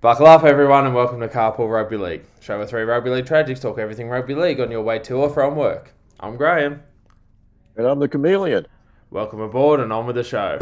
Buckle 0.00 0.26
up, 0.26 0.44
everyone, 0.44 0.86
and 0.86 0.94
welcome 0.94 1.18
to 1.18 1.26
Carpool 1.26 1.68
Rugby 1.68 1.96
League. 1.96 2.22
Show 2.38 2.56
with 2.56 2.70
three 2.70 2.82
Rugby 2.82 3.10
League 3.10 3.24
tragics 3.24 3.60
talk 3.60 3.80
everything 3.80 4.08
rugby 4.08 4.36
league 4.36 4.60
on 4.60 4.70
your 4.70 4.82
way 4.82 5.00
to 5.00 5.14
or 5.14 5.28
from 5.28 5.56
work. 5.56 5.92
I'm 6.20 6.36
Graham. 6.36 6.84
And 7.76 7.84
I'm 7.84 7.98
the 7.98 8.06
chameleon. 8.06 8.68
Welcome 9.10 9.40
aboard 9.40 9.80
and 9.80 9.92
on 9.92 10.06
with 10.06 10.14
the 10.14 10.22
show. 10.22 10.60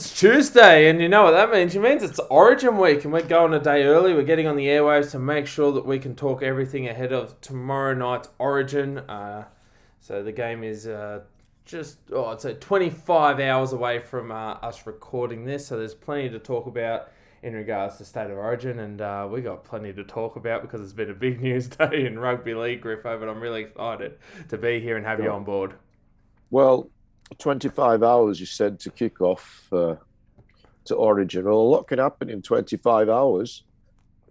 It's 0.00 0.18
Tuesday, 0.18 0.88
and 0.88 0.98
you 0.98 1.10
know 1.10 1.24
what 1.24 1.32
that 1.32 1.50
means. 1.50 1.76
It 1.76 1.82
means 1.82 2.02
it's 2.02 2.18
Origin 2.30 2.78
week, 2.78 3.04
and 3.04 3.12
we're 3.12 3.20
going 3.20 3.52
a 3.52 3.60
day 3.60 3.82
early. 3.82 4.14
We're 4.14 4.22
getting 4.22 4.46
on 4.46 4.56
the 4.56 4.64
airwaves 4.64 5.10
to 5.10 5.18
make 5.18 5.46
sure 5.46 5.72
that 5.72 5.84
we 5.84 5.98
can 5.98 6.16
talk 6.16 6.42
everything 6.42 6.88
ahead 6.88 7.12
of 7.12 7.38
tomorrow 7.42 7.92
night's 7.92 8.30
Origin. 8.38 8.96
Uh, 8.96 9.44
so 10.00 10.22
the 10.22 10.32
game 10.32 10.64
is 10.64 10.86
uh, 10.86 11.20
just, 11.66 11.98
oh, 12.14 12.24
I'd 12.28 12.40
say 12.40 12.54
25 12.54 13.40
hours 13.40 13.74
away 13.74 13.98
from 13.98 14.32
uh, 14.32 14.52
us 14.62 14.86
recording 14.86 15.44
this. 15.44 15.66
So 15.66 15.76
there's 15.76 15.92
plenty 15.92 16.30
to 16.30 16.38
talk 16.38 16.64
about 16.64 17.10
in 17.42 17.52
regards 17.52 17.98
to 17.98 18.06
State 18.06 18.30
of 18.30 18.38
Origin, 18.38 18.78
and 18.78 19.02
uh, 19.02 19.28
we 19.30 19.42
got 19.42 19.64
plenty 19.64 19.92
to 19.92 20.04
talk 20.04 20.36
about 20.36 20.62
because 20.62 20.80
it's 20.80 20.94
been 20.94 21.10
a 21.10 21.14
big 21.14 21.40
news 21.42 21.68
day 21.68 22.06
in 22.06 22.18
rugby 22.18 22.54
league, 22.54 22.82
Griffo. 22.82 23.20
But 23.20 23.28
I'm 23.28 23.40
really 23.40 23.64
excited 23.64 24.16
to 24.48 24.56
be 24.56 24.80
here 24.80 24.96
and 24.96 25.04
have 25.04 25.22
you 25.22 25.30
on 25.30 25.44
board. 25.44 25.74
Well, 26.48 26.88
25 27.38 28.02
hours 28.02 28.40
you 28.40 28.46
said 28.46 28.80
to 28.80 28.90
kick 28.90 29.20
off 29.20 29.68
uh, 29.72 29.96
to 30.84 30.94
Origin. 30.94 31.44
Well, 31.44 31.54
a 31.54 31.60
lot 31.60 31.86
can 31.86 31.98
happen 31.98 32.30
in 32.30 32.42
25 32.42 33.08
hours. 33.08 33.64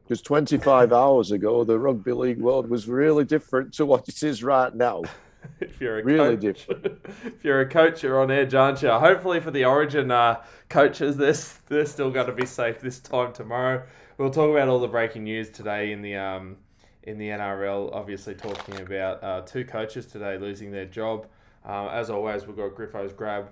Because 0.03 0.21
25 0.21 0.91
hours 1.03 1.31
ago, 1.31 1.63
the 1.63 1.77
rugby 1.77 2.13
league 2.13 2.39
world 2.39 2.69
was 2.69 2.87
really 2.87 3.23
different 3.23 3.73
to 3.75 3.85
what 3.85 4.09
it 4.09 4.23
is 4.23 4.43
right 4.43 4.73
now. 4.73 5.03
if 5.59 5.79
you're 5.79 5.99
a 5.99 6.03
Really 6.03 6.37
coach, 6.37 6.67
if 7.25 7.43
you're 7.43 7.61
a 7.61 7.69
coach, 7.69 8.03
you're 8.03 8.19
on 8.21 8.31
edge, 8.31 8.53
aren't 8.53 8.81
you? 8.81 8.89
Hopefully 8.89 9.39
for 9.39 9.51
the 9.51 9.65
Origin 9.65 10.11
uh, 10.11 10.41
coaches, 10.67 11.15
they're, 11.15 11.35
they're 11.67 11.85
still 11.85 12.11
going 12.11 12.27
to 12.27 12.33
be 12.33 12.45
safe 12.45 12.81
this 12.81 12.99
time 12.99 13.33
tomorrow. 13.33 13.83
We'll 14.17 14.31
talk 14.31 14.49
about 14.49 14.67
all 14.67 14.79
the 14.79 14.87
breaking 14.87 15.23
news 15.23 15.49
today 15.49 15.93
in 15.93 16.01
the 16.01 16.17
um, 16.17 16.57
in 17.03 17.17
the 17.17 17.29
NRL. 17.29 17.93
Obviously, 17.93 18.35
talking 18.35 18.81
about 18.81 19.23
uh, 19.23 19.41
two 19.41 19.63
coaches 19.63 20.05
today 20.05 20.37
losing 20.37 20.71
their 20.71 20.85
job. 20.85 21.27
Uh, 21.67 21.87
as 21.89 22.09
always, 22.09 22.47
we've 22.47 22.57
got 22.57 22.75
Griffo's 22.75 23.13
grab. 23.13 23.49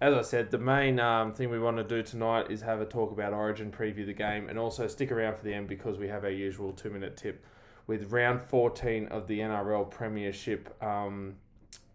As 0.00 0.14
I 0.14 0.22
said, 0.22 0.50
the 0.50 0.58
main 0.58 1.00
um, 1.00 1.32
thing 1.32 1.50
we 1.50 1.58
want 1.58 1.76
to 1.76 1.84
do 1.84 2.02
tonight 2.02 2.50
is 2.50 2.60
have 2.62 2.80
a 2.80 2.86
talk 2.86 3.10
about 3.10 3.32
Origin, 3.32 3.72
preview 3.72 4.06
the 4.06 4.12
game, 4.12 4.48
and 4.48 4.58
also 4.58 4.86
stick 4.86 5.10
around 5.10 5.36
for 5.36 5.44
the 5.44 5.52
end 5.52 5.68
because 5.68 5.98
we 5.98 6.06
have 6.08 6.24
our 6.24 6.30
usual 6.30 6.72
two 6.72 6.90
minute 6.90 7.16
tip 7.16 7.44
with 7.88 8.12
round 8.12 8.40
14 8.40 9.08
of 9.08 9.26
the 9.26 9.40
NRL 9.40 9.90
Premiership 9.90 10.80
um, 10.82 11.34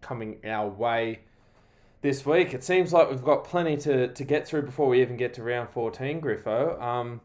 coming 0.01 0.39
our 0.43 0.67
way 0.67 1.19
this 2.01 2.25
week. 2.25 2.53
It 2.53 2.63
seems 2.63 2.91
like 2.91 3.09
we've 3.09 3.23
got 3.23 3.45
plenty 3.45 3.77
to, 3.77 4.09
to 4.09 4.23
get 4.25 4.45
through 4.45 4.63
before 4.63 4.89
we 4.89 5.01
even 5.01 5.15
get 5.15 5.33
to 5.35 5.43
round 5.43 5.69
14, 5.69 6.19
Griffo. 6.19 6.81
Um, 6.81 7.21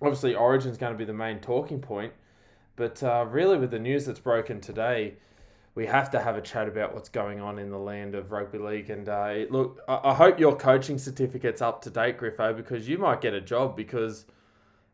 obviously, 0.00 0.36
Origin's 0.36 0.78
going 0.78 0.92
to 0.92 0.98
be 0.98 1.04
the 1.04 1.12
main 1.12 1.40
talking 1.40 1.80
point, 1.80 2.12
but 2.76 3.02
uh, 3.02 3.26
really, 3.28 3.58
with 3.58 3.72
the 3.72 3.78
news 3.78 4.06
that's 4.06 4.20
broken 4.20 4.60
today, 4.60 5.14
we 5.74 5.86
have 5.86 6.10
to 6.10 6.20
have 6.20 6.36
a 6.36 6.40
chat 6.40 6.68
about 6.68 6.94
what's 6.94 7.08
going 7.08 7.40
on 7.40 7.58
in 7.58 7.70
the 7.70 7.78
land 7.78 8.14
of 8.14 8.30
rugby 8.30 8.58
league. 8.58 8.90
And 8.90 9.08
uh, 9.08 9.46
look, 9.48 9.80
I, 9.88 10.00
I 10.04 10.14
hope 10.14 10.38
your 10.38 10.54
coaching 10.54 10.98
certificate's 10.98 11.62
up 11.62 11.80
to 11.82 11.90
date, 11.90 12.18
Griffo, 12.18 12.54
because 12.54 12.86
you 12.86 12.98
might 12.98 13.20
get 13.20 13.32
a 13.32 13.40
job 13.40 13.76
because 13.76 14.26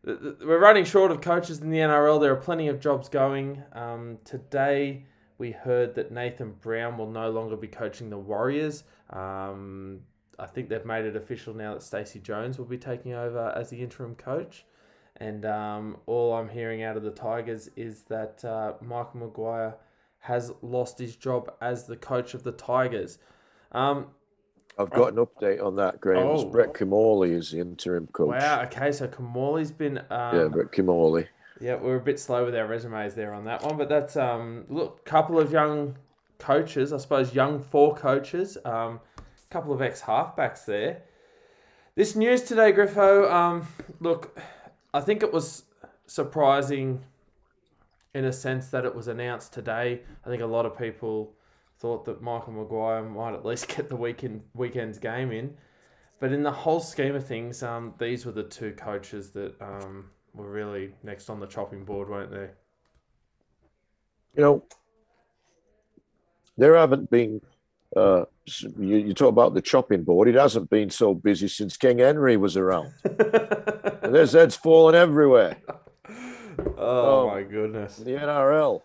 th- 0.05 0.21
th- 0.21 0.37
we're 0.41 0.61
running 0.61 0.85
short 0.85 1.11
of 1.11 1.21
coaches 1.21 1.61
in 1.61 1.71
the 1.71 1.79
NRL. 1.79 2.21
There 2.21 2.33
are 2.33 2.37
plenty 2.37 2.69
of 2.69 2.79
jobs 2.79 3.09
going. 3.09 3.63
Um, 3.73 4.19
today, 4.25 5.05
we 5.39 5.51
heard 5.51 5.95
that 5.97 6.13
Nathan 6.13 6.53
Brown 6.61 6.97
will 6.97 7.11
no 7.11 7.31
longer 7.31 7.57
be 7.57 7.69
coaching 7.69 8.09
the 8.09 8.19
Warriors. 8.19 8.85
Um, 9.11 10.01
I 10.39 10.47
think 10.47 10.69
they've 10.69 10.85
made 10.85 11.05
it 11.05 11.17
official 11.17 11.55
now 11.55 11.75
that 11.75 11.83
Stacey 11.83 12.21
Jones 12.21 12.59
will 12.59 12.67
be 12.67 12.79
taking 12.79 13.15
over 13.15 13.53
as 13.57 13.71
the 13.71 13.81
interim 13.81 14.15
coach. 14.15 14.65
And 15.17 15.45
um, 15.45 15.97
all 16.07 16.35
I'm 16.35 16.49
hearing 16.49 16.85
out 16.85 16.97
of 16.97 17.03
the 17.03 17.11
Tigers 17.11 17.69
is 17.75 18.03
that 18.03 18.45
uh, 18.45 18.75
Michael 18.81 19.19
Maguire 19.21 19.75
has 20.21 20.53
lost 20.63 20.99
his 20.99 21.17
job 21.17 21.53
as 21.61 21.87
the 21.87 21.97
coach 21.97 22.35
of 22.35 22.43
the 22.43 22.53
Tigers. 22.53 23.19
Um, 23.73 24.09
I've 24.79 24.91
got 24.91 25.13
an 25.13 25.25
update 25.25 25.63
on 25.63 25.75
that, 25.77 26.01
Graham. 26.01 26.27
Oh. 26.27 26.45
Brett 26.45 26.73
Kimmorley 26.73 27.33
is 27.33 27.51
the 27.51 27.59
interim 27.59 28.07
coach. 28.09 28.29
wow. 28.29 28.63
Okay, 28.63 28.93
so 28.93 29.09
Kimmorley's 29.09 29.73
been. 29.73 29.99
Um, 30.11 30.37
Yeah, 30.37 30.49
Brett 30.49 30.71
Kimmorley. 30.71 31.27
Yeah, 31.61 31.75
we're 31.75 31.97
a 31.97 32.01
bit 32.01 32.21
slow 32.21 32.45
with 32.45 32.55
our 32.55 32.69
resumes 32.69 33.15
there 33.15 33.35
on 33.35 33.45
that 33.47 33.65
one, 33.65 33.77
but 33.77 33.89
that's 33.89 34.17
um 34.17 34.65
look, 34.69 35.05
couple 35.05 35.41
of 35.41 35.51
young 35.51 35.97
coaches, 36.39 36.93
I 36.93 36.99
suppose 36.99 37.35
young 37.35 37.61
four 37.61 37.97
coaches, 37.97 38.57
um, 38.65 39.01
couple 39.51 39.73
of 39.73 39.83
ex 39.83 40.01
halfbacks 40.01 40.65
there. 40.65 41.03
This 41.97 42.15
news 42.15 42.43
today, 42.43 42.73
Griffo, 42.73 43.29
um, 43.29 43.67
look, 43.99 44.39
I 44.95 45.01
think 45.01 45.25
it 45.25 45.33
was 45.33 45.65
surprising 46.07 47.05
in 48.15 48.25
a 48.25 48.33
sense 48.33 48.69
that 48.69 48.85
it 48.85 48.95
was 48.95 49.09
announced 49.09 49.53
today. 49.53 50.01
I 50.25 50.29
think 50.29 50.43
a 50.43 50.47
lot 50.47 50.67
of 50.67 50.79
people 50.79 51.35
thought 51.79 52.05
that 52.07 52.23
Michael 52.23 52.53
Maguire 52.53 53.03
might 53.03 53.35
at 53.35 53.45
least 53.45 53.69
get 53.77 53.89
the 53.89 53.97
weekend 53.97 54.43
weekend's 54.55 54.99
game 54.99 55.33
in. 55.33 55.55
But 56.21 56.33
in 56.33 56.43
the 56.43 56.51
whole 56.51 56.81
scheme 56.81 57.15
of 57.15 57.25
things, 57.25 57.63
um, 57.63 57.95
these 57.99 58.27
were 58.27 58.33
the 58.33 58.43
two 58.43 58.73
coaches 58.73 59.31
that 59.31 59.55
um, 59.61 60.11
were 60.35 60.51
really 60.51 60.93
next 61.05 61.31
on 61.31 61.39
the 61.39 61.47
chopping 61.47 61.85
board, 61.85 62.09
weren't 62.09 62.33
they? 62.33 62.49
You 64.35 64.43
know, 64.43 64.65
there 66.57 66.77
haven't 66.77 67.11
been. 67.11 67.41
Uh, 67.97 68.25
you, 68.79 68.97
you 68.97 69.15
talk 69.15 69.29
about 69.29 69.55
the 69.55 69.63
chopping 69.63 70.03
board. 70.03 70.29
It 70.29 70.35
hasn't 70.35 70.69
been 70.71 70.91
so 70.91 71.15
busy 71.15 71.49
since 71.49 71.77
King 71.77 71.99
Henry 71.99 72.37
was 72.37 72.57
around. 72.57 72.93
And 74.01 74.15
there's 74.15 74.33
heads 74.33 74.57
falling 74.57 74.95
everywhere. 74.95 75.59
oh, 76.59 76.75
Oh. 76.79 77.27
my 77.29 77.43
goodness. 77.43 77.97
the 77.97 78.13
NRL. 78.13 78.83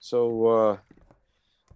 So, 0.00 0.46
uh, 0.46 0.76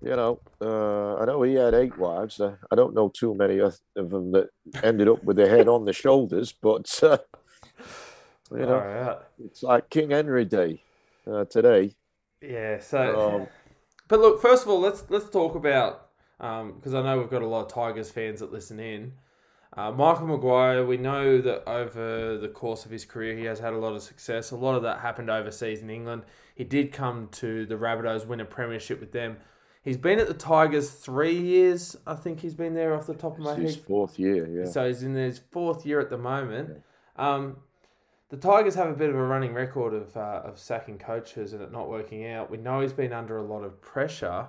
you 0.02 0.14
know, 0.14 0.40
uh, 0.60 1.16
I 1.16 1.24
know 1.24 1.42
he 1.42 1.54
had 1.54 1.74
eight 1.74 1.96
wives. 1.98 2.40
Uh, 2.40 2.56
I 2.70 2.76
don't 2.76 2.94
know 2.94 3.08
too 3.08 3.34
many 3.34 3.58
of 3.58 3.78
them 3.94 4.32
that 4.32 4.48
ended 4.82 5.08
up 5.08 5.24
with 5.24 5.36
their 5.36 5.48
head 5.48 5.68
on 5.68 5.84
their 5.84 5.94
shoulders, 5.94 6.52
but, 6.52 6.88
uh, 7.02 7.18
you 8.50 8.58
know, 8.58 8.78
right. 8.78 9.16
it's 9.44 9.62
like 9.62 9.90
King 9.90 10.10
Henry 10.10 10.44
Day 10.44 10.82
uh, 11.26 11.44
today. 11.46 11.94
Yeah. 12.40 12.78
So, 12.78 13.30
Um, 13.40 13.46
but 14.08 14.20
look, 14.20 14.40
first 14.40 14.62
of 14.62 14.68
all, 14.70 14.80
let's 14.80 15.04
let's 15.10 15.28
talk 15.28 15.54
about 15.54 16.08
because 16.38 16.94
I 16.94 17.02
know 17.02 17.18
we've 17.18 17.28
got 17.30 17.42
a 17.42 17.46
lot 17.46 17.66
of 17.66 17.72
Tigers 17.72 18.10
fans 18.10 18.40
that 18.40 18.52
listen 18.52 18.78
in. 18.80 19.12
Uh, 19.78 19.92
Michael 19.92 20.26
Maguire, 20.26 20.84
we 20.84 20.96
know 20.96 21.40
that 21.40 21.68
over 21.68 22.36
the 22.36 22.48
course 22.48 22.84
of 22.84 22.90
his 22.90 23.04
career, 23.04 23.36
he 23.36 23.44
has 23.44 23.60
had 23.60 23.72
a 23.72 23.78
lot 23.78 23.94
of 23.94 24.02
success. 24.02 24.50
A 24.50 24.56
lot 24.56 24.74
of 24.74 24.82
that 24.82 24.98
happened 24.98 25.30
overseas 25.30 25.82
in 25.82 25.88
England. 25.88 26.24
He 26.56 26.64
did 26.64 26.90
come 26.90 27.28
to 27.32 27.64
the 27.64 27.76
Rabbitohs, 27.76 28.26
win 28.26 28.40
a 28.40 28.44
premiership 28.44 28.98
with 28.98 29.12
them. 29.12 29.36
He's 29.84 29.96
been 29.96 30.18
at 30.18 30.26
the 30.26 30.34
Tigers 30.34 30.90
three 30.90 31.38
years. 31.38 31.94
I 32.08 32.16
think 32.16 32.40
he's 32.40 32.56
been 32.56 32.74
there 32.74 32.92
off 32.92 33.06
the 33.06 33.14
top 33.14 33.34
of 33.34 33.44
my 33.44 33.52
It's 33.52 33.60
his 33.60 33.74
head. 33.76 33.84
fourth 33.84 34.18
year, 34.18 34.48
yeah. 34.48 34.68
So 34.68 34.84
he's 34.88 35.04
in 35.04 35.14
his 35.14 35.38
fourth 35.38 35.86
year 35.86 36.00
at 36.00 36.10
the 36.10 36.18
moment. 36.18 36.82
Um, 37.14 37.58
the 38.30 38.36
Tigers 38.36 38.74
have 38.74 38.88
a 38.88 38.94
bit 38.94 39.10
of 39.10 39.14
a 39.14 39.24
running 39.24 39.54
record 39.54 39.94
of 39.94 40.16
uh, 40.16 40.42
of 40.44 40.58
sacking 40.58 40.98
coaches 40.98 41.52
and 41.52 41.62
it 41.62 41.70
not 41.70 41.88
working 41.88 42.26
out. 42.26 42.50
We 42.50 42.56
know 42.56 42.80
he's 42.80 42.92
been 42.92 43.12
under 43.12 43.36
a 43.38 43.44
lot 43.44 43.62
of 43.62 43.80
pressure. 43.80 44.48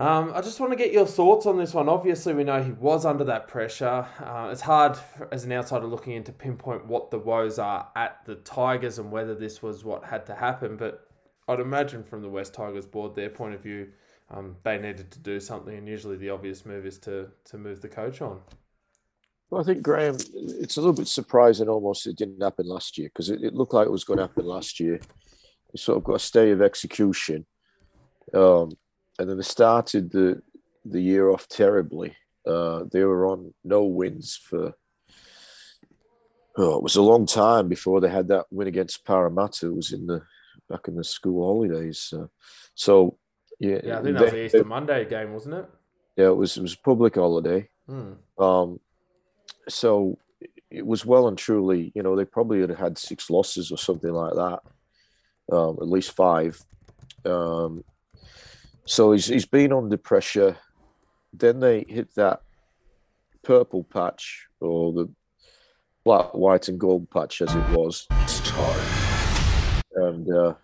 Um, 0.00 0.32
I 0.34 0.40
just 0.40 0.60
want 0.60 0.72
to 0.72 0.78
get 0.78 0.94
your 0.94 1.04
thoughts 1.04 1.44
on 1.44 1.58
this 1.58 1.74
one. 1.74 1.86
Obviously, 1.86 2.32
we 2.32 2.42
know 2.42 2.62
he 2.62 2.72
was 2.72 3.04
under 3.04 3.24
that 3.24 3.48
pressure. 3.48 4.06
Uh, 4.18 4.48
it's 4.50 4.62
hard 4.62 4.96
as 5.30 5.44
an 5.44 5.52
outsider 5.52 5.84
looking 5.84 6.14
in 6.14 6.24
to 6.24 6.32
pinpoint 6.32 6.86
what 6.86 7.10
the 7.10 7.18
woes 7.18 7.58
are 7.58 7.86
at 7.94 8.24
the 8.24 8.36
Tigers 8.36 8.98
and 8.98 9.12
whether 9.12 9.34
this 9.34 9.62
was 9.62 9.84
what 9.84 10.02
had 10.02 10.24
to 10.24 10.34
happen. 10.34 10.78
But 10.78 11.06
I'd 11.48 11.60
imagine 11.60 12.02
from 12.02 12.22
the 12.22 12.30
West 12.30 12.54
Tigers 12.54 12.86
board, 12.86 13.14
their 13.14 13.28
point 13.28 13.54
of 13.54 13.60
view, 13.60 13.88
um, 14.30 14.56
they 14.62 14.78
needed 14.78 15.10
to 15.10 15.18
do 15.18 15.38
something, 15.38 15.76
and 15.76 15.86
usually 15.86 16.16
the 16.16 16.30
obvious 16.30 16.64
move 16.64 16.86
is 16.86 16.96
to 17.00 17.28
to 17.44 17.58
move 17.58 17.82
the 17.82 17.88
coach 17.88 18.22
on. 18.22 18.40
Well, 19.50 19.60
I 19.60 19.64
think 19.64 19.82
Graham, 19.82 20.16
it's 20.32 20.78
a 20.78 20.80
little 20.80 20.94
bit 20.94 21.08
surprising 21.08 21.68
almost 21.68 22.06
it 22.06 22.16
didn't 22.16 22.40
happen 22.40 22.66
last 22.66 22.96
year 22.96 23.08
because 23.08 23.28
it, 23.28 23.42
it 23.42 23.52
looked 23.52 23.74
like 23.74 23.86
it 23.86 23.92
was 23.92 24.04
going 24.04 24.16
to 24.16 24.28
happen 24.28 24.46
last 24.46 24.80
year. 24.80 24.98
You 25.74 25.76
sort 25.76 25.98
of 25.98 26.04
got 26.04 26.14
a 26.14 26.20
stay 26.20 26.52
of 26.52 26.62
execution, 26.62 27.44
um, 28.32 28.70
and 29.20 29.28
then 29.28 29.36
they 29.36 29.42
started 29.42 30.10
the 30.10 30.42
the 30.86 31.00
year 31.00 31.30
off 31.30 31.46
terribly. 31.46 32.16
Uh, 32.46 32.84
they 32.90 33.04
were 33.04 33.26
on 33.26 33.52
no 33.62 33.84
wins 33.84 34.34
for 34.34 34.72
oh, 36.56 36.76
it 36.76 36.82
was 36.82 36.96
a 36.96 37.02
long 37.02 37.26
time 37.26 37.68
before 37.68 38.00
they 38.00 38.08
had 38.08 38.28
that 38.28 38.46
win 38.50 38.66
against 38.66 39.04
Parramatta. 39.04 39.66
It 39.66 39.74
was 39.74 39.92
in 39.92 40.06
the 40.06 40.22
back 40.70 40.88
in 40.88 40.96
the 40.96 41.04
school 41.04 41.44
holidays. 41.44 42.12
Uh, 42.16 42.28
so 42.74 43.18
Yeah, 43.58 43.80
Yeah, 43.84 43.98
I 43.98 44.02
think 44.02 44.16
that 44.16 44.22
was 44.22 44.32
the 44.32 44.44
Easter 44.44 44.64
Monday 44.64 45.04
game, 45.04 45.34
wasn't 45.34 45.56
it? 45.56 45.70
Yeah, 46.16 46.28
it 46.28 46.36
was 46.36 46.56
it 46.56 46.62
was 46.62 46.74
a 46.74 46.78
public 46.78 47.16
holiday. 47.16 47.68
Hmm. 47.86 48.12
Um, 48.42 48.80
so 49.68 50.18
it 50.70 50.86
was 50.86 51.04
well 51.04 51.28
and 51.28 51.36
truly, 51.36 51.92
you 51.94 52.02
know, 52.02 52.16
they 52.16 52.24
probably 52.24 52.62
had 52.62 52.70
had 52.70 52.96
six 52.96 53.28
losses 53.28 53.70
or 53.70 53.76
something 53.76 54.12
like 54.12 54.32
that, 54.32 54.60
um, 55.54 55.76
at 55.78 55.88
least 55.88 56.12
five. 56.12 56.58
Um, 57.26 57.84
so 58.90 59.12
he's 59.12 59.26
he's 59.26 59.46
been 59.46 59.72
under 59.72 59.96
pressure. 59.96 60.56
Then 61.32 61.60
they 61.60 61.84
hit 61.88 62.12
that 62.16 62.42
purple 63.44 63.84
patch 63.84 64.48
or 64.58 64.92
the 64.92 65.08
black, 66.04 66.34
white, 66.34 66.66
and 66.68 66.78
gold 66.80 67.08
patch 67.10 67.40
as 67.40 67.54
it 67.54 67.68
was, 67.70 68.08
and 69.94 70.28
uh, 70.32 70.54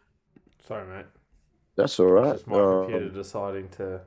Sorry, 0.67 0.87
mate. 0.89 1.07
that's 1.77 2.01
all 2.01 2.07
right. 2.11 2.33
Just 2.35 2.47
my 2.49 2.59
Um, 2.59 2.83
computer 2.91 3.09
deciding 3.11 3.69
to 3.79 4.01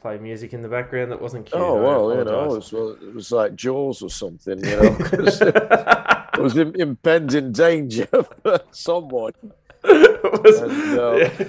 play 0.00 0.18
music 0.18 0.52
in 0.52 0.60
the 0.60 0.68
background 0.68 1.10
that 1.12 1.20
wasn't 1.20 1.46
cute. 1.46 1.60
Oh 1.60 1.82
well, 1.82 2.18
you 2.18 2.24
know, 2.24 2.44
it 2.44 2.48
was, 2.48 2.72
it 2.72 3.14
was 3.14 3.32
like 3.32 3.54
Jaws 3.54 4.02
or 4.02 4.10
something, 4.10 4.58
you 4.62 4.76
know, 4.76 4.94
'cause 4.96 5.40
it 5.40 5.56
was 6.38 6.56
im- 6.58 6.74
impending 6.76 7.52
danger 7.52 8.06
for 8.42 8.60
someone. 8.70 9.32
It 9.84 10.42
was- 10.44 10.60
And, 10.60 10.98
uh, 10.98 11.14
yeah. 11.16 11.48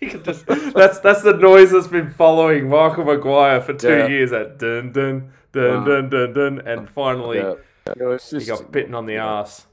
You 0.00 0.10
could 0.10 0.24
just, 0.24 0.46
that's 0.74 0.98
that's 1.00 1.22
the 1.22 1.32
noise 1.34 1.70
that's 1.70 1.86
been 1.86 2.10
following 2.10 2.68
Michael 2.68 3.04
Maguire 3.04 3.60
for 3.60 3.72
two 3.74 3.88
Yeah. 3.88 4.06
years. 4.08 4.30
That 4.30 4.58
dun 4.58 4.92
dun 4.92 5.32
dun 5.52 5.84
Wow. 5.84 5.84
dun 5.84 6.08
dun 6.10 6.32
dun, 6.32 6.58
and 6.66 6.90
finally 6.90 7.38
Yeah. 7.38 7.54
You 7.96 8.02
know, 8.02 8.10
it's 8.12 8.30
he 8.30 8.38
just, 8.40 8.48
got 8.48 8.72
bitten 8.72 8.94
on 8.94 9.06
the 9.06 9.16
ass. 9.16 9.66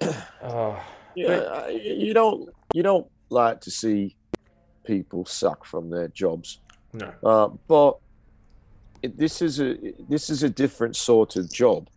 Oh, 0.42 0.78
yeah, 1.14 1.68
you 1.68 2.12
don't 2.12 2.48
you 2.74 2.82
don't 2.82 3.06
like 3.30 3.60
to 3.62 3.70
see 3.70 4.16
people 4.84 5.24
suck 5.24 5.64
from 5.64 5.88
their 5.90 6.08
jobs, 6.08 6.60
no, 6.92 7.12
uh, 7.22 7.48
but 7.68 7.96
it, 9.02 9.16
this 9.16 9.40
is 9.40 9.60
a 9.60 9.76
this 10.08 10.28
is 10.28 10.42
a 10.42 10.50
different 10.50 10.96
sort 10.96 11.36
of 11.36 11.50
job 11.52 11.88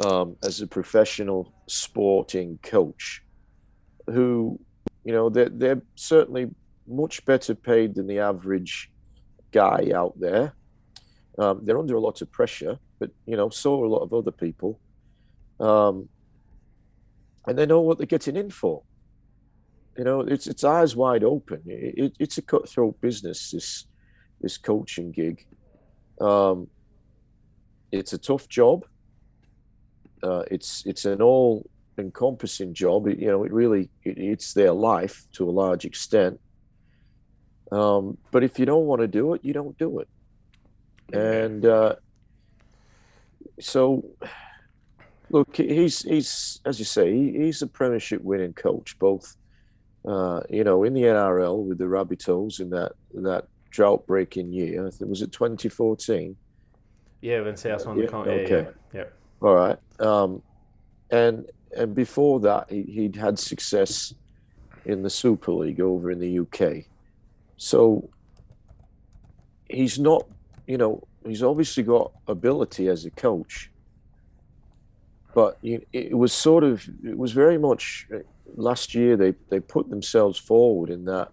um, 0.00 0.36
as 0.42 0.60
a 0.60 0.66
professional 0.66 1.54
sporting 1.66 2.58
coach, 2.62 3.22
who 4.06 4.58
you 5.08 5.14
know 5.14 5.30
they're 5.30 5.48
they're 5.48 5.80
certainly 5.94 6.50
much 6.86 7.24
better 7.24 7.54
paid 7.54 7.94
than 7.94 8.06
the 8.06 8.18
average 8.18 8.90
guy 9.52 9.90
out 9.94 10.12
there. 10.20 10.52
Um, 11.38 11.60
they're 11.64 11.78
under 11.78 11.96
a 11.96 12.00
lot 12.00 12.20
of 12.20 12.30
pressure, 12.30 12.78
but 12.98 13.10
you 13.24 13.34
know, 13.34 13.48
so 13.48 13.80
are 13.80 13.86
a 13.86 13.88
lot 13.88 14.02
of 14.02 14.12
other 14.12 14.30
people. 14.30 14.78
Um, 15.60 16.10
and 17.46 17.56
they 17.56 17.64
know 17.64 17.80
what 17.80 17.96
they're 17.96 18.06
getting 18.06 18.36
in 18.36 18.50
for. 18.50 18.82
You 19.96 20.04
know, 20.04 20.20
it's 20.20 20.46
it's 20.46 20.62
eyes 20.62 20.94
wide 20.94 21.24
open. 21.24 21.62
It, 21.64 21.94
it, 21.96 22.12
it's 22.18 22.36
a 22.36 22.42
cutthroat 22.42 23.00
business. 23.00 23.52
This 23.52 23.86
this 24.42 24.58
coaching 24.58 25.10
gig. 25.10 25.46
Um, 26.20 26.68
it's 27.90 28.12
a 28.12 28.18
tough 28.18 28.46
job. 28.46 28.84
Uh, 30.22 30.42
it's 30.50 30.84
it's 30.84 31.06
an 31.06 31.22
all 31.22 31.66
encompassing 31.98 32.74
job. 32.74 33.06
It, 33.06 33.18
you 33.18 33.28
know, 33.28 33.44
it 33.44 33.52
really 33.52 33.90
it, 34.04 34.18
it's 34.18 34.54
their 34.54 34.72
life 34.72 35.26
to 35.32 35.48
a 35.48 35.52
large 35.52 35.84
extent. 35.84 36.40
Um, 37.70 38.16
but 38.30 38.44
if 38.44 38.58
you 38.58 38.66
don't 38.66 38.86
want 38.86 39.00
to 39.02 39.08
do 39.08 39.34
it, 39.34 39.44
you 39.44 39.52
don't 39.52 39.76
do 39.78 39.98
it. 39.98 40.08
And 41.12 41.64
uh, 41.64 41.96
so, 43.60 44.04
look, 45.30 45.56
he's 45.56 46.02
he's 46.02 46.60
as 46.64 46.78
you 46.78 46.84
say, 46.84 47.12
he, 47.12 47.32
he's 47.32 47.62
a 47.62 47.66
Premiership 47.66 48.22
winning 48.22 48.52
coach, 48.52 48.98
both 48.98 49.36
uh, 50.06 50.40
you 50.48 50.64
know 50.64 50.84
in 50.84 50.94
the 50.94 51.02
NRL 51.02 51.62
with 51.64 51.78
the 51.78 51.84
Rabbitohs 51.84 52.60
in 52.60 52.70
that 52.70 52.92
that 53.14 53.46
drought 53.70 54.06
breaking 54.06 54.52
year. 54.52 54.86
I 54.86 54.90
think 54.90 55.10
was 55.10 55.22
it 55.22 55.32
2014. 55.32 56.36
yeah, 57.20 57.40
when 57.40 57.56
South 57.56 57.86
won 57.86 57.98
the 57.98 58.04
Yeah, 58.04 58.10
yeah, 58.10 58.32
okay. 58.32 58.70
yeah, 58.94 59.00
yeah. 59.00 59.04
All 59.40 59.54
right. 59.54 59.78
Um, 60.00 60.42
and 61.10 61.46
and 61.76 61.94
before 61.94 62.40
that, 62.40 62.70
he, 62.70 62.82
he'd 62.82 63.16
had 63.16 63.38
success 63.38 64.14
in 64.84 65.02
the 65.02 65.10
Super 65.10 65.52
League 65.52 65.80
over 65.80 66.10
in 66.10 66.18
the 66.18 66.40
UK. 66.40 66.84
So 67.56 68.08
he's 69.68 69.98
not, 69.98 70.26
you 70.66 70.78
know, 70.78 71.06
he's 71.26 71.42
obviously 71.42 71.82
got 71.82 72.12
ability 72.26 72.88
as 72.88 73.04
a 73.04 73.10
coach. 73.10 73.70
But 75.34 75.58
it 75.62 76.16
was 76.16 76.32
sort 76.32 76.64
of, 76.64 76.88
it 77.04 77.16
was 77.16 77.32
very 77.32 77.58
much 77.58 78.08
last 78.56 78.94
year 78.94 79.16
they, 79.16 79.34
they 79.50 79.60
put 79.60 79.88
themselves 79.90 80.38
forward 80.38 80.90
in 80.90 81.04
that 81.04 81.30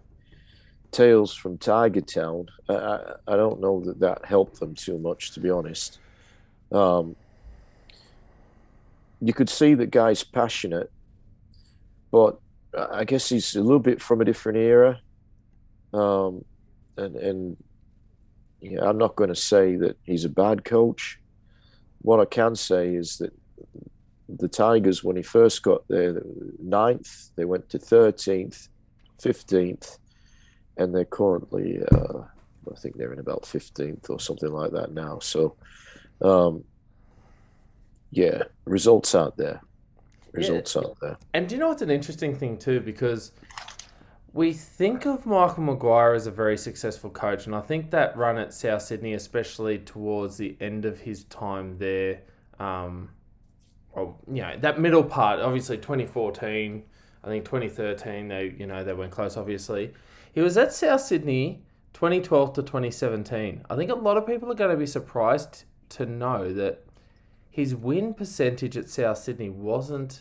Tales 0.92 1.34
from 1.34 1.58
Tiger 1.58 2.02
Town. 2.02 2.46
I, 2.68 2.74
I, 2.74 3.12
I 3.28 3.36
don't 3.36 3.60
know 3.60 3.80
that 3.80 4.00
that 4.00 4.24
helped 4.24 4.60
them 4.60 4.74
too 4.74 4.98
much, 4.98 5.32
to 5.32 5.40
be 5.40 5.50
honest. 5.50 5.98
Um, 6.70 7.16
you 9.20 9.32
could 9.32 9.48
see 9.48 9.74
that 9.74 9.90
guy's 9.90 10.22
passionate, 10.22 10.90
but 12.10 12.38
I 12.76 13.04
guess 13.04 13.28
he's 13.28 13.56
a 13.56 13.62
little 13.62 13.78
bit 13.80 14.02
from 14.02 14.20
a 14.20 14.24
different 14.24 14.58
era. 14.58 15.00
Um, 15.92 16.44
and 16.96 17.16
and 17.16 17.56
yeah, 18.60 18.84
I'm 18.84 18.98
not 18.98 19.16
going 19.16 19.28
to 19.30 19.36
say 19.36 19.76
that 19.76 19.96
he's 20.02 20.24
a 20.24 20.28
bad 20.28 20.64
coach. 20.64 21.18
What 22.02 22.20
I 22.20 22.24
can 22.24 22.54
say 22.56 22.94
is 22.94 23.18
that 23.18 23.32
the 24.28 24.48
Tigers, 24.48 25.02
when 25.02 25.16
he 25.16 25.22
first 25.22 25.62
got 25.62 25.86
there, 25.88 26.22
ninth, 26.62 27.30
they 27.36 27.44
went 27.44 27.68
to 27.70 27.78
thirteenth, 27.78 28.68
fifteenth, 29.20 29.98
and 30.76 30.94
they're 30.94 31.04
currently, 31.04 31.80
uh, 31.92 32.18
I 32.70 32.76
think 32.78 32.96
they're 32.96 33.12
in 33.12 33.20
about 33.20 33.46
fifteenth 33.46 34.10
or 34.10 34.20
something 34.20 34.52
like 34.52 34.72
that 34.72 34.92
now. 34.92 35.18
So. 35.20 35.56
Um, 36.22 36.64
yeah, 38.10 38.42
results 38.64 39.14
out 39.14 39.36
there. 39.36 39.60
Results 40.32 40.76
out 40.76 40.96
there. 41.00 41.16
And 41.32 41.48
do 41.48 41.54
you 41.54 41.60
know 41.60 41.68
what's 41.68 41.82
an 41.82 41.90
interesting 41.90 42.36
thing 42.36 42.58
too? 42.58 42.80
Because 42.80 43.32
we 44.32 44.52
think 44.52 45.06
of 45.06 45.24
Michael 45.24 45.62
Maguire 45.62 46.12
as 46.12 46.26
a 46.26 46.30
very 46.30 46.58
successful 46.58 47.08
coach, 47.08 47.46
and 47.46 47.54
I 47.54 47.60
think 47.60 47.90
that 47.92 48.16
run 48.16 48.36
at 48.36 48.52
South 48.52 48.82
Sydney, 48.82 49.14
especially 49.14 49.78
towards 49.78 50.36
the 50.36 50.56
end 50.60 50.84
of 50.84 51.00
his 51.00 51.24
time 51.24 51.78
there, 51.78 52.20
um, 52.60 53.10
well, 53.94 54.20
you 54.30 54.42
know, 54.42 54.56
that 54.60 54.78
middle 54.78 55.02
part, 55.02 55.40
obviously 55.40 55.78
2014, 55.78 56.82
I 57.24 57.28
think 57.28 57.44
2013, 57.46 58.28
they 58.28 58.54
you 58.58 58.66
know 58.66 58.84
they 58.84 58.92
went 58.92 59.10
close. 59.10 59.36
Obviously, 59.36 59.94
he 60.32 60.42
was 60.42 60.56
at 60.56 60.72
South 60.72 61.00
Sydney 61.00 61.62
2012 61.94 62.52
to 62.52 62.62
2017. 62.62 63.64
I 63.70 63.76
think 63.76 63.90
a 63.90 63.94
lot 63.94 64.18
of 64.18 64.26
people 64.26 64.52
are 64.52 64.54
going 64.54 64.70
to 64.70 64.76
be 64.76 64.86
surprised 64.86 65.64
to 65.88 66.04
know 66.04 66.52
that 66.52 66.85
his 67.56 67.74
win 67.74 68.12
percentage 68.12 68.76
at 68.76 68.90
South 68.90 69.16
Sydney 69.16 69.48
wasn't 69.48 70.20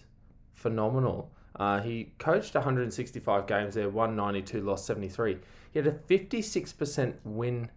phenomenal. 0.54 1.34
Uh, 1.58 1.82
he 1.82 2.14
coached 2.18 2.56
165 2.56 3.46
games 3.46 3.76
there, 3.76 3.90
won 3.90 4.16
92, 4.16 4.62
lost 4.62 4.86
73. 4.86 5.40
He 5.74 5.80
had 5.80 5.86
a 5.86 5.92
56% 5.92 7.16
win 7.26 7.70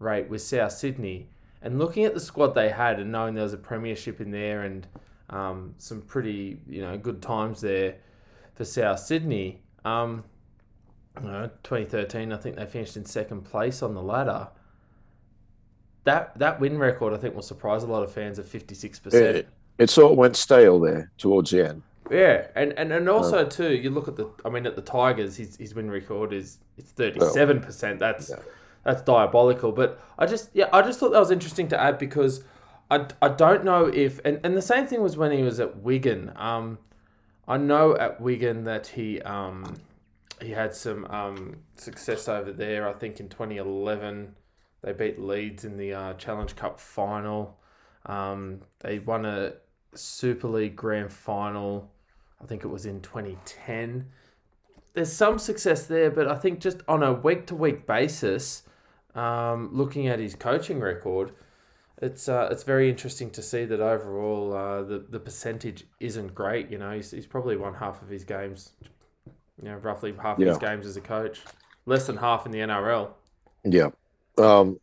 rate 0.00 0.28
with 0.28 0.42
South 0.42 0.72
Sydney. 0.72 1.28
And 1.62 1.78
looking 1.78 2.04
at 2.04 2.14
the 2.14 2.20
squad 2.20 2.48
they 2.48 2.70
had 2.70 2.98
and 2.98 3.12
knowing 3.12 3.34
there 3.34 3.44
was 3.44 3.52
a 3.52 3.58
premiership 3.58 4.20
in 4.20 4.32
there 4.32 4.62
and 4.62 4.88
um, 5.28 5.76
some 5.78 6.02
pretty 6.02 6.58
you 6.66 6.82
know 6.82 6.98
good 6.98 7.22
times 7.22 7.60
there 7.60 7.94
for 8.54 8.64
South 8.64 8.98
Sydney. 8.98 9.62
Um, 9.84 10.24
you 11.22 11.28
know, 11.28 11.50
2013, 11.62 12.32
I 12.32 12.36
think 12.38 12.56
they 12.56 12.66
finished 12.66 12.96
in 12.96 13.04
second 13.04 13.42
place 13.42 13.84
on 13.84 13.94
the 13.94 14.02
ladder. 14.02 14.48
That 16.04 16.38
that 16.38 16.60
win 16.60 16.78
record, 16.78 17.12
I 17.12 17.16
think, 17.18 17.34
will 17.34 17.42
surprise 17.42 17.82
a 17.82 17.86
lot 17.86 18.02
of 18.02 18.12
fans 18.12 18.38
at 18.38 18.46
56%. 18.46 19.12
It, 19.14 19.48
it 19.78 19.90
sort 19.90 20.12
of 20.12 20.18
went 20.18 20.36
stale 20.36 20.80
there 20.80 21.10
towards 21.18 21.50
the 21.50 21.68
end. 21.68 21.82
Yeah, 22.10 22.48
and, 22.56 22.72
and, 22.72 22.92
and 22.92 23.08
also 23.08 23.44
too, 23.46 23.72
you 23.72 23.90
look 23.90 24.08
at 24.08 24.16
the. 24.16 24.28
I 24.44 24.48
mean, 24.48 24.66
at 24.66 24.74
the 24.74 24.82
Tigers, 24.82 25.36
his, 25.36 25.56
his 25.56 25.74
win 25.74 25.90
record 25.90 26.32
is 26.32 26.58
it's 26.76 26.90
thirty 26.90 27.20
seven 27.20 27.60
percent. 27.60 28.00
That's 28.00 28.30
Yeah. 28.30 28.36
that's 28.84 29.02
diabolical. 29.02 29.70
But 29.72 30.00
I 30.18 30.26
just 30.26 30.50
yeah, 30.52 30.68
I 30.72 30.82
just 30.82 30.98
thought 30.98 31.12
that 31.12 31.20
was 31.20 31.30
interesting 31.30 31.68
to 31.68 31.80
add 31.80 31.98
because 31.98 32.42
I, 32.90 33.06
I 33.22 33.28
don't 33.28 33.64
know 33.64 33.86
if 33.86 34.20
and, 34.24 34.40
and 34.42 34.56
the 34.56 34.62
same 34.62 34.86
thing 34.86 35.02
was 35.02 35.16
when 35.16 35.30
he 35.30 35.42
was 35.42 35.60
at 35.60 35.76
Wigan. 35.82 36.32
Um, 36.34 36.78
I 37.46 37.56
know 37.58 37.96
at 37.96 38.20
Wigan 38.20 38.64
that 38.64 38.88
he 38.88 39.20
um 39.22 39.76
he 40.42 40.50
had 40.50 40.74
some 40.74 41.04
um 41.06 41.58
success 41.76 42.28
over 42.28 42.52
there. 42.52 42.88
I 42.88 42.92
think 42.92 43.20
in 43.20 43.28
twenty 43.28 43.58
eleven 43.58 44.34
they 44.82 44.92
beat 44.92 45.20
Leeds 45.20 45.64
in 45.64 45.76
the 45.76 45.92
uh, 45.92 46.14
Challenge 46.14 46.54
Cup 46.56 46.80
final. 46.80 47.58
Um, 48.06 48.60
they 48.80 48.98
won 48.98 49.26
a 49.26 49.52
Super 49.94 50.48
League 50.48 50.76
Grand 50.76 51.12
Final. 51.12 51.90
I 52.42 52.46
think 52.46 52.64
it 52.64 52.68
was 52.68 52.86
in 52.86 53.00
2010. 53.00 54.06
There's 54.94 55.12
some 55.12 55.38
success 55.38 55.86
there, 55.86 56.10
but 56.10 56.26
I 56.26 56.34
think 56.34 56.60
just 56.60 56.78
on 56.88 57.02
a 57.02 57.12
week 57.12 57.46
to 57.48 57.54
week 57.54 57.86
basis, 57.86 58.62
um, 59.14 59.70
looking 59.72 60.08
at 60.08 60.18
his 60.18 60.34
coaching 60.34 60.80
record, 60.80 61.32
it's 62.02 62.28
uh, 62.28 62.48
it's 62.50 62.62
very 62.62 62.88
interesting 62.88 63.30
to 63.32 63.42
see 63.42 63.66
that 63.66 63.80
overall 63.80 64.54
uh, 64.54 64.82
the 64.82 65.04
the 65.10 65.20
percentage 65.20 65.84
isn't 66.00 66.34
great. 66.34 66.70
You 66.70 66.78
know, 66.78 66.92
he's, 66.92 67.10
he's 67.10 67.26
probably 67.26 67.56
won 67.56 67.74
half 67.74 68.00
of 68.02 68.08
his 68.08 68.24
games, 68.24 68.72
you 69.62 69.68
know, 69.68 69.74
roughly 69.76 70.14
half 70.20 70.38
of 70.38 70.46
his 70.46 70.58
games 70.58 70.86
as 70.86 70.96
a 70.96 71.00
coach. 71.02 71.42
less 71.86 72.06
than 72.06 72.16
half 72.16 72.46
in 72.46 72.52
the 72.52 72.58
NRL. 72.58 73.10
Yeah. 73.64 73.90
Um, 74.40 74.80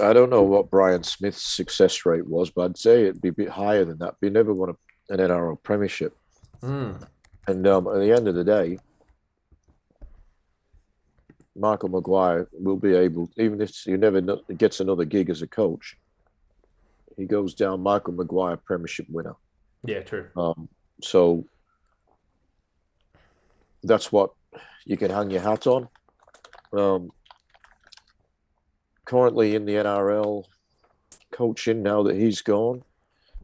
I 0.00 0.12
don't 0.12 0.30
know 0.30 0.42
what 0.42 0.70
Brian 0.70 1.02
Smith's 1.02 1.42
success 1.42 2.06
rate 2.06 2.26
was, 2.26 2.50
but 2.50 2.62
I'd 2.62 2.78
say 2.78 3.02
it'd 3.02 3.22
be 3.22 3.28
a 3.28 3.32
bit 3.32 3.48
higher 3.48 3.84
than 3.84 3.98
that. 3.98 4.16
But 4.20 4.26
he 4.26 4.30
never 4.30 4.54
won 4.54 4.70
a, 4.70 5.12
an 5.12 5.20
NRL 5.20 5.62
premiership. 5.62 6.16
Mm. 6.62 7.04
And 7.48 7.66
um, 7.66 7.88
at 7.88 7.98
the 7.98 8.12
end 8.12 8.28
of 8.28 8.34
the 8.34 8.44
day, 8.44 8.78
Michael 11.56 11.88
Maguire 11.88 12.48
will 12.52 12.76
be 12.76 12.94
able, 12.94 13.28
even 13.36 13.60
if 13.60 13.74
he 13.84 13.92
never 13.92 14.20
gets 14.56 14.80
another 14.80 15.04
gig 15.04 15.28
as 15.28 15.42
a 15.42 15.46
coach, 15.46 15.96
he 17.16 17.26
goes 17.26 17.54
down 17.54 17.82
Michael 17.82 18.14
Maguire 18.14 18.56
Premiership 18.56 19.06
winner. 19.08 19.34
Yeah, 19.84 20.00
true. 20.00 20.28
Um, 20.36 20.68
so 21.02 21.44
that's 23.82 24.12
what 24.12 24.30
you 24.84 24.96
can 24.96 25.10
hang 25.10 25.30
your 25.30 25.42
hat 25.42 25.66
on. 25.66 25.88
Um, 26.72 27.10
currently 29.12 29.54
in 29.54 29.66
the 29.66 29.74
NRL 29.74 30.44
coaching, 31.32 31.82
now 31.82 32.02
that 32.04 32.16
he's 32.16 32.40
gone, 32.40 32.82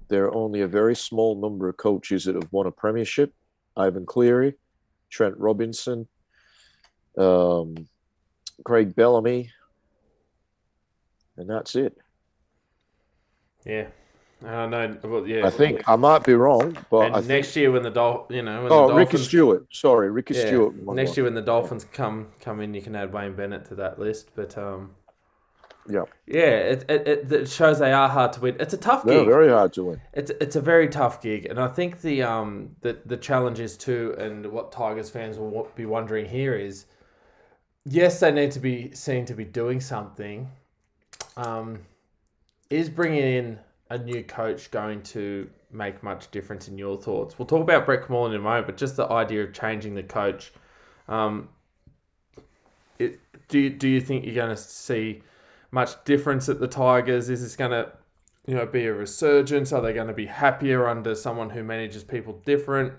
there 0.08 0.24
are 0.24 0.34
only 0.34 0.62
a 0.62 0.66
very 0.66 0.96
small 0.96 1.38
number 1.38 1.68
of 1.68 1.76
coaches 1.76 2.24
that 2.24 2.34
have 2.34 2.50
won 2.50 2.66
a 2.66 2.70
premiership. 2.70 3.34
Ivan 3.76 4.06
Cleary, 4.06 4.54
Trent 5.10 5.34
Robinson, 5.36 6.08
um, 7.18 7.86
Craig 8.64 8.96
Bellamy, 8.96 9.50
and 11.36 11.48
that's 11.50 11.76
it. 11.76 11.98
Yeah. 13.66 13.88
I 14.44 14.66
know. 14.66 14.96
Well, 15.04 15.26
yeah. 15.26 15.46
I 15.46 15.50
think 15.50 15.86
I 15.86 15.96
might 15.96 16.24
be 16.24 16.32
wrong, 16.34 16.76
but 16.90 17.06
And 17.06 17.14
I 17.14 17.18
think. 17.18 17.28
next 17.28 17.56
year 17.56 17.70
when 17.72 17.82
the 17.82 17.90
Dol- 17.90 18.26
you 18.30 18.40
know, 18.40 18.62
when 18.62 18.72
Oh, 18.72 18.88
the 18.88 18.94
Ricky 18.94 19.10
Dolphins, 19.18 19.28
Stuart. 19.28 19.66
Sorry, 19.70 20.10
Ricky 20.10 20.34
yeah, 20.34 20.46
Stuart. 20.46 20.74
next 20.94 21.16
year 21.16 21.24
when 21.24 21.34
the 21.34 21.42
Dolphins 21.42 21.84
come 21.92 22.28
come 22.40 22.60
in, 22.60 22.72
you 22.72 22.80
can 22.80 22.96
add 22.96 23.12
Wayne 23.12 23.34
Bennett 23.34 23.64
to 23.66 23.74
that 23.74 23.98
list. 23.98 24.30
But 24.34 24.56
um, 24.56 24.94
Yeah. 25.90 26.04
yeah, 26.26 26.42
it 26.42 26.84
it, 26.90 27.32
it, 27.32 27.48
shows 27.48 27.78
they 27.78 27.92
are 27.92 28.08
hard 28.10 28.34
to 28.34 28.40
win. 28.40 28.56
It's 28.60 28.74
a 28.74 28.78
tough 28.78 29.04
They're 29.04 29.20
gig. 29.20 29.28
very 29.28 29.48
hard 29.48 29.72
to 29.74 29.84
win. 29.84 30.00
It's 30.12 30.30
it's 30.38 30.54
a 30.54 30.60
very 30.60 30.88
tough 30.88 31.22
gig, 31.22 31.46
and 31.46 31.58
I 31.58 31.68
think 31.68 32.02
the 32.02 32.22
um 32.22 32.76
the 32.82 32.98
the 33.06 33.16
challenge 33.16 33.58
is 33.58 33.76
too, 33.76 34.14
and 34.18 34.44
what 34.46 34.70
Tigers 34.70 35.08
fans 35.08 35.38
will 35.38 35.68
be 35.74 35.86
wondering 35.86 36.26
here 36.26 36.54
is, 36.54 36.84
yes, 37.86 38.20
they 38.20 38.30
need 38.30 38.50
to 38.52 38.60
be 38.60 38.92
seen 38.92 39.24
to 39.26 39.34
be 39.34 39.46
doing 39.46 39.80
something. 39.80 40.50
Um, 41.38 41.78
is 42.68 42.90
bringing 42.90 43.24
in 43.24 43.58
a 43.88 43.96
new 43.96 44.22
coach 44.22 44.70
going 44.70 45.02
to 45.02 45.48
make 45.70 46.02
much 46.02 46.30
difference 46.30 46.68
in 46.68 46.76
your 46.76 47.00
thoughts? 47.00 47.38
We'll 47.38 47.46
talk 47.46 47.62
about 47.62 47.86
Brett 47.86 48.02
Kimmorley 48.02 48.34
in 48.34 48.40
a 48.40 48.44
moment, 48.44 48.66
but 48.66 48.76
just 48.76 48.96
the 48.96 49.08
idea 49.10 49.44
of 49.44 49.54
changing 49.54 49.94
the 49.94 50.02
coach. 50.02 50.52
Um, 51.08 51.48
it, 52.98 53.20
do 53.48 53.58
you, 53.58 53.70
do 53.70 53.88
you 53.88 54.00
think 54.00 54.26
you're 54.26 54.34
going 54.34 54.54
to 54.54 54.56
see 54.60 55.22
much 55.70 56.02
difference 56.04 56.48
at 56.48 56.60
the 56.60 56.68
Tigers? 56.68 57.28
Is 57.28 57.42
this 57.42 57.56
going 57.56 57.70
to 57.70 57.92
you 58.46 58.54
know, 58.54 58.64
be 58.66 58.86
a 58.86 58.94
resurgence? 58.94 59.72
Are 59.72 59.82
they 59.82 59.92
going 59.92 60.06
to 60.08 60.14
be 60.14 60.26
happier 60.26 60.88
under 60.88 61.14
someone 61.14 61.50
who 61.50 61.62
manages 61.62 62.02
people 62.02 62.40
different? 62.46 62.92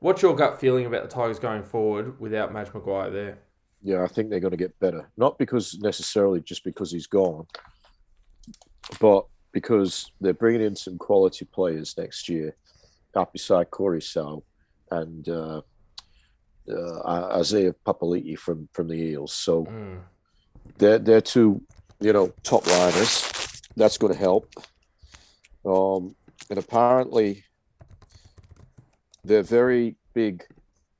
What's 0.00 0.22
your 0.22 0.34
gut 0.34 0.60
feeling 0.60 0.86
about 0.86 1.02
the 1.02 1.08
Tigers 1.08 1.38
going 1.38 1.62
forward 1.62 2.18
without 2.20 2.52
Madge 2.52 2.72
Maguire 2.74 3.10
there? 3.10 3.38
Yeah, 3.82 4.02
I 4.02 4.08
think 4.08 4.28
they're 4.28 4.40
going 4.40 4.50
to 4.50 4.56
get 4.56 4.78
better. 4.80 5.08
Not 5.16 5.38
because 5.38 5.78
necessarily 5.80 6.40
just 6.40 6.64
because 6.64 6.90
he's 6.90 7.06
gone, 7.06 7.46
but 9.00 9.26
because 9.52 10.10
they're 10.20 10.34
bringing 10.34 10.62
in 10.62 10.74
some 10.76 10.98
quality 10.98 11.44
players 11.44 11.96
next 11.96 12.28
year, 12.28 12.56
up 13.14 13.32
beside 13.32 13.70
Koroisau 13.70 14.42
and 14.90 15.28
uh, 15.28 15.62
uh, 16.70 17.38
Isaiah 17.38 17.74
Papali'i 17.86 18.36
from 18.38 18.68
from 18.72 18.88
the 18.88 18.94
Eels. 18.94 19.32
So 19.32 19.64
Mm. 19.64 20.00
they're 20.78 20.98
they're 20.98 21.20
two, 21.20 21.62
you 22.00 22.12
know, 22.12 22.32
top 22.42 22.66
liners. 22.66 23.24
That's 23.76 23.98
going 23.98 24.12
to 24.12 24.18
help. 24.18 24.48
Um, 25.64 26.14
and 26.50 26.58
apparently, 26.58 27.44
they're 29.24 29.42
very 29.42 29.96
big 30.14 30.44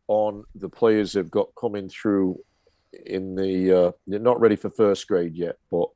on 0.08 0.44
the 0.54 0.68
players 0.68 1.12
they've 1.12 1.30
got 1.30 1.48
coming 1.58 1.88
through 1.88 2.38
in 3.06 3.34
the. 3.34 3.72
Uh, 3.72 3.92
they're 4.06 4.18
not 4.18 4.40
ready 4.40 4.56
for 4.56 4.70
first 4.70 5.06
grade 5.06 5.34
yet, 5.34 5.56
but 5.70 5.88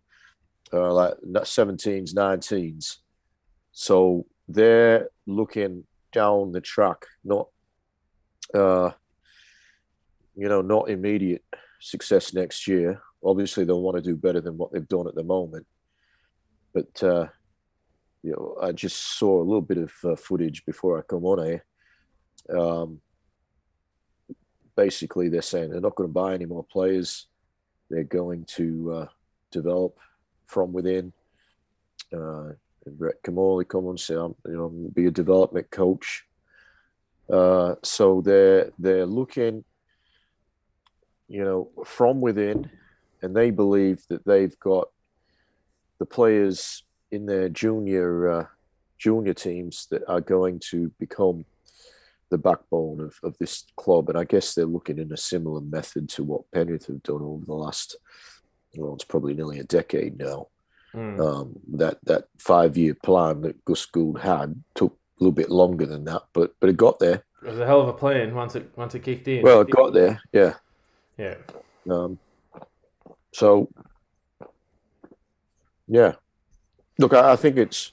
uh, 0.72 0.92
like 0.92 1.14
17s, 1.24 2.14
19s. 2.14 2.96
So 3.72 4.26
they're 4.48 5.08
looking 5.26 5.84
down 6.12 6.52
the 6.52 6.60
track, 6.60 7.06
not, 7.24 7.48
uh, 8.54 8.90
you 10.34 10.48
know, 10.48 10.62
not 10.62 10.90
immediate 10.90 11.44
success 11.80 12.32
next 12.34 12.68
year. 12.68 13.02
Obviously, 13.24 13.64
they'll 13.64 13.82
want 13.82 13.96
to 13.96 14.02
do 14.02 14.16
better 14.16 14.40
than 14.40 14.56
what 14.56 14.72
they've 14.72 14.88
done 14.88 15.06
at 15.06 15.14
the 15.14 15.22
moment. 15.22 15.66
But 16.72 17.02
uh, 17.02 17.26
you 18.22 18.32
know, 18.32 18.56
I 18.62 18.72
just 18.72 19.18
saw 19.18 19.40
a 19.40 19.44
little 19.44 19.60
bit 19.62 19.78
of 19.78 19.92
uh, 20.04 20.16
footage 20.16 20.64
before 20.64 20.98
I 20.98 21.02
come 21.02 21.24
on 21.24 21.44
here. 21.44 21.64
Um, 22.56 23.00
basically, 24.76 25.28
they're 25.28 25.42
saying 25.42 25.70
they're 25.70 25.80
not 25.80 25.96
going 25.96 26.08
to 26.08 26.12
buy 26.12 26.34
any 26.34 26.46
more 26.46 26.64
players. 26.64 27.26
They're 27.90 28.04
going 28.04 28.44
to 28.56 28.92
uh, 28.92 29.06
develop 29.50 29.98
from 30.46 30.72
within. 30.72 31.12
Uh, 32.14 32.52
Brett 32.86 33.22
Kimmorley 33.22 33.68
come 33.68 33.88
and 33.88 34.00
say, 34.00 34.14
"I'm, 34.14 34.34
you 34.46 34.56
know, 34.56 34.68
be 34.94 35.06
a 35.06 35.10
development 35.10 35.70
coach." 35.70 36.24
Uh, 37.30 37.76
so 37.82 38.20
they're 38.20 38.70
they're 38.78 39.06
looking, 39.06 39.64
you 41.28 41.44
know, 41.44 41.70
from 41.84 42.20
within, 42.20 42.70
and 43.22 43.34
they 43.34 43.50
believe 43.50 44.02
that 44.08 44.24
they've 44.24 44.58
got 44.58 44.88
the 45.98 46.06
players 46.06 46.82
in 47.10 47.26
their 47.26 47.48
junior 47.48 48.28
uh, 48.30 48.46
junior 48.98 49.34
teams 49.34 49.86
that 49.90 50.02
are 50.08 50.20
going 50.20 50.60
to 50.70 50.90
become 50.98 51.44
the 52.30 52.38
backbone 52.38 53.00
of, 53.00 53.18
of 53.22 53.36
this 53.38 53.64
club. 53.76 54.08
And 54.08 54.18
I 54.18 54.24
guess 54.24 54.54
they're 54.54 54.64
looking 54.64 54.98
in 54.98 55.12
a 55.12 55.16
similar 55.16 55.60
method 55.60 56.08
to 56.10 56.24
what 56.24 56.50
Penrith 56.50 56.86
have 56.86 57.02
done 57.02 57.20
over 57.20 57.44
the 57.44 57.52
last, 57.52 57.96
well, 58.76 58.94
it's 58.94 59.04
probably 59.04 59.34
nearly 59.34 59.58
a 59.58 59.64
decade 59.64 60.18
now. 60.18 60.48
Mm. 60.94 61.20
Um, 61.20 61.54
that 61.74 61.98
that 62.04 62.24
five 62.38 62.76
year 62.76 62.94
plan 62.94 63.40
that 63.42 63.64
Gus 63.64 63.86
Gould 63.86 64.20
had 64.20 64.62
took 64.74 64.92
a 64.92 65.24
little 65.24 65.32
bit 65.32 65.50
longer 65.50 65.86
than 65.86 66.04
that, 66.04 66.22
but 66.34 66.54
but 66.60 66.68
it 66.68 66.76
got 66.76 66.98
there. 66.98 67.24
It 67.42 67.48
was 67.48 67.58
a 67.58 67.66
hell 67.66 67.80
of 67.80 67.88
a 67.88 67.94
plan 67.94 68.34
once 68.34 68.56
it 68.56 68.70
once 68.76 68.94
it 68.94 69.02
kicked 69.02 69.26
in. 69.26 69.42
Well, 69.42 69.62
it 69.62 69.70
got 69.70 69.94
there, 69.94 70.20
yeah. 70.32 70.54
yeah. 71.16 71.36
Um, 71.88 72.18
so, 73.32 73.68
yeah. 75.88 76.14
Look, 76.98 77.12
I, 77.14 77.32
I 77.32 77.36
think 77.36 77.56
it's, 77.56 77.92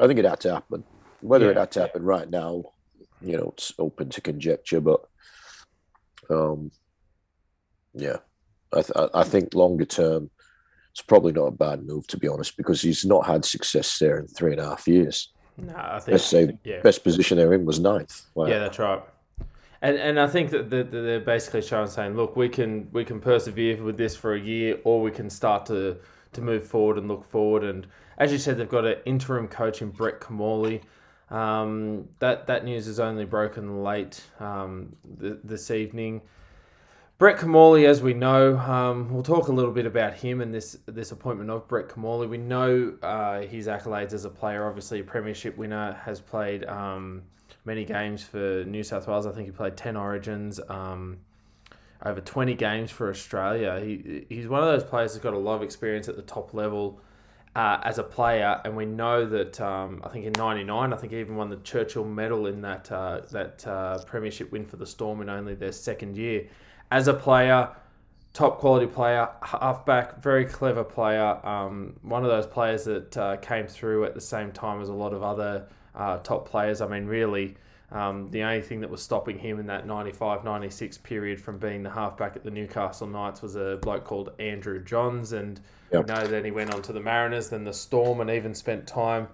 I 0.00 0.06
think 0.06 0.18
it 0.18 0.24
had 0.24 0.40
to 0.40 0.54
happen. 0.54 0.84
Whether 1.20 1.50
it 1.50 1.54
Yeah. 1.54 1.60
had 1.60 1.70
to 1.72 1.80
happen 1.80 2.02
right 2.02 2.28
now, 2.28 2.64
you 3.20 3.36
know, 3.36 3.52
it's 3.56 3.72
open 3.78 4.08
to 4.10 4.20
conjecture. 4.20 4.80
But, 4.80 5.00
um, 6.28 6.70
yeah, 7.94 8.16
I, 8.72 8.82
th- 8.82 9.10
I 9.14 9.22
think 9.22 9.54
longer 9.54 9.84
term, 9.84 10.30
it's 10.92 11.02
probably 11.02 11.32
not 11.32 11.46
a 11.46 11.52
bad 11.52 11.86
move 11.86 12.06
to 12.08 12.18
be 12.18 12.28
honest, 12.28 12.56
because 12.56 12.82
he's 12.82 13.04
not 13.04 13.26
had 13.26 13.44
success 13.44 13.98
there 13.98 14.18
in 14.18 14.26
three 14.26 14.52
and 14.52 14.60
a 14.60 14.64
half 14.64 14.86
years. 14.88 15.32
No, 15.56 15.74
I 15.76 16.00
think 16.00 16.18
say 16.18 16.58
yeah. 16.64 16.80
best 16.82 17.04
position 17.04 17.38
they're 17.38 17.52
in 17.52 17.64
was 17.64 17.78
ninth. 17.78 18.22
Wow. 18.34 18.46
Yeah, 18.46 18.58
that's 18.58 18.78
right. 18.78 19.02
And 19.82 19.96
and 19.98 20.20
I 20.20 20.28
think 20.28 20.50
that 20.50 20.70
they're 20.70 21.20
basically 21.20 21.60
showing 21.60 21.88
saying, 21.88 22.16
look, 22.16 22.36
we 22.36 22.48
can 22.48 22.88
we 22.92 23.04
can 23.04 23.20
persevere 23.20 23.82
with 23.82 23.96
this 23.96 24.16
for 24.16 24.34
a 24.34 24.40
year, 24.40 24.78
or 24.84 25.02
we 25.02 25.10
can 25.10 25.28
start 25.28 25.66
to 25.66 25.98
to 26.32 26.40
move 26.40 26.64
forward 26.64 26.98
and 26.98 27.08
look 27.08 27.24
forward. 27.24 27.64
And 27.64 27.86
as 28.16 28.30
you 28.30 28.38
said, 28.38 28.56
they've 28.56 28.68
got 28.68 28.86
an 28.86 28.98
interim 29.04 29.48
coach 29.48 29.82
in 29.82 29.90
Brett 29.90 30.20
Kimmorley. 30.20 30.82
Um, 31.30 32.08
that 32.20 32.46
that 32.46 32.64
news 32.64 32.86
is 32.86 33.00
only 33.00 33.24
broken 33.24 33.82
late 33.82 34.22
um, 34.38 34.94
th- 35.20 35.38
this 35.42 35.70
evening. 35.72 36.22
Brett 37.18 37.38
Kimmorley, 37.38 37.86
as 37.86 38.02
we 38.02 38.14
know, 38.14 38.58
um, 38.58 39.08
we'll 39.12 39.22
talk 39.22 39.48
a 39.48 39.52
little 39.52 39.70
bit 39.72 39.86
about 39.86 40.14
him 40.14 40.40
and 40.40 40.54
this 40.54 40.76
this 40.86 41.10
appointment 41.10 41.50
of 41.50 41.66
Brett 41.66 41.88
Kimmorley. 41.88 42.28
We 42.28 42.38
know 42.38 42.94
uh, 43.02 43.40
his 43.40 43.66
accolades 43.66 44.12
as 44.12 44.24
a 44.26 44.30
player. 44.30 44.68
Obviously, 44.68 45.00
a 45.00 45.04
premiership 45.04 45.56
winner, 45.56 45.92
has 46.04 46.20
played 46.20 46.64
um, 46.66 47.22
many 47.64 47.84
games 47.84 48.22
for 48.22 48.64
New 48.66 48.82
South 48.82 49.06
Wales. 49.06 49.26
I 49.26 49.32
think 49.32 49.46
he 49.46 49.52
played 49.52 49.76
ten 49.76 49.96
Origins, 49.96 50.60
um, 50.68 51.18
over 52.04 52.20
twenty 52.20 52.54
games 52.54 52.90
for 52.90 53.10
Australia. 53.10 53.80
He 53.80 54.26
he's 54.28 54.48
one 54.48 54.62
of 54.62 54.68
those 54.68 54.84
players 54.84 55.12
that's 55.12 55.22
got 55.22 55.34
a 55.34 55.38
lot 55.38 55.56
of 55.56 55.62
experience 55.62 56.08
at 56.08 56.16
the 56.16 56.22
top 56.22 56.54
level. 56.54 57.00
Uh, 57.54 57.78
as 57.82 57.98
a 57.98 58.02
player, 58.02 58.58
and 58.64 58.74
we 58.74 58.86
know 58.86 59.26
that 59.26 59.60
um, 59.60 60.00
I 60.02 60.08
think 60.08 60.24
in 60.24 60.32
'99, 60.32 60.90
I 60.90 60.96
think 60.96 61.12
he 61.12 61.20
even 61.20 61.36
won 61.36 61.50
the 61.50 61.56
Churchill 61.56 62.02
Medal 62.02 62.46
in 62.46 62.62
that 62.62 62.90
uh, 62.90 63.20
that 63.30 63.66
uh, 63.66 64.02
premiership 64.04 64.50
win 64.50 64.64
for 64.64 64.78
the 64.78 64.86
Storm 64.86 65.20
in 65.20 65.28
only 65.28 65.54
their 65.54 65.70
second 65.70 66.16
year 66.16 66.46
as 66.90 67.08
a 67.08 67.14
player, 67.14 67.68
top 68.32 68.58
quality 68.58 68.86
player, 68.86 69.28
halfback, 69.42 70.22
very 70.22 70.46
clever 70.46 70.82
player. 70.82 71.44
Um, 71.44 71.94
one 72.00 72.22
of 72.24 72.30
those 72.30 72.46
players 72.46 72.84
that 72.84 73.16
uh, 73.18 73.36
came 73.38 73.66
through 73.66 74.04
at 74.04 74.14
the 74.14 74.20
same 74.20 74.50
time 74.52 74.80
as 74.80 74.88
a 74.88 74.94
lot 74.94 75.12
of 75.12 75.22
other 75.22 75.66
uh, 75.94 76.18
top 76.18 76.48
players. 76.48 76.80
I 76.80 76.86
mean, 76.88 77.06
really, 77.06 77.56
Um, 77.90 78.28
the 78.28 78.42
only 78.42 78.62
thing 78.62 78.80
that 78.80 78.88
was 78.88 79.02
stopping 79.02 79.38
him 79.38 79.60
in 79.60 79.66
that 79.66 79.86
95 79.86 80.44
96 80.44 80.96
period 80.98 81.38
from 81.38 81.58
being 81.58 81.82
the 81.82 81.90
halfback 81.90 82.36
at 82.36 82.42
the 82.42 82.50
Newcastle 82.50 83.06
Knights 83.06 83.42
was 83.42 83.54
a 83.54 83.78
bloke 83.82 84.04
called 84.04 84.30
Andrew 84.38 84.82
Johns. 84.82 85.34
And 85.34 85.60
yep. 85.92 86.06
we 86.06 86.14
know 86.14 86.26
that 86.26 86.42
he 86.42 86.50
went 86.50 86.72
on 86.72 86.80
to 86.82 86.92
the 86.94 87.00
Mariners, 87.00 87.50
then 87.50 87.64
the 87.64 87.72
Storm, 87.74 88.20
and 88.20 88.30
even 88.30 88.54
spent 88.54 88.86
time 88.86 89.28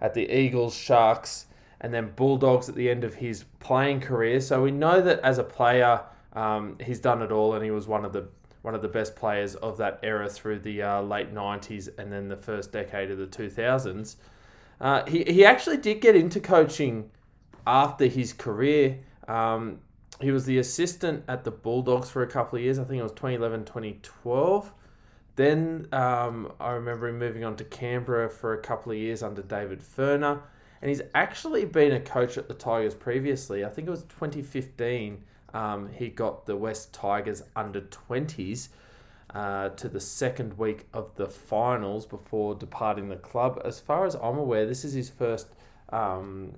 at 0.00 0.14
the 0.14 0.26
Eagles, 0.30 0.74
Sharks, 0.74 1.46
and 1.82 1.92
then 1.92 2.12
Bulldogs 2.16 2.68
at 2.70 2.74
the 2.74 2.88
end 2.88 3.04
of 3.04 3.14
his 3.14 3.44
playing 3.60 4.00
career. 4.00 4.40
So 4.40 4.62
we 4.62 4.70
know 4.70 5.02
that 5.02 5.20
as 5.20 5.36
a 5.36 5.44
player, 5.44 6.00
um, 6.32 6.78
he's 6.82 7.00
done 7.00 7.20
it 7.20 7.30
all, 7.30 7.54
and 7.54 7.64
he 7.64 7.70
was 7.70 7.86
one 7.86 8.06
of 8.06 8.12
the 8.12 8.26
one 8.62 8.74
of 8.74 8.82
the 8.82 8.88
best 8.88 9.14
players 9.14 9.54
of 9.56 9.76
that 9.78 10.00
era 10.02 10.28
through 10.28 10.58
the 10.58 10.82
uh, 10.82 11.00
late 11.00 11.32
90s 11.32 11.88
and 11.96 12.12
then 12.12 12.28
the 12.28 12.36
first 12.36 12.72
decade 12.72 13.10
of 13.10 13.16
the 13.16 13.26
2000s. 13.26 14.16
Uh, 14.80 15.04
he, 15.06 15.24
he 15.24 15.44
actually 15.44 15.76
did 15.76 16.00
get 16.00 16.14
into 16.14 16.40
coaching 16.40 17.10
after 17.66 18.06
his 18.06 18.32
career. 18.32 18.98
Um, 19.26 19.80
he 20.20 20.30
was 20.30 20.44
the 20.44 20.58
assistant 20.58 21.24
at 21.28 21.44
the 21.44 21.50
Bulldogs 21.50 22.10
for 22.10 22.22
a 22.22 22.26
couple 22.26 22.58
of 22.58 22.64
years. 22.64 22.78
I 22.78 22.84
think 22.84 22.98
it 22.98 23.02
was 23.02 23.12
2011, 23.12 23.64
2012. 23.64 24.72
Then 25.36 25.86
um, 25.92 26.52
I 26.58 26.72
remember 26.72 27.08
him 27.08 27.18
moving 27.18 27.44
on 27.44 27.54
to 27.56 27.64
Canberra 27.64 28.28
for 28.28 28.54
a 28.54 28.58
couple 28.60 28.90
of 28.90 28.98
years 28.98 29.22
under 29.22 29.42
David 29.42 29.80
Furner. 29.80 30.40
And 30.80 30.88
he's 30.88 31.02
actually 31.14 31.64
been 31.64 31.92
a 31.92 32.00
coach 32.00 32.38
at 32.38 32.48
the 32.48 32.54
Tigers 32.54 32.94
previously. 32.94 33.64
I 33.64 33.68
think 33.68 33.86
it 33.86 33.90
was 33.90 34.02
2015. 34.04 35.22
Um, 35.54 35.88
he 35.92 36.08
got 36.08 36.46
the 36.46 36.56
West 36.56 36.92
Tigers 36.92 37.42
under 37.56 37.80
20s 37.82 38.68
uh, 39.34 39.70
to 39.70 39.88
the 39.88 40.00
second 40.00 40.56
week 40.58 40.86
of 40.94 41.14
the 41.16 41.26
finals 41.26 42.06
before 42.06 42.54
departing 42.54 43.08
the 43.08 43.16
club. 43.16 43.60
As 43.64 43.78
far 43.78 44.06
as 44.06 44.14
I'm 44.14 44.38
aware, 44.38 44.66
this 44.66 44.84
is 44.84 44.92
his 44.92 45.10
first 45.10 45.48
um, 45.90 46.52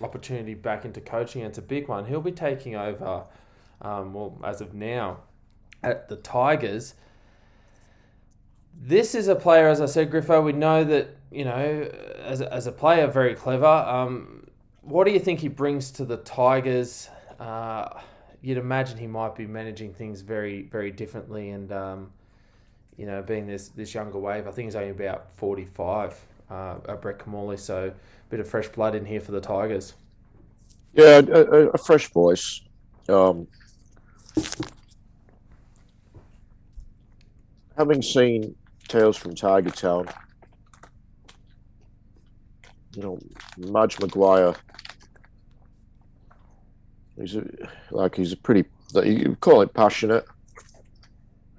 opportunity 0.00 0.54
back 0.54 0.84
into 0.84 1.00
coaching. 1.00 1.42
It's 1.42 1.58
a 1.58 1.62
big 1.62 1.88
one. 1.88 2.04
He'll 2.04 2.20
be 2.20 2.32
taking 2.32 2.76
over, 2.76 3.24
um, 3.82 4.12
well, 4.12 4.38
as 4.44 4.60
of 4.60 4.74
now, 4.74 5.18
at 5.82 6.08
the 6.08 6.16
Tigers. 6.16 6.94
This 8.78 9.14
is 9.14 9.28
a 9.28 9.34
player, 9.34 9.68
as 9.68 9.80
I 9.80 9.86
said, 9.86 10.10
Griffo. 10.10 10.44
We 10.44 10.52
know 10.52 10.84
that 10.84 11.16
you 11.30 11.44
know, 11.44 11.90
as 12.18 12.40
a, 12.40 12.52
as 12.52 12.66
a 12.66 12.72
player, 12.72 13.06
very 13.06 13.34
clever. 13.34 13.66
Um, 13.66 14.46
what 14.82 15.04
do 15.04 15.12
you 15.12 15.18
think 15.18 15.40
he 15.40 15.48
brings 15.48 15.90
to 15.92 16.04
the 16.04 16.18
Tigers? 16.18 17.08
Uh, 17.38 18.00
you'd 18.40 18.58
imagine 18.58 18.96
he 18.96 19.06
might 19.06 19.34
be 19.34 19.46
managing 19.46 19.92
things 19.92 20.20
very, 20.20 20.62
very 20.62 20.90
differently, 20.90 21.50
and 21.50 21.72
um, 21.72 22.12
you 22.96 23.06
know, 23.06 23.22
being 23.22 23.46
this 23.46 23.68
this 23.68 23.94
younger 23.94 24.18
wave. 24.18 24.46
I 24.46 24.50
think 24.50 24.66
he's 24.66 24.76
only 24.76 24.90
about 24.90 25.30
forty 25.32 25.64
five. 25.64 26.18
Uh, 26.48 26.76
Brett 26.96 27.18
Kimmorley, 27.18 27.58
so 27.58 27.88
a 27.88 28.30
bit 28.30 28.38
of 28.38 28.48
fresh 28.48 28.68
blood 28.68 28.94
in 28.94 29.04
here 29.04 29.20
for 29.20 29.32
the 29.32 29.40
Tigers. 29.40 29.94
Yeah, 30.92 31.20
a, 31.28 31.40
a 31.70 31.78
fresh 31.78 32.08
voice. 32.10 32.62
Um, 33.08 33.48
having 37.76 38.00
seen 38.00 38.54
Tales 38.86 39.16
from 39.16 39.34
Tiger 39.34 39.70
Town, 39.70 40.06
you 42.94 43.02
know, 43.02 43.18
Madge 43.58 43.98
Maguire, 44.00 44.54
he's 47.18 47.34
a, 47.34 47.44
like 47.90 48.14
he's 48.14 48.32
a 48.32 48.36
pretty, 48.36 48.64
you 49.04 49.36
call 49.40 49.62
it 49.62 49.74
passionate. 49.74 50.24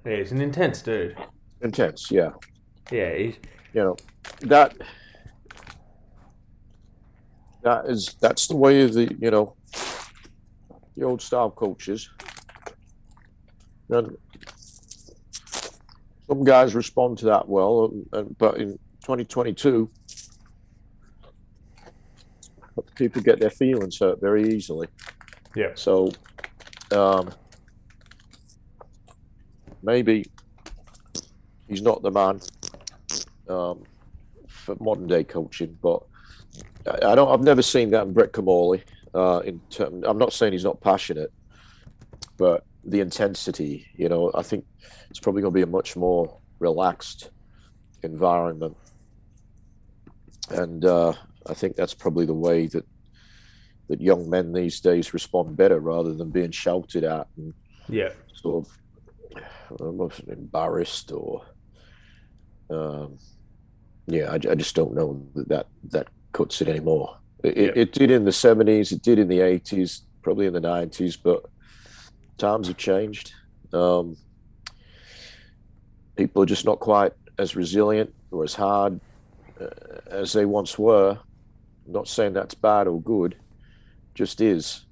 Yeah, 0.04 0.16
he's 0.16 0.32
an 0.32 0.40
intense 0.40 0.82
dude. 0.82 1.16
Intense, 1.60 2.10
yeah. 2.10 2.30
Yeah, 2.90 3.14
he's... 3.14 3.36
you 3.74 3.82
know 3.82 3.96
that 4.42 4.74
that 7.62 7.86
is 7.86 8.16
that's 8.20 8.46
the 8.46 8.56
way 8.56 8.82
of 8.82 8.94
the 8.94 9.14
you 9.20 9.30
know 9.30 9.54
the 10.96 11.04
old 11.04 11.22
style 11.22 11.50
coaches. 11.50 12.10
And 13.90 14.16
some 16.26 16.44
guys 16.44 16.74
respond 16.74 17.18
to 17.18 17.26
that 17.26 17.48
well, 17.48 17.90
but 18.38 18.58
in 18.58 18.72
2022, 19.02 19.90
people 22.96 23.22
get 23.22 23.40
their 23.40 23.50
feelings 23.50 23.98
hurt 23.98 24.20
very 24.20 24.54
easily. 24.54 24.88
Yeah. 25.54 25.72
So, 25.74 26.10
um, 26.92 27.30
maybe 29.82 30.26
he's 31.68 31.82
not 31.82 32.02
the 32.02 32.10
man 32.10 32.40
um, 33.48 33.84
for 34.46 34.76
modern 34.80 35.06
day 35.06 35.24
coaching, 35.24 35.78
but 35.82 36.02
I 36.86 37.14
don't. 37.14 37.30
I've 37.30 37.42
never 37.42 37.62
seen 37.62 37.90
that 37.90 38.06
in 38.06 38.12
Brett 38.12 38.32
Kimmorley. 38.32 38.82
Uh, 39.14 39.40
in 39.44 39.60
term, 39.70 40.04
I'm 40.04 40.18
not 40.18 40.32
saying 40.32 40.52
he's 40.52 40.64
not 40.64 40.80
passionate, 40.80 41.32
but 42.36 42.64
the 42.84 43.00
intensity. 43.00 43.86
You 43.96 44.08
know, 44.08 44.30
I 44.34 44.42
think 44.42 44.64
it's 45.10 45.20
probably 45.20 45.42
going 45.42 45.52
to 45.52 45.58
be 45.58 45.62
a 45.62 45.66
much 45.66 45.96
more 45.96 46.38
relaxed 46.58 47.30
environment, 48.02 48.76
and 50.50 50.84
uh, 50.84 51.12
I 51.46 51.54
think 51.54 51.76
that's 51.76 51.94
probably 51.94 52.26
the 52.26 52.34
way 52.34 52.66
that 52.68 52.84
that 53.88 54.00
young 54.00 54.28
men 54.28 54.52
these 54.52 54.80
days 54.80 55.14
respond 55.14 55.56
better 55.56 55.80
rather 55.80 56.12
than 56.12 56.30
being 56.30 56.50
shouted 56.50 57.04
at 57.04 57.26
and 57.36 57.54
yeah, 57.88 58.10
sort 58.34 58.66
of 58.66 58.78
almost 59.80 60.20
embarrassed 60.28 61.12
or. 61.12 61.42
Um, 62.70 63.18
yeah, 64.06 64.30
I, 64.30 64.34
I, 64.34 64.54
just 64.54 64.74
don't 64.74 64.94
know 64.94 65.26
that 65.34 65.48
that, 65.48 65.66
that 65.90 66.08
cuts 66.32 66.60
it 66.62 66.68
anymore. 66.68 67.18
It, 67.42 67.56
yeah. 67.56 67.72
it, 67.74 67.92
did 67.92 68.10
in 68.10 68.24
the 68.24 68.30
70s, 68.30 68.92
it 68.92 69.02
did 69.02 69.18
in 69.18 69.28
the 69.28 69.38
80s, 69.38 70.02
probably 70.22 70.46
in 70.46 70.52
the 70.52 70.60
90s, 70.60 71.16
but 71.22 71.44
times 72.38 72.68
have 72.68 72.76
changed. 72.76 73.32
Um, 73.72 74.16
people 76.16 76.42
are 76.42 76.46
just 76.46 76.64
not 76.64 76.80
quite 76.80 77.12
as 77.38 77.54
resilient 77.54 78.12
or 78.30 78.44
as 78.44 78.54
hard 78.54 79.00
uh, 79.60 79.66
as 80.10 80.32
they 80.32 80.44
once 80.44 80.78
were. 80.78 81.18
I'm 81.86 81.92
not 81.92 82.08
saying 82.08 82.32
that's 82.32 82.54
bad 82.54 82.86
or 82.86 83.00
good, 83.00 83.36
just 84.14 84.40
is. 84.40 84.84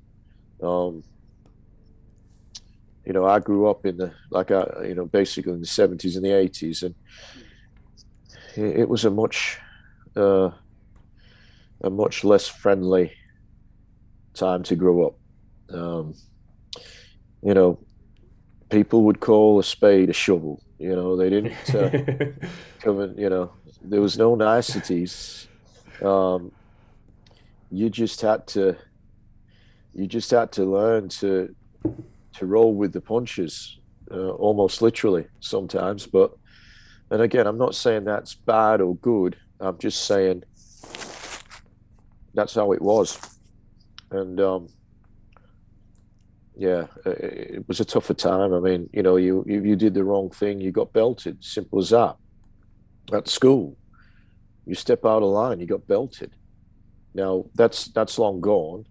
Um, 0.62 1.02
you 3.06 3.12
know, 3.12 3.24
I 3.24 3.38
grew 3.38 3.68
up 3.68 3.86
in 3.86 3.96
the 3.96 4.12
like 4.30 4.50
I, 4.50 4.64
you 4.84 4.94
know, 4.94 5.06
basically 5.06 5.52
in 5.52 5.60
the 5.60 5.66
seventies 5.66 6.16
and 6.16 6.24
the 6.24 6.32
eighties, 6.32 6.82
and 6.82 6.94
it, 8.56 8.80
it 8.80 8.88
was 8.88 9.04
a 9.04 9.10
much 9.10 9.58
uh, 10.16 10.50
a 11.82 11.90
much 11.90 12.24
less 12.24 12.48
friendly 12.48 13.12
time 14.34 14.62
to 14.64 14.76
grow 14.76 15.06
up. 15.06 15.18
Um, 15.74 16.14
you 17.42 17.54
know, 17.54 17.78
people 18.70 19.02
would 19.04 19.20
call 19.20 19.58
a 19.58 19.64
spade 19.64 20.10
a 20.10 20.12
shovel. 20.12 20.62
You 20.78 20.94
know, 20.94 21.16
they 21.16 21.30
didn't 21.30 21.74
uh, 21.74 21.90
come 22.80 23.00
in, 23.00 23.16
you 23.16 23.30
know, 23.30 23.52
there 23.82 24.00
was 24.00 24.18
no 24.18 24.34
niceties. 24.34 25.48
Um, 26.02 26.52
you 27.70 27.88
just 27.88 28.20
had 28.20 28.46
to, 28.48 28.76
you 29.94 30.06
just 30.06 30.30
had 30.30 30.52
to 30.52 30.64
learn 30.64 31.08
to, 31.20 31.54
to 32.38 32.46
roll 32.46 32.74
with 32.74 32.92
the 32.92 33.00
punches, 33.00 33.78
uh, 34.10 34.30
almost 34.30 34.82
literally 34.82 35.26
sometimes. 35.40 36.06
But, 36.06 36.32
and 37.10 37.22
again, 37.22 37.46
I'm 37.46 37.58
not 37.58 37.74
saying 37.74 38.04
that's 38.04 38.34
bad 38.34 38.80
or 38.80 38.96
good. 38.96 39.36
I'm 39.60 39.78
just 39.78 40.04
saying 40.04 40.44
that's 42.34 42.54
how 42.54 42.72
it 42.72 42.82
was, 42.82 43.18
and 44.10 44.38
um, 44.40 44.68
yeah, 46.56 46.86
it, 47.04 47.54
it, 47.54 47.68
was 47.68 47.80
a 47.80 47.84
tougher 47.84 48.14
time. 48.14 48.52
I 48.52 48.60
mean, 48.60 48.90
you 48.92 49.02
know, 49.02 49.16
you, 49.16 49.44
you 49.46 49.62
you 49.62 49.76
did 49.76 49.94
the 49.94 50.04
wrong 50.04 50.30
thing, 50.30 50.60
you 50.60 50.72
got 50.72 50.92
belted. 50.92 51.42
Simple 51.42 51.78
as 51.78 51.90
that. 51.90 52.16
At 53.12 53.28
school, 53.28 53.76
you 54.66 54.74
step 54.74 55.04
out 55.04 55.22
of 55.22 55.30
line, 55.30 55.60
you 55.60 55.66
got 55.66 55.86
belted. 55.86 56.32
Now 57.14 57.46
that's 57.54 57.86
that's 57.88 58.18
long 58.18 58.40
gone, 58.40 58.84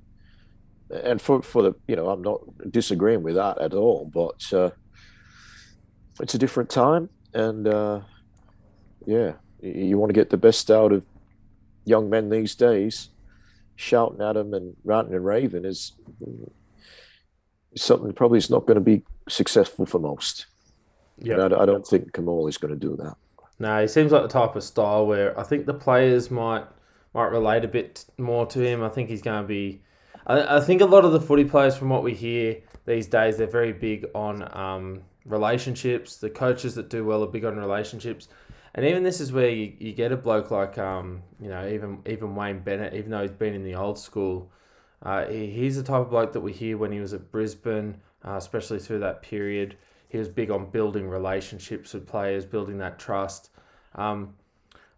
and 1.04 1.22
for 1.22 1.42
for 1.42 1.62
the 1.62 1.76
you 1.88 1.96
know, 1.96 2.10
I'm 2.10 2.22
not 2.22 2.42
disagreeing 2.72 3.24
with 3.24 3.36
that 3.36 3.60
at 3.60 3.74
all, 3.74 4.10
but 4.14 4.54
uh, 4.54 4.70
it's 6.20 6.36
a 6.36 6.38
different 6.38 6.70
time, 6.70 7.10
and 7.34 7.68
uh, 7.68 8.02
yeah, 9.06 9.34
you 9.62 9.98
want 9.98 10.10
to 10.10 10.14
get 10.14 10.30
the 10.30 10.38
best 10.38 10.70
out 10.72 10.92
of 10.92 11.04
young 11.86 12.10
men 12.10 12.30
these 12.30 12.56
days 12.56 13.10
shouting 13.76 14.22
at 14.22 14.34
them 14.34 14.54
and 14.54 14.76
ranting 14.84 15.14
and 15.14 15.26
raving 15.26 15.66
is 15.66 15.94
something 17.76 18.14
probably 18.14 18.38
is 18.38 18.50
not 18.50 18.66
going 18.66 18.76
to 18.76 18.82
be 18.82 19.02
successful 19.28 19.86
for 19.86 20.00
most. 20.00 20.48
Yeah, 21.18 21.38
I, 21.38 21.64
I, 21.64 21.66
don't 21.66 21.86
think 21.86 22.14
Kamal 22.14 22.48
is 22.48 22.58
going 22.58 22.74
to 22.74 22.80
do 22.80 22.96
that. 22.98 23.16
No, 23.60 23.82
he 23.82 23.88
seems 23.88 24.12
like 24.12 24.24
the 24.24 24.28
type 24.28 24.56
of 24.56 24.64
style 24.64 25.06
where 25.06 25.38
I 25.40 25.44
think 25.44 25.66
the 25.66 25.74
players 25.74 26.30
might 26.30 26.66
might 27.14 27.32
relate 27.32 27.64
a 27.64 27.70
bit 27.70 28.06
more 28.18 28.46
to 28.48 28.60
him. 28.60 28.84
I 28.84 28.90
think 28.90 29.10
he's 29.10 29.22
going 29.22 29.42
to 29.42 29.48
be. 29.48 29.82
I, 30.26 30.58
I 30.58 30.60
think 30.60 30.82
a 30.82 30.86
lot 30.86 31.06
of 31.06 31.12
the 31.12 31.22
footy 31.22 31.46
players, 31.46 31.76
from 31.78 31.90
what 31.90 32.04
we 32.04 32.14
hear 32.14 32.58
these 32.86 33.08
days, 33.08 33.38
they're 33.38 33.48
very 33.48 33.74
big 33.74 34.06
on 34.14 34.48
um, 34.58 35.02
relationships. 35.26 36.18
The 36.18 36.30
coaches 36.30 36.76
that 36.76 36.90
do 36.90 37.06
well 37.06 37.24
are 37.24 37.28
big 37.28 37.46
on 37.46 37.58
relationships. 37.58 38.28
And 38.74 38.86
even 38.86 39.04
this 39.04 39.22
is 39.22 39.32
where 39.32 39.50
you, 39.50 39.74
you 39.80 39.94
get 39.94 40.12
a 40.12 40.18
bloke 40.18 40.52
like 40.52 40.78
um, 40.78 41.22
you 41.40 41.50
know 41.50 41.68
even 41.68 42.00
even 42.06 42.36
Wayne 42.36 42.60
Bennett, 42.60 42.94
even 42.94 43.12
though 43.12 43.22
he's 43.22 43.32
been 43.32 43.54
in 43.54 43.64
the 43.64 43.76
old 43.76 43.98
school, 43.98 44.52
Uh, 45.04 45.26
he, 45.28 45.48
he's 45.48 45.76
the 45.76 45.84
type 45.84 46.02
of 46.02 46.10
bloke 46.10 46.34
that 46.34 46.42
we 46.42 46.52
hear 46.52 46.78
when 46.78 46.92
he 46.92 47.00
was 47.00 47.14
at 47.14 47.32
Brisbane, 47.32 48.02
uh, 48.26 48.38
especially 48.38 48.80
through 48.80 49.00
that 49.00 49.22
period. 49.22 49.78
He 50.10 50.18
was 50.18 50.28
big 50.28 50.50
on 50.50 50.72
building 50.72 51.08
relationships 51.08 51.94
with 51.94 52.08
players, 52.08 52.46
building 52.46 52.80
that 52.80 52.98
trust. 52.98 53.52
Um, 53.94 54.34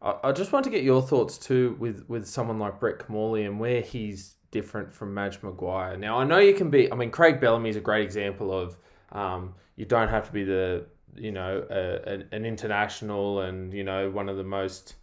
I, 0.02 0.16
I 0.24 0.32
just 0.32 0.52
want 0.54 0.64
to 0.64 0.72
get 0.72 0.84
your 0.84 1.02
thoughts 1.02 1.38
too 1.38 1.76
with, 1.80 2.06
with 2.08 2.26
someone 2.26 2.60
like 2.60 2.80
Brett 2.80 3.00
Kimmorley 3.00 3.46
and 3.46 3.60
where 3.60 3.82
he's 3.82 4.37
different 4.52 4.94
from 4.94 5.14
Madge 5.14 5.42
Maguire. 5.44 5.98
Now, 5.98 6.20
I 6.20 6.24
know 6.24 6.40
you 6.40 6.54
can 6.54 6.70
be, 6.70 6.92
I 6.92 6.96
mean, 6.96 7.12
Craig 7.12 7.40
Bellamy 7.40 7.70
is 7.70 7.76
a 7.76 7.82
great 7.82 8.04
example 8.04 8.58
of 8.58 8.78
um, 9.12 9.54
you 9.76 9.86
don't 9.86 10.10
have 10.10 10.26
to 10.28 10.32
be 10.32 10.44
the, 10.44 10.86
you 11.16 11.32
know, 11.32 11.66
a, 11.70 12.24
an 12.36 12.46
international 12.46 13.42
and, 13.42 13.74
you 13.74 13.84
know, 13.84 14.10
one 14.10 14.30
of 14.30 14.38
the 14.38 14.44
most 14.44 14.96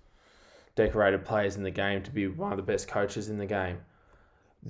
decorated 0.77 1.25
players 1.25 1.57
in 1.57 1.63
the 1.63 1.71
game 1.71 2.03
to 2.03 2.11
be 2.11 2.27
one 2.27 2.53
of 2.53 2.57
the 2.57 2.63
best 2.63 2.89
coaches 2.89 3.29
in 3.29 3.39
the 3.39 3.47
game. 3.47 3.79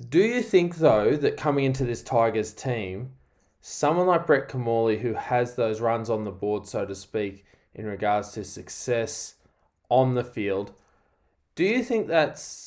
Do 0.09 0.19
you 0.19 0.41
think, 0.41 0.75
though, 0.75 1.15
that 1.15 1.37
coming 1.37 1.65
into 1.65 1.85
this 1.85 2.03
Tigers 2.03 2.53
team, 2.53 3.11
someone 3.61 4.07
like 4.07 4.27
Brett 4.27 4.49
Kimmorley, 4.49 4.99
who 4.99 5.13
has 5.13 5.55
those 5.55 5.81
runs 5.81 6.09
on 6.09 6.25
the 6.25 6.31
board, 6.31 6.67
so 6.67 6.85
to 6.85 6.95
speak, 6.95 7.45
in 7.75 7.85
regards 7.85 8.31
to 8.33 8.43
success 8.43 9.35
on 9.89 10.13
the 10.13 10.23
field, 10.23 10.73
do 11.55 11.63
you 11.63 11.83
think 11.83 12.07
that's 12.07 12.64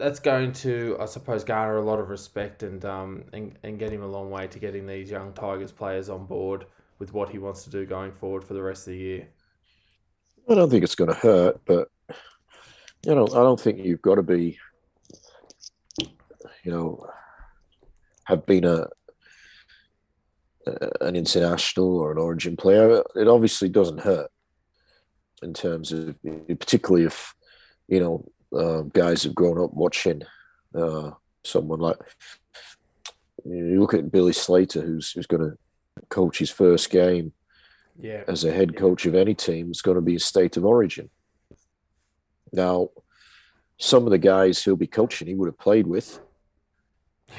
that's 0.00 0.18
going 0.18 0.52
to, 0.52 0.96
I 0.98 1.04
suppose, 1.04 1.44
garner 1.44 1.76
a 1.76 1.84
lot 1.84 2.00
of 2.00 2.08
respect 2.08 2.62
and 2.62 2.84
um 2.84 3.24
and, 3.32 3.56
and 3.62 3.78
get 3.78 3.92
him 3.92 4.02
a 4.02 4.06
long 4.06 4.30
way 4.30 4.46
to 4.48 4.58
getting 4.58 4.86
these 4.86 5.10
young 5.10 5.32
Tigers 5.32 5.70
players 5.70 6.08
on 6.08 6.26
board 6.26 6.66
with 6.98 7.12
what 7.12 7.28
he 7.28 7.38
wants 7.38 7.64
to 7.64 7.70
do 7.70 7.86
going 7.86 8.12
forward 8.12 8.42
for 8.42 8.54
the 8.54 8.62
rest 8.62 8.86
of 8.86 8.92
the 8.92 8.98
year? 8.98 9.28
I 10.48 10.54
don't 10.54 10.70
think 10.70 10.82
it's 10.82 10.94
going 10.94 11.10
to 11.10 11.16
hurt, 11.16 11.60
but 11.64 11.88
you 13.06 13.14
know, 13.14 13.26
I 13.26 13.42
don't 13.42 13.60
think 13.60 13.78
you've 13.78 14.02
got 14.02 14.16
to 14.16 14.22
be, 14.22 14.58
you 15.98 16.70
know, 16.72 17.06
have 18.24 18.44
been 18.46 18.64
a 18.64 18.86
an 21.00 21.16
international 21.16 21.98
or 21.98 22.12
an 22.12 22.18
origin 22.18 22.56
player. 22.56 23.02
It 23.16 23.28
obviously 23.28 23.68
doesn't 23.68 24.00
hurt 24.00 24.30
in 25.42 25.54
terms 25.54 25.92
of, 25.92 26.16
particularly 26.46 27.06
if 27.06 27.34
you 27.88 28.00
know 28.00 28.24
uh, 28.56 28.82
guys 28.82 29.22
have 29.24 29.34
grown 29.34 29.62
up 29.62 29.72
watching 29.74 30.22
uh, 30.74 31.10
someone 31.44 31.80
like 31.80 31.96
you 33.44 33.80
look 33.80 33.94
at 33.94 34.12
Billy 34.12 34.32
Slater, 34.32 34.82
who's 34.82 35.12
who's 35.12 35.26
going 35.26 35.50
to 35.50 35.56
coach 36.08 36.38
his 36.38 36.50
first 36.50 36.90
game 36.90 37.32
yeah. 37.98 38.24
as 38.26 38.44
a 38.44 38.52
head 38.52 38.76
coach 38.76 39.06
of 39.06 39.14
any 39.14 39.34
team. 39.34 39.70
It's 39.70 39.82
going 39.82 39.96
to 39.96 40.02
be 40.02 40.16
a 40.16 40.20
state 40.20 40.56
of 40.56 40.64
origin. 40.64 41.10
Now, 42.52 42.90
some 43.78 44.04
of 44.04 44.10
the 44.10 44.18
guys 44.18 44.62
he'll 44.62 44.76
be 44.76 44.86
coaching, 44.86 45.28
he 45.28 45.34
would 45.34 45.46
have 45.46 45.58
played 45.58 45.86
with. 45.86 46.20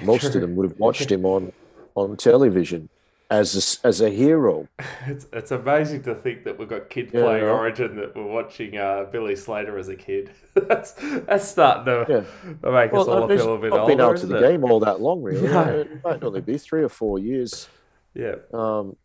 Most 0.03 0.35
of 0.35 0.41
them 0.41 0.55
would 0.55 0.69
have 0.69 0.79
watched 0.79 1.11
him 1.11 1.25
on 1.25 1.51
on 1.95 2.15
television 2.15 2.89
as 3.31 3.79
a, 3.83 3.87
as 3.87 4.01
a 4.01 4.09
hero. 4.09 4.67
It's 5.07 5.25
it's 5.33 5.51
amazing 5.51 6.03
to 6.03 6.13
think 6.13 6.43
that 6.43 6.59
we've 6.59 6.69
got 6.69 6.89
kids 6.89 7.11
yeah, 7.11 7.21
playing 7.21 7.43
Origin 7.43 7.95
that 7.95 8.15
we're 8.15 8.23
watching 8.23 8.77
uh, 8.77 9.05
Billy 9.11 9.35
Slater 9.35 9.79
as 9.79 9.89
a 9.89 9.95
kid. 9.95 10.29
that's 10.53 10.93
that's 11.25 11.47
starting 11.47 11.85
to 11.85 12.05
yeah. 12.07 12.71
make 12.71 12.91
well, 12.91 13.01
us 13.01 13.07
all 13.07 13.27
feel 13.27 13.55
a 13.55 13.59
bit 13.59 13.71
older. 13.71 13.85
Been 13.87 14.01
out 14.01 14.17
to 14.17 14.27
the 14.27 14.37
it? 14.37 14.41
game 14.41 14.63
all 14.63 14.79
that 14.81 15.01
long, 15.01 15.23
really. 15.23 15.47
No. 15.51 15.63
It 15.63 16.03
might 16.03 16.23
only 16.23 16.41
be 16.41 16.57
three 16.57 16.83
or 16.83 16.89
four 16.89 17.17
years. 17.17 17.67
Yeah. 18.13 18.35
Um, 18.53 18.95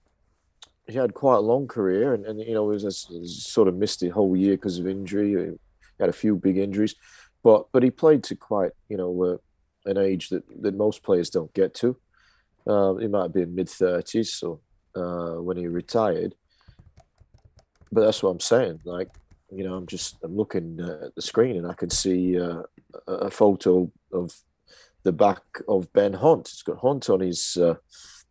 he 0.87 0.95
had 0.95 1.15
quite 1.15 1.37
a 1.37 1.41
long 1.41 1.67
career, 1.67 2.13
and, 2.13 2.27
and 2.27 2.39
you 2.39 2.55
know, 2.55 2.65
was, 2.65 2.85
was 2.85 3.43
sort 3.45 3.69
of 3.69 3.75
missed 3.75 4.01
the 4.01 4.11
whole 4.11 4.37
year 4.37 4.57
because 4.57 4.79
of 4.79 4.87
injury. 4.87 5.31
He 5.33 5.57
had 5.99 6.11
a 6.11 6.13
few 6.13 6.37
big 6.37 6.59
injuries, 6.59 6.95
but 7.43 7.69
but 7.73 7.83
he 7.83 7.91
played 7.91 8.23
to 8.25 8.37
quite 8.37 8.73
you 8.89 8.99
know 8.99 9.23
uh, 9.23 9.91
an 9.91 9.97
age 9.97 10.29
that 10.29 10.45
that 10.63 10.77
most 10.77 11.03
players 11.03 11.31
don't 11.31 11.53
get 11.55 11.75
to. 11.77 11.97
Um, 12.67 13.01
he 13.01 13.07
might 13.07 13.23
have 13.23 13.33
been 13.33 13.55
mid 13.55 13.69
thirties, 13.69 14.33
so 14.33 14.61
uh, 14.95 15.35
when 15.35 15.57
he 15.57 15.69
retired. 15.69 16.35
But 17.93 18.03
that's 18.03 18.23
what 18.23 18.31
I'm 18.31 18.41
saying. 18.41 18.81
Like, 18.85 19.11
you 19.51 19.65
know, 19.65 19.75
I'm 19.75 19.87
just 19.87 20.17
I'm 20.23 20.37
looking 20.37 20.81
at 20.81 21.15
the 21.15 21.23
screen 21.23 21.57
and 21.57 21.67
I 21.67 21.75
can 21.75 21.91
see 21.91 22.39
uh, 22.41 22.63
a 23.07 23.31
photo 23.31 23.91
of 24.13 24.35
the 25.05 25.13
back 25.13 25.43
of 25.69 25.93
Ben 25.93 26.13
Hunt. 26.13 26.49
It's 26.49 26.63
got 26.63 26.79
Hunt 26.79 27.09
on 27.09 27.21
his 27.21 27.57
uh, 27.57 27.75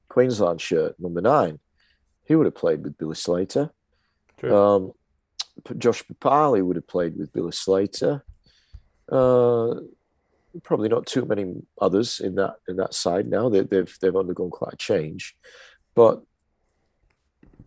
Queensland 0.09 0.59
shirt, 0.59 0.99
number 0.99 1.21
nine. 1.21 1.59
He 2.25 2.35
would 2.35 2.45
have 2.45 2.55
played 2.55 2.83
with 2.83 2.97
Billy 2.97 3.15
Slater. 3.15 3.71
Um, 4.51 4.91
Josh 5.77 6.03
Papalii 6.03 6.65
would 6.65 6.75
have 6.75 6.87
played 6.87 7.17
with 7.17 7.31
Billy 7.31 7.53
Slater. 7.53 8.25
Uh, 9.09 9.75
probably 10.63 10.89
not 10.89 11.05
too 11.05 11.25
many 11.25 11.55
others 11.79 12.19
in 12.19 12.35
that 12.35 12.55
in 12.67 12.77
that 12.77 12.93
side 12.93 13.27
now. 13.27 13.49
They, 13.49 13.61
they've 13.61 13.97
they've 14.01 14.15
undergone 14.15 14.49
quite 14.49 14.73
a 14.73 14.77
change, 14.77 15.35
but 15.95 16.21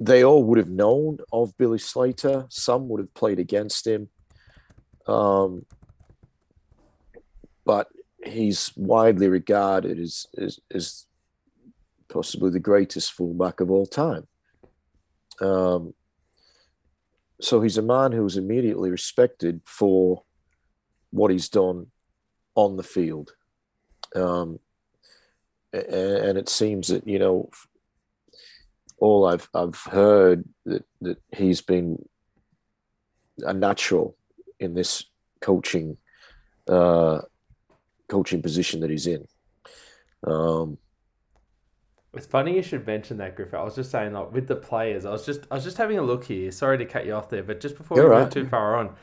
they 0.01 0.25
all 0.25 0.45
would 0.45 0.59
have 0.59 0.71
known 0.71 1.19
of 1.33 1.57
Billy 1.57 1.79
Slater. 1.79 2.47
Some 2.49 2.89
would 2.89 3.01
have 3.01 3.15
played 3.15 3.39
against 3.39 3.87
him, 3.87 4.09
um, 5.07 5.67
but 7.65 7.89
he's 8.25 8.73
widely 8.77 9.29
regarded 9.29 9.99
as, 9.99 10.27
as 10.37 10.61
as 10.73 11.07
possibly 12.09 12.51
the 12.51 12.61
greatest 12.61 13.13
fullback 13.13 13.61
of 13.61 13.71
all 13.71 13.87
time. 13.87 14.27
Um, 15.41 15.95
so 17.41 17.61
he's 17.61 17.79
a 17.79 17.83
man 17.83 18.13
who 18.13 18.25
was 18.25 18.37
immediately 18.37 18.91
respected 18.91 19.61
for 19.65 20.25
what 21.11 21.31
he's 21.31 21.49
done 21.49 21.87
on 22.59 22.77
the 22.77 22.83
field. 22.83 23.31
Um, 24.17 24.59
and 25.73 26.37
it 26.37 26.49
seems 26.49 26.89
that 26.89 27.07
you 27.07 27.19
know 27.21 27.51
all 28.99 29.27
I've 29.27 29.49
I've 29.55 29.77
heard 29.77 30.45
that 30.67 30.85
that 31.03 31.19
he's 31.33 31.61
been 31.61 32.05
a 33.43 33.55
natural 33.55 34.17
in 34.59 34.75
this 34.75 35.05
coaching 35.41 35.99
uh, 36.69 37.21
coaching 38.09 38.43
position 38.43 38.81
that 38.81 38.91
he's 38.91 39.07
in. 39.07 39.25
Um, 40.27 40.79
it's 42.13 42.27
funny 42.27 42.57
you 42.57 42.63
should 42.63 42.85
mention 42.87 43.19
that, 43.19 43.37
Griffith. 43.37 43.55
I 43.55 43.63
was 43.63 43.77
just 43.77 43.93
saying, 43.93 44.15
like 44.15 44.33
with 44.33 44.49
the 44.49 44.57
players, 44.57 45.05
I 45.05 45.11
was 45.13 45.25
just 45.25 45.43
I 45.49 45.55
was 45.55 45.65
just 45.65 45.77
having 45.77 45.99
a 45.99 46.03
look 46.03 46.25
here. 46.25 46.51
Sorry 46.51 46.77
to 46.79 46.87
cut 46.87 47.07
you 47.07 47.13
off 47.13 47.31
there, 47.31 47.45
but 47.45 47.61
just 47.61 47.77
before 47.77 47.99
we 47.99 48.03
right. 48.03 48.25
move 48.25 48.33
too 48.33 48.49
far 48.49 48.75
on, 48.77 48.97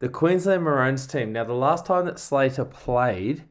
the 0.00 0.08
Queensland 0.08 0.64
Maroons 0.64 1.06
team. 1.06 1.32
Now, 1.32 1.44
the 1.44 1.52
last 1.52 1.86
time 1.86 2.06
that 2.06 2.18
Slater 2.18 2.64
played, 2.64 3.44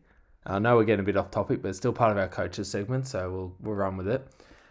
I 0.45 0.59
know 0.59 0.75
we're 0.75 0.83
getting 0.83 1.01
a 1.01 1.05
bit 1.05 1.15
off 1.15 1.31
topic, 1.31 1.61
but 1.61 1.69
it's 1.69 1.77
still 1.77 1.93
part 1.93 2.11
of 2.11 2.17
our 2.17 2.27
coaches 2.27 2.69
segment, 2.69 3.07
so 3.07 3.31
we'll 3.31 3.55
we'll 3.61 3.75
run 3.75 3.95
with 3.97 4.07
it. 4.07 4.27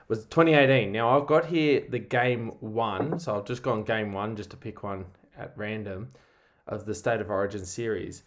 Was 0.08 0.24
2018. 0.26 0.90
Now 0.90 1.18
I've 1.18 1.26
got 1.26 1.46
here 1.46 1.84
the 1.88 1.98
game 1.98 2.52
one, 2.60 3.18
so 3.18 3.36
I've 3.36 3.46
just 3.46 3.62
gone 3.62 3.84
game 3.84 4.12
one 4.12 4.36
just 4.36 4.50
to 4.50 4.56
pick 4.56 4.82
one 4.82 5.04
at 5.36 5.52
random 5.56 6.10
of 6.66 6.84
the 6.84 6.94
State 6.94 7.20
of 7.20 7.30
Origin 7.30 7.64
series. 7.64 8.24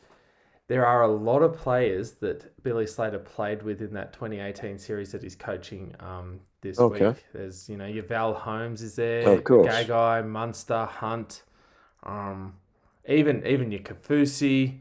There 0.68 0.86
are 0.86 1.02
a 1.02 1.08
lot 1.08 1.42
of 1.42 1.58
players 1.58 2.12
that 2.22 2.64
Billy 2.64 2.88
Slater 2.88 3.20
played 3.20 3.62
with 3.62 3.82
in 3.82 3.94
that 3.96 4.14
2018 4.14 4.78
series 4.78 5.12
that 5.12 5.22
he's 5.22 5.36
coaching 5.36 5.94
um, 6.00 6.40
this 6.62 6.80
okay. 6.80 7.10
week. 7.10 7.26
There's, 7.34 7.68
you 7.68 7.76
know, 7.76 7.88
your 7.88 8.04
Val 8.04 8.34
Holmes 8.34 8.82
is 8.82 8.96
there, 8.96 9.28
of 9.28 9.44
course. 9.44 9.68
Gagai, 9.68 10.26
Munster, 10.26 10.86
Hunt. 10.86 11.44
Um, 12.04 12.54
even 13.08 13.46
even 13.46 13.72
your 13.72 13.82
Kaufusi. 13.82 14.80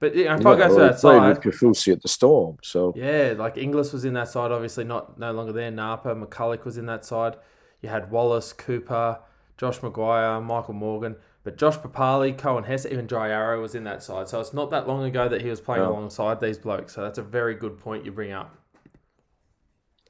But 0.00 0.14
if 0.14 0.26
yeah, 0.26 0.34
I 0.34 0.38
go 0.38 0.54
well, 0.54 0.68
to 0.68 0.74
that 0.76 1.00
side, 1.00 1.28
with 1.28 1.40
Kaufusi 1.40 1.92
at 1.92 2.02
the 2.02 2.08
Storm, 2.08 2.58
so 2.62 2.92
yeah, 2.96 3.34
like 3.36 3.56
Inglis 3.56 3.92
was 3.92 4.04
in 4.04 4.14
that 4.14 4.28
side. 4.28 4.52
Obviously, 4.52 4.84
not 4.84 5.18
no 5.18 5.32
longer 5.32 5.52
there. 5.52 5.70
Napa, 5.70 6.14
McCullough 6.14 6.64
was 6.64 6.78
in 6.78 6.86
that 6.86 7.04
side. 7.04 7.36
You 7.82 7.88
had 7.88 8.10
Wallace, 8.10 8.52
Cooper, 8.52 9.18
Josh 9.56 9.82
Maguire, 9.82 10.40
Michael 10.40 10.74
Morgan, 10.74 11.16
but 11.42 11.56
Josh 11.56 11.76
Papalii, 11.76 12.36
Coen 12.36 12.64
Hess, 12.64 12.86
even 12.86 13.08
Jai 13.08 13.30
Arrow 13.30 13.60
was 13.60 13.74
in 13.74 13.84
that 13.84 14.02
side. 14.02 14.28
So 14.28 14.40
it's 14.40 14.54
not 14.54 14.70
that 14.70 14.86
long 14.86 15.04
ago 15.04 15.28
that 15.28 15.42
he 15.42 15.50
was 15.50 15.60
playing 15.60 15.82
alongside 15.82 16.40
these 16.40 16.58
blokes. 16.58 16.94
So 16.94 17.02
that's 17.02 17.18
a 17.18 17.22
very 17.22 17.54
good 17.54 17.78
point 17.78 18.04
you 18.04 18.12
bring 18.12 18.32
up. 18.32 18.56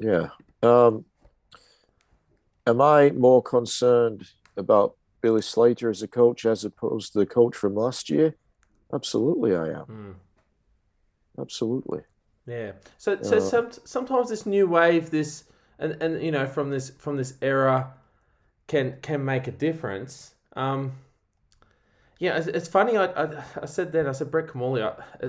Yeah. 0.00 0.28
Um, 0.62 1.04
am 2.66 2.80
I 2.80 3.10
more 3.10 3.42
concerned 3.42 4.28
about 4.56 4.96
Billy 5.20 5.42
Slater 5.42 5.90
as 5.90 6.02
a 6.02 6.08
coach 6.08 6.46
as 6.46 6.64
opposed 6.64 7.12
to 7.12 7.18
the 7.18 7.26
coach 7.26 7.56
from 7.56 7.74
last 7.74 8.10
year? 8.10 8.34
Absolutely, 8.92 9.54
I 9.54 9.68
am. 9.68 9.86
Mm. 9.86 10.14
Absolutely. 11.40 12.00
Yeah. 12.46 12.72
So, 12.96 13.20
so 13.22 13.36
uh, 13.36 13.40
some, 13.40 13.68
sometimes 13.84 14.28
this 14.30 14.46
new 14.46 14.66
wave, 14.66 15.10
this 15.10 15.44
and, 15.78 16.00
and 16.02 16.22
you 16.22 16.32
know 16.32 16.46
from 16.46 16.70
this 16.70 16.90
from 16.90 17.16
this 17.16 17.34
era, 17.42 17.92
can 18.66 18.96
can 19.02 19.24
make 19.24 19.46
a 19.46 19.52
difference. 19.52 20.34
Um, 20.54 20.92
yeah, 22.18 22.36
it's, 22.38 22.46
it's 22.46 22.68
funny. 22.68 22.96
I, 22.96 23.06
I, 23.06 23.44
I 23.62 23.66
said 23.66 23.92
then 23.92 24.06
I 24.06 24.12
said 24.12 24.30
Brett 24.30 24.48
Kimmorley. 24.48 24.82
I, 24.82 25.26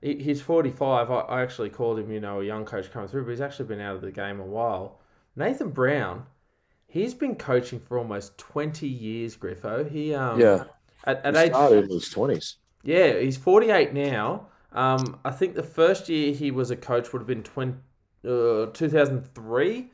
it, 0.00 0.20
he's 0.20 0.40
forty 0.40 0.70
five. 0.70 1.10
I, 1.10 1.20
I 1.20 1.42
actually 1.42 1.70
called 1.70 1.98
him, 1.98 2.10
you 2.12 2.20
know, 2.20 2.40
a 2.40 2.44
young 2.44 2.64
coach 2.64 2.92
coming 2.92 3.08
through, 3.08 3.24
but 3.24 3.30
he's 3.30 3.40
actually 3.40 3.66
been 3.66 3.80
out 3.80 3.96
of 3.96 4.02
the 4.02 4.12
game 4.12 4.40
a 4.40 4.46
while. 4.46 5.00
Nathan 5.34 5.70
Brown 5.70 6.26
He's 6.96 7.14
been 7.14 7.34
coaching 7.36 7.78
for 7.78 7.98
almost 7.98 8.38
twenty 8.38 8.88
years, 8.88 9.36
Griffo. 9.36 9.88
He 9.90 10.14
um 10.14 10.40
yeah 10.40 10.64
at, 11.04 11.24
at 11.24 11.34
he 11.34 11.40
age 11.42 11.84
in 11.84 11.90
his 11.90 12.08
twenties. 12.08 12.56
Yeah, 12.82 13.18
he's 13.18 13.36
forty 13.36 13.70
eight 13.70 13.92
now. 13.92 14.48
Um, 14.72 15.18
I 15.24 15.30
think 15.30 15.54
the 15.54 15.62
first 15.62 16.08
year 16.08 16.32
he 16.34 16.50
was 16.50 16.70
a 16.70 16.76
coach 16.76 17.12
would 17.12 17.20
have 17.20 17.26
been 17.26 17.42
20, 17.42 17.72
uh, 18.28 18.66
2003 18.66 19.90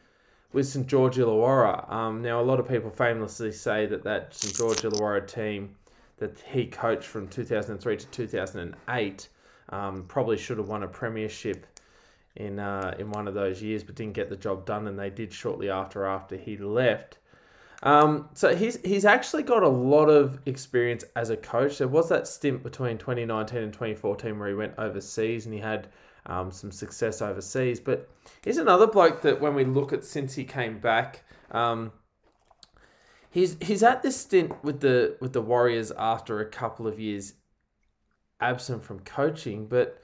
with 0.53 0.67
St 0.67 0.87
George 0.89 1.19
Illawarra. 1.19 1.89
Um, 1.91 2.21
now, 2.21 2.41
a 2.41 2.43
lot 2.43 2.59
of 2.59 2.67
people 2.69 2.91
famously 2.91 3.53
say 3.53 3.87
that 3.87 4.03
that 4.03 4.35
St 4.35 4.57
George 4.57 4.79
Illawarra 4.79 5.27
team 5.27 5.77
that 6.19 6.39
he 6.41 6.67
coached 6.67 7.07
from 7.07 7.29
2003 7.29 7.97
to 7.97 8.07
2008 8.07 9.29
um, 9.69 10.05
probably 10.09 10.37
should 10.37 10.59
have 10.59 10.69
won 10.69 10.83
a 10.83 10.89
premiership 10.89 11.67
in 12.37 12.59
uh, 12.59 12.95
in 12.99 13.11
one 13.11 13.29
of 13.29 13.35
those 13.35 13.63
years, 13.63 13.85
but 13.85 13.95
didn't 13.95 14.15
get 14.15 14.31
the 14.31 14.37
job 14.37 14.65
done, 14.65 14.87
and 14.87 14.99
they 14.99 15.11
did 15.11 15.33
shortly 15.33 15.71
after 15.71 16.05
after 16.05 16.37
he 16.37 16.57
left. 16.57 17.19
Um, 17.83 18.29
so 18.35 18.55
he's 18.55 18.81
he's 18.83 19.05
actually 19.05 19.43
got 19.43 19.63
a 19.63 19.69
lot 19.69 20.07
of 20.07 20.39
experience 20.47 21.05
as 21.17 21.31
a 21.31 21.37
coach. 21.37 21.79
There 21.79 21.89
was 21.89 22.09
that 22.11 22.29
stint 22.29 22.63
between 22.63 22.97
2019 22.97 23.59
and 23.59 23.73
2014 23.73 24.39
where 24.39 24.49
he 24.49 24.55
went 24.55 24.75
overseas 24.79 25.47
and 25.47 25.55
he 25.55 25.61
had 25.61 25.89
um, 26.27 26.53
some 26.53 26.71
success 26.71 27.21
overseas. 27.21 27.81
But 27.81 28.09
he's 28.45 28.59
another 28.59 28.87
bloke 28.87 29.23
that 29.23 29.41
when 29.41 29.55
we 29.55 29.65
look 29.65 29.93
at 29.93 30.05
since 30.05 30.35
he 30.35 30.45
came 30.45 30.79
back, 30.79 31.25
um, 31.51 31.91
he's 33.31 33.57
he's 33.61 33.83
at 33.83 34.03
this 34.03 34.17
stint 34.17 34.53
with 34.63 34.81
the 34.81 35.17
with 35.21 35.33
the 35.33 35.43
Warriors 35.43 35.91
after 35.99 36.39
a 36.39 36.47
couple 36.47 36.87
of 36.87 37.01
years 37.01 37.35
absent 38.41 38.83
from 38.83 39.01
coaching, 39.01 39.67
but. 39.67 39.99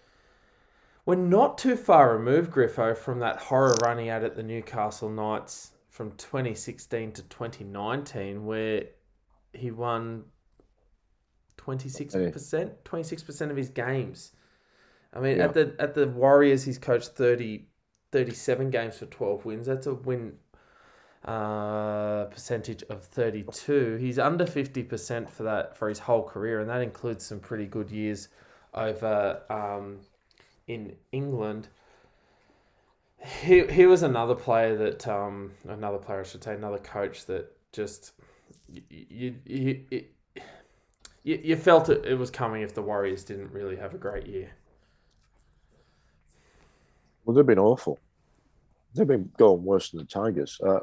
We're 1.08 1.14
not 1.14 1.56
too 1.56 1.74
far 1.74 2.14
removed, 2.14 2.52
Griffo, 2.52 2.94
from 2.94 3.20
that 3.20 3.38
horror 3.38 3.74
run 3.80 3.96
he 3.96 4.08
had 4.08 4.24
at 4.24 4.36
the 4.36 4.42
Newcastle 4.42 5.08
Knights 5.08 5.70
from 5.88 6.10
2016 6.18 7.12
to 7.12 7.22
2019 7.22 8.44
where 8.44 8.84
he 9.54 9.70
won 9.70 10.24
26%, 11.56 12.74
26% 12.84 13.50
of 13.50 13.56
his 13.56 13.70
games. 13.70 14.32
I 15.14 15.20
mean, 15.20 15.38
yeah. 15.38 15.44
at 15.44 15.54
the 15.54 15.74
at 15.78 15.94
the 15.94 16.08
Warriors, 16.08 16.62
he's 16.62 16.76
coached 16.76 17.12
30, 17.12 17.66
37 18.12 18.68
games 18.68 18.98
for 18.98 19.06
12 19.06 19.46
wins. 19.46 19.66
That's 19.66 19.86
a 19.86 19.94
win 19.94 20.34
uh, 21.24 22.24
percentage 22.24 22.82
of 22.90 23.02
32. 23.02 23.96
He's 23.96 24.18
under 24.18 24.44
50% 24.44 25.30
for 25.30 25.44
that 25.44 25.74
for 25.74 25.88
his 25.88 26.00
whole 26.00 26.24
career, 26.24 26.60
and 26.60 26.68
that 26.68 26.82
includes 26.82 27.24
some 27.24 27.40
pretty 27.40 27.64
good 27.64 27.90
years 27.90 28.28
over 28.74 29.40
um, 29.48 30.00
in 30.68 30.94
England 31.10 31.68
he 33.24 33.66
he 33.66 33.86
was 33.86 34.02
another 34.02 34.34
player 34.34 34.76
that 34.76 35.06
um 35.08 35.52
another 35.68 35.98
player 35.98 36.20
I 36.20 36.24
should 36.24 36.44
say 36.44 36.54
another 36.54 36.78
coach 36.78 37.26
that 37.26 37.50
just 37.72 38.12
you 38.68 38.82
you 39.08 39.36
you, 39.44 40.04
you, 41.24 41.40
you 41.42 41.56
felt 41.56 41.88
it, 41.88 42.04
it 42.04 42.14
was 42.14 42.30
coming 42.30 42.62
if 42.62 42.74
the 42.74 42.82
Warriors 42.82 43.24
didn't 43.24 43.52
really 43.52 43.76
have 43.76 43.94
a 43.94 43.98
great 43.98 44.26
year. 44.26 44.50
Well, 47.24 47.34
they've 47.34 47.44
been 47.44 47.58
awful. 47.58 47.98
They've 48.94 49.06
been 49.06 49.30
going 49.36 49.62
worse 49.62 49.90
than 49.90 50.00
the 50.00 50.06
Tigers. 50.06 50.58
Uh, 50.66 50.80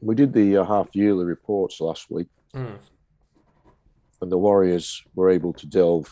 we 0.00 0.16
did 0.16 0.32
the 0.32 0.56
uh, 0.56 0.64
half 0.64 0.96
yearly 0.96 1.24
reports 1.24 1.80
last 1.80 2.10
week, 2.10 2.26
mm. 2.52 2.76
And 4.22 4.30
the 4.30 4.38
Warriors 4.38 5.02
were 5.14 5.28
able 5.28 5.52
to 5.52 5.66
delve 5.66 6.08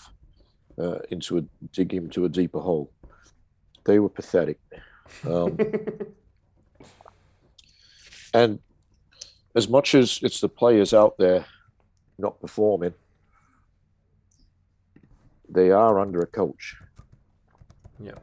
uh, 0.78 0.98
into 1.10 1.38
a 1.38 1.42
dig 1.72 1.94
into 1.94 2.24
a 2.24 2.28
deeper 2.28 2.60
hole. 2.60 2.90
They 3.84 3.98
were 3.98 4.08
pathetic, 4.08 4.58
um, 5.26 5.56
and 8.34 8.58
as 9.54 9.68
much 9.68 9.94
as 9.94 10.18
it's 10.22 10.40
the 10.40 10.48
players 10.48 10.92
out 10.92 11.16
there 11.18 11.46
not 12.18 12.40
performing, 12.40 12.94
they 15.48 15.70
are 15.70 15.98
under 15.98 16.20
a 16.20 16.26
coach. 16.26 16.76
Yeah, 18.00 18.18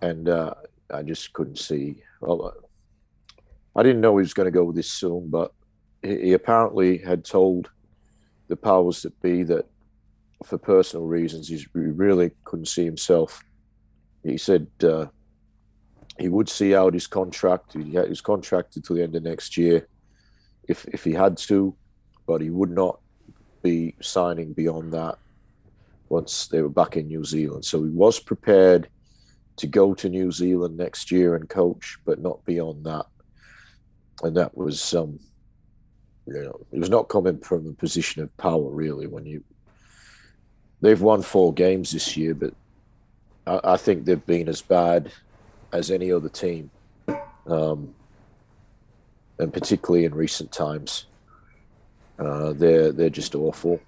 and 0.00 0.28
uh, 0.28 0.54
I 0.94 1.02
just 1.02 1.32
couldn't 1.32 1.58
see. 1.58 1.96
Well, 2.20 2.46
uh, 2.46 3.42
I 3.74 3.82
didn't 3.82 4.02
know 4.02 4.16
he 4.16 4.22
was 4.22 4.34
going 4.34 4.46
to 4.46 4.52
go 4.52 4.70
this 4.70 4.90
soon, 4.90 5.30
but 5.30 5.52
he, 6.00 6.26
he 6.26 6.32
apparently 6.32 6.98
had 6.98 7.24
told 7.24 7.70
the 8.52 8.56
powers 8.56 9.00
that 9.00 9.18
be 9.22 9.42
that 9.44 9.64
for 10.44 10.58
personal 10.58 11.06
reasons, 11.06 11.48
he 11.48 11.64
really 11.74 12.32
couldn't 12.44 12.68
see 12.68 12.84
himself. 12.84 13.42
He 14.22 14.36
said 14.36 14.66
uh, 14.84 15.06
he 16.18 16.28
would 16.28 16.50
see 16.50 16.74
out 16.74 16.92
his 16.92 17.06
contract. 17.06 17.72
He 17.72 17.96
was 17.96 18.20
contracted 18.20 18.84
to 18.84 18.94
the 18.94 19.02
end 19.02 19.16
of 19.16 19.22
next 19.22 19.56
year, 19.56 19.88
if 20.68 20.84
if 20.88 21.02
he 21.02 21.12
had 21.12 21.38
to, 21.48 21.74
but 22.26 22.42
he 22.42 22.50
would 22.50 22.70
not 22.70 23.00
be 23.62 23.94
signing 24.02 24.52
beyond 24.52 24.92
that 24.92 25.16
once 26.10 26.48
they 26.48 26.60
were 26.60 26.76
back 26.80 26.98
in 26.98 27.06
New 27.06 27.24
Zealand. 27.24 27.64
So 27.64 27.82
he 27.82 27.88
was 27.88 28.20
prepared 28.20 28.90
to 29.56 29.66
go 29.66 29.94
to 29.94 30.10
New 30.10 30.30
Zealand 30.30 30.76
next 30.76 31.10
year 31.10 31.36
and 31.36 31.48
coach, 31.48 31.96
but 32.04 32.20
not 32.20 32.44
beyond 32.44 32.84
that. 32.84 33.06
And 34.22 34.36
that 34.36 34.54
was, 34.54 34.92
um, 34.92 35.20
you 36.26 36.34
know, 36.34 36.60
it 36.70 36.78
was 36.78 36.90
not 36.90 37.08
coming 37.08 37.38
from 37.38 37.66
a 37.66 37.72
position 37.72 38.22
of 38.22 38.36
power 38.36 38.70
really 38.70 39.06
when 39.06 39.26
you 39.26 39.42
they've 40.80 41.00
won 41.00 41.22
four 41.22 41.52
games 41.52 41.92
this 41.92 42.16
year, 42.16 42.34
but 42.34 42.54
I, 43.46 43.72
I 43.72 43.76
think 43.76 44.04
they've 44.04 44.26
been 44.26 44.48
as 44.48 44.62
bad 44.62 45.12
as 45.72 45.90
any 45.90 46.12
other 46.12 46.28
team, 46.28 46.70
um, 47.46 47.94
and 49.38 49.52
particularly 49.52 50.04
in 50.04 50.14
recent 50.14 50.52
times. 50.52 51.06
Uh, 52.18 52.52
they're 52.52 52.92
they're 52.92 53.10
just 53.10 53.34
awful, 53.34 53.80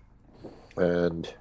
and 0.76 1.32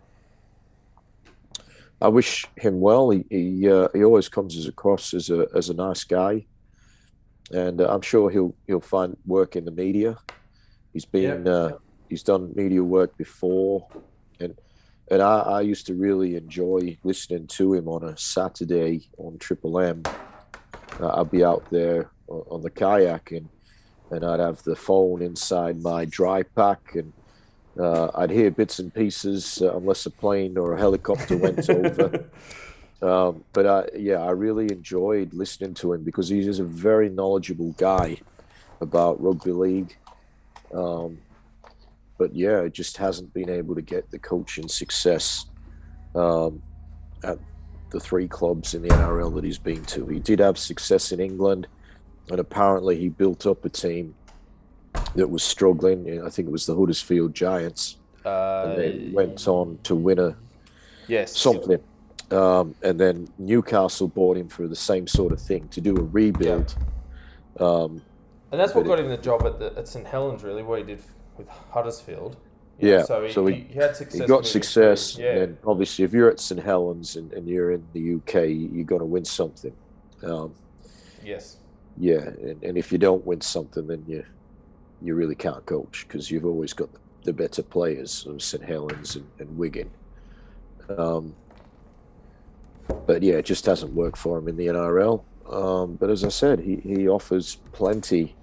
I 2.01 2.09
wish 2.09 2.45
him 2.57 2.81
well. 2.81 3.09
He 3.09 3.25
he, 3.29 3.69
uh, 3.69 3.87
he 3.93 4.03
always 4.03 4.29
comes 4.29 4.67
across 4.67 5.13
as 5.13 5.29
a 5.29 5.47
as 5.55 5.69
a 5.69 5.73
nice 5.73 6.03
guy, 6.03 6.45
and 7.51 7.81
uh, 7.81 7.87
I'm 7.87 8.01
sure 8.01 8.29
he'll 8.29 8.53
he'll 8.67 8.81
find 8.81 9.17
work 9.25 9.55
in 9.55 9.65
the 9.65 9.71
media. 9.71 10.17
He's 10.93 11.05
been 11.05 11.45
yeah. 11.45 11.51
Uh, 11.51 11.77
he's 12.09 12.23
done 12.23 12.53
media 12.55 12.83
work 12.83 13.17
before, 13.17 13.87
and 14.39 14.55
and 15.11 15.21
I, 15.21 15.39
I, 15.39 15.61
used 15.61 15.87
to 15.87 15.95
really 15.95 16.35
enjoy 16.35 16.97
listening 17.03 17.47
to 17.47 17.73
him 17.73 17.87
on 17.87 18.03
a 18.03 18.17
Saturday 18.17 19.09
on 19.17 19.37
Triple 19.37 19.79
M. 19.79 20.03
Uh, 20.99 21.19
I'd 21.19 21.31
be 21.31 21.43
out 21.43 21.69
there 21.71 22.09
on 22.27 22.61
the 22.61 22.69
kayak 22.69 23.31
and 23.31 23.49
and 24.11 24.23
I'd 24.23 24.39
have 24.39 24.61
the 24.63 24.75
phone 24.75 25.21
inside 25.21 25.81
my 25.81 26.05
dry 26.05 26.43
pack 26.43 26.95
and 26.95 27.11
uh, 27.79 28.11
I'd 28.13 28.29
hear 28.29 28.51
bits 28.51 28.79
and 28.79 28.93
pieces 28.93 29.61
uh, 29.61 29.75
unless 29.75 30.05
a 30.05 30.11
plane 30.11 30.57
or 30.57 30.73
a 30.73 30.79
helicopter 30.79 31.37
went 31.37 31.67
over. 31.69 32.29
Um, 33.01 33.43
but 33.51 33.65
I, 33.65 33.97
yeah, 33.97 34.19
I 34.19 34.29
really 34.31 34.71
enjoyed 34.71 35.33
listening 35.33 35.73
to 35.75 35.93
him 35.93 36.03
because 36.03 36.29
he's 36.29 36.59
a 36.59 36.63
very 36.63 37.09
knowledgeable 37.09 37.71
guy 37.71 38.19
about 38.79 39.21
rugby 39.21 39.51
league. 39.51 39.97
Um, 40.73 41.19
but 42.17 42.35
yeah, 42.35 42.61
it 42.61 42.73
just 42.73 42.97
hasn't 42.97 43.33
been 43.33 43.49
able 43.49 43.75
to 43.75 43.81
get 43.81 44.09
the 44.11 44.19
coaching 44.19 44.67
success 44.67 45.45
um, 46.15 46.61
at 47.23 47.37
the 47.89 47.99
three 47.99 48.27
clubs 48.27 48.73
in 48.73 48.81
the 48.81 48.89
NRL 48.89 49.33
that 49.35 49.43
he's 49.43 49.57
been 49.57 49.83
to. 49.85 50.07
He 50.07 50.19
did 50.19 50.39
have 50.39 50.57
success 50.57 51.11
in 51.11 51.19
England, 51.19 51.67
and 52.29 52.39
apparently 52.39 52.97
he 52.97 53.09
built 53.09 53.45
up 53.45 53.65
a 53.65 53.69
team 53.69 54.15
that 55.15 55.29
was 55.29 55.43
struggling. 55.43 56.23
I 56.23 56.29
think 56.29 56.47
it 56.47 56.51
was 56.51 56.65
the 56.65 56.75
Huddersfield 56.75 57.33
Giants, 57.33 57.97
uh, 58.25 58.65
and 58.65 58.77
they 58.77 59.09
went 59.13 59.47
on 59.47 59.79
to 59.83 59.95
win 59.95 60.19
a 60.19 60.35
yes 61.07 61.37
something. 61.37 61.79
Um, 62.31 62.73
and 62.81 62.99
then 62.99 63.27
Newcastle 63.37 64.07
bought 64.07 64.37
him 64.37 64.47
for 64.47 64.67
the 64.67 64.75
same 64.75 65.05
sort 65.05 65.31
of 65.31 65.41
thing 65.41 65.67
to 65.69 65.81
do 65.81 65.95
a 65.95 66.01
rebuild. 66.01 66.75
Yeah. 67.59 67.65
Um, 67.65 68.01
and 68.53 68.59
that's 68.59 68.75
what 68.75 68.85
got 68.85 68.99
him 68.99 69.09
the 69.09 69.17
job 69.17 69.47
at, 69.47 69.57
the, 69.57 69.73
at 69.75 69.87
St 69.87 70.05
Helens, 70.05 70.43
really, 70.43 70.61
what 70.61 70.77
he 70.77 70.85
did 70.85 71.01
with 71.37 71.47
Huddersfield. 71.47 72.37
Yeah, 72.77 73.01
so, 73.01 73.25
he, 73.25 73.33
so 73.33 73.47
he, 73.47 73.61
he, 73.61 73.73
had 73.73 73.95
success. 73.95 74.21
He 74.21 74.27
got 74.27 74.45
success. 74.45 75.17
Yeah. 75.17 75.37
And 75.37 75.57
obviously, 75.65 76.05
if 76.05 76.13
you're 76.13 76.29
at 76.29 76.39
St 76.39 76.61
Helens 76.61 77.15
and, 77.15 77.33
and 77.33 77.47
you're 77.47 77.71
in 77.71 77.83
the 77.93 78.15
UK, 78.15 78.45
you're 78.49 78.85
going 78.85 78.99
to 78.99 79.07
win 79.07 79.25
something. 79.25 79.73
Um, 80.21 80.53
yes. 81.25 81.57
Yeah, 81.97 82.19
and, 82.19 82.61
and 82.63 82.77
if 82.77 82.91
you 82.91 82.99
don't 82.99 83.25
win 83.25 83.41
something, 83.41 83.87
then 83.87 84.03
you 84.07 84.23
you 85.01 85.15
really 85.15 85.35
can't 85.35 85.65
coach 85.65 86.05
because 86.07 86.29
you've 86.29 86.45
always 86.45 86.73
got 86.73 86.89
the 87.23 87.33
better 87.33 87.63
players 87.63 88.23
of 88.27 88.39
St 88.43 88.63
Helens 88.63 89.15
and, 89.15 89.25
and 89.39 89.57
Wigan. 89.57 89.89
Um, 90.95 91.35
but 93.07 93.23
yeah, 93.23 93.35
it 93.35 93.45
just 93.45 93.65
hasn't 93.65 93.93
worked 93.93 94.17
for 94.19 94.37
him 94.37 94.47
in 94.47 94.57
the 94.57 94.67
NRL. 94.67 95.23
Um, 95.49 95.95
but 95.95 96.09
as 96.09 96.23
I 96.23 96.29
said, 96.29 96.59
he, 96.59 96.77
he 96.77 97.07
offers 97.07 97.57
plenty 97.73 98.35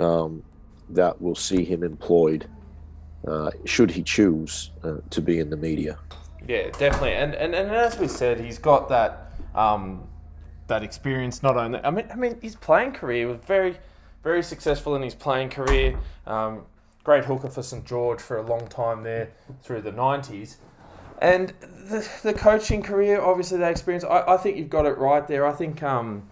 um, 0.00 0.42
that 0.88 1.20
will 1.20 1.34
see 1.34 1.64
him 1.64 1.82
employed 1.82 2.48
uh, 3.28 3.50
should 3.64 3.90
he 3.90 4.02
choose 4.02 4.70
uh, 4.82 4.96
to 5.10 5.20
be 5.20 5.38
in 5.38 5.50
the 5.50 5.56
media. 5.56 5.98
Yeah, 6.48 6.70
definitely. 6.70 7.12
And, 7.12 7.34
and 7.34 7.54
and 7.54 7.70
as 7.70 7.98
we 7.98 8.08
said, 8.08 8.40
he's 8.40 8.58
got 8.58 8.88
that 8.88 9.32
um, 9.54 10.08
that 10.68 10.82
experience. 10.82 11.42
Not 11.42 11.56
only, 11.56 11.80
I 11.84 11.90
mean, 11.90 12.06
I 12.10 12.16
mean, 12.16 12.40
his 12.40 12.56
playing 12.56 12.92
career 12.92 13.28
was 13.28 13.38
very, 13.46 13.76
very 14.24 14.42
successful 14.42 14.96
in 14.96 15.02
his 15.02 15.14
playing 15.14 15.50
career. 15.50 15.98
Um, 16.26 16.62
great 17.04 17.24
hooker 17.24 17.50
for 17.50 17.62
St 17.62 17.84
George 17.84 18.20
for 18.20 18.38
a 18.38 18.42
long 18.42 18.66
time 18.68 19.02
there 19.02 19.30
through 19.62 19.82
the 19.82 19.92
nineties. 19.92 20.56
And 21.20 21.52
the, 21.60 22.08
the 22.22 22.32
coaching 22.32 22.82
career, 22.82 23.20
obviously, 23.20 23.58
that 23.58 23.70
experience. 23.70 24.04
I, 24.04 24.24
I 24.26 24.36
think 24.38 24.56
you've 24.56 24.70
got 24.70 24.86
it 24.86 24.96
right 24.96 25.28
there. 25.28 25.46
I 25.46 25.52
think 25.52 25.82
um, 25.82 26.22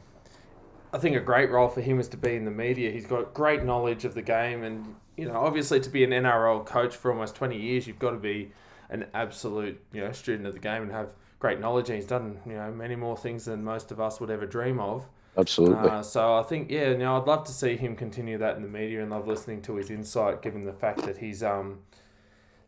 I 0.92 0.98
think 0.98 1.16
a 1.16 1.20
great 1.20 1.50
role 1.50 1.68
for 1.68 1.80
him 1.80 2.00
is 2.00 2.08
to 2.08 2.16
be 2.16 2.34
in 2.34 2.44
the 2.44 2.50
media. 2.50 2.90
He's 2.90 3.06
got 3.06 3.34
great 3.34 3.64
knowledge 3.64 4.04
of 4.04 4.14
the 4.14 4.22
game, 4.22 4.64
and 4.64 4.94
you 5.16 5.26
know, 5.26 5.36
obviously, 5.36 5.80
to 5.80 5.90
be 5.90 6.04
an 6.04 6.10
NRL 6.10 6.64
coach 6.64 6.96
for 6.96 7.10
almost 7.12 7.34
twenty 7.34 7.60
years, 7.60 7.86
you've 7.86 7.98
got 7.98 8.10
to 8.12 8.18
be 8.18 8.52
an 8.90 9.06
absolute 9.14 9.80
you 9.92 10.00
know 10.00 10.12
student 10.12 10.46
of 10.46 10.54
the 10.54 10.60
game 10.60 10.82
and 10.82 10.90
have 10.90 11.12
great 11.38 11.60
knowledge. 11.60 11.88
And 11.90 11.96
he's 11.96 12.06
done 12.06 12.38
you 12.46 12.54
know 12.54 12.70
many 12.72 12.96
more 12.96 13.16
things 13.16 13.44
than 13.44 13.62
most 13.62 13.90
of 13.90 14.00
us 14.00 14.20
would 14.20 14.30
ever 14.30 14.46
dream 14.46 14.80
of. 14.80 15.06
Absolutely. 15.36 15.88
Uh, 15.88 16.02
so 16.02 16.34
I 16.34 16.42
think 16.42 16.70
yeah, 16.70 16.90
you 16.90 16.98
now 16.98 17.20
I'd 17.20 17.26
love 17.26 17.44
to 17.44 17.52
see 17.52 17.76
him 17.76 17.94
continue 17.94 18.38
that 18.38 18.56
in 18.56 18.62
the 18.62 18.68
media, 18.68 19.02
and 19.02 19.10
love 19.10 19.28
listening 19.28 19.62
to 19.62 19.76
his 19.76 19.90
insight, 19.90 20.42
given 20.42 20.64
the 20.64 20.72
fact 20.72 21.02
that 21.02 21.16
he's 21.16 21.42
um, 21.42 21.78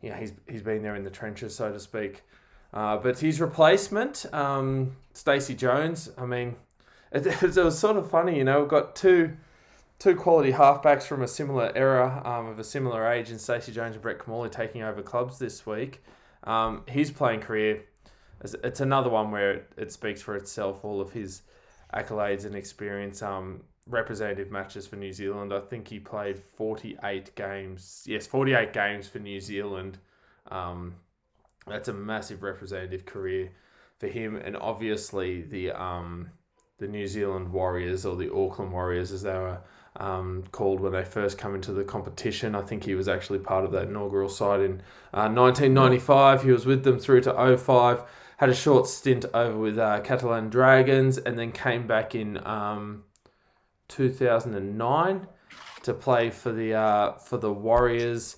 you 0.01 0.09
know, 0.09 0.15
he's 0.15 0.33
he's 0.47 0.61
been 0.61 0.81
there 0.81 0.95
in 0.95 1.03
the 1.03 1.09
trenches, 1.09 1.55
so 1.55 1.71
to 1.71 1.79
speak. 1.79 2.23
Uh, 2.73 2.97
but 2.97 3.19
his 3.19 3.41
replacement, 3.41 4.25
um, 4.33 4.95
Stacey 5.13 5.53
Jones, 5.53 6.09
I 6.17 6.25
mean, 6.25 6.55
it, 7.11 7.25
it, 7.43 7.55
was 7.55 7.77
sort 7.77 7.97
of 7.97 8.09
funny, 8.09 8.37
you 8.37 8.43
know, 8.43 8.61
we've 8.61 8.69
got 8.69 8.95
two 8.95 9.35
two 9.99 10.15
quality 10.15 10.51
halfbacks 10.51 11.03
from 11.03 11.21
a 11.21 11.27
similar 11.27 11.71
era, 11.75 12.23
um, 12.25 12.47
of 12.47 12.57
a 12.57 12.63
similar 12.63 13.07
age, 13.11 13.29
in 13.29 13.37
Stacey 13.37 13.71
Jones 13.71 13.93
and 13.93 14.01
Brett 14.01 14.17
Kimmorley 14.17 14.49
taking 14.49 14.81
over 14.81 15.03
clubs 15.03 15.37
this 15.37 15.63
week. 15.65 16.03
Um, 16.43 16.81
his 16.87 17.11
playing 17.11 17.41
career, 17.41 17.83
it's 18.43 18.79
another 18.79 19.11
one 19.11 19.29
where 19.29 19.51
it, 19.51 19.71
it 19.77 19.91
speaks 19.91 20.19
for 20.19 20.35
itself, 20.35 20.83
all 20.83 20.99
of 20.99 21.11
his 21.11 21.43
accolades 21.93 22.45
and 22.45 22.55
experience. 22.55 23.21
Um, 23.21 23.61
representative 23.87 24.51
matches 24.51 24.87
for 24.87 24.95
New 24.95 25.13
Zealand. 25.13 25.53
I 25.53 25.59
think 25.59 25.87
he 25.87 25.99
played 25.99 26.39
48 26.39 27.35
games. 27.35 28.03
Yes, 28.07 28.27
48 28.27 28.73
games 28.73 29.07
for 29.07 29.19
New 29.19 29.39
Zealand. 29.39 29.97
Um, 30.49 30.95
that's 31.67 31.89
a 31.89 31.93
massive 31.93 32.43
representative 32.43 33.05
career 33.05 33.51
for 33.99 34.07
him, 34.07 34.35
and 34.35 34.57
obviously 34.57 35.43
the 35.43 35.71
um, 35.71 36.29
the 36.81 36.87
New 36.87 37.07
Zealand 37.07 37.53
Warriors 37.53 38.05
or 38.05 38.17
the 38.17 38.33
Auckland 38.33 38.73
Warriors, 38.73 39.13
as 39.13 39.21
they 39.21 39.31
were 39.31 39.59
um, 39.95 40.43
called 40.51 40.81
when 40.81 40.91
they 40.91 41.05
first 41.05 41.37
come 41.37 41.55
into 41.55 41.71
the 41.71 41.83
competition. 41.83 42.55
I 42.55 42.61
think 42.61 42.83
he 42.83 42.95
was 42.95 43.07
actually 43.07 43.39
part 43.39 43.63
of 43.63 43.71
that 43.71 43.87
inaugural 43.87 44.29
side 44.29 44.59
in 44.59 44.81
uh, 45.13 45.29
1995. 45.29 46.43
He 46.43 46.51
was 46.51 46.65
with 46.65 46.83
them 46.83 46.99
through 46.99 47.21
to 47.21 47.57
05 47.57 48.03
had 48.41 48.49
a 48.49 48.55
short 48.55 48.87
stint 48.87 49.23
over 49.35 49.55
with 49.55 49.77
uh, 49.77 49.99
Catalan 49.99 50.49
Dragons, 50.49 51.19
and 51.19 51.37
then 51.37 51.51
came 51.51 51.85
back 51.85 52.15
in 52.15 52.43
um, 52.43 53.03
2009 53.89 55.27
to 55.83 55.93
play 55.93 56.31
for 56.31 56.51
the 56.51 56.73
uh, 56.73 57.11
for 57.19 57.37
the 57.37 57.53
Warriors. 57.53 58.37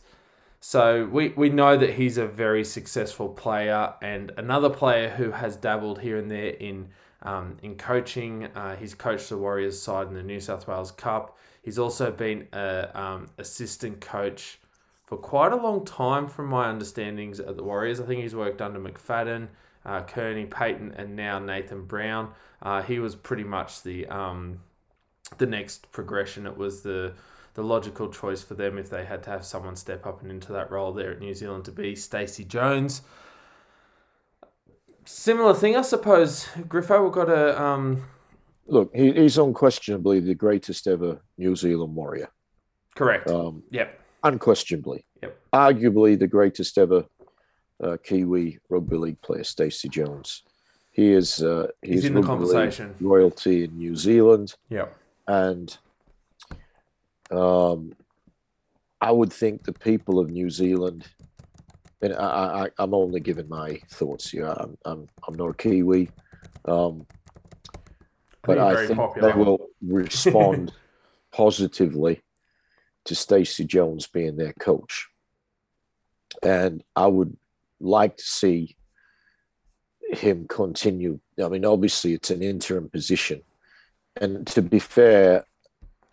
So 0.59 1.05
we, 1.05 1.29
we 1.29 1.49
know 1.49 1.77
that 1.77 1.93
he's 1.93 2.17
a 2.17 2.27
very 2.27 2.65
successful 2.65 3.29
player 3.29 3.93
and 4.01 4.33
another 4.37 4.69
player 4.69 5.09
who 5.09 5.31
has 5.31 5.55
dabbled 5.55 6.01
here 6.01 6.17
and 6.17 6.29
there 6.29 6.49
in 6.51 6.89
um, 7.23 7.57
in 7.63 7.75
coaching. 7.75 8.45
Uh, 8.55 8.75
he's 8.75 8.93
coached 8.93 9.29
the 9.29 9.37
Warriors 9.37 9.81
side 9.81 10.07
in 10.07 10.13
the 10.13 10.23
New 10.23 10.39
South 10.39 10.67
Wales 10.67 10.91
Cup. 10.91 11.37
He's 11.61 11.79
also 11.79 12.11
been 12.11 12.47
a 12.53 12.89
um, 12.93 13.27
assistant 13.37 14.01
coach 14.01 14.59
for 15.05 15.17
quite 15.17 15.51
a 15.51 15.55
long 15.55 15.85
time, 15.85 16.27
from 16.27 16.47
my 16.47 16.67
understandings 16.67 17.39
at 17.39 17.57
the 17.57 17.63
Warriors. 17.63 17.99
I 17.99 18.05
think 18.05 18.21
he's 18.21 18.35
worked 18.35 18.61
under 18.61 18.79
McFadden 18.79 19.47
uh, 19.85 20.01
Kearney, 20.03 20.45
Payten, 20.45 20.93
and 20.97 21.15
now 21.15 21.39
Nathan 21.39 21.85
Brown. 21.85 22.31
Uh, 22.61 22.81
he 22.81 22.99
was 22.99 23.15
pretty 23.15 23.43
much 23.43 23.81
the 23.83 24.07
um, 24.07 24.59
the 25.37 25.45
next 25.45 25.91
progression. 25.91 26.45
It 26.45 26.57
was 26.57 26.81
the 26.81 27.13
the 27.55 27.63
logical 27.63 28.09
choice 28.09 28.41
for 28.41 28.55
them 28.55 28.77
if 28.77 28.89
they 28.89 29.05
had 29.05 29.21
to 29.23 29.29
have 29.29 29.45
someone 29.45 29.75
step 29.75 30.07
up 30.07 30.21
and 30.21 30.31
into 30.31 30.51
that 30.53 30.71
role 30.71 30.91
there 30.91 31.11
at 31.11 31.19
New 31.19 31.33
Zealand 31.33 31.65
to 31.65 31.71
be 31.71 31.95
Stacey 31.95 32.43
Jones. 32.43 33.03
Similar 35.05 35.53
thing, 35.53 35.75
I 35.75 35.81
suppose. 35.81 36.45
Griffo, 36.67 37.03
we've 37.03 37.11
got 37.11 37.29
a 37.29 37.61
um... 37.61 38.03
look. 38.67 38.95
He, 38.95 39.11
he's 39.11 39.37
unquestionably 39.37 40.19
the 40.19 40.35
greatest 40.35 40.87
ever 40.87 41.21
New 41.37 41.55
Zealand 41.55 41.95
warrior. 41.95 42.29
Correct. 42.95 43.29
Um, 43.29 43.63
yep. 43.69 43.99
Unquestionably. 44.23 45.05
Yep. 45.21 45.39
Arguably 45.51 46.17
the 46.17 46.27
greatest 46.27 46.77
ever 46.77 47.05
uh, 47.83 47.97
Kiwi 48.03 48.59
rugby 48.69 48.97
league 48.97 49.21
player, 49.21 49.43
Stacey 49.43 49.89
Jones. 49.89 50.43
He 50.91 51.11
is 51.11 51.41
uh, 51.41 51.67
he's, 51.81 51.95
he's 51.95 52.05
in 52.05 52.13
the 52.13 52.21
conversation 52.21 52.95
royalty 53.01 53.63
in 53.63 53.77
New 53.77 53.95
Zealand. 53.95 54.55
Yeah, 54.69 54.85
and 55.27 55.75
um, 57.31 57.93
I 59.01 59.11
would 59.11 59.33
think 59.33 59.63
the 59.63 59.73
people 59.73 60.19
of 60.19 60.29
New 60.29 60.51
Zealand, 60.51 61.07
and 62.03 62.13
I, 62.15 62.69
I, 62.77 62.83
am 62.83 62.93
only 62.93 63.21
giving 63.21 63.47
my 63.47 63.79
thoughts 63.89 64.29
here. 64.29 64.47
I'm, 64.47 64.77
I'm, 64.83 65.07
I'm 65.25 65.35
not 65.35 65.51
a 65.51 65.53
Kiwi, 65.53 66.09
um, 66.65 67.07
but 68.43 68.57
I 68.57 68.87
think 68.87 68.99
popular. 68.99 69.31
they 69.31 69.37
will 69.37 69.67
respond 69.81 70.73
positively 71.31 72.21
to 73.05 73.15
Stacey 73.15 73.63
Jones 73.63 74.07
being 74.07 74.35
their 74.35 74.53
coach. 74.53 75.07
And 76.41 76.83
I 76.95 77.07
would 77.07 77.37
like 77.79 78.17
to 78.17 78.23
see 78.23 78.75
him 80.09 80.45
continue. 80.47 81.19
I 81.41 81.47
mean, 81.47 81.63
obviously, 81.63 82.13
it's 82.13 82.31
an 82.31 82.43
interim 82.43 82.89
position. 82.89 83.41
And 84.19 84.45
to 84.47 84.61
be 84.61 84.79
fair, 84.79 85.45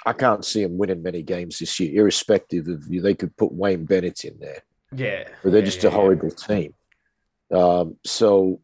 I 0.06 0.12
can't 0.12 0.44
see 0.44 0.62
him 0.62 0.78
winning 0.78 1.02
many 1.02 1.22
games 1.22 1.58
this 1.58 1.80
year, 1.80 2.02
irrespective 2.02 2.68
of 2.68 2.86
you. 2.88 3.02
they 3.02 3.14
could 3.14 3.36
put 3.36 3.52
Wayne 3.52 3.84
Bennett 3.84 4.24
in 4.24 4.38
there. 4.38 4.62
Yeah. 4.94 5.24
But 5.42 5.52
they're 5.52 5.60
yeah, 5.60 5.66
just 5.66 5.82
yeah, 5.82 5.90
a 5.90 5.92
horrible 5.92 6.30
yeah. 6.30 6.46
team. 6.46 6.74
Um, 7.52 7.96
so 8.04 8.60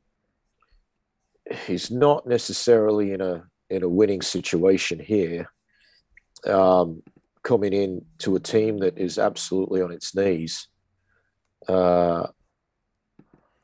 he's 1.67 1.91
not 1.91 2.27
necessarily 2.27 3.13
in 3.13 3.21
a 3.21 3.45
in 3.71 3.83
a 3.83 3.89
winning 3.89 4.23
situation 4.23 4.99
here. 4.99 5.51
Um, 6.47 7.03
coming 7.43 7.73
in 7.73 8.05
to 8.19 8.37
a 8.37 8.41
team 8.41 8.79
that 8.79 8.99
is 8.99 9.19
absolutely 9.19 9.81
on 9.81 9.93
its 9.93 10.15
knees. 10.15 10.69
Uh, 11.69 12.27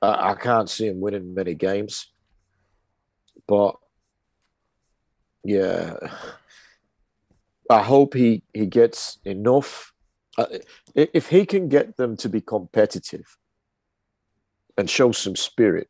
I 0.01 0.35
can't 0.35 0.69
see 0.69 0.89
him 0.89 1.01
winning 1.01 1.33
many 1.33 1.55
games, 1.55 2.13
but 3.47 3.77
yeah, 5.45 5.95
I 7.71 7.83
hope 7.83 8.15
he 8.15 8.43
he 8.53 8.67
gets 8.67 9.19
enough. 9.25 9.93
Uh, 10.39 10.47
if 10.95 11.29
he 11.29 11.45
can 11.45 11.69
get 11.69 11.97
them 11.97 12.17
to 12.17 12.29
be 12.29 12.41
competitive 12.41 13.37
and 14.79 14.89
show 14.89 15.13
some 15.13 15.37
spirit, 15.37 15.89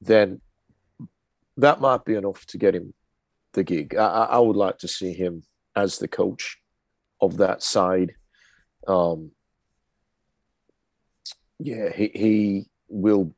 then 0.00 0.40
that 1.56 1.80
might 1.80 2.04
be 2.04 2.14
enough 2.14 2.46
to 2.46 2.58
get 2.58 2.74
him 2.74 2.94
the 3.52 3.62
gig. 3.62 3.94
I, 3.94 4.24
I 4.24 4.38
would 4.38 4.56
like 4.56 4.78
to 4.78 4.88
see 4.88 5.12
him 5.12 5.44
as 5.76 5.98
the 5.98 6.08
coach 6.08 6.58
of 7.20 7.36
that 7.38 7.62
side. 7.62 8.14
Um, 8.86 9.32
yeah, 11.58 11.90
he, 11.90 12.10
he 12.14 12.66
will. 12.88 13.34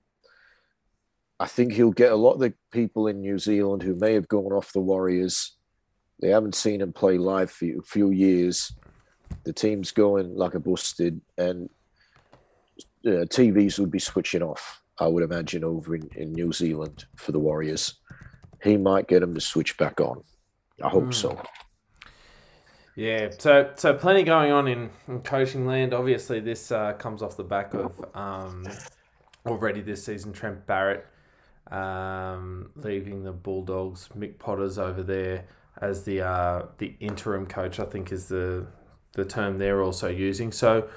I 1.39 1.47
think 1.47 1.73
he'll 1.73 1.93
get 1.93 2.13
a 2.13 2.17
lot 2.17 2.33
of 2.33 2.41
the 2.41 2.55
people 2.73 3.09
in 3.09 3.21
New 3.21 3.39
Zealand 3.39 3.83
who 3.83 3.95
may 3.95 4.15
have 4.15 4.29
gone 4.29 4.53
off 4.53 4.73
the 4.73 4.81
Warriors. 4.81 5.57
They 6.21 6.29
haven't 6.29 6.55
seen 6.55 6.81
him 6.81 6.93
play 6.93 7.19
live 7.19 7.51
for 7.51 7.67
a 7.67 7.83
few 7.85 8.11
years. 8.11 8.73
The 9.45 9.53
team's 9.53 9.93
going 9.93 10.37
like 10.37 10.55
a 10.55 10.61
busted, 10.61 11.21
and 11.39 11.71
uh, 13.07 13.27
TVs 13.27 13.79
would 13.79 13.91
be 13.91 13.99
switching 13.99 14.43
off. 14.43 14.83
I 14.99 15.07
would 15.07 15.23
imagine 15.23 15.63
over 15.63 15.95
in, 15.95 16.09
in 16.17 16.33
New 16.33 16.53
Zealand 16.53 17.05
for 17.17 17.33
the 17.33 17.39
Warriors. 17.39 17.95
He 18.63 18.77
might 18.77 19.09
get 19.09 19.21
them 19.21 19.35
to 19.35 19.41
switch 19.41 19.77
back 19.77 20.01
on. 20.01 20.23
I 20.83 20.89
hope 20.89 21.05
mm. 21.05 21.15
so. 21.15 21.41
Yeah, 22.95 23.29
so 23.39 23.73
so 23.77 23.93
plenty 23.93 24.23
going 24.23 24.53
on 24.53 24.69
in, 24.69 24.89
in 25.07 25.21
coaching 25.21 25.67
land. 25.67 25.93
Obviously, 25.93 26.41
this 26.41 26.73
uh, 26.73 26.95
comes 26.95 27.23
off 27.23 27.37
the 27.37 27.45
back 27.45 27.75
of 27.75 27.93
um, 28.15 28.67
already 29.45 29.83
this 29.83 30.03
season 30.03 30.33
Trent 30.33 30.67
Barrett 30.67 31.07
um, 31.71 32.71
leaving 32.77 33.23
the 33.23 33.33
Bulldogs. 33.33 34.09
Mick 34.17 34.39
Potter's 34.39 34.79
over 34.79 35.03
there 35.03 35.45
as 35.81 36.05
the 36.05 36.23
uh, 36.23 36.67
the 36.79 36.95
interim 37.01 37.47
coach. 37.47 37.81
I 37.81 37.85
think 37.85 38.13
is 38.13 38.29
the 38.29 38.67
the 39.17 39.25
term 39.25 39.59
they're 39.59 39.83
also 39.83 40.09
using. 40.09 40.53
So 40.53 40.89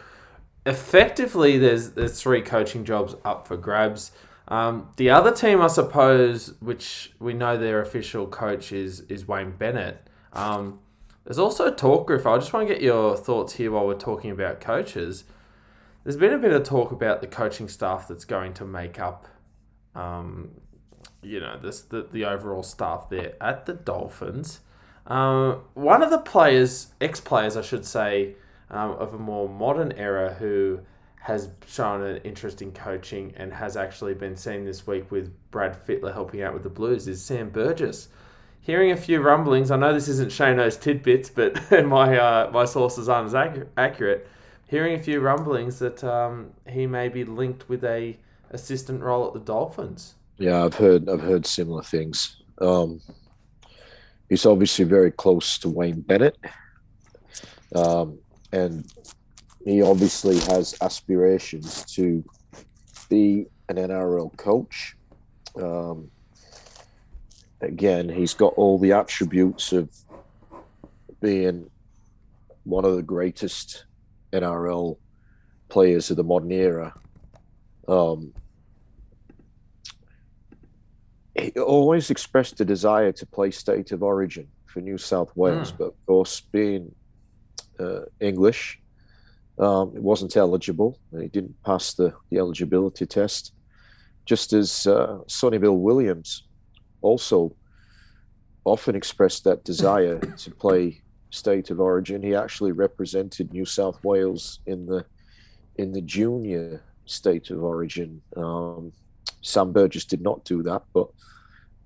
effectively, 0.65 1.57
there's 1.57 1.91
there's 1.91 2.21
three 2.21 2.41
coaching 2.41 2.85
jobs 2.85 3.15
up 3.25 3.47
for 3.47 3.57
grabs. 3.57 4.11
Um, 4.47 4.89
the 4.97 5.09
other 5.09 5.31
team, 5.31 5.61
I 5.61 5.67
suppose, 5.67 6.53
which 6.59 7.13
we 7.19 7.33
know 7.33 7.57
their 7.57 7.81
official 7.81 8.27
coach 8.27 8.71
is 8.71 9.01
is 9.01 9.27
Wayne 9.27 9.51
Bennett. 9.51 10.07
Um, 10.33 10.79
there's 11.23 11.39
also 11.39 11.71
talk, 11.71 12.07
Griff. 12.07 12.25
I 12.25 12.37
just 12.37 12.53
want 12.53 12.67
to 12.67 12.73
get 12.73 12.81
your 12.81 13.15
thoughts 13.15 13.53
here 13.53 13.71
while 13.71 13.85
we're 13.85 13.93
talking 13.93 14.31
about 14.31 14.59
coaches. 14.59 15.25
There's 16.03 16.17
been 16.17 16.33
a 16.33 16.37
bit 16.37 16.51
of 16.51 16.63
talk 16.63 16.91
about 16.91 17.21
the 17.21 17.27
coaching 17.27 17.67
staff 17.67 18.07
that's 18.07 18.25
going 18.25 18.53
to 18.55 18.65
make 18.65 18.99
up, 18.99 19.27
um, 19.93 20.49
you 21.21 21.39
know, 21.39 21.59
this 21.61 21.81
the, 21.81 22.07
the 22.11 22.25
overall 22.25 22.63
staff 22.63 23.09
there 23.09 23.33
at 23.41 23.65
the 23.65 23.73
Dolphins. 23.73 24.61
Um, 25.09 25.61
one 25.73 26.03
of 26.03 26.11
the 26.11 26.19
players, 26.19 26.93
ex 27.01 27.19
players, 27.19 27.57
I 27.57 27.61
should 27.61 27.85
say, 27.85 28.35
um, 28.69 28.91
of 28.91 29.15
a 29.15 29.17
more 29.17 29.49
modern 29.49 29.91
era 29.93 30.33
who 30.35 30.79
has 31.21 31.49
shown 31.67 32.01
an 32.01 32.17
interest 32.17 32.61
in 32.61 32.71
coaching 32.71 33.33
and 33.35 33.51
has 33.51 33.75
actually 33.75 34.13
been 34.13 34.35
seen 34.35 34.63
this 34.63 34.87
week 34.87 35.11
with 35.11 35.33
Brad 35.51 35.75
Fittler 35.85 36.13
helping 36.13 36.41
out 36.41 36.53
with 36.53 36.63
the 36.63 36.69
Blues 36.69 37.07
is 37.07 37.21
Sam 37.21 37.49
Burgess. 37.49 38.09
Hearing 38.61 38.91
a 38.91 38.97
few 38.97 39.21
rumblings, 39.21 39.71
I 39.71 39.77
know 39.77 39.93
this 39.93 40.07
isn't 40.07 40.31
Shano's 40.31 40.77
tidbits, 40.77 41.29
but 41.29 41.59
my 41.85 42.17
uh, 42.17 42.51
my 42.53 42.65
sources 42.65 43.09
aren't 43.09 43.27
as 43.27 43.35
ac- 43.35 43.67
accurate. 43.77 44.27
Hearing 44.67 44.93
a 44.93 44.99
few 44.99 45.19
rumblings 45.19 45.79
that 45.79 46.03
um, 46.03 46.51
he 46.67 46.85
may 46.85 47.09
be 47.09 47.23
linked 47.23 47.67
with 47.67 47.83
a 47.83 48.15
assistant 48.51 49.01
role 49.01 49.27
at 49.27 49.33
the 49.33 49.39
Dolphins. 49.39 50.15
Yeah, 50.37 50.63
I've 50.63 50.75
heard 50.75 51.09
I've 51.09 51.21
heard 51.21 51.45
similar 51.45 51.83
things. 51.83 52.41
Um, 52.59 53.01
he's 54.29 54.45
obviously 54.45 54.85
very 54.85 55.11
close 55.11 55.57
to 55.59 55.69
Wayne 55.69 56.01
Bennett, 56.01 56.37
um, 57.75 58.17
and 58.51 58.85
he 59.65 59.81
obviously 59.81 60.39
has 60.39 60.75
aspirations 60.81 61.83
to 61.95 62.23
be 63.09 63.47
an 63.67 63.75
NRL 63.75 64.35
coach. 64.37 64.95
Um, 65.61 66.09
again, 67.61 68.07
he's 68.07 68.33
got 68.33 68.53
all 68.53 68.79
the 68.79 68.93
attributes 68.93 69.73
of 69.73 69.89
being 71.21 71.69
one 72.63 72.85
of 72.85 72.95
the 72.95 73.03
greatest 73.03 73.85
NRL 74.31 74.97
players 75.67 76.09
of 76.09 76.17
the 76.17 76.23
modern 76.23 76.51
era. 76.51 76.93
Um, 77.87 78.33
he 81.39 81.51
always 81.59 82.09
expressed 82.09 82.59
a 82.61 82.65
desire 82.65 83.11
to 83.13 83.25
play 83.25 83.51
state 83.51 83.91
of 83.91 84.03
origin 84.03 84.47
for 84.65 84.81
New 84.81 84.97
South 84.97 85.31
Wales, 85.35 85.71
Mm. 85.71 85.77
but 85.77 85.85
of 85.85 86.05
course, 86.05 86.41
being 86.41 86.93
uh, 87.79 88.01
English, 88.19 88.79
um, 89.57 89.93
it 89.95 90.01
wasn't 90.01 90.35
eligible. 90.37 90.97
He 91.19 91.27
didn't 91.27 91.61
pass 91.63 91.93
the, 91.93 92.13
the 92.29 92.37
eligibility 92.37 93.05
test. 93.05 93.53
Just 94.25 94.53
as 94.53 94.85
uh, 94.87 95.19
Sonny 95.27 95.57
Bill 95.57 95.77
Williams 95.77 96.43
also 97.01 97.55
often 98.65 98.95
expressed 98.95 99.43
that 99.45 99.63
desire 99.63 100.19
to 100.37 100.51
play 100.51 101.01
state 101.31 101.69
of 101.69 101.79
origin. 101.79 102.21
He 102.21 102.35
actually 102.35 102.71
represented 102.71 103.51
New 103.51 103.65
South 103.65 104.03
Wales 104.03 104.59
in 104.65 104.85
the 104.85 105.05
in 105.77 105.93
the 105.93 106.01
junior 106.01 106.83
state 107.05 107.49
of 107.49 107.63
origin. 107.63 108.21
Um, 108.35 108.91
Sam 109.41 109.71
Burgess 109.71 110.05
did 110.05 110.21
not 110.21 110.43
do 110.43 110.61
that, 110.63 110.83
but 110.93 111.07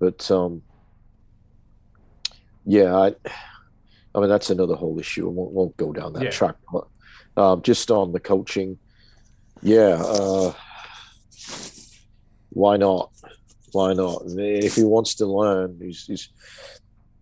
but 0.04 0.30
um, 0.32 0.62
yeah, 2.66 2.94
I, 2.94 3.16
I 4.14 4.20
mean 4.20 4.28
that's 4.30 4.50
another 4.50 4.76
whole 4.76 5.00
issue. 5.00 5.28
I 5.28 5.32
won't, 5.32 5.52
won't 5.52 5.78
go 5.78 5.94
down 5.94 6.12
that 6.14 6.24
Yeah. 6.24 6.30
track, 6.32 6.56
but 6.72 6.88
um, 7.38 7.62
just 7.62 7.90
on 7.90 8.12
the 8.12 8.20
coaching, 8.20 8.78
yeah, 9.62 9.96
uh, 10.04 10.54
why 12.50 12.76
not? 12.78 13.12
Why 13.72 13.94
not? 13.94 14.24
And 14.24 14.40
If 14.40 14.76
he 14.76 14.84
wants 14.84 15.16
to 15.16 15.26
learn, 15.26 15.80
he's, 15.82 16.04
he's 16.06 16.30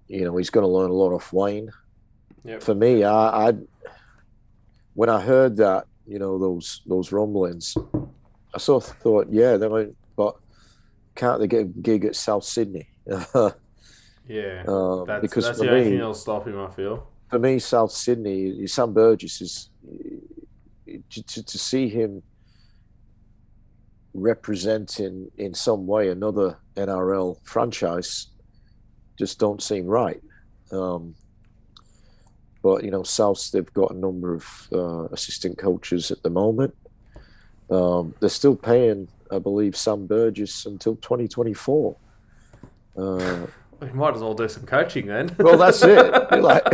you 0.07 0.25
know 0.25 0.35
he's 0.37 0.49
going 0.49 0.65
to 0.65 0.67
learn 0.77 0.89
a 0.89 0.93
lot 0.93 1.13
off 1.13 1.31
Wayne. 1.31 1.69
Yep. 2.43 2.63
For 2.63 2.73
me, 2.73 3.03
I, 3.03 3.49
I 3.49 3.53
when 4.95 5.09
I 5.09 5.21
heard 5.21 5.57
that, 5.57 5.85
you 6.07 6.17
know, 6.17 6.39
those 6.39 6.81
those 6.87 7.11
rumblings, 7.11 7.77
I 8.55 8.57
sort 8.57 8.87
of 8.87 8.97
thought, 8.97 9.27
yeah, 9.29 9.55
they 9.57 9.69
might, 9.69 9.89
but 10.17 10.35
can't 11.15 11.39
they 11.39 11.47
get 11.47 11.61
a 11.61 11.65
gig 11.65 12.05
at 12.05 12.15
South 12.15 12.43
Sydney? 12.43 12.89
Yeah, 14.27 14.63
Um, 14.67 15.05
that's, 15.07 15.21
because 15.21 15.45
that's 15.45 15.57
for 15.57 15.65
the 15.65 15.71
only 15.71 15.83
thing 15.83 15.97
that'll 15.97 16.13
stop 16.13 16.47
him. 16.47 16.57
I 16.57 16.69
feel. 16.69 17.07
for 17.29 17.39
me, 17.39 17.59
South 17.59 17.91
Sydney, 17.91 18.65
Sam 18.67 18.93
Burgess 18.93 19.41
is 19.41 19.69
to, 21.09 21.23
to, 21.23 21.43
to 21.43 21.57
see 21.57 21.89
him 21.89 22.23
representing 24.13 25.31
in 25.37 25.53
some 25.53 25.87
way 25.87 26.09
another 26.09 26.57
NRL 26.75 27.37
franchise 27.43 28.27
just 29.17 29.39
don't 29.39 29.61
seem 29.61 29.85
right. 29.85 30.21
Um, 30.71 31.15
but 32.63 32.83
you 32.83 32.91
know, 32.91 33.03
South 33.03 33.51
they've 33.51 33.73
got 33.73 33.91
a 33.91 33.97
number 33.97 34.33
of 34.33 34.45
uh, 34.71 35.05
assistant 35.11 35.57
coaches 35.57 36.11
at 36.11 36.21
the 36.23 36.29
moment. 36.29 36.75
Um, 37.69 38.13
they're 38.19 38.29
still 38.29 38.55
paying, 38.55 39.07
I 39.31 39.39
believe, 39.39 39.75
Sam 39.75 40.05
Burgess 40.07 40.65
until 40.65 40.95
2024. 40.97 41.95
Uh, 42.97 43.45
We 43.79 43.89
might 43.93 44.15
as 44.15 44.21
well 44.21 44.33
do 44.33 44.47
some 44.47 44.65
coaching 44.65 45.07
then. 45.07 45.33
well, 45.39 45.57
that's 45.57 45.81
it. 45.83 46.11
Like, 46.41 46.65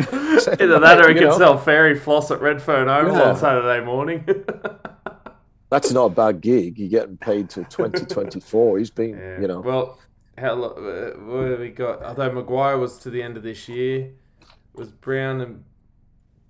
Either 0.61 0.79
that 0.79 0.99
or 1.01 1.09
he 1.09 1.15
can 1.15 1.25
know. 1.29 1.37
sell 1.37 1.57
fairy 1.57 1.97
floss 1.97 2.31
at 2.31 2.41
Redfern 2.41 2.89
Oval 2.89 3.15
Yeah. 3.15 3.29
on 3.29 3.35
Saturday 3.37 3.83
morning. 3.85 4.25
that's 5.69 5.91
not 5.91 6.05
a 6.05 6.09
bad 6.09 6.41
gig. 6.41 6.77
You're 6.77 6.89
getting 6.89 7.17
paid 7.17 7.49
till 7.49 7.65
2024. 7.65 8.77
He's 8.79 8.89
been, 8.91 9.17
Yeah. 9.17 9.41
you 9.41 9.47
know, 9.47 9.61
Well, 9.61 9.99
how 10.37 10.61
uh, 10.63 11.13
what 11.13 11.47
have 11.49 11.59
we 11.59 11.69
got? 11.69 12.03
Although 12.03 12.31
Maguire 12.31 12.77
was 12.77 12.97
to 12.99 13.09
the 13.09 13.21
end 13.21 13.37
of 13.37 13.43
this 13.43 13.67
year, 13.67 14.11
was 14.73 14.91
Brown 14.91 15.41
and 15.41 15.63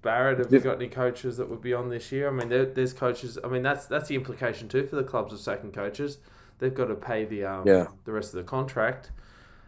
Barrett. 0.01 0.39
Have 0.39 0.51
Yeah. 0.51 0.59
got 0.59 0.75
any 0.77 0.87
coaches 0.89 1.37
that 1.37 1.49
would 1.49 1.61
be 1.61 1.73
on 1.73 1.89
this 1.89 2.11
year? 2.11 2.27
I 2.27 2.31
mean, 2.31 2.49
there, 2.49 2.65
there's 2.65 2.93
coaches. 2.93 3.37
I 3.43 3.47
mean, 3.47 3.63
that's 3.63 3.85
that's 3.85 4.07
the 4.07 4.15
implication 4.15 4.67
too 4.67 4.85
for 4.85 4.95
the 4.95 5.03
clubs 5.03 5.33
of 5.33 5.39
second 5.39 5.73
coaches. 5.73 6.19
They've 6.59 6.73
got 6.73 6.85
to 6.85 6.95
pay 6.95 7.25
the 7.25 7.45
um, 7.45 7.67
Yeah. 7.67 7.87
the 8.05 8.11
rest 8.11 8.33
of 8.33 8.37
the 8.37 8.43
contract. 8.49 9.11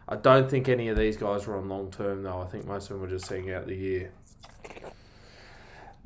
I 0.08 0.16
don't 0.16 0.50
think 0.50 0.68
any 0.68 0.88
of 0.88 0.96
these 0.96 1.16
guys 1.16 1.46
were 1.46 1.56
on 1.56 1.68
long 1.68 1.90
term 1.90 2.22
though. 2.22 2.40
I 2.40 2.46
think 2.46 2.66
most 2.66 2.84
of 2.84 2.88
them 2.90 3.00
were 3.00 3.06
just 3.08 3.26
seeing 3.26 3.50
out 3.52 3.66
the 3.66 3.76
year. 3.76 4.10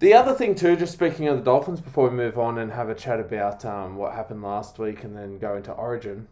The 0.01 0.13
other 0.13 0.35
thing 0.35 0.55
too, 0.55 0.77
just 0.77 0.93
speaking 0.93 1.29
of 1.29 1.39
the 1.39 1.43
Dolphins, 1.45 1.81
before 1.81 2.09
we 2.11 2.17
move 2.17 2.39
on 2.39 2.59
and 2.59 2.73
have 2.73 2.89
a 2.91 2.95
chat 2.95 3.21
about 3.21 3.65
um, 3.65 3.97
what 3.97 4.13
happened 4.13 4.43
last 4.43 4.79
week 4.79 5.05
and 5.05 5.17
then 5.17 5.39
go 5.39 5.57
into 5.57 5.73
Origin, 5.73 6.27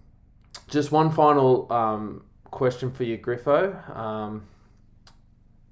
just 0.69 0.93
one 0.93 1.11
final 1.11 1.73
um, 1.73 2.25
question 2.51 2.91
for 2.91 3.05
you, 3.05 3.17
Griffo. 3.17 3.97
Um, 3.97 4.43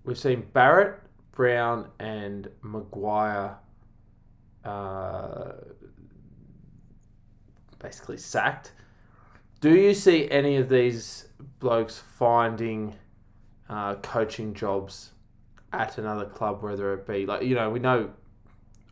we've 0.05 0.17
seen 0.19 0.47
Barrett, 0.53 1.01
Brown, 1.41 1.89
and 1.99 2.51
Maguire 2.61 3.57
uh, 4.63 5.53
basically 7.79 8.19
sacked. 8.19 8.73
Do 9.63 9.75
you 9.75 9.95
see 9.95 10.31
any 10.31 10.57
of 10.57 10.69
these 10.69 11.29
blokes 11.59 11.97
finding 11.97 12.95
uh, 13.71 13.95
coaching 14.03 14.53
jobs 14.53 15.13
at 15.73 15.97
another 15.97 16.27
club, 16.27 16.63
whether 16.63 16.93
it 16.93 17.07
be 17.07 17.25
like 17.25 17.43
you 17.43 17.55
know 17.55 17.71
we 17.71 17.79
know. 17.79 18.11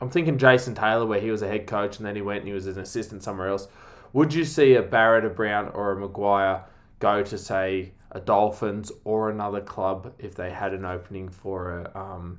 I'm 0.01 0.09
thinking 0.09 0.39
Jason 0.39 0.75
Taylor, 0.75 1.05
where 1.05 1.21
he 1.21 1.31
was 1.31 1.43
a 1.43 1.49
head 1.49 1.67
coach 1.67 1.99
and 1.99 2.07
then 2.07 2.17
he 2.17 2.23
went 2.23 2.39
and 2.39 2.49
he 2.49 2.55
was 2.55 2.67
an 2.67 2.79
assistant 2.79 3.23
somewhere 3.23 3.49
else. 3.49 3.69
Would 4.15 4.33
you 4.33 4.47
see 4.47 4.73
a 4.73 4.83
Barrett, 4.83 5.27
a 5.27 5.29
Brown, 5.29 5.69
or 5.75 5.93
a 5.93 6.01
Maguire 6.01 6.65
go 6.99 7.23
to 7.23 7.37
say 7.37 7.93
a 8.13 8.21
Dolphins 8.21 8.91
or 9.05 9.31
another 9.31 9.61
club 9.61 10.15
if 10.19 10.35
they 10.35 10.51
had 10.51 10.73
an 10.73 10.85
opening 10.85 11.29
for 11.29 11.81
a 11.81 11.99
um, 11.99 12.39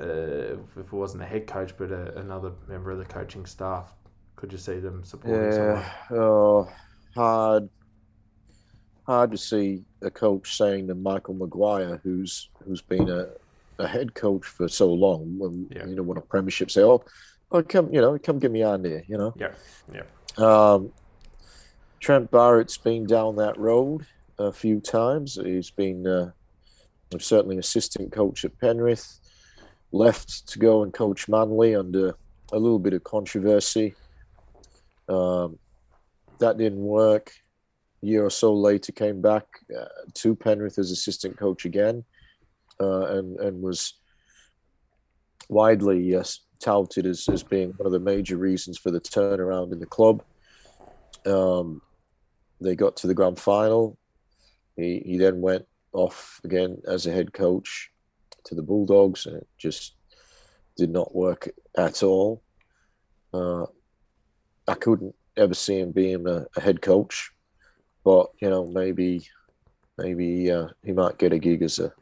uh, 0.00 0.04
if 0.04 0.76
it 0.76 0.92
wasn't 0.92 1.22
a 1.22 1.26
head 1.26 1.46
coach 1.46 1.76
but 1.76 1.90
a, 1.90 2.18
another 2.18 2.52
member 2.68 2.90
of 2.90 2.98
the 2.98 3.04
coaching 3.04 3.46
staff? 3.46 3.92
Could 4.36 4.52
you 4.52 4.58
see 4.58 4.78
them 4.78 5.02
supporting 5.04 5.50
someone? 5.50 5.82
yeah, 6.10 6.16
uh, 6.16 6.64
hard, 7.14 7.68
hard 9.06 9.30
to 9.30 9.38
see 9.38 9.82
a 10.02 10.10
coach 10.10 10.56
saying 10.56 10.88
to 10.88 10.94
Michael 10.94 11.34
Maguire, 11.34 12.00
who's 12.04 12.50
who's 12.64 12.82
been 12.82 13.08
a, 13.08 13.28
a 13.78 13.86
head 13.88 14.14
coach 14.14 14.44
for 14.44 14.68
so 14.68 14.92
long, 14.92 15.38
when 15.38 15.68
Yeah. 15.74 15.86
you 15.86 15.96
know, 15.96 16.02
when 16.02 16.18
a 16.18 16.22
premiership, 16.22 16.70
say, 16.70 16.82
"Oh, 16.82 17.02
oh, 17.50 17.62
come, 17.62 17.92
you 17.92 18.00
know, 18.00 18.18
come 18.18 18.38
give 18.38 18.52
me 18.52 18.62
on 18.62 18.82
there, 18.82 19.02
you 19.08 19.16
know. 19.16 19.32
Yeah, 19.38 19.52
yeah. 19.92 20.02
Um, 20.36 20.92
Trent 22.00 22.30
Barrett's 22.30 22.76
been 22.78 23.06
down 23.06 23.36
that 23.36 23.58
road 23.58 24.06
a 24.38 24.52
few 24.52 24.80
times. 24.80 25.38
He's 25.42 25.70
been 25.70 26.06
uh, 26.06 26.30
certainly 27.18 27.58
assistant 27.58 28.12
coach 28.12 28.44
at 28.44 28.58
Penrith, 28.58 29.20
left 29.92 30.48
to 30.48 30.58
go 30.58 30.82
and 30.82 30.92
coach 30.92 31.28
Manly 31.28 31.74
under 31.74 32.14
a 32.52 32.58
little 32.58 32.78
bit 32.78 32.92
of 32.92 33.04
controversy. 33.04 33.94
Um, 35.08 35.58
that 36.38 36.58
didn't 36.58 36.82
work. 36.82 37.32
A 38.02 38.06
year 38.06 38.24
or 38.24 38.30
so 38.30 38.54
later, 38.54 38.92
came 38.92 39.22
back 39.22 39.44
uh, 39.76 39.86
to 40.14 40.34
Penrith 40.34 40.78
as 40.78 40.90
assistant 40.90 41.38
coach 41.38 41.64
again, 41.64 42.04
uh, 42.80 43.06
and 43.16 43.38
and 43.40 43.62
was 43.62 43.94
widely 45.48 46.00
yes, 46.00 46.40
touted 46.60 47.06
as, 47.06 47.28
as 47.28 47.42
being 47.42 47.72
one 47.76 47.86
of 47.86 47.92
the 47.92 48.00
major 48.00 48.36
reasons 48.36 48.78
for 48.78 48.90
the 48.90 49.00
turnaround 49.00 49.72
in 49.72 49.78
the 49.78 49.86
club. 49.86 50.22
Um, 51.24 51.80
they 52.60 52.76
got 52.76 52.96
to 52.98 53.06
the 53.06 53.14
grand 53.14 53.38
final. 53.38 53.96
He, 54.76 55.02
he 55.04 55.18
then 55.18 55.40
went 55.40 55.66
off 55.92 56.40
again 56.44 56.82
as 56.86 57.06
a 57.06 57.12
head 57.12 57.32
coach 57.32 57.90
to 58.44 58.54
the 58.54 58.62
Bulldogs, 58.62 59.26
and 59.26 59.36
it 59.36 59.48
just 59.58 59.94
did 60.76 60.90
not 60.90 61.14
work 61.14 61.48
at 61.76 62.02
all. 62.02 62.42
Uh, 63.32 63.66
I 64.68 64.74
couldn't 64.74 65.14
ever 65.36 65.54
see 65.54 65.80
him 65.80 65.92
being 65.92 66.26
a, 66.28 66.46
a 66.56 66.60
head 66.60 66.82
coach, 66.82 67.30
but 68.04 68.30
you 68.40 68.50
know 68.50 68.66
maybe 68.66 69.26
maybe 69.98 70.50
uh, 70.50 70.68
he 70.84 70.92
might 70.92 71.18
get 71.18 71.32
a 71.32 71.38
gig 71.38 71.62
as 71.62 71.78
a 71.78 71.92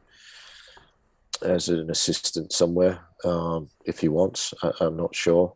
as 1.41 1.69
an 1.69 1.89
assistant 1.89 2.51
somewhere 2.51 2.99
um, 3.23 3.69
if 3.85 3.99
he 3.99 4.07
wants. 4.07 4.53
I, 4.61 4.71
am 4.81 4.97
not 4.97 5.15
sure. 5.15 5.53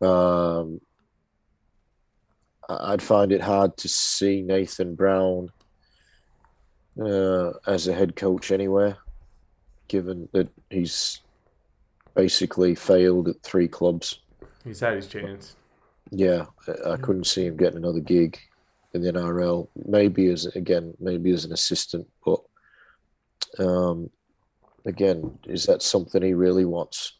Um, 0.00 0.80
I'd 2.68 3.02
find 3.02 3.32
it 3.32 3.40
hard 3.40 3.76
to 3.78 3.88
see 3.88 4.42
Nathan 4.42 4.94
Brown 4.94 5.50
uh, 7.00 7.52
as 7.66 7.88
a 7.88 7.94
head 7.94 8.16
coach 8.16 8.50
anywhere, 8.50 8.96
given 9.88 10.28
that 10.32 10.48
he's 10.70 11.20
basically 12.14 12.74
failed 12.74 13.28
at 13.28 13.42
three 13.42 13.68
clubs. 13.68 14.20
He's 14.64 14.80
had 14.80 14.96
his 14.96 15.06
chance. 15.06 15.56
Yeah, 16.10 16.46
I 16.86 16.96
couldn't 16.96 17.26
see 17.26 17.46
him 17.46 17.56
getting 17.56 17.78
another 17.78 18.00
gig 18.00 18.38
in 18.92 19.02
the 19.02 19.12
NRL. 19.12 19.68
Maybe 19.86 20.28
as 20.28 20.46
again, 20.46 20.94
maybe 21.00 21.32
as 21.32 21.44
an 21.44 21.52
assistant, 21.52 22.06
but 22.24 22.40
um, 23.58 24.10
again, 24.84 25.38
is 25.46 25.66
that 25.66 25.82
something 25.82 26.22
he 26.22 26.34
really 26.34 26.64
wants? 26.64 27.18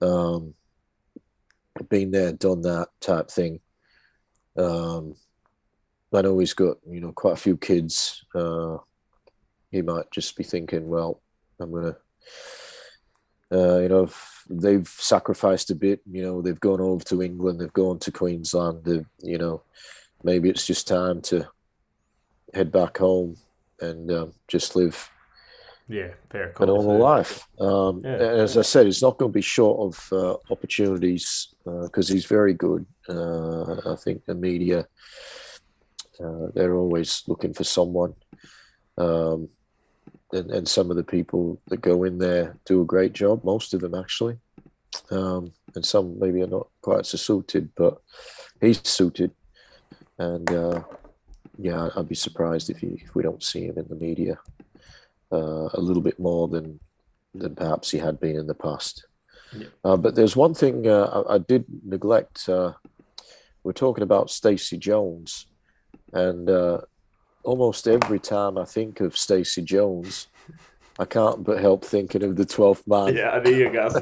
Um, 0.00 0.54
been 1.88 2.10
there, 2.10 2.32
done 2.32 2.62
that 2.62 2.88
type 3.00 3.30
thing. 3.30 3.60
Um, 4.56 5.16
I 6.14 6.22
know 6.22 6.38
he's 6.38 6.54
got 6.54 6.76
you 6.88 7.00
know 7.00 7.12
quite 7.12 7.34
a 7.34 7.36
few 7.36 7.56
kids. 7.56 8.24
Uh, 8.34 8.78
he 9.70 9.82
might 9.82 10.10
just 10.10 10.36
be 10.36 10.44
thinking, 10.44 10.88
well, 10.88 11.20
I'm 11.58 11.72
gonna, 11.72 11.96
uh, 13.52 13.78
you 13.78 13.88
know, 13.88 14.08
they've 14.48 14.86
sacrificed 14.86 15.70
a 15.70 15.74
bit. 15.74 16.00
You 16.10 16.22
know, 16.22 16.42
they've 16.42 16.60
gone 16.60 16.80
over 16.80 17.04
to 17.04 17.22
England, 17.22 17.60
they've 17.60 17.72
gone 17.72 17.98
to 18.00 18.12
Queensland. 18.12 18.84
They've, 18.84 19.06
you 19.22 19.38
know, 19.38 19.62
maybe 20.22 20.48
it's 20.48 20.66
just 20.66 20.86
time 20.86 21.20
to 21.22 21.48
head 22.52 22.70
back 22.70 22.98
home 22.98 23.36
and 23.80 24.10
um, 24.10 24.32
just 24.48 24.76
live 24.76 25.10
yeah, 25.88 26.08
fair 26.30 26.54
a 26.60 26.66
normal 26.66 26.98
life. 26.98 27.46
Um, 27.60 28.02
yeah. 28.04 28.16
As 28.16 28.56
I 28.56 28.62
said, 28.62 28.86
it's 28.86 29.02
not 29.02 29.18
going 29.18 29.30
to 29.30 29.36
be 29.36 29.42
short 29.42 29.94
of 29.94 30.12
uh, 30.12 30.52
opportunities 30.52 31.54
because 31.64 32.10
uh, 32.10 32.14
he's 32.14 32.26
very 32.26 32.54
good. 32.54 32.86
Uh, 33.08 33.92
I 33.92 33.96
think 33.96 34.24
the 34.24 34.34
media 34.34 34.86
uh, 36.22 36.48
they're 36.54 36.74
always 36.74 37.22
looking 37.26 37.54
for 37.54 37.64
someone, 37.64 38.14
um, 38.98 39.48
and, 40.32 40.50
and 40.50 40.68
some 40.68 40.90
of 40.90 40.96
the 40.96 41.04
people 41.04 41.60
that 41.68 41.80
go 41.80 42.04
in 42.04 42.18
there 42.18 42.56
do 42.64 42.82
a 42.82 42.86
great 42.86 43.12
job. 43.12 43.44
Most 43.44 43.74
of 43.74 43.80
them 43.80 43.94
actually, 43.94 44.38
um, 45.10 45.52
and 45.74 45.84
some 45.84 46.18
maybe 46.18 46.42
are 46.42 46.46
not 46.46 46.68
quite 46.82 47.06
so 47.06 47.16
suited, 47.16 47.70
but 47.76 47.98
he's 48.60 48.80
suited, 48.86 49.32
and 50.18 50.50
uh, 50.50 50.82
yeah, 51.58 51.88
I'd 51.96 52.08
be 52.08 52.14
surprised 52.14 52.70
if 52.70 52.78
he, 52.78 53.02
if 53.04 53.14
we 53.14 53.22
don't 53.22 53.42
see 53.42 53.66
him 53.66 53.78
in 53.78 53.86
the 53.88 53.94
media 53.94 54.38
uh, 55.32 55.68
a 55.72 55.80
little 55.80 56.02
bit 56.02 56.18
more 56.18 56.48
than 56.48 56.80
than 57.34 57.54
perhaps 57.54 57.90
he 57.90 57.98
had 57.98 58.20
been 58.20 58.36
in 58.36 58.46
the 58.46 58.54
past. 58.54 59.06
Yeah. 59.56 59.66
Uh, 59.84 59.96
but 59.96 60.14
there's 60.14 60.36
one 60.36 60.54
thing 60.54 60.86
uh, 60.86 61.24
I, 61.28 61.34
I, 61.34 61.38
did 61.38 61.64
neglect. 61.84 62.48
Uh, 62.48 62.72
we're 63.62 63.72
talking 63.72 64.02
about 64.02 64.30
Stacey 64.30 64.78
Jones, 64.78 65.46
and 66.12 66.48
uh, 66.48 66.80
almost 67.42 67.86
every 67.88 68.18
time 68.18 68.58
I 68.58 68.64
think 68.64 69.00
of 69.00 69.16
Stacey 69.16 69.62
Jones, 69.62 70.28
I 70.98 71.04
can't 71.04 71.44
but 71.44 71.60
help 71.60 71.84
thinking 71.84 72.22
of 72.22 72.36
the 72.36 72.44
12th 72.44 72.86
man. 72.86 73.16
Yeah, 73.16 73.30
I 73.30 73.42
knew 73.42 73.54
you 73.54 73.70
guys. 73.70 73.94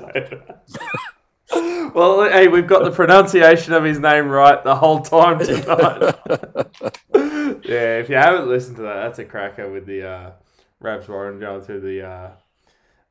well, 1.95 2.25
hey, 2.31 2.49
we've 2.49 2.67
got 2.67 2.85
the 2.85 2.91
pronunciation 2.91 3.73
of 3.73 3.85
his 3.85 3.99
name 3.99 4.29
right 4.29 4.63
the 4.63 4.77
whole 4.77 5.01
time 5.01 5.39
tonight. 5.39 6.15
yeah, 7.65 7.99
if 7.99 8.09
you 8.09 8.17
haven't 8.17 8.49
listened 8.49 8.77
to 8.77 8.83
that, 8.83 9.03
that's 9.03 9.19
a 9.19 9.25
cracker 9.25 9.71
with 9.71 9.87
the 9.87 10.07
uh, 10.07 10.31
Rabs 10.81 11.09
Warren 11.09 11.41
going 11.41 11.63
through 11.63 11.81
the 11.81 12.07
uh, 12.07 12.31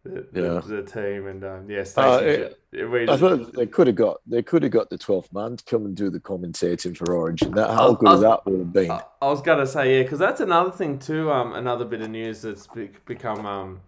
the, 0.03 0.25
yeah. 0.33 0.61
the, 0.65 0.81
the, 0.81 0.83
team 0.83 1.27
and 1.27 1.43
um, 1.43 1.69
yeah, 1.69 1.83
uh, 1.95 2.49
we, 2.71 3.07
I 3.07 3.17
thought 3.17 3.53
they 3.53 3.67
could 3.67 3.85
have 3.85 3.95
got 3.95 4.19
they 4.25 4.41
could 4.41 4.63
have 4.63 4.71
got 4.71 4.89
the 4.89 4.97
twelfth 4.97 5.31
man 5.31 5.57
to 5.57 5.63
come 5.63 5.85
and 5.85 5.95
do 5.95 6.09
the 6.09 6.19
commentating 6.19 6.97
for 6.97 7.13
Origin. 7.13 7.51
That 7.51 7.69
how 7.69 7.93
good 7.93 8.09
was, 8.09 8.21
that 8.21 8.45
would 8.45 8.59
have 8.59 8.73
been. 8.73 8.89
I, 8.89 9.03
I 9.21 9.27
was 9.27 9.41
gonna 9.41 9.67
say 9.67 9.97
yeah, 9.97 10.03
because 10.03 10.17
that's 10.17 10.41
another 10.41 10.71
thing 10.71 10.97
too. 10.97 11.31
Um, 11.31 11.53
another 11.53 11.85
bit 11.85 12.01
of 12.01 12.09
news 12.09 12.41
that's 12.41 12.65
be, 12.67 12.89
become 13.05 13.45
um 13.45 13.81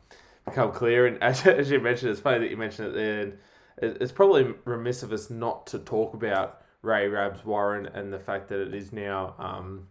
become 0.46 0.72
clear 0.72 1.08
and 1.08 1.18
as, 1.24 1.46
as 1.48 1.72
you 1.72 1.80
mentioned, 1.80 2.12
it's 2.12 2.22
funny 2.22 2.40
that 2.40 2.52
you 2.52 2.58
mentioned 2.58 2.90
it 2.90 2.94
there. 2.96 3.34
It's 3.82 4.12
probably 4.12 4.54
remiss 4.66 5.02
of 5.02 5.12
us 5.12 5.32
not 5.32 5.66
to 5.68 5.80
talk 5.80 6.14
about 6.14 6.62
Ray 6.84 7.08
Rabs 7.08 7.44
Warren 7.44 7.88
and 7.88 8.14
the 8.14 8.20
fact 8.20 8.50
that 8.50 8.60
it 8.60 8.76
is 8.76 8.94
now 8.94 9.34
um 9.40 9.88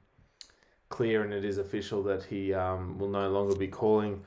clear 0.88 1.24
and 1.24 1.32
it 1.32 1.44
is 1.44 1.58
official 1.58 2.02
that 2.04 2.22
he 2.22 2.54
um, 2.54 2.98
will 2.98 3.08
no 3.08 3.28
longer 3.28 3.56
be 3.56 3.66
calling 3.66 4.22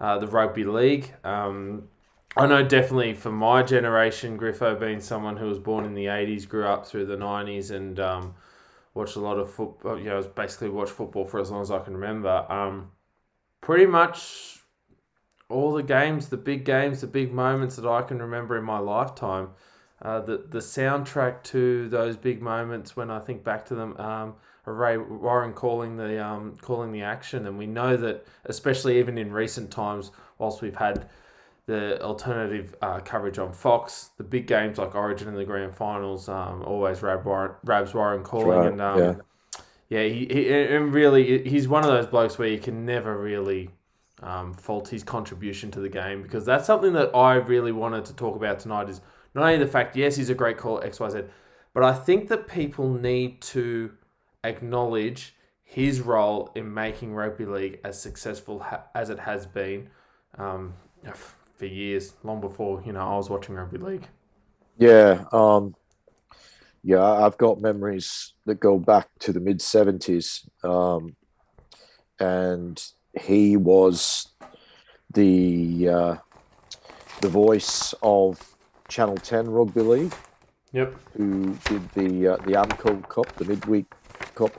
uh, 0.00 0.18
the 0.18 0.26
rugby 0.26 0.64
league. 0.64 1.12
Um, 1.24 1.88
I 2.36 2.46
know 2.46 2.62
definitely 2.62 3.14
for 3.14 3.32
my 3.32 3.62
generation, 3.62 4.38
Griffo 4.38 4.78
being 4.78 5.00
someone 5.00 5.36
who 5.36 5.46
was 5.46 5.58
born 5.58 5.84
in 5.84 5.94
the 5.94 6.06
80s, 6.06 6.48
grew 6.48 6.66
up 6.66 6.86
through 6.86 7.06
the 7.06 7.16
90s, 7.16 7.70
and 7.70 7.98
um, 7.98 8.34
watched 8.94 9.16
a 9.16 9.20
lot 9.20 9.38
of 9.38 9.50
football. 9.52 9.98
You 9.98 10.04
know, 10.04 10.22
basically 10.22 10.68
watched 10.68 10.92
football 10.92 11.24
for 11.24 11.40
as 11.40 11.50
long 11.50 11.62
as 11.62 11.70
I 11.70 11.80
can 11.80 11.94
remember. 11.94 12.46
Um, 12.50 12.92
pretty 13.60 13.86
much 13.86 14.58
all 15.48 15.72
the 15.72 15.82
games, 15.82 16.28
the 16.28 16.36
big 16.36 16.64
games, 16.64 17.00
the 17.00 17.06
big 17.06 17.32
moments 17.32 17.76
that 17.76 17.86
I 17.86 18.02
can 18.02 18.20
remember 18.20 18.56
in 18.56 18.64
my 18.64 18.78
lifetime. 18.78 19.50
Uh, 20.00 20.20
the 20.20 20.44
the 20.48 20.60
soundtrack 20.60 21.42
to 21.42 21.88
those 21.88 22.16
big 22.16 22.40
moments 22.40 22.94
when 22.94 23.10
I 23.10 23.18
think 23.18 23.42
back 23.42 23.64
to 23.66 23.74
them 23.74 23.96
um, 23.96 24.34
Ray 24.72 24.96
Warren 24.96 25.52
calling 25.52 25.96
the 25.96 26.24
um, 26.24 26.56
calling 26.60 26.92
the 26.92 27.02
action, 27.02 27.46
and 27.46 27.58
we 27.58 27.66
know 27.66 27.96
that 27.96 28.26
especially 28.46 28.98
even 28.98 29.18
in 29.18 29.32
recent 29.32 29.70
times, 29.70 30.10
whilst 30.38 30.62
we've 30.62 30.76
had 30.76 31.08
the 31.66 32.00
alternative 32.02 32.74
uh, 32.80 32.98
coverage 33.00 33.38
on 33.38 33.52
Fox, 33.52 34.10
the 34.16 34.24
big 34.24 34.46
games 34.46 34.78
like 34.78 34.94
Origin 34.94 35.28
and 35.28 35.36
the 35.36 35.44
grand 35.44 35.74
finals, 35.74 36.28
um, 36.28 36.62
always 36.64 37.02
Rab 37.02 37.24
Warren, 37.26 37.52
Rabs 37.62 37.92
Warren 37.92 38.22
calling, 38.22 38.58
right, 38.58 38.72
and 38.72 38.80
um, 38.80 38.98
yeah, 38.98 39.14
yeah 39.90 40.08
he, 40.08 40.26
he, 40.30 40.50
and 40.50 40.94
really 40.94 41.46
he's 41.46 41.68
one 41.68 41.84
of 41.84 41.90
those 41.90 42.06
blokes 42.06 42.38
where 42.38 42.48
you 42.48 42.58
can 42.58 42.86
never 42.86 43.18
really 43.18 43.70
um, 44.22 44.54
fault 44.54 44.88
his 44.88 45.04
contribution 45.04 45.70
to 45.72 45.80
the 45.80 45.90
game 45.90 46.22
because 46.22 46.46
that's 46.46 46.66
something 46.66 46.94
that 46.94 47.14
I 47.14 47.34
really 47.34 47.72
wanted 47.72 48.06
to 48.06 48.14
talk 48.14 48.34
about 48.34 48.58
tonight. 48.60 48.88
Is 48.88 49.02
not 49.34 49.44
only 49.44 49.58
the 49.58 49.70
fact 49.70 49.94
yes 49.94 50.16
he's 50.16 50.30
a 50.30 50.34
great 50.34 50.56
call 50.56 50.80
X 50.82 50.98
Y 51.00 51.10
Z, 51.10 51.22
but 51.74 51.84
I 51.84 51.92
think 51.92 52.28
that 52.28 52.48
people 52.48 52.92
need 52.92 53.42
to 53.42 53.92
acknowledge 54.44 55.34
his 55.64 56.00
role 56.00 56.50
in 56.54 56.72
making 56.72 57.14
rugby 57.14 57.44
league 57.44 57.80
as 57.84 58.00
successful 58.00 58.60
ha- 58.60 58.84
as 58.94 59.10
it 59.10 59.18
has 59.18 59.46
been 59.46 59.88
um, 60.38 60.74
for 61.56 61.66
years, 61.66 62.14
long 62.22 62.40
before 62.40 62.82
you 62.84 62.92
know 62.92 63.00
I 63.00 63.16
was 63.16 63.28
watching 63.28 63.54
rugby 63.54 63.78
league. 63.78 64.06
Yeah, 64.78 65.24
um, 65.32 65.74
yeah, 66.82 67.02
I've 67.02 67.36
got 67.36 67.60
memories 67.60 68.34
that 68.46 68.60
go 68.60 68.78
back 68.78 69.08
to 69.20 69.32
the 69.32 69.40
mid 69.40 69.60
seventies, 69.60 70.48
um, 70.62 71.16
and 72.18 72.82
he 73.20 73.56
was 73.56 74.28
the 75.12 75.88
uh, 75.88 76.16
the 77.20 77.28
voice 77.28 77.92
of 78.02 78.40
Channel 78.88 79.16
Ten 79.16 79.50
Rugby 79.50 79.82
League. 79.82 80.14
Yep. 80.72 80.94
Who 81.16 81.56
did 81.64 81.90
the 81.92 82.28
uh, 82.28 82.36
the 82.36 82.52
Amco 82.52 83.06
Cup, 83.08 83.34
the 83.36 83.44
midweek 83.44 83.86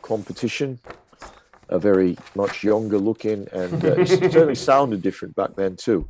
competition. 0.01 0.79
A 1.71 1.77
very 1.77 2.17
much 2.35 2.63
younger 2.63 2.97
looking, 2.97 3.47
and 3.51 3.85
uh, 3.85 4.03
certainly 4.03 4.55
sounded 4.71 5.03
different 5.03 5.35
back 5.35 5.55
then 5.55 5.75
too, 5.75 6.09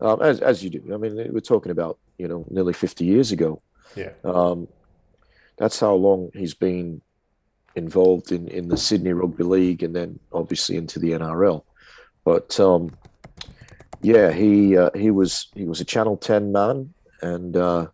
um, 0.00 0.22
as 0.22 0.40
as 0.40 0.64
you 0.64 0.70
do. 0.70 0.82
I 0.94 0.96
mean, 0.96 1.14
we're 1.30 1.40
talking 1.40 1.72
about 1.72 1.98
you 2.16 2.26
know 2.26 2.46
nearly 2.48 2.72
fifty 2.72 3.04
years 3.04 3.30
ago. 3.30 3.60
Yeah. 3.96 4.12
Um, 4.24 4.66
that's 5.58 5.78
how 5.78 5.94
long 5.94 6.30
he's 6.32 6.54
been 6.54 7.02
involved 7.76 8.32
in 8.32 8.48
in 8.48 8.68
the 8.68 8.78
Sydney 8.78 9.12
Rugby 9.12 9.44
League, 9.44 9.82
and 9.82 9.94
then 9.94 10.18
obviously 10.32 10.76
into 10.76 10.98
the 10.98 11.10
NRL. 11.10 11.64
But 12.24 12.58
um, 12.58 12.96
yeah, 14.00 14.32
he 14.32 14.76
uh, 14.76 14.90
he 14.94 15.10
was 15.10 15.48
he 15.54 15.64
was 15.64 15.80
a 15.80 15.84
Channel 15.84 16.16
Ten 16.16 16.52
man, 16.52 16.94
and 17.20 17.56
uh, 17.56 17.88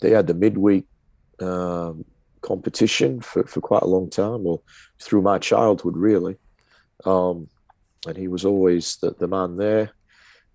they 0.00 0.10
had 0.10 0.26
the 0.26 0.34
midweek 0.34 0.84
um, 1.40 2.04
competition 2.42 3.20
for, 3.20 3.44
for 3.44 3.60
quite 3.60 3.82
a 3.82 3.88
long 3.88 4.10
time, 4.10 4.46
or 4.46 4.60
through 5.00 5.22
my 5.22 5.38
childhood, 5.38 5.96
really. 5.96 6.36
Um, 7.04 7.48
and 8.06 8.16
he 8.16 8.28
was 8.28 8.44
always 8.44 8.96
the, 8.96 9.12
the 9.12 9.28
man 9.28 9.56
there. 9.56 9.92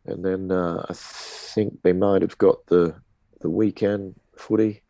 And 0.06 0.24
then 0.24 0.52
uh, 0.52 0.86
I 0.90 0.94
think 0.94 1.82
they 1.82 1.94
might 1.94 2.22
have 2.22 2.38
got 2.38 2.68
the 2.68 2.94
the 3.40 3.50
weekend 3.50 4.14
footy, 4.38 4.84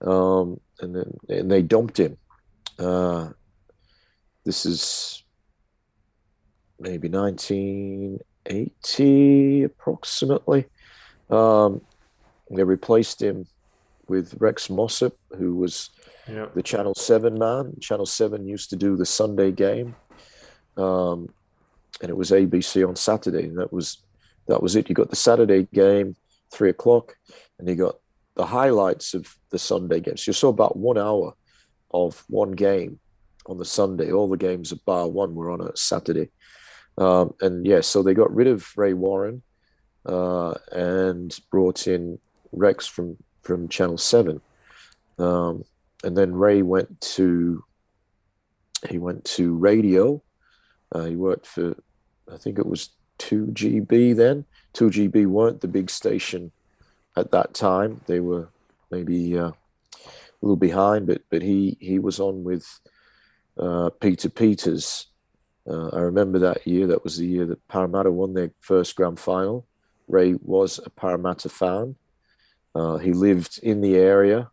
um, 0.00 0.60
and 0.80 0.94
then 0.94 1.18
and 1.28 1.50
they 1.50 1.62
dumped 1.62 1.98
him. 2.00 2.18
Uh, 2.78 3.30
this 4.44 4.66
is 4.66 5.24
maybe 6.78 7.08
1980 7.08 9.62
approximately. 9.64 10.66
Um, 11.28 11.80
they 12.50 12.64
replaced 12.64 13.22
him 13.22 13.46
with 14.08 14.34
Rex 14.40 14.68
Mossop, 14.68 15.16
who 15.38 15.54
was 15.54 15.90
yep. 16.32 16.54
the 16.54 16.62
Channel 16.62 16.94
7 16.94 17.38
man. 17.38 17.74
Channel 17.80 18.06
7 18.06 18.46
used 18.46 18.70
to 18.70 18.76
do 18.76 18.96
the 18.96 19.06
Sunday 19.06 19.52
game. 19.52 19.96
Um, 20.76 21.28
and 22.00 22.10
it 22.10 22.16
was 22.16 22.30
ABC 22.30 22.86
on 22.86 22.96
Saturday. 22.96 23.44
And 23.44 23.58
that 23.58 23.72
was 23.72 24.02
that 24.48 24.62
was 24.62 24.74
it. 24.74 24.88
You 24.88 24.94
got 24.94 25.10
the 25.10 25.16
Saturday 25.16 25.68
game, 25.72 26.16
three 26.50 26.70
o'clock, 26.70 27.16
and 27.58 27.68
you 27.68 27.76
got 27.76 27.96
the 28.34 28.46
highlights 28.46 29.14
of 29.14 29.36
the 29.50 29.58
Sunday 29.58 30.00
games. 30.00 30.26
You 30.26 30.32
saw 30.32 30.48
about 30.48 30.76
one 30.76 30.98
hour 30.98 31.34
of 31.92 32.24
one 32.28 32.52
game 32.52 32.98
on 33.46 33.58
the 33.58 33.64
Sunday. 33.64 34.10
All 34.10 34.28
the 34.28 34.36
games 34.36 34.72
of 34.72 34.84
bar 34.84 35.08
one 35.08 35.34
were 35.34 35.50
on 35.50 35.60
a 35.60 35.76
Saturday. 35.76 36.30
Um, 36.98 37.34
and 37.40 37.64
yeah, 37.66 37.80
so 37.80 38.02
they 38.02 38.14
got 38.14 38.34
rid 38.34 38.46
of 38.46 38.66
Ray 38.76 38.92
Warren 38.92 39.42
uh, 40.06 40.54
and 40.72 41.38
brought 41.50 41.86
in 41.86 42.18
Rex 42.52 42.86
from 42.86 43.16
from 43.42 43.68
Channel 43.68 43.98
Seven. 43.98 44.40
Um, 45.18 45.64
and 46.04 46.16
then 46.16 46.34
Ray 46.34 46.62
went 46.62 47.00
to 47.00 47.64
he 48.88 48.98
went 48.98 49.24
to 49.24 49.54
radio. 49.54 50.22
Uh, 50.92 51.04
he 51.04 51.16
worked 51.16 51.46
for 51.46 51.76
I 52.32 52.36
think 52.36 52.58
it 52.58 52.66
was 52.66 52.90
2GB 53.18 54.16
then. 54.16 54.44
2GB 54.74 55.26
weren't 55.26 55.60
the 55.60 55.68
big 55.68 55.90
station 55.90 56.52
at 57.16 57.30
that 57.32 57.54
time. 57.54 58.00
They 58.06 58.20
were 58.20 58.48
maybe 58.90 59.36
uh, 59.38 59.50
a 59.50 59.54
little 60.40 60.56
behind, 60.56 61.06
but 61.06 61.22
but 61.30 61.42
he 61.42 61.76
he 61.80 61.98
was 61.98 62.20
on 62.20 62.44
with 62.44 62.66
uh, 63.58 63.90
Peter 64.00 64.30
Peters. 64.30 65.06
Uh, 65.68 65.88
I 65.88 66.00
remember 66.00 66.38
that 66.38 66.66
year. 66.66 66.86
That 66.86 67.04
was 67.04 67.18
the 67.18 67.26
year 67.26 67.46
that 67.46 67.68
Parramatta 67.68 68.10
won 68.10 68.34
their 68.34 68.50
first 68.60 68.96
grand 68.96 69.20
final. 69.20 69.66
Ray 70.08 70.34
was 70.40 70.80
a 70.84 70.90
Parramatta 70.90 71.48
fan. 71.48 71.96
Uh, 72.74 72.96
he 72.96 73.12
lived 73.12 73.60
in 73.62 73.80
the 73.80 73.96
area 73.96 74.50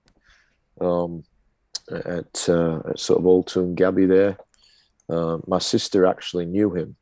um, 0.81 1.23
at, 1.91 2.49
uh, 2.49 2.81
at, 2.89 2.99
sort 2.99 3.19
of 3.19 3.25
Old 3.25 3.47
Toongabbie 3.47 4.07
there. 4.07 4.37
Uh, 5.09 5.37
my 5.47 5.59
sister 5.59 6.05
actually 6.05 6.45
knew 6.45 6.73
him. 6.73 6.95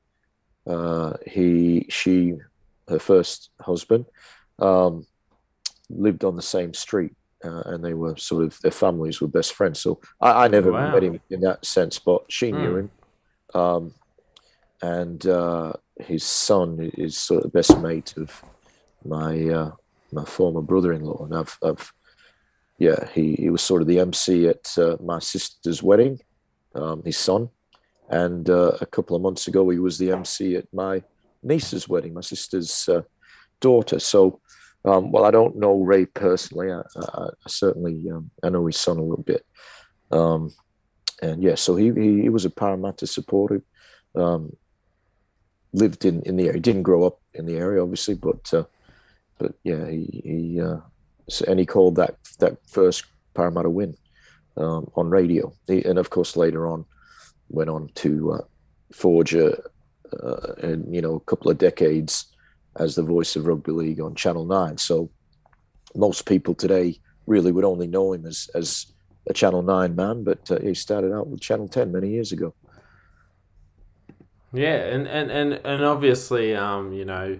he, 1.25 1.85
she, 1.89 2.35
her 2.87 2.99
first 2.99 3.49
husband, 3.59 4.05
um, 4.59 5.05
lived 5.89 6.23
on 6.23 6.35
the 6.35 6.41
same 6.41 6.73
street, 6.73 7.13
uh, 7.43 7.63
and 7.65 7.83
they 7.83 7.93
were 7.93 8.15
sort 8.17 8.43
of 8.43 8.59
their 8.61 8.71
families 8.71 9.21
were 9.21 9.27
best 9.27 9.53
friends. 9.53 9.79
So 9.79 9.99
I, 10.19 10.45
I 10.45 10.47
never 10.47 10.71
wow. 10.71 10.91
met 10.91 11.03
him 11.03 11.19
in 11.29 11.41
that 11.41 11.65
sense, 11.65 11.99
but 11.99 12.23
she 12.29 12.51
knew 12.51 12.73
mm. 12.73 12.79
him. 12.79 12.91
Um, 13.61 13.93
and 14.81 15.25
uh, 15.25 15.73
his 15.99 16.23
son 16.23 16.91
is 16.97 17.17
sort 17.17 17.43
of 17.43 17.51
the 17.51 17.57
best 17.57 17.79
mate 17.79 18.13
of 18.17 18.43
my 19.03 19.47
uh, 19.49 19.71
my 20.11 20.25
former 20.25 20.61
brother-in-law, 20.61 21.25
and 21.25 21.35
I've, 21.35 21.57
I've 21.63 21.93
yeah, 22.77 23.07
he, 23.13 23.35
he 23.35 23.49
was 23.49 23.61
sort 23.61 23.81
of 23.81 23.87
the 23.87 23.99
MC 23.99 24.47
at 24.47 24.77
uh, 24.77 24.97
my 25.01 25.19
sister's 25.19 25.81
wedding, 25.81 26.19
um, 26.73 27.03
his 27.03 27.17
son, 27.17 27.49
and 28.09 28.49
uh, 28.49 28.73
a 28.81 28.85
couple 28.85 29.15
of 29.15 29.21
months 29.21 29.47
ago 29.47 29.69
he 29.69 29.79
was 29.79 29.97
the 29.97 30.11
MC 30.11 30.55
at 30.55 30.71
my 30.73 31.03
niece's 31.41 31.87
wedding, 31.87 32.13
my 32.13 32.21
sister's 32.21 32.87
uh, 32.89 33.01
daughter. 33.61 33.99
So 33.99 34.41
um, 34.83 35.11
well, 35.11 35.25
I 35.25 35.31
don't 35.31 35.57
know 35.57 35.79
Ray 35.79 36.05
personally. 36.05 36.71
I, 36.71 36.81
I, 36.95 37.23
I 37.23 37.47
certainly 37.47 38.03
um, 38.11 38.29
I 38.43 38.49
know 38.49 38.67
his 38.67 38.77
son 38.77 38.97
a 38.97 39.01
little 39.03 39.23
bit, 39.23 39.45
um, 40.11 40.51
and 41.21 41.41
yeah, 41.41 41.55
so 41.55 41.75
he, 41.75 41.91
he, 41.91 42.21
he 42.23 42.29
was 42.29 42.45
a 42.45 42.49
Parramatta 42.49 43.07
supporter. 43.07 43.63
Um, 44.15 44.55
lived 45.73 46.05
in, 46.05 46.21
in 46.21 46.37
the 46.37 46.43
area. 46.43 46.53
He 46.53 46.59
didn't 46.61 46.83
grow 46.83 47.03
up 47.03 47.19
in 47.33 47.45
the 47.45 47.57
area, 47.57 47.81
obviously, 47.81 48.15
but 48.15 48.53
uh, 48.53 48.63
but 49.37 49.53
yeah, 49.63 49.87
he 49.89 50.21
he 50.23 50.61
uh, 50.61 50.77
and 51.47 51.59
he 51.59 51.65
called 51.65 51.95
that 51.95 52.15
that 52.39 52.57
first 52.67 53.05
Parramatta 53.33 53.69
win 53.69 53.95
um, 54.57 54.89
on 54.95 55.09
radio. 55.09 55.53
He, 55.67 55.83
and 55.83 55.99
of 55.99 56.09
course, 56.09 56.35
later 56.35 56.67
on, 56.67 56.85
went 57.49 57.69
on 57.69 57.89
to 57.95 58.33
uh, 58.33 58.41
forge 58.91 59.33
a, 59.33 59.57
uh, 60.21 60.53
and 60.61 60.93
you 60.93 61.01
know 61.01 61.15
a 61.15 61.19
couple 61.21 61.51
of 61.51 61.57
decades 61.57 62.25
as 62.77 62.95
the 62.95 63.03
voice 63.03 63.35
of 63.35 63.45
rugby 63.45 63.71
league 63.71 64.01
on 64.01 64.15
Channel 64.15 64.45
Nine. 64.45 64.77
So 64.77 65.09
most 65.95 66.25
people 66.25 66.53
today 66.53 66.99
really 67.25 67.51
would 67.51 67.65
only 67.65 67.87
know 67.87 68.13
him 68.13 68.25
as 68.25 68.49
as 68.55 68.87
a 69.27 69.33
Channel 69.33 69.63
Nine 69.63 69.95
man, 69.95 70.23
but 70.23 70.49
uh, 70.51 70.59
he 70.59 70.73
started 70.73 71.13
out 71.13 71.27
with 71.27 71.41
Channel 71.41 71.67
Ten 71.67 71.91
many 71.91 72.09
years 72.09 72.31
ago. 72.31 72.53
Yeah, 74.53 74.85
and 74.85 75.07
and 75.07 75.31
and, 75.31 75.53
and 75.65 75.83
obviously, 75.83 76.55
um, 76.55 76.93
you 76.93 77.05
know, 77.05 77.37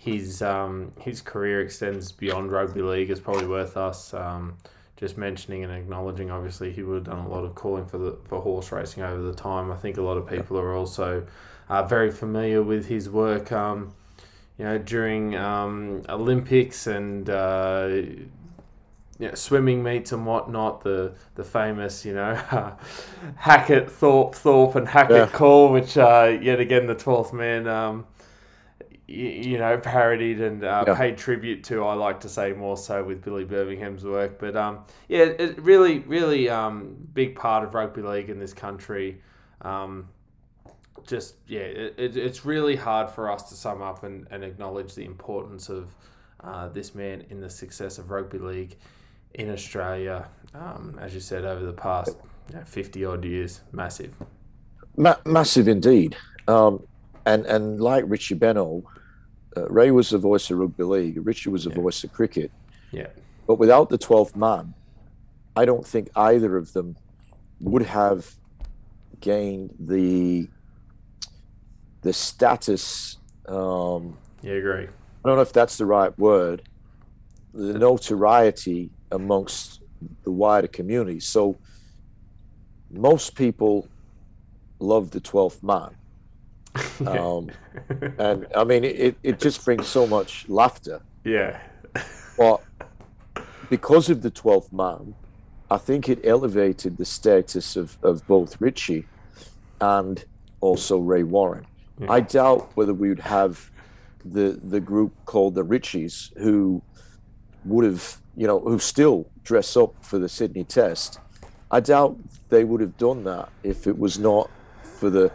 his 0.00 0.40
um, 0.40 0.92
his 0.98 1.20
career 1.20 1.60
extends 1.60 2.10
beyond 2.10 2.50
rugby 2.50 2.80
league. 2.80 3.10
It's 3.10 3.20
probably 3.20 3.46
worth 3.46 3.76
us 3.76 4.14
um, 4.14 4.56
just 4.96 5.18
mentioning 5.18 5.62
and 5.62 5.70
acknowledging. 5.70 6.30
Obviously, 6.30 6.72
he 6.72 6.82
would 6.82 6.94
have 6.94 7.04
done 7.04 7.26
a 7.26 7.28
lot 7.28 7.44
of 7.44 7.54
calling 7.54 7.84
for 7.84 7.98
the 7.98 8.16
for 8.24 8.40
horse 8.40 8.72
racing 8.72 9.02
over 9.02 9.20
the 9.20 9.34
time. 9.34 9.70
I 9.70 9.76
think 9.76 9.98
a 9.98 10.02
lot 10.02 10.16
of 10.16 10.26
people 10.26 10.58
are 10.58 10.74
also 10.74 11.26
uh, 11.68 11.82
very 11.82 12.10
familiar 12.10 12.62
with 12.62 12.86
his 12.86 13.10
work. 13.10 13.52
Um, 13.52 13.92
you 14.56 14.64
know, 14.64 14.78
during 14.78 15.36
um, 15.36 16.00
Olympics 16.08 16.86
and 16.86 17.28
uh, 17.28 17.90
you 17.92 18.30
know, 19.18 19.34
swimming 19.34 19.82
meets 19.82 20.12
and 20.12 20.24
whatnot, 20.24 20.82
the 20.82 21.12
the 21.34 21.44
famous, 21.44 22.06
you 22.06 22.14
know, 22.14 22.34
Hackett, 23.36 23.90
Thorpe, 23.90 24.34
Thorpe, 24.34 24.76
and 24.76 24.88
Hackett 24.88 25.16
yeah. 25.16 25.26
call, 25.26 25.70
which 25.70 25.98
uh, 25.98 26.38
yet 26.40 26.58
again 26.58 26.86
the 26.86 26.94
twelfth 26.94 27.34
man, 27.34 27.68
um, 27.68 28.06
you, 29.10 29.58
know, 29.58 29.76
parodied 29.76 30.40
and 30.40 30.62
uh, 30.62 30.84
yeah. 30.86 30.94
paid 30.94 31.18
tribute 31.18 31.64
to. 31.64 31.84
I 31.84 31.94
like 31.94 32.20
to 32.20 32.28
say 32.28 32.52
more 32.52 32.76
so 32.76 33.02
with 33.02 33.22
Billy 33.22 33.44
Birmingham's 33.44 34.04
work, 34.04 34.38
but 34.38 34.56
um, 34.56 34.84
yeah, 35.08 35.24
it 35.24 35.60
really, 35.60 36.00
really 36.00 36.48
um, 36.48 36.96
big 37.12 37.34
part 37.34 37.64
of 37.64 37.74
rugby 37.74 38.02
league 38.02 38.30
in 38.30 38.38
this 38.38 38.52
country. 38.52 39.20
Um, 39.62 40.08
just 41.06 41.34
yeah, 41.46 41.60
it, 41.60 41.94
it, 41.98 42.16
it's 42.16 42.44
really 42.44 42.76
hard 42.76 43.10
for 43.10 43.30
us 43.30 43.48
to 43.48 43.54
sum 43.54 43.82
up 43.82 44.04
and, 44.04 44.26
and 44.30 44.44
acknowledge 44.44 44.94
the 44.94 45.04
importance 45.04 45.68
of 45.68 45.94
uh, 46.44 46.68
this 46.68 46.94
man 46.94 47.24
in 47.30 47.40
the 47.40 47.50
success 47.50 47.98
of 47.98 48.10
rugby 48.10 48.38
league 48.38 48.76
in 49.34 49.50
Australia. 49.50 50.28
Um, 50.54 50.98
as 51.00 51.14
you 51.14 51.20
said, 51.20 51.44
over 51.44 51.64
the 51.64 51.72
past 51.72 52.16
you 52.48 52.56
know, 52.56 52.64
fifty 52.64 53.04
odd 53.04 53.24
years, 53.24 53.60
massive, 53.72 54.14
Ma- 54.96 55.16
massive 55.24 55.66
indeed. 55.66 56.16
Um, 56.46 56.84
and 57.26 57.44
and 57.46 57.80
like 57.80 58.04
Richie 58.06 58.34
Benaud, 58.34 58.84
uh, 59.56 59.68
Ray 59.68 59.90
was 59.90 60.10
the 60.10 60.18
voice 60.18 60.50
of 60.50 60.58
rugby 60.58 60.84
league. 60.84 61.26
Richard 61.26 61.50
was 61.52 61.64
the 61.64 61.70
yeah. 61.70 61.76
voice 61.76 62.04
of 62.04 62.12
cricket. 62.12 62.50
Yeah. 62.92 63.08
But 63.46 63.56
without 63.56 63.88
the 63.88 63.98
twelfth 63.98 64.36
man, 64.36 64.74
I 65.56 65.64
don't 65.64 65.86
think 65.86 66.10
either 66.14 66.56
of 66.56 66.72
them 66.72 66.96
would 67.60 67.82
have 67.82 68.32
gained 69.20 69.74
the 69.78 70.48
the 72.02 72.12
status. 72.12 73.18
Um, 73.46 74.16
yeah, 74.42 74.52
agree. 74.52 74.84
I 74.84 75.28
don't 75.28 75.36
know 75.36 75.42
if 75.42 75.52
that's 75.52 75.76
the 75.76 75.86
right 75.86 76.16
word. 76.18 76.62
The 77.52 77.78
notoriety 77.78 78.90
amongst 79.10 79.82
the 80.22 80.30
wider 80.30 80.68
community. 80.68 81.20
So 81.20 81.58
most 82.90 83.34
people 83.34 83.88
love 84.78 85.10
the 85.10 85.20
twelfth 85.20 85.62
man. 85.62 85.90
Um, 87.06 87.50
and 88.18 88.46
I 88.54 88.62
mean, 88.64 88.84
it, 88.84 89.16
it 89.22 89.40
just 89.40 89.64
brings 89.64 89.86
so 89.86 90.06
much 90.06 90.46
laughter. 90.48 91.00
Yeah. 91.24 91.58
but 92.36 92.62
because 93.70 94.10
of 94.10 94.20
the 94.20 94.30
twelfth 94.30 94.70
man, 94.72 95.14
I 95.70 95.78
think 95.78 96.08
it 96.08 96.20
elevated 96.24 96.98
the 96.98 97.04
status 97.04 97.76
of, 97.76 97.96
of 98.02 98.26
both 98.26 98.60
Richie 98.60 99.06
and 99.80 100.22
also 100.60 100.98
Ray 100.98 101.22
Warren. 101.22 101.66
Yeah. 101.98 102.12
I 102.12 102.20
doubt 102.20 102.70
whether 102.74 102.92
we 102.92 103.08
would 103.08 103.20
have 103.20 103.70
the 104.24 104.60
the 104.62 104.80
group 104.80 105.12
called 105.24 105.54
the 105.54 105.64
Richies 105.64 106.36
who 106.38 106.82
would 107.64 107.84
have, 107.84 108.18
you 108.36 108.46
know, 108.46 108.60
who 108.60 108.78
still 108.78 109.26
dress 109.44 109.76
up 109.76 109.94
for 110.04 110.18
the 110.18 110.28
Sydney 110.28 110.64
Test. 110.64 111.18
I 111.70 111.80
doubt 111.80 112.18
they 112.48 112.64
would 112.64 112.80
have 112.80 112.96
done 112.96 113.24
that 113.24 113.48
if 113.62 113.86
it 113.86 113.96
was 113.96 114.18
not 114.18 114.50
for 114.82 115.08
the 115.08 115.30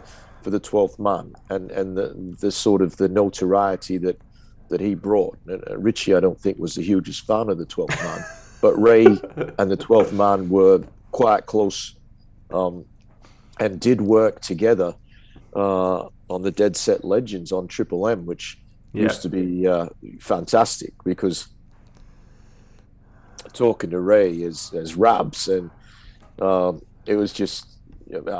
for 0.46 0.50
the 0.50 0.60
twelfth 0.60 1.00
man 1.00 1.34
and 1.50 1.72
and 1.72 1.96
the 1.96 2.14
the 2.38 2.52
sort 2.52 2.80
of 2.80 2.96
the 2.98 3.08
notoriety 3.08 3.98
that 3.98 4.16
that 4.68 4.80
he 4.80 4.94
brought. 4.94 5.36
Uh, 5.50 5.76
Richie, 5.76 6.14
I 6.14 6.20
don't 6.20 6.40
think 6.40 6.56
was 6.56 6.76
the 6.76 6.82
hugest 6.82 7.26
fan 7.26 7.48
of 7.48 7.58
the 7.58 7.66
twelfth 7.66 8.00
man, 8.00 8.24
but 8.62 8.80
Ray 8.80 9.06
and 9.58 9.68
the 9.68 9.76
twelfth 9.76 10.12
man 10.12 10.48
were 10.48 10.84
quite 11.10 11.46
close, 11.46 11.96
um, 12.52 12.84
and 13.58 13.80
did 13.80 14.00
work 14.00 14.40
together 14.40 14.94
uh, 15.56 16.04
on 16.30 16.42
the 16.42 16.52
Dead 16.52 16.76
Set 16.76 17.04
Legends 17.04 17.50
on 17.50 17.66
Triple 17.66 18.06
M, 18.06 18.24
which 18.24 18.56
yeah. 18.92 19.02
used 19.02 19.22
to 19.22 19.28
be 19.28 19.66
uh, 19.66 19.88
fantastic 20.20 20.92
because 21.02 21.48
talking 23.52 23.90
to 23.90 23.98
Ray 23.98 24.44
as 24.44 24.72
as 24.74 24.94
Rabs, 24.94 25.48
and 25.48 25.72
um, 26.40 26.82
it 27.04 27.16
was 27.16 27.32
just 27.32 27.75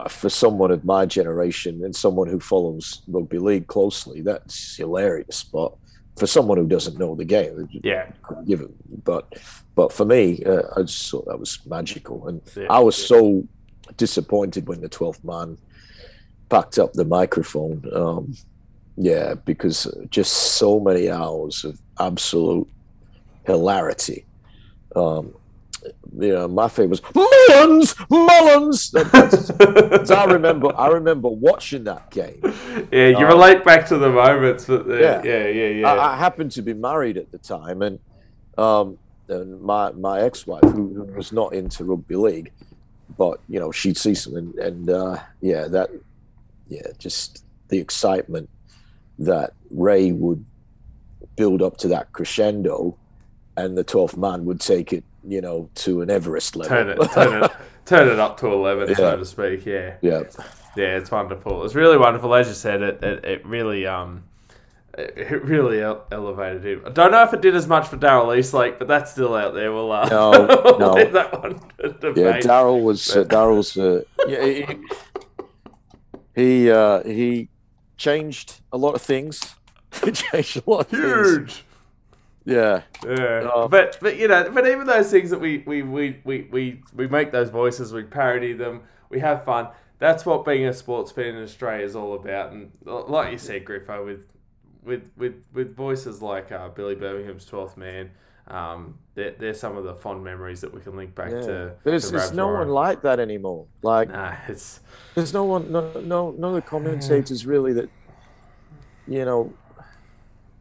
for 0.09 0.29
someone 0.29 0.71
of 0.71 0.85
my 0.85 1.07
generation 1.07 1.85
and 1.85 1.95
someone 1.95 2.29
who 2.29 2.41
follows 2.41 3.03
rugby 3.09 3.39
league 3.39 3.67
closely, 3.67 4.21
that's 4.21 4.77
hilarious. 4.77 5.45
But 5.45 5.73
for 6.17 6.27
someone 6.27 6.59
who 6.59 6.67
doesn't 6.67 6.99
know 6.99 7.15
the 7.15 7.25
game, 7.25 7.69
yeah, 7.83 8.11
give 8.47 8.61
it. 8.61 9.05
But 9.05 9.33
but 9.75 9.93
for 9.93 10.05
me, 10.05 10.43
uh, 10.45 10.63
I 10.77 10.83
just 10.83 11.11
thought 11.11 11.27
that 11.27 11.39
was 11.39 11.59
magical, 11.67 12.29
and 12.29 12.41
yeah. 12.57 12.67
I 12.71 12.79
was 12.79 12.97
so 12.97 13.47
disappointed 13.97 14.69
when 14.69 14.81
the 14.81 14.89
twelfth 14.89 15.23
man 15.25 15.59
packed 16.49 16.79
up 16.79 16.93
the 16.93 17.05
microphone. 17.05 17.85
Um, 17.93 18.35
yeah, 18.97 19.35
because 19.35 19.87
just 20.11 20.33
so 20.33 20.81
many 20.81 21.11
hours 21.11 21.65
of 21.65 21.79
absolute 22.01 22.69
hilarity. 23.45 24.25
Um, 24.95 25.35
you 26.19 26.33
know, 26.33 26.49
my 26.49 26.69
favorite 26.69 27.01
was 27.03 27.03
Mullins, 27.15 27.95
Mullins. 28.11 28.91
That, 28.93 29.11
that's, 29.13 29.49
that's- 29.49 30.11
I 30.23 30.25
remember, 30.25 30.75
I 30.77 30.89
remember 30.89 31.29
watching 31.29 31.85
that 31.85 32.11
game. 32.11 32.41
Yeah, 32.93 33.09
you 33.09 33.17
Um, 33.19 33.25
relate 33.27 33.65
back 33.65 33.87
to 33.89 33.99
the 33.99 34.11
moments, 34.11 34.65
but 34.67 34.87
the, 34.87 34.97
yeah, 34.99 35.23
Yeah. 35.23 35.47
yeah, 35.49 35.69
yeah. 35.69 35.93
I, 35.93 36.15
I 36.15 36.17
happened 36.17 36.53
to 36.53 36.63
be 36.63 36.75
married 36.75 37.17
at 37.17 37.31
the 37.33 37.39
time, 37.39 37.83
and 37.83 37.99
um, 38.59 38.99
and 39.29 39.61
my 39.61 39.91
my 39.93 40.21
ex-wife, 40.21 40.63
who, 40.63 40.95
who 40.95 41.03
was 41.17 41.33
not 41.33 41.53
into 41.53 41.85
rugby 41.85 42.17
league, 42.17 42.53
but 43.19 43.41
you 43.49 43.59
know 43.61 43.71
she'd 43.73 43.97
see 43.99 44.15
something, 44.15 44.55
and 44.61 44.89
uh, 44.89 45.19
yeah, 45.41 45.67
that 45.69 45.91
yeah, 46.69 46.87
just 46.99 47.45
the 47.69 47.79
excitement 47.79 48.49
that 49.19 49.53
Ray 49.71 50.13
would 50.13 50.45
build 51.37 51.61
up 51.63 51.77
to 51.79 51.89
that 51.89 52.13
crescendo, 52.13 52.97
and 53.57 53.77
the 53.77 53.85
twelfth 53.85 54.17
man 54.17 54.45
would 54.45 54.61
take 54.61 54.93
it, 54.93 55.05
you 55.27 55.41
know, 55.41 55.69
to 55.77 56.01
an 56.03 56.11
Everest 56.11 56.57
level. 56.57 56.69
turn 56.77 56.89
it, 56.91 57.11
turn 57.13 57.43
it, 57.45 57.51
turn 57.87 58.09
it 58.09 58.19
up 58.19 58.39
to 58.41 58.47
eleven, 58.47 58.95
so 58.95 59.11
Yeah. 59.11 59.17
to 59.17 59.25
speak. 59.25 59.67
Yeah, 59.67 59.95
yeah, 60.03 60.23
yeah, 60.77 60.97
it's 60.97 61.11
wonderful. 61.11 61.65
It's 61.65 61.75
really 61.75 61.97
wonderful, 61.99 62.35
as 62.35 62.49
you 62.49 62.55
said. 62.55 62.83
It, 62.83 63.03
it, 63.03 63.25
it 63.25 63.47
really, 63.47 63.87
um, 63.87 64.25
it 64.97 65.15
it 65.17 65.45
really 65.45 65.81
elevated 65.83 66.65
him. 66.65 66.83
I 66.87 66.91
don't 66.91 67.11
know 67.11 67.23
if 67.23 67.33
it 67.35 67.41
did 67.43 67.55
as 67.57 67.67
much 67.67 67.87
for 67.89 67.97
Daryl 67.97 68.37
Eastlake, 68.39 68.79
but 68.79 68.89
that's 68.89 69.13
still 69.13 69.35
out 69.35 69.55
there. 69.55 69.73
We'll, 69.73 69.93
uh, 69.93 70.09
No, 70.09 70.31
we'll 70.65 70.79
no. 70.79 70.93
leave 70.93 71.13
that 71.13 71.33
one 71.43 71.61
to 71.81 71.89
debate. 71.93 72.17
yeah. 72.17 72.39
Daryl 72.41 72.83
was 72.83 73.15
uh, 73.17 73.25
Daryl's. 73.25 73.77
Uh, 73.77 74.03
yeah, 74.29 74.45
he 74.45 74.67
he, 76.35 76.71
uh, 76.71 77.03
he 77.03 77.49
changed 77.97 78.61
a 78.73 78.77
lot 78.77 78.95
of 78.95 79.03
things. 79.03 79.55
he 80.05 80.13
changed 80.13 80.59
a 80.67 80.71
lot 80.71 80.81
of 80.81 80.89
things. 80.89 81.63
Yeah, 82.47 82.83
Yeah, 83.05 83.51
Um, 83.55 83.69
but 83.71 83.99
but 84.01 84.17
you 84.17 84.29
know, 84.29 84.49
but 84.51 84.67
even 84.67 84.87
those 84.87 85.11
things 85.11 85.31
that 85.31 85.41
we 85.41 85.59
we, 85.67 85.83
we, 85.83 86.21
we, 86.25 86.43
we 86.51 86.83
we 86.95 87.09
make 87.09 87.33
those 87.33 87.51
voices, 87.51 87.93
we 87.93 88.05
parody 88.05 88.53
them, 88.53 88.83
we 89.11 89.19
have 89.19 89.45
fun. 89.45 89.69
That's 89.99 90.25
what 90.25 90.45
being 90.45 90.67
a 90.67 90.73
sports 90.73 91.11
fan 91.11 91.35
in 91.35 91.43
Australia 91.43 91.85
is 91.85 91.97
all 91.97 92.15
about. 92.15 92.53
And 92.53 92.71
like 92.85 93.33
you 93.33 93.39
said, 93.39 93.65
Griffo, 93.65 94.05
with 94.05 94.27
with 94.85 95.11
with 95.17 95.43
with 95.53 95.75
voices 95.75 96.23
like 96.23 96.53
uh, 96.53 96.69
Billy 96.69 96.95
Birmingham's 96.95 97.47
Twelfth 97.47 97.77
Man, 97.77 98.11
um, 98.49 98.97
they're, 99.15 99.33
they're 99.33 99.55
some 99.55 99.77
of 99.77 99.85
the 99.85 99.95
fond 99.95 100.23
memories 100.23 100.61
that 100.61 100.73
we 100.73 100.81
can 100.81 100.97
link 100.97 101.15
back 101.15 101.33
yeah. 101.33 101.41
to. 101.41 101.75
there's 101.83 102.07
to 102.07 102.13
there's 102.13 102.33
no 102.33 102.49
one 102.49 102.69
like 102.69 103.03
that 103.03 103.19
anymore. 103.19 103.67
Like 103.83 104.11
Nah, 104.11 104.37
it's 104.47 104.81
there's 105.15 105.33
no 105.33 105.45
one, 105.45 105.73
no 105.73 105.93
no 106.01 106.31
no, 106.31 106.55
the 106.55 106.63
commentators 106.63 107.45
really 107.45 107.73
that, 107.73 107.91
you 109.09 109.25
know, 109.25 109.53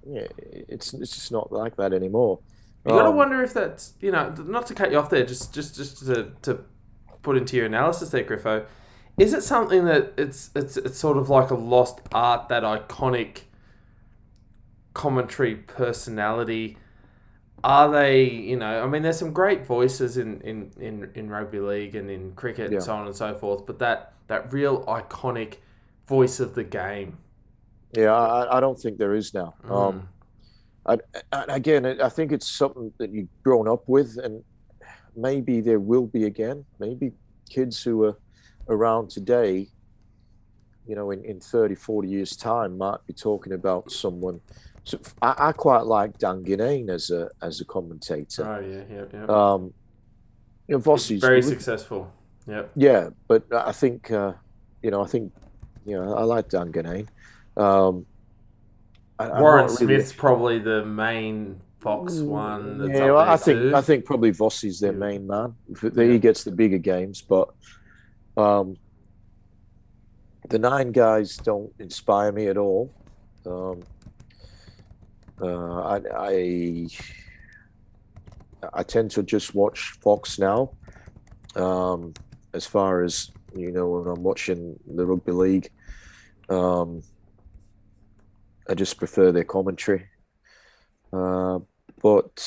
yeah, 0.05 0.27
it's 0.39 0.93
it's 0.93 1.13
just 1.15 1.31
not 1.31 1.51
like 1.51 1.75
that 1.77 1.93
anymore. 1.93 2.39
You 2.85 2.93
gotta 2.93 3.09
Um, 3.09 3.15
wonder 3.15 3.41
if 3.41 3.53
that's 3.53 3.93
you 3.99 4.11
know 4.11 4.29
not 4.31 4.67
to 4.67 4.73
cut 4.75 4.91
you 4.91 4.99
off 4.99 5.09
there, 5.09 5.25
just 5.25 5.53
just 5.53 5.75
just 5.75 6.05
to, 6.05 6.31
to 6.43 6.59
put 7.23 7.37
into 7.37 7.57
your 7.57 7.65
analysis 7.65 8.09
there, 8.09 8.23
Griffo. 8.23 8.65
Is 9.17 9.33
it 9.33 9.43
something 9.43 9.85
that 9.85 10.13
it's 10.17 10.51
it's 10.55 10.77
it's 10.77 10.97
sort 10.99 11.17
of 11.17 11.29
like 11.29 11.49
a 11.51 11.55
lost 11.55 12.01
art, 12.13 12.49
that 12.49 12.63
iconic 12.63 13.43
commentary 14.93 15.55
personality? 15.55 16.77
Are 17.63 17.91
they 17.91 18.25
you 18.25 18.57
know? 18.57 18.83
I 18.83 18.87
mean, 18.87 19.03
there's 19.03 19.19
some 19.19 19.33
great 19.33 19.65
voices 19.65 20.17
in 20.17 20.41
in 20.41 20.71
in, 20.79 21.11
in 21.15 21.29
rugby 21.29 21.59
league 21.59 21.95
and 21.95 22.09
in 22.09 22.33
cricket 22.33 22.71
Yeah. 22.71 22.75
and 22.75 22.83
so 22.83 22.95
on 22.95 23.07
and 23.07 23.15
so 23.15 23.35
forth, 23.35 23.65
but 23.65 23.79
that 23.79 24.13
that 24.27 24.53
real 24.53 24.85
iconic 24.85 25.57
voice 26.07 26.39
of 26.39 26.55
the 26.55 26.63
game. 26.63 27.17
Yeah, 27.95 28.13
I, 28.13 28.57
I 28.57 28.59
don't 28.59 28.79
think 28.79 28.97
there 28.97 29.15
is 29.15 29.33
now. 29.33 29.53
Mm. 29.65 29.71
Um, 29.71 30.09
I, 30.85 30.97
again, 31.49 31.85
I 32.01 32.09
think 32.09 32.31
it's 32.31 32.49
something 32.49 32.91
that 32.99 33.11
you've 33.11 33.29
grown 33.43 33.67
up 33.67 33.83
with, 33.87 34.17
and 34.17 34.43
maybe 35.15 35.61
there 35.61 35.79
will 35.79 36.05
be 36.05 36.25
again. 36.25 36.65
Maybe 36.79 37.11
kids 37.49 37.81
who 37.81 38.03
are 38.03 38.17
around 38.69 39.09
today, 39.09 39.67
you 40.87 40.95
know, 40.95 41.11
in, 41.11 41.23
in 41.25 41.39
30, 41.39 41.75
40 41.75 42.07
years' 42.07 42.35
time, 42.35 42.77
might 42.77 42.99
be 43.07 43.13
talking 43.13 43.53
about 43.53 43.91
someone. 43.91 44.39
So 44.83 44.99
I, 45.21 45.35
I 45.37 45.51
quite 45.51 45.85
like 45.85 46.19
Dan 46.19 46.43
Ginnane 46.43 46.89
as 46.89 47.09
a 47.09 47.29
as 47.41 47.59
a 47.61 47.65
commentator. 47.65 48.45
oh 48.47 48.59
yeah, 48.59 48.83
yeah, 48.95 49.05
yeah. 49.11 49.25
Um, 49.25 49.73
you 50.67 50.75
know, 50.75 50.79
Vossi's 50.81 51.21
Very 51.21 51.41
successful. 51.41 52.11
Yep. 52.47 52.71
Yeah, 52.75 53.09
but 53.27 53.51
I 53.51 53.71
think 53.71 54.11
uh, 54.11 54.33
you 54.83 54.91
know, 54.91 55.03
I 55.03 55.07
think 55.07 55.33
you 55.85 55.99
know, 55.99 56.13
I 56.15 56.23
like 56.23 56.49
Dan 56.49 56.71
Ginnane. 56.71 57.07
Um, 57.57 58.05
I- 59.19 59.39
Warren 59.41 59.67
not 59.67 59.79
really- 59.79 59.95
Smith's 59.95 60.13
probably 60.13 60.59
the 60.59 60.85
main 60.85 61.61
Fox 61.79 62.15
one. 62.19 62.79
That's 62.79 62.89
yeah, 62.89 62.95
up 62.95 63.01
well, 63.15 63.25
there 63.25 63.33
I 63.33 63.37
think 63.37 63.59
too. 63.59 63.75
I 63.75 63.81
think 63.81 64.05
probably 64.05 64.31
Vossi's 64.31 64.79
their 64.79 64.91
Yeah. 64.91 64.97
main 64.97 65.27
man. 65.27 65.55
If 65.69 65.83
Yeah. 65.83 66.03
He 66.03 66.19
gets 66.19 66.43
the 66.43 66.51
bigger 66.51 66.79
games, 66.79 67.21
but 67.21 67.49
um, 68.37 68.75
the 70.49 70.59
nine 70.59 70.91
guys 70.91 71.37
don't 71.37 71.71
inspire 71.79 72.31
me 72.31 72.47
at 72.47 72.57
all. 72.57 72.91
Um, 73.45 73.83
uh, 75.41 75.81
I, 75.81 76.01
I 76.17 76.87
I 78.73 78.83
tend 78.83 79.11
to 79.11 79.23
just 79.23 79.53
watch 79.53 79.91
Fox 80.01 80.39
now. 80.39 80.71
Um, 81.55 82.13
as 82.53 82.65
far 82.65 83.03
as 83.03 83.31
you 83.55 83.71
know, 83.71 83.89
when 83.89 84.07
I'm 84.07 84.23
watching 84.23 84.77
the 84.87 85.05
rugby 85.05 85.31
league, 85.31 85.69
um, 86.49 87.01
I 88.69 88.73
just 88.73 88.97
prefer 88.97 89.31
their 89.31 89.43
commentary. 89.43 90.07
Uh, 91.13 91.59
but 92.01 92.43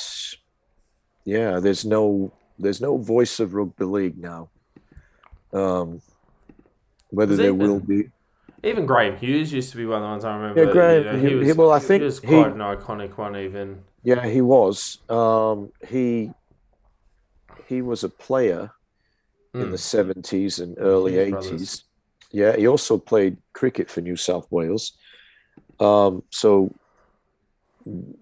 yeah, 1.25 1.61
there's 1.61 1.85
no 1.85 2.33
there's 2.59 2.81
no 2.81 2.97
voice 2.99 3.39
of 3.41 3.55
rugby 3.55 3.85
league 3.85 4.19
now. 4.19 4.49
Um, 5.53 6.01
whether 7.11 7.37
there 7.37 7.47
even- 7.47 7.59
will 7.59 7.81
be, 7.81 8.11
Even 8.65 8.85
Graham 8.87 9.17
Hughes 9.17 9.53
used 9.53 9.71
to 9.71 9.77
be 9.77 9.87
one 9.87 9.99
of 9.99 10.03
the 10.03 10.09
ones 10.09 10.25
I 10.25 10.37
remember. 10.37 10.65
Yeah, 10.65 10.73
Graham- 10.73 11.05
you 11.05 11.13
know, 11.13 11.19
he- 11.19 11.29
he, 11.29 11.35
was, 11.37 11.47
he- 11.47 11.53
well, 11.53 11.71
I 11.73 11.79
think 11.79 12.01
he 12.03 12.05
was 12.07 12.19
he- 12.21 12.27
quite 12.27 12.53
an 12.53 12.59
iconic 12.59 13.17
one. 13.17 13.37
Even 13.37 13.85
yeah, 14.03 14.27
he 14.27 14.41
was. 14.41 14.99
Um, 15.09 15.73
he 15.87 16.31
he 17.67 17.83
was 17.83 18.03
a 18.05 18.09
player 18.09 18.71
in 19.55 19.63
Mm. 19.67 19.71
the 19.71 19.79
seventies 19.79 20.59
and 20.59 20.77
early 20.79 21.17
eighties. 21.19 21.85
Yeah, 22.33 22.57
he 22.57 22.67
also 22.67 22.99
played 22.99 23.39
cricket 23.55 23.89
for 23.91 24.01
New 24.03 24.17
South 24.17 24.47
Wales. 24.51 24.93
Um, 25.81 26.23
so 26.31 26.75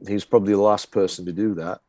he's 0.06 0.24
probably 0.24 0.52
the 0.52 0.60
last 0.60 0.90
person 0.90 1.26
to 1.26 1.32
do 1.32 1.54
that. 1.54 1.80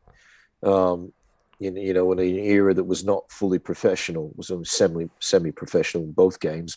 Um, 0.62 1.12
in, 1.60 1.76
you 1.76 1.92
know, 1.92 2.12
in 2.12 2.18
an 2.18 2.38
era 2.38 2.72
that 2.74 2.84
was 2.84 3.04
not 3.04 3.30
fully 3.30 3.58
professional, 3.58 4.32
was 4.36 4.50
only 4.50 4.64
semi 4.64 5.08
semi 5.18 5.50
professional 5.50 6.04
in 6.04 6.12
both 6.12 6.40
games. 6.40 6.76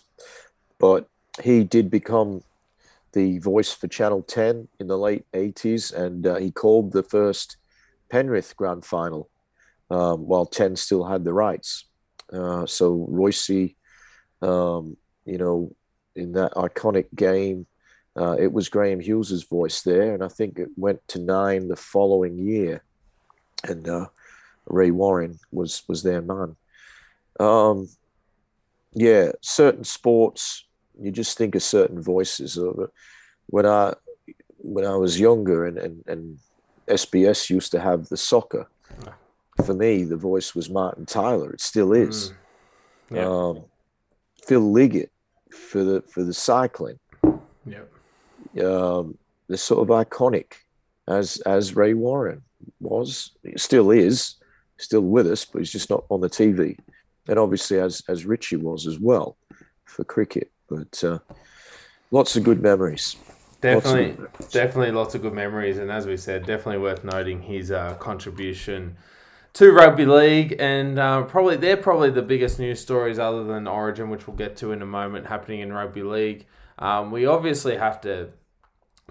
But 0.80 1.08
he 1.44 1.64
did 1.64 1.92
become 1.92 2.42
the 3.14 3.38
voice 3.40 3.72
for 3.74 3.88
Channel 3.88 4.24
Ten 4.24 4.68
in 4.80 4.88
the 4.88 4.98
late 4.98 5.26
eighties, 5.34 5.92
and 5.92 6.26
uh, 6.26 6.36
he 6.36 6.52
called 6.52 6.92
the 6.92 7.04
first 7.04 7.58
Penrith 8.10 8.56
Grand 8.58 8.84
Final 8.84 9.30
um, 9.90 10.26
while 10.26 10.46
Ten 10.46 10.76
still 10.76 11.04
had 11.04 11.24
the 11.24 11.34
rights. 11.34 11.86
Uh, 12.34 12.66
so 12.66 13.06
Royce, 13.10 13.76
um, 14.42 14.98
you 15.26 15.38
know, 15.38 15.76
in 16.16 16.32
that 16.34 16.54
iconic 16.54 17.08
game, 17.14 17.68
uh, 18.20 18.36
it 18.38 18.52
was 18.52 18.70
Graham 18.70 19.00
Hughes's 19.00 19.44
voice 19.44 19.82
there, 19.82 20.14
and 20.14 20.24
I 20.24 20.28
think 20.28 20.60
it 20.60 20.70
went 20.76 21.06
to 21.10 21.20
nine 21.20 21.68
the 21.68 21.76
following 21.76 22.38
year, 22.38 22.84
and 23.64 23.88
uh, 23.88 24.08
Ray 24.66 24.92
Warren 24.92 25.40
was 25.52 25.84
was 25.88 26.04
their 26.04 26.22
man. 26.22 26.56
Um, 27.40 27.90
yeah, 28.94 29.32
certain 29.42 29.84
sports 29.84 30.66
you 31.02 31.12
just 31.12 31.38
think 31.38 31.56
of 31.56 31.64
certain 31.64 32.02
voices. 32.02 32.58
Uh, 32.58 32.88
When 33.48 33.66
I 33.66 33.94
when 34.58 34.86
I 34.86 34.96
was 34.96 35.20
younger, 35.20 35.66
and 35.66 35.78
and, 35.78 36.04
and 36.08 36.40
SBS 36.88 37.50
used 37.50 37.72
to 37.72 37.80
have 37.80 38.10
the 38.10 38.18
soccer. 38.18 38.68
For 39.66 39.74
me, 39.74 40.04
the 40.04 40.18
voice 40.18 40.56
was 40.56 40.70
Martin 40.70 41.06
Tyler. 41.06 41.52
It 41.52 41.62
still 41.62 41.94
is. 41.94 42.34
Mm. 43.10 43.16
Yeah. 43.16 43.28
Um, 43.28 43.66
Phil 44.48 44.72
Liggett 44.72 45.12
for 45.52 45.84
the 45.84 46.02
for 46.02 46.24
the 46.24 46.34
cycling. 46.34 47.00
Um, 48.60 49.18
they're 49.48 49.58
sort 49.58 49.82
of 49.82 49.96
iconic, 49.96 50.54
as 51.08 51.38
as 51.46 51.76
Ray 51.76 51.94
Warren 51.94 52.42
was, 52.80 53.32
still 53.56 53.92
is, 53.92 54.36
still 54.78 55.02
with 55.02 55.28
us, 55.28 55.46
but 55.46 55.60
he's 55.60 55.72
just 55.72 55.90
not 55.90 56.06
on 56.10 56.22
the 56.22 56.30
TV. 56.30 56.78
And 57.28 57.38
obviously, 57.38 57.80
as 57.80 58.02
as 58.08 58.26
Richie 58.26 58.58
was 58.58 58.88
as 58.88 59.00
well, 59.00 59.38
for 59.86 60.04
cricket. 60.04 60.52
But 60.70 61.04
uh, 61.04 61.20
lots 62.12 62.36
of 62.36 62.44
good 62.44 62.62
memories. 62.62 63.16
Definitely, 63.62 64.12
good 64.12 64.18
memories. 64.18 64.48
definitely 64.48 64.92
lots 64.92 65.16
of 65.16 65.22
good 65.22 65.34
memories, 65.34 65.78
and 65.78 65.92
as 65.92 66.08
we 66.08 66.18
said, 66.18 66.46
definitely 66.46 66.82
worth 66.82 67.04
noting 67.04 67.42
his 67.42 67.72
uh, 67.72 67.96
contribution 67.96 68.98
to 69.54 69.72
rugby 69.72 70.06
league, 70.06 70.56
and 70.60 70.98
uh, 70.98 71.24
probably 71.24 71.58
they're 71.58 71.78
probably 71.78 72.10
the 72.10 72.22
biggest 72.22 72.58
news 72.58 72.80
stories 72.80 73.20
other 73.20 73.44
than 73.44 73.68
Origin, 73.68 74.10
which 74.10 74.28
we'll 74.28 74.36
get 74.36 74.56
to 74.58 74.72
in 74.72 74.82
a 74.82 74.86
moment, 74.86 75.28
happening 75.28 75.60
in 75.60 75.74
rugby 75.74 76.04
league. 76.04 76.46
Um, 76.80 77.12
we 77.12 77.26
obviously 77.26 77.76
have 77.76 78.02
to 78.02 78.30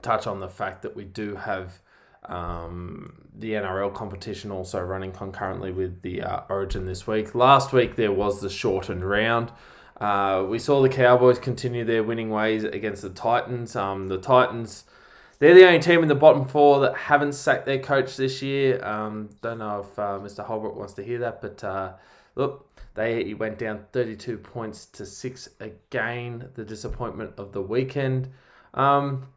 touch 0.03 0.27
on 0.27 0.41
the 0.41 0.49
fact 0.49 0.83
that 0.83 0.97
we 0.97 1.05
do 1.05 1.37
have 1.37 1.81
um, 2.25 3.27
the 3.35 3.53
NRL 3.53 3.93
competition 3.95 4.51
also 4.51 4.81
running 4.81 5.13
concurrently 5.13 5.73
with 5.73 6.03
the 6.03 6.23
uh, 6.23 6.43
Origin 6.49 6.87
this 6.87 7.07
week. 7.07 7.35
Last 7.35 7.73
week 7.73 7.97
there 7.97 8.13
was 8.13 8.41
the 8.41 8.51
shortened 8.51 9.09
round. 9.09 9.53
Uh, 10.01 10.45
we 10.49 10.59
saw 10.59 10.81
the 10.81 10.89
Cowboys 10.89 11.39
continue 11.39 11.85
their 11.85 12.03
winning 12.03 12.31
ways 12.31 12.65
against 12.65 13.03
the 13.03 13.11
Titans. 13.11 13.77
Um, 13.77 14.09
the 14.09 14.17
Titans, 14.17 14.85
they're 15.39 15.55
the 15.55 15.67
only 15.67 15.79
team 15.79 16.03
in 16.03 16.09
the 16.09 16.15
bottom 16.15 16.47
four 16.47 16.81
that 16.81 16.97
haven't 16.97 17.35
sacked 17.35 17.67
their 17.67 17.79
coach 17.79 18.17
this 18.17 18.41
year. 18.41 18.83
Um, 18.85 19.29
don't 19.43 19.59
know 19.59 19.81
if 19.81 19.99
uh, 19.99 20.19
Mr. 20.19 20.45
Holbrook 20.45 20.77
wants 20.77 20.95
to 20.95 21.03
hear 21.03 21.19
that, 21.19 21.43
but 21.43 21.63
uh, 21.63 21.93
look, 22.35 22.67
they 22.95 23.35
went 23.35 23.59
down 23.59 23.85
32 23.93 24.39
points 24.39 24.87
to 24.87 25.05
six 25.05 25.51
again. 25.61 26.49
The 26.55 26.65
disappointment 26.65 27.35
of 27.37 27.53
the 27.53 27.63
weekend. 27.63 28.31
Um, 28.73 29.29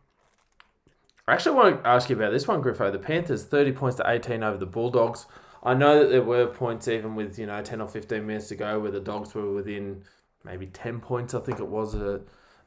I 1.27 1.33
actually 1.33 1.55
want 1.55 1.83
to 1.83 1.87
ask 1.89 2.09
you 2.09 2.17
about 2.17 2.33
this 2.33 2.47
one, 2.47 2.61
Griffo. 2.61 2.91
The 2.91 2.99
Panthers 2.99 3.45
30 3.45 3.71
points 3.71 3.97
to 3.97 4.03
18 4.05 4.43
over 4.43 4.57
the 4.57 4.65
Bulldogs. 4.65 5.25
I 5.63 5.73
know 5.73 5.99
that 5.99 6.09
there 6.09 6.21
were 6.21 6.47
points 6.47 6.89
even 6.89 7.15
with 7.15 7.39
you 7.39 7.45
know 7.45 7.61
10 7.61 7.79
or 7.79 7.87
15 7.87 8.25
minutes 8.25 8.49
to 8.49 8.55
go 8.55 8.79
where 8.79 8.91
the 8.91 8.99
Dogs 8.99 9.33
were 9.33 9.53
within 9.53 10.03
maybe 10.43 10.67
10 10.67 10.99
points, 10.99 11.33
I 11.33 11.39
think 11.39 11.59
it 11.59 11.67
was 11.67 11.95
uh, 11.95 12.19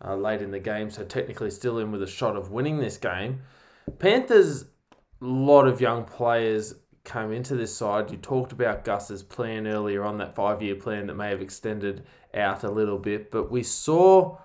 uh, 0.03 0.17
late 0.17 0.41
in 0.41 0.51
the 0.51 0.59
game. 0.59 0.91
So 0.91 1.05
technically 1.05 1.51
still 1.51 1.79
in 1.79 1.93
with 1.93 2.03
a 2.03 2.07
shot 2.07 2.37
of 2.37 2.51
winning 2.51 2.79
this 2.79 2.97
game. 2.97 3.43
Panthers, 3.99 4.65
a 5.21 5.25
lot 5.25 5.67
of 5.67 5.81
young 5.83 6.05
players 6.05 6.75
came 7.05 7.33
into 7.33 7.55
this 7.55 7.75
side. 7.77 8.11
You 8.11 8.17
talked 8.17 8.53
about 8.53 8.85
Gus's 8.85 9.23
plan 9.23 9.67
earlier 9.67 10.03
on, 10.03 10.17
that 10.19 10.35
five 10.35 10.63
year 10.63 10.75
plan 10.77 11.07
that 11.09 11.15
may 11.15 11.29
have 11.29 11.43
extended 11.43 12.05
out 12.35 12.65
a 12.65 12.71
little 12.71 12.99
bit. 12.99 13.31
But 13.31 13.51
we 13.51 13.63
saw 13.63 14.39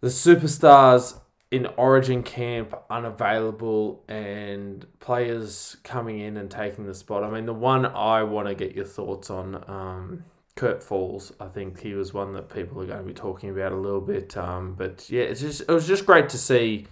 the 0.00 0.08
superstars 0.08 1.18
in 1.50 1.66
Origin 1.76 2.22
camp 2.22 2.74
unavailable 2.90 4.04
and 4.08 4.84
players 4.98 5.76
coming 5.84 6.18
in 6.18 6.36
and 6.36 6.50
taking 6.50 6.86
the 6.86 6.94
spot. 6.94 7.22
I 7.22 7.30
mean, 7.30 7.46
the 7.46 7.54
one 7.54 7.86
I 7.86 8.24
want 8.24 8.48
to 8.48 8.54
get 8.54 8.74
your 8.74 8.84
thoughts 8.84 9.30
on. 9.30 9.64
Um, 9.68 10.24
Kurt 10.56 10.82
Falls. 10.82 11.32
I 11.38 11.48
think 11.48 11.80
he 11.80 11.92
was 11.92 12.12
one 12.14 12.32
that 12.32 12.48
people 12.48 12.80
are 12.80 12.86
going 12.86 12.98
to 12.98 13.04
be 13.04 13.12
talking 13.12 13.50
about 13.50 13.72
a 13.72 13.76
little 13.76 14.00
bit. 14.00 14.36
Um, 14.36 14.74
but 14.74 15.08
yeah, 15.08 15.24
it's 15.24 15.40
just 15.40 15.60
it 15.60 15.68
was 15.68 15.86
just 15.86 16.06
great 16.06 16.30
to 16.30 16.38
see 16.38 16.86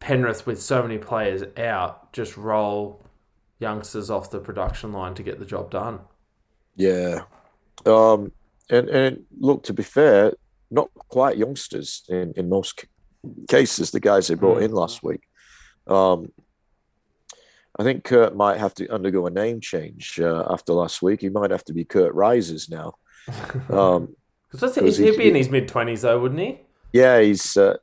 Penrith 0.00 0.44
with 0.44 0.60
so 0.60 0.82
many 0.82 0.98
players 0.98 1.44
out 1.56 2.12
just 2.12 2.36
roll 2.36 3.02
youngsters 3.58 4.10
off 4.10 4.30
the 4.30 4.40
production 4.40 4.92
line 4.92 5.14
to 5.14 5.22
get 5.22 5.38
the 5.38 5.46
job 5.46 5.70
done. 5.70 6.00
Yeah, 6.74 7.20
um, 7.86 8.32
and 8.68 8.88
and 8.88 9.24
look 9.38 9.62
to 9.64 9.72
be 9.72 9.84
fair, 9.84 10.32
not 10.70 10.90
quite 11.08 11.38
youngsters 11.38 12.02
in 12.08 12.34
in 12.36 12.48
most 12.48 12.84
cases. 13.48 13.90
The 13.90 14.00
guys 14.00 14.28
they 14.28 14.34
brought 14.34 14.62
in 14.62 14.72
last 14.72 15.02
week. 15.02 15.22
Um, 15.86 16.32
I 17.78 17.82
think 17.82 18.04
Kurt 18.04 18.34
might 18.34 18.58
have 18.58 18.74
to 18.74 18.88
undergo 18.88 19.26
a 19.26 19.30
name 19.30 19.60
change 19.60 20.18
uh, 20.18 20.46
after 20.48 20.72
last 20.72 21.02
week. 21.02 21.20
He 21.20 21.28
might 21.28 21.50
have 21.50 21.64
to 21.64 21.74
be 21.74 21.84
Kurt 21.84 22.14
Risers 22.14 22.68
now. 22.68 22.94
Um, 23.70 24.14
Because 24.52 24.76
he'd 24.76 25.18
be 25.18 25.28
in 25.28 25.34
his 25.34 25.50
mid 25.50 25.68
twenties, 25.68 26.02
though, 26.02 26.20
wouldn't 26.20 26.40
he? 26.40 26.60
Yeah, 26.92 27.20
he's. 27.20 27.56
Uh, 27.56 27.76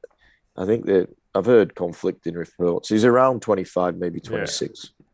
I 0.55 0.65
think 0.65 0.85
that 0.85 1.09
I've 1.35 1.45
heard 1.45 1.75
conflicting 1.75 2.35
reports. 2.35 2.89
He's 2.89 3.05
around 3.05 3.41
twenty 3.41 3.65
five, 3.65 3.97
maybe 3.97 4.19
twenty 4.19 4.47
six. 4.47 4.91
Yeah. 4.97 5.05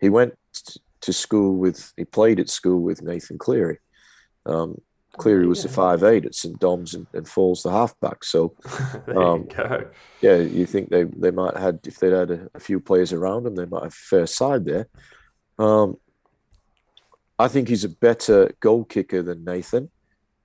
He 0.00 0.08
went 0.08 0.34
to 1.02 1.12
school 1.12 1.56
with. 1.56 1.92
He 1.96 2.04
played 2.04 2.40
at 2.40 2.48
school 2.48 2.80
with 2.80 3.02
Nathan 3.02 3.38
Cleary. 3.38 3.78
Um, 4.46 4.80
Cleary 5.16 5.46
was 5.46 5.62
the 5.62 5.68
five 5.68 6.02
eight 6.02 6.24
at 6.24 6.34
St 6.34 6.58
Dom's 6.58 6.94
and, 6.94 7.06
and 7.12 7.28
Falls 7.28 7.62
the 7.62 7.70
halfback. 7.70 8.24
So, 8.24 8.54
um, 9.16 9.48
you 9.50 9.90
yeah, 10.20 10.36
you 10.36 10.66
think 10.66 10.90
they 10.90 11.04
they 11.04 11.30
might 11.30 11.56
had 11.56 11.80
if 11.84 11.98
they'd 11.98 12.12
had 12.12 12.30
a, 12.30 12.48
a, 12.54 12.60
few 12.60 12.80
players 12.80 13.12
around 13.12 13.44
them, 13.44 13.54
they 13.54 13.66
might 13.66 13.84
have 13.84 13.94
fair 13.94 14.26
side 14.26 14.64
there. 14.64 14.88
Um, 15.58 15.96
I 17.38 17.48
think 17.48 17.68
he's 17.68 17.84
a 17.84 17.88
better 17.88 18.52
goal 18.60 18.84
kicker 18.84 19.22
than 19.22 19.44
Nathan. 19.44 19.90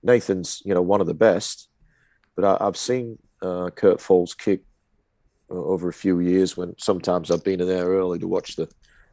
Nathan's 0.04 0.62
you 0.66 0.74
know 0.74 0.82
one 0.82 1.02
of 1.02 1.08
the 1.08 1.14
best, 1.14 1.70
but 2.36 2.46
I, 2.46 2.64
have 2.64 2.78
seen 2.78 3.18
uh, 3.42 3.70
Kurt 3.72 4.00
Falls 4.00 4.34
kick 4.34 4.62
uh, 5.50 5.56
over 5.56 5.90
a 5.90 5.94
few 5.94 6.20
years 6.20 6.56
when 6.56 6.76
sometimes 6.78 7.32
I've 7.32 7.44
been 7.44 7.62
in 7.62 7.68
there 7.68 7.88
early 7.88 8.20
to 8.20 8.28
watch 8.28 8.56
the 8.56 8.70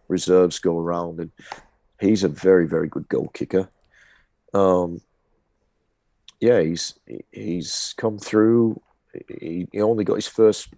reserves 0.08 0.58
go 0.58 0.78
around, 0.78 1.20
and 1.20 1.30
he's 1.98 2.24
a 2.24 2.28
very 2.28 2.66
very 2.66 2.88
good 2.88 3.08
goal 3.08 3.30
kicker. 3.32 3.68
Um, 4.52 5.00
yeah, 6.40 6.60
he's 6.60 6.94
he's 7.32 7.94
come 7.96 8.18
through. 8.18 8.80
He, 9.40 9.66
he 9.72 9.80
only 9.80 10.04
got 10.04 10.16
his 10.16 10.28
first 10.28 10.68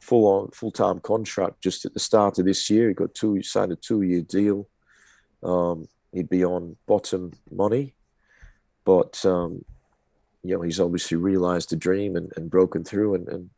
full 0.00 0.26
on 0.26 0.50
full 0.50 0.70
time 0.70 1.00
contract 1.00 1.60
just 1.62 1.84
at 1.84 1.92
the 1.92 2.00
start 2.00 2.38
of 2.38 2.44
this 2.44 2.70
year. 2.70 2.88
He 2.88 2.94
got 2.94 3.14
two 3.14 3.42
signed 3.42 3.72
a 3.72 3.76
two 3.76 4.02
year 4.02 4.22
deal. 4.22 4.68
Um, 5.42 5.88
he'd 6.12 6.28
be 6.28 6.44
on 6.44 6.76
bottom 6.86 7.32
money, 7.50 7.94
but 8.84 9.24
um, 9.24 9.64
you 10.44 10.54
know 10.54 10.62
he's 10.62 10.80
obviously 10.80 11.16
realised 11.16 11.70
the 11.70 11.76
dream 11.76 12.16
and, 12.16 12.32
and 12.36 12.50
broken 12.50 12.84
through 12.84 13.14
and, 13.14 13.28
and, 13.28 13.50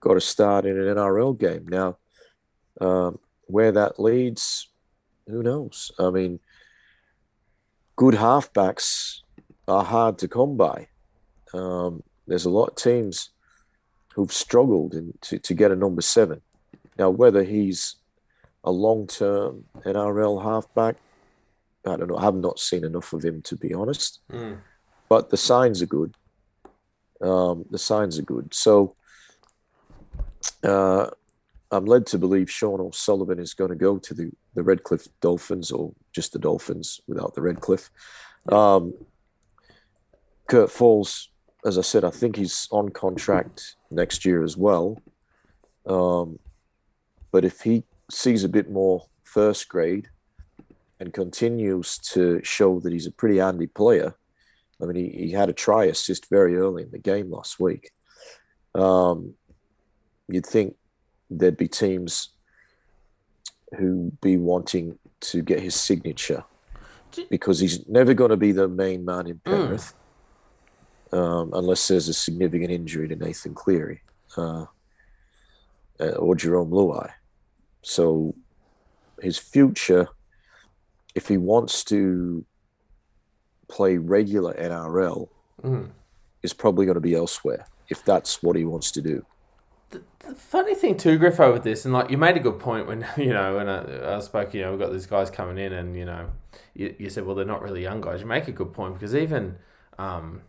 got 0.00 0.16
a 0.16 0.20
start 0.20 0.64
in 0.64 0.78
an 0.78 0.94
NRL 0.94 1.36
game. 1.36 1.66
Now, 1.66 1.98
um, 2.80 3.18
where 3.46 3.72
that 3.72 3.98
leads, 3.98 4.68
who 5.26 5.42
knows? 5.42 5.90
I 5.98 6.10
mean, 6.10 6.38
good 7.96 8.14
halfbacks 8.14 9.22
are 9.68 9.84
hard 9.84 10.18
to 10.18 10.28
come 10.28 10.56
by. 10.56 10.88
Um, 11.52 12.02
there's 12.26 12.44
a 12.44 12.50
lot 12.50 12.70
of 12.70 12.76
teams 12.76 13.30
who've 14.14 14.32
struggled 14.32 14.94
in, 14.94 15.14
to, 15.22 15.38
to 15.38 15.54
get 15.54 15.70
a 15.70 15.76
number 15.76 16.02
seven. 16.02 16.40
Now, 16.98 17.10
whether 17.10 17.44
he's 17.44 17.96
a 18.64 18.70
long 18.70 19.06
term 19.06 19.64
NRL 19.84 20.42
halfback, 20.42 20.96
I 21.86 21.96
don't 21.96 22.08
know. 22.08 22.16
I 22.16 22.24
have 22.24 22.34
not 22.34 22.58
seen 22.58 22.84
enough 22.84 23.12
of 23.12 23.24
him 23.24 23.40
to 23.42 23.56
be 23.56 23.72
honest. 23.72 24.20
Mm. 24.32 24.58
But 25.08 25.30
the 25.30 25.36
signs 25.36 25.80
are 25.80 25.86
good. 25.86 26.14
Um, 27.20 27.64
the 27.70 27.78
signs 27.78 28.18
are 28.18 28.22
good. 28.22 28.52
So 28.52 28.94
uh, 30.62 31.08
I'm 31.70 31.84
led 31.84 32.06
to 32.06 32.18
believe 32.18 32.50
Sean 32.50 32.80
O'Sullivan 32.80 33.38
is 33.38 33.54
going 33.54 33.70
to 33.70 33.76
go 33.76 33.98
to 33.98 34.14
the, 34.14 34.30
the 34.54 34.62
Redcliffe 34.62 35.08
Dolphins 35.20 35.70
or 35.70 35.92
just 36.12 36.32
the 36.32 36.38
Dolphins 36.38 37.00
without 37.06 37.34
the 37.34 37.42
Redcliffe. 37.42 37.90
Um, 38.50 38.94
Kurt 40.48 40.70
Falls, 40.70 41.28
as 41.64 41.78
I 41.78 41.82
said, 41.82 42.04
I 42.04 42.10
think 42.10 42.36
he's 42.36 42.68
on 42.72 42.88
contract 42.88 43.76
next 43.90 44.24
year 44.24 44.42
as 44.42 44.56
well. 44.56 45.00
Um, 45.86 46.38
but 47.30 47.44
if 47.44 47.60
he 47.60 47.84
sees 48.10 48.44
a 48.44 48.48
bit 48.48 48.70
more 48.70 49.06
first 49.24 49.68
grade 49.68 50.08
and 50.98 51.12
continues 51.12 51.98
to 51.98 52.40
show 52.42 52.80
that 52.80 52.92
he's 52.92 53.06
a 53.06 53.12
pretty 53.12 53.38
handy 53.38 53.66
player, 53.66 54.14
I 54.80 54.86
mean, 54.86 54.96
he, 54.96 55.26
he 55.26 55.30
had 55.32 55.50
a 55.50 55.52
try 55.52 55.84
assist 55.84 56.30
very 56.30 56.56
early 56.56 56.82
in 56.82 56.90
the 56.90 56.98
game 56.98 57.30
last 57.30 57.60
week. 57.60 57.90
Um, 58.74 59.34
you'd 60.28 60.46
think 60.46 60.76
there'd 61.30 61.56
be 61.58 61.68
teams 61.68 62.30
who 63.76 64.12
be 64.22 64.38
wanting 64.38 64.98
to 65.20 65.42
get 65.42 65.60
his 65.60 65.74
signature 65.74 66.44
because 67.28 67.60
he's 67.60 67.86
never 67.86 68.14
going 68.14 68.30
to 68.30 68.36
be 68.36 68.52
the 68.52 68.68
main 68.68 69.04
man 69.04 69.26
in 69.26 69.40
Penrith. 69.44 69.92
Mm 69.92 69.97
um, 71.12 71.50
unless 71.54 71.88
there's 71.88 72.08
a 72.08 72.14
significant 72.14 72.70
injury 72.70 73.08
to 73.08 73.16
Nathan 73.16 73.54
Cleary 73.54 74.02
uh, 74.36 74.66
uh, 76.00 76.04
or 76.04 76.34
Jerome 76.34 76.70
Luai. 76.70 77.10
So 77.82 78.34
his 79.20 79.38
future, 79.38 80.08
if 81.14 81.28
he 81.28 81.36
wants 81.36 81.84
to 81.84 82.44
play 83.68 83.96
regular 83.96 84.54
NRL, 84.54 85.28
mm. 85.62 85.88
is 86.42 86.52
probably 86.52 86.86
going 86.86 86.96
to 86.96 87.00
be 87.00 87.14
elsewhere 87.14 87.66
if 87.88 88.04
that's 88.04 88.42
what 88.42 88.56
he 88.56 88.64
wants 88.64 88.90
to 88.92 89.02
do. 89.02 89.24
The, 89.90 90.02
the, 90.20 90.34
funny 90.34 90.74
thing 90.74 90.96
too, 90.98 91.18
Griffo, 91.18 91.52
with 91.52 91.62
this, 91.62 91.86
and 91.86 91.94
like 91.94 92.10
you 92.10 92.18
made 92.18 92.36
a 92.36 92.40
good 92.40 92.58
point 92.58 92.86
when 92.86 93.06
you 93.16 93.32
know 93.32 93.56
when 93.56 93.68
I, 93.68 94.16
I 94.16 94.20
spoke, 94.20 94.52
you 94.52 94.60
know, 94.60 94.70
we've 94.70 94.80
got 94.80 94.92
these 94.92 95.06
guys 95.06 95.30
coming 95.30 95.56
in, 95.56 95.72
and 95.72 95.96
you 95.96 96.04
know, 96.04 96.30
you, 96.74 96.94
you 96.98 97.10
said, 97.10 97.24
well, 97.24 97.34
they're 97.34 97.46
not 97.46 97.62
really 97.62 97.82
young 97.82 98.02
guys. 98.02 98.20
You 98.20 98.26
make 98.26 98.48
a 98.48 98.52
good 98.52 98.74
point 98.74 98.94
because 98.94 99.14
even 99.14 99.56
um, 99.98 100.42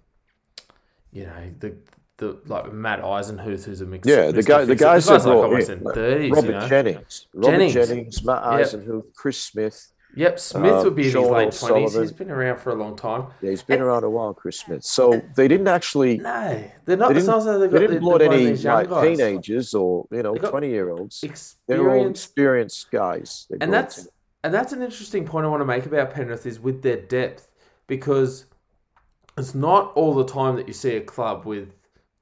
you 1.12 1.26
know 1.26 1.52
the 1.60 1.76
the 2.18 2.38
like 2.46 2.72
Matt 2.72 3.02
Eisenhuth, 3.02 3.64
who's 3.64 3.82
a 3.82 3.86
mixed 3.86 4.10
yeah 4.10 4.32
the 4.32 4.44
guy 4.44 4.66
the 4.66 4.76
guys 4.76 5.06
that 5.08 5.24
brought 5.24 5.52
like 5.52 5.70
in, 5.70 5.80
30s, 5.80 6.32
Robert 6.32 6.48
you 6.48 6.52
know? 6.54 6.68
Jennings, 6.68 7.28
Robert 7.34 7.52
Jennings. 7.52 7.74
Jennings, 7.74 8.24
Matt 8.24 8.44
Eisenhuth, 8.44 9.04
yep. 9.06 9.14
Chris 9.16 9.42
Smith. 9.42 9.92
Yep, 10.16 10.40
Smith 10.40 10.74
um, 10.74 10.84
would 10.86 10.96
be 10.96 11.06
in 11.06 11.12
Sean 11.12 11.46
his 11.46 11.62
late 11.62 11.70
twenties. 11.70 11.94
He's 11.96 12.12
been 12.12 12.32
around 12.32 12.60
for 12.60 12.72
a 12.72 12.76
long 12.76 12.96
time. 12.96 13.28
Yeah, 13.42 13.52
he's 13.52 13.62
been 13.62 13.76
and, 13.76 13.84
around 13.84 14.04
a 14.04 14.10
while, 14.10 14.34
Chris 14.34 14.60
Smith. 14.60 14.84
So 14.84 15.22
they 15.36 15.48
didn't 15.48 15.68
actually. 15.68 16.18
No, 16.18 16.64
they're 16.86 16.98
not. 16.98 17.10
They 17.10 17.14
didn't, 17.16 17.28
not 17.28 17.60
they 17.60 17.68
they 17.68 17.80
didn't 17.80 18.00
blood 18.00 18.24
any 18.24 18.56
like 18.56 18.90
teenagers 18.90 19.74
or 19.76 20.08
you 20.12 20.24
know 20.24 20.36
twenty 20.36 20.70
year 20.70 20.90
olds. 20.90 21.24
They're 21.68 21.90
all 21.90 22.10
experienced 22.10 22.90
guys. 22.92 23.48
And 23.62 23.72
that's 23.72 24.08
and 24.44 24.54
that's 24.54 24.74
an 24.74 24.82
interesting 24.82 25.26
point 25.26 25.46
I 25.46 25.50
want 25.50 25.62
to 25.62 25.66
make 25.66 25.86
about 25.86 26.12
Penrith 26.12 26.46
is 26.46 26.60
with 26.60 26.82
their 26.82 26.98
depth 26.98 27.48
because 27.88 28.46
it's 29.40 29.56
not 29.56 29.94
all 29.94 30.14
the 30.14 30.26
time 30.26 30.56
that 30.56 30.68
you 30.68 30.74
see 30.74 30.96
a 30.96 31.02
club 31.02 31.46
with 31.46 31.74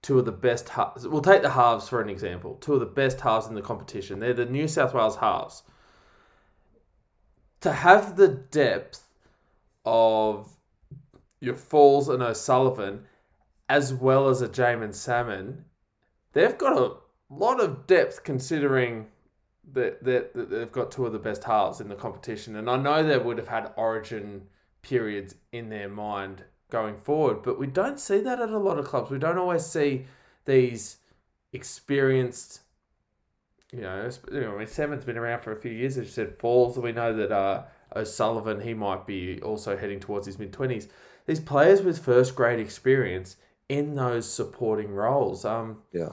two 0.02 0.20
of 0.20 0.26
the 0.26 0.32
best 0.32 0.70
halves. 0.70 1.08
We'll 1.08 1.22
take 1.22 1.42
the 1.42 1.50
halves 1.50 1.90
for 1.90 2.02
an 2.02 2.10
example. 2.10 2.56
Two 2.56 2.76
of 2.76 2.80
the 2.80 2.86
best 2.86 3.20
halves 3.20 3.48
in 3.48 3.56
the 3.56 3.62
competition. 3.62 4.20
They're 4.20 4.34
the 4.34 4.46
New 4.46 4.68
South 4.68 4.94
Wales 4.94 5.18
halves. 5.18 5.64
To 7.62 7.72
have 7.72 8.16
the 8.16 8.28
depth 8.28 9.04
of 9.86 10.50
your 11.40 11.56
Falls 11.56 12.10
and 12.10 12.22
O'Sullivan, 12.22 13.06
as 13.70 13.94
well 13.94 14.30
as 14.30 14.42
a 14.42 14.48
Jaeman 14.48 14.94
Salmon, 14.94 15.66
they've 16.34 16.58
got 16.58 16.78
a 16.78 16.96
lot 17.30 17.60
of 17.60 17.88
depth 17.88 18.24
considering 18.24 19.08
that, 19.74 20.04
that, 20.04 20.34
that 20.34 20.50
they've 20.50 20.72
got 20.72 20.92
two 20.92 21.06
of 21.06 21.14
the 21.14 21.20
best 21.20 21.44
halves 21.44 21.82
in 21.82 21.90
the 21.90 21.96
competition. 21.96 22.56
And 22.56 22.70
I 22.70 22.78
know 22.78 23.04
they 23.04 23.18
would 23.18 23.38
have 23.38 23.48
had 23.48 23.74
origin 23.76 24.44
periods 24.82 25.36
in 25.52 25.70
their 25.70 25.90
mind 25.90 26.44
going 26.70 26.98
forward, 26.98 27.44
but 27.44 27.60
we 27.60 27.68
don't 27.68 28.00
see 28.00 28.20
that 28.20 28.40
at 28.40 28.50
a 28.50 28.58
lot 28.58 28.78
of 28.78 28.86
clubs. 28.86 29.10
We 29.10 29.20
don't 29.20 29.38
always 29.38 29.66
see 29.66 30.06
these 30.46 30.98
experienced, 31.54 32.62
you 33.72 33.82
know, 33.82 34.10
you 34.32 34.42
know 34.42 34.56
I 34.56 34.58
mean, 34.60 34.68
Seven's 34.68 35.06
been 35.06 35.18
around 35.18 35.42
for 35.42 35.52
a 35.52 35.56
few 35.56 35.72
years, 35.72 35.98
as 35.98 36.06
you 36.06 36.12
said, 36.12 36.38
Falls. 36.40 36.78
We 36.78 36.92
know 36.92 37.14
that 37.16 37.32
uh, 37.32 37.64
O'Sullivan, 37.96 38.62
he 38.62 38.74
might 38.74 39.06
be 39.06 39.42
also 39.42 39.78
heading 39.78 40.00
towards 40.00 40.26
his 40.26 40.38
mid 40.40 40.52
20s. 40.52 40.88
These 41.26 41.40
players 41.42 41.82
with 41.82 42.00
first 42.00 42.36
grade 42.36 42.60
experience 42.60 43.38
in 43.70 43.96
those 43.96 44.30
supporting 44.30 44.92
roles. 44.92 45.46
Um, 45.46 45.80
Yeah. 45.92 46.10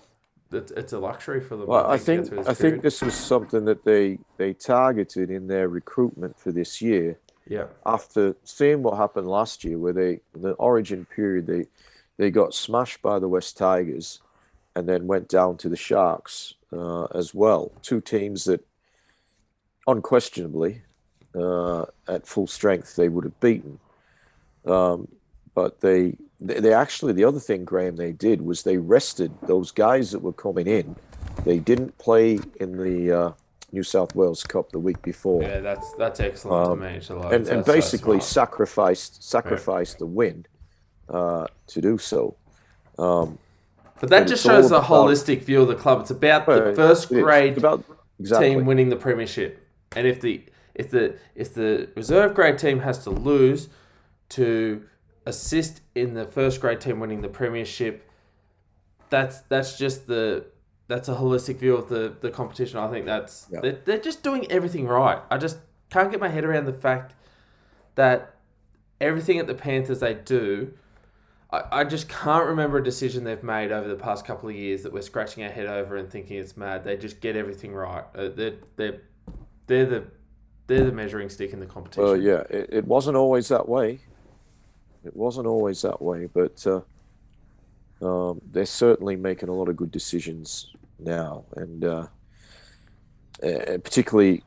it's, 0.52 0.72
it's 0.72 0.92
a 0.92 0.98
luxury 0.98 1.40
for 1.40 1.56
them. 1.56 1.66
Well, 1.68 1.86
I 1.86 1.98
think 1.98 2.32
I 2.48 2.54
think 2.54 2.82
this 2.82 3.02
was 3.02 3.14
something 3.14 3.64
that 3.64 3.84
they 3.84 4.18
they 4.36 4.52
targeted 4.52 5.30
in 5.30 5.46
their 5.46 5.68
recruitment 5.68 6.38
for 6.38 6.52
this 6.52 6.80
year. 6.80 7.18
Yeah, 7.46 7.66
After 7.84 8.36
seeing 8.44 8.82
what 8.82 8.96
happened 8.96 9.28
last 9.28 9.64
year, 9.64 9.78
where 9.78 9.92
they 9.92 10.20
the 10.32 10.52
Origin 10.52 11.04
period 11.04 11.46
they 11.46 11.66
they 12.16 12.30
got 12.30 12.54
smashed 12.54 13.02
by 13.02 13.18
the 13.18 13.28
West 13.28 13.56
Tigers, 13.56 14.20
and 14.74 14.88
then 14.88 15.06
went 15.06 15.28
down 15.28 15.56
to 15.58 15.68
the 15.68 15.76
Sharks 15.76 16.54
uh, 16.72 17.04
as 17.14 17.34
well. 17.34 17.70
Two 17.82 18.00
teams 18.00 18.44
that, 18.44 18.64
unquestionably, 19.86 20.82
uh, 21.34 21.84
at 22.08 22.26
full 22.26 22.46
strength 22.46 22.96
they 22.96 23.08
would 23.08 23.24
have 23.24 23.40
beaten. 23.40 23.78
Um, 24.64 25.08
but 25.54 25.80
they, 25.80 26.16
they 26.40 26.72
actually 26.72 27.12
the 27.12 27.24
other 27.24 27.40
thing 27.40 27.64
Graham 27.64 27.96
they 27.96 28.12
did 28.12 28.40
was 28.42 28.62
they 28.62 28.78
rested 28.78 29.32
those 29.42 29.70
guys 29.70 30.10
that 30.12 30.20
were 30.22 30.32
coming 30.32 30.66
in. 30.66 30.96
They 31.44 31.58
didn't 31.58 31.98
play 31.98 32.38
in 32.58 32.76
the 32.76 33.12
uh, 33.12 33.32
New 33.74 33.82
South 33.82 34.14
Wales 34.14 34.42
Cup 34.42 34.70
the 34.72 34.78
week 34.78 35.00
before, 35.02 35.42
yeah, 35.42 35.60
that's 35.60 35.92
that's 35.94 36.20
excellent 36.20 36.68
Um, 36.68 36.78
to 36.78 36.84
me. 36.86 36.94
And, 37.10 37.32
and 37.32 37.46
That's 37.46 37.66
so 37.66 37.72
basically 37.72 38.20
sacrificed 38.20 39.22
sacrificed 39.22 39.98
the 39.98 40.06
win 40.06 40.46
uh, 41.08 41.46
to 41.72 41.80
do 41.80 41.98
so. 41.98 42.36
Um, 42.98 43.38
But 44.00 44.08
that 44.10 44.28
just 44.28 44.42
shows 44.44 44.70
the 44.70 44.80
holistic 44.80 45.42
view 45.42 45.62
of 45.62 45.68
the 45.68 45.74
club. 45.74 46.00
It's 46.02 46.10
about 46.10 46.46
the 46.46 46.72
first 46.74 47.08
grade 47.08 47.58
about 47.58 47.84
exactly. 48.18 48.48
team 48.48 48.64
winning 48.64 48.88
the 48.88 48.96
premiership, 49.06 49.52
and 49.96 50.06
if 50.06 50.20
the 50.20 50.34
if 50.74 50.90
the 50.90 51.04
if 51.34 51.54
the 51.54 51.88
reserve 51.94 52.34
grade 52.34 52.58
team 52.58 52.80
has 52.80 52.98
to 53.04 53.10
lose 53.10 53.68
to 54.30 54.84
assist 55.26 55.80
in 55.94 56.14
the 56.14 56.26
first 56.26 56.60
grade 56.60 56.80
team 56.80 57.00
winning 57.00 57.22
the 57.22 57.28
premiership, 57.28 57.94
that's 59.10 59.40
that's 59.52 59.78
just 59.78 60.06
the 60.06 60.46
that's 60.86 61.08
a 61.08 61.14
holistic 61.14 61.56
view 61.56 61.76
of 61.76 61.88
the 61.88 62.14
the 62.20 62.30
competition. 62.30 62.78
I 62.78 62.90
think 62.90 63.06
that's 63.06 63.46
Yeah. 63.50 63.60
they're, 63.60 63.78
they're 63.84 63.98
just 63.98 64.22
doing 64.22 64.50
everything 64.50 64.86
right. 64.86 65.20
I 65.30 65.38
just 65.38 65.58
can't 65.90 66.10
get 66.10 66.20
my 66.20 66.28
head 66.28 66.44
around 66.44 66.66
the 66.66 66.72
fact 66.72 67.14
that 67.94 68.34
everything 69.00 69.38
at 69.38 69.46
the 69.46 69.54
Panthers 69.54 70.00
they 70.00 70.14
do. 70.14 70.72
I, 71.52 71.62
I 71.80 71.84
just 71.84 72.08
can't 72.08 72.46
remember 72.46 72.78
a 72.78 72.84
decision 72.84 73.22
they've 73.24 73.42
made 73.42 73.70
over 73.70 73.86
the 73.86 73.94
past 73.96 74.24
couple 74.26 74.48
of 74.48 74.54
years 74.56 74.82
that 74.82 74.92
we're 74.92 75.02
scratching 75.02 75.44
our 75.44 75.50
head 75.50 75.66
over 75.66 75.96
and 75.96 76.10
thinking 76.10 76.38
it's 76.38 76.56
mad. 76.56 76.82
They 76.84 76.96
just 76.96 77.20
get 77.20 77.36
everything 77.36 77.72
right. 77.74 78.04
Uh, 78.14 78.28
they're, 78.34 78.54
they're, 78.76 79.00
they're 79.66 79.86
the 79.86 80.04
they're 80.66 80.84
the 80.84 80.92
measuring 80.92 81.28
stick 81.28 81.52
in 81.52 81.60
the 81.60 81.66
competition. 81.66 82.04
Well, 82.04 82.16
yeah, 82.16 82.42
it, 82.50 82.70
it 82.72 82.84
wasn't 82.86 83.16
always 83.18 83.48
that 83.48 83.68
way. 83.68 84.00
It 85.04 85.14
wasn't 85.14 85.46
always 85.46 85.82
that 85.82 86.00
way, 86.00 86.26
but 86.26 86.66
uh, 86.66 86.80
um, 88.02 88.40
they're 88.52 88.66
certainly 88.66 89.16
making 89.16 89.48
a 89.48 89.52
lot 89.52 89.68
of 89.68 89.76
good 89.76 89.90
decisions 89.90 90.72
now, 90.98 91.44
and 91.56 91.84
uh, 91.84 92.06
uh, 93.42 93.78
particularly, 93.82 94.42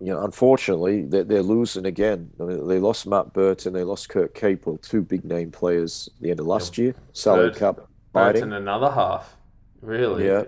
you 0.00 0.12
know, 0.12 0.24
unfortunately, 0.24 1.02
they're, 1.02 1.24
they're 1.24 1.42
losing 1.42 1.86
again. 1.86 2.30
I 2.40 2.44
mean, 2.44 2.66
they 2.68 2.78
lost 2.78 3.06
Matt 3.06 3.32
Burton, 3.32 3.72
they 3.72 3.84
lost 3.84 4.08
Kurt 4.08 4.34
Capewell, 4.34 4.80
two 4.82 5.02
big 5.02 5.24
name 5.24 5.50
players 5.50 6.08
at 6.16 6.22
the 6.22 6.30
end 6.30 6.40
of 6.40 6.46
last 6.46 6.76
year, 6.78 6.94
salary 7.12 7.50
Burt- 7.50 7.58
cap 7.58 7.80
Burton 8.12 8.52
another 8.52 8.90
half, 8.90 9.36
really. 9.80 10.26
Yeah, 10.26 10.44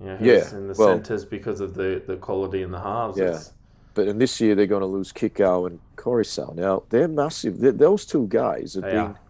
know, 0.00 0.18
Yeah, 0.20 0.50
in 0.56 0.68
the 0.68 0.74
well- 0.76 0.88
centres 0.88 1.24
because 1.24 1.60
of 1.60 1.74
the, 1.74 2.02
the 2.06 2.16
quality 2.16 2.62
in 2.62 2.70
the 2.70 2.80
halves. 2.80 3.18
Yeah. 3.18 3.24
It's- 3.26 3.52
but 3.92 4.06
in 4.06 4.18
this 4.18 4.40
year 4.40 4.54
they're 4.54 4.66
going 4.66 4.82
to 4.82 4.86
lose 4.86 5.12
Kikau 5.12 5.66
and 5.66 5.80
Koroisau. 5.96 6.54
Now 6.54 6.84
they're 6.90 7.08
massive. 7.08 7.58
they 7.58 7.72
those 7.72 8.06
two 8.06 8.28
guys 8.28 8.74
have 8.74 8.84
They 8.84 8.90
been 8.90 8.98
are. 8.98 9.20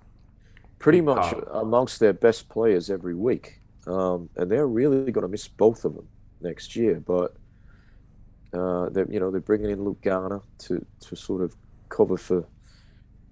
Pretty 0.80 1.02
much 1.02 1.32
amongst 1.52 2.00
their 2.00 2.14
best 2.14 2.48
players 2.48 2.90
every 2.90 3.14
week, 3.14 3.60
um, 3.86 4.28
and 4.34 4.50
they're 4.50 4.66
really 4.66 5.12
going 5.12 5.22
to 5.22 5.28
miss 5.28 5.46
both 5.46 5.84
of 5.84 5.94
them 5.94 6.08
next 6.40 6.74
year. 6.74 6.98
But 6.98 7.36
uh, 8.52 8.88
they're 8.88 9.08
you 9.08 9.20
know 9.20 9.30
they're 9.30 9.40
bringing 9.40 9.70
in 9.70 9.84
Luke 9.84 10.02
Garner 10.02 10.40
to 10.66 10.84
to 11.00 11.14
sort 11.14 11.42
of 11.42 11.54
cover 11.88 12.16
for 12.16 12.44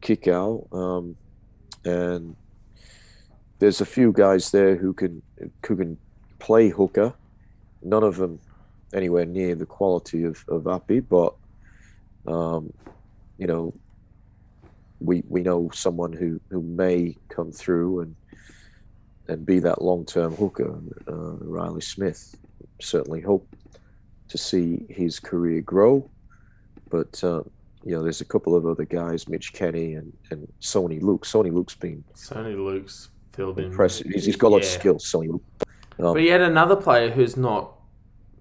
Kikau, 0.03 0.72
um, 0.72 1.16
and 1.84 2.36
there's 3.59 3.80
a 3.80 3.86
few 3.86 4.12
guys 4.12 4.53
there 4.53 4.76
who 4.76 4.92
can 4.92 5.22
who 5.66 5.76
can 5.76 5.99
play 6.38 6.68
hooker. 6.68 7.14
None 7.82 8.05
of 8.05 8.16
them 8.16 8.38
anywhere 8.92 9.24
near 9.24 9.55
the 9.55 9.66
quality 9.66 10.24
of 10.24 10.44
of 10.49 10.68
Appy, 10.68 11.01
but 11.01 11.34
um, 12.26 12.72
you 13.38 13.46
know 13.46 13.72
we 15.01 15.22
we 15.28 15.42
know 15.42 15.70
someone 15.72 16.12
who 16.12 16.40
who 16.51 16.62
may 16.62 17.16
come 17.28 17.53
through 17.53 18.01
and 18.01 18.14
and 19.28 19.44
be 19.44 19.59
that 19.61 19.82
long 19.82 20.05
term 20.05 20.34
hooker. 20.34 20.78
Uh, 21.07 21.36
Riley 21.44 21.80
Smith 21.82 22.34
certainly 22.80 23.20
hope 23.20 23.46
to 24.28 24.38
see 24.38 24.84
his 24.88 25.18
career 25.20 25.61
grow, 25.61 26.09
but 26.90 27.22
uh, 27.24 27.42
you 27.84 27.94
know 27.94 28.03
there's 28.03 28.20
a 28.20 28.24
couple 28.24 28.55
of 28.57 28.66
other 28.66 28.84
guys, 28.84 29.28
Mitch 29.28 29.53
Kenny 29.53 29.94
and 29.94 30.12
and 30.30 30.49
Soni 30.61 31.01
Luke. 31.01 31.24
Soni 31.24 31.53
Luke's 31.53 31.74
been 31.74 32.03
Soni 32.14 32.57
Luke's 32.57 33.11
filled 33.32 33.59
in. 33.59 33.66
impressive. 33.66 34.07
He's, 34.09 34.24
he's 34.24 34.36
got 34.36 34.49
a 34.49 34.51
lot 34.51 34.59
of 34.62 34.64
Yeah. 34.64 34.78
skills. 34.78 35.05
Soni 35.11 35.28
Luke. 35.28 35.42
But 35.96 36.22
yet 36.22 36.40
another 36.40 36.76
player 36.76 37.11
who's 37.11 37.36
not, 37.36 37.72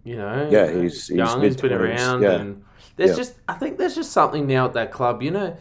you 0.03 0.16
know, 0.16 0.47
Yeah, 0.51 0.68
he's- 0.72 1.08
he's 1.08 1.10
young. 1.10 1.41
He's 1.41 1.55
been 1.58 1.74
around, 1.74 2.22
yeah. 2.22 2.34
and 2.39 2.64
there's 2.97 3.12
Yeah. 3.12 3.16
just 3.16 3.34
I 3.47 3.53
think 3.53 3.78
there's 3.80 3.95
just 3.95 4.12
something 4.12 4.45
now 4.47 4.66
at 4.66 4.74
that 4.74 4.91
club. 4.91 5.24
You 5.24 5.32
know, 5.32 5.58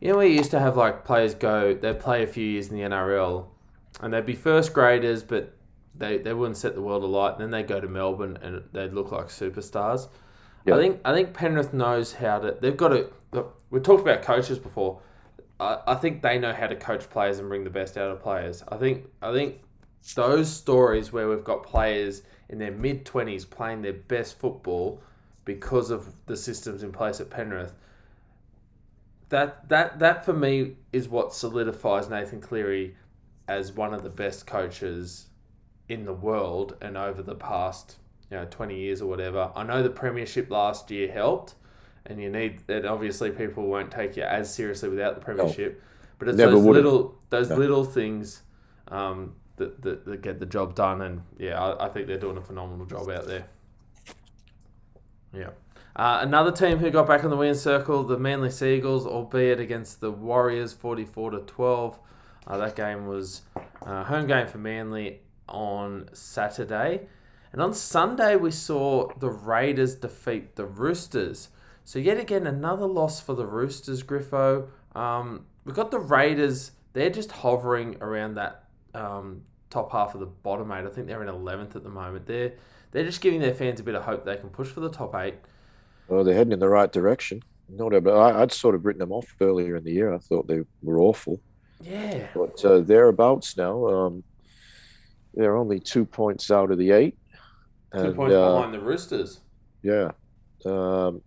you 0.00 0.12
know, 0.12 0.18
we 0.18 0.28
used 0.28 0.50
to 0.52 0.60
have 0.60 0.76
like 0.76 1.04
players 1.04 1.34
go, 1.34 1.74
they 1.74 1.92
play 1.92 2.22
a 2.22 2.26
few 2.26 2.44
years 2.44 2.68
in 2.68 2.76
the 2.76 2.82
NRL, 2.82 3.46
and 4.00 4.12
they'd 4.12 4.26
be 4.26 4.34
first 4.34 4.72
graders, 4.72 5.22
but 5.22 5.54
they, 5.94 6.18
they 6.18 6.32
wouldn't 6.32 6.56
set 6.56 6.74
the 6.74 6.82
world 6.82 7.02
alight. 7.02 7.32
And 7.32 7.42
then 7.42 7.50
they 7.50 7.62
go 7.62 7.80
to 7.80 7.88
Melbourne 7.88 8.38
and 8.42 8.62
they'd 8.72 8.92
look 8.92 9.10
like 9.10 9.26
superstars. 9.26 10.08
Yeah. 10.64 10.76
I 10.76 10.78
think 10.78 11.00
I 11.04 11.14
think 11.14 11.34
Penrith 11.34 11.72
knows 11.72 12.12
how 12.12 12.38
to. 12.40 12.56
They've 12.60 12.76
got 12.76 12.88
to. 12.88 13.10
Look, 13.32 13.60
we 13.70 13.80
talked 13.80 14.02
about 14.02 14.22
coaches 14.22 14.58
before. 14.58 15.00
I, 15.58 15.78
I 15.86 15.94
think 15.94 16.22
they 16.22 16.38
know 16.38 16.52
how 16.52 16.66
to 16.66 16.76
coach 16.76 17.08
players 17.10 17.38
and 17.38 17.48
bring 17.48 17.64
the 17.64 17.70
best 17.70 17.96
out 17.96 18.10
of 18.10 18.22
players. 18.22 18.62
I 18.68 18.76
think 18.76 19.06
I 19.22 19.32
think 19.32 19.60
those 20.14 20.50
stories 20.50 21.12
where 21.12 21.28
we've 21.28 21.44
got 21.44 21.62
players 21.64 22.22
in 22.48 22.58
their 22.58 22.70
mid 22.70 23.04
twenties 23.04 23.44
playing 23.44 23.82
their 23.82 23.94
best 23.94 24.38
football 24.38 25.02
because 25.44 25.90
of 25.90 26.12
the 26.26 26.36
systems 26.36 26.82
in 26.82 26.92
place 26.92 27.20
at 27.20 27.30
Penrith. 27.30 27.72
That 29.30 29.68
that 29.68 29.98
that 29.98 30.24
for 30.24 30.32
me 30.32 30.76
is 30.92 31.08
what 31.08 31.34
solidifies 31.34 32.08
Nathan 32.08 32.40
Cleary 32.40 32.96
as 33.46 33.72
one 33.72 33.92
of 33.94 34.02
the 34.02 34.10
best 34.10 34.46
coaches 34.46 35.26
in 35.88 36.04
the 36.04 36.12
world 36.12 36.76
and 36.80 36.96
over 36.96 37.22
the 37.22 37.34
past 37.34 37.96
you 38.30 38.36
know 38.36 38.46
20 38.50 38.78
years 38.78 39.00
or 39.02 39.06
whatever. 39.06 39.50
I 39.54 39.64
know 39.64 39.82
the 39.82 39.90
premiership 39.90 40.50
last 40.50 40.90
year 40.90 41.10
helped 41.10 41.54
and 42.06 42.20
you 42.20 42.30
need 42.30 42.62
and 42.68 42.86
obviously 42.86 43.30
people 43.30 43.66
won't 43.66 43.90
take 43.90 44.16
you 44.16 44.22
as 44.22 44.52
seriously 44.52 44.88
without 44.88 45.14
the 45.14 45.20
premiership. 45.20 45.82
But 46.18 46.28
it's 46.28 46.38
those 46.38 46.62
would've. 46.64 46.84
little 46.84 47.18
those 47.30 47.50
No. 47.50 47.56
little 47.56 47.84
things 47.84 48.42
um, 48.88 49.34
that, 49.56 49.82
that, 49.82 50.04
that 50.06 50.22
get 50.22 50.40
the 50.40 50.46
job 50.46 50.74
done 50.74 51.02
and 51.02 51.22
yeah, 51.38 51.62
I, 51.62 51.86
I 51.86 51.88
think 51.90 52.06
they're 52.06 52.18
doing 52.18 52.38
a 52.38 52.42
phenomenal 52.42 52.86
job 52.86 53.08
out 53.10 53.26
there. 53.26 53.46
Yeah. 55.34 55.50
Uh, 55.98 56.20
another 56.22 56.52
team 56.52 56.78
who 56.78 56.90
got 56.90 57.08
back 57.08 57.24
on 57.24 57.30
the 57.30 57.36
winning 57.36 57.54
circle, 57.54 58.04
the 58.04 58.16
Manly 58.16 58.50
Seagulls, 58.50 59.04
albeit 59.04 59.58
against 59.58 60.00
the 60.00 60.12
Warriors, 60.12 60.72
forty-four 60.72 61.32
to 61.32 61.40
twelve. 61.40 61.98
Uh, 62.46 62.56
that 62.58 62.76
game 62.76 63.08
was 63.08 63.42
uh, 63.82 64.04
home 64.04 64.28
game 64.28 64.46
for 64.46 64.58
Manly 64.58 65.22
on 65.48 66.08
Saturday, 66.12 67.08
and 67.52 67.60
on 67.60 67.74
Sunday 67.74 68.36
we 68.36 68.52
saw 68.52 69.08
the 69.18 69.28
Raiders 69.28 69.96
defeat 69.96 70.54
the 70.54 70.66
Roosters. 70.66 71.48
So 71.84 71.98
yet 71.98 72.20
again, 72.20 72.46
another 72.46 72.86
loss 72.86 73.20
for 73.20 73.34
the 73.34 73.46
Roosters. 73.46 74.04
Griffo. 74.04 74.68
Um, 74.94 75.46
we 75.64 75.72
got 75.72 75.90
the 75.90 75.98
Raiders. 75.98 76.70
They're 76.92 77.10
just 77.10 77.32
hovering 77.32 77.96
around 78.00 78.34
that 78.34 78.66
um, 78.94 79.42
top 79.68 79.90
half 79.90 80.14
of 80.14 80.20
the 80.20 80.26
bottom 80.26 80.70
eight. 80.70 80.84
I 80.84 80.90
think 80.90 81.08
they're 81.08 81.22
in 81.22 81.28
eleventh 81.28 81.74
at 81.74 81.82
the 81.82 81.90
moment. 81.90 82.26
They're 82.26 82.52
they're 82.92 83.04
just 83.04 83.20
giving 83.20 83.40
their 83.40 83.52
fans 83.52 83.80
a 83.80 83.82
bit 83.82 83.96
of 83.96 84.04
hope 84.04 84.24
they 84.24 84.36
can 84.36 84.50
push 84.50 84.68
for 84.68 84.78
the 84.78 84.90
top 84.90 85.16
eight. 85.16 85.34
Well, 86.08 86.24
they're 86.24 86.34
heading 86.34 86.52
in 86.52 86.58
the 86.58 86.68
right 86.68 86.90
direction. 86.90 87.42
No 87.68 87.90
doubt, 87.90 88.04
but 88.04 88.16
I, 88.16 88.40
would 88.40 88.52
sort 88.52 88.74
of 88.74 88.86
written 88.86 89.00
them 89.00 89.12
off 89.12 89.26
earlier 89.40 89.76
in 89.76 89.84
the 89.84 89.92
year. 89.92 90.14
I 90.14 90.18
thought 90.18 90.48
they 90.48 90.60
were 90.82 90.98
awful. 91.00 91.40
Yeah. 91.82 92.26
But 92.34 92.64
uh, 92.64 92.80
thereabouts 92.80 93.56
now. 93.56 93.86
Um, 93.86 94.24
they're 95.34 95.56
only 95.56 95.78
two 95.78 96.04
points 96.04 96.50
out 96.50 96.70
of 96.70 96.78
the 96.78 96.92
eight. 96.92 97.18
Two 97.94 98.00
and, 98.00 98.16
points 98.16 98.34
uh, 98.34 98.54
behind 98.54 98.74
the 98.74 98.80
Roosters. 98.80 99.40
Yeah. 99.82 100.10
Um, 100.64 101.20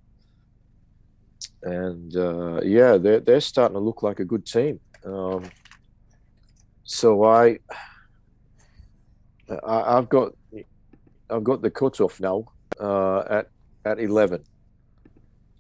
and 1.64 2.16
uh, 2.16 2.62
yeah, 2.64 2.98
they're 2.98 3.20
they're 3.20 3.42
starting 3.42 3.76
to 3.76 3.80
look 3.80 4.04
like 4.04 4.20
a 4.20 4.26
good 4.26 4.46
team. 4.46 4.80
Um, 5.06 5.44
so 6.84 7.24
I, 7.24 7.60
I 9.64 9.96
have 9.96 10.10
got 10.10 10.34
I've 11.30 11.44
got 11.44 11.62
the 11.62 11.70
cutoff 11.70 12.20
now 12.20 12.46
uh, 12.80 13.24
at 13.30 13.50
at 13.86 14.00
eleven, 14.00 14.44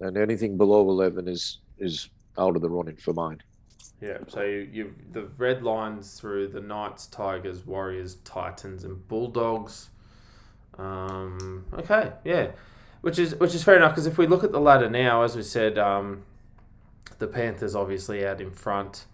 and 0.01 0.17
anything 0.17 0.57
below 0.57 0.89
eleven 0.89 1.27
is 1.27 1.59
is 1.77 2.09
out 2.37 2.55
of 2.55 2.61
the 2.61 2.69
running 2.69 2.95
for 2.95 3.13
mine. 3.13 3.41
Yeah, 4.01 4.17
so 4.27 4.41
you, 4.41 4.95
the 5.11 5.25
red 5.37 5.61
lines 5.61 6.19
through 6.19 6.47
the 6.47 6.59
Knights, 6.59 7.05
Tigers, 7.05 7.67
Warriors, 7.67 8.15
Titans, 8.23 8.83
and 8.83 9.07
Bulldogs. 9.07 9.89
Um, 10.79 11.65
okay, 11.73 12.13
yeah, 12.23 12.51
which 13.01 13.19
is 13.19 13.35
which 13.35 13.53
is 13.53 13.63
fair 13.63 13.75
enough 13.75 13.91
because 13.91 14.07
if 14.07 14.17
we 14.17 14.25
look 14.25 14.43
at 14.43 14.51
the 14.51 14.59
ladder 14.59 14.89
now, 14.89 15.21
as 15.21 15.35
we 15.35 15.43
said, 15.43 15.77
um, 15.77 16.23
the 17.19 17.27
Panthers 17.27 17.75
obviously 17.75 18.25
out 18.25 18.41
in 18.41 18.51
front. 18.51 19.05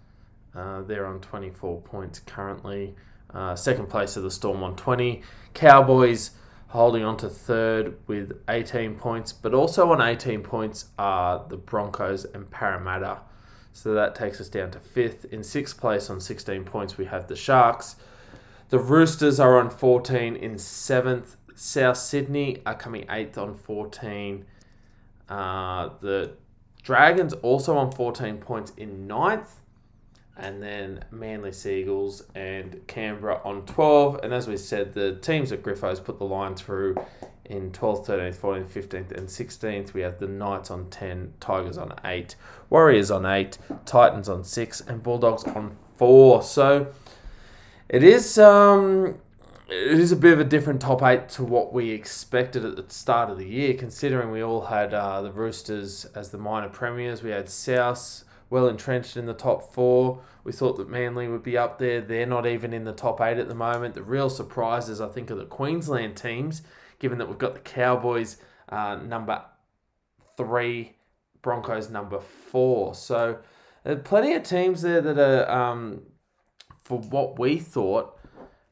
Uh, 0.56 0.82
they're 0.82 1.06
on 1.06 1.20
24 1.20 1.82
points 1.82 2.20
currently. 2.20 2.96
Uh, 3.32 3.56
second 3.56 3.88
place 3.88 4.18
of 4.18 4.24
the 4.24 4.32
Storm 4.32 4.64
on 4.64 4.76
20. 4.76 5.22
Cowboys 5.54 6.32
holding 6.68 7.04
on 7.04 7.18
to 7.18 7.30
third 7.30 7.98
with 8.08 8.42
18 8.50 8.96
points, 8.96 9.32
but 9.32 9.54
also 9.54 9.92
on 9.92 10.02
18 10.02 10.42
points 10.42 10.86
are 11.00 11.46
the 11.48 11.58
Broncos 11.58 12.26
and 12.26 12.50
Parramatta. 12.52 13.20
So 13.72 13.94
that 13.94 14.16
takes 14.16 14.42
us 14.42 14.50
down 14.50 14.72
to 14.72 14.80
fifth. 14.80 15.26
In 15.26 15.44
sixth 15.44 15.80
place 15.80 16.10
on 16.10 16.20
16 16.20 16.64
points, 16.66 16.98
we 16.98 17.06
have 17.06 17.28
the 17.28 17.36
Sharks. 17.36 17.96
The 18.70 18.80
Roosters 18.80 19.40
are 19.40 19.60
on 19.60 19.70
14 19.70 20.36
in 20.36 20.58
seventh. 20.58 21.38
South 21.56 21.98
Sydney 21.98 22.62
are 22.66 22.76
coming 22.76 23.06
eighth 23.10 23.38
on 23.38 23.56
14. 23.56 24.46
Uh, 25.30 25.90
the 26.02 26.34
Dragons 26.84 27.34
also 27.34 27.78
on 27.78 27.92
14 27.92 28.38
points 28.38 28.72
in 28.78 29.08
ninth 29.08 29.60
and 30.38 30.62
then 30.62 31.04
Manly 31.12 31.52
Seagulls 31.52 32.24
and 32.36 32.80
Canberra 32.88 33.42
on 33.44 33.66
12. 33.66 34.20
And 34.24 34.34
as 34.34 34.48
we 34.48 34.58
said, 34.58 34.94
the 34.94 35.16
teams 35.16 35.52
at 35.52 35.64
Griffos 35.64 36.04
put 36.04 36.20
the 36.20 36.26
line 36.26 36.56
through 36.56 36.96
in 37.46 37.72
12th, 37.72 38.08
13th, 38.08 38.36
14th, 38.36 38.68
15th, 38.68 39.12
and 39.12 39.28
16th. 39.28 39.94
We 39.94 40.02
have 40.02 40.20
the 40.20 40.28
Knights 40.28 40.70
on 40.70 40.90
10, 40.90 41.34
Tigers 41.40 41.78
on 41.78 41.94
8, 42.06 42.36
Warriors 42.70 43.10
on 43.10 43.26
8, 43.26 43.58
Titans 43.86 44.30
on 44.30 44.44
6, 44.44 44.82
and 44.82 45.02
Bulldogs 45.02 45.44
on 45.46 45.76
4. 45.98 46.44
So 46.44 46.94
it 47.90 48.04
is. 48.04 48.38
Um, 48.38 49.20
it 49.70 50.00
is 50.00 50.14
a 50.14 50.16
bit 50.16 50.32
of 50.32 50.40
a 50.40 50.46
different 50.46 50.80
top 50.80 51.04
eight 51.04 51.28
to 51.28 51.44
what 51.44 51.74
we 51.74 51.90
expected 51.90 52.64
at 52.64 52.78
the 52.78 52.94
start 52.94 53.30
of 53.30 53.38
the 53.38 53.46
year, 53.46 53.74
considering 53.74 54.32
we 54.32 54.42
all 54.42 54.62
had 54.62 54.94
uh, 54.94 55.22
the 55.22 55.32
Roosters 55.32 56.06
as 56.16 56.30
the 56.30 56.38
minor 56.38 56.70
premiers. 56.70 57.22
We 57.22 57.32
had 57.32 57.50
South 57.50 58.24
well 58.50 58.68
entrenched 58.68 59.18
in 59.18 59.26
the 59.26 59.34
top 59.34 59.74
four. 59.74 60.22
We 60.44 60.52
thought 60.52 60.78
that 60.78 60.90
Manly 60.90 61.28
would 61.28 61.44
be 61.44 61.58
up 61.58 61.80
there. 61.80 62.02
They're 62.02 62.26
not 62.26 62.46
even 62.46 62.74
in 62.74 62.86
the 62.86 62.94
top 62.94 63.20
eight 63.22 63.38
at 63.38 63.50
the 63.50 63.56
moment. 63.56 63.96
The 63.96 64.04
real 64.04 64.30
surprises, 64.30 65.02
I 65.02 65.10
think, 65.10 65.30
are 65.32 65.36
the 65.36 65.46
Queensland 65.46 66.16
teams, 66.16 66.62
given 67.00 67.18
that 67.18 67.28
we've 67.28 67.38
got 67.38 67.54
the 67.54 67.60
Cowboys 67.60 68.38
uh, 68.70 68.96
number 68.96 69.44
three, 70.38 70.96
Broncos 71.42 71.90
number 71.90 72.20
four. 72.20 72.96
So 72.96 73.40
plenty 74.04 74.34
of 74.34 74.44
teams 74.44 74.82
there 74.82 75.02
that 75.02 75.18
are, 75.18 75.50
um, 75.50 76.02
for 76.84 77.00
what 77.00 77.40
we 77.40 77.58
thought, 77.58 78.18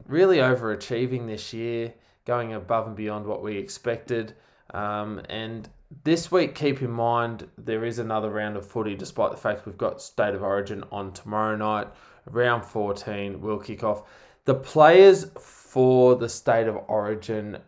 really 0.08 0.38
overachieving 0.38 1.28
this 1.28 1.54
year, 1.54 1.94
going 2.26 2.54
above 2.54 2.88
and 2.88 2.96
beyond 2.96 3.26
what 3.26 3.44
we 3.44 3.58
expected. 3.58 4.34
Um, 4.74 5.22
and 5.30 5.70
this 6.04 6.32
week, 6.32 6.56
keep 6.56 6.82
in 6.82 6.92
mind 6.92 7.48
there 7.58 7.86
is 7.86 8.00
another 8.00 8.30
round 8.30 8.58
of 8.58 8.68
footy, 8.68 8.96
despite 8.96 9.32
the 9.32 9.38
fact 9.38 9.66
we've 9.66 9.78
got 9.78 10.02
State 10.02 10.36
of 10.36 10.44
Origin 10.44 10.84
on 10.92 11.14
tomorrow 11.14 11.56
night. 11.56 11.88
Round 12.26 12.64
14 12.64 13.42
will 13.42 13.60
kick 13.60 13.84
off. 13.84 14.04
The 14.46 14.56
players 14.56 15.26
for 15.40 16.16
the 16.16 16.30
State 16.30 16.68
of 16.68 16.78
Origin 16.88 17.60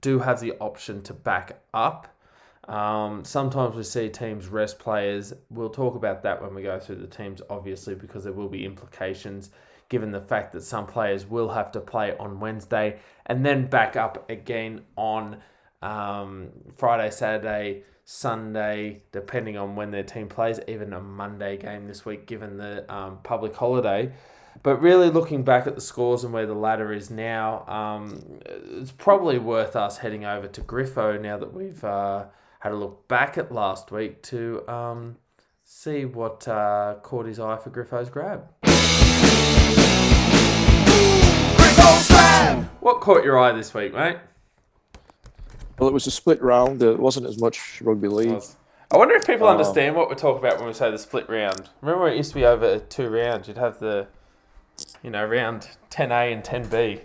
do 0.00 0.18
have 0.18 0.40
the 0.40 0.52
option 0.60 1.02
to 1.02 1.14
back 1.14 1.60
up. 1.72 2.08
Um, 2.68 3.24
sometimes 3.24 3.76
we 3.76 3.82
see 3.84 4.08
teams 4.08 4.48
rest 4.48 4.78
players. 4.78 5.32
We'll 5.50 5.70
talk 5.70 5.94
about 5.94 6.22
that 6.24 6.42
when 6.42 6.54
we 6.54 6.62
go 6.62 6.78
through 6.78 6.96
the 6.96 7.06
teams, 7.06 7.40
obviously, 7.48 7.94
because 7.94 8.24
there 8.24 8.32
will 8.32 8.48
be 8.48 8.64
implications 8.64 9.50
given 9.88 10.10
the 10.10 10.20
fact 10.20 10.52
that 10.52 10.62
some 10.62 10.86
players 10.86 11.26
will 11.26 11.48
have 11.50 11.70
to 11.72 11.80
play 11.80 12.16
on 12.18 12.40
Wednesday 12.40 12.98
and 13.26 13.46
then 13.46 13.66
back 13.66 13.96
up 13.96 14.28
again 14.28 14.82
on 14.96 15.36
um, 15.86 16.50
Friday, 16.76 17.10
Saturday, 17.10 17.82
Sunday, 18.04 19.02
depending 19.12 19.56
on 19.56 19.76
when 19.76 19.90
their 19.90 20.02
team 20.02 20.28
plays, 20.28 20.58
even 20.68 20.92
a 20.92 21.00
Monday 21.00 21.56
game 21.56 21.86
this 21.86 22.04
week, 22.04 22.26
given 22.26 22.56
the 22.56 22.92
um, 22.92 23.18
public 23.22 23.54
holiday. 23.54 24.12
But 24.62 24.80
really, 24.80 25.10
looking 25.10 25.42
back 25.42 25.66
at 25.66 25.74
the 25.74 25.80
scores 25.80 26.24
and 26.24 26.32
where 26.32 26.46
the 26.46 26.54
ladder 26.54 26.92
is 26.92 27.10
now, 27.10 27.64
um, 27.66 28.40
it's 28.46 28.90
probably 28.90 29.38
worth 29.38 29.76
us 29.76 29.98
heading 29.98 30.24
over 30.24 30.48
to 30.48 30.60
Griffo 30.62 31.20
now 31.20 31.36
that 31.36 31.52
we've 31.52 31.84
uh, 31.84 32.24
had 32.60 32.72
a 32.72 32.76
look 32.76 33.06
back 33.06 33.38
at 33.38 33.52
last 33.52 33.92
week 33.92 34.22
to 34.22 34.68
um, 34.68 35.16
see 35.62 36.04
what 36.04 36.48
uh, 36.48 36.96
caught 37.02 37.26
his 37.26 37.38
eye 37.38 37.58
for 37.58 37.70
Griffo's 37.70 38.08
grab. 38.08 38.48
Griffo's 41.56 42.08
grab! 42.08 42.64
What 42.80 43.00
caught 43.00 43.24
your 43.24 43.38
eye 43.38 43.52
this 43.52 43.74
week, 43.74 43.92
mate? 43.92 44.16
Well, 45.78 45.88
it 45.88 45.92
was 45.92 46.06
a 46.06 46.10
split 46.10 46.40
round. 46.42 46.80
There 46.80 46.94
wasn't 46.94 47.26
as 47.26 47.38
much 47.38 47.80
rugby 47.82 48.08
league. 48.08 48.42
I 48.90 48.96
wonder 48.96 49.14
if 49.14 49.26
people 49.26 49.48
um, 49.48 49.58
understand 49.58 49.94
what 49.96 50.08
we're 50.08 50.14
talking 50.14 50.44
about 50.44 50.58
when 50.58 50.68
we 50.68 50.72
say 50.72 50.90
the 50.90 50.98
split 50.98 51.28
round. 51.28 51.68
Remember, 51.82 52.08
it 52.08 52.16
used 52.16 52.30
to 52.30 52.36
be 52.36 52.44
over 52.44 52.78
two 52.78 53.08
rounds. 53.08 53.48
You'd 53.48 53.58
have 53.58 53.78
the, 53.78 54.06
you 55.02 55.10
know, 55.10 55.24
round 55.26 55.68
10A 55.90 56.32
and 56.32 56.42
10B. 56.42 57.00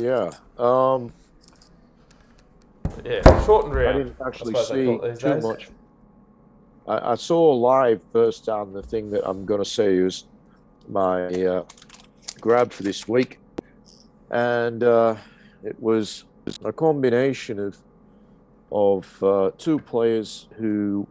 Yeah. 0.00 0.30
Um, 0.58 1.12
yeah, 3.04 3.44
shortened 3.44 3.74
round. 3.74 3.96
I 3.96 3.98
didn't 4.04 4.16
actually 4.24 4.54
I 4.54 4.62
see 4.62 4.84
too 4.84 5.14
days. 5.14 5.42
much. 5.42 5.68
I, 6.86 7.12
I, 7.12 7.14
saw 7.16 7.52
live 7.52 8.00
first 8.12 8.46
down 8.46 8.72
the 8.72 8.82
thing 8.82 9.10
that 9.10 9.28
I'm 9.28 9.44
going 9.44 9.62
to 9.62 9.68
say 9.68 9.96
is 9.96 10.24
my 10.88 11.26
uh, 11.26 11.64
grab 12.40 12.72
for 12.72 12.82
this 12.82 13.06
week. 13.06 13.38
And 14.30 14.82
uh, 14.82 15.16
it 15.64 15.80
was 15.80 16.24
a 16.64 16.72
combination 16.72 17.58
of 17.58 17.78
of 18.70 19.22
uh, 19.22 19.50
two 19.58 19.78
players 19.78 20.48
who 20.56 21.06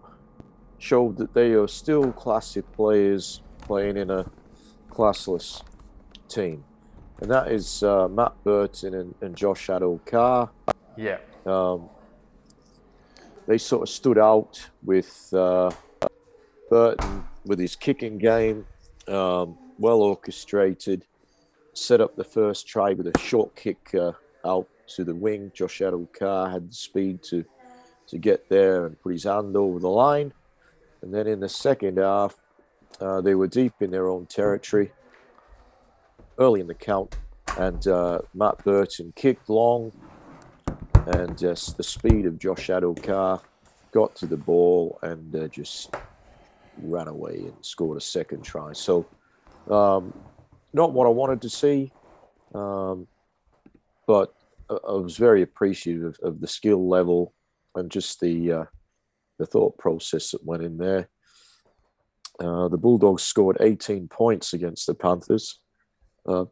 showed 0.79 1.17
that 1.17 1.33
they 1.35 1.51
are 1.51 1.67
still 1.67 2.11
classic 2.11 2.69
players 2.71 3.41
playing 3.61 3.97
in 3.97 4.09
a 4.09 4.25
classless 4.89 5.61
team, 6.27 6.63
and 7.19 7.29
that 7.29 7.51
is 7.51 7.83
uh, 7.83 8.07
Matt 8.07 8.33
Burton 8.43 8.95
and, 8.95 9.13
and 9.21 9.35
Josh 9.35 9.67
Addo-Carr. 9.67 10.49
Yeah. 10.97 11.19
Um, 11.45 11.87
they 13.45 13.59
sort 13.59 13.83
of 13.83 13.89
stood 13.89 14.17
out 14.17 14.69
with 14.83 15.31
uh, 15.33 15.71
Burton 16.69 17.23
with 17.45 17.59
his 17.59 17.75
kicking 17.75 18.17
game, 18.17 18.65
um, 19.07 19.57
well 19.77 20.01
orchestrated, 20.01 21.05
set 21.73 22.01
up 22.01 22.15
the 22.15 22.23
first 22.23 22.67
try 22.67 22.93
with 22.93 23.07
a 23.07 23.19
short 23.19 23.55
kick 23.55 23.93
uh, 23.93 24.13
out 24.45 24.67
to 24.95 25.03
the 25.03 25.15
wing. 25.15 25.51
Josh 25.53 25.79
Addo-Carr 25.79 26.49
had 26.49 26.69
the 26.69 26.75
speed 26.75 27.23
to 27.23 27.45
to 28.07 28.17
get 28.17 28.49
there 28.49 28.85
and 28.85 28.99
put 28.99 29.13
his 29.13 29.23
hand 29.23 29.55
over 29.55 29.79
the 29.79 29.89
line. 29.89 30.33
And 31.01 31.13
then 31.13 31.27
in 31.27 31.39
the 31.39 31.47
second 31.47 31.97
half, 31.97 32.35
uh, 32.99 33.21
they 33.21 33.35
were 33.35 33.47
deep 33.47 33.73
in 33.79 33.89
their 33.89 34.09
own 34.09 34.25
territory 34.25 34.91
early 36.37 36.59
in 36.59 36.67
the 36.67 36.73
count, 36.73 37.17
and 37.57 37.87
uh, 37.87 38.19
Matt 38.33 38.63
Burton 38.63 39.13
kicked 39.15 39.49
long, 39.49 39.91
and 41.07 41.37
just 41.37 41.77
the 41.77 41.83
speed 41.83 42.25
of 42.25 42.39
Josh 42.39 42.67
Addo-Carr 42.67 43.39
got 43.91 44.15
to 44.15 44.25
the 44.25 44.37
ball 44.37 44.97
and 45.03 45.35
uh, 45.35 45.47
just 45.47 45.93
ran 46.81 47.07
away 47.07 47.35
and 47.35 47.53
scored 47.61 47.97
a 47.97 48.01
second 48.01 48.43
try. 48.43 48.73
So, 48.73 49.05
um, 49.69 50.13
not 50.73 50.93
what 50.93 51.05
I 51.05 51.09
wanted 51.09 51.41
to 51.41 51.49
see, 51.49 51.91
um, 52.55 53.07
but 54.07 54.33
I 54.71 54.93
was 54.93 55.17
very 55.17 55.41
appreciative 55.41 56.17
of, 56.23 56.39
the 56.39 56.47
skill 56.47 56.87
level 56.87 57.33
and 57.75 57.91
just 57.91 58.19
the 58.19 58.51
uh, 58.51 58.65
the 59.37 59.45
thought 59.45 59.77
process 59.77 60.31
that 60.31 60.45
went 60.45 60.63
in 60.63 60.77
there. 60.77 61.09
Uh, 62.39 62.67
the 62.67 62.77
Bulldogs 62.77 63.23
scored 63.23 63.57
18 63.59 64.07
points 64.07 64.53
against 64.53 64.87
the 64.87 64.93
Panthers. 64.93 65.59
Uh, 66.27 66.45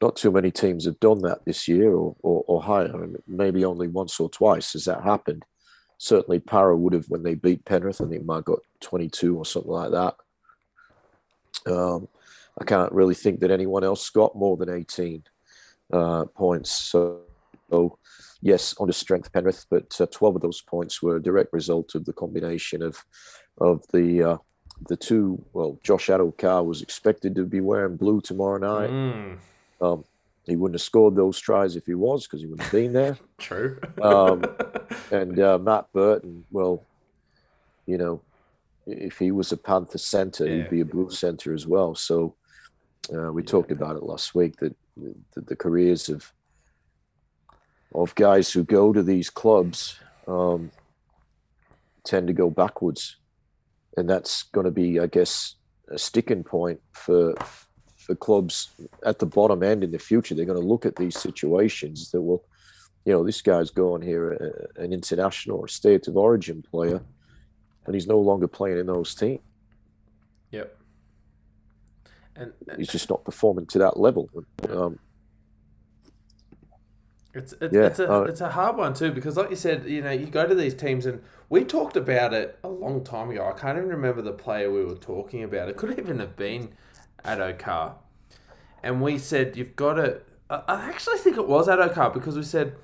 not 0.00 0.16
too 0.16 0.32
many 0.32 0.50
teams 0.50 0.84
have 0.84 0.98
done 1.00 1.20
that 1.22 1.44
this 1.44 1.68
year 1.68 1.92
or, 1.92 2.16
or, 2.22 2.44
or 2.46 2.62
higher, 2.62 3.02
and 3.02 3.16
maybe 3.26 3.64
only 3.64 3.88
once 3.88 4.18
or 4.18 4.28
twice 4.28 4.72
has 4.72 4.84
that 4.84 5.02
happened. 5.02 5.44
Certainly, 5.98 6.40
Para 6.40 6.76
would 6.76 6.92
have 6.92 7.06
when 7.08 7.22
they 7.22 7.34
beat 7.34 7.64
Penrith. 7.64 8.00
I 8.00 8.06
think 8.06 8.24
might 8.24 8.44
got 8.44 8.60
22 8.80 9.36
or 9.36 9.44
something 9.44 9.70
like 9.70 9.90
that. 9.92 10.14
Um, 11.66 12.08
I 12.60 12.64
can't 12.64 12.92
really 12.92 13.14
think 13.14 13.40
that 13.40 13.50
anyone 13.50 13.84
else 13.84 14.10
got 14.10 14.36
more 14.36 14.56
than 14.56 14.68
18 14.68 15.24
uh, 15.92 16.24
points. 16.36 16.70
So, 16.70 17.20
so, 17.70 17.98
yes, 18.40 18.74
on 18.78 18.86
the 18.86 18.92
strength 18.92 19.32
Penrith, 19.32 19.66
but 19.70 19.98
uh, 20.00 20.06
12 20.10 20.36
of 20.36 20.42
those 20.42 20.60
points 20.62 21.02
were 21.02 21.16
a 21.16 21.22
direct 21.22 21.52
result 21.52 21.94
of 21.94 22.04
the 22.04 22.12
combination 22.12 22.82
of 22.82 22.96
of 23.58 23.84
the 23.92 24.22
uh, 24.22 24.36
the 24.88 24.96
two. 24.96 25.44
Well, 25.52 25.78
Josh 25.82 26.08
Addo-Carr 26.08 26.64
was 26.64 26.82
expected 26.82 27.34
to 27.36 27.44
be 27.44 27.60
wearing 27.60 27.96
blue 27.96 28.20
tomorrow 28.20 28.58
night. 28.58 28.90
Mm, 28.90 29.38
Um, 29.80 30.04
he 30.46 30.56
wouldn't 30.56 30.74
have 30.78 30.84
scored 30.84 31.16
those 31.16 31.38
tries 31.38 31.74
if 31.76 31.86
he 31.86 31.94
was 31.94 32.26
because 32.26 32.40
he 32.40 32.46
wouldn't 32.46 32.64
have 32.64 32.72
been 32.72 32.92
there. 32.92 33.16
true. 33.38 33.78
Um, 34.02 34.44
and 35.10 35.38
uh, 35.40 35.58
Matt 35.58 35.86
Burton, 35.92 36.44
well, 36.50 36.84
you 37.86 37.96
know, 37.96 38.20
if 38.86 39.18
he 39.18 39.30
was 39.30 39.52
a 39.52 39.56
Panther 39.56 39.96
center, 39.98 40.46
Yeah. 40.46 40.62
he'd 40.62 40.70
be 40.70 40.80
a 40.80 40.84
blue 40.84 41.10
center 41.10 41.54
as 41.54 41.66
well. 41.66 41.94
So 41.94 42.34
uh, 43.14 43.32
we 43.32 43.42
talked 43.42 43.70
about 43.72 43.96
it 43.96 44.02
last 44.02 44.34
week 44.34 44.56
that 44.58 44.76
the, 44.96 45.40
the 45.40 45.56
careers 45.56 46.08
of 46.08 46.32
of 47.94 48.14
guys 48.16 48.50
who 48.50 48.64
go 48.64 48.92
to 48.92 49.02
these 49.02 49.30
clubs 49.30 49.98
um, 50.26 50.70
tend 52.04 52.26
to 52.26 52.32
go 52.32 52.50
backwards, 52.50 53.16
and 53.96 54.10
that's 54.10 54.42
going 54.42 54.64
to 54.64 54.72
be, 54.72 54.98
I 54.98 55.06
guess, 55.06 55.54
a 55.88 55.98
sticking 55.98 56.42
point 56.42 56.80
for 56.92 57.34
for 57.96 58.14
clubs 58.14 58.68
at 59.06 59.18
the 59.18 59.26
bottom 59.26 59.62
end 59.62 59.82
in 59.82 59.90
the 59.90 59.98
future. 59.98 60.34
They're 60.34 60.44
going 60.44 60.60
to 60.60 60.66
look 60.66 60.84
at 60.84 60.96
these 60.96 61.18
situations 61.18 62.10
that 62.10 62.20
will, 62.20 62.44
you 63.06 63.12
know, 63.12 63.24
this 63.24 63.40
guy's 63.40 63.70
going 63.70 64.02
here, 64.02 64.36
uh, 64.78 64.82
an 64.82 64.92
international 64.92 65.58
or 65.58 65.68
state 65.68 66.06
of 66.06 66.16
origin 66.16 66.62
player, 66.62 67.00
and 67.86 67.94
he's 67.94 68.06
no 68.06 68.18
longer 68.18 68.48
playing 68.48 68.78
in 68.78 68.86
those 68.86 69.14
teams. 69.14 69.40
yep. 70.50 70.76
And 72.36 72.52
He's 72.76 72.88
just 72.88 73.08
not 73.10 73.24
performing 73.24 73.66
to 73.66 73.78
that 73.78 73.98
level. 73.98 74.28
Um, 74.68 74.98
It's 77.34 77.52
it's, 77.60 77.74
Yeah, 77.74 77.86
it's 77.86 77.98
a 77.98 78.12
uh, 78.12 78.22
it's 78.22 78.40
a 78.40 78.50
hard 78.50 78.76
one 78.76 78.94
too 78.94 79.10
because 79.10 79.36
like 79.36 79.50
you 79.50 79.56
said, 79.56 79.86
you 79.86 80.02
know, 80.02 80.10
you 80.10 80.26
go 80.26 80.46
to 80.46 80.54
these 80.54 80.74
teams 80.74 81.06
and 81.06 81.22
we 81.48 81.64
talked 81.64 81.96
about 81.96 82.32
it 82.32 82.58
a 82.62 82.68
long 82.68 83.02
time 83.04 83.30
ago. 83.30 83.46
I 83.46 83.58
can't 83.58 83.76
even 83.76 83.90
remember 83.90 84.22
the 84.22 84.32
player 84.32 84.70
we 84.70 84.84
were 84.84 84.94
talking 84.94 85.42
about. 85.42 85.68
It 85.68 85.76
could 85.76 85.98
even 85.98 86.18
have 86.20 86.36
been 86.36 86.70
Addo-Carr. 87.24 87.96
And 88.82 89.02
we 89.02 89.18
said 89.18 89.56
you've 89.56 89.76
got 89.76 89.94
to 89.94 90.20
I 90.48 90.62
I 90.68 90.88
actually 90.88 91.18
think 91.18 91.36
it 91.36 91.48
was 91.48 91.66
Addo-Carr 91.68 92.10
because 92.10 92.36
we 92.36 92.44
said 92.44 92.76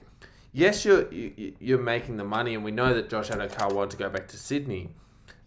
yes, 0.52 0.85
you're 0.85 1.12
you, 1.12 1.55
you're 1.60 1.78
making 1.78 2.16
the 2.16 2.24
money 2.24 2.55
and 2.55 2.64
we 2.64 2.72
know 2.72 2.93
that 2.94 3.09
Josh 3.09 3.31
Addo-Carr 3.31 3.72
wanted 3.72 3.93
to 3.93 3.97
go 3.97 4.09
back 4.09 4.27
to 4.28 4.36
Sydney. 4.36 4.90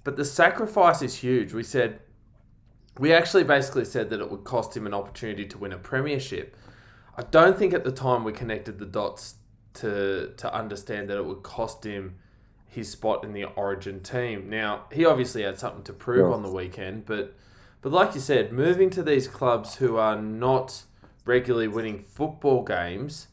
But 0.06 0.16
the 0.18 0.26
sacrifice 0.26 1.02
is 1.02 1.16
huge. 1.16 1.54
We 1.54 1.64
said 1.64 2.00
we 3.00 3.12
actually 3.12 3.44
basically 3.44 3.86
said 3.86 4.10
that 4.12 4.20
it 4.20 4.30
would 4.30 4.44
cost 4.44 4.76
him 4.78 4.86
an 4.86 4.94
opportunity 4.94 5.46
to 5.46 5.58
win 5.58 5.74
a 5.74 5.78
premiership. 5.78 6.56
I 7.18 7.24
don't 7.24 7.58
think 7.58 7.74
at 7.74 7.84
the 7.84 7.92
time 7.92 8.24
we 8.24 8.32
connected 8.32 8.80
the 8.80 8.86
dots 8.86 9.36
to 9.76 10.34
to 10.38 10.54
understand 10.54 11.10
that 11.10 11.18
it 11.18 11.26
would 11.26 11.44
cost 11.44 11.84
him 11.84 12.16
his 12.68 12.90
spot 12.90 13.24
in 13.24 13.34
the 13.34 13.46
Origin 13.46 14.02
team. 14.02 14.50
Now 14.50 14.86
he 14.92 15.06
obviously 15.06 15.44
had 15.44 15.60
something 15.60 15.84
to 15.84 15.94
prove 15.94 16.32
on 16.32 16.44
the 16.44 16.52
weekend, 16.52 17.06
but 17.06 17.36
but 17.82 17.92
like 17.92 18.16
you 18.16 18.22
said, 18.22 18.52
moving 18.52 18.90
to 18.92 19.04
these 19.04 19.28
clubs 19.28 19.76
who 19.76 19.98
are 19.98 20.20
not 20.20 20.84
regularly 21.26 21.68
winning 21.68 22.00
football 22.00 22.64
games, 22.64 23.28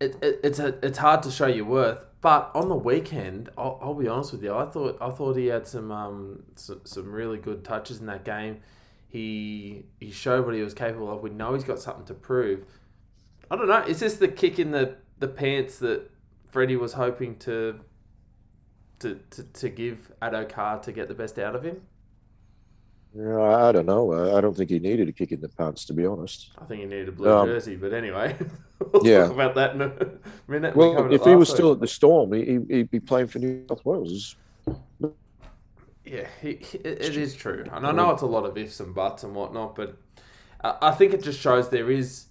it, 0.00 0.16
it, 0.22 0.40
it's 0.44 0.58
a, 0.58 0.74
it's 0.82 0.98
hard 0.98 1.22
to 1.24 1.30
show 1.30 1.46
your 1.46 1.64
worth. 1.64 2.04
But 2.26 2.50
on 2.56 2.68
the 2.68 2.74
weekend, 2.74 3.50
I'll, 3.56 3.78
I'll 3.80 3.94
be 3.94 4.08
honest 4.08 4.32
with 4.32 4.42
you, 4.42 4.52
I 4.52 4.66
thought 4.66 4.98
I 5.00 5.10
thought 5.10 5.36
he 5.36 5.46
had 5.46 5.64
some 5.64 5.92
um 5.92 6.42
some, 6.56 6.80
some 6.82 7.12
really 7.12 7.38
good 7.38 7.62
touches 7.62 8.00
in 8.00 8.06
that 8.06 8.24
game. 8.24 8.62
He 9.06 9.84
he 10.00 10.10
showed 10.10 10.44
what 10.44 10.52
he 10.52 10.60
was 10.60 10.74
capable 10.74 11.08
of. 11.08 11.22
We 11.22 11.30
know 11.30 11.54
he's 11.54 11.62
got 11.62 11.78
something 11.78 12.04
to 12.06 12.14
prove. 12.14 12.64
I 13.48 13.54
don't 13.54 13.68
know. 13.68 13.84
Is 13.84 14.00
this 14.00 14.14
the 14.14 14.26
kick 14.26 14.58
in 14.58 14.72
the, 14.72 14.96
the 15.20 15.28
pants 15.28 15.78
that 15.78 16.10
Freddie 16.50 16.74
was 16.74 16.94
hoping 16.94 17.36
to 17.36 17.78
to, 18.98 19.20
to, 19.30 19.44
to 19.44 19.68
give 19.68 20.10
Addo-Carr 20.20 20.80
to 20.80 20.90
get 20.90 21.06
the 21.06 21.14
best 21.14 21.38
out 21.38 21.54
of 21.54 21.62
him? 21.62 21.82
Yeah, 23.16 23.40
I 23.68 23.72
don't 23.72 23.86
know. 23.86 24.12
I 24.12 24.38
I 24.38 24.40
don't 24.40 24.56
think 24.56 24.70
he 24.70 24.78
needed 24.78 25.08
a 25.08 25.12
kick 25.12 25.32
in 25.32 25.40
the 25.40 25.48
pants, 25.48 25.84
to 25.86 25.94
be 25.94 26.04
honest. 26.06 26.50
I 26.58 26.64
think 26.64 26.80
he 26.80 26.86
needed 26.86 27.08
a 27.08 27.12
blue 27.12 27.30
Um, 27.30 27.46
jersey, 27.46 27.76
but 27.76 27.92
anyway, 27.92 28.36
we'll 28.92 29.06
yeah. 29.06 29.24
talk 29.24 29.32
about 29.32 29.54
that 29.56 29.74
in 29.74 29.82
a 29.82 29.92
minute. 30.48 30.76
Well, 30.76 31.12
if 31.12 31.24
he 31.24 31.34
was 31.34 31.48
week. 31.48 31.56
still 31.56 31.72
at 31.72 31.80
the 31.80 31.86
Storm, 31.86 32.32
he, 32.32 32.44
he- 32.44 32.74
he'd 32.76 32.90
be 32.90 33.00
playing 33.00 33.28
for 33.28 33.38
New 33.38 33.64
South 33.68 33.84
Wales. 33.84 34.36
Yeah, 36.04 36.28
he, 36.40 36.54
he- 36.54 36.78
it, 36.78 37.16
is 37.16 37.34
true, 37.34 37.64
and 37.72 37.86
I 37.86 37.92
know 37.92 38.10
it's 38.12 38.22
a 38.22 38.26
lot 38.26 38.44
of 38.44 38.56
ifs 38.56 38.78
and 38.80 38.94
buts 38.94 39.24
and 39.24 39.34
whatnot, 39.34 39.74
but 39.74 39.96
I, 40.62 40.76
I 40.82 40.90
think 40.92 41.12
it 41.12 41.22
just 41.22 41.40
shows 41.40 41.68
there 41.70 41.90
is 41.90 42.26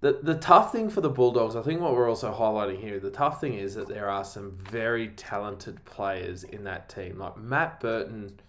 the 0.00 0.18
the 0.22 0.34
tough 0.36 0.72
thing 0.72 0.90
for 0.90 1.00
the 1.00 1.10
Bulldogs. 1.10 1.54
I 1.56 1.62
think 1.62 1.80
what 1.80 1.94
we're 1.94 2.08
also 2.08 2.32
highlighting 2.34 2.80
here, 2.80 2.98
the 2.98 3.10
tough 3.10 3.40
thing 3.40 3.54
is 3.54 3.74
that 3.76 3.88
there 3.88 4.10
are 4.10 4.24
some 4.24 4.58
very 4.70 5.08
talented 5.08 5.84
players 5.84 6.42
in 6.44 6.64
that 6.64 6.88
team, 6.88 7.18
like 7.18 7.36
Matt 7.36 7.80
Burton. 7.80 8.40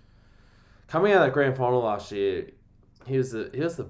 Coming 0.87 1.11
out 1.11 1.21
of 1.21 1.27
that 1.27 1.33
grand 1.33 1.57
final 1.57 1.81
last 1.81 2.11
year, 2.11 2.47
he 3.05 3.17
was 3.17 3.31
the 3.31 3.49
he 3.53 3.59
was 3.59 3.75
the 3.75 3.87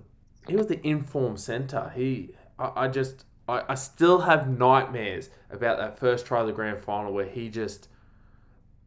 he 0.47 0.55
was 0.55 0.67
the 0.67 0.85
informed 0.85 1.39
centre. 1.39 1.91
He 1.95 2.31
I, 2.57 2.71
I 2.75 2.87
just 2.87 3.25
I, 3.47 3.63
I 3.69 3.75
still 3.75 4.21
have 4.21 4.47
nightmares 4.47 5.29
about 5.51 5.77
that 5.77 5.99
first 5.99 6.25
try 6.25 6.41
of 6.41 6.47
the 6.47 6.53
grand 6.53 6.81
final 6.81 7.13
where 7.13 7.25
he 7.25 7.49
just 7.49 7.87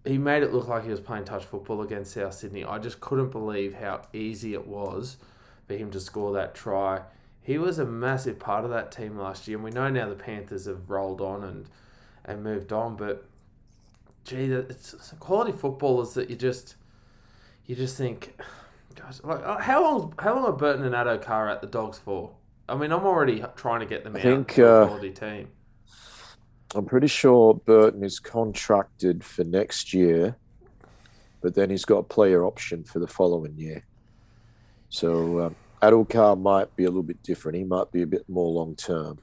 he 0.05 0.19
made 0.19 0.43
it 0.43 0.53
look 0.53 0.66
like 0.66 0.85
he 0.85 0.91
was 0.91 1.01
playing 1.01 1.24
touch 1.24 1.45
football 1.45 1.82
against 1.82 2.12
South 2.12 2.35
Sydney. 2.35 2.65
I 2.65 2.78
just 2.78 3.01
couldn't 3.01 3.31
believe 3.31 3.74
how 3.74 4.03
easy 4.12 4.55
it 4.55 4.66
was 4.66 5.19
for 5.66 5.74
him 5.74 5.91
to 5.91 6.01
score 6.01 6.32
that 6.32 6.55
try. 6.55 7.03
He 7.43 7.59
was 7.59 7.78
a 7.78 7.85
massive 7.85 8.39
part 8.39 8.65
of 8.65 8.70
that 8.70 8.93
team 8.93 9.19
last 9.19 9.47
year, 9.47 9.57
and 9.57 9.65
we 9.65 9.70
know 9.70 9.89
now 9.89 10.09
the 10.09 10.15
Panthers 10.15 10.66
have 10.66 10.89
rolled 10.91 11.20
on 11.20 11.45
and 11.45 11.69
and 12.24 12.43
moved 12.43 12.73
on. 12.73 12.97
But 12.97 13.24
gee, 14.24 14.47
it's, 14.47 14.95
it's 14.95 15.15
quality 15.20 15.53
footballers 15.53 16.15
that 16.15 16.28
you 16.28 16.37
just 16.37 16.77
you 17.66 17.77
just 17.77 17.97
think, 17.97 18.39
gosh, 18.95 19.20
like 19.23 19.43
uh, 19.45 19.59
how 19.59 19.82
long 19.82 20.15
how 20.19 20.35
long 20.35 20.45
are 20.45 20.53
Burton 20.53 20.85
and 20.85 20.95
Addo-Carr 20.95 21.49
at 21.49 21.61
the 21.61 21.66
Dogs 21.66 21.99
for? 21.99 22.32
I 22.69 22.77
mean, 22.77 22.93
I'm 22.93 23.05
already 23.05 23.43
trying 23.57 23.81
to 23.81 23.87
get 23.87 24.05
them 24.05 24.15
I 24.15 24.20
out 24.20 24.23
think, 24.23 24.59
uh, 24.59 24.87
quality 24.87 25.11
team. 25.11 25.49
I'm 26.74 26.85
pretty 26.85 27.09
sure 27.09 27.55
Burton 27.55 28.05
is 28.05 28.20
contracted 28.20 29.24
for 29.24 29.43
next 29.43 29.93
year, 29.93 30.37
but 31.41 31.55
then 31.55 31.69
he's 31.69 31.85
got 31.85 31.99
a 31.99 32.03
player 32.05 32.45
option 32.45 32.85
for 32.85 33.01
the 33.01 33.09
following 33.09 33.57
year. 33.59 33.85
So 34.89 35.41
um, 35.47 35.57
Addo-Carr 35.82 36.37
might 36.37 36.74
be 36.77 36.85
a 36.85 36.89
little 36.89 37.03
bit 37.03 37.20
different. 37.24 37.59
He 37.59 37.65
might 37.65 37.91
be 37.91 38.03
a 38.03 38.07
bit 38.07 38.24
more 38.28 38.51
long 38.51 38.77
term. 38.77 39.19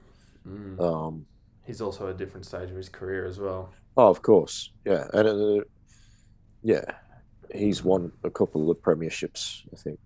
Mm. 0.48 0.80
Um, 0.82 1.26
He's 1.66 1.82
also 1.82 2.08
at 2.08 2.16
a 2.16 2.18
different 2.18 2.46
stage 2.46 2.70
of 2.70 2.76
his 2.76 2.90
career 2.90 3.26
as 3.26 3.40
well. 3.40 3.72
oh, 3.98 4.08
of 4.08 4.22
course, 4.22 4.72
yeah, 4.86 5.08
and 5.14 5.28
uh, 5.28 5.64
yeah, 6.64 6.84
he's 7.54 7.84
won 7.84 8.12
a 8.24 8.30
couple 8.30 8.70
of 8.70 8.78
premierships. 8.78 9.62
I 9.74 9.78
think. 9.78 10.00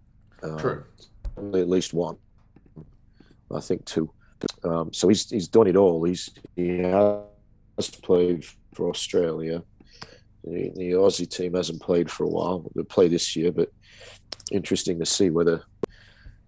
Um, 0.43 0.57
True. 0.57 0.83
at 1.37 1.69
least 1.69 1.93
one. 1.93 2.17
I 3.53 3.59
think 3.59 3.85
two. 3.85 4.11
Um, 4.63 4.91
so 4.93 5.07
he's 5.07 5.29
he's 5.29 5.47
done 5.47 5.67
it 5.67 5.75
all. 5.75 6.03
He's 6.03 6.29
he 6.55 6.79
has 6.79 7.89
played 8.01 8.45
for 8.73 8.89
Australia. 8.89 9.63
The, 10.43 10.71
the 10.75 10.91
Aussie 10.91 11.29
team 11.29 11.53
hasn't 11.53 11.81
played 11.81 12.09
for 12.09 12.23
a 12.23 12.29
while. 12.29 12.65
They'll 12.73 12.83
play 12.83 13.07
this 13.07 13.35
year, 13.35 13.51
but 13.51 13.69
interesting 14.51 14.97
to 14.99 15.05
see 15.05 15.29
whether 15.29 15.63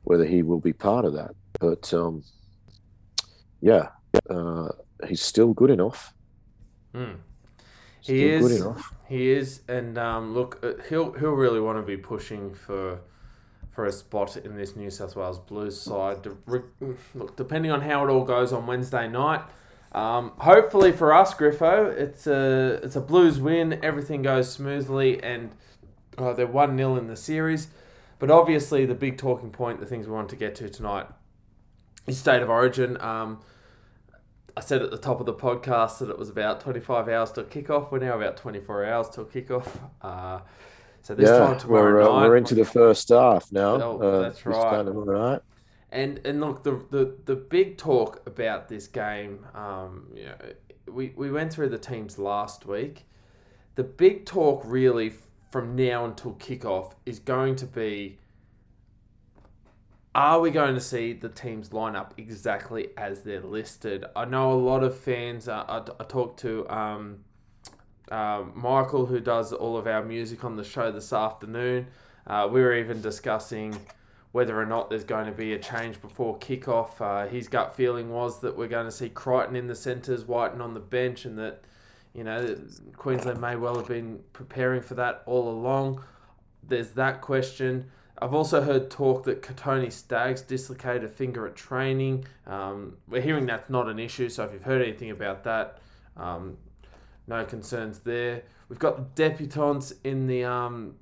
whether 0.03 0.25
he 0.25 0.41
will 0.43 0.59
be 0.59 0.73
part 0.73 1.05
of 1.05 1.13
that. 1.13 1.31
But 1.59 1.93
um, 1.93 2.23
yeah, 3.61 3.89
uh, 4.29 4.69
he's 5.07 5.21
still 5.21 5.53
good 5.53 5.69
enough. 5.69 6.13
Mm. 6.93 7.17
Still 8.03 8.15
He 8.15 8.29
is. 8.29 8.63
He 9.07 9.31
is, 9.31 9.61
and 9.69 9.97
um, 9.97 10.33
look, 10.33 10.59
uh, 10.61 10.73
he'll 10.89 11.13
he'll 11.13 11.31
really 11.31 11.61
want 11.61 11.77
to 11.77 11.83
be 11.83 11.95
pushing 11.95 12.53
for 12.53 12.99
for 13.71 13.85
a 13.85 13.91
spot 13.93 14.35
in 14.35 14.57
this 14.57 14.75
New 14.75 14.89
South 14.89 15.15
Wales 15.15 15.39
Blues 15.39 15.79
side. 15.79 16.27
Look, 17.15 17.37
depending 17.37 17.71
on 17.71 17.81
how 17.81 18.05
it 18.05 18.11
all 18.11 18.25
goes 18.25 18.51
on 18.51 18.67
Wednesday 18.67 19.07
night, 19.07 19.41
um, 19.93 20.33
hopefully 20.37 20.91
for 20.91 21.13
us, 21.13 21.33
Griffo, 21.33 21.95
it's 21.97 22.27
a 22.27 22.81
it's 22.83 22.97
a 22.97 23.01
Blues 23.01 23.39
win. 23.39 23.79
Everything 23.81 24.21
goes 24.21 24.51
smoothly, 24.51 25.23
and 25.23 25.51
uh, 26.17 26.33
they're 26.33 26.45
one 26.45 26.77
0 26.77 26.97
in 26.97 27.07
the 27.07 27.15
series. 27.15 27.69
But 28.19 28.29
obviously, 28.29 28.85
the 28.85 28.95
big 28.95 29.17
talking 29.17 29.49
point, 29.49 29.79
the 29.79 29.85
things 29.85 30.07
we 30.07 30.13
want 30.13 30.27
to 30.29 30.35
get 30.35 30.55
to 30.55 30.69
tonight, 30.69 31.07
is 32.05 32.17
state 32.17 32.41
of 32.41 32.49
origin. 32.49 32.99
Um, 32.99 33.39
I 34.55 34.61
said 34.61 34.81
at 34.81 34.91
the 34.91 34.97
top 34.97 35.19
of 35.19 35.25
the 35.25 35.33
podcast 35.33 35.99
that 35.99 36.09
it 36.09 36.17
was 36.17 36.29
about 36.29 36.61
25 36.61 37.09
hours 37.09 37.31
till 37.31 37.43
kickoff. 37.45 37.91
We're 37.91 37.99
now 37.99 38.15
about 38.15 38.37
24 38.37 38.85
hours 38.85 39.09
till 39.09 39.25
kickoff. 39.25 39.67
Uh, 40.01 40.39
so 41.01 41.15
this 41.15 41.29
yeah, 41.29 41.39
time 41.39 41.57
tomorrow 41.57 41.93
we're, 41.93 42.01
uh, 42.01 42.19
night. 42.19 42.27
we're 42.27 42.37
into 42.37 42.55
the 42.55 42.65
first 42.65 43.09
half 43.09 43.51
now. 43.51 43.81
Oh, 43.81 43.99
uh, 43.99 44.21
that's 44.21 44.45
right. 44.45 44.83
tomorrow 44.83 45.31
night. 45.31 45.41
And 45.91 46.19
and 46.25 46.39
look, 46.39 46.63
the 46.63 46.83
the, 46.91 47.15
the 47.25 47.35
big 47.35 47.77
talk 47.77 48.21
about 48.25 48.69
this 48.69 48.87
game, 48.87 49.45
um, 49.53 50.07
you 50.15 50.25
know, 50.25 50.35
we, 50.87 51.13
we 51.15 51.31
went 51.31 51.51
through 51.51 51.69
the 51.69 51.77
teams 51.77 52.19
last 52.19 52.65
week. 52.65 53.05
The 53.75 53.83
big 53.83 54.25
talk 54.25 54.61
really 54.65 55.13
from 55.51 55.75
now 55.75 56.05
until 56.05 56.33
kickoff 56.33 56.93
is 57.05 57.19
going 57.19 57.55
to 57.57 57.65
be 57.65 58.19
are 60.15 60.39
we 60.39 60.51
going 60.51 60.75
to 60.75 60.81
see 60.81 61.13
the 61.13 61.29
teams 61.29 61.73
line 61.73 61.95
up 61.95 62.13
exactly 62.17 62.89
as 62.97 63.21
they're 63.21 63.41
listed? 63.41 64.05
I 64.15 64.25
know 64.25 64.53
a 64.53 64.55
lot 64.55 64.83
of 64.83 64.97
fans. 64.97 65.47
Uh, 65.47 65.63
I, 65.67 66.03
talked 66.03 66.39
to 66.41 66.69
um, 66.69 67.23
uh, 68.11 68.43
Michael, 68.53 69.07
who 69.07 69.19
does 69.19 69.53
all 69.53 69.75
of 69.75 69.87
our 69.87 70.03
music 70.03 70.43
on 70.43 70.55
the 70.55 70.63
show 70.63 70.91
this 70.91 71.11
afternoon. 71.11 71.87
Uh, 72.27 72.47
we 72.51 72.61
were 72.61 72.75
even 72.75 73.01
discussing 73.01 73.75
whether 74.33 74.59
or 74.59 74.65
not 74.65 74.89
there's 74.89 75.03
going 75.03 75.25
to 75.25 75.31
be 75.31 75.53
a 75.53 75.59
change 75.59 75.99
before 75.99 76.37
kickoff. 76.37 77.01
Uh, 77.01 77.27
his 77.27 77.47
gut 77.47 77.75
feeling 77.75 78.09
was 78.11 78.39
that 78.41 78.55
we're 78.55 78.67
going 78.67 78.85
to 78.85 78.91
see 78.91 79.09
Crichton 79.09 79.55
in 79.55 79.67
the 79.67 79.75
centres, 79.75 80.25
Wighton 80.25 80.61
on 80.61 80.73
the 80.73 80.79
bench, 80.79 81.25
and 81.25 81.37
that 81.39 81.63
you 82.13 82.23
know 82.23 82.55
Queensland 82.97 83.41
may 83.41 83.55
well 83.55 83.75
have 83.75 83.87
been 83.87 84.19
preparing 84.31 84.81
for 84.81 84.93
that 84.95 85.23
all 85.25 85.49
along. 85.49 86.03
There's 86.67 86.91
that 86.91 87.21
question. 87.21 87.89
I've 88.23 88.33
also 88.33 88.61
heard 88.61 88.89
talk 88.89 89.25
that 89.25 89.41
Kotoni 89.41 89.91
Staggs 89.91 90.41
dislocated 90.41 91.03
a 91.03 91.09
finger 91.09 91.45
at 91.45 91.57
training. 91.57 92.23
Um, 92.47 92.95
we're 93.09 93.21
hearing 93.21 93.45
that's 93.47 93.69
not 93.69 93.89
an 93.89 93.99
issue, 93.99 94.29
so 94.29 94.45
if 94.45 94.53
you've 94.53 94.63
heard 94.63 94.81
anything 94.81 95.11
about 95.11 95.43
that, 95.43 95.79
um, 96.15 96.57
no 97.27 97.43
concerns 97.43 97.99
there. 97.99 98.43
We've 98.69 98.79
got 98.79 99.13
the 99.13 99.21
debutants 99.21 99.91
in 100.05 100.27
the 100.27 100.45
um, 100.45 100.95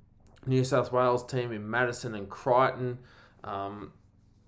New 0.48 0.64
South 0.64 0.92
Wales 0.92 1.24
team 1.24 1.52
in 1.52 1.70
Matterson 1.70 2.16
and 2.16 2.28
Crichton. 2.28 2.98
Um, 3.44 3.94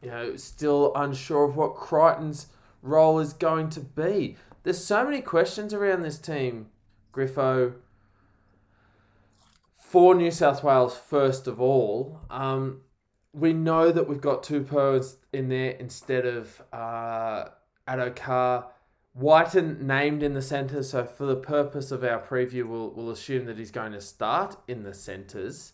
you 0.02 0.10
know, 0.10 0.36
still 0.36 0.94
unsure 0.96 1.44
of 1.44 1.56
what 1.56 1.76
Crichton's 1.76 2.48
role 2.82 3.20
is 3.20 3.34
going 3.34 3.70
to 3.70 3.82
be. 3.82 4.36
There's 4.64 4.84
so 4.84 5.06
many 5.06 5.22
questions 5.22 5.76
around 5.76 6.02
this 6.02 6.18
team, 6.18 6.72
Griffo. 7.14 7.76
For 9.94 10.16
New 10.16 10.32
South 10.32 10.64
Wales, 10.64 10.98
first 10.98 11.46
of 11.46 11.62
all, 11.62 12.20
um, 12.32 12.82
we 13.32 13.54
know 13.54 13.92
that 13.92 14.10
we've 14.10 14.20
got 14.20 14.42
two 14.42 14.64
Tupou 14.64 15.16
in 15.32 15.50
there 15.50 15.70
instead 15.74 16.26
of 16.26 16.64
uh, 16.74 17.50
Addo-Carr. 17.88 18.72
Wighton 19.14 19.86
named 19.86 20.24
in 20.24 20.34
the 20.34 20.42
centre, 20.42 20.82
so 20.82 21.06
for 21.06 21.28
the 21.28 21.36
purpose 21.36 21.92
of 21.92 22.04
our 22.04 22.20
preview, 22.20 22.68
we'll, 22.68 22.90
we'll 22.90 23.12
assume 23.12 23.46
that 23.46 23.60
he's 23.60 23.70
going 23.70 23.92
to 23.92 24.02
start 24.02 24.56
in 24.68 24.82
the 24.82 24.96
centres. 24.96 25.74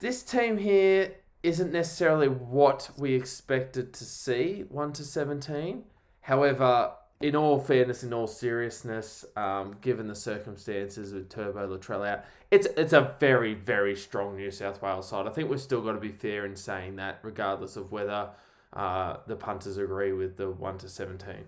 This 0.00 0.24
team 0.24 0.58
here 0.58 1.14
isn't 1.44 1.70
necessarily 1.70 2.26
what 2.26 2.90
we 2.98 3.14
expected 3.14 3.92
to 3.92 4.04
see, 4.04 4.64
1 4.70 4.92
to 4.94 5.04
17. 5.04 5.84
However, 6.22 6.94
in 7.20 7.34
all 7.34 7.58
fairness, 7.58 8.04
in 8.04 8.12
all 8.12 8.26
seriousness, 8.26 9.24
um, 9.36 9.76
given 9.80 10.06
the 10.06 10.14
circumstances 10.14 11.12
with 11.12 11.30
Turbo 11.30 11.76
Latrell 11.76 12.06
out, 12.06 12.24
it's 12.50 12.66
it's 12.76 12.92
a 12.92 13.14
very 13.18 13.54
very 13.54 13.96
strong 13.96 14.36
New 14.36 14.50
South 14.50 14.82
Wales 14.82 15.08
side. 15.08 15.26
I 15.26 15.30
think 15.30 15.48
we've 15.48 15.60
still 15.60 15.80
got 15.80 15.92
to 15.92 16.00
be 16.00 16.10
fair 16.10 16.44
in 16.44 16.56
saying 16.56 16.96
that, 16.96 17.18
regardless 17.22 17.76
of 17.76 17.90
whether 17.90 18.30
uh, 18.72 19.16
the 19.26 19.36
punters 19.36 19.78
agree 19.78 20.12
with 20.12 20.36
the 20.36 20.50
one 20.50 20.78
to 20.78 20.88
seventeen. 20.88 21.46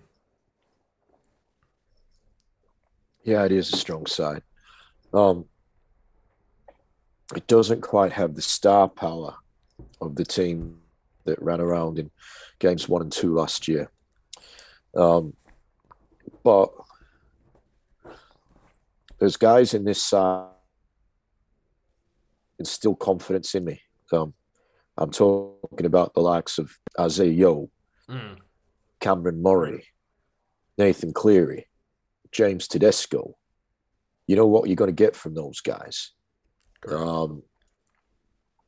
Yeah, 3.23 3.45
it 3.45 3.51
is 3.51 3.71
a 3.71 3.77
strong 3.77 4.05
side. 4.05 4.41
Um, 5.13 5.45
it 7.35 7.45
doesn't 7.45 7.81
quite 7.81 8.11
have 8.13 8.33
the 8.33 8.41
star 8.41 8.87
power 8.87 9.35
of 10.01 10.15
the 10.15 10.25
team 10.25 10.79
that 11.25 11.39
ran 11.41 11.61
around 11.61 11.99
in 11.99 12.09
games 12.57 12.89
one 12.89 13.03
and 13.03 13.11
two 13.11 13.35
last 13.35 13.67
year. 13.67 13.91
Um, 14.95 15.33
but 16.49 16.71
there's 19.19 19.37
guys 19.37 19.75
in 19.75 19.83
this 19.83 20.01
side 20.01 20.47
instill 22.57 22.95
confidence 22.95 23.53
in 23.53 23.65
me. 23.65 23.79
Um, 24.11 24.33
I'm 24.97 25.11
talking 25.11 25.85
about 25.85 26.15
the 26.15 26.21
likes 26.21 26.57
of 26.57 26.71
Isaah 26.97 27.27
Yeo, 27.27 27.69
mm. 28.09 28.37
Cameron 28.99 29.43
Murray, 29.43 29.85
Nathan 30.79 31.13
Cleary, 31.13 31.67
James 32.31 32.67
Tedesco. 32.67 33.35
You 34.25 34.35
know 34.35 34.47
what 34.47 34.67
you're 34.67 34.75
going 34.75 34.95
to 34.95 35.03
get 35.05 35.15
from 35.15 35.35
those 35.35 35.61
guys. 35.61 36.13
Um, 36.91 37.43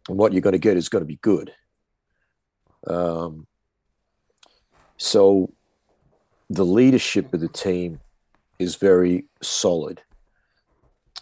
and 0.08 0.20
what 0.20 0.34
you're 0.34 0.42
going 0.42 0.54
to 0.54 0.60
get 0.60 0.78
is 0.78 0.88
going 0.88 1.02
to 1.02 1.08
be 1.08 1.20
good. 1.24 1.52
Um, 2.86 3.48
so 4.98 5.52
the 6.52 6.66
leadership 6.66 7.34
of 7.34 7.40
the 7.40 7.48
team 7.48 8.00
is 8.60 8.76
very 8.76 9.26
solid. 9.42 10.02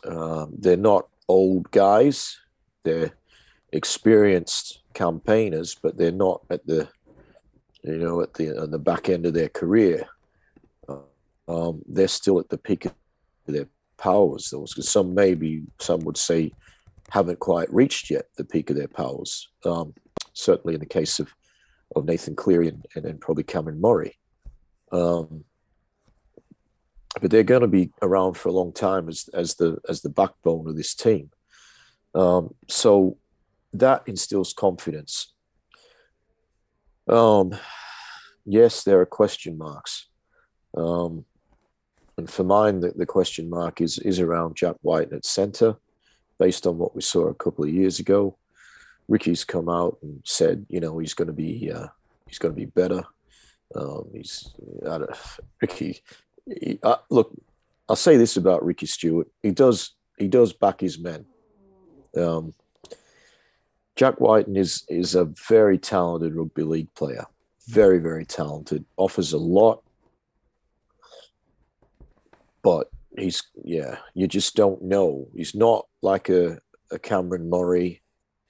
Um, 0.03 0.53
they're 0.57 0.77
not 0.77 1.07
old 1.27 1.69
guys; 1.71 2.37
they're 2.83 3.11
experienced 3.71 4.81
campaigners, 4.93 5.75
but 5.75 5.97
they're 5.97 6.11
not 6.11 6.41
at 6.49 6.65
the, 6.65 6.87
you 7.83 7.97
know, 7.97 8.21
at 8.21 8.33
the 8.33 8.59
on 8.59 8.71
the 8.71 8.79
back 8.79 9.07
end 9.09 9.25
of 9.25 9.33
their 9.33 9.49
career. 9.49 10.07
Um, 11.47 11.81
they're 11.87 12.07
still 12.07 12.39
at 12.39 12.49
the 12.49 12.57
peak 12.57 12.85
of 12.85 12.93
their 13.45 13.67
powers. 13.97 14.49
Those, 14.49 14.73
because 14.73 14.89
some 14.89 15.13
maybe 15.13 15.63
some 15.79 15.99
would 16.01 16.17
say 16.17 16.51
haven't 17.09 17.39
quite 17.39 17.71
reached 17.73 18.09
yet 18.09 18.29
the 18.35 18.43
peak 18.43 18.69
of 18.69 18.75
their 18.75 18.87
powers. 18.87 19.49
Um, 19.65 19.93
certainly 20.33 20.73
in 20.73 20.79
the 20.79 20.85
case 20.85 21.19
of, 21.19 21.33
of 21.95 22.05
Nathan 22.05 22.35
Cleary 22.35 22.69
and, 22.69 22.85
and, 22.95 23.05
and 23.05 23.21
probably 23.21 23.43
Cameron 23.43 23.81
Murray. 23.81 24.17
Um, 24.91 25.45
but 27.21 27.31
they're 27.31 27.43
going 27.43 27.61
to 27.61 27.67
be 27.67 27.91
around 28.01 28.35
for 28.35 28.49
a 28.49 28.53
long 28.53 28.71
time 28.71 29.09
as, 29.09 29.29
as 29.33 29.55
the 29.55 29.77
as 29.89 30.01
the 30.01 30.09
backbone 30.09 30.67
of 30.67 30.77
this 30.77 30.93
team. 30.93 31.31
Um, 32.15 32.53
so 32.67 33.17
that 33.73 34.03
instills 34.07 34.53
confidence. 34.53 35.33
Um, 37.07 37.55
yes, 38.45 38.83
there 38.83 38.99
are 38.99 39.05
question 39.05 39.57
marks. 39.57 40.07
Um, 40.77 41.25
and 42.17 42.29
for 42.29 42.43
mine, 42.43 42.81
the, 42.81 42.91
the 42.95 43.05
question 43.05 43.49
mark 43.49 43.81
is 43.81 43.97
is 43.99 44.19
around 44.19 44.55
Jack 44.55 44.75
Wighton 44.83 45.15
at 45.17 45.25
centre 45.25 45.75
based 46.37 46.65
on 46.67 46.77
what 46.77 46.95
we 46.95 47.01
saw 47.01 47.27
a 47.27 47.33
couple 47.33 47.65
of 47.65 47.73
years 47.73 47.99
ago. 47.99 48.37
Ricky's 49.07 49.43
come 49.43 49.67
out 49.67 49.97
and 50.03 50.21
said, 50.23 50.65
you 50.69 50.79
know, 50.79 50.99
he's 50.99 51.15
going 51.15 51.27
to 51.27 51.33
be 51.33 51.71
uh, 51.71 51.87
he's 52.27 52.39
going 52.39 52.53
to 52.53 52.59
be 52.59 52.65
better. 52.65 53.03
Um, 53.75 54.09
he's 54.13 54.53
uh, 54.85 54.99
Ricky. 55.61 56.01
He, 56.45 56.79
uh, 56.83 56.97
look, 57.09 57.31
I'll 57.87 57.95
say 57.95 58.17
this 58.17 58.37
about 58.37 58.65
Ricky 58.65 58.85
Stuart: 58.85 59.27
he 59.43 59.51
does 59.51 59.95
he 60.17 60.27
does 60.27 60.53
back 60.53 60.81
his 60.81 60.99
men. 60.99 61.25
Um, 62.17 62.53
Jack 63.95 64.19
Wighton 64.19 64.55
is 64.55 64.83
is 64.89 65.15
a 65.15 65.25
very 65.25 65.77
talented 65.77 66.35
rugby 66.35 66.63
league 66.63 66.93
player, 66.93 67.25
very 67.67 67.99
very 67.99 68.25
talented. 68.25 68.85
Offers 68.97 69.33
a 69.33 69.37
lot, 69.37 69.83
but 72.63 72.89
he's 73.17 73.43
yeah, 73.63 73.97
you 74.13 74.27
just 74.27 74.55
don't 74.55 74.81
know. 74.83 75.27
He's 75.35 75.53
not 75.53 75.85
like 76.01 76.29
a, 76.29 76.59
a 76.91 76.99
Cameron 76.99 77.49
Murray 77.49 78.01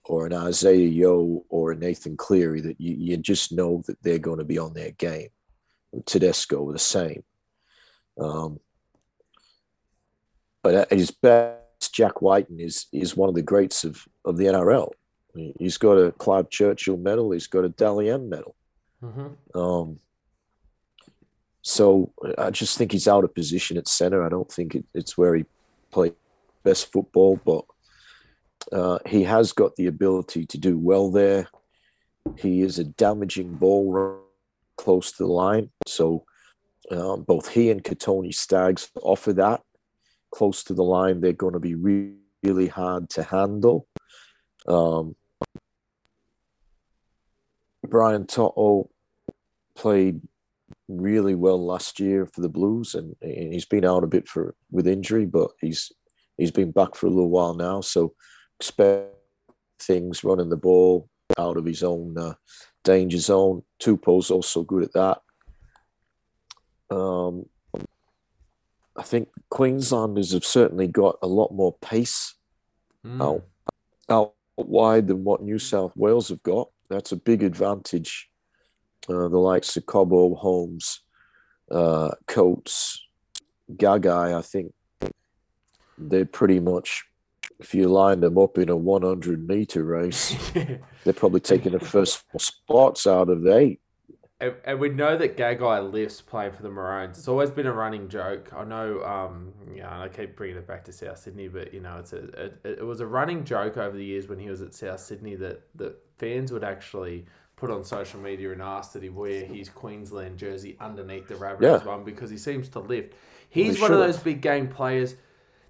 or 0.10 0.26
an 0.26 0.34
Isaah 0.34 0.76
Yeo 0.76 1.46
or 1.50 1.72
a 1.72 1.76
Nathan 1.76 2.18
Cleary 2.18 2.62
that 2.62 2.82
you, 2.82 2.96
you 2.96 3.18
just 3.18 3.52
know 3.52 3.84
that 3.86 4.02
they're 4.02 4.18
going 4.18 4.40
to 4.40 4.44
be 4.44 4.58
on 4.58 4.74
their 4.74 4.90
game. 4.90 5.30
Tedesco 6.08 6.72
the 6.72 6.80
same. 6.80 7.24
Um, 8.20 8.60
but 10.64 10.74
at 10.74 10.92
his 10.92 11.12
best, 11.12 11.94
Jack 11.94 12.24
Wighton 12.24 12.60
is 12.60 12.88
is 12.92 13.16
one 13.16 13.30
of 13.30 13.36
the 13.36 13.44
greats 13.44 13.84
of, 13.84 14.04
of 14.26 14.38
the 14.38 14.46
NRL. 14.46 14.90
He's 15.60 15.78
got 15.78 15.94
a 15.94 16.12
Clive 16.14 16.50
Churchill 16.50 16.98
medal. 16.98 17.32
He's 17.32 17.48
got 17.48 17.64
a 17.64 17.70
Dally 17.70 18.10
M 18.10 18.30
medal. 18.30 18.56
Mm-hmm. 19.04 19.58
Um, 19.58 20.00
so 21.62 22.12
I 22.38 22.50
just 22.50 22.80
think 22.80 22.92
he's 22.92 23.08
out 23.08 23.24
of 23.24 23.36
position 23.36 23.78
at 23.78 23.88
centre. 23.88 24.24
I 24.24 24.30
don't 24.30 24.52
think 24.52 24.74
it, 24.74 24.86
it's 24.96 25.18
where 25.18 25.36
he 25.36 25.46
played 25.92 26.16
best 26.64 26.92
football, 26.92 27.40
but 27.46 27.64
uh, 28.72 29.00
he 29.06 29.24
has 29.24 29.52
got 29.52 29.76
the 29.76 29.88
ability 29.88 30.46
to 30.46 30.58
do 30.58 30.78
well 30.78 31.12
there. 31.12 31.48
He 32.38 32.62
is 32.62 32.80
a 32.80 32.84
damaging 32.84 33.54
ball 33.56 34.22
close 34.78 35.12
to 35.14 35.24
the 35.24 35.32
line. 35.32 35.70
So 35.88 36.26
um, 36.92 37.24
both 37.24 37.50
he 37.50 37.70
and 37.70 37.84
Kotoni 37.84 38.34
Staggs 38.34 38.90
offer 39.02 39.34
that 39.34 39.62
close 40.32 40.64
to 40.66 40.74
the 40.74 40.84
line. 40.84 41.22
They're 41.22 41.34
going 41.34 41.54
to 41.54 41.60
be 41.60 41.76
really, 41.76 42.68
hard 42.68 43.10
to 43.12 43.24
handle. 43.24 43.88
Um, 44.68 45.16
Brian 47.86 48.28
To'o 48.28 48.90
played 49.76 50.22
really 50.88 51.36
well 51.36 51.64
last 51.64 52.00
year 52.00 52.26
for 52.26 52.42
the 52.42 52.50
Blues, 52.50 52.96
and, 52.96 53.16
and 53.22 53.54
he's 53.54 53.66
been 53.66 53.86
out 53.86 54.04
a 54.04 54.08
bit 54.08 54.28
for 54.28 54.56
with 54.72 54.88
injury, 54.88 55.26
but 55.26 55.52
he's 55.60 55.92
he's 56.38 56.52
been 56.52 56.72
back 56.72 56.96
for 56.96 57.08
a 57.08 57.10
little 57.10 57.30
while 57.30 57.56
now. 57.56 57.82
So 57.82 58.14
expect 58.60 59.16
things 59.80 60.24
running 60.24 60.50
the 60.50 60.58
ball 60.58 61.10
out 61.38 61.58
of 61.58 61.66
his 61.66 61.84
own 61.84 62.18
uh, 62.18 62.34
danger 62.84 63.18
zone. 63.18 63.64
Tupou's 63.80 64.30
also 64.32 64.64
good 64.64 64.84
at 64.84 64.94
that. 64.94 65.22
Um, 66.96 67.46
I 68.98 69.04
think 69.04 69.30
Queenslanders 69.50 70.34
have 70.34 70.44
certainly 70.44 70.88
got 70.88 71.18
a 71.22 71.28
lot 71.28 71.52
more 71.54 71.76
pace 71.82 72.36
Mm. 73.06 73.22
out, 73.24 73.44
out 74.10 74.34
wide 74.58 75.08
than 75.08 75.24
what 75.24 75.42
New 75.42 75.58
South 75.58 75.96
Wales 75.96 76.28
have 76.28 76.44
got. 76.44 76.70
That's 76.90 77.14
a 77.14 77.16
big 77.16 77.44
advantage. 77.44 78.30
Uh, 79.08 79.30
the 79.30 79.38
likes 79.38 79.78
of 79.78 79.86
Cobbo, 79.86 80.38
Holmes, 80.38 81.00
uh, 81.72 82.10
Coates, 82.28 83.08
Gagai, 83.72 84.38
I 84.38 84.42
think 84.42 84.74
they're 85.98 86.26
pretty 86.26 86.60
much, 86.60 87.06
if 87.60 87.74
you 87.74 87.88
line 87.90 88.22
them 88.22 88.38
up 88.38 88.58
in 88.58 88.70
a 88.70 88.76
100 88.76 89.48
meter 89.48 89.84
race, 89.84 90.36
they're 90.54 91.14
probably 91.14 91.42
taking 91.42 91.74
the 91.74 91.80
first 91.80 92.24
four 92.32 92.40
spots 92.40 93.06
out 93.08 93.30
of 93.30 93.42
the 93.42 93.56
eight. 93.58 93.82
And, 94.42 94.54
and 94.64 94.80
we 94.80 94.88
know 94.90 95.18
that 95.18 95.36
Gagai 95.36 95.92
lifts 95.92 96.22
playing 96.22 96.54
for 96.54 96.64
the 96.64 96.70
Maroons. 96.70 97.18
It's 97.18 97.28
always 97.28 97.50
been 97.50 97.66
a 97.66 97.74
running 97.74 98.08
joke. 98.08 98.54
I 98.56 98.64
know, 98.64 99.04
um, 99.04 99.52
yeah, 99.76 99.94
and 99.94 100.02
I 100.04 100.08
keep 100.08 100.38
bringing 100.38 100.56
it 100.56 100.66
back 100.66 100.86
to 100.86 100.94
South 100.94 101.18
Sydney, 101.18 101.50
but 101.50 101.74
you 101.74 101.82
know, 101.82 101.98
it's 101.98 102.14
a 102.14 102.24
it, 102.46 102.60
it 102.64 102.86
was 102.86 103.02
a 103.02 103.06
running 103.08 103.44
joke 103.44 103.76
over 103.76 103.98
the 103.98 104.06
years 104.06 104.30
when 104.30 104.40
he 104.40 104.50
was 104.50 104.62
at 104.62 104.74
South 104.74 105.02
Sydney 105.02 105.36
that 105.36 105.64
that 105.76 105.98
fans 106.18 106.54
would 106.54 106.64
actually 106.64 107.26
put 107.58 107.70
on 107.70 107.84
social 107.84 108.22
media 108.22 108.54
and 108.54 108.62
ask 108.62 108.94
that 108.94 109.04
he 109.04 109.10
wear 109.10 109.44
his 109.46 109.68
Queensland 109.68 110.38
jersey 110.38 110.78
underneath 110.80 111.28
the 111.28 111.36
Rabbitohs 111.36 111.62
Yeah. 111.62 111.84
one 111.84 112.06
because 112.06 112.30
he 112.30 112.38
seems 112.38 112.70
to 112.70 112.80
lift. 112.80 113.16
He's 113.50 113.76
He 113.76 113.82
one 113.82 113.92
of 113.92 114.00
those 114.00 114.18
big 114.18 114.40
game 114.40 114.70
players. 114.70 115.16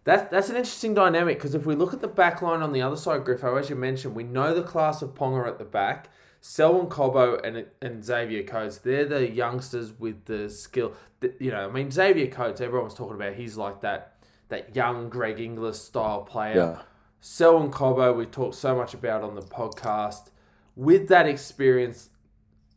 That's 0.04 0.32
that's 0.32 0.50
an 0.50 0.56
interesting 0.56 0.94
dynamic 0.94 1.38
because 1.38 1.56
if 1.56 1.66
we 1.66 1.76
look 1.76 1.94
at 1.94 2.02
the 2.02 2.08
back 2.08 2.42
line 2.42 2.62
on 2.62 2.72
the 2.72 2.82
other 2.82 2.96
side, 2.96 3.26
Griffo, 3.26 3.60
as 3.60 3.70
you 3.70 3.76
mentioned, 3.76 4.16
we 4.16 4.24
know 4.24 4.54
the 4.54 4.64
class 4.64 5.02
of 5.02 5.14
Ponga 5.14 5.48
at 5.48 5.60
the 5.60 5.66
back. 5.66 6.10
Selwyn 6.42 6.88
Cobbo 6.88 7.46
and 7.46 7.66
and 7.82 8.04
Xavier 8.04 8.44
Coates, 8.44 8.78
they're 8.78 9.06
the 9.06 9.30
youngsters 9.30 9.92
with 10.00 10.26
the 10.26 10.50
skill. 10.50 10.94
That, 11.20 11.36
you 11.42 11.52
know, 11.52 11.68
I 11.68 11.72
mean 11.72 11.92
Xavier 11.92 12.28
Coates, 12.28 12.62
everyone's 12.62 12.94
talking 12.94 13.16
about. 13.16 13.34
He's 13.34 13.58
like 13.58 13.82
that 13.82 14.16
that 14.48 14.76
young 14.76 15.10
Greg 15.10 15.40
Inglis 15.40 15.82
style 15.82 16.22
player. 16.22 16.56
Yeah. 16.56 16.82
Selwyn 17.22 17.70
Cobbo, 17.72 18.16
we 18.16 18.26
talked 18.26 18.56
so 18.56 18.76
much 18.76 18.94
about 18.94 19.24
on 19.24 19.36
the 19.36 19.42
podcast. 19.42 20.30
With 20.76 21.10
that 21.10 21.28
experience 21.28 22.10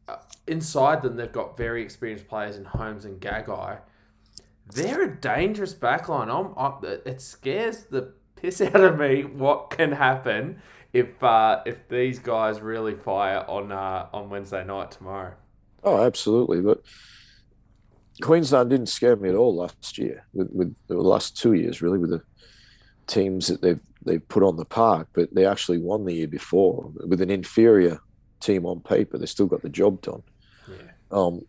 uh, 0.09 0.17
inside 0.49 1.03
them, 1.03 1.17
they've 1.17 1.31
got 1.31 1.57
very 1.57 1.83
experienced 1.83 2.27
players 2.27 2.57
in 2.57 2.65
Holmes 2.65 3.05
and 3.05 3.21
Gagai. 3.21 3.79
They're 4.75 5.03
a 5.03 5.17
dangerous 5.17 5.75
backline. 5.75 6.29
I'm, 6.29 6.55
I, 6.57 7.09
it 7.09 7.21
scares 7.21 7.85
the 7.85 8.13
piss 8.37 8.61
out 8.61 8.77
of 8.77 8.99
me 8.99 9.25
what 9.25 9.71
can 9.71 9.93
happen 9.93 10.61
if 10.93 11.23
uh, 11.23 11.63
if 11.65 11.89
these 11.89 12.19
guys 12.19 12.61
really 12.61 12.95
fire 12.95 13.45
on 13.49 13.73
uh, 13.73 14.09
on 14.13 14.31
Wednesday 14.31 14.65
night 14.65 14.91
tomorrow. 14.91 15.35
Oh, 15.85 16.05
absolutely. 16.05 16.61
But 16.61 16.83
Queensland 18.21 18.71
didn't 18.71 18.89
scare 18.89 19.17
me 19.17 19.29
at 19.29 19.35
all 19.35 19.57
last 19.57 19.99
year. 19.99 20.25
With, 20.33 20.51
with 20.53 20.77
the 20.87 20.97
last 20.97 21.37
two 21.37 21.55
years, 21.55 21.83
really, 21.83 21.99
with 21.99 22.11
the 22.11 22.23
teams 23.07 23.49
that 23.49 23.63
they've 23.63 23.81
they've 24.05 24.27
put 24.29 24.43
on 24.43 24.57
the 24.57 24.65
park. 24.65 25.09
But 25.13 25.35
they 25.35 25.47
actually 25.47 25.79
won 25.79 26.05
the 26.05 26.15
year 26.15 26.29
before 26.29 26.91
with 27.07 27.21
an 27.21 27.31
inferior 27.31 27.99
team 28.41 28.67
on 28.67 28.81
paper. 28.81 29.19
They 29.19 29.27
still 29.27 29.47
got 29.47 29.63
the 29.63 29.69
job 29.69 30.03
done. 30.03 30.23
Yeah. 30.69 30.91
Um, 31.11 31.43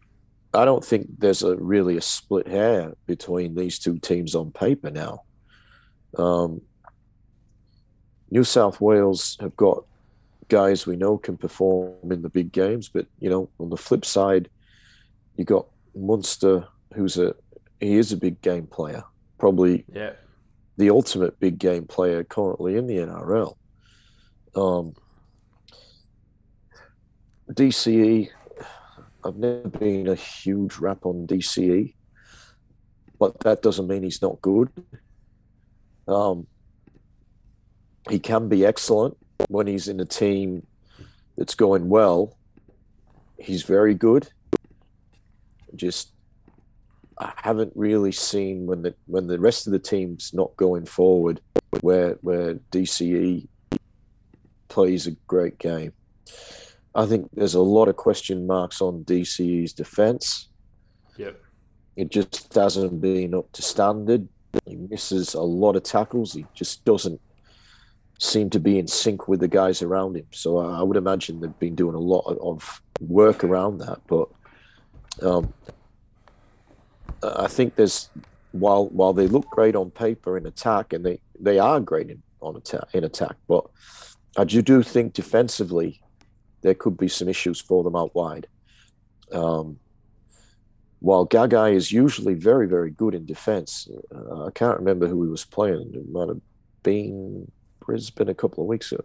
I 0.54 0.66
don't 0.66 0.86
think 0.86 1.08
there's 1.20 1.42
a 1.44 1.56
really 1.56 1.98
a 1.98 2.02
split 2.02 2.48
hair 2.48 2.94
between 3.08 3.56
these 3.56 3.80
two 3.80 3.98
teams 4.00 4.36
on 4.36 4.52
paper 4.52 4.92
now. 4.92 5.24
Um, 6.18 6.62
New 8.30 8.44
South 8.44 8.80
Wales 8.80 9.38
have 9.40 9.56
got 9.56 9.84
guys 10.50 10.86
we 10.86 10.96
know 10.96 11.18
can 11.18 11.38
perform 11.38 12.12
in 12.12 12.22
the 12.22 12.30
big 12.30 12.52
games, 12.52 12.90
but 12.90 13.08
you 13.20 13.30
know, 13.30 13.50
on 13.60 13.70
the 13.70 13.78
flip 13.78 14.06
side, 14.06 14.50
you 15.38 15.46
got 15.46 15.66
Munster, 15.96 16.68
who's 16.94 17.18
a 17.18 17.36
he 17.80 17.96
is 17.96 18.12
a 18.12 18.18
big 18.18 18.42
game 18.42 18.68
player, 18.68 19.04
probably 19.40 19.86
Yeah. 19.94 20.14
the 20.78 20.90
ultimate 20.92 21.40
big 21.40 21.58
game 21.58 21.86
player 21.86 22.24
currently 22.24 22.78
in 22.78 22.88
the 22.88 22.98
NRL. 22.98 23.56
Um, 24.56 24.94
DCE, 27.52 28.30
I've 29.26 29.38
never 29.38 29.70
been 29.70 30.08
a 30.08 30.16
huge 30.16 30.78
rap 30.78 31.06
on 31.06 31.28
DCE, 31.28 31.94
but 33.20 33.40
that 33.42 33.62
doesn't 33.62 33.88
mean 33.88 34.04
he's 34.04 34.22
not 34.22 34.42
good. 34.42 34.70
Um, 36.08 36.48
he 38.10 38.20
can 38.20 38.50
be 38.50 38.66
excellent 38.66 39.18
when 39.48 39.68
he's 39.68 39.88
in 39.88 40.00
a 40.00 40.06
team 40.06 40.66
that's 41.38 41.56
going 41.56 41.88
well. 41.88 42.38
He's 43.38 43.64
very 43.64 43.94
good. 43.94 44.28
Just 45.76 46.12
I 47.18 47.32
haven't 47.38 47.72
really 47.76 48.12
seen 48.12 48.66
when 48.66 48.82
the 48.82 48.96
when 49.06 49.28
the 49.28 49.40
rest 49.40 49.68
of 49.68 49.74
the 49.74 49.80
team's 49.80 50.34
not 50.34 50.56
going 50.58 50.86
forward, 50.86 51.40
where 51.82 52.18
where 52.22 52.56
DCE 52.72 53.48
plays 54.68 55.08
a 55.08 55.12
great 55.28 55.58
game. 55.60 55.94
I 56.96 57.06
think 57.06 57.30
there's 57.34 57.56
a 57.56 57.62
lot 57.62 57.88
of 57.88 57.96
question 57.96 58.46
marks 58.46 58.82
on 58.82 59.04
DCE's 59.04 59.74
defense. 59.74 60.50
Yep. 61.18 61.40
It 61.96 62.12
just 62.12 62.54
hasn't 62.54 63.02
been 63.02 63.34
up 63.34 63.52
to 63.54 63.62
standard. 63.62 64.28
He 64.66 64.76
misses 64.76 65.34
a 65.34 65.42
lot 65.42 65.76
of 65.76 65.84
tackles. 65.84 66.34
He 66.34 66.46
just 66.54 66.86
doesn't 66.86 67.20
seem 68.20 68.50
to 68.52 68.60
be 68.60 68.78
in 68.78 68.88
sync 68.88 69.28
with 69.28 69.40
the 69.40 69.48
guys 69.48 69.82
around 69.82 70.16
him. 70.16 70.28
So 70.32 70.58
I 70.58 70.82
would 70.84 70.98
imagine 70.98 71.40
they've 71.40 71.60
been 71.60 71.76
doing 71.76 71.96
a 71.96 72.00
lot 72.00 72.38
of- 72.38 72.82
work 73.00 73.44
around 73.44 73.80
that. 73.80 74.00
But 74.08 74.30
um, 75.22 75.54
I 77.24 77.48
think 77.48 77.76
there's 77.76 78.10
while 78.52 78.88
while 78.90 79.14
they 79.14 79.28
look 79.28 79.50
great 79.50 79.76
on 79.76 79.90
paper 79.90 80.38
in 80.38 80.46
attack, 80.46 80.94
and 80.94 81.04
they, 81.04 81.20
they 81.40 81.58
are 81.58 81.80
great 81.80 82.10
in 82.10 82.22
on 82.40 82.56
attack 82.56 82.88
in 82.94 83.04
attack, 83.04 83.36
but 83.48 83.66
I 84.38 84.44
do 84.44 84.62
do 84.62 84.84
think 84.84 85.14
defensively 85.14 86.03
there 86.64 86.74
could 86.74 86.98
be 86.98 87.08
some 87.08 87.30
issues 87.30 87.60
for 87.60 87.84
them 87.84 87.96
out 87.96 88.16
wide. 88.16 88.48
Um, 89.32 89.80
while 91.00 91.28
Gagai 91.28 91.76
is 91.76 91.92
usually 91.92 92.34
very 92.34 92.68
very 92.68 92.90
good 92.90 93.14
in 93.14 93.26
defense, 93.26 93.88
uh, 94.16 94.46
I 94.46 94.52
can't 94.52 94.80
remember 94.80 95.08
who 95.08 95.24
he 95.24 95.30
was 95.30 95.46
playing. 95.46 95.92
It 95.94 96.10
might 96.10 96.30
have 96.30 96.42
been 96.82 97.52
Brisbane 97.82 98.30
a 98.30 98.34
couple 98.34 98.64
of 98.64 98.70
weeks 98.70 98.92
ago. 98.92 99.04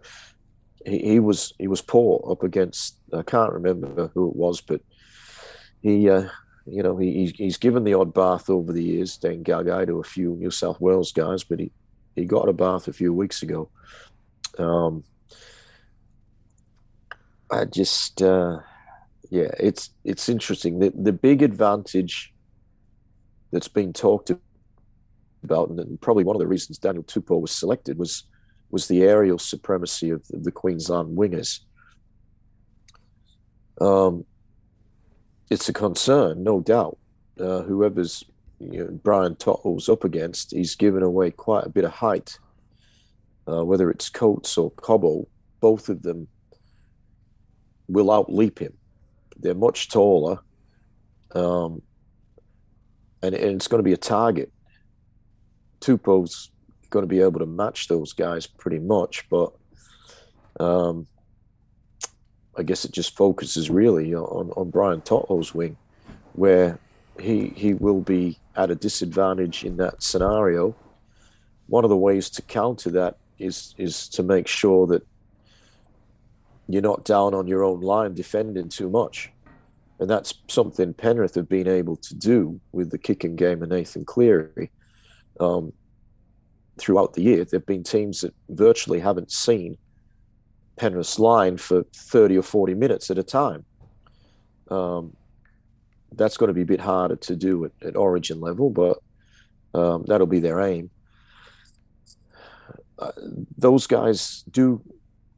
He, 0.85 0.99
he 0.99 1.19
was 1.19 1.53
he 1.59 1.67
was 1.67 1.81
poor 1.81 2.25
up 2.31 2.43
against 2.43 2.97
I 3.13 3.21
can't 3.21 3.53
remember 3.53 4.09
who 4.13 4.29
it 4.29 4.35
was, 4.35 4.61
but 4.61 4.81
he 5.81 6.09
uh, 6.09 6.29
you 6.65 6.81
know 6.81 6.97
he 6.97 7.13
he's, 7.13 7.31
he's 7.31 7.57
given 7.57 7.83
the 7.83 7.95
odd 7.95 8.13
bath 8.13 8.49
over 8.49 8.71
the 8.71 8.83
years, 8.83 9.17
Dan 9.17 9.43
Gagai 9.43 9.87
to 9.87 9.99
a 9.99 10.03
few 10.03 10.35
New 10.35 10.51
South 10.51 10.79
Wales 10.79 11.11
guys, 11.11 11.43
but 11.43 11.59
he 11.59 11.71
he 12.15 12.23
got 12.23 12.49
a 12.49 12.53
bath 12.53 12.87
a 12.87 12.93
few 12.93 13.13
weeks 13.13 13.43
ago. 13.43 13.69
Um, 14.57 15.03
I 17.51 17.65
just 17.65 18.21
uh, 18.21 18.59
yeah, 19.29 19.51
it's 19.59 19.91
it's 20.03 20.29
interesting. 20.29 20.79
The 20.79 20.91
the 20.95 21.13
big 21.13 21.41
advantage 21.41 22.33
that's 23.51 23.67
been 23.67 23.93
talked 23.93 24.31
about, 25.43 25.69
and 25.69 26.01
probably 26.01 26.23
one 26.23 26.35
of 26.35 26.39
the 26.39 26.47
reasons 26.47 26.77
Daniel 26.77 27.03
Tupou 27.03 27.41
was 27.41 27.51
selected 27.51 27.97
was 27.97 28.23
was 28.71 28.87
the 28.87 29.03
aerial 29.03 29.39
supremacy 29.39 30.09
of 30.11 30.25
the, 30.27 30.37
the 30.37 30.51
Queensland 30.51 31.17
wingers. 31.17 31.59
Um, 33.81 34.25
it's 35.49 35.69
a 35.69 35.73
concern, 35.73 36.43
no 36.43 36.59
doubt. 36.59 36.97
Uh, 37.39 37.61
whoever's 37.61 38.23
you 38.59 38.79
know, 38.83 38.99
Brian 39.03 39.35
To'o's 39.35 39.89
up 39.89 40.03
against, 40.03 40.51
he's 40.51 40.75
given 40.75 41.01
away 41.01 41.31
quite 41.31 41.65
a 41.65 41.69
bit 41.69 41.85
of 41.85 41.91
height. 41.91 42.37
Uh, 43.47 43.63
whether 43.65 43.89
it's 43.89 44.09
Coates 44.09 44.57
or 44.57 44.69
Cobbo, 44.71 45.25
both 45.59 45.89
of 45.89 46.03
them 46.03 46.27
will 47.89 48.07
outleap 48.07 48.59
him. 48.59 48.73
They're 49.37 49.55
much 49.55 49.89
taller, 49.89 50.39
um, 51.33 51.81
and, 53.21 53.35
and 53.35 53.55
it's 53.55 53.67
going 53.67 53.79
to 53.79 53.83
be 53.83 53.93
a 53.93 53.97
target. 53.97 54.51
Tupou's 55.81 56.51
going 56.89 57.03
to 57.03 57.07
be 57.07 57.21
able 57.21 57.39
to 57.39 57.45
match 57.45 57.87
those 57.87 58.13
guys 58.13 58.47
pretty 58.47 58.79
much, 58.79 59.27
but 59.29 59.53
um, 60.59 61.07
I 62.57 62.63
guess 62.63 62.83
it 62.85 62.91
just 62.91 63.15
focuses 63.15 63.69
really 63.69 64.13
on, 64.13 64.51
on 64.51 64.69
Brian 64.69 65.01
To'o's 65.01 65.53
wing, 65.53 65.77
where 66.33 66.79
he 67.19 67.49
he 67.55 67.73
will 67.73 68.01
be 68.01 68.37
at 68.55 68.71
a 68.71 68.75
disadvantage 68.75 69.63
in 69.63 69.77
that 69.77 70.01
scenario. 70.03 70.75
One 71.67 71.83
of 71.83 71.89
the 71.89 71.97
ways 71.97 72.29
to 72.31 72.41
counter 72.41 72.89
that 72.91 73.17
is 73.37 73.73
is 73.77 74.09
to 74.09 74.23
make 74.23 74.47
sure 74.47 74.87
that 74.87 75.05
you're 76.73 76.81
not 76.81 77.03
down 77.03 77.33
on 77.33 77.47
your 77.47 77.63
own 77.63 77.81
line 77.81 78.13
defending 78.13 78.69
too 78.69 78.89
much. 78.89 79.31
And 79.99 80.09
that's 80.09 80.33
something 80.47 80.93
Penrith 80.93 81.35
have 81.35 81.49
been 81.49 81.67
able 81.67 81.97
to 81.97 82.15
do 82.15 82.59
with 82.71 82.91
the 82.91 82.97
kicking 82.97 83.35
game 83.35 83.61
and 83.61 83.71
Nathan 83.71 84.05
Cleary. 84.05 84.71
Um, 85.39 85.73
throughout 86.77 87.13
the 87.13 87.21
year, 87.21 87.43
there 87.43 87.59
have 87.59 87.65
been 87.65 87.83
teams 87.83 88.21
that 88.21 88.33
virtually 88.49 88.99
haven't 88.99 89.31
seen 89.31 89.77
Penrith's 90.77 91.19
line 91.19 91.57
for 91.57 91.83
30 91.93 92.37
or 92.37 92.43
40 92.43 92.75
minutes 92.75 93.11
at 93.11 93.17
a 93.17 93.23
time. 93.23 93.65
Um, 94.69 95.15
that's 96.13 96.37
going 96.37 96.47
to 96.47 96.53
be 96.53 96.61
a 96.61 96.65
bit 96.65 96.79
harder 96.79 97.15
to 97.17 97.35
do 97.35 97.65
at, 97.65 97.71
at 97.83 97.95
origin 97.95 98.39
level, 98.39 98.69
but 98.69 98.99
um, 99.73 100.05
that'll 100.07 100.27
be 100.27 100.39
their 100.39 100.61
aim. 100.61 100.89
Uh, 102.97 103.11
those 103.57 103.87
guys 103.87 104.43
do 104.51 104.81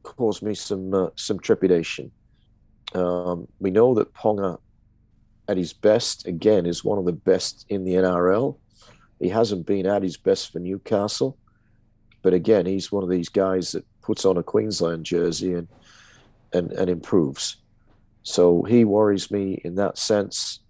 cause 0.02 0.42
me 0.42 0.54
some 0.54 0.94
uh, 0.94 1.08
some 1.16 1.38
trepidation. 1.38 2.10
Um, 2.94 3.48
we 3.58 3.70
know 3.70 3.94
that 3.94 4.12
Ponga, 4.14 4.58
at 5.48 5.56
his 5.56 5.72
best, 5.72 6.26
again, 6.26 6.66
is 6.66 6.84
one 6.84 6.98
of 6.98 7.04
the 7.04 7.12
best 7.12 7.64
in 7.68 7.84
the 7.84 7.94
NRL. 7.94 8.56
He 9.18 9.28
hasn't 9.28 9.66
been 9.66 9.86
at 9.86 10.02
his 10.02 10.16
best 10.16 10.52
for 10.52 10.58
Newcastle, 10.58 11.38
but 12.22 12.34
again, 12.34 12.66
he's 12.66 12.92
one 12.92 13.02
of 13.02 13.08
these 13.08 13.28
guys 13.28 13.72
that 13.72 13.84
puts 14.02 14.24
on 14.24 14.36
a 14.36 14.42
Queensland 14.42 15.06
jersey 15.06 15.54
and 15.54 15.68
and, 16.52 16.72
and 16.72 16.90
improves. 16.90 17.56
So 18.22 18.62
he 18.62 18.84
worries 18.84 19.30
me 19.30 19.60
in 19.64 19.76
that 19.76 19.98
sense. 19.98 20.60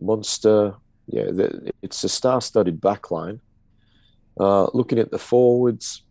Munster, 0.00 0.74
yeah, 1.06 1.30
the, 1.30 1.72
it's 1.82 2.02
a 2.04 2.08
star-studded 2.08 2.80
backline. 2.80 3.40
Uh, 4.38 4.66
looking 4.74 4.98
at 4.98 5.10
the 5.10 5.18
forwards, 5.18 6.02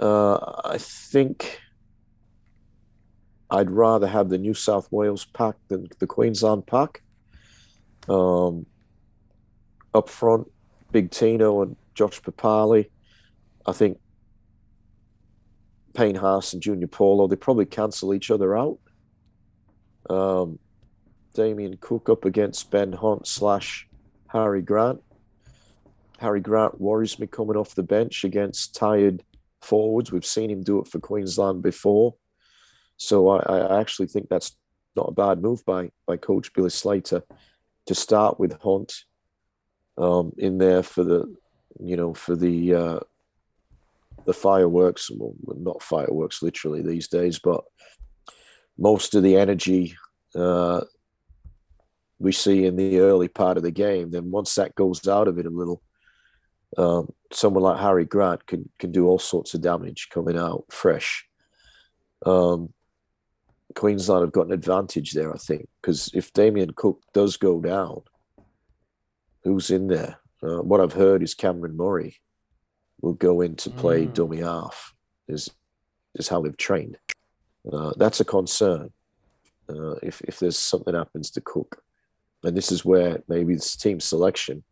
uh, 0.00 0.60
I 0.64 0.78
think 0.78 1.60
I'd 3.50 3.70
rather 3.70 4.06
have 4.06 4.28
the 4.28 4.38
New 4.38 4.54
South 4.54 4.90
Wales 4.90 5.24
pack 5.24 5.56
than 5.68 5.88
the 5.98 6.06
Queensland 6.06 6.66
pack. 6.66 7.02
Um, 8.08 8.66
up 9.94 10.08
front, 10.08 10.50
Big 10.92 11.10
Tino 11.10 11.62
and 11.62 11.76
Josh 11.94 12.20
Papalii. 12.22 12.88
I 13.66 13.72
think 13.72 13.98
Payne 15.94 16.14
Haas 16.14 16.52
and 16.52 16.62
Junior 16.62 16.86
Paulo, 16.86 17.26
they 17.26 17.36
probably 17.36 17.66
cancel 17.66 18.14
each 18.14 18.30
other 18.30 18.56
out. 18.56 18.78
Um, 20.08 20.58
Damien 21.34 21.76
Cook 21.80 22.08
up 22.08 22.24
against 22.24 22.70
Ben 22.70 22.92
Hunt 22.92 23.26
slash 23.26 23.88
Harry 24.28 24.62
Grant. 24.62 25.02
Harry 26.18 26.40
Grant 26.40 26.80
worries 26.80 27.18
me 27.18 27.26
coming 27.26 27.56
off 27.56 27.74
the 27.74 27.82
bench 27.82 28.24
against 28.24 28.74
tired 28.74 29.22
forwards. 29.62 30.12
We've 30.12 30.24
seen 30.24 30.50
him 30.50 30.62
do 30.62 30.80
it 30.80 30.88
for 30.88 30.98
Queensland 30.98 31.62
before. 31.62 32.14
So 32.96 33.28
I, 33.28 33.38
I 33.38 33.80
actually 33.80 34.08
think 34.08 34.28
that's 34.28 34.56
not 34.96 35.08
a 35.08 35.12
bad 35.12 35.40
move 35.40 35.64
by 35.64 35.90
by 36.06 36.16
Coach 36.16 36.52
Billy 36.52 36.70
Slater 36.70 37.22
to 37.86 37.94
start 37.94 38.38
with 38.40 38.60
Hunt 38.62 38.92
um, 39.96 40.32
in 40.38 40.58
there 40.58 40.82
for 40.82 41.04
the 41.04 41.34
you 41.80 41.96
know 41.96 42.14
for 42.14 42.34
the 42.34 42.74
uh, 42.74 43.00
the 44.24 44.34
fireworks, 44.34 45.10
well, 45.10 45.34
not 45.44 45.82
fireworks 45.82 46.42
literally 46.42 46.82
these 46.82 47.08
days, 47.08 47.38
but 47.38 47.64
most 48.76 49.14
of 49.14 49.22
the 49.22 49.36
energy 49.36 49.96
uh, 50.34 50.82
we 52.18 52.32
see 52.32 52.66
in 52.66 52.76
the 52.76 52.98
early 52.98 53.28
part 53.28 53.56
of 53.56 53.62
the 53.62 53.70
game. 53.70 54.10
Then 54.10 54.30
once 54.30 54.54
that 54.56 54.74
goes 54.74 55.06
out 55.08 55.28
of 55.28 55.38
it 55.38 55.46
a 55.46 55.50
little, 55.50 55.82
um, 56.76 57.12
someone 57.32 57.62
like 57.62 57.80
Harry 57.80 58.04
Grant 58.04 58.46
can 58.46 58.68
can 58.78 58.92
do 58.92 59.06
all 59.06 59.18
sorts 59.18 59.54
of 59.54 59.62
damage 59.62 60.08
coming 60.10 60.36
out 60.36 60.64
fresh. 60.70 61.26
Um, 62.26 62.72
Queensland 63.74 64.22
have 64.22 64.32
got 64.32 64.46
an 64.46 64.52
advantage 64.52 65.12
there, 65.12 65.32
I 65.32 65.38
think, 65.38 65.68
because 65.80 66.10
if 66.14 66.32
Damien 66.32 66.72
Cook 66.74 67.02
does 67.12 67.36
go 67.36 67.60
down, 67.60 68.02
who's 69.44 69.70
in 69.70 69.86
there? 69.86 70.18
Uh, 70.42 70.62
what 70.62 70.80
I've 70.80 70.92
heard 70.92 71.22
is 71.22 71.34
Cameron 71.34 71.76
Murray 71.76 72.16
will 73.00 73.14
go 73.14 73.40
in 73.40 73.56
to 73.56 73.70
play 73.70 74.06
mm. 74.06 74.14
dummy 74.14 74.38
half. 74.38 74.94
Is 75.28 75.50
is 76.14 76.28
how 76.28 76.42
they've 76.42 76.56
trained. 76.56 76.98
Uh, 77.70 77.92
that's 77.96 78.20
a 78.20 78.24
concern. 78.24 78.90
Uh, 79.68 79.94
if 80.02 80.20
if 80.22 80.38
there's 80.38 80.58
something 80.58 80.94
happens 80.94 81.30
to 81.30 81.40
Cook, 81.40 81.82
and 82.42 82.56
this 82.56 82.72
is 82.72 82.84
where 82.84 83.22
maybe 83.28 83.54
this 83.54 83.76
team 83.76 84.00
selection 84.00 84.64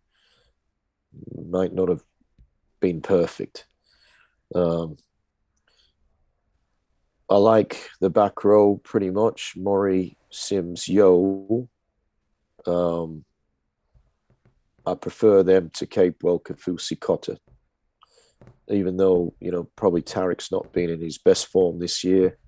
might 1.49 1.73
not 1.73 1.89
have 1.89 2.03
been 2.81 3.01
perfect. 3.01 3.67
Um, 4.55 4.97
I 7.29 7.37
like 7.37 7.91
the 8.01 8.11
back 8.11 8.45
row 8.45 8.81
pretty 8.85 9.11
much. 9.11 9.55
Murray, 9.57 10.17
Sims, 10.31 10.89
Yeo. 10.89 11.69
Um, 12.67 13.25
I 14.87 14.95
prefer 14.95 15.43
them 15.43 15.71
to 15.75 15.87
Capewell, 15.87 16.43
Kaufusi, 16.43 16.99
Cotter 16.99 17.39
even 18.69 18.97
though 18.97 19.35
you 19.41 19.51
know 19.51 19.65
probably 19.77 20.03
Tariq's 20.03 20.51
not 20.51 20.73
been 20.73 20.91
in 20.91 21.01
his 21.01 21.19
best 21.19 21.47
form 21.47 21.79
this 21.79 22.03
year. 22.05 22.39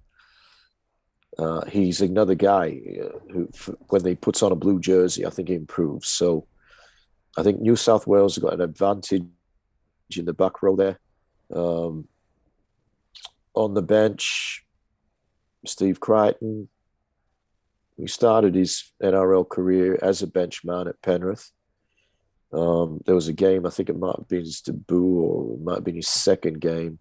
Uh, 1.38 1.64
he's 1.66 2.00
another 2.00 2.34
guy 2.34 2.80
uh, 3.00 3.18
who, 3.32 3.48
when 3.90 4.04
he 4.04 4.16
puts 4.16 4.42
on 4.42 4.50
a 4.50 4.56
blue 4.56 4.80
jersey, 4.80 5.24
I 5.24 5.30
think 5.30 5.48
he 5.48 5.54
improves. 5.54 6.08
So 6.08 6.48
I 7.36 7.42
think 7.42 7.60
New 7.60 7.76
South 7.76 8.06
Wales 8.06 8.38
got 8.38 8.54
an 8.54 8.60
advantage 8.60 9.24
in 10.16 10.24
the 10.24 10.32
back 10.32 10.62
row 10.62 10.76
there. 10.76 10.98
Um, 11.54 12.08
on 13.54 13.74
the 13.74 13.82
bench, 13.82 14.64
Steve 15.66 16.00
Crichton. 16.00 16.68
He 17.96 18.06
started 18.06 18.54
his 18.54 18.92
NRL 19.02 19.48
career 19.48 19.98
as 20.00 20.22
a 20.22 20.26
benchman 20.26 20.88
at 20.88 21.02
Penrith. 21.02 21.50
Um, 22.52 23.00
there 23.04 23.14
was 23.14 23.28
a 23.28 23.32
game, 23.32 23.66
I 23.66 23.70
think 23.70 23.88
it 23.88 23.98
might 23.98 24.16
have 24.16 24.28
been 24.28 24.44
his 24.44 24.60
debut 24.60 25.20
or 25.20 25.54
it 25.54 25.60
might 25.60 25.74
have 25.76 25.84
been 25.84 25.96
his 25.96 26.08
second 26.08 26.60
game 26.60 26.98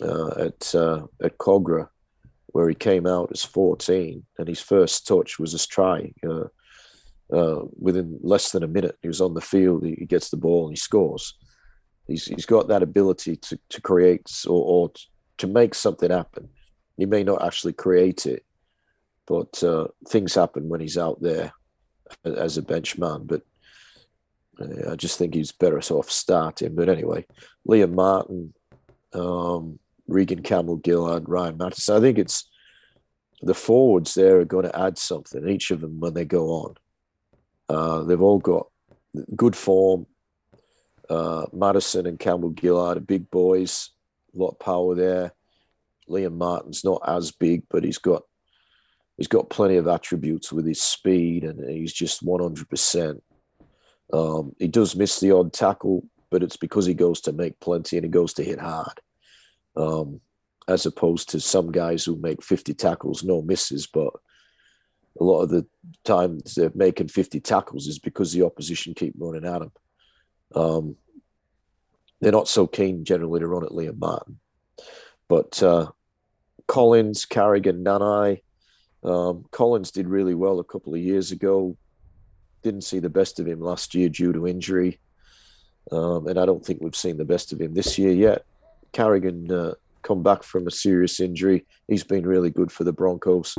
uh, 0.00 0.30
at 0.46 0.74
uh, 0.74 1.06
at 1.22 1.36
Kogarah, 1.36 1.88
where 2.46 2.68
he 2.68 2.74
came 2.74 3.06
out 3.06 3.30
as 3.32 3.44
14 3.44 4.24
and 4.38 4.48
his 4.48 4.60
first 4.60 5.06
touch 5.06 5.38
was 5.38 5.52
a 5.52 5.66
try. 5.66 6.12
Uh, 6.26 6.44
uh, 7.32 7.62
within 7.78 8.18
less 8.22 8.52
than 8.52 8.62
a 8.62 8.68
minute, 8.68 8.98
he 9.02 9.08
was 9.08 9.20
on 9.20 9.34
the 9.34 9.40
field, 9.40 9.84
he, 9.84 10.06
gets 10.06 10.30
the 10.30 10.36
ball 10.36 10.66
and 10.66 10.72
he 10.72 10.76
scores. 10.76 11.34
He's, 12.06 12.24
he's 12.24 12.46
got 12.46 12.68
that 12.68 12.82
ability 12.82 13.36
to, 13.36 13.58
to 13.68 13.80
create 13.80 14.28
or, 14.46 14.64
or 14.64 14.92
to 15.38 15.46
make 15.46 15.74
something 15.74 16.10
happen. 16.10 16.48
He 16.96 17.06
may 17.06 17.22
not 17.22 17.44
actually 17.44 17.72
create 17.72 18.26
it, 18.26 18.44
but 19.26 19.62
uh, 19.62 19.86
things 20.08 20.34
happen 20.34 20.68
when 20.68 20.80
he's 20.80 20.98
out 20.98 21.22
there 21.22 21.52
as 22.24 22.58
a 22.58 22.62
bench 22.62 22.98
man. 22.98 23.22
But 23.24 23.42
I 24.88 24.96
just 24.96 25.18
think 25.18 25.34
he's 25.34 25.52
better 25.52 25.78
off 25.78 26.10
starting. 26.10 26.74
But 26.74 26.88
anyway, 26.88 27.26
Liam 27.66 27.94
Martin, 27.94 28.52
um, 29.12 29.78
Reagan 30.06 30.42
Campbell 30.42 30.80
Gillard, 30.84 31.28
Ryan 31.28 31.56
Matterson. 31.56 31.96
I 31.96 32.00
think 32.00 32.18
it's 32.18 32.50
the 33.42 33.54
forwards 33.54 34.14
there 34.14 34.40
are 34.40 34.44
going 34.44 34.66
to 34.66 34.78
add 34.78 34.98
something, 34.98 35.48
each 35.48 35.70
of 35.70 35.80
them, 35.80 36.00
when 36.00 36.14
they 36.14 36.24
go 36.24 36.48
on. 36.48 36.74
Uh, 37.70 38.02
they've 38.02 38.20
all 38.20 38.38
got 38.38 38.66
good 39.36 39.56
form. 39.56 40.06
Uh, 41.08 41.46
Matterson 41.52 42.06
and 42.06 42.18
Campbell 42.18 42.54
Gillard 42.58 42.98
are 42.98 43.00
big 43.00 43.30
boys, 43.30 43.90
a 44.34 44.38
lot 44.38 44.50
of 44.50 44.58
power 44.58 44.94
there. 44.94 45.32
Liam 46.08 46.36
Martin's 46.36 46.84
not 46.84 47.02
as 47.06 47.30
big, 47.32 47.62
but 47.70 47.84
he's 47.84 47.98
got 47.98 48.22
he's 49.16 49.28
got 49.28 49.50
plenty 49.50 49.76
of 49.76 49.86
attributes 49.86 50.52
with 50.52 50.66
his 50.66 50.80
speed, 50.80 51.44
and 51.44 51.68
he's 51.68 51.92
just 51.92 52.22
one 52.22 52.42
hundred 52.42 52.68
percent 52.68 53.22
um, 54.12 54.54
he 54.58 54.68
does 54.68 54.96
miss 54.96 55.20
the 55.20 55.32
odd 55.32 55.52
tackle, 55.52 56.04
but 56.30 56.42
it's 56.42 56.56
because 56.56 56.86
he 56.86 56.94
goes 56.94 57.20
to 57.22 57.32
make 57.32 57.60
plenty 57.60 57.96
and 57.96 58.04
he 58.04 58.10
goes 58.10 58.34
to 58.34 58.44
hit 58.44 58.58
hard. 58.58 59.00
Um, 59.76 60.20
as 60.68 60.86
opposed 60.86 61.30
to 61.30 61.40
some 61.40 61.72
guys 61.72 62.04
who 62.04 62.16
make 62.16 62.42
50 62.42 62.74
tackles, 62.74 63.24
no 63.24 63.42
misses, 63.42 63.86
but 63.86 64.12
a 65.18 65.24
lot 65.24 65.42
of 65.42 65.50
the 65.50 65.66
times 66.04 66.54
they're 66.54 66.72
making 66.74 67.08
50 67.08 67.40
tackles 67.40 67.86
is 67.86 67.98
because 67.98 68.32
the 68.32 68.44
opposition 68.44 68.94
keep 68.94 69.14
running 69.18 69.44
at 69.44 69.60
them. 69.60 69.72
Um, 70.54 70.96
they're 72.20 72.32
not 72.32 72.48
so 72.48 72.66
keen 72.66 73.04
generally 73.04 73.40
to 73.40 73.46
run 73.46 73.64
at 73.64 73.70
Liam 73.70 73.98
Martin. 73.98 74.38
But 75.28 75.62
uh, 75.62 75.90
Collins, 76.66 77.24
Carrigan, 77.24 77.82
Nanai, 77.84 78.42
um, 79.02 79.46
Collins 79.50 79.90
did 79.90 80.08
really 80.08 80.34
well 80.34 80.58
a 80.58 80.64
couple 80.64 80.94
of 80.94 81.00
years 81.00 81.32
ago 81.32 81.76
didn't 82.62 82.82
see 82.82 82.98
the 82.98 83.10
best 83.10 83.40
of 83.40 83.46
him 83.46 83.60
last 83.60 83.94
year 83.94 84.08
due 84.08 84.32
to 84.32 84.46
injury. 84.46 84.98
Um, 85.92 86.26
and 86.26 86.38
I 86.38 86.46
don't 86.46 86.64
think 86.64 86.80
we've 86.80 86.96
seen 86.96 87.16
the 87.16 87.24
best 87.24 87.52
of 87.52 87.60
him 87.60 87.74
this 87.74 87.98
year 87.98 88.12
yet. 88.12 88.44
Carrigan 88.92 89.50
uh, 89.50 89.74
come 90.02 90.22
back 90.22 90.42
from 90.42 90.66
a 90.66 90.70
serious 90.70 91.20
injury. 91.20 91.66
He's 91.88 92.04
been 92.04 92.26
really 92.26 92.50
good 92.50 92.70
for 92.70 92.84
the 92.84 92.92
Broncos. 92.92 93.56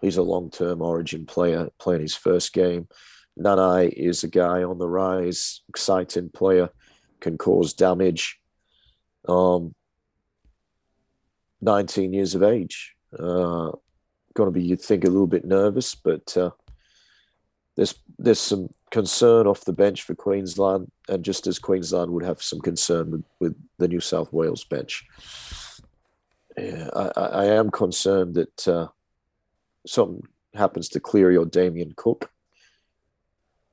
He's 0.00 0.16
a 0.16 0.22
long-term 0.22 0.82
Origin 0.82 1.26
player, 1.26 1.68
playing 1.78 2.02
his 2.02 2.14
first 2.14 2.52
game. 2.52 2.88
Nanai 3.38 3.92
is 3.92 4.24
a 4.24 4.28
guy 4.28 4.62
on 4.62 4.78
the 4.78 4.88
rise, 4.88 5.62
exciting 5.68 6.30
player, 6.30 6.70
can 7.20 7.38
cause 7.38 7.74
damage. 7.74 8.38
Um, 9.28 9.74
19 11.60 12.12
years 12.12 12.34
of 12.34 12.42
age. 12.42 12.94
Uh, 13.12 13.72
going 14.34 14.46
to 14.46 14.50
be, 14.50 14.62
you'd 14.62 14.80
think, 14.80 15.04
a 15.04 15.08
little 15.10 15.26
bit 15.26 15.44
nervous, 15.44 15.94
but 15.94 16.36
uh, 16.36 16.50
there's 17.76 17.94
there's 18.18 18.40
some 18.40 18.68
concern 18.90 19.46
off 19.46 19.64
the 19.64 19.72
bench 19.72 20.02
for 20.02 20.14
Queensland, 20.14 20.90
and 21.08 21.24
just 21.24 21.46
as 21.46 21.58
Queensland 21.58 22.10
would 22.12 22.24
have 22.24 22.42
some 22.42 22.60
concern 22.60 23.10
with, 23.10 23.24
with 23.40 23.56
the 23.78 23.88
New 23.88 24.00
South 24.00 24.32
Wales 24.32 24.64
bench. 24.64 25.04
Yeah, 26.56 26.88
I, 26.94 27.20
I 27.20 27.44
am 27.46 27.70
concerned 27.70 28.34
that 28.34 28.68
uh, 28.68 28.88
something 29.88 30.26
happens 30.54 30.88
to 30.90 31.00
Cleary 31.00 31.36
or 31.36 31.44
Damien 31.46 31.92
Cook. 31.96 32.30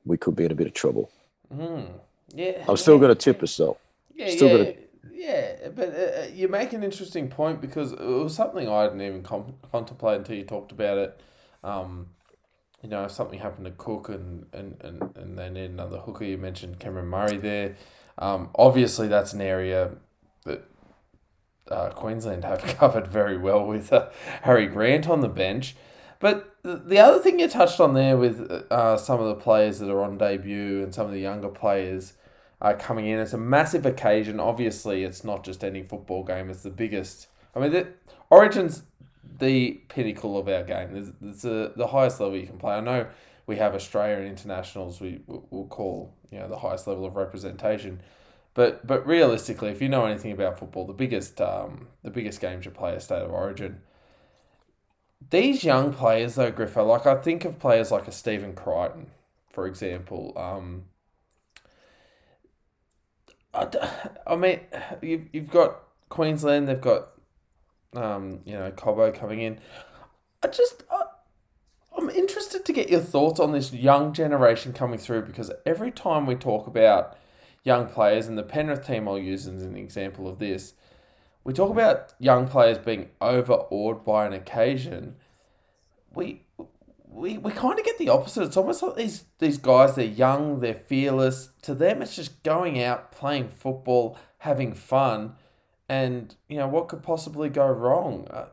We 0.06 0.18
could 0.18 0.36
be 0.36 0.46
in 0.46 0.52
a 0.52 0.56
bit 0.56 0.68
of 0.68 0.74
trouble. 0.74 1.12
Mm. 1.54 1.88
Yeah, 2.34 2.64
I'm 2.68 2.78
still 2.78 2.96
yeah, 2.96 3.02
going 3.02 3.16
to 3.16 3.16
tip 3.16 3.42
us 3.44 3.56
though. 3.58 3.78
Yeah, 4.14 4.30
still 4.30 4.50
yeah, 4.50 4.58
gonna- 4.58 4.76
yeah. 5.14 5.70
But 5.76 5.90
uh, 5.90 6.28
you 6.34 6.48
make 6.48 6.74
an 6.74 6.84
interesting 6.84 7.28
point 7.28 7.62
because 7.62 7.92
it 7.94 8.00
was 8.00 8.36
something 8.36 8.68
I 8.70 8.86
didn't 8.86 9.02
even 9.02 9.24
com- 9.24 9.56
contemplate 9.72 10.18
until 10.20 10.36
you 10.36 10.44
talked 10.44 10.72
about 10.72 10.98
it. 10.98 11.20
Um, 11.64 12.08
you 12.82 12.90
know, 12.90 13.06
if 13.06 13.12
something 13.12 13.40
happened 13.40 13.66
to 13.66 13.72
Cook 13.72 14.10
and, 14.10 14.46
and, 14.54 14.78
and, 14.82 15.18
and 15.18 15.38
they 15.38 15.50
need 15.50 15.72
another 15.72 15.98
hooker, 15.98 16.24
you 16.24 16.38
mentioned 16.38 16.80
Cameron 16.80 17.08
Murray 17.08 17.38
there. 17.38 17.76
Um, 18.20 18.50
obviously, 18.56 19.08
that's 19.08 19.34
an 19.34 19.42
area 19.42 19.92
that 20.46 20.64
uh, 21.72 21.90
Queensland 21.90 22.44
have 22.44 22.62
covered 22.78 23.08
very 23.08 23.38
well 23.38 23.66
with 23.66 23.92
uh, 23.92 24.10
Harry 24.44 24.68
Grant 24.68 25.10
on 25.10 25.22
the 25.22 25.28
bench. 25.28 25.76
But 26.20 26.56
the- 26.64 26.78
the 26.78 27.00
other 27.00 27.20
thing 27.20 27.40
you 27.40 27.48
touched 27.48 27.80
on 27.80 27.94
there 27.94 28.18
with 28.18 28.40
uh, 28.72 28.98
some 28.98 29.20
of 29.20 29.28
the 29.28 29.36
players 29.36 29.80
that 29.80 29.90
are 29.90 30.02
on 30.02 30.18
debut 30.18 30.82
and 30.84 30.94
some 30.94 31.06
of 31.06 31.12
the 31.12 31.20
younger 31.20 31.50
players 31.50 32.14
uh, 32.62 32.74
coming 32.74 33.06
in, 33.06 33.20
it's 33.20 33.34
a 33.34 33.38
massive 33.38 33.86
occasion. 33.86 34.40
Obviously, 34.40 35.04
it's 35.04 35.24
not 35.24 35.44
just 35.44 35.64
any 35.64 35.84
football 35.84 36.24
game; 36.24 36.50
it's 36.50 36.64
the 36.64 36.70
biggest. 36.70 37.28
I 37.56 37.60
mean, 37.60 37.72
the, 37.72 37.88
Origin's 38.30 38.84
the 39.40 39.82
pinnacle 39.90 40.38
of 40.38 40.48
our 40.48 40.64
game. 40.64 41.14
It's 41.22 41.44
a, 41.44 41.74
the 41.76 41.88
highest 41.88 42.20
level 42.20 42.38
you 42.38 42.48
can 42.48 42.58
play. 42.58 42.76
I 42.76 42.80
know 42.80 43.08
we 43.46 43.58
have 43.58 43.76
Australian 43.76 44.28
internationals. 44.28 45.02
We 45.02 45.22
will 45.28 45.68
call 45.68 46.14
you 46.32 46.40
know 46.40 46.48
the 46.48 46.58
highest 46.58 46.88
level 46.88 47.06
of 47.06 47.16
representation. 47.16 48.02
But 48.54 48.88
but 48.88 49.06
realistically, 49.06 49.70
if 49.70 49.82
you 49.82 49.90
know 49.90 50.06
anything 50.06 50.32
about 50.32 50.58
football, 50.58 50.86
the 50.86 50.94
biggest 50.94 51.42
um, 51.42 51.88
the 52.04 52.10
biggest 52.12 52.40
games 52.40 52.66
you 52.66 52.72
play 52.72 52.94
are 52.94 53.00
state 53.00 53.22
of 53.22 53.32
origin. 53.32 53.82
These 55.30 55.64
young 55.64 55.94
players, 55.94 56.36
though, 56.36 56.52
Griffo, 56.52 56.86
like 56.86 57.06
I 57.06 57.16
think 57.16 57.46
of 57.46 57.60
players 57.60 57.92
like 57.92 58.08
a 58.08 58.12
Stephen 58.12 58.54
Crichton, 58.54 59.08
for 59.52 59.66
example. 59.66 60.34
Um, 60.38 60.84
I, 63.54 63.68
I 64.28 64.36
mean, 64.36 64.60
you've, 65.02 65.28
you've 65.34 65.52
got 65.52 65.82
Queensland, 66.10 66.68
they've 66.68 66.80
got, 66.80 67.10
um, 67.96 68.42
you 68.46 68.54
know, 68.54 68.70
Cobbo 68.72 69.14
coming 69.14 69.42
in. 69.42 69.60
I 70.44 70.48
just, 70.48 70.84
I, 70.92 71.04
I'm 71.98 72.10
interested 72.10 72.66
to 72.66 72.74
get 72.74 72.90
your 72.90 73.00
thoughts 73.00 73.40
on 73.40 73.52
this 73.52 73.74
young 73.74 74.14
generation 74.14 74.74
coming 74.74 75.00
through 75.00 75.24
because 75.24 75.52
every 75.66 75.92
time 75.92 76.26
we 76.26 76.36
talk 76.36 76.68
about 76.68 77.18
young 77.64 77.88
players, 77.88 78.28
and 78.28 78.38
the 78.38 78.44
Penrith 78.44 78.86
team 78.86 79.08
I'll 79.08 79.18
use 79.18 79.48
as 79.48 79.64
an 79.64 79.76
example 79.76 80.28
of 80.28 80.38
this, 80.38 80.74
we 81.46 81.54
talk 81.54 81.70
about 81.70 82.14
young 82.20 82.48
players 82.48 82.80
being 82.80 83.10
overawed 83.22 84.04
by 84.04 84.26
an 84.26 84.34
occasion. 84.34 85.16
We 86.14 86.42
we, 87.08 87.38
we 87.38 87.52
kind 87.54 87.80
of 87.80 87.86
get 87.86 87.98
the 87.98 88.10
opposite. 88.10 88.44
It's 88.44 88.58
almost 88.58 88.84
like 88.84 88.96
these 88.96 89.24
these 89.40 89.58
guys, 89.58 89.96
they're 89.96 90.06
young, 90.06 90.60
they're 90.60 90.82
fearless. 90.88 91.50
To 91.62 91.74
them, 91.74 92.02
it's 92.02 92.16
just 92.16 92.44
going 92.44 92.82
out, 92.84 93.12
playing 93.12 93.50
football, 93.50 94.18
having 94.40 94.74
fun, 94.74 95.36
and 95.88 96.36
you 96.50 96.58
know 96.58 96.68
what 96.68 96.90
could 96.90 97.04
possibly 97.04 97.48
go 97.48 97.68
wrong. 97.68 98.28
Uh, 98.30 98.48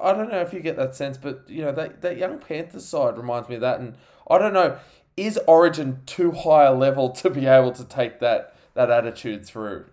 I 0.00 0.12
don't 0.12 0.30
know 0.30 0.40
if 0.40 0.52
you 0.52 0.60
get 0.60 0.76
that 0.76 0.94
sense, 0.94 1.16
but 1.16 1.44
you 1.48 1.62
know 1.62 1.72
that 1.72 2.02
that 2.02 2.18
young 2.18 2.38
Panthers 2.38 2.84
side 2.84 3.16
reminds 3.16 3.48
me 3.48 3.56
of 3.56 3.62
that, 3.62 3.80
and 3.80 3.94
I 4.30 4.36
don't 4.36 4.52
know, 4.52 4.78
is 5.16 5.38
Origin 5.46 6.02
too 6.04 6.32
high 6.32 6.64
a 6.64 6.74
level 6.74 7.08
to 7.10 7.30
be 7.30 7.46
able 7.46 7.72
to 7.72 7.84
take 7.84 8.20
that 8.20 8.54
that 8.74 8.90
attitude 8.90 9.46
through? 9.46 9.86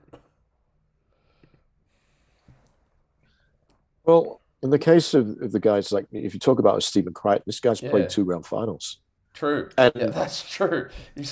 Well, 4.06 4.42
in 4.62 4.70
the 4.70 4.80
case 4.80 5.14
of, 5.14 5.42
of 5.42 5.52
the 5.52 5.60
guys 5.60 5.92
like 5.92 6.06
if 6.12 6.34
you 6.34 6.40
talk 6.40 6.60
about 6.60 6.82
Stephen 6.84 7.14
Crichton, 7.14 7.44
this 7.46 7.60
guy's 7.60 7.82
Yeah. 7.82 7.92
played 7.92 8.10
two 8.10 8.24
round 8.24 8.46
finals. 8.46 9.00
True, 9.34 9.70
And- 9.78 9.92
yeah, 9.96 10.08
that's 10.08 10.48
true. 10.50 10.90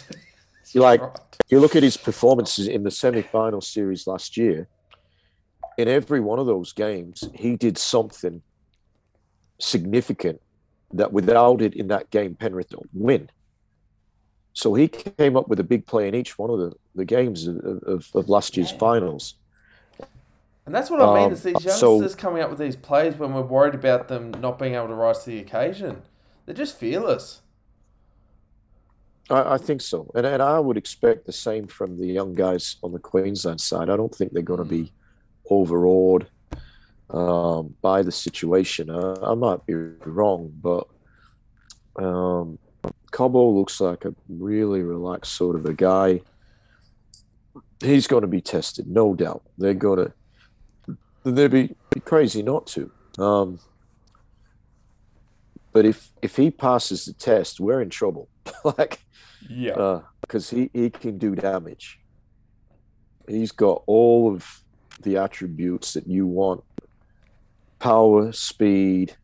You 0.74 0.80
like- 0.82 1.02
Right. 1.02 1.18
You 1.50 1.60
look 1.60 1.76
at 1.76 1.84
his 1.84 1.98
performances 1.98 2.68
in 2.68 2.84
the 2.84 2.92
semi-final 2.92 3.60
series 3.60 4.08
last 4.08 4.38
year. 4.38 4.70
In 5.78 5.88
every 5.90 6.22
one 6.22 6.40
of 6.40 6.46
those 6.46 6.72
games, 6.72 7.24
he 7.34 7.58
did 7.58 7.78
something 7.78 8.42
significant 9.60 10.42
that 10.94 11.12
without 11.12 11.62
it 11.62 11.74
in 11.74 11.88
that 11.90 12.10
game, 12.10 12.36
Penrith 12.36 12.70
don't 12.70 12.90
win. 12.94 13.30
So 14.54 14.74
he 14.74 14.88
came 14.88 15.36
up 15.38 15.48
with 15.50 15.60
a 15.60 15.64
big 15.64 15.86
play 15.86 16.08
in 16.08 16.16
each 16.16 16.38
one 16.38 16.50
of 16.50 16.60
the, 16.60 16.74
the 16.96 17.06
games 17.06 17.48
of, 17.48 17.58
of, 17.84 18.08
of 18.14 18.30
last 18.30 18.56
year's 18.58 18.72
finals. 18.72 19.36
And 20.66 20.76
that's 20.76 20.90
what 20.90 21.02
I 21.02 21.14
mean. 21.16 21.26
Um, 21.26 21.32
It's 21.32 21.42
these 21.42 21.64
so- 21.78 21.96
youngsters 21.98 22.16
coming 22.16 22.42
up 22.42 22.50
with 22.50 22.60
these 22.60 22.76
plays 22.76 23.16
when 23.16 23.34
we're 23.34 23.42
worried 23.42 23.76
about 23.76 24.08
them 24.08 24.32
not 24.32 24.60
being 24.60 24.76
able 24.76 24.88
to 24.88 24.94
rise 24.94 25.24
to 25.24 25.32
the 25.32 25.40
occasion. 25.40 26.04
They're 26.46 26.56
just 26.56 26.78
fearless. 26.78 27.42
I, 29.30 29.54
I 29.56 29.58
think 29.58 29.82
so, 29.82 30.12
and 30.16 30.26
and 30.26 30.42
I 30.42 30.60
would 30.60 30.78
expect 30.78 31.26
the 31.26 31.32
same 31.32 31.68
from 31.68 31.98
the 31.98 32.08
young 32.08 32.34
guys 32.34 32.78
on 32.84 32.92
the 32.92 33.00
Queensland 33.00 33.62
side. 33.62 33.90
I 33.90 33.96
don't 33.96 34.14
think 34.14 34.34
they're 34.34 34.42
going 34.44 34.64
to 34.64 34.66
be 34.66 34.92
overawed 35.50 36.28
um, 37.10 37.76
by 37.82 38.02
the 38.02 38.12
situation. 38.12 38.90
Uh, 38.90 39.18
I 39.24 39.36
might 39.36 39.66
be 39.66 39.74
wrong, 39.74 40.52
but 40.62 40.88
um, 41.98 42.58
looks 43.20 43.82
like 43.82 44.06
a 44.06 44.14
really 44.30 44.82
relaxed 44.82 45.34
sort 45.34 45.56
of 45.56 45.66
a 45.66 45.74
guy. 45.74 46.22
He's 47.82 48.08
going 48.08 48.22
to 48.22 48.28
be 48.28 48.42
tested, 48.42 48.88
no 48.88 49.14
doubt. 49.14 49.44
They're 49.58 49.74
going 49.74 50.06
to. 50.06 50.14
They'd 51.24 51.52
be, 51.52 51.76
be 51.92 52.00
crazy 52.00 52.42
not 52.42 52.66
to. 52.68 52.92
Um, 53.20 53.60
but 55.72 55.86
if 55.86 56.12
if 56.22 56.36
he 56.36 56.52
passes 56.52 57.06
the 57.06 57.14
test, 57.14 57.60
we're 57.60 57.82
in 57.82 57.90
trouble. 57.90 58.28
like 58.64 59.00
Yeah. 59.50 60.02
because 60.22 60.50
he, 60.50 60.70
he 60.74 60.90
can 60.90 61.18
do 61.18 61.36
damage. 61.36 62.00
He's 63.28 63.52
got 63.52 63.84
all 63.86 64.34
of 64.34 64.64
the 65.02 65.18
attributes 65.18 65.94
that 65.94 66.08
you 66.08 66.28
want 66.28 66.64
power, 67.80 68.32
speed, 68.32 69.16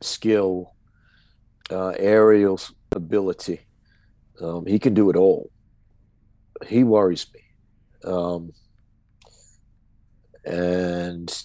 skill, 0.00 0.74
uh, 1.70 1.92
aerial 1.98 2.60
ability. 2.92 3.60
Um, 4.40 4.66
he 4.66 4.78
can 4.78 4.94
do 4.94 5.10
it 5.10 5.16
all. 5.16 5.50
He 6.66 6.84
worries 6.84 7.26
me. 7.34 7.40
Um, 8.10 8.52
and 10.48 11.44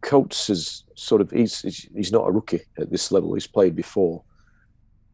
Coates 0.00 0.50
is 0.50 0.84
sort 0.94 1.20
of 1.20 1.30
he's, 1.30 1.60
he's 1.94 2.12
not 2.12 2.28
a 2.28 2.30
rookie 2.30 2.60
at 2.78 2.90
this 2.90 3.10
level. 3.10 3.34
He's 3.34 3.46
played 3.46 3.74
before. 3.74 4.22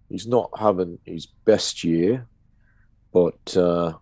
He's 0.08 0.26
not 0.26 0.50
having 0.58 0.98
his 1.04 1.26
best 1.26 1.82
year, 1.82 2.26
but 3.12 3.56
uh, 3.56 3.94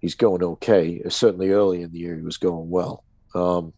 he's 0.00 0.14
going 0.14 0.42
okay. 0.42 1.02
Certainly 1.08 1.50
early 1.50 1.82
in 1.82 1.90
the 1.92 1.98
year, 1.98 2.16
he 2.16 2.22
was 2.22 2.36
going 2.36 2.70
well. 2.70 3.04
Um, 3.34 3.72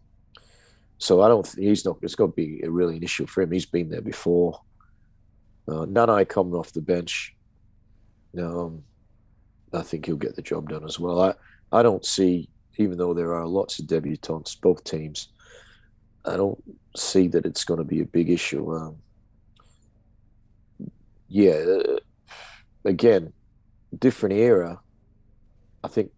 so 0.99 1.23
I 1.23 1.29
don't. 1.29 1.49
He's 1.57 1.85
not. 1.85 1.99
It's 2.03 2.15
going 2.15 2.31
to 2.31 2.37
be 2.37 2.61
a 2.63 2.71
really 2.71 2.97
an 2.97 3.03
issue 3.03 3.27
for 3.27 3.43
him. 3.43 3.53
He's 3.53 3.67
been 3.67 3.89
there 3.89 4.03
before. 4.03 4.61
Uh, 5.67 5.87
Nanai 5.87 6.29
coming 6.29 6.55
off 6.55 6.73
the 6.73 6.83
bench. 6.83 7.35
Um, 8.39 8.83
I 9.73 9.83
think 9.83 10.07
he'll 10.07 10.17
get 10.17 10.37
the 10.37 10.43
job 10.43 10.69
done 10.69 10.85
as 10.85 10.99
well. 10.99 11.21
I 11.21 11.35
I 11.73 11.83
don't 11.83 12.05
see, 12.05 12.49
even 12.81 12.99
though 12.99 13.15
there 13.15 13.35
are 13.35 13.47
lots 13.47 13.79
of 13.79 13.87
debutants, 13.87 14.61
both 14.61 14.85
teams. 14.85 15.29
I 16.25 16.37
don't 16.37 16.63
see 16.97 17.29
that 17.29 17.47
it's 17.47 17.65
going 17.65 17.79
to 17.79 17.85
be 17.85 18.01
a 18.01 18.07
big 18.07 18.31
issue. 18.31 18.75
Um, 18.75 18.97
yeah, 21.29 21.53
uh, 21.53 21.99
again, 22.85 23.33
different 23.99 24.35
era. 24.35 24.81
I 25.83 25.89
think 25.89 26.11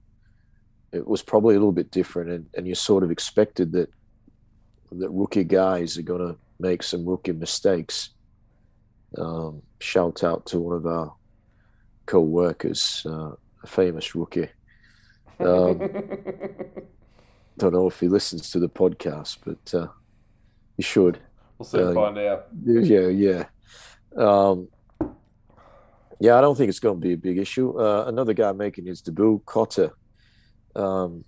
it 0.93 1.07
was 1.07 1.23
probably 1.23 1.55
a 1.55 1.59
little 1.59 1.73
bit 1.73 1.91
different, 1.91 2.31
and, 2.31 2.47
and 2.57 2.67
you 2.67 2.75
sort 2.75 3.05
of 3.05 3.11
expected 3.11 3.73
that 3.73 3.91
that 4.91 5.11
rookie 5.11 5.45
guys 5.45 5.97
are 5.97 6.03
going 6.03 6.21
to 6.21 6.39
make 6.61 6.83
some 6.83 7.07
rookie 7.07 7.33
mistakes. 7.33 8.11
Um, 9.17 9.63
shout 9.81 10.23
out 10.23 10.47
to 10.47 10.59
one 10.59 10.77
of 10.77 10.87
our 10.87 11.15
co-workers, 12.07 13.07
uh, 13.07 13.33
a 13.63 13.67
famous 13.67 14.15
rookie. 14.15 14.49
Um, 15.43 15.79
Don't 17.59 17.75
know 17.75 17.87
if 17.87 18.01
he 18.01 18.09
listens 18.09 18.51
to 18.51 18.59
the 18.59 18.69
podcast, 18.69 19.39
but 19.45 19.75
uh, 19.75 19.89
he 20.77 20.83
should. 20.83 21.21
we'll 21.59 21.67
soon 21.67 21.89
uh, 21.89 21.93
find 21.95 22.19
out. 22.19 22.47
Yeah, 22.65 23.09
yeah. 23.09 23.45
Um, 24.17 24.69
yeah, 26.19 26.39
I 26.39 26.41
don't 26.41 26.57
think 26.57 26.69
it's 26.69 26.79
going 26.79 27.01
to 27.01 27.07
be 27.07 27.13
a 27.13 27.19
big 27.19 27.39
issue. 27.39 27.79
Uh, 27.79 28.05
another 28.07 28.33
guy 28.33 28.53
making 28.53 28.87
his 28.87 29.03
debut, 29.03 29.43
Cotter. 29.45 29.93
Um, 30.75 31.25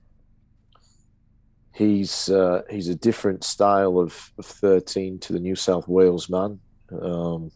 he's 1.72 2.28
uh, 2.30 2.62
he's 2.70 2.88
a 2.88 2.94
different 2.94 3.44
style 3.44 3.98
of, 3.98 4.32
of 4.38 4.46
thirteen 4.46 5.18
to 5.20 5.32
the 5.32 5.40
New 5.40 5.56
South 5.56 5.88
Wales 5.88 6.30
man. 6.30 6.60
Um, 6.90 7.50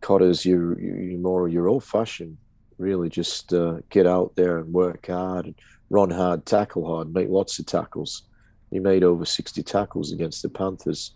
Cotter's 0.00 0.44
you 0.44 0.76
you 0.76 1.18
more 1.18 1.48
your 1.48 1.68
old 1.68 1.84
fashioned. 1.84 2.38
Really, 2.78 3.08
just 3.08 3.52
uh, 3.52 3.78
get 3.90 4.06
out 4.06 4.34
there 4.36 4.58
and 4.58 4.72
work 4.72 5.06
hard, 5.06 5.46
and 5.46 5.54
run 5.90 6.10
hard, 6.10 6.46
tackle 6.46 6.86
hard, 6.86 7.12
make 7.12 7.28
lots 7.28 7.58
of 7.58 7.66
tackles. 7.66 8.22
He 8.70 8.78
made 8.78 9.04
over 9.04 9.24
60 9.24 9.62
tackles 9.62 10.12
against 10.12 10.42
the 10.42 10.48
Panthers 10.48 11.14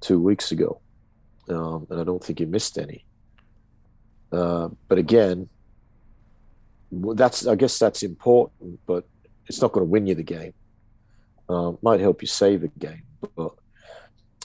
two 0.00 0.20
weeks 0.20 0.52
ago. 0.52 0.80
Um, 1.48 1.86
and 1.90 2.00
I 2.00 2.04
don't 2.04 2.22
think 2.22 2.38
he 2.38 2.44
missed 2.44 2.78
any. 2.78 3.04
Uh, 4.32 4.68
but 4.88 4.98
again, 4.98 5.48
that's 6.92 7.46
I 7.46 7.54
guess 7.54 7.78
that's 7.78 8.02
important, 8.02 8.78
but 8.86 9.04
it's 9.46 9.60
not 9.60 9.72
going 9.72 9.86
to 9.86 9.90
win 9.90 10.06
you 10.06 10.14
the 10.14 10.22
game. 10.22 10.54
Uh, 11.48 11.72
might 11.82 12.00
help 12.00 12.22
you 12.22 12.28
save 12.28 12.64
a 12.64 12.68
game, 12.68 13.02
but 13.36 13.52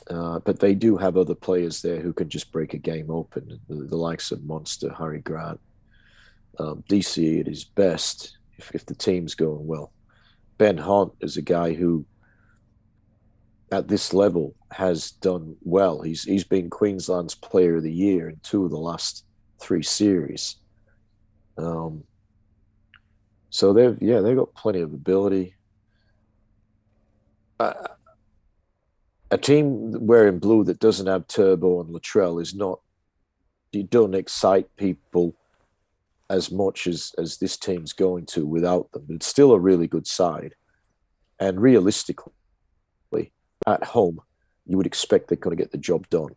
uh, 0.09 0.39
but 0.39 0.59
they 0.59 0.75
do 0.75 0.97
have 0.97 1.17
other 1.17 1.35
players 1.35 1.81
there 1.81 1.99
who 1.99 2.13
can 2.13 2.29
just 2.29 2.51
break 2.51 2.73
a 2.73 2.77
game 2.77 3.09
open. 3.09 3.59
The, 3.69 3.75
the 3.75 3.95
likes 3.95 4.31
of 4.31 4.43
Munster, 4.43 4.93
Harry 4.97 5.21
Grant, 5.21 5.59
um, 6.59 6.83
DC 6.89 7.39
at 7.39 7.47
his 7.47 7.63
best 7.63 8.37
if, 8.57 8.71
if 8.73 8.85
the 8.85 8.95
team's 8.95 9.35
going 9.35 9.65
well. 9.65 9.91
Ben 10.57 10.77
Hunt 10.77 11.13
is 11.21 11.37
a 11.37 11.41
guy 11.41 11.73
who, 11.73 12.05
at 13.71 13.87
this 13.87 14.13
level, 14.13 14.55
has 14.71 15.11
done 15.11 15.55
well. 15.61 16.01
He's 16.01 16.23
he's 16.23 16.43
been 16.43 16.69
Queensland's 16.69 17.35
Player 17.35 17.77
of 17.77 17.83
the 17.83 17.91
Year 17.91 18.29
in 18.29 18.39
two 18.43 18.65
of 18.65 18.71
the 18.71 18.77
last 18.77 19.25
three 19.59 19.83
series. 19.83 20.57
Um, 21.57 22.03
so 23.49 23.73
they've 23.73 23.97
yeah 24.01 24.21
they've 24.21 24.37
got 24.37 24.53
plenty 24.53 24.81
of 24.81 24.93
ability. 24.93 25.55
Uh, 27.59 27.73
a 29.31 29.37
team 29.37 30.05
wearing 30.05 30.39
blue 30.39 30.63
that 30.65 30.79
doesn't 30.79 31.07
have 31.07 31.27
Turbo 31.27 31.81
and 31.81 31.89
Latrell 31.89 32.41
is 32.41 32.53
not. 32.53 32.81
You 33.71 33.83
don't 33.83 34.13
excite 34.13 34.75
people 34.75 35.35
as 36.31 36.51
much 36.51 36.87
as 36.87 37.13
as 37.17 37.37
this 37.37 37.57
team's 37.57 37.93
going 37.93 38.25
to 38.27 38.45
without 38.45 38.91
them. 38.91 39.05
It's 39.09 39.27
still 39.27 39.51
a 39.51 39.59
really 39.59 39.87
good 39.87 40.07
side, 40.07 40.55
and 41.39 41.61
realistically, 41.61 42.31
at 43.67 43.83
home, 43.83 44.19
you 44.65 44.77
would 44.77 44.85
expect 44.85 45.27
they're 45.27 45.37
going 45.37 45.55
to 45.55 45.61
get 45.61 45.71
the 45.71 45.77
job 45.77 46.09
done. 46.09 46.35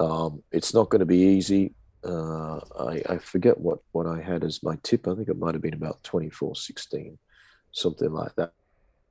Um, 0.00 0.42
it's 0.52 0.74
not 0.74 0.88
going 0.88 1.00
to 1.00 1.06
be 1.06 1.18
easy. 1.18 1.74
Uh, 2.04 2.60
I, 2.78 3.02
I 3.08 3.18
forget 3.18 3.58
what, 3.58 3.80
what 3.92 4.06
I 4.06 4.20
had 4.20 4.44
as 4.44 4.62
my 4.62 4.78
tip. 4.82 5.08
I 5.08 5.14
think 5.14 5.28
it 5.28 5.38
might 5.38 5.54
have 5.54 5.62
been 5.62 5.74
about 5.74 6.02
24 6.04 6.54
16, 6.54 7.18
something 7.72 8.12
like 8.12 8.34
that. 8.36 8.52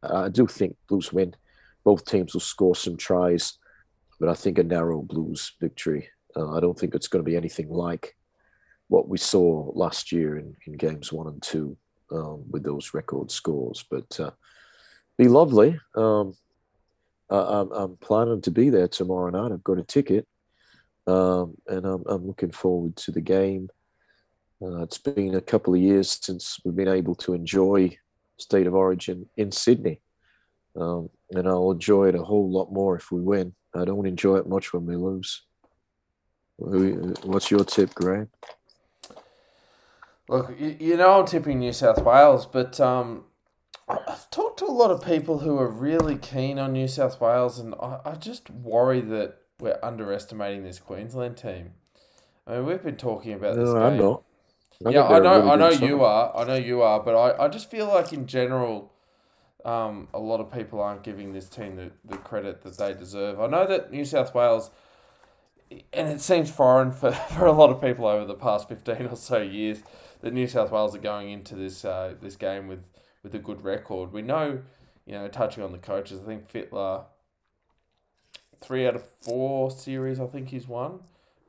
I 0.03 0.29
do 0.29 0.47
think 0.47 0.75
Blues 0.87 1.11
win. 1.11 1.35
Both 1.83 2.05
teams 2.05 2.33
will 2.33 2.41
score 2.41 2.75
some 2.75 2.97
tries, 2.97 3.53
but 4.19 4.29
I 4.29 4.33
think 4.33 4.57
a 4.57 4.63
narrow 4.63 5.01
Blues 5.01 5.53
victory. 5.59 6.09
Uh, 6.35 6.55
I 6.55 6.59
don't 6.59 6.77
think 6.77 6.95
it's 6.95 7.07
going 7.07 7.23
to 7.23 7.29
be 7.29 7.37
anything 7.37 7.69
like 7.69 8.15
what 8.87 9.07
we 9.07 9.17
saw 9.17 9.71
last 9.73 10.11
year 10.11 10.37
in, 10.37 10.55
in 10.65 10.73
games 10.73 11.11
one 11.11 11.27
and 11.27 11.41
two 11.41 11.77
um, 12.11 12.43
with 12.49 12.63
those 12.63 12.93
record 12.93 13.31
scores. 13.31 13.83
But 13.89 14.19
uh, 14.19 14.31
be 15.17 15.27
lovely. 15.27 15.79
Um, 15.95 16.35
I, 17.29 17.59
am 17.59 17.71
I'm 17.71 17.97
planning 17.97 18.41
to 18.41 18.51
be 18.51 18.69
there 18.69 18.87
tomorrow 18.87 19.29
night. 19.29 19.51
I've 19.51 19.63
got 19.63 19.79
a 19.79 19.83
ticket. 19.83 20.27
Um, 21.05 21.55
and 21.67 21.85
I'm, 21.85 22.03
I'm 22.05 22.27
looking 22.27 22.51
forward 22.51 22.95
to 22.97 23.11
the 23.11 23.21
game. 23.21 23.69
Uh, 24.61 24.81
it's 24.81 24.97
been 24.97 25.35
a 25.35 25.41
couple 25.41 25.73
of 25.73 25.79
years 25.79 26.19
since 26.21 26.59
we've 26.65 26.75
been 26.75 26.87
able 26.87 27.15
to 27.15 27.33
enjoy 27.33 27.97
State 28.37 28.67
of 28.67 28.73
Origin 28.73 29.27
in 29.37 29.51
Sydney. 29.51 30.01
Um, 30.75 31.09
and 31.31 31.47
I'll 31.47 31.71
enjoy 31.71 32.09
it 32.09 32.15
a 32.15 32.23
whole 32.23 32.49
lot 32.49 32.71
more 32.71 32.95
if 32.95 33.11
we 33.11 33.21
win. 33.21 33.53
I 33.75 33.85
don't 33.85 34.05
enjoy 34.05 34.37
it 34.37 34.47
much 34.47 34.73
when 34.73 34.85
we 34.85 34.95
lose. 34.95 35.43
What's 36.57 37.51
your 37.51 37.63
tip, 37.63 37.93
Graham? 37.93 38.29
Look, 40.29 40.53
you, 40.59 40.97
know 40.97 41.19
I'm 41.19 41.25
tipping 41.25 41.59
New 41.59 41.71
South 41.71 42.03
Wales, 42.03 42.45
but 42.45 42.79
um, 42.81 43.23
I've 43.87 44.29
talked 44.29 44.59
to 44.59 44.65
a 44.65 44.71
lot 44.71 44.91
of 44.91 45.03
people 45.03 45.39
who 45.39 45.57
are 45.57 45.69
really 45.69 46.17
keen 46.17 46.59
on 46.59 46.73
New 46.73 46.89
South 46.89 47.21
Wales, 47.21 47.59
and 47.59 47.73
I, 47.75 47.99
I 48.03 48.15
just 48.15 48.49
worry 48.49 48.99
that 49.01 49.37
we're 49.59 49.79
underestimating 49.81 50.63
this 50.63 50.79
Queensland 50.79 51.37
team. 51.37 51.71
I 52.45 52.55
mean, 52.55 52.65
we've 52.65 52.83
been 52.83 52.97
talking 52.97 53.33
about 53.33 53.55
this. 53.55 53.69
No, 53.69 53.73
game. 53.73 53.83
I'm 53.83 53.97
not. 53.97 54.23
I 54.85 54.89
yeah, 54.89 55.03
I 55.03 55.19
know. 55.19 55.39
Really 55.39 55.49
I 55.49 55.55
know 55.55 55.69
you 55.69 56.03
are. 56.03 56.35
I 56.35 56.43
know 56.43 56.55
you 56.55 56.81
are. 56.81 56.99
But 56.99 57.15
I, 57.15 57.45
I 57.45 57.47
just 57.47 57.71
feel 57.71 57.87
like 57.87 58.13
in 58.13 58.27
general, 58.27 58.93
um, 59.65 60.07
a 60.13 60.19
lot 60.19 60.39
of 60.39 60.51
people 60.51 60.79
aren't 60.79 61.03
giving 61.03 61.33
this 61.33 61.49
team 61.49 61.75
the, 61.75 61.91
the 62.05 62.17
credit 62.17 62.61
that 62.63 62.77
they 62.77 62.93
deserve. 62.93 63.39
I 63.39 63.47
know 63.47 63.65
that 63.65 63.91
New 63.91 64.05
South 64.05 64.35
Wales, 64.35 64.69
and 65.93 66.07
it 66.07 66.21
seems 66.21 66.51
foreign 66.51 66.91
for, 66.91 67.11
for 67.35 67.45
a 67.45 67.51
lot 67.51 67.69
of 67.69 67.81
people 67.81 68.05
over 68.05 68.25
the 68.25 68.35
past 68.35 68.69
fifteen 68.69 69.07
or 69.07 69.15
so 69.15 69.41
years, 69.41 69.79
that 70.21 70.33
New 70.33 70.47
South 70.47 70.71
Wales 70.71 70.95
are 70.95 70.99
going 70.99 71.29
into 71.29 71.55
this 71.55 71.85
uh, 71.85 72.15
this 72.21 72.35
game 72.35 72.67
with 72.67 72.83
with 73.23 73.33
a 73.35 73.39
good 73.39 73.63
record. 73.63 74.11
We 74.13 74.21
know, 74.21 74.61
you 75.05 75.13
know, 75.13 75.27
touching 75.27 75.63
on 75.63 75.71
the 75.71 75.77
coaches, 75.77 76.21
I 76.21 76.25
think 76.25 76.51
Fittler, 76.51 77.05
three 78.59 78.87
out 78.87 78.95
of 78.95 79.03
four 79.21 79.71
series. 79.71 80.19
I 80.19 80.27
think 80.27 80.49
he's 80.49 80.67
won 80.67 80.99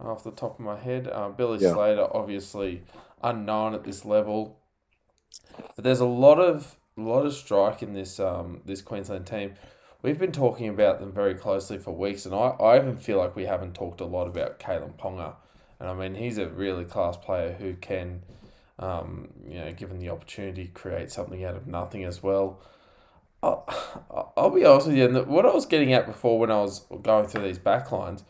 off 0.01 0.23
the 0.23 0.31
top 0.31 0.59
of 0.59 0.65
my 0.65 0.78
head. 0.78 1.09
Uh, 1.09 1.28
Billy 1.28 1.59
yeah. 1.59 1.73
Slater, 1.73 2.07
obviously 2.15 2.82
unknown 3.23 3.74
at 3.74 3.85
this 3.85 4.05
level, 4.05 4.61
but 5.74 5.85
there's 5.85 6.01
a 6.01 6.07
lot 6.07 6.39
of 6.39 6.77
a 6.97 7.01
lot 7.01 7.27
of 7.27 7.32
strike 7.35 7.82
in 7.82 7.95
this 7.95 8.20
um 8.20 8.61
this 8.65 8.82
Queensland 8.82 9.27
team. 9.27 9.55
We've 10.01 10.19
been 10.19 10.31
talking 10.31 10.69
about 10.69 11.01
them 11.01 11.11
very 11.11 11.35
closely 11.35 11.77
for 11.77 11.90
weeks, 11.90 12.24
and 12.24 12.32
I, 12.32 12.51
I 12.61 12.77
even 12.77 12.97
feel 12.97 13.19
like 13.19 13.35
we 13.35 13.47
haven't 13.47 13.74
talked 13.74 14.01
a 14.01 14.05
lot 14.05 14.28
about 14.28 14.61
Kalyn 14.61 14.97
Ponga. 14.97 15.35
And 15.81 15.89
I 15.89 15.95
mean, 15.95 16.15
he's 16.15 16.39
a 16.39 16.49
really 16.49 16.85
class 16.85 17.16
player 17.16 17.57
who 17.59 17.74
can, 17.74 18.23
um, 18.78 19.28
you 19.48 19.59
know, 19.59 19.72
given 19.72 19.98
the 19.98 20.10
opportunity, 20.10 20.70
create 20.72 21.10
something 21.10 21.44
out 21.44 21.56
of 21.56 21.66
nothing 21.66 22.05
as 22.05 22.22
well. 22.22 22.60
I'll, 23.42 24.32
I'll 24.36 24.50
be 24.50 24.64
honest 24.64 24.88
with 24.88 24.96
you. 24.96 25.09
What 25.09 25.46
I 25.46 25.52
was 25.55 25.66
getting 25.66 25.92
at 25.92 26.06
before 26.06 26.38
when 26.38 26.50
I 26.50 26.60
was 26.60 26.80
going 27.02 27.26
through 27.26 27.44
these 27.44 27.59
backlines, 27.59 28.22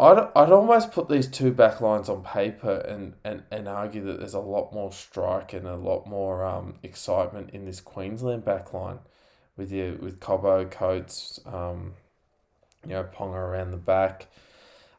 I'd, 0.00 0.28
I'd 0.34 0.50
almost 0.50 0.92
put 0.92 1.08
these 1.08 1.28
two 1.28 1.52
backlines 1.52 2.08
on 2.08 2.22
paper 2.22 2.76
and, 2.88 3.14
and, 3.22 3.42
and 3.50 3.68
argue 3.68 4.04
that 4.06 4.18
there's 4.18 4.34
a 4.34 4.40
lot 4.40 4.72
more 4.72 4.90
strike 4.90 5.52
and 5.52 5.66
a 5.66 5.76
lot 5.76 6.06
more 6.06 6.44
um, 6.44 6.74
excitement 6.82 7.50
in 7.50 7.66
this 7.66 7.80
Queensland 7.80 8.44
backline 8.44 8.98
with 9.56 9.70
you 9.70 9.98
with 10.00 10.18
Cobbo, 10.18 10.70
Coates, 10.70 11.38
um, 11.46 11.94
you 12.84 12.94
know, 12.94 13.04
Ponga 13.04 13.34
around 13.34 13.70
the 13.70 13.76
back. 13.76 14.28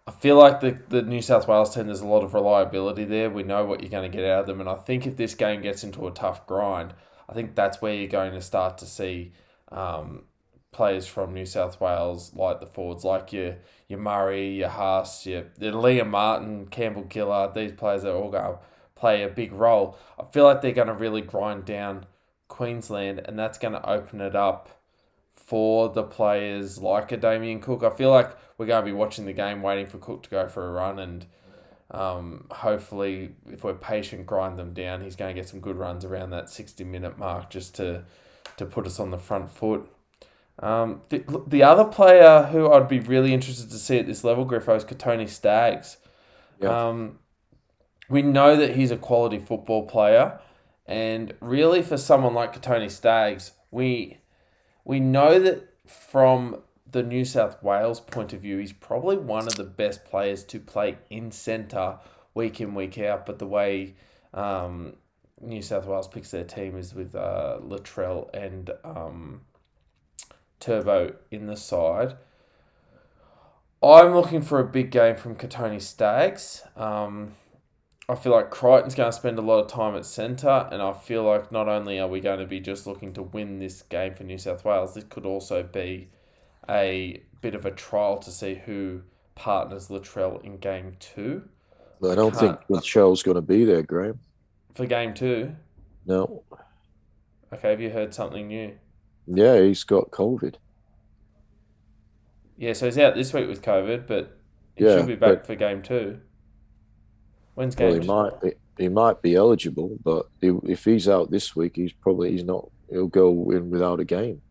I 0.06 0.12
feel 0.12 0.36
like 0.36 0.60
the, 0.60 0.78
the 0.90 1.02
New 1.02 1.22
South 1.22 1.48
Wales 1.48 1.74
team, 1.74 1.88
there's 1.88 2.02
a 2.02 2.08
lot 2.08 2.24
of 2.24 2.34
reliability 2.34 3.06
there. 3.06 3.30
We 3.30 3.44
know 3.44 3.64
what 3.64 3.82
you're 3.82 3.90
going 3.90 4.10
to 4.10 4.16
get 4.16 4.30
out 4.30 4.42
of 4.42 4.48
them. 4.48 4.60
And 4.60 4.70
I 4.70 4.76
think 4.76 5.08
if 5.08 5.16
this 5.16 5.34
game 5.34 5.62
gets 5.62 5.84
into 5.84 6.06
a 6.08 6.12
tough 6.12 6.46
grind, 6.46 6.94
I 7.30 7.34
think 7.34 7.56
that's 7.56 7.82
where 7.82 7.94
you're 7.94 8.10
going 8.10 8.34
to 8.34 8.42
start 8.42 8.78
to 8.80 8.86
see 8.86 9.32
um, 9.72 10.24
players 10.74 11.08
from 11.08 11.34
New 11.34 11.46
South 11.46 11.80
Wales, 11.80 12.34
like 12.36 12.60
the 12.60 12.66
forwards, 12.66 13.06
like 13.06 13.32
your 13.32 13.56
your 13.88 14.00
Murray, 14.00 14.50
your 14.50 14.70
Haas, 14.70 15.26
your, 15.26 15.46
your 15.60 15.74
Liam 15.74 16.10
Martin, 16.10 16.68
Campbell 16.68 17.08
Gillard. 17.12 17.54
These 17.54 17.74
players 17.74 18.04
are 18.04 18.16
all 18.16 18.32
going 18.32 18.44
to 18.44 18.60
play 18.96 19.24
a 19.24 19.30
big 19.30 19.54
role. 19.54 19.98
I 20.20 20.24
feel 20.32 20.46
like 20.46 20.62
they're 20.62 20.72
going 20.72 20.88
to 20.88 20.94
really 20.94 21.22
grind 21.22 21.66
down 21.66 22.06
Queensland, 22.48 23.22
and 23.24 23.38
that's 23.38 23.58
going 23.58 23.74
to 23.74 23.90
open 23.90 24.20
it 24.20 24.36
up 24.36 24.70
for 25.54 25.88
the 25.88 26.02
players 26.02 26.80
like 26.80 27.12
a 27.12 27.18
Damien 27.18 27.60
Cook. 27.60 27.84
I 27.84 27.92
feel 27.92 28.10
like 28.10 28.36
we're 28.58 28.66
going 28.66 28.84
to 28.84 28.86
be 28.88 28.92
watching 28.92 29.28
the 29.28 29.34
game, 29.34 29.62
waiting 29.62 29.86
for 29.86 30.00
Cook 30.00 30.24
to 30.24 30.30
go 30.32 30.48
for 30.48 30.68
a 30.68 30.72
run 30.72 30.98
and 30.98 31.28
um, 31.92 32.48
hopefully, 32.50 33.36
if 33.48 33.64
we're 33.64 33.76
patient, 33.76 34.26
grind 34.26 34.58
them 34.58 34.74
down. 34.74 35.02
He's 35.02 35.16
going 35.16 35.30
to 35.30 35.40
get 35.40 35.48
some 35.48 35.60
good 35.60 35.76
runs 35.76 36.06
around 36.06 36.32
that 36.32 36.50
60 36.50 36.84
minute 36.86 37.20
mark 37.20 37.52
just 37.52 37.76
to, 37.76 38.04
to 38.58 38.66
put 38.66 38.88
us 38.88 39.00
on 39.00 39.12
the 39.12 39.20
front 39.20 39.52
foot. 39.52 39.88
Um, 40.58 41.04
the, 41.10 41.24
the 41.46 41.62
other 41.62 41.86
player 41.86 42.50
who 42.52 42.72
I'd 42.72 42.88
be 42.88 43.00
really 43.02 43.32
interested 43.32 43.70
to 43.70 43.78
see 43.78 44.00
at 44.00 44.08
this 44.08 44.24
level, 44.24 44.48
Griffo, 44.48 44.76
is 44.76 44.84
Kotoni 44.84 45.30
Staggs. 45.30 45.98
Yep. 46.62 46.72
Um, 46.72 47.20
we 48.10 48.24
know 48.24 48.56
that 48.56 48.76
he's 48.76 48.90
a 48.90 48.98
quality 48.98 49.38
football 49.38 49.86
player, 49.86 50.40
and 50.88 51.36
really 51.42 51.84
for 51.84 51.98
someone 51.98 52.34
like 52.34 52.60
Kotoni 52.60 52.90
Staggs, 52.90 53.52
we 53.70 54.18
we 54.86 55.00
know 55.00 55.40
that 55.40 55.70
from 55.86 56.62
the 56.90 57.04
New 57.04 57.26
South 57.26 57.62
Wales 57.64 58.00
point 58.00 58.34
of 58.34 58.42
view, 58.42 58.58
he's 58.58 58.74
probably 58.74 59.18
one 59.18 59.48
of 59.48 59.56
the 59.56 59.64
best 59.64 60.06
players 60.06 60.44
to 60.46 60.60
play 60.60 60.98
in 61.10 61.32
centre 61.32 61.98
week 62.34 62.62
in, 62.62 62.74
week 62.76 62.98
out. 63.00 63.26
But 63.26 63.40
the 63.40 63.48
way 63.48 63.96
um, 64.34 64.94
New 65.42 65.62
South 65.62 65.86
Wales 65.86 66.08
picks 66.08 66.32
their 66.32 66.44
team 66.44 66.78
is 66.78 66.94
with 66.94 67.16
uh, 67.16 67.58
Latrell 67.62 68.34
and 68.34 68.72
um, 68.84 69.42
Turbo 70.60 71.16
in 71.32 71.48
the 71.48 71.58
side. 71.58 72.16
I'm 73.82 74.14
looking 74.14 74.42
for 74.42 74.60
a 74.60 74.66
big 74.66 74.92
game 74.92 75.18
from 75.18 75.36
Kotoni 75.36 75.82
Staggs. 75.82 76.64
Um, 76.78 77.34
I 78.10 78.16
feel 78.16 78.34
like 78.34 78.50
Crichton's 78.52 78.96
going 78.96 79.10
to 79.12 79.16
spend 79.16 79.40
a 79.40 79.42
lot 79.42 79.60
of 79.60 79.68
time 79.68 79.96
at 79.96 80.06
centre, 80.06 80.68
and 80.72 80.82
I 80.82 80.92
feel 80.94 81.24
like 81.24 81.52
not 81.52 81.70
only 81.70 82.00
are 82.00 82.08
we 82.08 82.20
going 82.20 82.40
to 82.40 82.46
be 82.46 82.60
just 82.60 82.86
looking 82.86 83.14
to 83.14 83.24
win 83.24 83.60
this 83.60 83.82
game 83.82 84.14
for 84.14 84.24
New 84.26 84.38
South 84.38 84.66
Wales, 84.66 84.94
this 84.94 85.06
could 85.06 85.26
also 85.26 85.64
be 85.64 86.10
a 86.70 87.24
bit 87.42 87.56
of 87.56 87.66
a 87.66 87.72
trial 87.72 88.18
to 88.20 88.30
see 88.30 88.56
who 88.56 89.02
partners 89.36 89.88
Latrell 89.88 90.44
in 90.44 90.58
game 90.58 90.98
two. 91.00 91.48
I 92.04 92.16
don't 92.16 92.36
think 92.36 92.58
Latrell's 92.70 93.24
going 93.24 93.36
to 93.36 93.42
be 93.42 93.64
there, 93.64 93.84
Graham. 93.84 94.20
For 94.74 94.86
game 94.86 95.14
two? 95.14 95.56
No. 96.06 96.44
Okay, 97.54 97.70
have 97.70 97.80
you 97.80 97.90
heard 97.90 98.14
something 98.14 98.48
new? 98.48 98.74
Yeah, 99.28 99.62
he's 99.62 99.86
got 99.86 100.12
COVID. 100.12 100.56
Yeah, 102.58 102.74
so 102.74 102.86
he's 102.88 102.98
out 102.98 103.16
this 103.16 103.32
week 103.34 103.48
with 103.48 103.62
COVID, 103.62 104.08
but 104.08 104.38
he 104.76 104.84
Yeah, 104.84 104.98
should 104.98 105.08
be 105.08 105.16
back 105.16 105.36
but- 105.40 105.48
for 105.48 105.56
game 105.56 105.82
two. 105.82 106.20
When's 107.56 107.76
Well, 107.78 107.94
he 107.94 108.08
might 108.08 108.32
he, 108.44 108.52
he 108.78 108.90
might 108.90 109.22
be 109.22 109.36
eligible, 109.36 109.98
but 110.04 110.28
he, 110.42 110.52
if 110.64 110.86
he's 110.86 111.08
out 111.08 111.32
this 111.32 111.56
week, 111.56 111.76
he's 111.76 111.94
probably 111.94 112.32
he's 112.32 112.44
not. 112.44 112.70
He'll 112.90 113.08
go 113.08 113.52
in 113.52 113.70
without 113.70 114.00
a 114.00 114.06
game. 114.06 114.42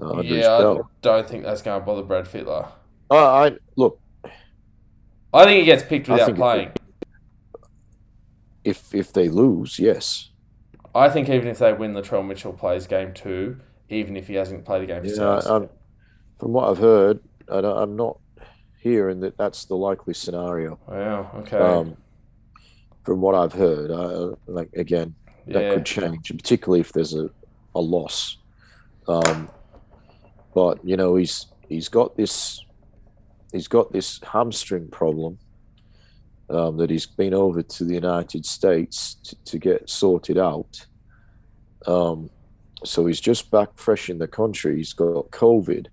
Uh, 0.00 0.20
Yeah, 0.22 0.56
I 0.56 0.80
don't 1.02 1.28
think 1.28 1.44
that's 1.44 1.62
going 1.62 1.80
to 1.80 1.86
bother 1.86 2.02
Brad 2.02 2.26
Fittler. 2.26 2.68
I, 3.10 3.16
I 3.16 3.52
look 3.76 4.00
I 5.34 5.44
think 5.44 5.58
he 5.58 5.64
gets 5.64 5.82
picked 5.82 6.08
without 6.08 6.36
playing. 6.36 6.70
if 8.62 8.94
if 8.94 9.12
they 9.12 9.28
lose, 9.28 9.80
yes. 9.80 10.30
I 10.94 11.08
think 11.08 11.28
even 11.28 11.48
if 11.48 11.58
they 11.58 11.72
win, 11.72 11.92
Latrell 11.92 12.24
Mitchell 12.24 12.52
plays 12.52 12.86
game 12.86 13.12
two, 13.12 13.58
even 13.88 14.16
if 14.16 14.28
he 14.28 14.34
hasn't 14.34 14.64
played 14.64 14.82
a 14.82 14.86
game 14.86 15.02
Yeah, 15.04 15.40
I'm, 15.44 15.68
from 16.38 16.52
what 16.52 16.70
I've 16.70 16.78
heard, 16.78 17.18
I 17.50 17.60
don't, 17.60 17.76
I'm 17.76 17.96
not 17.96 18.20
hearing 18.80 19.18
that 19.20 19.36
that's 19.36 19.64
the 19.64 19.74
likely 19.74 20.14
scenario. 20.14 20.78
Wow, 20.86 21.32
okay. 21.38 21.58
Um, 21.58 21.96
from 23.04 23.20
what 23.20 23.34
I've 23.34 23.52
heard, 23.52 23.90
I, 23.90 24.34
like 24.50 24.70
again, 24.74 25.14
that 25.46 25.62
yeah. 25.62 25.74
could 25.74 25.86
change, 25.86 26.28
particularly 26.28 26.80
if 26.80 26.92
there's 26.92 27.14
a, 27.14 27.30
a 27.74 27.80
loss. 27.80 28.38
Um, 29.06 29.48
but 30.54 30.84
you 30.84 30.96
know, 30.96 31.16
he's 31.16 31.46
he's 31.68 31.88
got 31.88 32.16
this 32.16 32.64
he's 33.52 33.68
got 33.68 33.92
this 33.92 34.20
hamstring 34.22 34.88
problem 34.88 35.38
um, 36.50 36.76
that 36.76 36.90
he's 36.90 37.06
been 37.06 37.34
over 37.34 37.62
to 37.62 37.84
the 37.84 37.94
United 37.94 38.44
States 38.44 39.14
to, 39.24 39.36
to 39.44 39.58
get 39.58 39.88
sorted 39.88 40.38
out. 40.38 40.86
Um, 41.86 42.30
so 42.84 43.06
he's 43.06 43.20
just 43.20 43.50
back 43.50 43.70
fresh 43.76 44.10
in 44.10 44.18
the 44.18 44.28
country. 44.28 44.76
He's 44.76 44.92
got 44.92 45.30
COVID, 45.30 45.86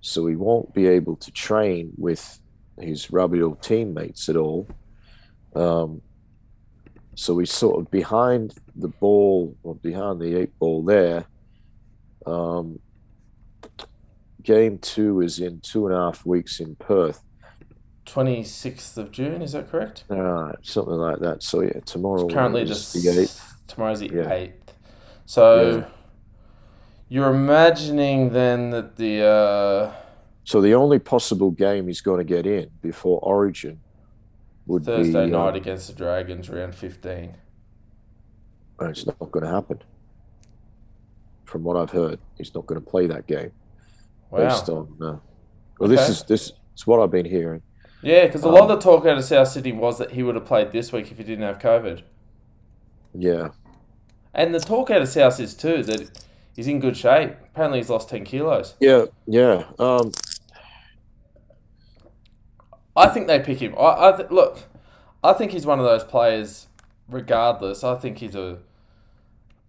so 0.00 0.26
he 0.26 0.36
won't 0.36 0.72
be 0.74 0.86
able 0.86 1.16
to 1.16 1.30
train 1.32 1.92
with 1.96 2.38
his 2.80 3.06
Rabbitoh 3.08 3.60
teammates 3.60 4.28
at 4.28 4.36
all. 4.36 4.68
Um, 5.54 6.02
so 7.16 7.38
he's 7.38 7.52
sort 7.52 7.80
of 7.80 7.90
behind 7.90 8.54
the 8.76 8.88
ball 8.88 9.56
or 9.62 9.74
behind 9.76 10.20
the 10.20 10.36
eight 10.38 10.58
ball 10.58 10.82
there. 10.82 11.24
Um, 12.26 12.78
game 14.42 14.78
two 14.78 15.20
is 15.20 15.38
in 15.38 15.60
two 15.60 15.86
and 15.86 15.94
a 15.94 15.98
half 15.98 16.24
weeks 16.26 16.60
in 16.60 16.76
Perth. 16.76 17.22
26th 18.06 18.96
of 18.98 19.10
June, 19.10 19.40
is 19.42 19.52
that 19.52 19.70
correct? 19.70 20.04
Uh, 20.10 20.52
something 20.62 20.94
like 20.94 21.20
that. 21.20 21.42
So 21.42 21.62
yeah, 21.62 21.80
tomorrow 21.86 22.24
It's 22.26 22.34
currently 22.34 22.62
is 22.62 22.92
the, 22.92 23.00
the 23.10 23.20
eighth. 23.22 23.54
tomorrow's 23.66 24.00
the 24.00 24.10
Yeah. 24.10 24.28
8th. 24.30 24.52
So 25.26 25.76
Yeah. 25.78 25.84
you're 27.08 27.30
imagining 27.34 28.30
then 28.30 28.70
that 28.70 28.96
the 28.96 29.24
uh, 29.24 29.92
So 30.44 30.60
the 30.60 30.74
only 30.74 30.98
possible 30.98 31.50
game 31.50 31.86
he's 31.86 32.02
going 32.02 32.18
to 32.18 32.24
get 32.24 32.46
in 32.46 32.70
before 32.82 33.20
Origin 33.22 33.80
would 34.66 34.84
Thursday 34.84 35.26
be. 35.26 35.30
night 35.32 35.54
uh, 35.54 35.56
against 35.56 35.88
the 35.88 35.92
Dragons, 35.94 36.48
round 36.48 36.74
15. 36.74 37.34
it's 38.82 39.06
not 39.06 39.18
going 39.30 39.44
to 39.44 39.50
happen. 39.50 39.82
From 41.44 41.62
what 41.64 41.76
I've 41.76 41.90
heard, 41.90 42.18
he's 42.36 42.54
not 42.54 42.66
going 42.66 42.80
to 42.80 42.86
play 42.86 43.06
that 43.06 43.26
game 43.26 43.52
Wow. 44.30 44.48
based 44.48 44.68
on. 44.68 44.96
Uh, 45.00 45.16
well, 45.78 45.88
this 45.88 46.08
is 46.08 46.22
this 46.24 46.52
is 46.76 46.86
what 46.86 47.00
I've 47.00 47.10
been 47.10 47.26
hearing. 47.26 47.62
Yeah, 48.02 48.26
because 48.26 48.42
a 48.42 48.48
lot 48.48 48.62
Um, 48.64 48.70
of 48.70 48.78
the 48.78 48.82
talk 48.90 49.06
out 49.06 49.16
of 49.18 49.24
South 49.24 49.48
Sydney 49.48 49.72
was 49.72 49.98
that 49.98 50.10
he 50.12 50.22
would 50.22 50.34
have 50.34 50.44
played 50.44 50.72
this 50.72 50.92
week 50.92 51.10
if 51.10 51.18
he 51.18 51.24
didn't 51.24 51.44
have 51.44 51.58
COVID. 51.58 52.02
Yeah, 53.14 53.50
And 54.34 54.54
the 54.54 54.60
talk 54.60 54.90
out 54.90 55.00
of 55.02 55.08
South 55.08 55.38
is 55.38 55.54
too 55.54 55.82
that 55.84 56.10
he's 56.56 56.66
in 56.66 56.80
good 56.80 56.96
shape. 56.96 57.34
Apparently, 57.52 57.78
he's 57.78 57.88
lost 57.90 58.08
10 58.08 58.24
kilos. 58.24 58.74
yeah, 58.80 59.04
yeah. 59.26 59.64
Um, 59.78 60.10
I 62.96 63.08
think 63.08 63.26
they 63.26 63.40
pick 63.40 63.58
him. 63.58 63.74
I, 63.78 64.10
I 64.10 64.16
th- 64.16 64.30
look. 64.30 64.58
I 65.22 65.32
think 65.32 65.52
he's 65.52 65.66
one 65.66 65.78
of 65.78 65.84
those 65.84 66.04
players. 66.04 66.68
Regardless, 67.08 67.84
I 67.84 67.96
think 67.96 68.18
he's 68.18 68.34
a. 68.34 68.58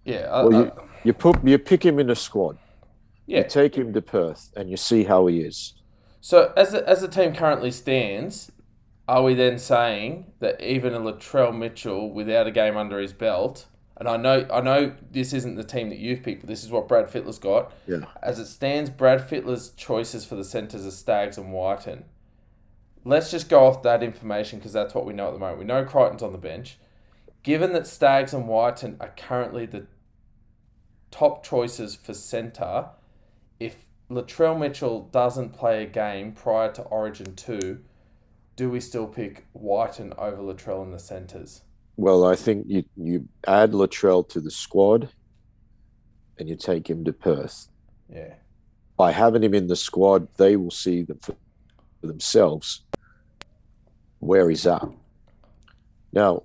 Yeah, 0.06 0.28
I, 0.32 0.44
Well, 0.44 0.56
I- 0.56 0.60
you- 0.66 0.72
you 1.04 1.14
put 1.14 1.44
you 1.44 1.58
pick 1.60 1.86
him 1.86 2.00
in 2.00 2.08
the 2.08 2.16
squad. 2.16 2.58
yeah. 3.28 3.40
You 3.40 3.44
take 3.50 3.76
him 3.76 3.94
to 3.94 4.02
Perth, 4.02 4.52
and 4.56 4.70
you 4.70 4.78
see 4.78 5.04
how 5.04 5.28
he 5.28 5.42
is. 5.42 5.74
So 6.22 6.52
as 6.58 6.72
the, 6.72 6.88
as 6.90 7.02
the 7.02 7.08
team 7.08 7.34
currently 7.36 7.70
stands, 7.72 8.52
are 9.08 9.22
we 9.22 9.36
then 9.36 9.60
saying 9.60 10.32
that 10.40 10.60
even 10.62 10.94
a 10.96 11.00
Latrell 11.00 11.56
Mitchell 11.56 12.10
without 12.12 12.48
a 12.48 12.52
game 12.52 12.76
under 12.78 13.00
his 13.00 13.14
belt, 13.14 13.68
and 13.98 14.08
I 14.10 14.18
know 14.18 14.48
I 14.52 14.62
know 14.62 14.94
this 15.12 15.32
isn't 15.34 15.56
the 15.56 15.64
team 15.64 15.90
that 15.90 16.00
you've 16.00 16.24
picked, 16.24 16.42
but 16.42 16.48
this 16.50 16.64
is 16.64 16.72
what 16.72 16.88
Brad 16.88 17.10
Fittler's 17.12 17.38
got. 17.40 17.72
Yeah. 17.88 18.06
As 18.24 18.40
it 18.40 18.48
stands, 18.48 18.90
Brad 18.90 19.22
Fittler's 19.28 19.70
choices 19.72 20.26
for 20.26 20.36
the 20.36 20.44
centres 20.44 20.86
are 20.88 20.92
Staggs 20.92 21.38
and 21.38 21.52
Wighton. 21.54 22.06
Let's 23.06 23.30
just 23.30 23.50
go 23.50 23.66
off 23.66 23.84
that 23.84 24.02
information 24.02 24.60
because 24.60 24.74
that's 24.74 24.96
what 24.96 25.06
we 25.06 25.14
know 25.14 25.28
at 25.28 25.34
the 25.34 25.40
moment. 25.40 25.60
We 25.60 25.66
know 25.66 25.86
Crichton's 25.86 26.24
on 26.24 26.32
the 26.32 26.40
bench. 26.40 26.78
Given 27.44 27.72
that 27.74 27.86
Staggs 27.86 28.34
and 28.34 28.48
Wighton 28.48 28.98
are 29.00 29.14
currently 29.16 29.68
the 29.68 29.86
top 31.12 31.46
choices 31.46 31.96
for 31.96 32.16
centre, 32.16 32.88
if 33.60 33.76
Latrell 34.10 34.60
Mitchell 34.60 35.08
doesn't 35.12 35.54
play 35.54 35.84
a 35.84 35.86
game 35.86 36.32
prior 36.32 36.72
to 36.74 36.82
Origin 36.82 37.36
2, 37.36 37.80
do 38.56 38.70
we 38.70 38.80
still 38.80 39.06
pick 39.06 39.46
Wighton 39.54 40.14
over 40.18 40.42
Latrell 40.42 40.84
in 40.84 40.92
the 40.92 41.00
centres? 41.00 41.62
Well, 41.98 42.26
I 42.26 42.36
think 42.36 42.66
you 42.68 42.84
you 42.98 43.28
add 43.48 43.72
Latrell 43.72 44.28
to 44.30 44.42
the 44.42 44.52
squad, 44.52 45.10
and 46.38 46.50
you 46.50 46.56
take 46.56 46.90
him 46.90 47.06
to 47.06 47.14
Perth. 47.14 47.68
Yeah. 48.12 48.34
By 48.98 49.12
having 49.12 49.44
him 49.44 49.54
in 49.54 49.68
the 49.68 49.76
squad, 49.76 50.28
they 50.38 50.56
will 50.56 50.72
see 50.72 51.06
for 51.06 51.16
for 51.22 51.36
themselves 52.06 52.82
where 54.20 54.50
he's 54.50 54.66
at. 54.66 54.88
Now, 56.14 56.44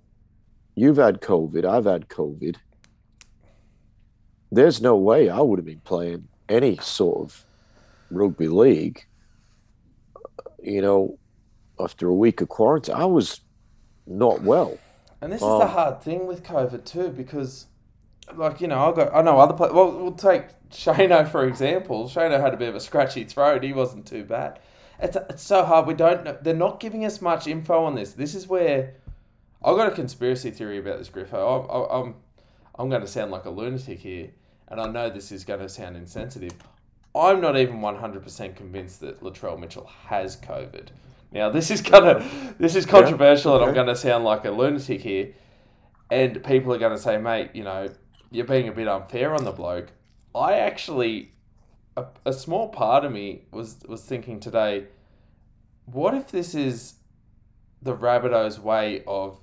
you've 0.74 0.96
had 0.96 1.20
COVID. 1.20 1.64
I've 1.64 1.84
had 1.84 2.08
COVID. 2.08 2.56
There's 4.52 4.80
no 4.82 4.96
way 4.96 5.28
I 5.28 5.40
would 5.40 5.58
have 5.58 5.66
been 5.66 5.80
playing 5.80 6.26
any 6.48 6.76
sort 6.78 7.20
of 7.20 7.44
rugby 8.10 8.48
league. 8.48 9.04
You 10.62 10.82
know, 10.82 11.18
after 11.78 12.08
a 12.08 12.14
week 12.14 12.40
of 12.40 12.48
quarantine, 12.48 12.94
I 12.96 13.04
was 13.06 13.40
not 14.06 14.42
well. 14.42 14.76
And 15.22 15.32
this 15.32 15.40
is 15.40 15.46
Oh. 15.46 15.58
the 15.58 15.66
um, 15.66 15.70
hard 15.70 16.02
thing 16.02 16.26
with 16.26 16.42
COVID 16.42 16.84
too, 16.84 17.10
because, 17.10 17.66
like 18.34 18.60
you 18.60 18.66
know, 18.68 18.90
I 18.92 18.96
got 18.96 19.14
I 19.14 19.22
know 19.22 19.38
other 19.38 19.54
players. 19.54 19.72
Well, 19.72 19.92
we'll 19.92 20.12
take 20.12 20.46
Shano 20.70 21.26
for 21.28 21.46
example. 21.46 22.08
Shano 22.08 22.40
had 22.40 22.52
a 22.54 22.56
bit 22.56 22.68
of 22.68 22.74
a 22.74 22.80
scratchy 22.80 23.24
throat. 23.24 23.62
He 23.62 23.72
wasn't 23.72 24.06
too 24.06 24.24
bad. 24.24 24.58
It's 25.02 25.16
it's 25.16 25.42
so 25.42 25.64
hard. 25.64 25.86
We 25.86 25.94
don't. 25.94 26.24
know. 26.24 26.38
They're 26.40 26.54
not 26.54 26.80
giving 26.80 27.04
us 27.04 27.20
much 27.20 27.46
info 27.46 27.84
on 27.84 27.94
this. 27.94 28.12
This 28.12 28.34
is 28.34 28.46
where 28.46 28.94
I've 29.62 29.76
got 29.76 29.88
a 29.88 29.94
conspiracy 29.94 30.50
theory 30.50 30.78
about 30.78 30.98
this, 30.98 31.08
Griffo. 31.08 31.68
I'm 31.70 32.06
I'm 32.06 32.14
I'm 32.78 32.88
going 32.88 33.02
to 33.02 33.08
sound 33.08 33.30
like 33.30 33.44
a 33.44 33.50
lunatic 33.50 34.00
here, 34.00 34.30
and 34.68 34.80
I 34.80 34.86
know 34.86 35.10
this 35.10 35.30
is 35.32 35.44
going 35.44 35.60
to 35.60 35.68
sound 35.68 35.96
insensitive. 35.96 36.52
I'm 37.14 37.40
not 37.40 37.56
even 37.56 37.80
100% 37.80 38.56
convinced 38.56 39.00
that 39.00 39.20
Latrell 39.20 39.58
Mitchell 39.58 39.90
has 40.06 40.36
COVID. 40.36 40.88
Now, 41.32 41.50
this 41.50 41.70
is 41.70 41.82
gonna 41.82 42.24
this 42.58 42.74
is 42.74 42.86
controversial, 42.86 43.56
and 43.56 43.64
I'm 43.64 43.74
going 43.74 43.88
to 43.88 43.96
sound 43.96 44.24
like 44.24 44.44
a 44.44 44.50
lunatic 44.50 45.02
here. 45.02 45.34
And 46.10 46.42
people 46.42 46.72
are 46.72 46.78
going 46.78 46.96
to 46.96 46.98
say, 46.98 47.18
mate, 47.18 47.50
you 47.54 47.62
know, 47.62 47.88
you're 48.30 48.46
being 48.46 48.68
a 48.68 48.72
bit 48.72 48.88
unfair 48.88 49.34
on 49.34 49.44
the 49.44 49.52
bloke. 49.52 49.92
I 50.34 50.54
actually, 50.54 51.32
a, 51.96 52.04
a 52.24 52.32
small 52.32 52.68
part 52.68 53.04
of 53.04 53.12
me 53.12 53.42
was 53.50 53.78
was 53.86 54.02
thinking 54.02 54.40
today, 54.40 54.86
what 55.86 56.14
if 56.14 56.30
this 56.30 56.54
is 56.54 56.94
the 57.82 57.96
Rabbitohs' 57.96 58.58
way 58.58 59.02
of 59.06 59.38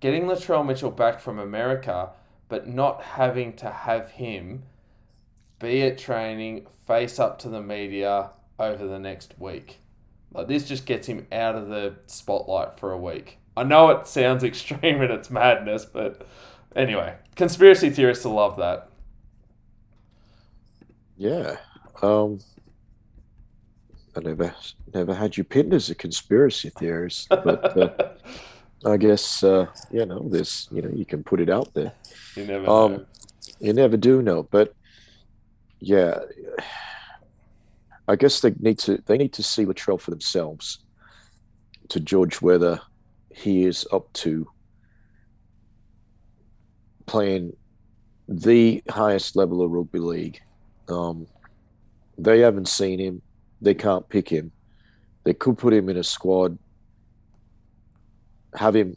getting 0.00 0.24
Latrell 0.24 0.66
Mitchell 0.66 0.90
back 0.90 1.20
from 1.20 1.38
America, 1.38 2.10
but 2.48 2.68
not 2.68 3.02
having 3.02 3.54
to 3.54 3.70
have 3.70 4.10
him 4.10 4.64
be 5.58 5.82
at 5.82 5.96
training, 5.96 6.66
face 6.86 7.18
up 7.18 7.38
to 7.38 7.48
the 7.48 7.62
media 7.62 8.30
over 8.58 8.86
the 8.86 8.98
next 8.98 9.34
week. 9.38 9.78
Like 10.32 10.48
this 10.48 10.66
just 10.66 10.86
gets 10.86 11.06
him 11.06 11.26
out 11.30 11.54
of 11.54 11.68
the 11.68 11.94
spotlight 12.06 12.78
for 12.78 12.92
a 12.92 12.98
week. 12.98 13.38
I 13.56 13.62
know 13.62 13.90
it 13.90 14.06
sounds 14.06 14.44
extreme 14.44 15.00
and 15.00 15.10
it's 15.10 15.30
madness, 15.30 15.84
but 15.84 16.26
anyway, 16.74 17.14
conspiracy 17.36 17.90
theorists 17.90 18.24
will 18.24 18.32
love 18.32 18.56
that. 18.56 18.88
Yeah. 21.16 21.56
Um, 22.02 22.40
I 24.16 24.20
never 24.20 24.54
never 24.94 25.14
had 25.14 25.36
you 25.36 25.44
pinned 25.44 25.72
as 25.72 25.88
a 25.88 25.94
conspiracy 25.94 26.70
theorist, 26.70 27.28
but 27.30 27.78
uh, 27.78 28.10
I 28.84 28.96
guess 28.96 29.42
uh, 29.42 29.66
you 29.90 30.04
know 30.04 30.28
this. 30.28 30.68
You 30.70 30.82
know, 30.82 30.90
you 30.90 31.06
can 31.06 31.22
put 31.24 31.40
it 31.40 31.48
out 31.48 31.72
there. 31.74 31.92
you 32.36 32.44
never 32.44 32.66
know. 32.66 32.84
Um, 32.84 33.06
you 33.60 33.72
never 33.72 33.96
do 33.96 34.20
know, 34.22 34.42
but 34.42 34.74
yeah, 35.78 36.18
I 38.08 38.16
guess 38.16 38.40
they 38.40 38.52
need 38.58 38.78
to 38.80 39.02
they 39.06 39.16
need 39.16 39.32
to 39.34 39.42
see 39.42 39.64
Latrell 39.64 40.00
for 40.00 40.10
themselves 40.10 40.80
to 41.88 42.00
judge 42.00 42.42
whether 42.42 42.80
he 43.30 43.64
is 43.64 43.86
up 43.92 44.12
to 44.12 44.48
playing 47.06 47.52
the 48.28 48.82
highest 48.88 49.36
level 49.36 49.62
of 49.62 49.70
rugby 49.70 49.98
league 49.98 50.40
Um, 50.88 51.26
they 52.18 52.40
haven't 52.40 52.68
seen 52.68 52.98
him. 52.98 53.22
They 53.60 53.74
can't 53.74 54.08
pick 54.08 54.28
him. 54.28 54.52
They 55.24 55.34
could 55.34 55.58
put 55.58 55.72
him 55.72 55.88
in 55.88 55.96
a 55.96 56.04
squad, 56.04 56.58
have 58.54 58.74
him 58.74 58.96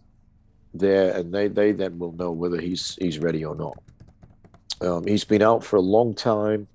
there, 0.74 1.16
and 1.16 1.34
they, 1.34 1.48
they 1.48 1.72
then 1.72 2.00
will 2.00 2.14
know 2.14 2.32
whether 2.32 2.60
he's 2.60 2.96
he's 2.96 3.20
ready 3.20 3.46
or 3.46 3.56
not. 3.56 3.78
Um, 4.82 5.06
he's 5.06 5.24
been 5.24 5.42
out 5.42 5.64
for 5.64 5.78
a 5.78 5.82
long 5.82 6.16
time. 6.16 6.68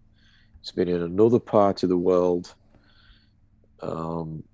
He's 0.61 0.71
been 0.71 0.89
in 0.89 1.03
another 1.03 1.39
part 1.39 1.83
of 1.83 1.89
the 1.89 1.97
world. 1.97 2.55
Um, 3.83 4.45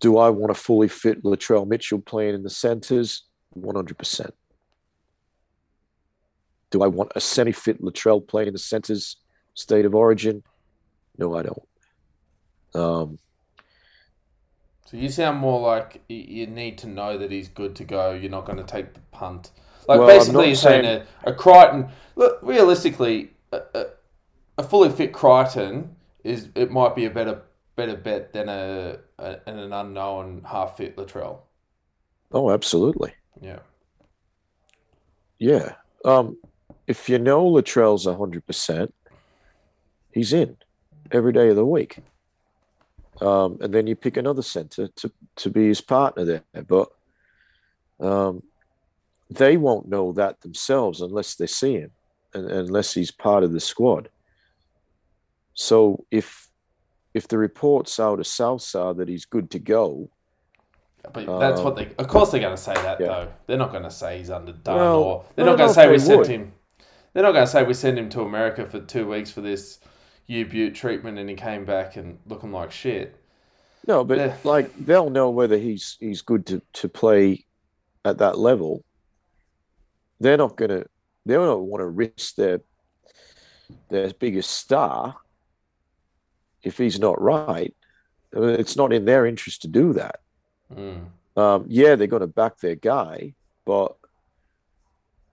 do 0.00 0.18
I 0.18 0.30
want 0.30 0.50
a 0.50 0.54
fully 0.54 0.88
fit 0.88 1.22
Latrell 1.22 1.66
Mitchell 1.66 2.00
playing 2.00 2.34
in 2.34 2.42
the 2.42 2.50
centers? 2.50 3.24
100%. 3.56 4.30
Do 6.70 6.82
I 6.82 6.86
want 6.86 7.12
a 7.14 7.20
semi 7.20 7.52
fit 7.52 7.82
Latrell 7.82 8.26
playing 8.26 8.48
in 8.48 8.54
the 8.54 8.58
centers 8.58 9.16
state 9.54 9.84
of 9.84 9.94
origin? 9.94 10.42
No, 11.18 11.36
I 11.36 11.42
don't. 11.42 11.68
Um, 12.74 13.18
so 14.92 14.96
you 14.98 15.08
sound 15.08 15.38
more 15.38 15.60
like 15.60 16.02
you 16.08 16.46
need 16.46 16.78
to 16.78 16.86
know 16.86 17.16
that 17.16 17.30
he's 17.30 17.48
good 17.48 17.74
to 17.76 17.84
go. 17.84 18.12
You're 18.12 18.30
not 18.30 18.44
going 18.44 18.58
to 18.58 18.64
take 18.64 18.92
the 18.92 19.00
punt. 19.10 19.50
Like 19.88 19.98
well, 19.98 20.06
basically, 20.06 20.48
you're 20.48 20.54
saying, 20.54 20.84
saying 20.84 21.06
a, 21.24 21.30
a, 21.30 21.34
Crichton. 21.34 21.88
Look, 22.14 22.38
realistically, 22.42 23.30
a, 23.52 23.60
a, 23.74 23.86
a, 24.58 24.62
fully 24.62 24.90
fit 24.90 25.12
Crichton 25.12 25.96
is 26.24 26.50
it 26.54 26.70
might 26.70 26.94
be 26.94 27.06
a 27.06 27.10
better 27.10 27.42
better 27.74 27.96
bet 27.96 28.32
than 28.34 28.50
a, 28.50 28.98
a 29.18 29.36
an 29.46 29.72
unknown 29.72 30.42
half 30.46 30.76
fit 30.76 30.96
Latrell. 30.96 31.38
Oh, 32.30 32.50
absolutely. 32.50 33.14
Yeah. 33.40 33.60
Yeah. 35.38 35.74
Um, 36.04 36.36
if 36.86 37.08
you 37.08 37.18
know 37.18 37.44
Latrell's 37.44 38.04
hundred 38.04 38.46
percent, 38.46 38.94
he's 40.12 40.32
in 40.32 40.56
every 41.10 41.32
day 41.32 41.48
of 41.48 41.56
the 41.56 41.66
week. 41.66 41.98
Um, 43.20 43.58
and 43.60 43.72
then 43.72 43.86
you 43.86 43.94
pick 43.94 44.16
another 44.16 44.42
center 44.42 44.88
to, 44.88 45.12
to 45.36 45.50
be 45.50 45.68
his 45.68 45.80
partner 45.80 46.24
there. 46.24 46.42
But 46.66 46.90
um, 48.00 48.42
they 49.30 49.56
won't 49.56 49.88
know 49.88 50.12
that 50.12 50.40
themselves 50.40 51.00
unless 51.00 51.34
they 51.34 51.46
see 51.46 51.74
him 51.74 51.90
and 52.34 52.50
unless 52.50 52.94
he's 52.94 53.10
part 53.10 53.44
of 53.44 53.52
the 53.52 53.60
squad. 53.60 54.08
So 55.54 56.04
if 56.10 56.48
if 57.14 57.28
the 57.28 57.36
reports 57.36 58.00
out 58.00 58.20
of 58.20 58.26
South 58.26 58.74
are 58.74 58.94
that 58.94 59.08
he's 59.08 59.26
good 59.26 59.50
to 59.50 59.58
go, 59.58 60.08
but 61.12 61.26
that's 61.38 61.60
what 61.60 61.76
they. 61.76 61.90
Of 61.98 62.08
course, 62.08 62.30
they're 62.30 62.40
going 62.40 62.56
to 62.56 62.62
say 62.62 62.74
that 62.74 63.00
yeah. 63.00 63.06
though. 63.06 63.32
They're 63.46 63.58
not 63.58 63.70
going 63.70 63.82
to 63.82 63.90
say 63.90 64.18
he's 64.18 64.30
underdone, 64.30 64.76
well, 64.76 65.02
or 65.02 65.24
they're 65.34 65.44
not 65.44 65.58
going 65.58 65.68
to 65.68 65.74
say 65.74 65.90
we 65.90 65.98
sent 65.98 66.26
him. 66.26 66.52
They're 67.12 67.22
not 67.22 67.32
going 67.32 67.44
to 67.44 67.50
say 67.50 67.62
we 67.64 67.74
sent 67.74 67.98
him 67.98 68.08
to 68.10 68.22
America 68.22 68.64
for 68.64 68.80
two 68.80 69.06
weeks 69.06 69.30
for 69.30 69.42
this 69.42 69.80
U 70.26 70.46
Butte 70.46 70.74
treatment, 70.74 71.18
and 71.18 71.28
he 71.28 71.36
came 71.36 71.64
back 71.64 71.96
and 71.96 72.18
looking 72.26 72.52
like 72.52 72.72
shit. 72.72 73.16
No, 73.86 74.04
but 74.04 74.18
yeah. 74.18 74.36
like 74.44 74.74
they'll 74.76 75.10
know 75.10 75.30
whether 75.30 75.58
he's 75.58 75.96
he's 75.98 76.22
good 76.22 76.46
to, 76.46 76.62
to 76.74 76.88
play 76.88 77.44
at 78.04 78.18
that 78.18 78.38
level. 78.38 78.84
They're 80.20 80.36
not 80.36 80.56
gonna 80.56 80.84
they 81.26 81.34
don't 81.34 81.66
want 81.66 81.80
to 81.80 81.86
risk 81.86 82.36
their 82.36 82.60
their 83.88 84.12
biggest 84.12 84.50
star 84.50 85.16
if 86.62 86.78
he's 86.78 86.98
not 86.98 87.20
right. 87.20 87.74
It's 88.32 88.76
not 88.76 88.92
in 88.92 89.04
their 89.04 89.26
interest 89.26 89.62
to 89.62 89.68
do 89.68 89.92
that. 89.94 90.20
Mm. 90.74 91.06
Um, 91.36 91.64
yeah, 91.68 91.96
they're 91.96 92.06
going 92.06 92.20
to 92.20 92.26
back 92.26 92.58
their 92.58 92.74
guy, 92.74 93.34
but 93.64 93.96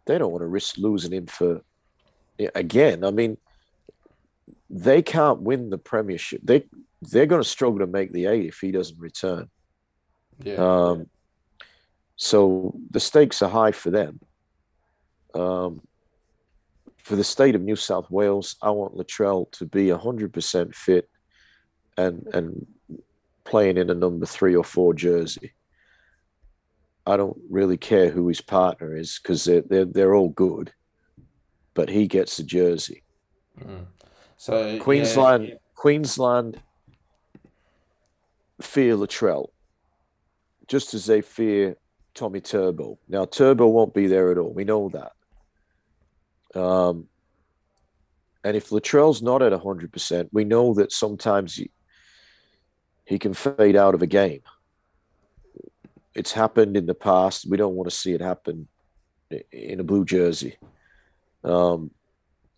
they 0.06 0.18
don't 0.18 0.32
want 0.32 0.42
to 0.42 0.48
risk 0.48 0.78
losing 0.78 1.14
him 1.14 1.28
for 1.28 1.62
again. 2.56 3.04
I 3.04 3.12
mean, 3.12 3.38
they 4.70 5.02
can't 5.02 5.42
win 5.42 5.70
the 5.70 5.78
premiership. 5.78 6.42
They 6.44 6.66
they're 7.02 7.26
going 7.26 7.42
to 7.42 7.48
struggle 7.48 7.80
to 7.80 7.88
make 7.88 8.12
the 8.12 8.26
eight 8.26 8.48
if 8.48 8.60
he 8.60 8.72
doesn't 8.72 9.00
return. 9.00 9.50
Yeah. 10.44 10.56
Um, 10.56 11.10
so 12.16 12.76
the 12.92 13.00
stakes 13.00 13.42
are 13.42 13.50
high 13.50 13.72
for 13.72 13.90
them. 13.90 14.20
Um, 15.34 15.82
for 16.98 17.16
the 17.16 17.24
state 17.24 17.56
of 17.56 17.62
New 17.62 17.78
South 17.78 18.12
Wales, 18.12 18.56
I 18.62 18.72
want 18.72 18.96
Latrell 18.96 19.52
to 19.54 19.66
be 19.66 19.90
hundred 19.90 20.34
percent 20.34 20.76
fit 20.76 21.10
and 21.98 22.28
and 22.34 22.68
playing 23.46 23.78
in 23.78 23.90
a 23.90 23.96
number 23.96 24.26
three 24.26 24.56
or 24.56 24.64
four 24.64 24.94
jersey. 24.94 25.54
I 27.06 27.18
don't 27.18 27.38
really 27.50 27.78
care 27.78 28.10
who 28.10 28.28
his 28.28 28.42
partner 28.42 28.96
is 28.96 29.20
because 29.22 29.46
they're, 29.46 29.62
they're 29.62 29.86
they're 29.86 30.16
all 30.16 30.30
good, 30.30 30.74
but 31.74 31.90
he 31.90 32.08
gets 32.08 32.38
the 32.38 32.44
jersey. 32.44 33.04
Mm. 33.60 33.88
So 34.40 34.80
Queensland, 34.80 35.50
yeah. 35.50 35.56
Queensland 35.76 36.62
fear 38.62 38.96
Latrell, 38.96 39.50
just 40.66 40.94
as 40.94 41.06
they 41.06 41.20
fear 41.20 41.76
Tommy 42.14 42.40
Turbo. 42.40 42.98
Now 43.10 43.26
Turbo 43.26 43.68
won't 43.68 43.94
be 43.94 44.08
there 44.08 44.32
at 44.32 44.38
all. 44.38 44.54
We 44.54 44.64
know 44.64 44.90
that. 44.94 46.58
Um, 46.58 47.10
and 48.46 48.56
if 48.56 48.70
Latrell's 48.70 49.22
not 49.22 49.42
at 49.42 49.52
hundred 49.52 49.92
percent, 49.92 50.30
we 50.32 50.46
know 50.46 50.74
that 50.76 50.94
sometimes 50.94 51.56
he, 51.56 51.70
he 53.04 53.20
can 53.20 53.34
fade 53.34 53.76
out 53.76 53.94
of 53.94 54.02
a 54.02 54.08
game. 54.08 54.42
It's 56.16 56.32
happened 56.32 56.78
in 56.78 56.86
the 56.86 56.94
past. 56.94 57.46
We 57.46 57.58
don't 57.58 57.76
want 57.76 57.90
to 57.90 57.96
see 57.96 58.14
it 58.14 58.22
happen 58.22 58.70
in 59.52 59.82
a 59.82 59.84
blue 59.84 60.06
jersey. 60.06 60.56
Um, 61.44 61.92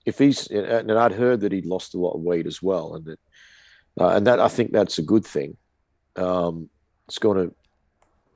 if 0.05 0.17
he's 0.17 0.47
and 0.47 0.91
I'd 0.91 1.11
heard 1.11 1.41
that 1.41 1.51
he'd 1.51 1.65
lost 1.65 1.93
a 1.93 1.99
lot 1.99 2.13
of 2.13 2.21
weight 2.21 2.47
as 2.47 2.61
well, 2.61 2.95
and 2.95 3.05
that 3.05 3.19
uh, 3.99 4.09
and 4.09 4.27
that 4.27 4.39
I 4.39 4.47
think 4.47 4.71
that's 4.71 4.97
a 4.97 5.03
good 5.03 5.25
thing. 5.25 5.57
Um, 6.15 6.69
it's 7.07 7.19
going 7.19 7.49
to 7.49 7.55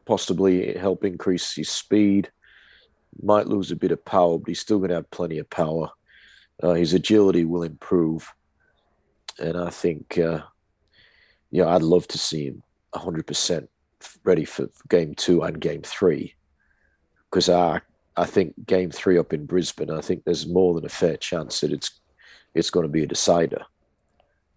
possibly 0.06 0.74
help 0.74 1.04
increase 1.04 1.56
his 1.56 1.70
speed. 1.70 2.32
Might 3.22 3.48
lose 3.48 3.72
a 3.72 3.76
bit 3.76 3.92
of 3.92 4.04
power, 4.04 4.38
but 4.38 4.50
he's 4.50 4.60
still 4.60 4.78
going 4.78 4.90
to 4.90 4.96
have 4.96 5.10
plenty 5.12 5.40
of 5.40 5.50
power. 5.50 5.90
Uh, 6.62 6.74
his 6.74 6.94
agility 6.94 7.46
will 7.46 7.64
improve, 7.64 8.34
and 9.40 9.58
I 9.58 9.70
think, 9.70 10.18
uh, 10.18 10.42
yeah, 11.52 11.68
I'd 11.68 11.82
love 11.82 12.08
to 12.10 12.18
see 12.18 12.46
him 12.48 12.64
100% 12.94 13.68
ready 14.24 14.46
for 14.46 14.70
game 14.90 15.16
two 15.16 15.42
and 15.42 15.60
game 15.60 15.82
three, 15.82 16.36
because 17.30 17.50
I 17.50 17.82
I 18.18 18.26
think 18.26 18.54
game 18.66 18.92
three 18.92 19.18
up 19.18 19.34
in 19.34 19.46
Brisbane, 19.46 19.92
I 19.92 20.02
think 20.02 20.24
there's 20.24 20.48
more 20.48 20.74
than 20.74 20.86
a 20.86 20.90
fair 20.90 21.18
chance 21.18 21.62
that 21.62 21.72
it's 21.72 22.00
it's 22.54 22.70
going 22.70 22.86
to 22.86 22.92
be 22.92 23.04
a 23.04 23.08
decider. 23.08 23.66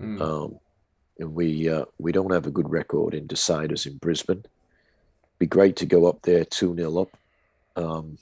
Mm. 0.01 0.21
Um, 0.21 0.59
and 1.19 1.35
we 1.35 1.69
uh, 1.69 1.85
we 1.99 2.13
don't 2.13 2.33
have 2.33 2.47
a 2.47 2.53
good 2.53 2.71
record 2.71 3.15
in 3.15 3.27
deciders 3.27 3.87
in 3.87 3.97
Brisbane. 3.97 4.45
Be 5.39 5.47
great 5.47 5.77
to 5.77 5.87
go 5.87 6.07
up 6.07 6.23
there 6.23 6.45
two 6.45 6.75
0 6.75 6.99
up. 6.99 7.17
Um, 7.77 8.19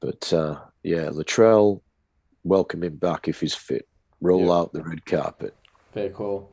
but 0.00 0.32
uh, 0.32 0.58
yeah, 0.82 1.08
Latrell, 1.08 1.80
welcome 2.42 2.84
him 2.84 2.96
back 2.96 3.28
if 3.28 3.40
he's 3.40 3.54
fit. 3.54 3.88
Roll 4.20 4.52
out 4.52 4.72
the 4.72 4.82
red 4.82 5.04
carpet. 5.04 5.54
Very 5.92 6.10
cool. 6.14 6.50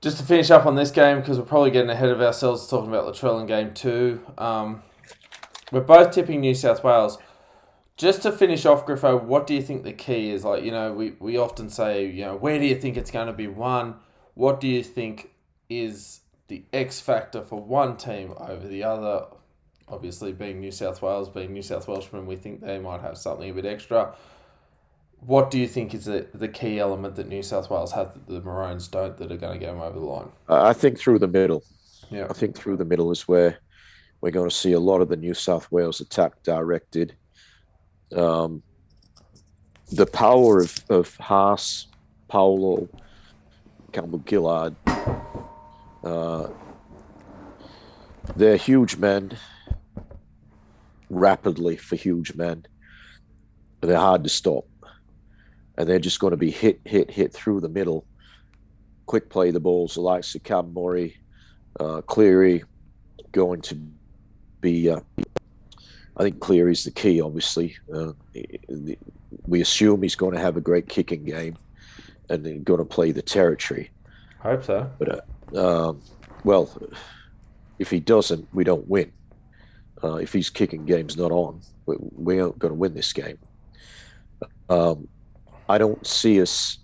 Just 0.00 0.18
to 0.18 0.24
finish 0.24 0.50
up 0.50 0.66
on 0.66 0.74
this 0.74 0.90
game, 0.90 1.20
because 1.20 1.38
we're 1.38 1.46
probably 1.46 1.70
getting 1.70 1.90
ahead 1.90 2.10
of 2.10 2.20
ourselves 2.20 2.68
talking 2.68 2.90
about 2.90 3.12
Latrell 3.12 3.40
in 3.40 3.46
game 3.46 3.72
two. 3.72 4.20
Um, 4.36 4.82
we're 5.72 5.80
both 5.80 6.12
tipping 6.12 6.40
New 6.40 6.54
South 6.54 6.84
Wales. 6.84 7.18
Just 7.96 8.22
to 8.22 8.32
finish 8.32 8.66
off, 8.66 8.86
Griffo, 8.86 9.22
what 9.22 9.46
do 9.46 9.54
you 9.54 9.62
think 9.62 9.84
the 9.84 9.92
key 9.92 10.30
is? 10.30 10.44
Like, 10.44 10.64
you 10.64 10.72
know, 10.72 10.92
we, 10.92 11.12
we 11.20 11.36
often 11.36 11.70
say, 11.70 12.06
you 12.06 12.24
know, 12.24 12.34
where 12.36 12.58
do 12.58 12.64
you 12.64 12.74
think 12.74 12.96
it's 12.96 13.10
going 13.10 13.28
to 13.28 13.32
be 13.32 13.46
won? 13.46 13.96
What 14.34 14.60
do 14.60 14.66
you 14.66 14.82
think 14.82 15.30
is 15.68 16.20
the 16.48 16.64
X 16.72 17.00
factor 17.00 17.42
for 17.42 17.60
one 17.60 17.96
team 17.96 18.34
over 18.36 18.66
the 18.66 18.82
other? 18.82 19.26
Obviously, 19.86 20.32
being 20.32 20.60
New 20.60 20.72
South 20.72 21.02
Wales, 21.02 21.28
being 21.28 21.52
New 21.52 21.62
South 21.62 21.86
Welshmen, 21.86 22.26
we 22.26 22.36
think 22.36 22.60
they 22.60 22.78
might 22.78 23.00
have 23.00 23.16
something 23.16 23.48
a 23.48 23.54
bit 23.54 23.66
extra. 23.66 24.14
What 25.20 25.50
do 25.50 25.58
you 25.58 25.68
think 25.68 25.94
is 25.94 26.06
the, 26.06 26.26
the 26.34 26.48
key 26.48 26.80
element 26.80 27.16
that 27.16 27.28
New 27.28 27.42
South 27.42 27.70
Wales 27.70 27.92
have 27.92 28.14
that 28.14 28.26
the 28.26 28.40
Maroons 28.40 28.88
don't 28.88 29.16
that 29.18 29.30
are 29.30 29.36
going 29.36 29.52
to 29.52 29.58
get 29.58 29.72
them 29.72 29.80
over 29.80 29.98
the 29.98 30.04
line? 30.04 30.28
I 30.48 30.72
think 30.72 30.98
through 30.98 31.18
the 31.20 31.28
middle. 31.28 31.62
Yeah. 32.10 32.26
I 32.28 32.32
think 32.32 32.56
through 32.56 32.76
the 32.76 32.84
middle 32.84 33.10
is 33.10 33.28
where 33.28 33.58
we're 34.24 34.30
going 34.30 34.48
to 34.48 34.56
see 34.56 34.72
a 34.72 34.80
lot 34.80 35.02
of 35.02 35.10
the 35.10 35.18
New 35.18 35.34
South 35.34 35.70
Wales 35.70 36.00
attack 36.00 36.42
directed. 36.44 37.14
Um, 38.16 38.62
the 39.92 40.06
power 40.06 40.62
of, 40.62 40.82
of 40.88 41.14
Haas, 41.18 41.88
Paulo, 42.26 42.88
Campbell 43.92 44.22
Gillard, 44.26 44.76
uh, 46.02 46.48
they're 48.34 48.56
huge 48.56 48.96
men, 48.96 49.36
rapidly 51.10 51.76
for 51.76 51.96
huge 51.96 52.34
men. 52.34 52.64
They're 53.82 53.98
hard 53.98 54.24
to 54.24 54.30
stop. 54.30 54.64
And 55.76 55.86
they're 55.86 55.98
just 55.98 56.18
going 56.18 56.30
to 56.30 56.38
be 56.38 56.50
hit, 56.50 56.80
hit, 56.86 57.10
hit 57.10 57.34
through 57.34 57.60
the 57.60 57.68
middle. 57.68 58.06
Quick 59.04 59.28
play 59.28 59.50
the 59.50 59.60
balls, 59.60 59.96
the 59.96 60.00
likes 60.00 60.34
of 60.34 60.42
Cam 60.44 60.72
Murray, 60.72 61.18
uh, 61.78 62.00
Cleary, 62.00 62.64
going 63.30 63.60
to 63.60 63.76
be 64.64 64.90
uh, 64.90 65.00
I 66.16 66.22
think 66.22 66.40
Cleary 66.40 66.72
is 66.72 66.84
the 66.84 66.90
key. 66.90 67.20
Obviously, 67.20 67.76
uh, 67.94 68.12
we 69.46 69.60
assume 69.60 70.02
he's 70.02 70.16
going 70.16 70.34
to 70.34 70.40
have 70.40 70.56
a 70.56 70.60
great 70.60 70.88
kicking 70.88 71.24
game 71.24 71.56
and 72.30 72.64
going 72.64 72.78
to 72.78 72.84
play 72.84 73.12
the 73.12 73.22
territory. 73.22 73.90
Hope 74.40 74.64
so. 74.64 74.90
But 74.98 75.24
uh, 75.54 75.88
um, 75.88 76.02
well, 76.44 76.70
if 77.78 77.90
he 77.90 78.00
doesn't, 78.00 78.48
we 78.54 78.64
don't 78.64 78.88
win. 78.88 79.12
Uh, 80.02 80.16
if 80.16 80.32
his 80.32 80.50
kicking 80.50 80.84
game's 80.84 81.16
not 81.16 81.30
on, 81.30 81.60
we, 81.86 81.96
we 81.98 82.40
aren't 82.40 82.58
going 82.58 82.72
to 82.72 82.78
win 82.78 82.94
this 82.94 83.12
game. 83.12 83.38
Um, 84.68 85.08
I 85.68 85.78
don't 85.78 86.06
see 86.06 86.40
us. 86.40 86.78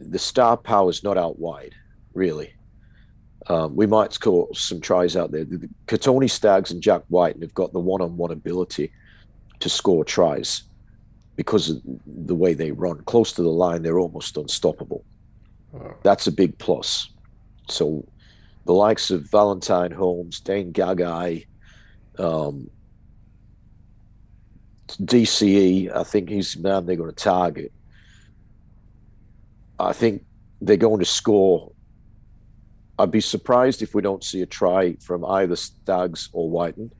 the 0.00 0.18
star 0.18 0.56
power 0.56 0.90
is 0.90 1.02
not 1.02 1.16
out 1.16 1.38
wide, 1.38 1.74
really. 2.14 2.54
Um, 3.46 3.76
we 3.76 3.86
might 3.86 4.12
score 4.12 4.48
some 4.54 4.80
tries 4.80 5.16
out 5.16 5.30
there. 5.30 5.44
The, 5.44 5.68
Kotoni 5.86 6.30
Staggs 6.30 6.70
and 6.70 6.82
Jack 6.82 7.02
Wighton 7.10 7.42
have 7.42 7.54
got 7.54 7.72
the 7.72 7.80
one-on-one 7.80 8.30
ability 8.30 8.90
to 9.60 9.68
score 9.68 10.04
tries 10.04 10.62
because 11.36 11.70
of 11.70 11.82
the 12.06 12.34
way 12.34 12.54
they 12.54 12.72
run. 12.72 12.98
Close 13.04 13.32
to 13.32 13.42
the 13.42 13.50
line, 13.50 13.82
they're 13.82 13.98
almost 13.98 14.36
unstoppable. 14.36 15.04
That's 16.02 16.26
a 16.26 16.32
big 16.32 16.56
plus. 16.58 17.10
So 17.68 18.06
the 18.64 18.72
likes 18.72 19.10
of 19.10 19.30
Valentine 19.30 19.90
Holmes, 19.90 20.40
Dane 20.40 20.72
Gagai, 20.72 21.46
um, 22.18 22.70
DCE, 24.88 25.94
I 25.94 26.04
think 26.04 26.28
he's 26.28 26.54
the 26.54 26.60
man 26.60 26.86
they're 26.86 26.96
going 26.96 27.10
to 27.10 27.16
target. 27.16 27.72
I 29.78 29.92
think 29.92 30.24
they're 30.60 30.76
going 30.76 31.00
to 31.00 31.04
score. 31.04 31.72
I'd 32.98 33.10
be 33.10 33.20
surprised 33.20 33.82
if 33.82 33.94
we 33.94 34.02
don't 34.02 34.22
see 34.22 34.42
a 34.42 34.46
try 34.46 34.94
from 34.94 35.24
either 35.24 35.56
Staggs 35.56 36.28
or 36.32 36.48
Wighton. 36.48 36.92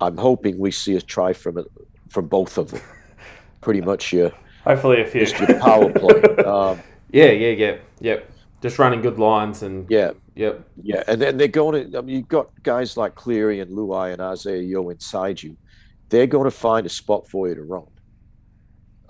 I'm 0.00 0.16
hoping 0.16 0.58
we 0.58 0.70
see 0.70 0.96
a 0.96 1.00
try 1.00 1.32
from 1.32 1.58
it 1.58 1.66
from 2.08 2.26
both 2.26 2.58
of 2.58 2.70
them. 2.70 2.80
Pretty 3.60 3.80
much 3.80 4.12
your 4.12 4.32
hopefully 4.64 5.00
a 5.00 5.06
few 5.06 5.22
your 5.22 5.60
power 5.60 5.90
play. 5.92 6.22
Um, 6.44 6.80
yeah, 7.10 7.30
yeah, 7.30 7.50
yeah, 7.50 7.76
yep. 8.00 8.30
Just 8.60 8.78
running 8.78 9.00
good 9.00 9.18
lines 9.18 9.62
and 9.62 9.86
yeah, 9.88 10.12
yep, 10.34 10.66
yeah. 10.82 11.02
And 11.06 11.20
then 11.20 11.36
they're 11.36 11.48
going 11.48 11.90
to. 11.90 11.98
I 11.98 12.00
mean, 12.00 12.16
you've 12.16 12.28
got 12.28 12.50
guys 12.62 12.96
like 12.96 13.14
Cleary 13.14 13.60
and 13.60 13.70
Luai 13.70 14.12
and 14.12 14.20
Isaah 14.20 14.62
Yeo 14.62 14.90
inside 14.90 15.42
you. 15.42 15.56
They're 16.08 16.26
going 16.26 16.44
to 16.44 16.50
find 16.50 16.86
a 16.86 16.88
spot 16.88 17.28
for 17.28 17.48
you 17.48 17.54
to 17.54 17.62
run. 17.62 17.86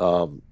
Um, 0.00 0.42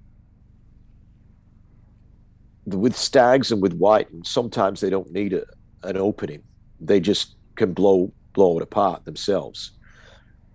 with 2.66 2.96
Staggs 2.96 3.52
and 3.52 3.62
with 3.62 3.74
Wighton, 3.74 4.16
and 4.16 4.26
sometimes 4.26 4.80
they 4.80 4.90
don't 4.90 5.12
need 5.12 5.32
a, 5.32 5.44
an 5.82 5.96
opening. 5.96 6.42
They 6.80 7.00
just 7.00 7.36
can 7.54 7.72
blow 7.72 8.12
blow 8.32 8.58
it 8.58 8.62
apart 8.62 9.04
themselves. 9.04 9.72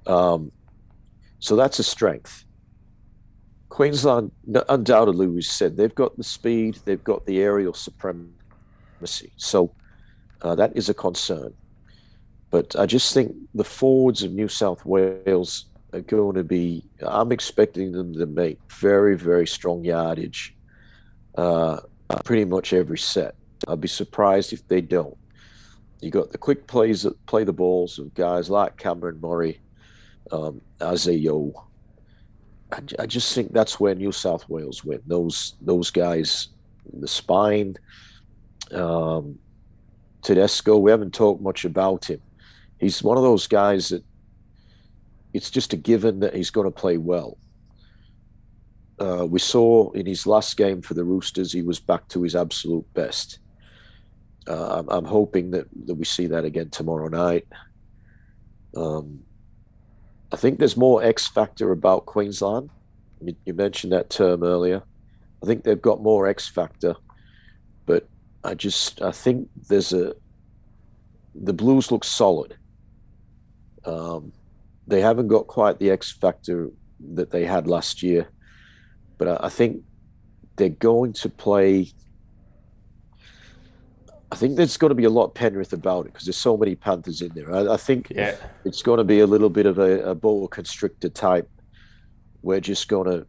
Um, 0.05 0.51
so 1.39 1.55
that's 1.55 1.79
a 1.79 1.83
strength. 1.83 2.45
Queensland, 3.69 4.31
undoubtedly, 4.69 5.27
we 5.27 5.41
said 5.41 5.77
they've 5.77 5.95
got 5.95 6.15
the 6.17 6.23
speed, 6.23 6.77
they've 6.85 7.03
got 7.03 7.25
the 7.25 7.39
aerial 7.39 7.73
supremacy. 7.73 9.31
So 9.37 9.71
uh, 10.41 10.55
that 10.55 10.75
is 10.75 10.89
a 10.89 10.93
concern. 10.93 11.53
But 12.51 12.75
I 12.75 12.85
just 12.85 13.13
think 13.13 13.33
the 13.55 13.63
forwards 13.63 14.23
of 14.23 14.33
New 14.33 14.49
South 14.49 14.85
Wales 14.85 15.65
are 15.93 16.01
going 16.01 16.35
to 16.35 16.43
be, 16.43 16.83
I'm 17.01 17.31
expecting 17.31 17.93
them 17.93 18.13
to 18.13 18.25
make 18.25 18.59
very, 18.69 19.17
very 19.17 19.47
strong 19.47 19.83
yardage 19.83 20.55
uh, 21.35 21.79
pretty 22.23 22.45
much 22.45 22.73
every 22.73 22.97
set. 22.97 23.35
I'd 23.67 23.81
be 23.81 23.87
surprised 23.87 24.53
if 24.53 24.67
they 24.67 24.81
don't. 24.81 25.17
You 26.01 26.09
got 26.09 26.31
the 26.31 26.37
quick 26.37 26.65
plays 26.67 27.03
that 27.03 27.25
play 27.27 27.43
the 27.43 27.53
balls 27.53 27.99
of 27.99 28.13
guys 28.15 28.49
like 28.49 28.77
Cameron 28.77 29.19
Murray, 29.21 29.61
um, 30.31 30.61
Yeo, 30.79 31.53
I, 32.71 32.81
I 32.99 33.05
just 33.05 33.33
think 33.33 33.51
that's 33.51 33.79
where 33.79 33.95
New 33.95 34.11
South 34.11 34.47
Wales 34.49 34.83
win. 34.83 35.01
Those 35.05 35.55
those 35.61 35.91
guys, 35.91 36.49
the 36.93 37.07
spine, 37.07 37.75
um, 38.71 39.37
Tedesco. 40.21 40.77
We 40.77 40.91
haven't 40.91 41.13
talked 41.13 41.41
much 41.41 41.65
about 41.65 42.05
him. 42.05 42.21
He's 42.79 43.03
one 43.03 43.17
of 43.17 43.23
those 43.23 43.47
guys 43.47 43.89
that 43.89 44.03
it's 45.33 45.51
just 45.51 45.73
a 45.73 45.77
given 45.77 46.19
that 46.21 46.33
he's 46.33 46.49
going 46.49 46.65
to 46.65 46.71
play 46.71 46.97
well. 46.97 47.37
Uh, 49.01 49.25
we 49.25 49.39
saw 49.39 49.89
in 49.93 50.05
his 50.05 50.27
last 50.27 50.55
game 50.57 50.79
for 50.79 50.93
the 50.93 51.03
Roosters, 51.03 51.51
he 51.51 51.63
was 51.63 51.79
back 51.79 52.07
to 52.09 52.21
his 52.21 52.35
absolute 52.35 52.85
best. 52.93 53.39
Uh, 54.47 54.77
I'm, 54.79 54.89
I'm, 54.89 55.05
hoping 55.05 55.49
that, 55.51 55.65
that 55.87 55.95
we 55.95 56.05
see 56.05 56.27
that 56.27 56.45
again 56.45 56.69
tomorrow 56.69 57.07
night. 57.07 57.47
Um, 58.77 59.21
I 60.31 60.35
think 60.35 60.59
there's 60.59 60.77
more 60.77 61.03
X 61.03 61.27
factor 61.27 61.71
about 61.71 62.05
Queensland. 62.05 62.69
You, 63.23 63.35
you 63.43 63.55
mentioned 63.55 63.91
that 63.93 64.11
term 64.11 64.43
earlier. 64.43 64.83
I 65.41 65.47
think 65.47 65.63
they've 65.63 65.81
got 65.81 66.03
more 66.03 66.27
X 66.27 66.47
factor, 66.47 66.95
but 67.87 68.07
I 68.43 68.53
just 68.53 69.01
I 69.01 69.11
think 69.11 69.49
there's 69.67 69.93
a 69.93 70.13
the 71.33 71.53
Blues 71.53 71.91
look 71.91 72.03
solid. 72.03 72.55
Um, 73.83 74.31
they 74.85 75.01
haven't 75.01 75.27
got 75.27 75.47
quite 75.47 75.79
the 75.79 75.89
X 75.89 76.11
factor 76.11 76.69
that 77.15 77.31
they 77.31 77.45
had 77.45 77.67
last 77.67 78.03
year, 78.03 78.29
but 79.21 79.43
I, 79.43 79.45
I 79.45 79.49
think 79.49 79.83
they're 80.55 80.69
going 80.69 81.13
to 81.13 81.29
play 81.29 81.93
I 84.31 84.35
think 84.35 84.55
there's 84.55 84.77
going 84.77 84.89
to 84.89 84.95
be 84.95 85.03
a 85.03 85.09
lot 85.11 85.25
of 85.25 85.33
Penrith 85.35 85.73
about 85.73 86.05
it 86.07 86.13
because 86.13 86.25
there's 86.25 86.37
so 86.37 86.57
many 86.57 86.73
Panthers 86.73 87.21
in 87.21 87.33
there. 87.35 87.53
I, 87.53 87.73
I 87.73 87.77
think 87.77 88.09
yeah. 88.09 88.35
it's 88.63 88.81
going 88.81 88.97
to 88.97 89.03
be 89.03 89.19
a 89.19 89.27
little 89.27 89.49
bit 89.49 89.65
of 89.65 89.77
a, 89.77 90.11
a 90.11 90.15
ball 90.15 90.47
constrictor 90.47 91.09
type. 91.09 91.49
We're 92.41 92.61
just 92.61 92.87
going 92.87 93.11
to, 93.11 93.27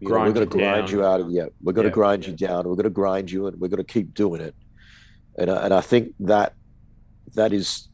you 0.00 0.08
know, 0.08 0.20
we're 0.20 0.32
going 0.32 0.48
to 0.48 0.56
grind 0.56 0.90
you 0.90 1.04
out 1.04 1.20
of 1.20 1.30
yeah. 1.30 1.46
We're 1.62 1.74
going 1.74 1.84
yeah, 1.84 1.90
to 1.90 1.94
grind 1.94 2.24
yeah. 2.24 2.30
you 2.30 2.36
down. 2.38 2.66
We're 2.66 2.74
going 2.74 2.84
to 2.84 2.90
grind 2.90 3.30
you, 3.30 3.46
and 3.46 3.60
we're 3.60 3.68
going 3.68 3.84
to 3.84 3.92
keep 3.92 4.14
doing 4.14 4.40
it. 4.40 4.54
And 5.38 5.50
I, 5.50 5.64
and 5.66 5.74
I 5.74 5.82
think 5.82 6.14
that 6.20 6.54
that 7.34 7.52
is 7.52 7.88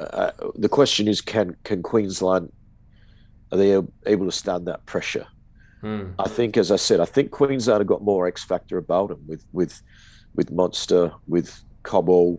uh, 0.00 0.32
the 0.56 0.68
question 0.68 1.06
is 1.06 1.20
can 1.20 1.56
can 1.62 1.82
Queensland 1.82 2.52
are 3.52 3.58
they 3.58 3.80
able 4.06 4.26
to 4.26 4.32
stand 4.32 4.66
that 4.66 4.84
pressure? 4.86 5.26
Hmm. 5.80 6.10
I 6.18 6.28
think, 6.28 6.56
as 6.56 6.70
I 6.70 6.76
said, 6.76 7.00
I 7.00 7.04
think 7.04 7.30
Queensland 7.30 7.80
have 7.80 7.86
got 7.86 8.02
more 8.02 8.26
X 8.26 8.44
factor 8.44 8.78
about 8.78 9.08
them 9.10 9.22
with 9.26 9.44
with 9.52 9.82
with 10.34 10.50
Munster, 10.50 11.12
with 11.26 11.62
Cobbo, 11.82 12.38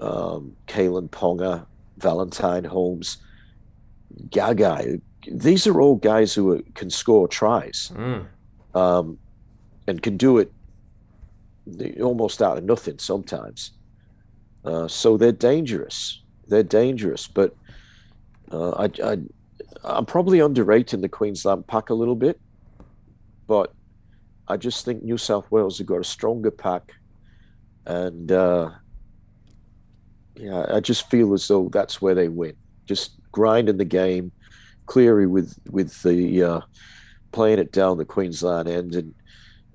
um, 0.00 0.56
Kalyn 0.66 1.08
Ponga, 1.08 1.66
Valentine 1.98 2.64
Holmes, 2.64 3.18
Gagai. 4.28 5.00
These 5.26 5.66
are 5.66 5.80
all 5.80 5.96
guys 5.96 6.34
who 6.34 6.52
are, 6.52 6.62
can 6.74 6.90
score 6.90 7.26
tries 7.26 7.90
mm. 7.94 8.26
um, 8.74 9.18
and 9.86 10.02
can 10.02 10.16
do 10.16 10.38
it 10.38 10.52
almost 12.00 12.42
out 12.42 12.58
of 12.58 12.64
nothing 12.64 12.98
sometimes. 12.98 13.72
Uh, 14.64 14.88
so 14.88 15.16
they're 15.16 15.32
dangerous. 15.32 16.20
They're 16.46 16.62
dangerous, 16.62 17.26
but 17.26 17.56
uh, 18.52 18.70
I, 18.72 18.90
I, 19.02 19.18
I'm 19.82 20.06
probably 20.06 20.40
underrating 20.40 21.00
the 21.00 21.08
Queensland 21.08 21.66
pack 21.66 21.90
a 21.90 21.94
little 21.94 22.16
bit, 22.16 22.38
but 23.46 23.72
I 24.48 24.56
just 24.56 24.84
think 24.84 25.02
New 25.02 25.18
South 25.18 25.50
Wales 25.50 25.78
have 25.78 25.86
got 25.86 26.00
a 26.00 26.04
stronger 26.04 26.50
pack 26.50 26.92
and 27.86 28.32
uh, 28.32 28.70
yeah, 30.36 30.66
I 30.68 30.80
just 30.80 31.10
feel 31.10 31.32
as 31.34 31.46
though 31.48 31.68
that's 31.72 32.00
where 32.00 32.14
they 32.14 32.28
win. 32.28 32.56
Just 32.86 33.12
grinding 33.32 33.76
the 33.76 33.84
game, 33.84 34.32
Cleary 34.86 35.26
with 35.26 35.58
with 35.70 36.02
the 36.02 36.42
uh, 36.42 36.60
playing 37.32 37.58
it 37.58 37.72
down 37.72 37.98
the 37.98 38.04
Queensland 38.04 38.68
end, 38.68 38.94
and 38.94 39.14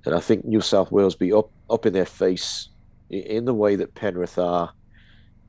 and 0.04 0.14
I 0.14 0.20
think 0.20 0.44
New 0.44 0.60
South 0.60 0.90
Wales 0.90 1.14
be 1.14 1.32
up 1.32 1.50
up 1.68 1.86
in 1.86 1.92
their 1.92 2.06
face 2.06 2.68
in 3.08 3.44
the 3.44 3.54
way 3.54 3.76
that 3.76 3.94
Penrith 3.94 4.38
are, 4.38 4.72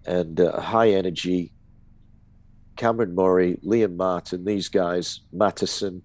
and 0.05 0.39
uh, 0.39 0.59
high 0.59 0.91
energy. 0.91 1.51
Cameron 2.77 3.13
Murray, 3.13 3.59
Liam 3.63 3.95
Martin, 3.95 4.43
these 4.43 4.67
guys, 4.67 5.19
Matterson, 5.31 6.01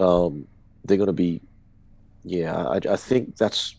um, 0.00 0.48
they're 0.84 0.96
going 0.96 1.06
to 1.06 1.12
be. 1.12 1.40
Yeah, 2.24 2.56
I, 2.56 2.80
I 2.90 2.96
think 2.96 3.36
that's. 3.36 3.76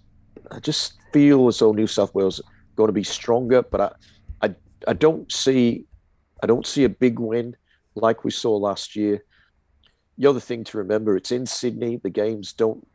I 0.52 0.60
just 0.60 0.94
feel 1.12 1.48
as 1.48 1.60
though 1.60 1.72
New 1.72 1.88
South 1.88 2.14
Wales 2.14 2.42
going 2.76 2.90
to 2.90 2.94
be 2.94 3.04
stronger, 3.04 3.64
but 3.64 3.82
I, 3.82 4.48
I, 4.48 4.56
I 4.88 4.94
don't 4.94 5.32
see, 5.32 5.86
I 6.44 6.46
don't 6.46 6.68
see 6.68 6.84
a 6.84 6.90
big 6.90 7.20
win 7.20 7.56
like 7.96 8.24
we 8.24 8.32
saw 8.32 8.56
last 8.56 8.96
year. 8.96 9.24
The 10.18 10.28
other 10.28 10.40
thing 10.40 10.64
to 10.66 10.78
remember, 10.78 11.18
it's 11.18 11.32
in 11.32 11.46
Sydney. 11.46 11.98
The 11.98 12.10
games 12.10 12.54
don't 12.54 12.86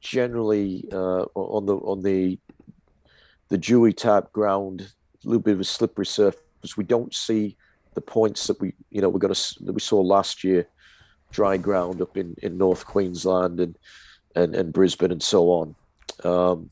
generally 0.00 0.88
uh, 0.92 1.24
on 1.34 1.66
the 1.66 1.76
on 1.76 2.02
the 2.02 2.38
the 3.48 3.58
dewy 3.58 3.92
type 3.92 4.32
ground, 4.32 4.80
a 4.80 5.28
little 5.28 5.42
bit 5.42 5.54
of 5.54 5.60
a 5.60 5.64
slippery 5.64 6.06
surface. 6.06 6.76
We 6.76 6.84
don't 6.84 7.14
see 7.14 7.56
the 7.94 8.00
points 8.00 8.46
that 8.46 8.60
we 8.60 8.74
you 8.90 9.00
know 9.00 9.08
we're 9.08 9.18
going 9.18 9.34
to 9.34 9.64
that 9.64 9.72
we 9.72 9.80
saw 9.80 10.00
last 10.00 10.44
year, 10.44 10.68
dry 11.32 11.56
ground 11.56 12.00
up 12.00 12.16
in 12.16 12.36
in 12.42 12.56
North 12.56 12.86
Queensland 12.86 13.58
and 13.58 13.76
and, 14.36 14.54
and 14.54 14.72
Brisbane 14.72 15.12
and 15.12 15.22
so 15.22 15.50
on. 15.50 15.74
Um, 16.24 16.70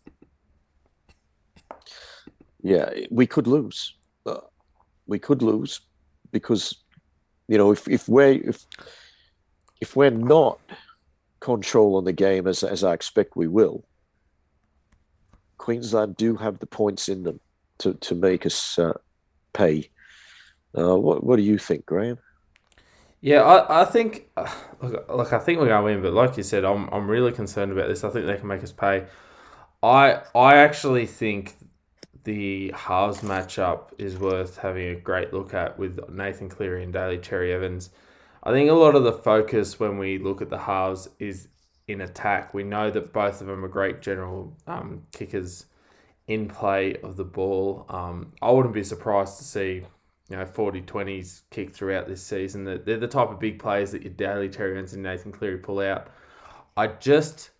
yeah, 2.62 2.90
we 3.10 3.26
could 3.26 3.46
lose. 3.46 3.94
Uh, 4.24 4.40
we 5.06 5.18
could 5.18 5.42
lose 5.42 5.80
because 6.30 6.76
you 7.48 7.58
know 7.58 7.72
if 7.72 7.88
if 7.88 8.08
we're 8.08 8.32
if 8.32 8.64
if 9.80 9.96
we're 9.96 10.10
not 10.10 10.60
controlling 11.40 12.04
the 12.04 12.12
game 12.12 12.46
as 12.46 12.62
as 12.62 12.84
I 12.84 12.92
expect 12.92 13.36
we 13.36 13.48
will, 13.48 13.84
Queensland 15.58 16.16
do 16.16 16.36
have 16.36 16.58
the 16.58 16.66
points 16.66 17.08
in 17.08 17.22
them 17.22 17.40
to 17.78 17.94
to 17.94 18.14
make 18.14 18.46
us 18.46 18.78
uh, 18.78 18.98
pay. 19.52 19.90
Uh, 20.76 20.96
what 20.96 21.24
what 21.24 21.36
do 21.36 21.42
you 21.42 21.58
think, 21.58 21.86
Graham? 21.86 22.18
Yeah, 23.20 23.42
I, 23.42 23.82
I 23.82 23.84
think 23.84 24.30
look, 24.82 25.08
look, 25.08 25.32
I 25.32 25.38
think 25.38 25.58
we're 25.58 25.68
going 25.68 25.80
to 25.80 25.84
win, 25.84 26.02
but 26.02 26.12
like 26.12 26.36
you 26.36 26.42
said, 26.42 26.64
I'm 26.64 26.88
I'm 26.90 27.08
really 27.08 27.32
concerned 27.32 27.72
about 27.72 27.88
this. 27.88 28.04
I 28.04 28.10
think 28.10 28.26
they 28.26 28.36
can 28.36 28.48
make 28.48 28.62
us 28.62 28.72
pay. 28.72 29.06
I 29.82 30.22
I 30.34 30.56
actually 30.56 31.06
think 31.06 31.56
the 32.24 32.72
halves 32.76 33.20
matchup 33.20 33.92
is 33.98 34.18
worth 34.18 34.58
having 34.58 34.88
a 34.88 34.94
great 34.94 35.32
look 35.32 35.54
at 35.54 35.78
with 35.78 35.98
Nathan 36.10 36.48
Cleary 36.48 36.84
and 36.84 36.92
Daly 36.92 37.18
Cherry 37.18 37.52
Evans. 37.52 37.90
I 38.42 38.52
think 38.52 38.70
a 38.70 38.74
lot 38.74 38.94
of 38.94 39.04
the 39.04 39.12
focus 39.12 39.78
when 39.78 39.98
we 39.98 40.18
look 40.18 40.42
at 40.42 40.50
the 40.50 40.58
halves 40.58 41.08
is 41.18 41.48
in 41.88 42.02
attack. 42.02 42.54
We 42.54 42.62
know 42.62 42.90
that 42.90 43.12
both 43.12 43.40
of 43.40 43.46
them 43.46 43.64
are 43.64 43.68
great 43.68 44.00
general 44.00 44.56
um, 44.66 45.02
kickers 45.12 45.66
in 46.26 46.48
play 46.48 46.96
of 47.02 47.16
the 47.16 47.24
ball. 47.24 47.86
Um, 47.88 48.32
I 48.40 48.50
wouldn't 48.50 48.74
be 48.74 48.84
surprised 48.84 49.38
to 49.38 49.44
see 49.44 49.82
you 50.30 50.36
know 50.36 50.46
40 50.46 50.82
20s 50.82 51.42
kick 51.50 51.74
throughout 51.74 52.06
this 52.06 52.22
season. 52.22 52.64
They're 52.64 52.78
the 52.78 53.08
type 53.08 53.30
of 53.30 53.40
big 53.40 53.58
players 53.58 53.90
that 53.90 54.02
your 54.02 54.12
Daly 54.12 54.48
Evans 54.48 54.94
and 54.94 55.02
Nathan 55.02 55.32
Cleary 55.32 55.58
pull 55.58 55.80
out. 55.80 56.08
I 56.76 56.86
just 56.86 57.50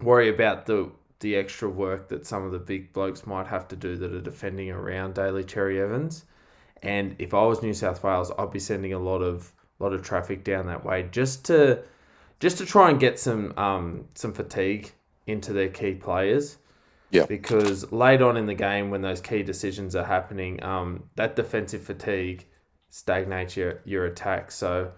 worry 0.00 0.28
about 0.28 0.66
the 0.66 0.92
the 1.20 1.34
extra 1.34 1.68
work 1.68 2.08
that 2.08 2.26
some 2.26 2.44
of 2.44 2.52
the 2.52 2.58
big 2.60 2.92
blokes 2.92 3.26
might 3.26 3.48
have 3.48 3.66
to 3.68 3.76
do 3.76 3.96
that 3.96 4.12
are 4.12 4.20
defending 4.20 4.70
around 4.70 5.14
Daly 5.14 5.42
Cherry 5.42 5.80
Evans. 5.80 6.24
And 6.82 7.16
if 7.18 7.34
I 7.34 7.44
was 7.44 7.60
New 7.60 7.74
South 7.74 8.04
Wales, 8.04 8.30
I'd 8.38 8.52
be 8.52 8.60
sending 8.60 8.92
a 8.92 8.98
lot 8.98 9.22
of 9.22 9.50
lot 9.80 9.92
of 9.92 10.02
traffic 10.02 10.44
down 10.44 10.66
that 10.66 10.84
way 10.84 11.08
just 11.10 11.46
to 11.46 11.82
just 12.40 12.58
to 12.58 12.66
try 12.66 12.90
and 12.90 13.00
get 13.00 13.18
some 13.18 13.56
um, 13.56 14.04
some 14.14 14.32
fatigue 14.32 14.92
into 15.26 15.52
their 15.52 15.68
key 15.68 15.94
players. 15.94 16.58
Yeah. 17.10 17.24
Because 17.26 17.90
late 17.90 18.20
on 18.20 18.36
in 18.36 18.46
the 18.46 18.54
game, 18.54 18.90
when 18.90 19.00
those 19.00 19.20
key 19.20 19.42
decisions 19.42 19.96
are 19.96 20.04
happening, 20.04 20.62
um, 20.62 21.04
that 21.16 21.36
defensive 21.36 21.82
fatigue 21.82 22.46
stagnates 22.90 23.56
your, 23.56 23.80
your 23.84 24.06
attack. 24.06 24.50
So 24.50 24.90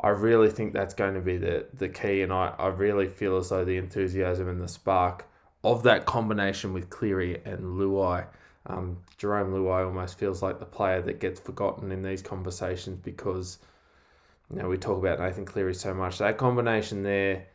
I 0.00 0.08
really 0.08 0.50
think 0.50 0.72
that's 0.72 0.94
going 0.94 1.14
to 1.14 1.20
be 1.20 1.36
the, 1.36 1.66
the 1.74 1.88
key. 1.88 2.22
And 2.22 2.32
I, 2.32 2.54
I 2.58 2.68
really 2.68 3.06
feel 3.06 3.36
as 3.36 3.50
though 3.50 3.64
the 3.64 3.76
enthusiasm 3.76 4.48
and 4.48 4.60
the 4.60 4.68
spark 4.68 5.26
of 5.64 5.82
that 5.82 6.06
combination 6.06 6.72
with 6.72 6.88
Cleary 6.88 7.40
and 7.44 7.60
Luai. 7.78 8.26
Um, 8.66 8.98
Jarome 9.18 9.52
Luai 9.52 9.84
almost 9.86 10.18
feels 10.18 10.42
like 10.42 10.58
the 10.58 10.66
player 10.66 11.00
that 11.02 11.20
gets 11.20 11.40
forgotten 11.40 11.90
in 11.90 12.02
these 12.02 12.22
conversations 12.22 12.98
because 13.02 13.58
you 14.50 14.56
know 14.60 14.68
we 14.68 14.76
talk 14.76 14.98
about 14.98 15.20
Nathan 15.20 15.46
Cleary 15.46 15.74
so 15.74 15.94
much. 15.94 16.18
That 16.18 16.36
combination 16.36 17.02
there 17.02 17.46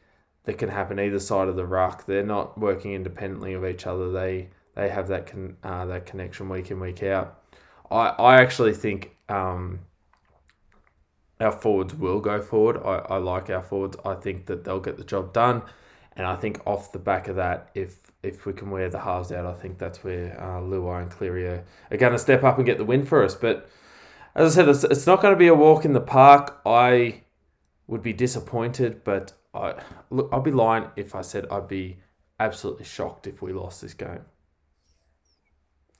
that 0.45 0.57
can 0.57 0.69
happen 0.69 0.99
either 0.99 1.19
side 1.19 1.47
of 1.47 1.55
the 1.55 1.65
ruck. 1.65 2.05
They're 2.05 2.23
not 2.23 2.57
working 2.57 2.93
independently 2.93 3.53
of 3.53 3.65
each 3.65 3.87
other. 3.87 4.11
They 4.11 4.49
they 4.75 4.89
have 4.89 5.07
that 5.09 5.27
con, 5.27 5.57
uh, 5.63 5.85
that 5.85 6.05
connection 6.05 6.49
week 6.49 6.71
in 6.71 6.79
week 6.79 7.03
out. 7.03 7.39
I 7.89 8.07
I 8.09 8.41
actually 8.41 8.73
think 8.73 9.15
um, 9.29 9.79
our 11.39 11.51
forwards 11.51 11.93
will 11.93 12.19
go 12.19 12.41
forward. 12.41 12.77
I, 12.83 13.15
I 13.15 13.17
like 13.17 13.49
our 13.49 13.61
forwards. 13.61 13.97
I 14.05 14.15
think 14.15 14.45
that 14.47 14.63
they'll 14.63 14.79
get 14.79 14.97
the 14.97 15.03
job 15.03 15.33
done. 15.33 15.61
And 16.15 16.27
I 16.27 16.35
think 16.35 16.61
off 16.65 16.91
the 16.91 16.99
back 16.99 17.27
of 17.27 17.35
that, 17.37 17.69
if 17.73 17.97
if 18.21 18.45
we 18.45 18.53
can 18.53 18.69
wear 18.69 18.89
the 18.89 18.99
halves 18.99 19.31
out, 19.31 19.45
I 19.45 19.53
think 19.53 19.77
that's 19.77 20.03
where 20.03 20.39
uh, 20.39 20.61
Luai 20.61 21.01
and 21.01 21.11
Cleary 21.11 21.45
are, 21.47 21.63
are 21.91 21.97
going 21.97 22.13
to 22.13 22.19
step 22.19 22.43
up 22.43 22.57
and 22.57 22.65
get 22.65 22.77
the 22.77 22.85
win 22.85 23.05
for 23.05 23.23
us. 23.23 23.35
But 23.35 23.69
as 24.35 24.53
I 24.53 24.55
said, 24.55 24.69
it's, 24.69 24.83
it's 24.85 25.05
not 25.05 25.21
going 25.21 25.33
to 25.33 25.39
be 25.39 25.47
a 25.47 25.53
walk 25.55 25.83
in 25.83 25.93
the 25.93 25.99
park. 25.99 26.61
I 26.65 27.21
would 27.87 28.01
be 28.01 28.13
disappointed, 28.13 29.03
but 29.03 29.33
I 29.53 29.75
look, 30.09 30.29
I'd 30.31 30.43
be 30.43 30.51
lying 30.51 30.89
if 30.95 31.15
I 31.15 31.21
said 31.21 31.45
I'd 31.51 31.67
be 31.67 31.97
absolutely 32.39 32.85
shocked 32.85 33.27
if 33.27 33.41
we 33.41 33.53
lost 33.53 33.81
this 33.81 33.93
game. 33.93 34.21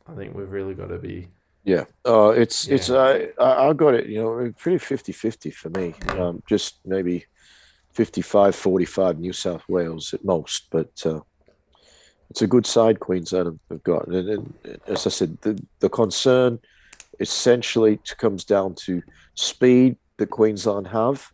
I 0.08 0.16
think 0.16 0.36
we've 0.36 0.52
really 0.52 0.74
got 0.74 0.88
to 0.88 0.98
be. 0.98 1.30
Yeah, 1.64 1.86
uh, 2.06 2.30
it's 2.30 2.68
yeah. 2.68 2.76
it's 2.76 2.90
uh, 2.90 3.28
I 3.40 3.72
got 3.74 3.94
it. 3.94 4.08
You 4.08 4.22
know, 4.22 4.54
pretty 4.58 4.84
50-50 4.84 5.54
for 5.54 5.70
me. 5.70 5.94
Um, 6.20 6.44
just 6.48 6.80
maybe 6.86 7.26
55 7.94 8.56
45 8.56 9.20
New 9.20 9.34
South 9.34 9.64
Wales 9.70 10.14
at 10.14 10.26
most, 10.26 10.68
but 10.72 10.92
uh, 11.06 11.22
it's 12.30 12.42
a 12.42 12.48
good 12.48 12.66
side 12.66 13.00
Queensland 13.00 13.60
have 13.70 13.84
got. 13.84 14.08
And, 14.08 14.30
and, 14.30 14.80
as 14.88 15.06
I 15.06 15.12
said, 15.12 15.38
the, 15.42 15.64
the 15.80 15.90
concern 15.90 16.60
essentially 17.20 18.00
comes 18.18 18.44
down 18.44 18.74
to 18.86 19.04
speed 19.36 19.98
that 20.18 20.32
Queensland 20.32 20.88
have. 20.88 21.32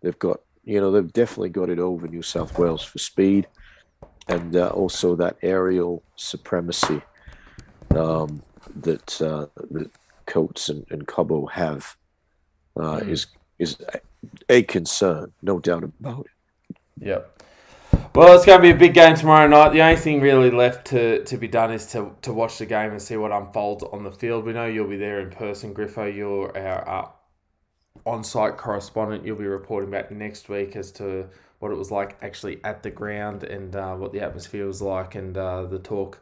They've 0.00 0.18
got, 0.18 0.40
you 0.64 0.80
know, 0.80 0.90
they've 0.90 1.12
definitely 1.12 1.50
got 1.50 1.70
it 1.70 1.78
over 1.78 2.06
New 2.06 2.22
South 2.22 2.58
Wales 2.58 2.84
for 2.84 2.98
speed 2.98 3.46
and 4.28 4.56
uh, 4.56 4.68
also 4.68 5.16
that 5.16 5.36
aerial 5.42 6.02
supremacy 6.16 7.02
um, 7.90 8.42
that, 8.76 9.20
uh, 9.20 9.46
that 9.70 9.90
Coates 10.26 10.68
and, 10.68 10.86
and 10.90 11.06
Cobbo 11.06 11.50
have 11.50 11.96
uh, 12.76 13.00
mm. 13.00 13.08
is 13.08 13.26
is 13.58 13.76
a 14.48 14.62
concern, 14.62 15.32
no 15.42 15.58
doubt 15.58 15.84
about 15.84 16.26
it. 16.26 16.76
Yep. 17.00 17.42
Well, 18.14 18.34
it's 18.34 18.44
going 18.44 18.58
to 18.58 18.62
be 18.62 18.70
a 18.70 18.76
big 18.76 18.94
game 18.94 19.14
tomorrow 19.14 19.46
night. 19.46 19.72
The 19.72 19.82
only 19.82 19.96
thing 19.96 20.20
really 20.20 20.50
left 20.50 20.86
to, 20.88 21.24
to 21.24 21.36
be 21.36 21.48
done 21.48 21.72
is 21.72 21.86
to, 21.92 22.12
to 22.22 22.32
watch 22.32 22.58
the 22.58 22.66
game 22.66 22.90
and 22.90 23.00
see 23.00 23.16
what 23.16 23.30
unfolds 23.30 23.84
on 23.84 24.02
the 24.02 24.10
field. 24.10 24.44
We 24.44 24.52
know 24.52 24.66
you'll 24.66 24.88
be 24.88 24.96
there 24.96 25.20
in 25.20 25.30
person, 25.30 25.74
Griffo. 25.74 26.14
You're 26.14 26.56
our 26.56 26.88
uh, 26.88 27.08
on 28.06 28.24
site 28.24 28.56
correspondent. 28.56 29.24
You'll 29.24 29.36
be 29.36 29.46
reporting 29.46 29.90
back 29.90 30.10
next 30.10 30.48
week 30.48 30.76
as 30.76 30.90
to 30.92 31.28
what 31.58 31.70
it 31.70 31.76
was 31.76 31.90
like 31.90 32.16
actually 32.22 32.60
at 32.64 32.82
the 32.82 32.90
ground 32.90 33.44
and 33.44 33.76
uh, 33.76 33.94
what 33.94 34.12
the 34.12 34.20
atmosphere 34.20 34.66
was 34.66 34.82
like 34.82 35.14
and 35.14 35.36
uh, 35.36 35.64
the 35.64 35.78
talk 35.78 36.20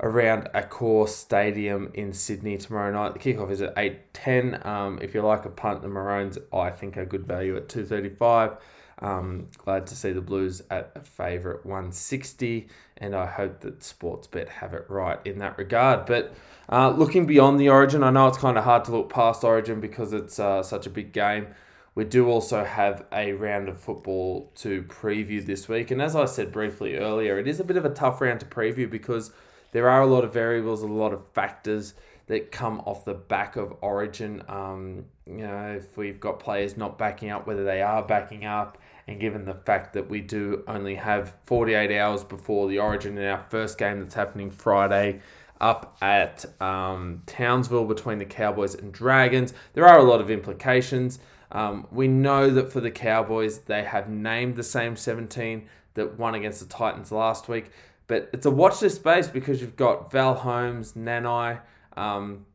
around 0.00 0.48
Accor 0.54 1.08
Stadium 1.08 1.90
in 1.94 2.12
Sydney 2.12 2.56
tomorrow 2.56 2.92
night. 2.92 3.14
The 3.14 3.18
kickoff 3.18 3.50
is 3.50 3.60
at 3.60 3.74
8.10. 3.76 4.64
Um, 4.64 4.98
if 5.02 5.14
you 5.14 5.22
like 5.22 5.44
a 5.44 5.50
punt, 5.50 5.82
the 5.82 5.88
Maroons, 5.88 6.38
I 6.52 6.70
think, 6.70 6.96
are 6.96 7.04
good 7.04 7.26
value 7.26 7.56
at 7.56 7.68
235. 7.68 8.56
Um, 9.00 9.48
glad 9.58 9.86
to 9.88 9.96
see 9.96 10.12
the 10.12 10.20
Blues 10.20 10.62
at 10.70 10.92
a 10.94 11.00
favourite 11.00 11.64
160, 11.64 12.68
and 12.96 13.14
I 13.14 13.26
hope 13.26 13.60
that 13.60 13.80
Sportsbet 13.80 14.48
have 14.48 14.74
it 14.74 14.86
right 14.88 15.18
in 15.24 15.38
that 15.38 15.58
regard. 15.58 16.06
But 16.06 16.34
uh, 16.70 16.90
looking 16.90 17.26
beyond 17.26 17.58
the 17.58 17.68
Origin, 17.68 18.02
I 18.02 18.10
know 18.10 18.28
it's 18.28 18.38
kind 18.38 18.58
of 18.58 18.64
hard 18.64 18.84
to 18.84 18.92
look 18.92 19.10
past 19.10 19.42
Origin 19.42 19.80
because 19.80 20.12
it's 20.12 20.38
uh, 20.38 20.62
such 20.62 20.86
a 20.86 20.90
big 20.90 21.12
game. 21.12 21.48
We 21.94 22.04
do 22.04 22.28
also 22.28 22.64
have 22.64 23.04
a 23.12 23.32
round 23.32 23.68
of 23.68 23.80
football 23.80 24.52
to 24.56 24.82
preview 24.82 25.44
this 25.44 25.68
week, 25.68 25.90
and 25.90 26.00
as 26.00 26.14
I 26.14 26.26
said 26.26 26.52
briefly 26.52 26.96
earlier, 26.96 27.38
it 27.38 27.48
is 27.48 27.58
a 27.58 27.64
bit 27.64 27.76
of 27.76 27.84
a 27.84 27.90
tough 27.90 28.20
round 28.20 28.40
to 28.40 28.46
preview 28.46 28.88
because 28.88 29.32
there 29.72 29.88
are 29.88 30.02
a 30.02 30.06
lot 30.06 30.24
of 30.24 30.32
variables, 30.32 30.82
a 30.82 30.86
lot 30.86 31.12
of 31.12 31.26
factors 31.32 31.94
that 32.26 32.52
come 32.52 32.80
off 32.80 33.04
the 33.04 33.14
back 33.14 33.56
of 33.56 33.74
Origin. 33.80 34.42
Um, 34.48 35.06
you 35.26 35.38
know, 35.38 35.76
if 35.78 35.96
we've 35.96 36.20
got 36.20 36.38
players 36.38 36.76
not 36.76 36.98
backing 36.98 37.30
up, 37.30 37.46
whether 37.46 37.64
they 37.64 37.82
are 37.82 38.02
backing 38.02 38.44
up, 38.44 38.78
and 39.08 39.18
given 39.18 39.46
the 39.46 39.54
fact 39.54 39.94
that 39.94 40.08
we 40.08 40.20
do 40.20 40.62
only 40.68 40.94
have 40.94 41.34
48 41.46 41.98
hours 41.98 42.22
before 42.22 42.68
the 42.68 42.78
Origin 42.78 43.16
in 43.16 43.24
our 43.24 43.44
first 43.48 43.78
game 43.78 44.00
that's 44.00 44.14
happening 44.14 44.50
Friday 44.50 45.20
up 45.60 45.96
at 46.00 46.44
um, 46.60 47.22
Townsville 47.26 47.84
between 47.84 48.18
the 48.18 48.24
Cowboys 48.24 48.74
and 48.74 48.92
Dragons, 48.92 49.54
there 49.74 49.86
are 49.86 49.98
a 49.98 50.04
lot 50.04 50.20
of 50.20 50.30
implications. 50.30 51.18
Um, 51.50 51.86
we 51.90 52.08
know 52.08 52.50
that 52.50 52.72
for 52.72 52.80
the 52.80 52.90
Cowboys, 52.90 53.58
they 53.58 53.84
have 53.84 54.08
named 54.08 54.56
the 54.56 54.62
same 54.62 54.96
17 54.96 55.68
that 55.94 56.18
won 56.18 56.34
against 56.34 56.60
the 56.60 56.66
Titans 56.66 57.10
last 57.10 57.48
week. 57.48 57.70
But 58.06 58.30
it's 58.32 58.46
a 58.46 58.50
watch 58.50 58.80
this 58.80 58.94
space 58.94 59.28
because 59.28 59.60
you've 59.60 59.76
got 59.76 60.10
Val 60.10 60.34
Holmes, 60.34 60.92
Nanai, 60.92 61.60
um, 61.96 62.46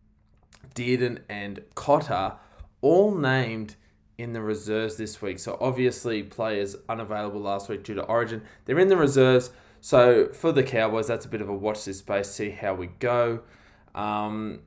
Dearden, 0.75 1.19
and 1.29 1.61
Cotter 1.75 2.33
all 2.81 3.13
named 3.13 3.75
in 4.17 4.33
the 4.33 4.41
reserves 4.41 4.95
this 4.95 5.21
week. 5.21 5.39
So 5.39 5.57
obviously, 5.59 6.23
players 6.23 6.75
unavailable 6.89 7.41
last 7.41 7.69
week 7.69 7.83
due 7.83 7.95
to 7.95 8.03
Origin, 8.03 8.41
they're 8.65 8.79
in 8.79 8.87
the 8.87 8.97
reserves. 8.97 9.51
So 9.83 10.29
for 10.29 10.53
the 10.53 10.63
Cowboys, 10.63 11.07
that's 11.07 11.25
a 11.25 11.27
bit 11.27 11.41
of 11.41 11.49
a 11.49 11.53
watch 11.53 11.83
this 11.83 11.99
space, 11.99 12.31
see 12.31 12.51
how 12.51 12.73
we 12.73 12.87
go. 12.87 13.41
Um, 13.93 14.61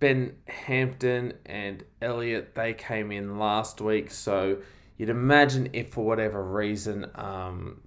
ben 0.00 0.36
Hampton 0.46 1.32
and 1.46 1.82
Elliot, 2.02 2.54
they 2.54 2.74
came 2.74 3.10
in 3.10 3.38
last 3.38 3.80
week. 3.80 4.10
So 4.10 4.58
you'd 4.98 5.08
imagine 5.08 5.70
if 5.72 5.94
for 5.94 6.04
whatever 6.04 6.44
reason 6.44 7.10
um, 7.14 7.80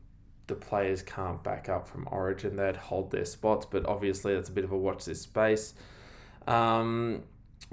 the 0.47 0.55
players 0.55 1.03
can't 1.03 1.43
back 1.43 1.69
up 1.69 1.88
from 1.88 2.07
Origin, 2.09 2.55
they'd 2.55 2.75
hold 2.75 3.11
their 3.11 3.23
spots. 3.23 3.67
But 3.69 3.85
obviously, 3.85 4.33
that's 4.33 4.49
a 4.49 4.53
bit 4.53 4.63
of 4.63 4.71
a 4.71 4.77
watch 4.77 5.05
this 5.05 5.21
space. 5.21 5.75
Um, 6.47 7.21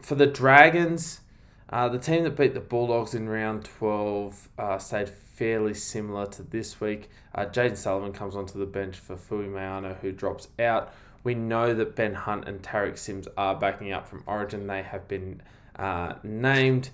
for 0.02 0.14
the 0.14 0.26
Dragons, 0.26 1.22
uh, 1.70 1.88
the 1.88 1.98
team 1.98 2.24
that 2.24 2.36
beat 2.36 2.52
the 2.52 2.60
Bulldogs 2.60 3.14
in 3.14 3.30
round 3.30 3.64
12 3.64 4.50
uh, 4.58 4.76
stayed 4.76 5.08
fairly 5.38 5.72
similar 5.72 6.26
to 6.26 6.42
this 6.42 6.80
week. 6.80 7.08
Uh, 7.32 7.46
Jayden 7.46 7.76
Sullivan 7.76 8.12
comes 8.12 8.34
onto 8.34 8.58
the 8.58 8.66
bench 8.66 8.96
for 8.96 9.14
Fuimaono, 9.14 9.96
who 10.00 10.10
drops 10.10 10.48
out. 10.58 10.92
We 11.22 11.34
know 11.34 11.74
that 11.74 11.94
Ben 11.94 12.14
Hunt 12.14 12.48
and 12.48 12.60
Tariq 12.60 12.98
Sims 12.98 13.28
are 13.36 13.54
backing 13.54 13.92
up 13.92 14.08
from 14.08 14.24
Origin. 14.26 14.66
They 14.66 14.82
have 14.82 15.06
been 15.06 15.40
uh, 15.76 16.14
named. 16.24 16.90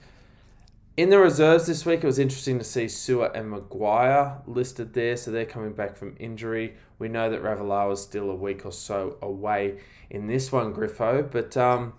In 0.97 1.09
the 1.09 1.19
reserves 1.19 1.67
this 1.67 1.87
week, 1.87 2.05
it 2.05 2.07
was 2.07 2.19
interesting 2.19 2.59
to 2.59 2.65
see 2.65 2.85
Su'A 2.85 3.35
and 3.35 3.51
Maguire 3.51 4.37
listed 4.47 4.93
there, 4.93 5.17
so 5.17 5.31
they're 5.31 5.47
coming 5.47 5.73
back 5.73 5.97
from 5.97 6.15
injury. 6.21 6.75
We 6.99 7.09
know 7.09 7.31
that 7.31 7.43
Ravalawa 7.43 7.95
is 7.95 8.03
still 8.03 8.31
a 8.31 8.35
week 8.35 8.67
or 8.67 8.73
so 8.73 9.17
away 9.23 9.81
in 10.11 10.27
this 10.27 10.53
one, 10.53 10.75
Griffo. 10.75 11.29
But 11.31 11.57
um, 11.57 11.95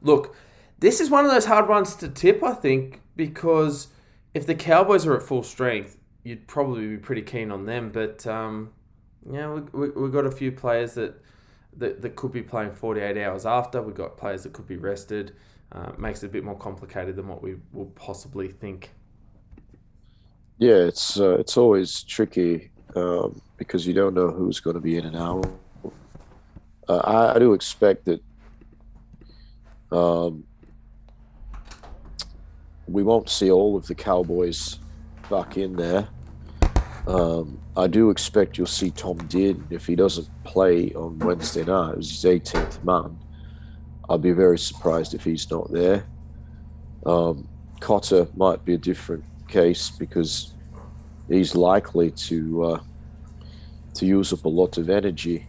look, 0.00 0.36
this 0.78 1.00
is 1.00 1.10
one 1.10 1.24
of 1.24 1.32
those 1.32 1.46
hard 1.46 1.68
ones 1.68 1.96
to 1.96 2.08
tip, 2.08 2.42
I 2.42 2.54
think, 2.54 3.00
because 3.16 3.88
if 4.34 4.46
the 4.46 4.54
Cowboys 4.54 5.06
are 5.06 5.16
at 5.16 5.22
full 5.22 5.42
strength, 5.42 5.96
you'd 6.22 6.46
probably 6.46 6.86
be 6.88 6.96
pretty 6.96 7.22
keen 7.22 7.50
on 7.50 7.66
them. 7.66 7.90
But 7.90 8.26
um, 8.26 8.70
yeah, 9.30 9.52
we, 9.52 9.60
we, 9.72 9.90
we've 9.90 10.12
got 10.12 10.26
a 10.26 10.30
few 10.30 10.52
players 10.52 10.94
that, 10.94 11.22
that, 11.78 12.02
that 12.02 12.16
could 12.16 12.32
be 12.32 12.42
playing 12.42 12.72
48 12.72 13.16
hours 13.22 13.46
after. 13.46 13.82
We've 13.82 13.94
got 13.94 14.16
players 14.16 14.42
that 14.44 14.52
could 14.52 14.66
be 14.66 14.76
rested. 14.76 15.34
Uh, 15.72 15.92
makes 15.98 16.22
it 16.22 16.26
a 16.26 16.30
bit 16.30 16.42
more 16.42 16.58
complicated 16.58 17.14
than 17.14 17.28
what 17.28 17.42
we 17.42 17.56
will 17.72 17.86
possibly 17.86 18.48
think. 18.48 18.90
Yeah, 20.58 20.74
it's 20.74 21.18
uh, 21.18 21.38
it's 21.38 21.56
always 21.56 22.02
tricky 22.02 22.70
um, 22.96 23.40
because 23.56 23.86
you 23.86 23.94
don't 23.94 24.14
know 24.14 24.30
who's 24.30 24.58
going 24.58 24.74
to 24.74 24.80
be 24.80 24.96
in 24.96 25.06
and 25.06 25.16
out. 25.16 25.46
Uh, 26.88 26.98
I, 26.98 27.36
I, 27.36 27.38
do 27.38 27.52
expect 27.54 28.04
that 28.06 28.20
um, 29.92 30.44
we 32.92 33.02
won't 33.02 33.28
see 33.28 33.50
all 33.50 33.76
of 33.76 33.86
the 33.86 33.94
Cowboys 33.94 34.78
back 35.28 35.56
in 35.56 35.76
there. 35.76 36.08
Um, 37.06 37.60
I 37.76 37.86
do 37.86 38.10
expect 38.10 38.58
you'll 38.58 38.66
see 38.66 38.90
Tom 38.90 39.18
Dearden 39.28 39.64
if 39.70 39.86
he 39.86 39.96
doesn't 39.96 40.28
play 40.44 40.92
on 40.92 41.18
Wednesday 41.20 41.64
night. 41.64 41.96
Was 41.96 42.10
his 42.10 42.24
18th 42.24 42.84
man. 42.84 43.18
I'd 44.08 44.22
be 44.22 44.32
very 44.32 44.58
surprised 44.58 45.14
if 45.14 45.24
he's 45.24 45.50
not 45.50 45.70
there. 45.72 46.04
Um, 47.06 47.48
Cotter 47.80 48.28
might 48.36 48.64
be 48.64 48.74
a 48.74 48.78
different 48.78 49.24
case 49.48 49.90
because 49.90 50.54
he's 51.28 51.54
likely 51.54 52.10
to 52.10 52.64
uh, 52.64 52.80
to 53.94 54.06
use 54.06 54.32
up 54.32 54.44
a 54.44 54.48
lot 54.48 54.78
of 54.78 54.90
energy. 54.90 55.46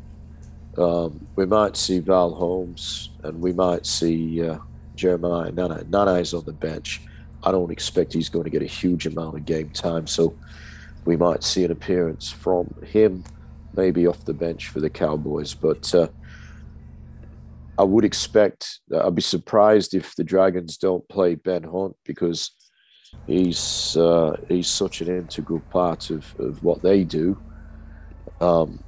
Um, 0.77 1.27
we 1.35 1.45
might 1.45 1.75
see 1.75 1.99
Val 1.99 2.33
Holmes 2.33 3.09
and 3.23 3.41
we 3.41 3.51
might 3.51 3.85
see 3.85 4.41
uh, 4.41 4.59
Jeremiah 4.95 5.51
Nanai. 5.51 5.83
Nanai's 5.85 6.33
on 6.33 6.45
the 6.45 6.53
bench. 6.53 7.01
I 7.43 7.51
don't 7.51 7.71
expect 7.71 8.13
he's 8.13 8.29
going 8.29 8.43
to 8.43 8.49
get 8.49 8.61
a 8.61 8.67
huge 8.67 9.07
amount 9.07 9.37
of 9.37 9.45
game 9.45 9.69
time, 9.69 10.07
so 10.07 10.35
we 11.05 11.17
might 11.17 11.43
see 11.43 11.63
an 11.63 11.71
appearance 11.71 12.31
from 12.31 12.73
him, 12.85 13.23
maybe 13.75 14.05
off 14.07 14.23
the 14.25 14.33
bench 14.33 14.67
for 14.67 14.79
the 14.79 14.89
Cowboys. 14.89 15.53
But 15.53 15.93
uh, 15.95 16.07
I 17.77 17.83
would 17.83 18.05
expect. 18.05 18.79
I'd 18.93 19.15
be 19.15 19.21
surprised 19.21 19.95
if 19.95 20.15
the 20.15 20.23
Dragons 20.23 20.77
don't 20.77 21.07
play 21.09 21.35
Ben 21.35 21.63
Hunt 21.63 21.95
because 22.05 22.51
he's 23.25 23.97
uh, 23.97 24.37
he's 24.47 24.67
such 24.67 25.01
an 25.01 25.07
integral 25.07 25.61
part 25.71 26.11
of, 26.11 26.39
of 26.39 26.63
what 26.63 26.81
they 26.81 27.03
do. 27.03 27.41
Um, 28.39 28.83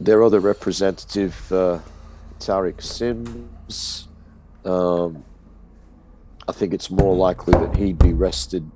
their 0.00 0.22
other 0.22 0.40
representative, 0.40 1.52
uh, 1.52 1.78
Tariq 2.38 2.80
Sims, 2.80 4.08
um, 4.64 5.24
I 6.50 6.52
think 6.52 6.74
it's 6.74 6.90
more 6.90 7.14
likely 7.14 7.52
that 7.52 7.76
he'd 7.76 8.00
be 8.00 8.12
rested. 8.12 8.68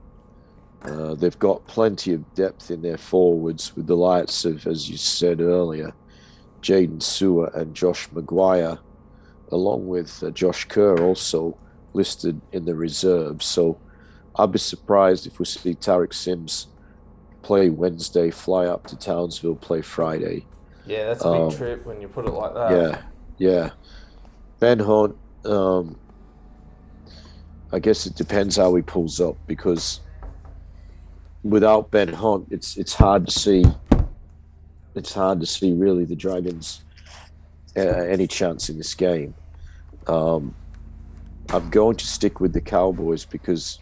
Uh, 0.83 1.17
they've 1.17 1.39
got 1.41 1.67
plenty 1.67 2.13
of 2.13 2.35
depth 2.37 2.71
in 2.71 2.83
their 2.83 2.97
forwards 2.97 3.75
with 3.75 3.89
the 3.89 3.97
likes 3.97 4.45
of, 4.45 4.65
as 4.69 4.89
you 4.89 4.97
said 4.97 5.41
earlier, 5.41 5.93
Jaydn 6.63 7.01
Su'A 7.01 7.53
and 7.57 7.75
Josh 7.75 8.09
McGuire, 8.11 8.79
along 9.51 9.89
with 9.89 10.23
uh, 10.23 10.31
Josh 10.31 10.67
Kerr 10.67 11.01
also 11.01 11.59
listed 11.95 12.41
in 12.53 12.65
the 12.65 12.77
reserves. 12.77 13.45
So 13.45 13.77
I'd 14.37 14.53
be 14.53 14.61
surprised 14.61 15.27
if 15.27 15.41
we 15.41 15.45
see 15.45 15.75
Tariq 15.75 16.15
Sims 16.15 16.69
play 17.43 17.71
Wednesday, 17.71 18.31
fly 18.31 18.67
up 18.67 18.87
to 18.87 18.97
Townsville, 18.97 19.57
play 19.57 19.83
Friday. 19.83 20.47
Yeah, 20.87 21.07
that's 21.07 21.25
a 21.25 21.33
big 21.33 21.41
um, 21.41 21.51
trip 21.51 21.87
when 21.87 22.01
you 22.01 22.07
put 22.07 22.25
it 22.25 22.35
like 22.35 22.55
that. 22.55 22.71
Yeah, 22.71 23.03
yeah. 23.39 23.71
Ben 24.61 24.79
Hunt, 24.79 25.17
um, 25.45 25.99
I 27.75 27.81
guess 27.81 28.07
it 28.07 28.15
depends 28.15 28.57
how 28.57 28.73
he 28.77 28.83
pulls 28.83 29.21
up 29.21 29.37
because 29.49 29.99
without 31.43 31.91
Ben 31.91 32.07
Hunt, 32.07 32.47
it's 32.53 32.77
it's 32.77 32.95
hard 32.95 33.27
to 33.27 33.33
see 33.33 33.65
it's 34.95 35.13
hard 35.13 35.41
to 35.41 35.47
see 35.47 35.73
really 35.73 36.05
the 36.05 36.15
Dragons 36.15 36.85
uh, 37.77 37.81
any 37.81 38.29
chance 38.29 38.69
in 38.69 38.79
this 38.79 38.95
game. 38.95 39.35
Um, 40.07 40.55
I'm 41.49 41.69
going 41.71 41.97
to 41.97 42.07
stick 42.07 42.39
with 42.39 42.53
the 42.53 42.61
Cowboys 42.61 43.25
because 43.25 43.81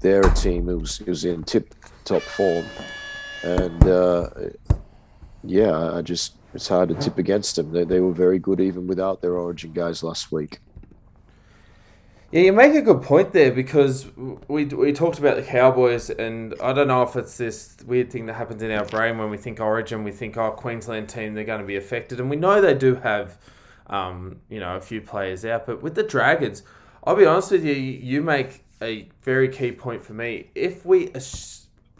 they're 0.00 0.26
a 0.26 0.34
team 0.34 0.66
who's 0.66 0.98
who's 0.98 1.24
in 1.24 1.44
tip 1.44 1.74
top 2.04 2.20
form, 2.20 2.66
and 3.42 3.88
uh, 3.88 4.28
yeah, 5.44 5.94
I 5.94 6.02
just 6.02 6.34
it's 6.52 6.68
hard 6.68 6.90
to 6.90 6.94
tip 6.96 7.16
against 7.16 7.56
them. 7.56 7.72
They 7.72 7.84
they 7.84 8.00
were 8.00 8.12
very 8.12 8.38
good 8.38 8.60
even 8.60 8.86
without 8.86 9.22
their 9.22 9.38
Origin 9.38 9.72
guys 9.72 10.02
last 10.02 10.30
week. 10.30 10.60
Yeah, 12.32 12.42
you 12.42 12.52
make 12.52 12.76
a 12.76 12.82
good 12.82 13.02
point 13.02 13.32
there 13.32 13.50
because 13.50 14.06
we, 14.46 14.64
we 14.64 14.92
talked 14.92 15.18
about 15.18 15.34
the 15.34 15.42
Cowboys, 15.42 16.10
and 16.10 16.54
I 16.62 16.72
don't 16.72 16.86
know 16.86 17.02
if 17.02 17.16
it's 17.16 17.36
this 17.36 17.76
weird 17.84 18.12
thing 18.12 18.26
that 18.26 18.34
happens 18.34 18.62
in 18.62 18.70
our 18.70 18.84
brain 18.84 19.18
when 19.18 19.30
we 19.30 19.36
think 19.36 19.58
Origin, 19.58 20.04
we 20.04 20.12
think, 20.12 20.36
oh, 20.36 20.52
Queensland 20.52 21.08
team, 21.08 21.34
they're 21.34 21.42
going 21.42 21.60
to 21.60 21.66
be 21.66 21.76
affected. 21.76 22.20
And 22.20 22.30
we 22.30 22.36
know 22.36 22.60
they 22.60 22.74
do 22.74 22.94
have, 22.94 23.36
um, 23.88 24.40
you 24.48 24.60
know, 24.60 24.76
a 24.76 24.80
few 24.80 25.00
players 25.00 25.44
out. 25.44 25.66
But 25.66 25.82
with 25.82 25.96
the 25.96 26.04
Dragons, 26.04 26.62
I'll 27.02 27.16
be 27.16 27.26
honest 27.26 27.50
with 27.50 27.64
you, 27.64 27.74
you 27.74 28.22
make 28.22 28.62
a 28.80 29.08
very 29.22 29.48
key 29.48 29.72
point 29.72 30.00
for 30.00 30.12
me. 30.12 30.50
If 30.54 30.86
we 30.86 31.10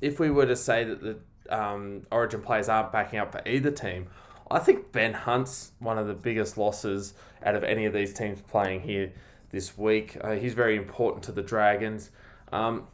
if 0.01 0.21
we 0.21 0.31
were 0.31 0.47
to 0.47 0.57
say 0.57 0.85
that 0.85 1.03
the 1.03 1.19
um, 1.51 2.07
Origin 2.13 2.41
players 2.41 2.69
aren't 2.69 2.93
backing 2.93 3.19
up 3.19 3.33
for 3.33 3.43
either 3.49 3.73
team, 3.73 4.07
I 4.49 4.61
think 4.61 4.93
Ben 4.93 5.13
Hunt's 5.13 5.73
one 5.81 5.99
of 5.99 6.07
the 6.07 6.15
biggest 6.15 6.57
losses 6.57 7.15
out 7.45 7.57
of 7.57 7.65
any 7.65 7.85
of 7.87 7.93
these 7.93 8.15
teams 8.15 8.41
playing 8.43 8.83
here 8.83 9.13
this 9.51 9.77
week. 9.77 10.17
Uh, 10.21 10.33
he's 10.33 10.55
very 10.55 10.77
important 10.77 11.25
to 11.25 11.33
the 11.33 11.43
Dragons. 11.43 12.11
Um, 12.53 12.87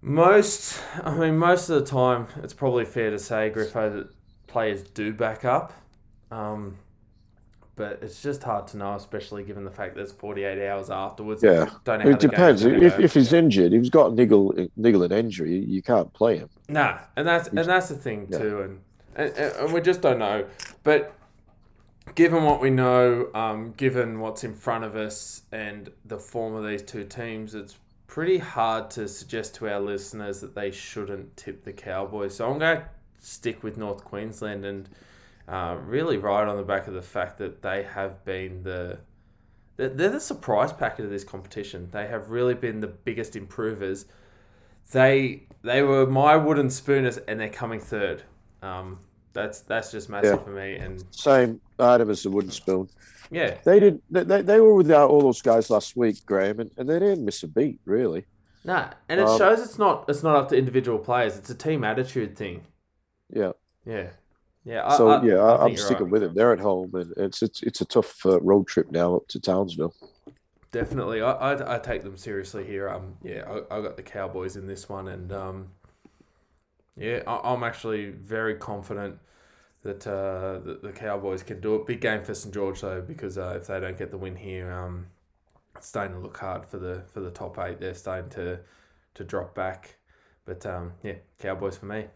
most, 0.00 0.80
I 1.02 1.14
mean, 1.16 1.38
most 1.38 1.68
of 1.70 1.80
the 1.80 1.90
time, 1.90 2.26
it's 2.42 2.52
probably 2.52 2.84
fair 2.84 3.10
to 3.10 3.18
say, 3.18 3.50
Griffo, 3.54 3.92
that 3.92 4.08
players 4.46 4.82
do 4.82 5.12
back 5.12 5.44
up. 5.44 5.72
Um, 6.30 6.76
but 7.76 7.98
it's 8.02 8.22
just 8.22 8.42
hard 8.42 8.68
to 8.68 8.76
know, 8.76 8.94
especially 8.94 9.42
given 9.42 9.64
the 9.64 9.70
fact 9.70 9.96
that 9.96 10.02
it's 10.02 10.12
48 10.12 10.68
hours 10.68 10.90
afterwards. 10.90 11.42
Yeah, 11.42 11.68
it 11.86 12.20
depends. 12.20 12.64
If, 12.64 13.00
if 13.00 13.14
he's 13.14 13.32
injured, 13.32 13.72
if 13.72 13.80
he's 13.82 13.90
got 13.90 14.12
a 14.12 14.14
niggle, 14.14 14.68
niggling 14.76 15.10
injury, 15.10 15.58
you 15.58 15.82
can't 15.82 16.12
play 16.12 16.38
him. 16.38 16.48
Nah, 16.68 16.98
and 17.16 17.26
that's 17.26 17.48
and 17.48 17.58
that's 17.58 17.88
the 17.88 17.96
thing 17.96 18.28
yeah. 18.30 18.38
too, 18.38 18.62
and, 18.62 18.80
and 19.16 19.36
and 19.36 19.72
we 19.72 19.80
just 19.80 20.02
don't 20.02 20.20
know. 20.20 20.46
But 20.84 21.14
given 22.14 22.44
what 22.44 22.60
we 22.60 22.70
know, 22.70 23.30
um, 23.34 23.72
given 23.76 24.20
what's 24.20 24.44
in 24.44 24.54
front 24.54 24.84
of 24.84 24.96
us 24.96 25.42
and 25.52 25.90
the 26.04 26.18
form 26.18 26.54
of 26.54 26.66
these 26.66 26.82
two 26.82 27.04
teams, 27.04 27.54
it's 27.54 27.76
pretty 28.06 28.38
hard 28.38 28.90
to 28.90 29.08
suggest 29.08 29.54
to 29.56 29.68
our 29.68 29.80
listeners 29.80 30.40
that 30.40 30.54
they 30.54 30.70
shouldn't 30.70 31.36
tip 31.36 31.64
the 31.64 31.72
Cowboys. 31.72 32.36
So 32.36 32.50
I'm 32.50 32.58
going 32.58 32.78
to 32.78 32.84
stick 33.18 33.62
with 33.62 33.76
North 33.76 34.04
Queensland 34.04 34.64
and 34.64 34.88
uh, 35.48 35.76
really 35.84 36.16
ride 36.16 36.48
on 36.48 36.56
the 36.56 36.62
back 36.62 36.86
of 36.86 36.94
the 36.94 37.02
fact 37.02 37.38
that 37.38 37.62
they 37.62 37.82
have 37.82 38.24
been 38.24 38.62
the 38.62 38.98
they're, 39.76 39.88
the 39.88 40.20
surprise 40.20 40.72
packet 40.72 41.04
of 41.04 41.10
this 41.10 41.24
competition. 41.24 41.88
They 41.90 42.06
have 42.06 42.30
really 42.30 42.54
been 42.54 42.80
the 42.80 42.86
biggest 42.86 43.34
improvers. 43.34 44.06
They 44.92 45.42
they 45.62 45.82
were 45.82 46.06
my 46.06 46.36
wooden 46.36 46.70
spooners, 46.70 47.18
and 47.18 47.40
they're 47.40 47.48
coming 47.48 47.80
third. 47.80 48.22
Um, 48.62 49.00
that's 49.34 49.60
that's 49.60 49.90
just 49.90 50.08
massive 50.08 50.38
yeah. 50.38 50.44
for 50.44 50.50
me. 50.50 50.76
And 50.76 51.04
same 51.10 51.60
item 51.78 52.08
as 52.08 52.22
the 52.22 52.30
wooden 52.30 52.50
spoon. 52.50 52.88
Yeah, 53.30 53.56
they 53.64 53.80
did. 53.80 54.00
They, 54.10 54.42
they 54.42 54.60
were 54.60 54.74
without 54.74 55.10
all 55.10 55.20
those 55.20 55.42
guys 55.42 55.68
last 55.68 55.96
week, 55.96 56.24
Graham, 56.24 56.60
and, 56.60 56.70
and 56.78 56.88
they 56.88 56.98
didn't 56.98 57.24
miss 57.24 57.42
a 57.42 57.48
beat 57.48 57.80
really. 57.84 58.24
Nah, 58.64 58.90
and 59.08 59.20
it 59.20 59.26
um, 59.26 59.36
shows 59.36 59.60
it's 59.60 59.78
not 59.78 60.06
it's 60.08 60.22
not 60.22 60.36
up 60.36 60.48
to 60.48 60.56
individual 60.56 60.98
players. 60.98 61.36
It's 61.36 61.50
a 61.50 61.54
team 61.54 61.84
attitude 61.84 62.36
thing. 62.36 62.62
Yeah. 63.30 63.52
Yeah. 63.84 64.08
Yeah. 64.64 64.88
so 64.96 65.08
I, 65.10 65.22
yeah, 65.22 65.34
I, 65.34 65.66
am 65.66 65.76
sticking 65.76 66.04
right. 66.04 66.12
with 66.12 66.22
it. 66.22 66.34
They're 66.34 66.52
at 66.52 66.60
home, 66.60 66.94
and 66.94 67.12
it's 67.18 67.42
it's 67.42 67.62
it's 67.62 67.80
a 67.82 67.84
tough 67.84 68.24
uh, 68.24 68.40
road 68.40 68.66
trip 68.66 68.90
now 68.90 69.16
up 69.16 69.28
to 69.28 69.40
Townsville. 69.40 69.94
Definitely, 70.72 71.20
I, 71.20 71.32
I, 71.32 71.76
I 71.76 71.78
take 71.78 72.02
them 72.02 72.16
seriously 72.16 72.64
here. 72.64 72.88
Um, 72.88 73.16
yeah, 73.22 73.44
I, 73.46 73.76
I 73.76 73.82
got 73.82 73.96
the 73.96 74.02
Cowboys 74.02 74.56
in 74.56 74.66
this 74.66 74.88
one, 74.88 75.08
and 75.08 75.30
um, 75.32 75.68
yeah, 76.96 77.22
I, 77.26 77.52
am 77.52 77.62
actually 77.62 78.10
very 78.10 78.54
confident 78.54 79.18
that 79.82 80.06
uh, 80.06 80.60
the, 80.64 80.78
the, 80.82 80.92
Cowboys 80.92 81.42
can 81.42 81.60
do 81.60 81.74
it. 81.74 81.86
Big 81.86 82.00
game 82.00 82.22
for 82.22 82.34
St 82.34 82.54
George 82.54 82.80
though, 82.80 83.02
because 83.02 83.36
uh, 83.36 83.54
if 83.56 83.66
they 83.66 83.80
don't 83.80 83.98
get 83.98 84.10
the 84.10 84.18
win 84.18 84.36
here, 84.36 84.72
um, 84.72 85.06
it's 85.76 85.88
starting 85.88 86.14
to 86.14 86.20
look 86.20 86.36
hard 86.36 86.64
for 86.64 86.78
the 86.78 87.02
for 87.12 87.20
the 87.20 87.30
top 87.30 87.58
eight. 87.58 87.80
They're 87.80 87.94
starting 87.94 88.30
to 88.30 88.60
to 89.14 89.24
drop 89.24 89.54
back. 89.54 89.96
But 90.44 90.64
um, 90.66 90.92
yeah, 91.02 91.14
Cowboys 91.38 91.76
for 91.76 91.86
me. 91.86 92.06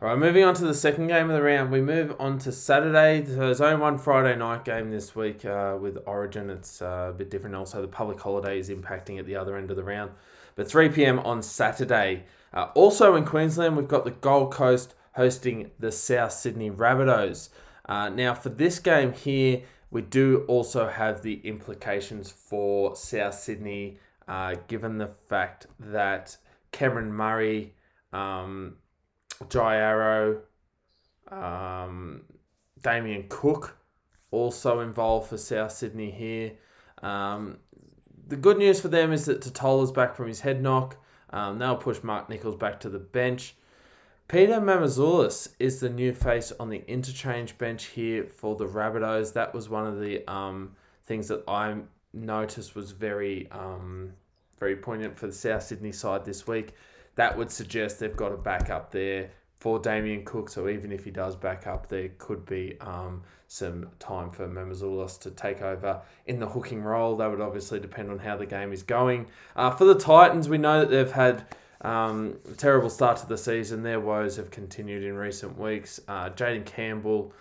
All 0.00 0.08
right, 0.08 0.18
moving 0.18 0.44
on 0.44 0.54
to 0.54 0.64
the 0.64 0.74
second 0.74 1.08
game 1.08 1.28
of 1.28 1.34
the 1.34 1.42
round. 1.42 1.72
We 1.72 1.80
move 1.80 2.14
on 2.20 2.38
to 2.40 2.52
Saturday. 2.52 3.20
There's 3.20 3.60
only 3.60 3.80
one 3.80 3.98
Friday 3.98 4.36
night 4.36 4.64
game 4.64 4.92
this 4.92 5.16
week 5.16 5.44
uh, 5.44 5.76
with 5.80 5.98
Origin. 6.06 6.50
It's 6.50 6.80
uh, 6.80 7.08
a 7.10 7.12
bit 7.12 7.30
different. 7.30 7.56
Also, 7.56 7.82
the 7.82 7.88
public 7.88 8.20
holiday 8.20 8.60
is 8.60 8.70
impacting 8.70 9.18
at 9.18 9.26
the 9.26 9.34
other 9.34 9.56
end 9.56 9.72
of 9.72 9.76
the 9.76 9.82
round. 9.82 10.12
But 10.58 10.68
3 10.68 10.88
p.m. 10.88 11.20
on 11.20 11.40
Saturday. 11.40 12.24
Uh, 12.52 12.66
also 12.74 13.14
in 13.14 13.24
Queensland, 13.24 13.76
we've 13.76 13.86
got 13.86 14.04
the 14.04 14.10
Gold 14.10 14.52
Coast 14.52 14.96
hosting 15.12 15.70
the 15.78 15.92
South 15.92 16.32
Sydney 16.32 16.68
Rabbitohs. 16.68 17.50
Uh, 17.88 18.08
now, 18.08 18.34
for 18.34 18.48
this 18.48 18.80
game 18.80 19.12
here, 19.12 19.62
we 19.92 20.02
do 20.02 20.44
also 20.48 20.88
have 20.88 21.22
the 21.22 21.34
implications 21.44 22.32
for 22.32 22.96
South 22.96 23.34
Sydney, 23.34 23.98
uh, 24.26 24.56
given 24.66 24.98
the 24.98 25.12
fact 25.28 25.68
that 25.78 26.36
Cameron 26.72 27.12
Murray. 27.12 27.74
Um, 28.12 28.78
Jai 29.48 29.76
Arrow, 29.76 30.40
um, 31.30 32.22
Damien 32.82 33.26
Cook 33.28 33.78
also 34.32 34.80
involved 34.80 35.28
for 35.28 35.38
South 35.38 35.70
Sydney 35.70 36.10
here. 36.10 36.54
Um, 37.00 37.58
the 38.28 38.36
good 38.36 38.58
news 38.58 38.80
for 38.80 38.88
them 38.88 39.12
is 39.12 39.24
that 39.24 39.40
Tatola's 39.40 39.92
back 39.92 40.14
from 40.14 40.28
his 40.28 40.40
head 40.40 40.62
knock. 40.62 40.96
Um, 41.30 41.58
they'll 41.58 41.76
push 41.76 42.02
Mark 42.02 42.28
Nicholls 42.28 42.56
back 42.56 42.80
to 42.80 42.88
the 42.88 42.98
bench. 42.98 43.54
Peter 44.28 44.60
Mamouzelos 44.60 45.48
is 45.58 45.80
the 45.80 45.88
new 45.88 46.12
face 46.12 46.52
on 46.60 46.68
the 46.68 46.84
interchange 46.86 47.56
bench 47.56 47.86
here 47.86 48.24
for 48.24 48.56
the 48.56 48.66
Rabbitohs. 48.66 49.32
That 49.32 49.54
was 49.54 49.68
one 49.68 49.86
of 49.86 50.00
the 50.00 50.30
um, 50.30 50.76
things 51.06 51.28
that 51.28 51.42
I 51.48 51.76
noticed 52.12 52.74
was 52.74 52.92
very, 52.92 53.50
um, 53.50 54.12
very 54.60 54.76
poignant 54.76 55.18
for 55.18 55.26
the 55.26 55.32
South 55.32 55.62
Sydney 55.62 55.92
side 55.92 56.24
this 56.24 56.46
week 56.46 56.74
that 57.18 57.36
would 57.36 57.50
suggest 57.50 57.98
they've 57.98 58.16
got 58.16 58.32
a 58.32 58.36
backup 58.36 58.92
there 58.92 59.28
for 59.58 59.78
Damien 59.78 60.24
Cook. 60.24 60.48
So 60.48 60.68
even 60.68 60.92
if 60.92 61.04
he 61.04 61.10
does 61.10 61.36
back 61.36 61.66
up, 61.66 61.88
there 61.88 62.10
could 62.18 62.46
be 62.46 62.76
um, 62.80 63.22
some 63.48 63.88
time 63.98 64.30
for 64.30 64.48
Mamouzelos 64.48 65.18
to 65.20 65.30
take 65.30 65.62
over 65.62 66.00
in 66.26 66.38
the 66.38 66.48
hooking 66.48 66.82
role. 66.82 67.16
That 67.16 67.30
would 67.30 67.40
obviously 67.40 67.80
depend 67.80 68.10
on 68.10 68.18
how 68.18 68.36
the 68.36 68.46
game 68.46 68.72
is 68.72 68.82
going. 68.82 69.26
Uh, 69.56 69.70
for 69.70 69.84
the 69.84 69.94
Titans, 69.94 70.48
we 70.48 70.58
know 70.58 70.80
that 70.80 70.90
they've 70.90 71.10
had 71.10 71.44
um, 71.80 72.38
a 72.50 72.54
terrible 72.54 72.90
start 72.90 73.18
to 73.18 73.26
the 73.26 73.38
season. 73.38 73.82
Their 73.82 74.00
woes 74.00 74.36
have 74.36 74.50
continued 74.50 75.02
in 75.02 75.14
recent 75.14 75.58
weeks. 75.58 76.00
Uh, 76.06 76.30
Jayden 76.30 76.64
Campbell, 76.64 77.32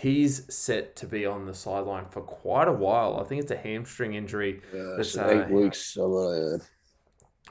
he's 0.00 0.52
set 0.52 0.94
to 0.96 1.06
be 1.06 1.26
on 1.26 1.46
the 1.46 1.54
sideline 1.54 2.06
for 2.10 2.22
quite 2.22 2.68
a 2.68 2.72
while. 2.72 3.18
I 3.20 3.24
think 3.24 3.42
it's 3.42 3.50
a 3.50 3.56
hamstring 3.56 4.14
injury. 4.14 4.60
Yeah, 4.72 4.94
that's, 4.96 5.16
uh, 5.16 5.44
eight 5.44 5.52
weeks. 5.52 5.96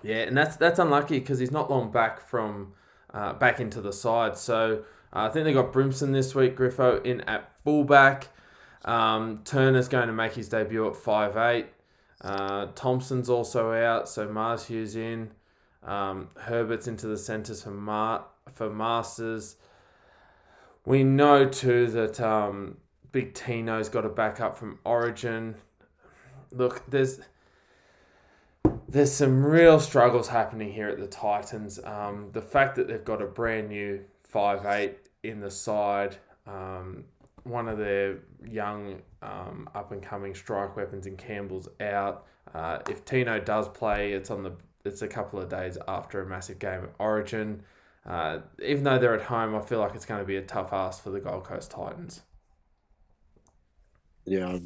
Yeah, 0.04 0.24
and 0.24 0.36
that's 0.36 0.56
that's 0.56 0.80
unlucky 0.80 1.20
because 1.20 1.40
he's 1.40 1.52
not 1.52 1.70
long 1.70 1.92
back 1.92 2.28
from 2.28 2.74
uh, 3.14 3.34
back 3.34 3.60
into 3.60 3.82
the 3.82 3.94
side. 3.94 4.38
So 4.38 4.84
uh, 5.14 5.28
I 5.28 5.30
think 5.30 5.46
they 5.46 5.54
got 5.54 5.74
Brimson 5.74 6.14
this 6.14 6.34
week. 6.36 6.58
Griffo 6.58 7.04
in 7.06 7.22
at 7.22 7.52
fullback. 7.64 8.30
Um, 8.86 9.42
Turner's 9.46 9.88
going 9.88 10.08
to 10.08 10.14
make 10.14 10.34
his 10.34 10.50
debut 10.50 10.88
at 10.88 10.96
five 10.96 11.38
eight. 11.38 11.68
Uh, 12.22 12.68
Thompson's 12.76 13.30
also 13.30 13.74
out, 13.74 14.08
so 14.08 14.28
Mars 14.28 14.66
Hughes 14.66 14.96
in. 14.96 15.32
Um, 15.84 16.30
Herbert's 16.38 16.88
into 16.88 17.08
the 17.08 17.18
centres 17.18 17.64
for 17.64 17.72
Mar- 17.72 18.26
for 18.54 18.70
Masters. 18.70 19.56
We 20.86 21.04
know 21.04 21.48
too 21.48 21.88
that 21.88 22.20
um, 22.20 22.78
Big 23.12 23.34
Tino's 23.34 23.90
got 23.90 24.06
a 24.06 24.10
backup 24.10 24.58
from 24.58 24.80
Origin. 24.84 25.56
Look, 26.52 26.84
there's 26.90 27.22
there's 28.92 29.12
some 29.12 29.44
real 29.46 29.80
struggles 29.80 30.28
happening 30.28 30.72
here 30.72 30.90
at 30.90 31.00
the 31.00 31.08
Titans. 31.08 31.80
Um, 31.84 32.30
the 32.34 32.42
fact 32.42 32.76
that 32.76 32.88
they've 32.88 33.04
got 33.04 33.22
a 33.22 33.26
brand 33.26 33.70
new 33.70 34.02
five 34.24 34.66
eight 34.66 34.98
in 35.24 35.40
the 35.40 35.50
side, 35.50 36.18
um, 36.46 37.06
one 37.44 37.70
of 37.70 37.78
their 37.78 38.20
young 38.46 39.02
um, 39.22 39.70
up 39.74 39.94
and 39.94 40.04
coming 40.04 40.36
strike 40.36 40.76
weapons 40.76 41.08
in 41.08 41.16
Campbell's 41.16 41.70
out. 41.80 42.26
Uh, 42.54 42.80
if 42.90 43.06
Tino 43.06 43.40
does 43.40 43.70
play, 43.70 44.12
it's 44.12 44.30
on 44.30 44.44
the 44.44 44.54
it's 44.84 45.02
a 45.02 45.08
couple 45.08 45.40
of 45.40 45.48
days 45.48 45.78
after 45.88 46.22
a 46.22 46.26
massive 46.26 46.60
game 46.60 46.84
at 46.84 46.90
Origin. 47.00 47.64
Uh, 48.06 48.40
even 48.62 48.84
though 48.84 48.98
they're 48.98 49.14
at 49.14 49.22
home, 49.22 49.56
I 49.56 49.62
feel 49.62 49.80
like 49.80 49.96
it's 49.96 50.06
going 50.06 50.20
to 50.20 50.26
be 50.26 50.36
a 50.36 50.42
tough 50.42 50.74
ask 50.74 51.04
for 51.04 51.12
the 51.12 51.20
Gold 51.20 51.46
Coast 51.46 51.72
Titans. 51.72 52.24
Yeah, 54.26 54.58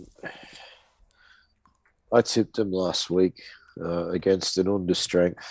I 2.12 2.22
tipped 2.22 2.56
them 2.56 2.72
last 2.72 3.10
week 3.10 3.42
uh, 3.82 4.10
against 4.10 4.58
an 4.58 4.68
understrength 4.68 5.46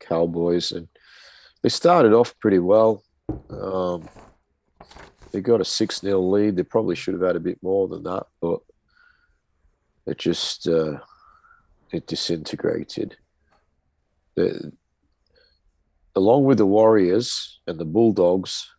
Cowboys, 0.00 0.72
and 0.72 0.88
they 1.62 1.68
started 1.68 2.12
off 2.12 2.38
pretty 2.38 2.58
well. 2.58 3.02
Um, 3.50 4.08
they 5.32 5.40
got 5.40 5.60
a 5.60 5.64
6 5.64 6.00
0 6.00 6.20
lead. 6.20 6.56
They 6.56 6.62
probably 6.62 6.96
should 6.96 7.14
have 7.14 7.22
had 7.22 7.36
a 7.36 7.40
bit 7.40 7.58
more 7.62 7.88
than 7.88 8.02
that, 8.04 8.26
but 8.40 8.60
it 10.06 10.18
just 10.18 10.66
uh, 10.66 10.98
it 11.92 12.06
disintegrated. 12.06 13.16
The, 14.36 14.72
along 16.14 16.44
with 16.44 16.58
the 16.58 16.66
Warriors 16.66 17.60
and 17.66 17.78
the 17.78 17.84
Bulldogs, 17.84 18.70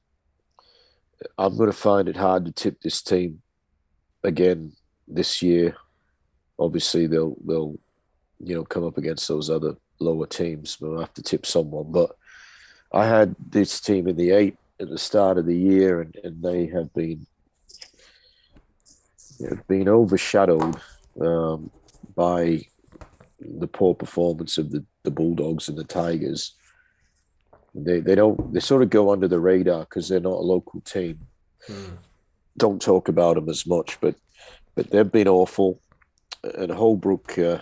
I'm 1.38 1.58
going 1.58 1.70
to 1.70 1.78
find 1.78 2.08
it 2.08 2.18
hard 2.18 2.46
to 2.46 2.52
tip 2.52 2.82
this 2.82 3.02
team 3.02 3.41
again 4.24 4.74
this 5.08 5.41
year. 5.41 5.76
Obviously, 6.58 7.08
they'll 7.08 7.38
they'll 7.46 7.78
you 8.44 8.56
know, 8.56 8.64
come 8.64 8.86
up 8.86 8.98
against 8.98 9.28
those 9.28 9.49
other 9.49 9.76
lower 9.99 10.28
teams. 10.28 10.78
We'll 10.80 10.99
have 10.99 11.14
to 11.16 11.24
tip 11.24 11.45
someone. 11.45 11.91
But 11.91 12.16
I 12.94 13.06
had 13.06 13.36
this 13.49 13.80
team 13.80 14.07
in 14.07 14.16
the 14.16 14.32
eight 14.32 14.57
at 14.80 14.90
the 14.90 14.98
start 14.98 15.38
of 15.38 15.45
the 15.45 15.57
year, 15.57 16.02
and, 16.02 16.16
and 16.24 16.41
they 16.41 16.68
have 16.68 16.94
been 16.94 17.28
you 19.40 19.49
know, 19.49 19.57
been 19.68 19.90
overshadowed 19.90 20.76
um, 21.22 21.70
by 22.16 22.61
the 23.40 23.68
poor 23.68 23.95
performance 23.95 24.57
of 24.57 24.72
the, 24.72 24.84
the 25.03 25.11
Bulldogs 25.11 25.70
and 25.70 25.78
the 25.78 25.84
Tigers. 25.84 26.53
They 27.76 27.99
they 27.99 28.16
don't 28.16 28.52
they 28.52 28.60
sort 28.60 28.82
of 28.82 28.90
go 28.90 29.11
under 29.11 29.28
the 29.28 29.40
radar 29.40 29.82
because 29.82 30.10
they're 30.10 30.20
not 30.20 30.40
a 30.40 30.49
local 30.53 30.82
team. 30.82 31.20
Hmm. 31.68 31.95
Don't 32.57 32.82
talk 32.82 33.07
about 33.07 33.36
them 33.36 33.48
as 33.48 33.66
much, 33.66 33.99
but 34.02 34.16
but 34.76 34.90
they've 34.90 35.11
been 35.11 35.28
awful. 35.28 35.80
And 36.44 36.72
Holbrook, 36.72 37.38
uh, 37.38 37.60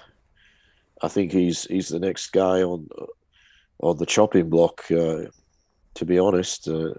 I 1.01 1.07
think 1.07 1.31
he's 1.31 1.65
he's 1.65 1.89
the 1.89 1.99
next 1.99 2.31
guy 2.31 2.63
on 2.63 2.87
on 3.79 3.97
the 3.97 4.05
chopping 4.05 4.49
block. 4.49 4.83
Uh, 4.91 5.25
to 5.95 6.05
be 6.05 6.19
honest, 6.19 6.67
uh, 6.67 6.93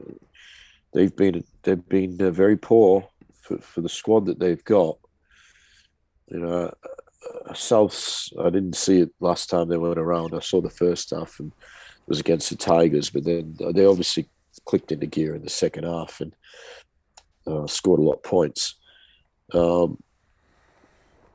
they've 0.93 1.15
been 1.15 1.45
they've 1.63 1.89
been 1.89 2.21
uh, 2.21 2.31
very 2.31 2.57
poor 2.57 3.09
for, 3.41 3.59
for 3.59 3.81
the 3.81 3.89
squad 3.89 4.27
that 4.27 4.39
they've 4.39 4.65
got. 4.65 4.99
You 6.29 6.41
know, 6.41 6.75
uh, 7.29 7.53
Souths. 7.53 8.33
I 8.39 8.51
didn't 8.51 8.77
see 8.77 9.01
it 9.01 9.11
last 9.21 9.51
time 9.51 9.69
they 9.69 9.77
went 9.77 9.99
around. 9.99 10.35
I 10.35 10.41
saw 10.41 10.61
the 10.61 10.71
first 10.71 11.11
half 11.11 11.41
and 11.41 11.53
it 11.53 12.09
was 12.09 12.21
against 12.21 12.51
the 12.51 12.57
Tigers, 12.57 13.11
but 13.11 13.25
then 13.25 13.57
they 13.75 13.85
obviously 13.85 14.29
clicked 14.65 14.93
into 14.93 15.07
gear 15.07 15.35
in 15.35 15.43
the 15.43 15.51
second 15.51 15.85
half 15.85 16.21
and 16.21 16.35
uh, 17.47 17.67
scored 17.67 18.01
a 18.01 18.03
lot 18.03 18.15
of 18.15 18.23
points. 18.23 18.75
Um, 19.53 20.03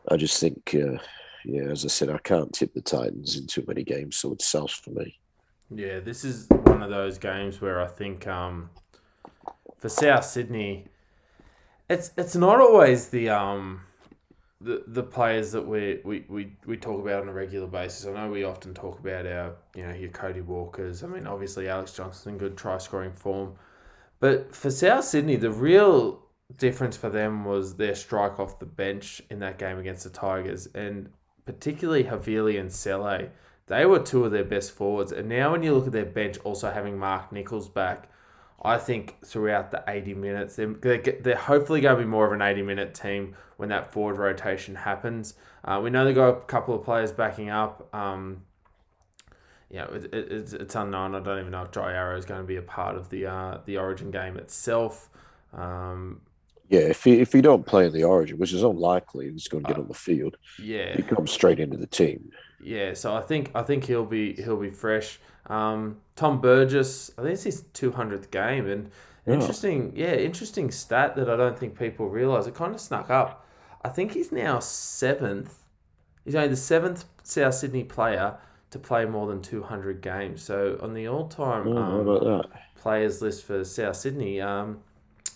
I 0.09 0.17
just 0.17 0.39
think 0.39 0.75
uh, 0.75 0.97
yeah, 1.45 1.63
as 1.63 1.85
I 1.85 1.89
said, 1.89 2.09
I 2.09 2.17
can't 2.19 2.53
tip 2.53 2.73
the 2.73 2.81
Titans 2.81 3.37
in 3.37 3.47
too 3.47 3.63
many 3.67 3.83
games, 3.83 4.17
so 4.17 4.33
it's 4.33 4.47
South 4.47 4.71
for 4.71 4.91
me. 4.91 5.19
Yeah, 5.69 5.99
this 5.99 6.23
is 6.23 6.47
one 6.49 6.81
of 6.81 6.89
those 6.89 7.17
games 7.17 7.61
where 7.61 7.81
I 7.81 7.87
think 7.87 8.27
um, 8.27 8.69
for 9.77 9.89
South 9.89 10.25
Sydney, 10.25 10.87
it's 11.89 12.11
it's 12.17 12.35
not 12.35 12.59
always 12.59 13.09
the 13.09 13.29
um 13.29 13.81
the, 14.63 14.83
the 14.87 15.03
players 15.03 15.51
that 15.51 15.67
we, 15.67 15.99
we, 16.05 16.23
we, 16.29 16.53
we 16.65 16.77
talk 16.77 17.01
about 17.01 17.23
on 17.23 17.27
a 17.27 17.33
regular 17.33 17.67
basis. 17.67 18.05
I 18.05 18.13
know 18.13 18.31
we 18.31 18.45
often 18.45 18.73
talk 18.73 18.99
about 18.99 19.25
our 19.25 19.55
you 19.75 19.85
know 19.85 19.93
your 19.93 20.09
Cody 20.09 20.41
Walkers. 20.41 21.03
I 21.03 21.07
mean, 21.07 21.27
obviously 21.27 21.67
Alex 21.67 21.93
Johnston, 21.93 22.37
good 22.37 22.57
try 22.57 22.77
scoring 22.77 23.13
form, 23.13 23.55
but 24.19 24.55
for 24.55 24.71
South 24.71 25.03
Sydney, 25.03 25.35
the 25.35 25.51
real 25.51 26.21
difference 26.57 26.95
for 26.95 27.09
them 27.09 27.45
was 27.45 27.75
their 27.75 27.95
strike 27.95 28.39
off 28.39 28.59
the 28.59 28.65
bench 28.65 29.21
in 29.29 29.39
that 29.39 29.57
game 29.57 29.77
against 29.77 30.03
the 30.05 30.09
Tigers, 30.09 30.67
and 30.73 31.09
particularly 31.45 32.05
Havili 32.05 32.59
and 32.59 32.71
Sele, 32.71 33.29
they 33.67 33.85
were 33.85 33.99
two 33.99 34.25
of 34.25 34.31
their 34.31 34.43
best 34.43 34.71
forwards. 34.71 35.11
And 35.11 35.29
now 35.29 35.51
when 35.51 35.63
you 35.63 35.73
look 35.73 35.87
at 35.87 35.93
their 35.93 36.05
bench, 36.05 36.37
also 36.43 36.71
having 36.71 36.97
Mark 36.97 37.31
Nicholls 37.31 37.69
back, 37.69 38.09
I 38.61 38.77
think 38.77 39.17
throughout 39.25 39.71
the 39.71 39.83
80 39.87 40.13
minutes, 40.13 40.55
they're, 40.55 40.67
they're 40.97 41.35
hopefully 41.35 41.81
going 41.81 41.97
to 41.97 42.03
be 42.03 42.09
more 42.09 42.25
of 42.25 42.31
an 42.31 42.41
80 42.41 42.61
minute 42.61 42.93
team 42.93 43.35
when 43.57 43.69
that 43.69 43.91
forward 43.91 44.17
rotation 44.17 44.75
happens. 44.75 45.35
Uh, 45.65 45.79
we 45.83 45.89
know 45.89 46.05
they've 46.05 46.15
got 46.15 46.29
a 46.29 46.41
couple 46.41 46.75
of 46.75 46.83
players 46.83 47.11
backing 47.11 47.49
up. 47.49 47.93
Um, 47.93 48.43
yeah, 49.69 49.85
it, 49.85 50.05
it, 50.13 50.31
it's, 50.31 50.53
it's 50.53 50.75
unknown. 50.75 51.15
I 51.15 51.19
don't 51.19 51.39
even 51.39 51.51
know 51.51 51.63
if 51.63 51.71
Jai 51.71 51.93
Arrow 51.93 52.17
is 52.17 52.25
going 52.25 52.41
to 52.41 52.47
be 52.47 52.57
a 52.57 52.61
part 52.61 52.95
of 52.95 53.09
the 53.09 53.25
uh, 53.25 53.57
the 53.65 53.77
Origin 53.77 54.11
game 54.11 54.37
itself. 54.37 55.09
Um, 55.51 56.21
Yeah, 56.69 56.81
if 56.81 57.03
he 57.03 57.19
if 57.19 57.33
he 57.33 57.41
don't 57.41 57.65
play 57.65 57.85
in 57.85 57.93
the 57.93 58.03
Origin, 58.03 58.37
which 58.37 58.53
is 58.53 58.63
unlikely, 58.63 59.29
he's 59.31 59.47
going 59.47 59.63
to 59.65 59.67
get 59.73 59.77
Uh, 59.77 59.79
on 59.79 59.87
the 59.87 59.93
field. 59.93 60.37
Yeah, 60.57 60.97
He 60.97 61.03
comes 61.03 61.31
straight 61.31 61.59
into 61.59 61.77
the 61.77 61.87
team. 61.87 62.31
Yeah, 62.59 62.93
so 62.93 63.15
I 63.15 63.21
think 63.21 63.51
I 63.55 63.63
think 63.63 63.85
he'll 63.85 64.05
be 64.05 64.33
he'll 64.35 64.57
be 64.59 64.69
fresh. 64.69 65.19
Um, 65.47 65.97
Tom 66.15 66.39
Burgess, 66.39 67.11
I 67.17 67.21
think 67.23 67.33
it's 67.33 67.43
his 67.43 67.61
two 67.73 67.91
hundredth 67.91 68.31
game, 68.31 68.67
and 68.67 68.89
Yeah. 69.25 69.53
interesting, 69.53 69.91
yeah, 69.95 70.13
interesting 70.15 70.71
stat 70.71 71.15
that 71.15 71.29
I 71.29 71.35
don't 71.35 71.57
think 71.59 71.77
people 71.77 72.09
realize. 72.09 72.47
It 72.47 72.55
kind 72.55 72.73
of 72.73 72.79
snuck 72.81 73.09
up. 73.09 73.45
I 73.83 73.89
think 73.89 74.13
he's 74.13 74.31
now 74.31 74.59
seventh. 74.59 75.63
He's 76.25 76.35
only 76.35 76.49
the 76.49 76.57
seventh 76.57 77.05
South 77.23 77.55
Sydney 77.55 77.83
player 77.85 78.37
to 78.71 78.79
play 78.79 79.05
more 79.05 79.27
than 79.27 79.41
two 79.41 79.63
hundred 79.63 80.01
games. 80.01 80.43
So 80.43 80.77
on 80.81 80.93
the 80.93 81.07
all-time 81.07 81.67
Oh, 81.67 81.77
um, 81.77 82.17
players 82.75 83.21
list 83.21 83.45
for 83.45 83.63
South 83.65 83.95
Sydney, 83.97 84.41
um, 84.41 84.81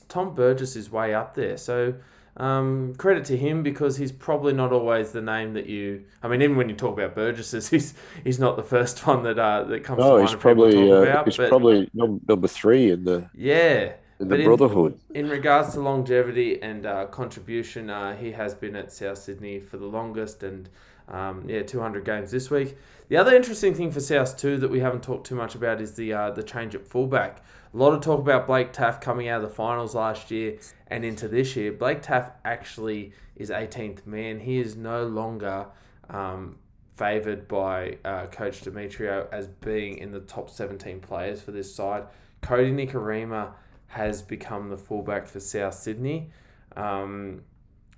Tom 0.10 0.36
Burgess 0.36 0.76
is 0.76 0.92
way 0.92 1.14
up 1.14 1.36
there. 1.36 1.58
So 1.58 1.96
um, 2.38 2.94
credit 2.96 3.26
to 3.26 3.38
him 3.38 3.64
because 3.64 3.98
he's 3.98 4.12
probably 4.12 4.54
not 4.54 4.72
always 4.72 5.12
the 5.12 5.22
name 5.22 5.54
that 5.54 5.66
you. 5.68 6.04
I 6.22 6.28
mean, 6.28 6.42
even 6.42 6.56
when 6.56 6.70
you 6.70 6.76
talk 6.76 6.94
about 6.98 7.16
Burgesses, 7.16 7.70
he's 7.72 7.94
he's 8.24 8.40
not 8.40 8.56
the 8.56 8.64
first 8.64 9.06
one 9.08 9.24
that 9.24 9.40
uh, 9.40 9.64
that 9.64 9.84
comes 9.84 10.00
to 10.00 10.06
No, 10.06 10.18
mind. 10.18 10.30
he's 10.30 10.38
probably 10.38 10.92
uh, 10.92 10.96
about, 10.96 11.26
he's 11.26 11.38
but 11.38 11.50
probably 11.50 11.90
number 11.94 12.48
three 12.48 12.92
in 12.92 13.04
the 13.04 13.30
yeah. 13.34 13.94
in 14.20 14.28
the 14.28 14.36
in- 14.36 14.46
Brotherhood. 14.46 15.00
In 15.14 15.30
regards 15.30 15.74
to 15.74 15.80
longevity 15.82 16.62
and 16.62 16.86
uh, 16.86 17.08
contribution, 17.08 17.90
uh, 17.90 18.16
he 18.16 18.32
has 18.34 18.54
been 18.54 18.76
at 18.76 18.92
South 18.92 19.18
Sydney 19.18 19.60
for 19.60 19.78
the 19.78 19.86
longest, 19.88 20.44
and 20.44 20.70
um, 21.08 21.44
yeah, 21.50 21.64
200 21.64 22.06
games 22.06 22.32
this 22.32 22.52
week. 22.52 22.78
The 23.10 23.18
other 23.18 23.36
interesting 23.36 23.74
thing 23.74 23.92
for 23.92 24.02
South 24.02 24.38
too 24.38 24.58
that 24.58 24.70
we 24.70 24.80
haven't 24.82 25.02
talked 25.02 25.26
too 25.28 25.36
much 25.36 25.56
about 25.56 25.82
is 25.82 25.94
the 25.94 26.14
uh, 26.14 26.32
the 26.32 26.44
change 26.44 26.76
at 26.76 26.86
fullback. 26.86 27.42
A 27.78 27.86
lot 27.86 27.94
of 27.94 28.02
talk 28.02 28.20
about 28.20 28.48
Blake 28.48 28.74
Taaffe 28.74 29.00
coming 29.00 29.28
out 29.28 29.44
of 29.44 29.48
the 29.48 29.56
finals 29.56 29.94
last 29.94 30.32
year 30.32 30.58
and 30.88 31.06
into 31.06 31.28
this 31.28 31.56
year. 31.56 31.72
Blake 31.72 32.02
Taaffe 32.02 32.32
actually 32.44 33.14
is 33.36 33.52
18th 33.52 34.08
man. 34.08 34.40
He 34.40 34.58
is 34.58 34.76
no 34.76 35.06
longer 35.06 35.68
um, 36.10 36.58
favoured 36.96 37.48
by 37.48 38.00
uh, 38.04 38.26
Coach 38.32 38.62
Demetriou 38.62 39.28
as 39.32 39.46
being 39.46 40.00
in 40.00 40.12
the 40.12 40.22
top 40.22 40.50
17 40.50 41.02
players 41.02 41.40
for 41.40 41.52
this 41.52 41.72
side. 41.72 42.08
Kodi 42.42 42.74
Nikorima 42.74 43.52
has 43.86 44.24
become 44.24 44.70
the 44.70 44.78
fullback 44.78 45.28
for 45.28 45.40
South 45.40 45.76
Sydney. 45.76 46.32
Um, 46.76 47.44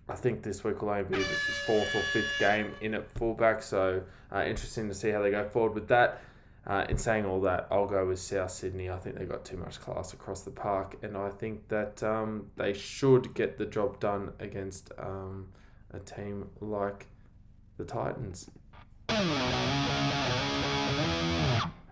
I 0.10 0.16
think 0.16 0.44
this 0.44 0.62
week 0.66 0.82
will 0.82 0.90
only 0.90 1.04
be 1.04 1.24
his 1.24 1.58
fourth 1.66 1.96
or 1.96 2.02
fifth 2.02 2.38
game 2.38 2.74
in 2.82 2.96
at 2.96 3.10
fullback, 3.14 3.64
so 3.64 4.02
uh, 4.30 4.44
interesting 4.46 4.90
to 4.90 4.94
see 4.94 5.10
how 5.10 5.22
they 5.22 5.32
go 5.32 5.48
forward 5.48 5.74
with 5.74 5.88
that. 5.88 6.22
Uh, 6.68 6.86
in 6.90 6.98
saying 6.98 7.26
all 7.26 7.42
that, 7.42 7.68
I'll 7.72 7.88
go 7.88 8.06
with 8.08 8.20
South 8.20 8.52
Sydney. 8.52 8.90
I 8.90 8.98
think 8.98 9.18
they've 9.18 9.30
got 9.30 9.46
too 9.46 9.58
much 9.58 9.80
class 9.80 10.14
across 10.14 10.42
the 10.42 10.52
park, 10.52 10.98
and 11.02 11.18
I 11.18 11.30
think 11.30 11.68
that 11.70 12.04
um, 12.04 12.52
they 12.58 12.74
should 12.74 13.34
get 13.34 13.58
the 13.58 13.66
job 13.66 14.00
done 14.00 14.34
against 14.40 14.92
um, 15.00 15.48
a 15.92 16.00
team 16.00 16.50
like 16.60 17.08
the 17.78 17.86
Titans. 17.86 18.52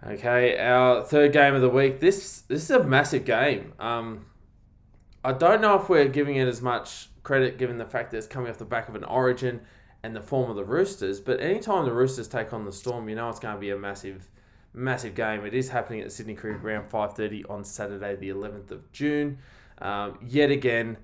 Okay, 0.06 0.58
our 0.60 1.04
third 1.04 1.34
game 1.34 1.56
of 1.56 1.62
the 1.62 1.70
week. 1.70 2.00
This 2.00 2.42
this 2.42 2.64
is 2.64 2.72
a 2.72 2.84
massive 2.84 3.26
game. 3.26 3.74
Um, 3.80 4.28
I 5.24 5.34
don't 5.34 5.60
know 5.60 5.76
if 5.80 5.90
we're 5.90 6.08
giving 6.08 6.36
it 6.36 6.48
as 6.48 6.62
much 6.62 7.10
credit 7.24 7.58
given 7.58 7.78
the 7.78 7.86
fact 7.86 8.12
that 8.12 8.18
it's 8.18 8.28
coming 8.28 8.50
off 8.50 8.58
the 8.58 8.64
back 8.64 8.88
of 8.88 8.96
an 8.96 9.04
origin 9.04 9.60
and 10.02 10.16
the 10.16 10.22
form 10.22 10.50
of 10.50 10.56
the 10.56 10.64
Roosters. 10.64 11.20
But 11.20 11.42
anytime 11.42 11.84
the 11.84 11.92
Roosters 11.92 12.30
take 12.30 12.54
on 12.54 12.64
the 12.64 12.72
Storm, 12.72 13.10
you 13.10 13.16
know 13.16 13.30
it's 13.30 13.40
going 13.40 13.56
to 13.56 13.60
be 13.60 13.70
a 13.70 13.78
massive, 13.78 14.30
massive 14.78 15.16
game. 15.16 15.46
It 15.46 15.54
is 15.54 15.70
happening 15.70 16.00
at 16.02 16.06
the 16.06 16.12
Sydney 16.12 16.36
Cricket 16.36 16.62
Ground, 16.62 16.90
five 16.90 17.14
thirty 17.14 17.44
on 17.46 17.64
Saturday, 17.64 18.16
the 18.16 18.30
eleventh 18.30 18.72
of 18.72 18.92
June. 18.92 19.40
Um, 19.80 20.20
yet 20.26 20.52
again, 20.52 20.98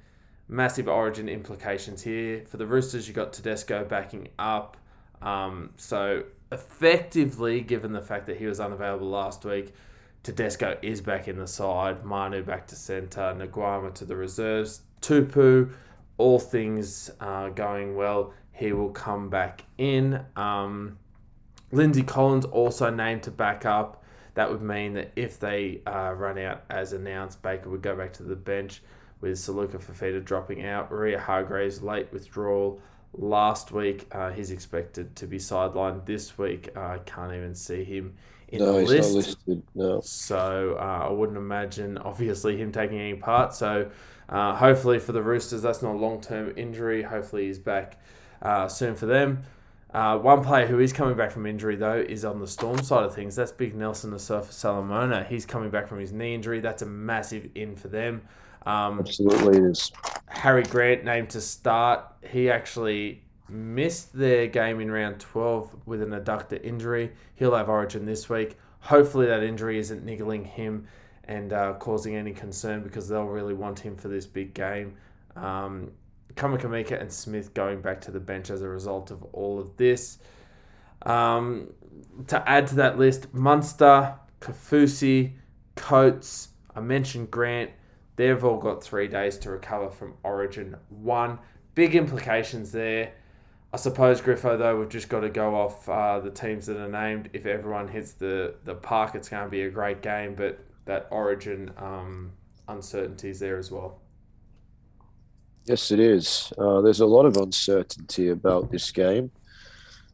massive 0.48 0.88
origin 0.88 1.28
implications 1.28 2.04
here 2.04 2.44
for 2.46 2.58
the 2.58 2.68
Roosters. 2.68 3.08
You 3.08 3.14
got 3.14 3.34
Tedesco 3.34 3.84
backing 3.86 4.30
up. 4.38 4.78
Um, 5.22 5.72
so 5.78 6.24
effectively, 6.52 7.62
given 7.62 7.92
the 7.92 8.02
fact 8.02 8.28
that 8.28 8.38
he 8.38 8.46
was 8.46 8.60
unavailable 8.60 9.10
last 9.10 9.44
week, 9.46 9.74
Tedesco 10.22 10.78
is 10.82 11.02
back 11.02 11.28
in 11.28 11.38
the 11.38 11.48
side. 11.48 12.06
Manu 12.06 12.44
back 12.44 12.68
to 12.68 12.76
centre. 12.76 13.36
Naiqama 13.38 13.94
to 13.96 14.06
the 14.06 14.16
reserves. 14.16 14.82
Tupu, 15.02 15.72
all 16.18 16.40
things 16.40 17.12
uh, 17.20 17.50
going 17.50 17.96
well. 17.96 18.34
He 18.52 18.72
will 18.72 18.92
come 18.92 19.30
back 19.30 19.66
in. 19.78 20.24
Um, 20.36 20.98
Lindsay 21.74 22.04
Collins 22.04 22.46
also 22.46 22.90
named 22.90 23.24
to 23.24 23.32
back 23.32 23.66
up. 23.66 24.04
That 24.36 24.50
would 24.50 24.62
mean 24.62 24.94
that 24.94 25.12
if 25.16 25.40
they 25.40 25.82
uh, 25.86 26.14
run 26.14 26.38
out 26.38 26.64
as 26.70 26.94
announced, 26.94 27.42
Baker 27.42 27.70
would 27.70 27.82
go 27.82 27.96
back 27.96 28.14
to 28.14 28.24
the 28.24 28.36
bench 28.36 28.82
with 29.22 29.34
Saluka 29.34 29.78
Fafita 29.82 30.24
dropping 30.24 30.66
out. 30.66 30.92
Waerea-Hargreaves 30.92 31.82
late 31.82 32.12
withdrawal 32.12 32.80
last 33.14 33.72
week. 33.72 34.08
Uh, 34.12 34.32
he's 34.32 34.52
expected 34.52 35.16
to 35.16 35.28
be 35.28 35.38
sidelined 35.38 36.06
this 36.06 36.38
week. 36.38 36.70
I 36.76 36.96
uh, 36.96 36.98
can't 37.00 37.34
even 37.34 37.56
see 37.56 37.84
him 37.84 38.16
in 38.50 38.60
No, 38.60 38.74
the 38.74 38.80
he's 38.82 38.90
list. 38.90 39.10
not 39.10 39.16
listed. 39.16 39.64
No. 39.76 40.02
So 40.02 40.78
uh, 40.80 41.08
I 41.08 41.12
wouldn't 41.12 41.38
imagine, 41.38 41.98
obviously, 41.98 42.58
him 42.58 42.72
taking 42.72 43.00
any 43.00 43.16
part. 43.16 43.54
So 43.54 43.90
uh, 44.30 44.56
hopefully 44.56 45.00
for 45.00 45.12
the 45.12 45.22
Roosters, 45.22 45.62
that's 45.62 45.82
not 45.82 45.96
a 45.96 45.98
long 45.98 46.22
term 46.22 46.54
injury. 46.56 47.02
Hopefully 47.04 47.48
he's 47.48 47.60
back 47.60 48.00
uh, 48.42 48.68
soon 48.68 48.96
for 48.96 49.06
them. 49.06 49.44
Uh, 49.94 50.18
one 50.18 50.44
player 50.44 50.66
who 50.66 50.80
is 50.80 50.92
coming 50.92 51.16
back 51.16 51.32
from 51.32 51.46
injury, 51.46 51.76
though, 51.76 52.00
is 52.00 52.26
on 52.26 52.40
the 52.40 52.48
Storm 52.48 52.82
side 52.82 53.04
of 53.04 53.14
things. 53.14 53.36
That's 53.36 53.52
Big 53.52 53.76
Nelson 53.76 54.12
Asofa-Solomona. 54.12 55.24
He's 55.30 55.46
coming 55.46 55.70
back 55.70 55.88
from 55.88 56.00
his 56.00 56.12
knee 56.12 56.34
injury. 56.34 56.60
That's 56.60 56.82
a 56.82 56.88
massive 56.88 57.48
in 57.54 57.76
for 57.76 57.90
them. 57.90 58.24
Um, 58.66 59.00
Absolutely, 59.00 59.58
it 59.58 59.64
is. 59.66 59.92
Harry 60.28 60.64
Grant 60.64 61.04
named 61.04 61.30
to 61.32 61.42
start. 61.42 62.06
He 62.28 62.50
actually 62.50 63.22
missed 63.50 64.18
their 64.18 64.48
game 64.48 64.80
in 64.80 64.90
round 64.90 65.20
12 65.20 65.76
with 65.86 66.02
an 66.02 66.10
adductor 66.10 66.64
injury. 66.64 67.12
He'll 67.36 67.56
have 67.56 67.70
origin 67.70 68.06
this 68.06 68.30
week. 68.30 68.58
Hopefully, 68.80 69.28
that 69.28 69.44
injury 69.44 69.78
isn't 69.78 70.04
niggling 70.04 70.44
him 70.44 70.88
and 71.26 71.54
uh, 71.54 71.74
causing 71.74 72.16
any 72.16 72.34
concern 72.34 72.82
because 72.82 73.08
they'll 73.08 73.26
really 73.26 73.54
want 73.54 73.80
him 73.80 73.96
for 73.96 74.08
this 74.08 74.26
big 74.26 74.56
game. 74.56 74.96
Um, 75.36 75.92
Kamikamica 76.36 77.00
and 77.00 77.12
Smith 77.12 77.54
going 77.54 77.82
back 77.82 78.02
to 78.02 78.12
the 78.12 78.20
bench 78.20 78.50
as 78.50 78.62
a 78.62 78.68
result 78.68 79.12
of 79.12 79.24
all 79.34 79.60
of 79.60 79.78
this. 79.78 80.20
Um, 81.04 81.74
to 82.28 82.50
add 82.50 82.68
to 82.68 82.76
that 82.76 82.98
list, 82.98 83.34
Munster, 83.34 84.16
Kaufusi, 84.40 85.34
Coates, 85.76 86.50
I 86.76 86.82
mentioned 86.82 87.32
Grant. 87.32 87.72
They've 88.16 88.44
all 88.44 88.58
got 88.58 88.84
three 88.84 89.08
days 89.08 89.38
to 89.40 89.52
recover 89.52 89.90
from 89.90 90.14
Origin 90.24 90.76
1. 90.90 91.40
Big 91.76 91.96
implications 91.96 92.72
there. 92.72 93.14
I 93.74 93.78
suppose, 93.78 94.22
Griffo, 94.22 94.58
though, 94.58 94.80
we've 94.80 94.90
just 94.90 95.10
got 95.10 95.22
to 95.22 95.30
go 95.30 95.56
off 95.56 95.90
uh, 95.90 96.20
the 96.20 96.30
teams 96.30 96.68
that 96.68 96.78
are 96.78 96.88
named. 96.88 97.30
If 97.34 97.48
everyone 97.48 97.88
hits 97.88 98.14
the, 98.14 98.54
the 98.66 98.76
park, 98.76 99.16
it's 99.16 99.30
going 99.30 99.46
to 99.46 99.50
be 99.50 99.64
a 99.64 99.70
great 99.70 100.04
game, 100.04 100.36
but 100.36 100.60
that 100.86 101.08
Origin 101.10 101.72
um, 101.78 102.34
uncertainty 102.68 103.30
is 103.30 103.40
there 103.40 103.58
as 103.58 103.72
well. 103.72 104.00
Yes, 105.66 105.92
it 105.92 106.00
is. 106.02 106.52
Uh, 106.58 106.82
there's 106.82 107.00
a 107.00 107.06
lot 107.06 107.26
of 107.26 107.38
uncertainty 107.38 108.30
about 108.30 108.70
this 108.70 108.92
game. 108.92 109.32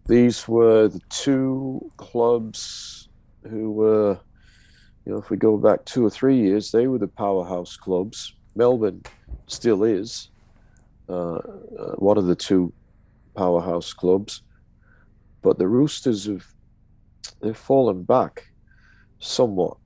These 0.06 0.48
were 0.48 0.88
the 0.88 1.02
two 1.10 1.92
clubs 1.98 3.10
who 3.50 3.72
were, 3.72 4.20
you 5.06 5.12
know, 5.12 5.18
if 5.18 5.32
we 5.32 5.38
go 5.38 5.58
back 5.58 5.86
two 5.86 6.06
or 6.06 6.10
three 6.12 6.38
years, 6.38 6.70
they 6.70 6.86
were 6.86 7.00
the 7.00 7.08
powerhouse 7.08 7.78
clubs. 7.78 8.36
Melbourne 8.56 9.02
still 9.48 9.84
is 9.84 10.30
uh, 11.10 11.38
uh, 11.38 11.96
one 11.96 12.20
of 12.20 12.28
the 12.28 12.36
two 12.36 12.72
powerhouse 13.36 13.92
clubs, 13.92 14.44
but 15.42 15.58
the 15.58 15.68
Roosters 15.68 16.26
have 16.26 16.46
they've 17.42 17.58
fallen 17.58 18.04
back 18.04 18.52
somewhat. 19.18 19.78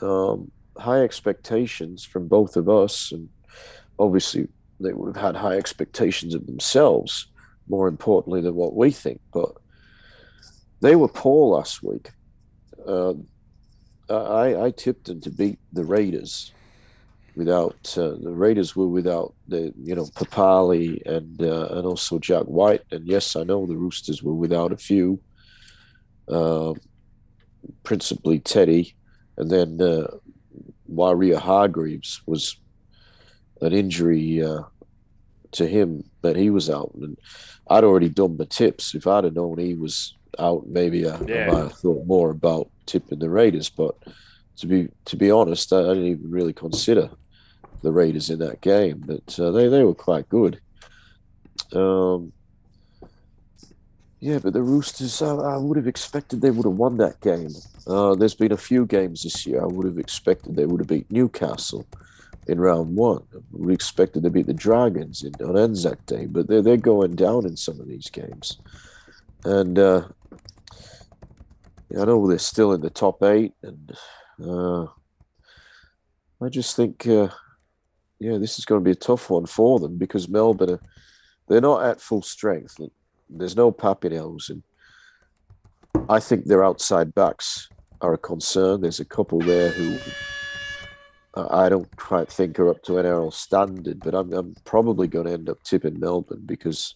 Um, 0.00 0.50
high 0.78 1.02
expectations 1.02 2.02
from 2.02 2.28
both 2.28 2.56
of 2.56 2.70
us, 2.70 3.12
and 3.12 3.28
obviously 3.98 4.48
they 4.82 4.92
would 4.92 5.14
have 5.14 5.24
had 5.24 5.36
high 5.36 5.56
expectations 5.56 6.34
of 6.34 6.46
themselves, 6.46 7.26
more 7.68 7.88
importantly 7.88 8.40
than 8.40 8.54
what 8.54 8.74
we 8.74 8.90
think. 8.90 9.20
But 9.32 9.52
they 10.80 10.96
were 10.96 11.08
poor 11.08 11.56
last 11.56 11.82
week. 11.82 12.10
Uh, 12.86 13.14
I, 14.10 14.64
I 14.64 14.70
tipped 14.70 15.06
them 15.06 15.20
to 15.22 15.30
beat 15.30 15.58
the 15.72 15.84
Raiders. 15.84 16.52
Without 17.34 17.96
uh, 17.96 18.16
the 18.20 18.30
Raiders 18.30 18.76
were 18.76 18.88
without 18.88 19.34
the 19.48 19.72
you 19.82 19.94
know 19.94 20.04
Papalii 20.04 21.00
and 21.06 21.40
uh, 21.40 21.68
and 21.70 21.86
also 21.86 22.18
Jack 22.18 22.44
Wighton 22.46 22.84
and 22.90 23.06
yes 23.06 23.36
I 23.36 23.42
know 23.42 23.64
the 23.64 23.76
Roosters 23.76 24.22
were 24.22 24.34
without 24.34 24.70
a 24.70 24.76
few, 24.76 25.18
uh, 26.28 26.74
principally 27.84 28.38
Teddy, 28.38 28.94
and 29.38 29.50
then 29.50 29.80
uh, 29.80 30.08
Waerea-Hargreaves 30.92 32.20
was 32.26 32.56
an 33.62 33.72
injury 33.72 34.42
uh, 34.42 34.62
to 35.52 35.66
him 35.66 36.04
that 36.22 36.36
he 36.36 36.50
was 36.50 36.68
out, 36.70 36.92
and 37.00 37.16
I'd 37.68 37.84
already 37.84 38.08
done 38.08 38.36
the 38.36 38.46
tips. 38.46 38.94
If 38.94 39.06
I'd 39.06 39.24
have 39.24 39.34
known 39.34 39.58
he 39.58 39.74
was 39.74 40.14
out, 40.38 40.66
maybe 40.66 41.08
I, 41.08 41.20
Yeah. 41.26 41.44
I 41.48 41.52
might 41.52 41.62
have 41.64 41.72
thought 41.78 42.06
more 42.06 42.30
about 42.30 42.70
tipping 42.86 43.18
the 43.18 43.30
Raiders. 43.30 43.70
But 43.70 43.94
to 44.56 44.66
be 44.66 44.88
to 45.06 45.16
be 45.16 45.30
honest, 45.30 45.72
I, 45.72 45.78
I 45.80 45.94
didn't 45.94 46.06
even 46.06 46.30
really 46.30 46.52
consider 46.52 47.10
the 47.82 47.92
Raiders 47.92 48.30
in 48.30 48.38
that 48.40 48.60
game, 48.60 49.02
but 49.06 49.38
uh, 49.38 49.50
they 49.50 49.68
they 49.68 49.84
were 49.84 49.94
quite 49.94 50.28
good. 50.28 50.60
Um, 51.72 52.32
yeah, 54.20 54.38
but 54.38 54.52
the 54.52 54.62
Roosters, 54.62 55.20
I, 55.20 55.34
I 55.34 55.56
would 55.56 55.76
have 55.76 55.88
expected 55.88 56.40
they 56.40 56.50
would 56.52 56.64
have 56.66 56.76
won 56.76 56.96
that 56.98 57.20
game. 57.20 57.50
Uh, 57.86 58.14
there's 58.14 58.36
been 58.36 58.52
a 58.52 58.56
few 58.56 58.86
games 58.86 59.22
this 59.24 59.44
year 59.46 59.60
I 59.62 59.66
would 59.66 59.84
have 59.84 59.98
expected 59.98 60.54
they 60.54 60.66
would 60.66 60.80
have 60.80 60.86
beat 60.86 61.10
Newcastle 61.10 61.84
in 62.46 62.60
round 62.60 62.96
one. 62.96 63.22
We 63.52 63.72
expected 63.72 64.22
to 64.24 64.30
beat 64.30 64.46
the 64.46 64.54
Dragons 64.54 65.22
in, 65.22 65.34
on 65.44 65.56
Anzac 65.56 66.04
Day, 66.06 66.26
but 66.26 66.48
they're, 66.48 66.62
they're 66.62 66.76
going 66.76 67.14
down 67.14 67.46
in 67.46 67.56
some 67.56 67.80
of 67.80 67.88
these 67.88 68.10
games. 68.10 68.58
And 69.44 69.78
uh, 69.78 70.08
I 71.98 72.04
know 72.04 72.26
they're 72.26 72.38
still 72.38 72.72
in 72.72 72.80
the 72.80 72.90
top 72.90 73.22
eight, 73.22 73.54
and 73.62 73.92
uh, 74.44 74.84
I 76.42 76.48
just 76.48 76.76
think, 76.76 77.06
uh, 77.06 77.28
yeah, 78.18 78.38
this 78.38 78.58
is 78.58 78.64
going 78.64 78.80
to 78.80 78.84
be 78.84 78.92
a 78.92 78.96
tough 78.96 79.30
one 79.30 79.46
for 79.46 79.78
them 79.78 79.98
because 79.98 80.28
Melbourne, 80.28 80.70
are, 80.70 80.80
they're 81.48 81.60
not 81.60 81.84
at 81.84 82.00
full 82.00 82.22
strength. 82.22 82.78
There's 83.28 83.56
no 83.56 83.72
Papenhuyzen, 83.72 84.50
and 84.50 84.62
I 86.08 86.20
think 86.20 86.44
their 86.44 86.64
outside 86.64 87.14
backs 87.14 87.68
are 88.00 88.14
a 88.14 88.18
concern. 88.18 88.80
There's 88.80 89.00
a 89.00 89.04
couple 89.04 89.38
there 89.40 89.70
who 89.70 89.96
I 91.34 91.70
don't 91.70 91.96
quite 91.96 92.28
think 92.28 92.58
are 92.58 92.68
up 92.68 92.82
to 92.84 92.98
an 92.98 93.06
NRL 93.06 93.32
standard, 93.32 94.00
but 94.00 94.14
I'm, 94.14 94.32
I'm 94.32 94.54
probably 94.64 95.08
going 95.08 95.26
to 95.26 95.32
end 95.32 95.48
up 95.48 95.62
tipping 95.62 95.98
Melbourne 95.98 96.42
because 96.44 96.94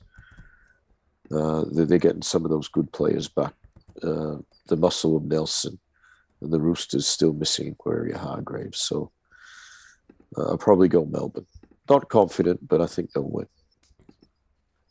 uh, 1.32 1.64
they're, 1.72 1.86
they're, 1.86 1.98
getting 1.98 2.22
some 2.22 2.44
of 2.44 2.50
those 2.50 2.68
good 2.68 2.92
players 2.92 3.28
back. 3.28 3.54
Uh, 4.02 4.36
the 4.68 4.76
muscle 4.76 5.16
of 5.16 5.24
Nelson 5.24 5.78
and 6.42 6.52
the 6.52 6.60
Roosters 6.60 7.06
still 7.06 7.32
missing 7.32 7.68
Aquaria 7.68 8.18
Hargreaves. 8.18 8.78
So 8.78 9.10
uh, 10.36 10.50
I'll 10.50 10.58
probably 10.58 10.88
go 10.88 11.06
Melbourne. 11.06 11.46
Not 11.88 12.10
confident, 12.10 12.66
but 12.68 12.82
I 12.82 12.86
think 12.86 13.12
they'll 13.12 13.22
win. 13.22 13.46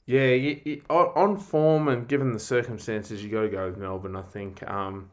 Yeah, 0.08 0.30
you, 0.30 0.62
you, 0.66 0.82
on 0.90 1.38
form 1.38 1.88
and 1.88 2.08
given 2.08 2.32
the 2.32 2.40
circumstances, 2.40 3.24
you 3.24 3.30
got 3.30 3.42
to 3.42 3.50
go 3.50 3.68
with 3.68 3.78
Melbourne. 3.78 4.16
I 4.16 4.22
think 4.22 4.68
um, 4.70 5.12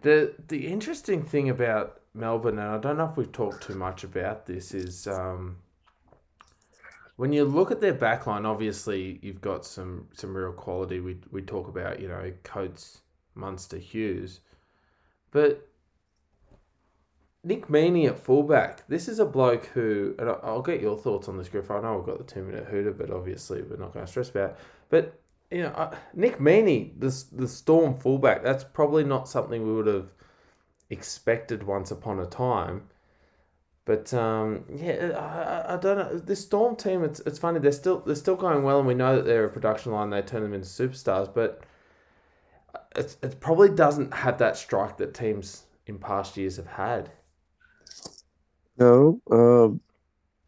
the 0.00 0.34
the 0.48 0.66
interesting 0.66 1.22
thing 1.22 1.48
about 1.48 2.01
Melbourne, 2.14 2.58
and 2.58 2.68
I 2.68 2.78
don't 2.78 2.98
know 2.98 3.08
if 3.08 3.16
we've 3.16 3.32
talked 3.32 3.62
too 3.62 3.74
much 3.74 4.04
about 4.04 4.46
this, 4.46 4.74
is 4.74 5.06
um, 5.06 5.56
when 7.16 7.32
you 7.32 7.44
look 7.44 7.70
at 7.70 7.80
their 7.80 7.94
backline. 7.94 8.46
Obviously, 8.46 9.18
you've 9.22 9.40
got 9.40 9.64
some 9.64 10.08
some 10.12 10.36
real 10.36 10.52
quality. 10.52 11.00
We 11.00 11.16
we 11.30 11.42
talk 11.42 11.68
about 11.68 12.00
you 12.00 12.08
know 12.08 12.32
Coates, 12.42 13.00
Munster, 13.34 13.78
Hughes, 13.78 14.40
but 15.30 15.66
Nick 17.44 17.68
Meaney 17.68 18.06
at 18.06 18.18
fullback. 18.18 18.86
This 18.88 19.08
is 19.08 19.18
a 19.18 19.24
bloke 19.24 19.66
who, 19.66 20.14
and 20.18 20.28
I'll 20.28 20.62
get 20.62 20.80
your 20.80 20.96
thoughts 20.96 21.28
on 21.28 21.38
this, 21.38 21.48
Griff. 21.48 21.70
I 21.70 21.80
know 21.80 21.98
I've 21.98 22.06
got 22.06 22.18
the 22.18 22.24
two 22.24 22.42
minute 22.42 22.66
hooter, 22.66 22.92
but 22.92 23.10
obviously 23.10 23.62
we're 23.62 23.76
not 23.76 23.92
going 23.92 24.04
to 24.04 24.10
stress 24.10 24.30
about. 24.30 24.50
It. 24.50 24.56
But 24.90 25.20
you 25.50 25.62
know, 25.62 25.90
Nick 26.14 26.38
Meaney, 26.38 26.92
the 26.98 27.24
the 27.36 27.48
Storm 27.48 27.94
fullback. 27.94 28.42
That's 28.42 28.64
probably 28.64 29.04
not 29.04 29.28
something 29.28 29.66
we 29.66 29.72
would 29.72 29.86
have 29.86 30.12
expected 30.92 31.64
once 31.64 31.90
upon 31.90 32.20
a 32.20 32.26
time. 32.26 32.84
But 33.84 34.14
um, 34.14 34.64
yeah, 34.72 35.10
I, 35.18 35.74
I 35.74 35.76
don't 35.76 35.98
know. 35.98 36.18
This 36.18 36.42
Storm 36.42 36.76
team, 36.76 37.02
it's 37.02 37.20
it's 37.20 37.38
funny. 37.38 37.58
They're 37.58 37.72
still 37.72 38.00
they're 38.00 38.14
still 38.14 38.36
going 38.36 38.62
well, 38.62 38.78
and 38.78 38.86
we 38.86 38.94
know 38.94 39.16
that 39.16 39.24
they're 39.24 39.44
a 39.44 39.50
production 39.50 39.92
line. 39.92 40.10
They 40.10 40.22
turn 40.22 40.42
them 40.42 40.54
into 40.54 40.68
superstars, 40.68 41.32
but 41.34 41.62
it 42.94 43.16
it 43.22 43.40
probably 43.40 43.70
doesn't 43.70 44.14
have 44.14 44.38
that 44.38 44.56
strike 44.56 44.98
that 44.98 45.14
teams 45.14 45.64
in 45.86 45.98
past 45.98 46.36
years 46.36 46.56
have 46.56 46.68
had. 46.68 47.10
No, 48.78 49.20
um, 49.30 49.80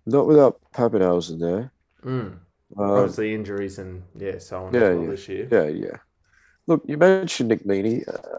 not 0.07 0.27
without 0.27 0.61
Papenhuyzen 0.73 1.41
there. 1.41 1.73
Mm. 2.05 2.39
Um, 2.77 2.91
Obviously, 2.91 3.35
injuries 3.35 3.79
and 3.79 4.03
yeah, 4.17 4.39
so 4.39 4.65
on 4.65 4.75
yeah, 4.75 4.93
well 4.93 5.05
yeah, 5.05 5.11
this 5.11 5.29
year. 5.29 5.49
Yeah, 5.51 5.67
yeah. 5.69 5.97
Look, 6.67 6.83
you 6.87 6.97
mentioned 6.97 7.49
Nick 7.51 7.65
Meaney. 7.65 8.07
Uh, 8.09 8.39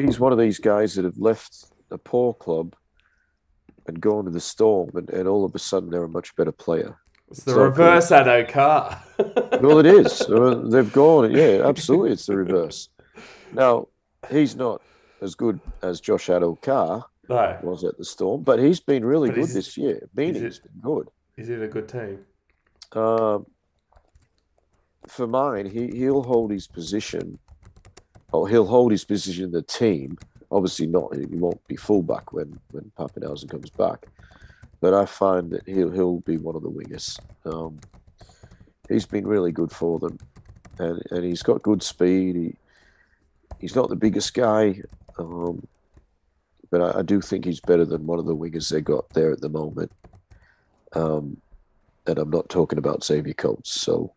he's 0.00 0.20
one 0.20 0.32
of 0.32 0.38
these 0.38 0.58
guys 0.58 0.94
that 0.94 1.04
have 1.04 1.18
left 1.18 1.66
a 1.90 1.98
poor 1.98 2.34
club 2.34 2.74
and 3.86 4.00
gone 4.00 4.24
to 4.24 4.30
the 4.30 4.40
Storm, 4.40 4.90
and, 4.94 5.08
and 5.10 5.28
all 5.28 5.44
of 5.44 5.54
a 5.54 5.58
sudden 5.58 5.90
they're 5.90 6.04
a 6.04 6.08
much 6.08 6.34
better 6.36 6.52
player. 6.52 6.98
It's 7.30 7.44
the 7.44 7.54
reverse 7.54 8.08
cool. 8.08 8.18
Addo 8.18 8.48
Carr. 8.48 9.02
well, 9.60 9.78
it 9.78 9.86
is. 9.86 10.18
They've 10.70 10.92
gone. 10.92 11.32
Yeah, 11.32 11.62
absolutely. 11.64 12.12
It's 12.12 12.26
the 12.26 12.36
reverse. 12.36 12.88
Now, 13.52 13.88
he's 14.30 14.54
not 14.54 14.80
as 15.20 15.34
good 15.34 15.60
as 15.82 16.00
Josh 16.00 16.26
Addo-Carr 16.26 17.04
no. 17.28 17.58
was 17.62 17.84
at 17.84 17.98
the 17.98 18.04
Storm, 18.04 18.42
but 18.42 18.58
he's 18.58 18.80
been 18.80 19.04
really 19.04 19.30
but 19.30 19.36
good 19.36 19.48
this 19.48 19.76
year. 19.76 20.08
Meaney's 20.16 20.60
been 20.60 20.80
good. 20.80 21.08
Is 21.36 21.48
it 21.48 21.62
a 21.62 21.68
good 21.68 21.88
team? 21.88 22.20
Um, 22.92 23.46
for 25.08 25.26
mine, 25.26 25.66
he, 25.66 25.88
he'll 25.88 26.22
hold 26.22 26.50
his 26.50 26.66
position 26.66 27.38
oh, 28.32 28.44
he'll 28.44 28.66
hold 28.66 28.92
his 28.92 29.04
position 29.04 29.44
in 29.44 29.50
the 29.52 29.62
team. 29.62 30.18
Obviously, 30.50 30.86
not 30.86 31.14
he 31.14 31.26
won't 31.26 31.66
be 31.66 31.76
fullback 31.76 32.32
when 32.32 32.58
when 32.70 32.90
Papenhuyzen 32.98 33.50
comes 33.50 33.70
back, 33.70 34.06
but 34.80 34.94
I 34.94 35.06
find 35.06 35.50
that 35.50 35.66
he'll 35.66 35.90
he'll 35.90 36.20
be 36.20 36.36
one 36.36 36.56
of 36.56 36.62
the 36.62 36.70
wingers. 36.70 37.18
Um, 37.44 37.80
he's 38.88 39.06
been 39.06 39.26
really 39.26 39.52
good 39.52 39.72
for 39.72 39.98
them, 39.98 40.18
and 40.78 41.02
and 41.10 41.24
he's 41.24 41.42
got 41.42 41.62
good 41.62 41.82
speed. 41.82 42.36
He 42.36 42.54
he's 43.60 43.74
not 43.74 43.88
the 43.88 43.96
biggest 43.96 44.34
guy, 44.34 44.80
um, 45.18 45.66
but 46.70 46.80
I, 46.80 47.00
I, 47.00 47.02
do 47.02 47.20
think 47.20 47.44
he's 47.44 47.60
better 47.60 47.84
than 47.84 48.06
one 48.06 48.18
of 48.18 48.26
the 48.26 48.36
wingers 48.36 48.70
they 48.70 48.80
got 48.80 49.08
there 49.10 49.32
at 49.32 49.40
the 49.40 49.48
moment. 49.48 49.92
Um, 50.92 51.38
and 52.06 52.18
I'm 52.18 52.30
not 52.30 52.48
talking 52.48 52.78
about 52.78 53.04
Xavier 53.04 53.34
Coates. 53.34 53.80
So 53.80 54.12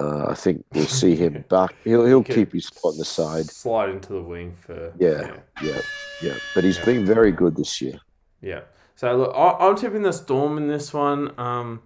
uh, 0.00 0.26
I 0.28 0.34
think 0.34 0.64
we'll 0.72 0.86
see 1.02 1.16
him 1.16 1.44
back. 1.48 1.74
He'll 1.84 2.06
he'll 2.06 2.24
keep 2.24 2.52
his 2.52 2.66
spot 2.66 2.92
on 2.92 2.98
the 2.98 3.04
side. 3.04 3.46
Slide 3.46 3.90
into 3.90 4.12
the 4.12 4.22
wing 4.22 4.54
for 4.54 4.92
yeah, 4.98 5.32
yeah, 5.62 5.68
yeah. 5.68 5.80
yeah. 6.22 6.34
But 6.54 6.64
he's 6.64 6.78
yeah. 6.78 6.84
been 6.84 7.06
very 7.06 7.32
good 7.32 7.56
this 7.56 7.80
year. 7.80 8.00
Yeah. 8.40 8.60
So 8.94 9.16
look, 9.16 9.32
I, 9.34 9.66
am 9.66 9.76
tipping 9.76 10.02
the 10.02 10.12
Storm 10.12 10.56
in 10.56 10.66
this 10.66 10.92
one. 10.92 11.32
Um, 11.38 11.82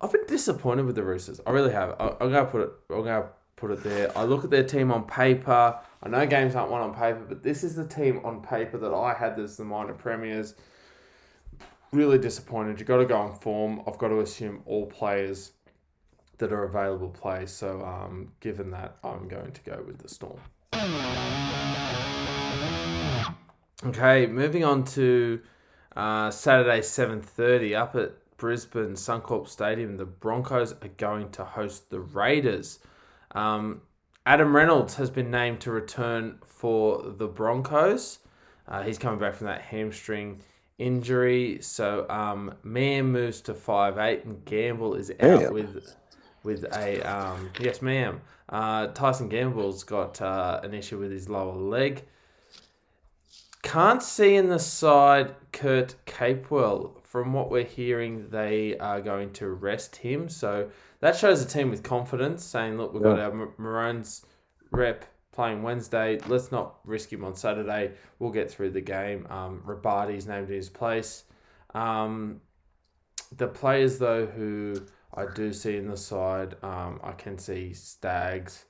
I've 0.00 0.12
been 0.12 0.26
disappointed 0.26 0.86
with 0.86 0.96
the 0.96 1.02
Roosters. 1.02 1.40
I 1.46 1.50
really 1.50 1.72
have. 1.72 1.96
I, 2.00 2.14
I'm 2.20 2.30
gonna 2.30 2.46
put 2.46 2.62
it. 2.62 2.70
I'm 2.90 3.04
gonna 3.04 3.28
put 3.56 3.70
it 3.70 3.82
there. 3.82 4.16
I 4.16 4.24
look 4.24 4.44
at 4.44 4.50
their 4.50 4.64
team 4.64 4.90
on 4.90 5.04
paper. 5.06 5.78
I 6.02 6.08
know 6.08 6.26
games 6.26 6.54
aren't 6.54 6.70
won 6.70 6.82
on 6.82 6.94
paper, 6.94 7.24
but 7.26 7.42
this 7.42 7.64
is 7.64 7.74
the 7.74 7.86
team 7.86 8.20
on 8.24 8.42
paper 8.42 8.76
that 8.78 8.92
I 8.92 9.14
had 9.14 9.38
as 9.38 9.56
the 9.56 9.64
minor 9.64 9.94
premiers 9.94 10.54
really 11.94 12.18
disappointed. 12.18 12.78
You've 12.78 12.88
got 12.88 12.98
to 12.98 13.06
go 13.06 13.16
on 13.16 13.38
form. 13.38 13.82
I've 13.86 13.98
got 13.98 14.08
to 14.08 14.20
assume 14.20 14.62
all 14.66 14.86
players 14.86 15.52
that 16.38 16.52
are 16.52 16.64
available 16.64 17.08
play. 17.08 17.46
So, 17.46 17.80
um, 17.82 18.32
given 18.40 18.70
that, 18.72 18.96
I'm 19.04 19.28
going 19.28 19.52
to 19.52 19.60
go 19.62 19.82
with 19.86 19.98
the 19.98 20.08
Storm. 20.08 20.40
Okay, 23.84 24.26
moving 24.26 24.64
on 24.64 24.84
to 24.84 25.40
uh, 25.94 26.30
Saturday 26.30 26.80
7:30 26.80 27.76
up 27.76 27.94
at 27.94 28.12
Brisbane 28.36 28.94
Suncorp 28.94 29.48
Stadium. 29.48 29.96
The 29.96 30.06
Broncos 30.06 30.72
are 30.72 30.88
going 30.96 31.30
to 31.32 31.44
host 31.44 31.90
the 31.90 32.00
Raiders. 32.00 32.80
Um, 33.32 33.82
Adam 34.26 34.56
Reynolds 34.56 34.94
has 34.94 35.10
been 35.10 35.30
named 35.30 35.60
to 35.60 35.70
return 35.70 36.38
for 36.44 37.02
the 37.02 37.26
Broncos. 37.26 38.20
Uh, 38.66 38.82
he's 38.82 38.98
coming 38.98 39.20
back 39.20 39.34
from 39.34 39.46
that 39.48 39.60
hamstring 39.60 40.40
injury. 40.78 41.58
So 41.60 42.06
um, 42.08 42.54
Mam 42.62 43.12
moves 43.12 43.40
to 43.42 43.54
five 43.54 43.98
eight, 43.98 44.24
and 44.24 44.44
Gamble 44.44 44.94
is 44.94 45.12
out 45.20 45.52
with 45.52 45.96
with 46.42 46.64
a 46.64 47.00
um, 47.02 47.50
yes, 47.60 47.82
ma'am. 47.82 48.20
Uh, 48.48 48.88
Tyson 48.88 49.28
Gamble's 49.28 49.84
got 49.84 50.20
uh, 50.20 50.60
an 50.62 50.74
issue 50.74 50.98
with 50.98 51.10
his 51.10 51.28
lower 51.28 51.56
leg. 51.56 52.04
Can't 53.62 54.02
see 54.02 54.34
in 54.34 54.48
the 54.48 54.58
side 54.58 55.34
Kurt 55.52 55.94
Capewell. 56.06 57.00
From 57.02 57.32
what 57.32 57.48
we're 57.48 57.62
hearing, 57.62 58.28
they 58.30 58.76
are 58.78 59.00
going 59.00 59.32
to 59.34 59.46
rest 59.48 59.96
him. 59.96 60.28
So 60.28 60.68
that 60.98 61.16
shows 61.16 61.44
the 61.44 61.50
team 61.50 61.70
with 61.70 61.82
confidence, 61.82 62.44
saying, 62.44 62.76
"Look, 62.76 62.92
we've 62.92 63.04
yeah. 63.04 63.10
got 63.10 63.20
our 63.20 63.48
Maroons 63.56 64.26
rep 64.72 65.04
playing 65.34 65.62
Wednesday. 65.62 66.18
Let's 66.28 66.52
not 66.52 66.76
risk 66.84 67.12
him 67.12 67.24
on 67.24 67.34
Saturday. 67.34 67.92
We'll 68.18 68.30
get 68.30 68.50
through 68.50 68.70
the 68.70 68.80
game. 68.80 69.26
Um, 69.28 69.62
Robati's 69.66 70.26
named 70.26 70.48
in 70.48 70.56
his 70.56 70.70
place. 70.70 71.24
Um, 71.74 72.40
the 73.36 73.48
players, 73.48 73.98
though, 73.98 74.26
who 74.26 74.76
I 75.12 75.26
do 75.26 75.52
see 75.52 75.76
in 75.76 75.88
the 75.88 75.96
side, 75.96 76.54
um, 76.62 77.00
I 77.02 77.12
can 77.12 77.36
see 77.36 77.72
Staggs. 77.72 78.64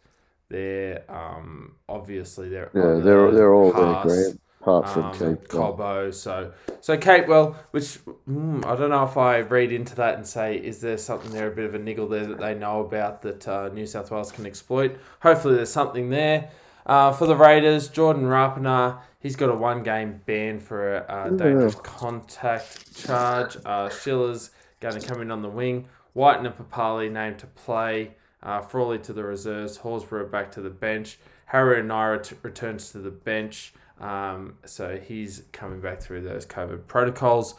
They're 0.49 1.05
um, 1.09 1.77
obviously 1.89 2.49
they're 2.49 2.71
yeah 2.75 3.01
they're 3.03 3.31
they're 3.33 3.55
all 3.55 3.73
there 3.73 3.95
great 4.03 4.35
apart 4.65 4.89
from 4.89 5.05
um, 5.05 5.13
Cape 5.13 5.49
Cobbo. 5.49 6.13
So 6.13 6.53
so 6.81 6.97
Capewell, 6.97 7.57
which 7.71 7.99
mm, 8.29 8.65
I 8.65 8.77
don't 8.77 8.91
know 8.91 9.05
if 9.05 9.17
I 9.17 9.39
read 9.39 9.73
into 9.73 9.95
that 9.97 10.15
and 10.17 10.27
say 10.27 10.57
is 10.57 10.81
there 10.81 10.97
something 10.97 11.31
there 11.31 11.49
a 11.49 11.55
bit 11.55 11.67
of 11.67 11.75
a 11.75 11.79
niggle 11.79 12.09
there 12.09 12.27
that 12.27 12.39
they 12.39 12.55
know 12.55 12.81
about 12.81 13.23
that 13.23 13.47
uh, 13.47 13.69
New 13.69 13.87
South 13.87 14.11
Wales 14.11 14.33
can 14.33 14.47
exploit. 14.47 14.99
Hopefully 15.21 15.57
there's 15.57 15.73
something 15.73 16.11
there. 16.11 16.51
Uh, 16.87 17.13
for 17.13 17.27
the 17.27 17.37
Raiders, 17.37 17.89
Jordan 17.89 18.25
Rapana, 18.25 18.99
he's 19.19 19.37
got 19.37 19.49
a 19.49 19.55
one 19.55 19.83
game 19.83 20.21
ban 20.27 20.61
for 20.61 20.99
a 20.99 21.01
uh, 21.09 21.29
dangerous 21.31 21.77
contact 21.77 22.95
charge. 22.95 23.57
Uh, 23.65 23.89
Schiller's 23.89 24.51
going 24.81 25.01
to 25.01 25.07
come 25.07 25.23
in 25.23 25.31
on 25.31 25.41
the 25.41 25.49
wing. 25.49 25.89
Wighton 26.13 26.47
and 26.47 26.55
Papalii 26.55 27.11
named 27.11 27.39
to 27.39 27.47
play. 27.47 28.13
Uh, 28.43 28.61
Frawley 28.61 28.99
to 28.99 29.15
the 29.15 29.25
reserves. 29.25 29.79
Horsburgh 29.79 30.31
back 30.31 30.53
to 30.53 30.61
the 30.61 30.69
bench. 30.71 31.19
Harry 31.47 31.83
Naira 31.83 32.23
t- 32.23 32.37
returns 32.43 32.91
to 32.93 32.99
the 32.99 33.11
bench. 33.11 33.73
Um, 34.01 34.55
so 34.65 34.97
he's 34.97 35.45
coming 35.53 35.81
back 35.81 36.01
through 36.01 36.23
those 36.23 36.47
COVID 36.47 36.87
protocols. 36.87 37.55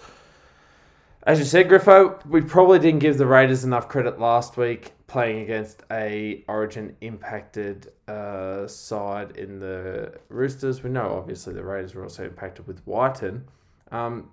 As 1.23 1.39
you 1.39 1.45
said, 1.45 1.67
Griffo, 1.67 2.23
we 2.27 2.41
probably 2.41 2.77
didn't 2.77 2.99
give 2.99 3.17
the 3.17 3.25
Raiders 3.25 3.63
enough 3.63 3.89
credit 3.89 4.19
last 4.19 4.57
week 4.57 4.91
playing 5.07 5.41
against 5.41 5.83
a 5.91 6.43
Origin 6.47 6.95
impacted 7.01 7.91
uh, 8.07 8.67
side 8.67 9.35
in 9.37 9.59
the 9.59 10.13
Roosters. 10.29 10.83
We 10.83 10.89
know 10.89 11.15
obviously 11.17 11.53
the 11.53 11.63
Raiders 11.63 11.95
were 11.95 12.03
also 12.03 12.25
impacted 12.25 12.67
with 12.67 12.85
Wighton. 12.85 13.45
Um, 13.91 14.29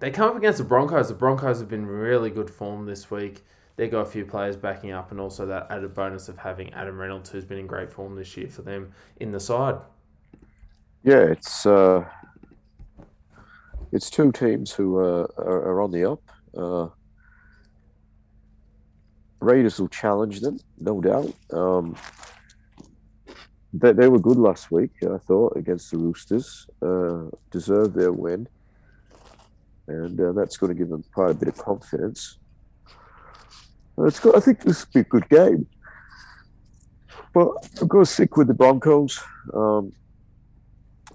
they 0.00 0.10
come 0.10 0.30
up 0.30 0.36
against 0.36 0.58
the 0.58 0.64
Broncos. 0.64 1.08
The 1.08 1.14
Broncos 1.14 1.60
have 1.60 1.68
been 1.68 1.86
really 1.86 2.30
good 2.30 2.50
form 2.50 2.86
this 2.86 3.10
week. 3.10 3.44
They 3.76 3.88
got 3.88 4.00
a 4.00 4.06
few 4.06 4.26
players 4.26 4.56
backing 4.56 4.92
up, 4.92 5.10
and 5.10 5.20
also 5.20 5.46
that 5.46 5.66
added 5.70 5.94
bonus 5.94 6.28
of 6.28 6.36
having 6.36 6.72
Adam 6.74 6.98
Reynolds, 6.98 7.30
who's 7.30 7.44
been 7.44 7.58
in 7.58 7.66
great 7.66 7.90
form 7.90 8.14
this 8.14 8.36
year 8.36 8.48
for 8.48 8.62
them 8.62 8.92
in 9.16 9.32
the 9.32 9.40
side. 9.40 9.76
Yeah, 11.04 11.22
it's 11.22 11.66
uh, 11.66 12.04
it's 13.90 14.08
two 14.08 14.30
teams 14.30 14.70
who 14.72 15.00
uh, 15.00 15.26
are, 15.36 15.62
are 15.72 15.80
on 15.80 15.90
the 15.90 16.10
up. 16.10 16.22
Uh, 16.56 16.88
Raiders 19.40 19.80
will 19.80 19.88
challenge 19.88 20.40
them, 20.40 20.60
no 20.78 21.00
doubt. 21.00 21.34
Um, 21.52 21.96
they, 23.72 23.92
they 23.92 24.08
were 24.08 24.20
good 24.20 24.36
last 24.36 24.70
week, 24.70 24.92
I 25.02 25.18
thought, 25.18 25.56
against 25.56 25.90
the 25.90 25.98
Roosters. 25.98 26.68
Uh, 26.80 27.24
deserved 27.50 27.94
their 27.96 28.12
win. 28.12 28.46
And 29.88 30.20
uh, 30.20 30.32
that's 30.32 30.56
going 30.56 30.72
to 30.72 30.78
give 30.78 30.88
them 30.88 31.04
quite 31.12 31.32
a 31.32 31.34
bit 31.34 31.48
of 31.48 31.58
confidence. 31.58 32.38
It's 33.98 34.20
got, 34.20 34.36
I 34.36 34.40
think 34.40 34.60
this 34.60 34.86
will 34.86 34.92
be 34.94 35.00
a 35.00 35.04
good 35.04 35.28
game. 35.28 35.66
But 37.34 37.48
I'm 37.80 37.88
going 37.88 38.04
to 38.04 38.10
stick 38.10 38.36
with 38.36 38.46
the 38.46 38.54
Broncos. 38.54 39.18
Um, 39.52 39.92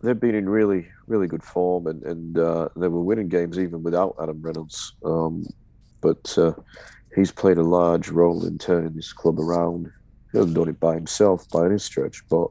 they've 0.01 0.19
been 0.19 0.35
in 0.35 0.49
really, 0.49 0.87
really 1.07 1.27
good 1.27 1.43
form, 1.43 1.87
and, 1.87 2.03
and 2.03 2.37
uh, 2.37 2.69
they 2.75 2.87
were 2.87 3.01
winning 3.01 3.29
games 3.29 3.57
even 3.57 3.83
without 3.83 4.15
Adam 4.21 4.41
Reynolds. 4.41 4.93
Um, 5.03 5.45
but 6.01 6.37
uh, 6.37 6.53
he's 7.15 7.31
played 7.31 7.57
a 7.57 7.63
large 7.63 8.09
role 8.09 8.45
in 8.45 8.57
turning 8.57 8.93
this 8.93 9.13
club 9.13 9.39
around. 9.39 9.91
He 10.31 10.37
hasn't 10.37 10.55
done 10.55 10.69
it 10.69 10.79
by 10.79 10.93
himself 10.93 11.49
by 11.49 11.65
any 11.65 11.79
stretch, 11.79 12.27
but 12.29 12.49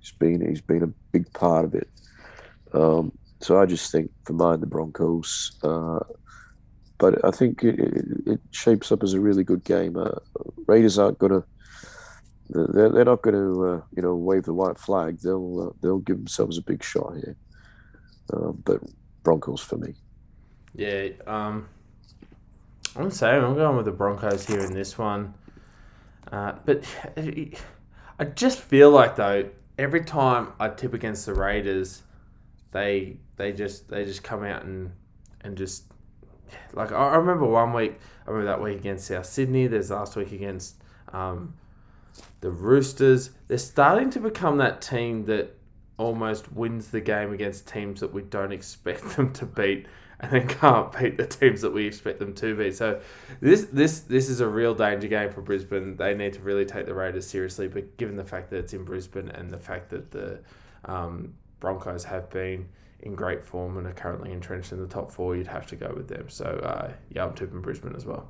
he's 0.00 0.12
been 0.12 0.46
he's 0.46 0.60
been 0.60 0.82
a 0.82 0.92
big 1.12 1.32
part 1.32 1.64
of 1.64 1.74
it. 1.74 1.88
Um, 2.72 3.12
so 3.40 3.60
I 3.60 3.66
just 3.66 3.90
think 3.90 4.10
for 4.24 4.32
mine 4.32 4.60
the 4.60 4.66
Broncos, 4.66 5.58
uh, 5.62 6.00
but 6.98 7.24
I 7.24 7.30
think 7.30 7.64
it, 7.64 7.78
it, 7.78 8.04
it, 8.26 8.40
shapes 8.50 8.92
up 8.92 9.02
as 9.02 9.14
a 9.14 9.20
really 9.20 9.44
good 9.44 9.64
game. 9.64 9.96
Uh, 9.96 10.10
Raiders 10.66 10.98
aren't 10.98 11.18
going 11.18 11.32
to. 11.32 11.44
They're, 12.52 12.88
they're 12.88 13.04
not 13.04 13.22
going 13.22 13.34
to, 13.34 13.66
uh, 13.66 13.80
you 13.94 14.02
know, 14.02 14.14
wave 14.16 14.44
the 14.44 14.54
white 14.54 14.78
flag. 14.78 15.20
They'll 15.20 15.68
uh, 15.68 15.72
they'll 15.80 15.98
give 15.98 16.16
themselves 16.16 16.58
a 16.58 16.62
big 16.62 16.82
shot 16.82 17.14
here. 17.14 17.36
Um, 18.32 18.62
but 18.64 18.80
Broncos 19.22 19.60
for 19.60 19.76
me. 19.76 19.94
Yeah, 20.74 21.08
um, 21.26 21.68
I'm 22.96 23.10
saying 23.10 23.44
I'm 23.44 23.54
going 23.54 23.76
with 23.76 23.86
the 23.86 23.92
Broncos 23.92 24.46
here 24.46 24.60
in 24.60 24.72
this 24.72 24.98
one. 24.98 25.34
Uh, 26.30 26.52
but 26.64 26.84
I 28.18 28.24
just 28.24 28.58
feel 28.58 28.90
like 28.90 29.16
though 29.16 29.48
every 29.78 30.04
time 30.04 30.52
I 30.60 30.68
tip 30.68 30.94
against 30.94 31.26
the 31.26 31.34
Raiders, 31.34 32.02
they 32.72 33.16
they 33.36 33.52
just 33.52 33.88
they 33.88 34.04
just 34.04 34.22
come 34.22 34.44
out 34.44 34.64
and 34.64 34.92
and 35.40 35.56
just 35.56 35.84
like 36.72 36.92
I 36.92 37.16
remember 37.16 37.46
one 37.46 37.72
week 37.72 37.98
I 38.26 38.30
remember 38.30 38.50
that 38.50 38.62
week 38.62 38.78
against 38.78 39.06
South 39.06 39.26
Sydney. 39.26 39.66
There's 39.66 39.90
last 39.90 40.16
week 40.16 40.32
against 40.32 40.76
um, 41.12 41.54
the 42.40 42.50
Roosters. 42.50 43.30
They're 43.48 43.58
starting 43.58 44.10
to 44.10 44.20
become 44.20 44.58
that 44.58 44.80
team 44.80 45.24
that 45.26 45.56
almost 45.96 46.52
wins 46.52 46.88
the 46.88 47.00
game 47.00 47.32
against 47.32 47.68
teams 47.68 48.00
that 48.00 48.12
we 48.12 48.22
don't 48.22 48.52
expect 48.52 49.04
them 49.16 49.32
to 49.34 49.46
beat 49.46 49.86
and 50.20 50.32
then 50.32 50.48
can't 50.48 50.92
beat 50.98 51.16
the 51.16 51.26
teams 51.26 51.62
that 51.62 51.72
we 51.72 51.86
expect 51.86 52.18
them 52.18 52.34
to 52.34 52.54
beat. 52.54 52.76
So 52.76 53.00
this 53.40 53.64
this 53.72 54.00
this 54.00 54.28
is 54.28 54.40
a 54.40 54.46
real 54.46 54.74
danger 54.74 55.08
game 55.08 55.30
for 55.30 55.40
Brisbane. 55.40 55.96
They 55.96 56.14
need 56.14 56.34
to 56.34 56.40
really 56.40 56.66
take 56.66 56.86
the 56.86 56.94
Raiders 56.94 57.26
seriously. 57.26 57.68
But 57.68 57.96
given 57.96 58.16
the 58.16 58.24
fact 58.24 58.50
that 58.50 58.58
it's 58.58 58.72
in 58.74 58.84
Brisbane 58.84 59.30
and 59.30 59.50
the 59.50 59.58
fact 59.58 59.90
that 59.90 60.10
the 60.10 60.40
um, 60.84 61.34
Broncos 61.58 62.04
have 62.04 62.28
been 62.30 62.68
in 63.00 63.14
great 63.14 63.42
form 63.42 63.78
and 63.78 63.86
are 63.86 63.92
currently 63.92 64.32
entrenched 64.32 64.72
in 64.72 64.80
the 64.80 64.86
top 64.86 65.10
four, 65.10 65.36
you'd 65.36 65.46
have 65.46 65.66
to 65.68 65.76
go 65.76 65.92
with 65.96 66.08
them. 66.08 66.28
So 66.28 66.44
uh, 66.44 66.92
yeah, 67.10 67.24
I'm 67.24 67.34
tipping 67.34 67.62
Brisbane 67.62 67.96
as 67.96 68.04
well. 68.04 68.28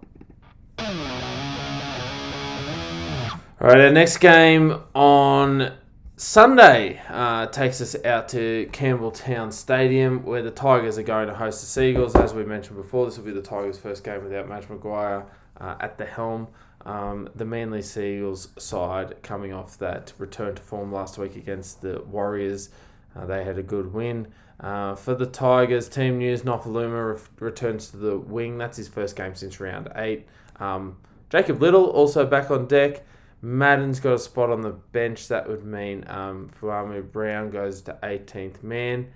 All 3.63 3.69
right, 3.69 3.79
our 3.79 3.91
next 3.91 4.17
game 4.17 4.81
on 4.95 5.75
Sunday 6.17 6.99
uh, 7.11 7.45
takes 7.49 7.83
us 7.83 7.95
out 8.07 8.31
to 8.31 8.67
Campbelltown 8.73 9.53
Stadium 9.53 10.25
where 10.25 10.41
the 10.41 10.51
Tigers 10.51 10.97
are 10.97 11.03
going 11.03 11.29
to 11.29 11.35
host 11.35 11.61
the 11.61 11.67
Seagulls. 11.67 12.17
As 12.17 12.33
we 12.33 12.43
mentioned 12.43 12.79
before, 12.79 13.05
this 13.05 13.19
will 13.19 13.27
be 13.27 13.33
the 13.33 13.43
Tigers' 13.43 13.77
first 13.77 14.03
game 14.03 14.25
without 14.25 14.49
Madge 14.49 14.67
Maguire 14.71 15.27
uh, 15.61 15.75
at 15.79 15.99
the 15.99 16.07
helm. 16.07 16.49
Um, 16.87 17.29
the 17.35 17.45
Manly 17.45 17.83
Seagulls 17.83 18.49
side 18.57 19.23
coming 19.23 19.53
off 19.53 19.77
that 19.77 20.15
return 20.17 20.55
to 20.55 20.63
form 20.63 20.91
last 20.91 21.19
week 21.19 21.37
against 21.37 21.83
the 21.83 22.01
Warriors. 22.05 22.71
Uh, 23.15 23.27
they 23.27 23.45
had 23.45 23.59
a 23.59 23.63
good 23.63 23.93
win. 23.93 24.29
Uh, 24.61 24.95
for 24.95 25.15
the 25.15 25.27
Tigers, 25.27 25.87
team 25.87 26.17
news 26.17 26.45
Nofoaluma 26.45 27.15
re- 27.15 27.23
returns 27.41 27.91
to 27.91 27.99
the 27.99 28.17
wing. 28.17 28.57
That's 28.57 28.79
his 28.79 28.89
first 28.89 29.17
game 29.17 29.35
since 29.35 29.61
round 29.61 29.91
eight. 29.97 30.27
Um, 30.59 30.97
Jacob 31.29 31.61
Little 31.61 31.91
also 31.91 32.25
back 32.25 32.51
on 32.51 32.67
deck. 32.67 33.05
Madden's 33.43 34.01
got 34.01 34.15
a 34.15 34.19
spot 34.19 34.51
on 34.51 34.61
the 34.61 34.71
bench. 34.71 35.29
That 35.29 35.49
would 35.49 35.65
mean 35.65 36.05
um, 36.09 36.51
Brown 36.61 37.51
goes 37.51 37.83
to 37.83 37.99
18th 38.03 38.63
man. 38.63 39.09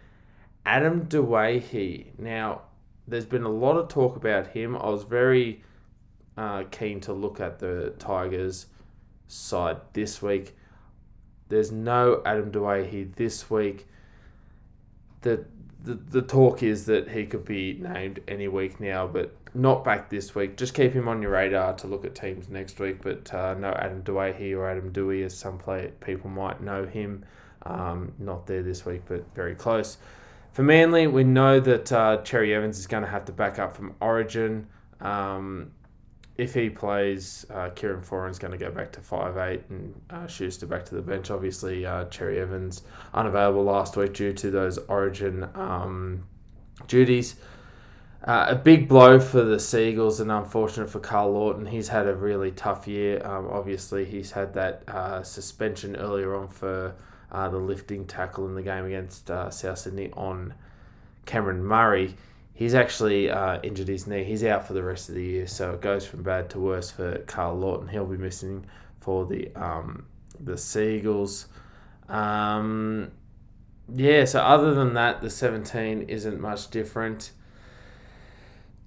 Adam 0.65 1.07
Doueihi. 1.07 2.19
Now, 2.19 2.63
there's 3.07 3.27
been 3.27 3.45
a 3.45 3.51
lot 3.51 3.77
of 3.77 3.89
talk 3.89 4.17
about 4.17 4.49
him. 4.49 4.77
I 4.77 4.89
was 4.89 5.05
very 5.05 5.63
uh, 6.37 6.65
keen 6.71 7.01
to 7.01 7.13
look 7.13 7.39
at 7.39 7.59
the 7.59 7.95
Tigers 7.99 8.67
side 9.29 9.79
this 9.93 10.23
week. 10.23 10.57
There's 11.49 11.71
no 11.71 12.23
Adam 12.25 12.51
Doueihi 12.51 13.15
this 13.15 13.51
week. 13.51 13.87
The, 15.21 15.45
the 15.83 15.95
the 15.95 16.23
talk 16.23 16.63
is 16.63 16.87
that 16.87 17.11
he 17.11 17.27
could 17.27 17.45
be 17.45 17.75
named 17.75 18.21
any 18.27 18.49
week 18.49 18.81
now, 18.81 19.07
but 19.07 19.35
not 19.55 19.85
back 19.85 20.11
this 20.11 20.35
week. 20.35 20.57
Just 20.57 20.75
keep 20.75 20.93
him 20.93 21.09
on 21.09 21.23
your 21.23 21.31
radar 21.31 21.75
to 21.75 21.87
look 21.87 22.05
at 22.05 22.15
teams 22.15 22.49
next 22.49 22.81
week. 22.81 23.03
But 23.03 23.33
uh, 23.33 23.55
no 23.55 23.71
Adam 23.71 24.03
Doueihi 24.03 24.57
or 24.57 24.69
Adam 24.69 24.93
Dewey, 24.93 25.23
as 25.23 25.37
some 25.37 25.59
play 25.59 25.93
people 26.01 26.29
might 26.31 26.61
know 26.61 26.85
him. 26.85 27.25
Um, 27.63 28.13
not 28.19 28.47
there 28.47 28.63
this 28.63 28.85
week, 28.85 29.03
but 29.07 29.25
very 29.35 29.55
close. 29.55 29.97
For 30.53 30.63
Manly, 30.63 31.07
we 31.07 31.25
know 31.25 31.61
that 31.61 31.91
uh, 31.91 32.19
Cherry 32.23 32.55
Evans 32.55 32.79
is 32.79 32.87
going 32.87 33.03
to 33.03 33.09
have 33.09 33.25
to 33.25 33.33
back 33.33 33.59
up 33.59 33.75
from 33.75 33.95
Origin. 34.01 34.67
Um, 35.01 35.73
if 36.37 36.53
he 36.53 36.69
plays, 36.69 37.47
uh, 37.51 37.71
Kieran 37.71 38.03
Foran's 38.03 38.39
going 38.39 38.53
to 38.53 38.59
go 38.59 38.71
back 38.71 38.91
to 38.93 39.01
five 39.01 39.37
eight 39.37 39.63
and 39.71 39.95
uh, 40.11 40.27
Schuster 40.27 40.67
back 40.67 40.85
to 40.87 40.95
the 40.95 41.03
bench. 41.03 41.31
Obviously, 41.31 41.87
uh, 41.87 42.07
Cherry 42.07 42.41
Evans 42.41 42.83
unavailable 43.15 43.65
last 43.65 43.97
week 43.97 44.15
due 44.15 44.33
to 44.33 44.51
those 44.51 44.79
Origin 44.79 45.49
um, 45.55 46.25
duties. 46.89 47.37
Uh, 48.25 48.47
a 48.49 48.55
big 48.55 48.89
blow 48.89 49.21
for 49.21 49.43
the 49.43 49.61
Seagulls 49.61 50.19
and 50.19 50.33
unfortunate 50.33 50.89
for 50.89 50.99
Karl 50.99 51.33
Lawton. 51.33 51.67
He's 51.67 51.89
had 51.89 52.07
a 52.07 52.15
really 52.15 52.51
tough 52.53 52.89
year. 52.89 53.21
Um, 53.23 53.49
obviously, 53.51 54.07
he's 54.07 54.31
had 54.31 54.55
that 54.55 54.83
uh, 54.89 55.23
suspension 55.23 55.95
earlier 55.97 56.35
on 56.35 56.49
for 56.49 56.95
uh, 57.31 57.49
the 57.51 57.59
lifting 57.59 58.07
tackle 58.07 58.47
in 58.47 58.55
the 58.55 58.63
game 58.63 58.87
against 58.87 59.31
uh, 59.31 59.51
South 59.51 59.79
Sydney 59.79 60.11
on 60.15 60.55
Cameron 61.27 61.63
Murray. 61.63 62.17
He's 62.55 62.75
actually 62.75 63.29
uh, 63.29 63.61
injured 63.63 63.89
his 63.89 64.07
knee. 64.07 64.25
He's 64.25 64.43
out 64.43 64.67
for 64.67 64.73
the 64.73 64.83
rest 64.83 65.11
of 65.11 65.17
the 65.17 65.23
year, 65.23 65.47
so 65.47 65.75
it 65.75 65.83
goes 65.83 66.07
from 66.07 66.23
bad 66.23 66.49
to 66.51 66.61
worse 66.61 66.91
for 66.91 67.19
Karl 67.27 67.59
Lawton. 67.59 67.89
He'll 67.89 68.07
be 68.07 68.17
missing 68.17 68.65
for 69.01 69.27
the 69.27 69.55
um, 69.55 70.07
the 70.41 70.57
Seagulls. 70.57 71.49
Um, 72.09 73.11
yeah, 73.95 74.25
so 74.25 74.41
other 74.41 74.73
than 74.73 74.95
that, 74.95 75.21
the 75.21 75.29
17 75.29 76.03
isn't 76.03 76.41
much 76.41 76.71
different. 76.71 77.33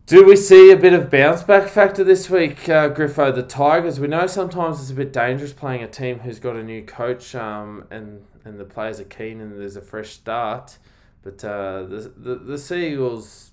Do 0.07 0.23
we 0.23 0.37
see 0.37 0.71
a 0.71 0.77
bit 0.77 0.93
of 0.93 1.11
bounce 1.11 1.43
back 1.43 1.67
factor 1.67 2.01
this 2.01 2.29
week, 2.29 2.69
uh, 2.69 2.87
Griffo? 2.87 3.35
The 3.35 3.43
Tigers. 3.43 3.99
We 3.99 4.07
know 4.07 4.25
sometimes 4.25 4.79
it's 4.79 4.89
a 4.89 4.93
bit 4.93 5.11
dangerous 5.11 5.51
playing 5.51 5.83
a 5.83 5.87
team 5.89 6.19
who's 6.19 6.39
got 6.39 6.55
a 6.55 6.63
new 6.63 6.81
coach, 6.81 7.35
um, 7.35 7.85
and 7.91 8.25
and 8.45 8.57
the 8.57 8.63
players 8.63 9.01
are 9.01 9.03
keen 9.03 9.41
and 9.41 9.59
there's 9.59 9.75
a 9.75 9.81
fresh 9.81 10.11
start. 10.11 10.77
But 11.23 11.43
uh, 11.43 11.83
the, 11.83 12.13
the 12.15 12.35
the 12.35 12.57
Seagulls, 12.57 13.51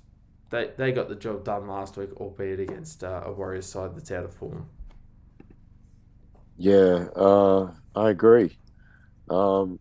they 0.51 0.71
they 0.77 0.93
got 0.93 1.09
the 1.09 1.17
job 1.17 1.43
done 1.43 1.67
last 1.67 1.97
week, 1.97 2.11
albeit 2.19 2.61
against 2.61 3.03
uh, 3.03 3.23
a 3.25 3.33
Warriors 3.33 3.67
side 3.67 3.97
that's 3.97 4.13
out 4.13 4.25
of 4.25 4.33
form. 4.33 4.69
Yeah, 6.57 7.07
uh, 7.17 7.73
I 7.97 8.11
agree. 8.11 8.57
Um, 9.29 9.81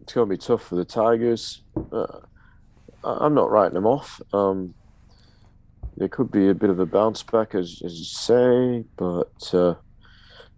it's 0.00 0.12
going 0.12 0.28
to 0.28 0.32
be 0.32 0.38
tough 0.38 0.62
for 0.62 0.76
the 0.76 0.84
Tigers. 0.84 1.64
Uh, 1.90 2.20
I'm 3.02 3.34
not 3.34 3.50
writing 3.50 3.74
them 3.74 3.86
off. 3.86 4.20
Um, 4.32 4.74
there 5.96 6.08
could 6.08 6.30
be 6.30 6.48
a 6.48 6.54
bit 6.54 6.70
of 6.70 6.80
a 6.80 6.86
bounce 6.86 7.22
back, 7.22 7.54
as, 7.54 7.80
as 7.84 7.98
you 7.98 8.04
say, 8.04 8.84
but 8.96 9.54
uh, 9.54 9.74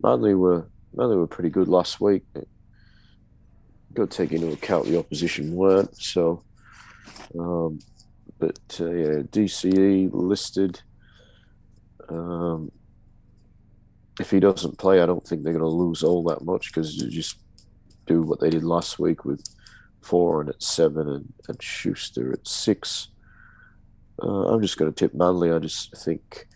Manly 0.03 0.35
were 0.35 0.67
Manly 0.95 1.17
were 1.17 1.27
pretty 1.27 1.51
good 1.51 1.69
last 1.69 2.01
week. 2.01 2.25
Got 3.95 4.11
to 4.11 4.17
take 4.17 4.33
into 4.33 4.53
account 4.53 4.87
the 4.87 4.99
opposition 4.99 5.55
weren't 5.55 5.97
so. 5.97 6.43
Um, 7.39 7.81
but 8.39 8.59
uh, 8.81 8.91
yeah, 8.91 9.23
DCE 9.23 10.11
listed. 10.13 10.81
Um, 12.09 12.71
if 14.21 14.31
he 14.31 14.41
doesn't 14.41 14.79
play, 14.79 15.03
I 15.03 15.07
don't 15.07 15.27
think 15.27 15.43
they're 15.43 15.53
going 15.53 15.61
to 15.61 15.69
lose 15.69 16.03
all 16.03 16.23
that 16.25 16.45
much 16.45 16.73
because 16.73 16.97
you 16.97 17.11
just 17.11 17.39
do 18.07 18.23
what 18.23 18.41
they 18.41 18.51
did 18.51 18.65
last 18.65 18.99
week 18.99 19.25
with 19.25 19.43
Foran 20.03 20.49
at 20.49 20.63
seven 20.63 21.09
and, 21.09 21.33
and 21.49 21.63
Schuster 21.63 22.33
at 22.33 22.47
six. 22.47 23.09
Uh, 24.23 24.49
I'm 24.49 24.63
just 24.63 24.79
going 24.79 24.93
to 24.93 24.97
tip 24.97 25.15
Manly. 25.15 25.53
I 25.53 25.59
just 25.59 25.97
think 25.99 26.47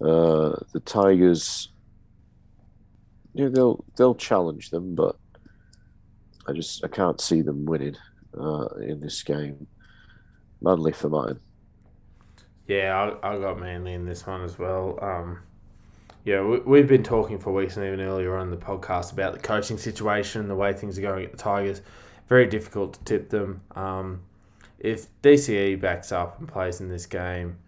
uh, 0.00 0.56
the 0.72 0.80
Tigers, 0.84 1.68
yeah, 3.34 3.48
they'll 3.48 3.84
they'll 3.96 4.14
challenge 4.14 4.70
them, 4.70 4.94
but 4.94 5.16
I 6.46 6.52
just 6.52 6.84
I 6.84 6.88
can't 6.88 7.20
see 7.20 7.42
them 7.42 7.64
winning 7.64 7.96
uh, 8.38 8.66
in 8.80 9.00
this 9.00 9.22
game. 9.22 9.66
Manly 10.60 10.92
for 10.92 11.08
mine. 11.08 11.38
Yeah, 12.66 13.14
I, 13.22 13.34
I 13.34 13.38
got 13.38 13.60
Manly 13.60 13.92
in 13.92 14.06
this 14.06 14.26
one 14.26 14.42
as 14.42 14.58
well. 14.58 14.98
Um, 15.02 15.40
yeah, 16.24 16.42
we, 16.42 16.78
have 16.78 16.88
been 16.88 17.04
talking 17.04 17.38
for 17.38 17.52
weeks 17.52 17.76
and 17.76 17.86
even 17.86 18.00
earlier 18.00 18.36
on 18.36 18.50
the 18.50 18.56
podcast 18.56 19.12
about 19.12 19.34
the 19.34 19.38
coaching 19.38 19.78
situation, 19.78 20.48
the 20.48 20.56
way 20.56 20.72
things 20.72 20.98
are 20.98 21.02
going 21.02 21.24
at 21.24 21.30
the 21.30 21.38
Tigers. 21.38 21.82
Very 22.28 22.46
difficult 22.46 22.94
to 22.94 23.04
tip 23.04 23.30
them. 23.30 23.60
Um, 23.76 24.22
if 24.78 25.06
DCE 25.22 25.80
backs 25.80 26.12
up 26.12 26.38
and 26.38 26.48
plays 26.48 26.80
in 26.80 26.88
this 26.88 27.06
game, 27.06 27.58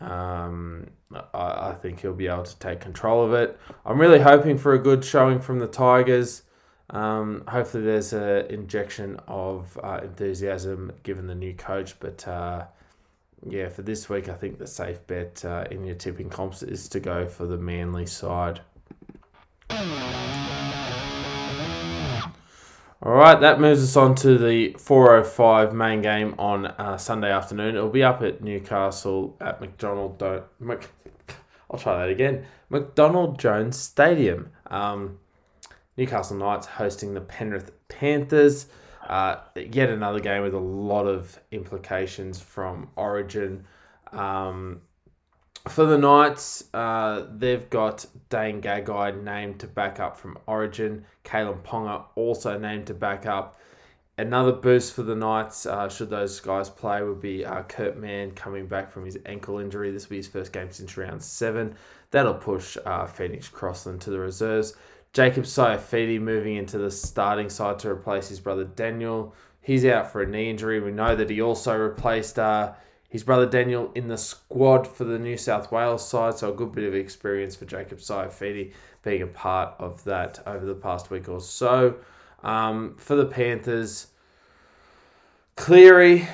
um, 0.00 0.88
I, 1.34 1.70
I, 1.70 1.76
think 1.80 2.00
he'll 2.00 2.12
be 2.12 2.26
able 2.26 2.42
to 2.42 2.58
take 2.58 2.80
control 2.80 3.24
of 3.24 3.32
it. 3.34 3.58
I'm 3.86 4.00
really 4.00 4.18
hoping 4.18 4.58
for 4.58 4.74
a 4.74 4.78
good 4.78 5.04
showing 5.04 5.40
from 5.40 5.58
the 5.58 5.68
Tigers. 5.68 6.42
Um, 6.90 7.44
hopefully, 7.46 7.84
there's 7.84 8.12
an 8.12 8.46
injection 8.46 9.20
of 9.28 9.78
uh, 9.82 10.00
enthusiasm 10.02 10.92
given 11.02 11.26
the 11.26 11.34
new 11.34 11.54
coach, 11.54 11.98
but. 12.00 12.26
Uh, 12.26 12.66
yeah, 13.48 13.68
for 13.68 13.82
this 13.82 14.08
week, 14.08 14.28
I 14.28 14.34
think 14.34 14.58
the 14.58 14.66
safe 14.66 15.04
bet 15.06 15.44
uh, 15.44 15.64
in 15.70 15.84
your 15.84 15.96
tipping 15.96 16.30
comps 16.30 16.62
is 16.62 16.88
to 16.90 17.00
go 17.00 17.26
for 17.26 17.46
the 17.46 17.58
Manly 17.58 18.06
side. 18.06 18.60
All 23.04 23.14
right, 23.14 23.40
that 23.40 23.58
moves 23.58 23.82
us 23.82 23.96
on 23.96 24.14
to 24.16 24.38
the 24.38 24.74
4:05 24.74 25.72
main 25.72 26.02
game 26.02 26.36
on 26.38 26.66
uh, 26.66 26.96
Sunday 26.96 27.32
afternoon. 27.32 27.74
It'll 27.74 27.88
be 27.88 28.04
up 28.04 28.22
at 28.22 28.44
Newcastle 28.44 29.36
at 29.40 29.60
McDonald. 29.60 30.18
Don't, 30.18 30.44
Mc, 30.60 30.88
I'll 31.68 31.80
try 31.80 31.98
that 31.98 32.10
again. 32.10 32.44
McDonald 32.70 33.40
Jones 33.40 33.76
Stadium. 33.76 34.50
Um, 34.68 35.18
Newcastle 35.96 36.36
Knights 36.36 36.66
hosting 36.66 37.12
the 37.12 37.20
Penrith 37.20 37.72
Panthers. 37.88 38.66
Uh, 39.04 39.38
yet 39.56 39.90
another 39.90 40.20
game 40.20 40.44
with 40.44 40.54
a 40.54 40.60
lot 40.60 41.06
of 41.06 41.40
implications 41.50 42.40
from 42.40 42.88
Origin. 42.94 43.64
Um, 44.12 44.80
for 45.68 45.86
the 45.86 45.98
Knights, 45.98 46.64
uh, 46.74 47.26
they've 47.36 47.68
got 47.70 48.04
Dane 48.30 48.60
Gagai 48.60 49.22
named 49.22 49.60
to 49.60 49.66
back 49.66 50.00
up 50.00 50.16
from 50.16 50.38
Origin. 50.46 51.04
Kalyn 51.24 51.62
Ponga 51.62 52.04
also 52.14 52.58
named 52.58 52.86
to 52.88 52.94
back 52.94 53.26
up. 53.26 53.58
Another 54.18 54.52
boost 54.52 54.94
for 54.94 55.02
the 55.02 55.14
Knights, 55.14 55.64
uh, 55.64 55.88
should 55.88 56.10
those 56.10 56.38
guys 56.40 56.68
play, 56.68 57.02
would 57.02 57.20
be 57.20 57.44
uh, 57.44 57.62
Kurt 57.62 57.96
Mann 57.96 58.32
coming 58.32 58.66
back 58.66 58.90
from 58.90 59.04
his 59.04 59.18
ankle 59.24 59.58
injury. 59.58 59.90
This 59.90 60.06
will 60.06 60.10
be 60.10 60.16
his 60.18 60.28
first 60.28 60.52
game 60.52 60.70
since 60.70 60.96
round 60.96 61.22
seven. 61.22 61.76
That'll 62.10 62.34
push 62.34 62.76
uh, 62.84 63.06
Phoenix 63.06 63.48
Crossland 63.48 64.00
to 64.02 64.10
the 64.10 64.18
reserves. 64.18 64.76
Jacob 65.12 65.44
Saifiti 65.44 66.20
moving 66.20 66.56
into 66.56 66.78
the 66.78 66.90
starting 66.90 67.48
side 67.48 67.78
to 67.80 67.90
replace 67.90 68.28
his 68.28 68.40
brother 68.40 68.64
Daniel. 68.64 69.34
He's 69.60 69.84
out 69.84 70.10
for 70.10 70.22
a 70.22 70.26
knee 70.26 70.50
injury. 70.50 70.80
We 70.80 70.90
know 70.90 71.14
that 71.14 71.30
he 71.30 71.40
also 71.40 71.76
replaced 71.76 72.38
uh, 72.38 72.72
his 73.12 73.22
brother 73.22 73.44
Daniel 73.44 73.92
in 73.94 74.08
the 74.08 74.16
squad 74.16 74.88
for 74.88 75.04
the 75.04 75.18
New 75.18 75.36
South 75.36 75.70
Wales 75.70 76.08
side, 76.08 76.38
so 76.38 76.50
a 76.50 76.56
good 76.56 76.72
bit 76.72 76.84
of 76.84 76.94
experience 76.94 77.54
for 77.54 77.66
Jacob 77.66 77.98
Saifiti 77.98 78.72
being 79.02 79.20
a 79.20 79.26
part 79.26 79.74
of 79.78 80.02
that 80.04 80.42
over 80.46 80.64
the 80.64 80.74
past 80.74 81.10
week 81.10 81.28
or 81.28 81.38
so. 81.38 81.96
Um, 82.42 82.96
for 82.96 83.14
the 83.14 83.26
Panthers, 83.26 84.06
Cleary, 85.56 86.26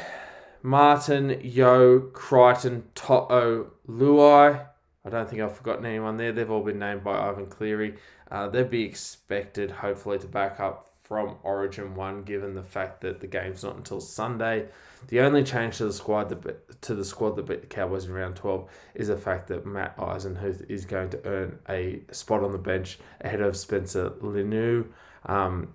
Martin, 0.63 1.41
Yeo, 1.43 1.99
Crichton, 1.99 2.85
To'o, 2.95 3.73
Luai. 3.89 4.65
I 5.05 5.11
don't 5.11 5.29
think 5.29 5.43
I've 5.43 5.57
forgotten 5.57 5.85
anyone 5.85 6.17
there. 6.17 6.31
They've 6.31 6.49
all 6.49 6.63
been 6.63 6.79
named 6.79 7.03
by 7.03 7.19
Ivan 7.19 7.47
Cleary. 7.47 7.97
Uh, 8.31 8.49
they'd 8.49 8.71
be 8.71 8.85
expected, 8.85 9.73
hopefully, 9.73 10.21
to 10.21 10.29
back 10.29 10.61
up 10.61 10.88
from 11.09 11.37
Origin 11.43 11.95
1, 11.95 12.25
given 12.25 12.55
the 12.55 12.63
fact 12.63 13.01
that 13.01 13.21
the 13.21 13.27
game's 13.27 13.65
not 13.65 13.77
until 13.77 13.99
Sunday. 13.99 14.67
The 15.09 15.21
only 15.21 15.43
change 15.43 15.79
to 15.79 15.87
the 15.87 15.93
squad 15.93 16.29
that 16.29 16.83
to 16.83 16.95
the 16.95 17.05
squad 17.05 17.37
that 17.37 17.47
beat 17.47 17.63
the 17.63 17.67
Cowboys 17.67 18.05
in 18.05 18.13
round 18.13 18.37
12 18.37 18.69
is 18.95 19.09
the 19.09 19.17
fact 19.17 19.49
that 19.49 19.65
Matt 19.65 19.97
Eisenhuth 19.97 20.69
is 20.71 20.85
going 20.85 21.09
to 21.11 21.27
earn 21.27 21.59
a 21.67 22.03
spot 22.13 22.43
on 22.43 22.53
the 22.53 22.59
bench 22.59 22.99
ahead 23.23 23.41
of 23.41 23.57
Spencer 23.57 24.11
Leniu. 24.21 24.87
Um, 25.25 25.73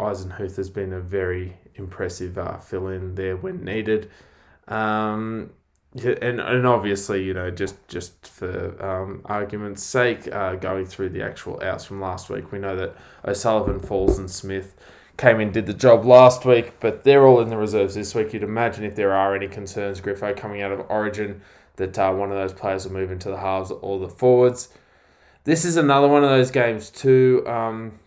Eisenhuth 0.00 0.56
has 0.56 0.70
been 0.70 0.94
a 0.94 1.00
very 1.00 1.54
impressive 1.74 2.38
uh, 2.38 2.56
fill 2.56 2.88
in 2.88 3.14
there 3.14 3.36
when 3.36 3.62
needed. 3.64 4.10
Um, 4.68 5.50
and, 5.94 6.40
and 6.40 6.66
obviously, 6.66 7.22
you 7.22 7.34
know, 7.34 7.50
just 7.50 7.76
just 7.86 8.26
for 8.26 8.82
um, 8.82 9.20
argument's 9.26 9.82
sake, 9.82 10.26
uh, 10.32 10.54
going 10.54 10.86
through 10.86 11.10
the 11.10 11.22
actual 11.22 11.62
outs 11.62 11.84
from 11.84 12.00
last 12.00 12.30
week, 12.30 12.50
we 12.50 12.58
know 12.58 12.74
that 12.76 12.96
O'Sullivan, 13.26 13.78
Falls, 13.78 14.18
and 14.18 14.30
Smith 14.30 14.74
came 15.18 15.40
in 15.40 15.52
did 15.52 15.66
the 15.66 15.74
job 15.74 16.06
last 16.06 16.46
week, 16.46 16.72
but 16.80 17.04
they're 17.04 17.26
all 17.26 17.40
in 17.40 17.48
the 17.48 17.56
reserves 17.56 17.94
this 17.94 18.14
week. 18.14 18.32
You'd 18.32 18.42
imagine 18.42 18.84
if 18.84 18.96
there 18.96 19.12
are 19.12 19.36
any 19.36 19.46
concerns, 19.46 20.00
Griffo 20.00 20.34
coming 20.34 20.62
out 20.62 20.72
of 20.72 20.86
Origin, 20.88 21.42
that 21.76 21.98
uh, 21.98 22.12
one 22.12 22.30
of 22.30 22.36
those 22.36 22.54
players 22.54 22.86
will 22.86 22.94
move 22.94 23.10
into 23.10 23.28
the 23.28 23.36
halves 23.36 23.70
or 23.70 23.98
the 23.98 24.08
forwards. 24.08 24.70
This 25.44 25.64
is 25.66 25.76
another 25.76 26.08
one 26.08 26.24
of 26.24 26.30
those 26.30 26.50
games 26.50 26.88
too. 26.88 27.44
Um, 27.46 27.98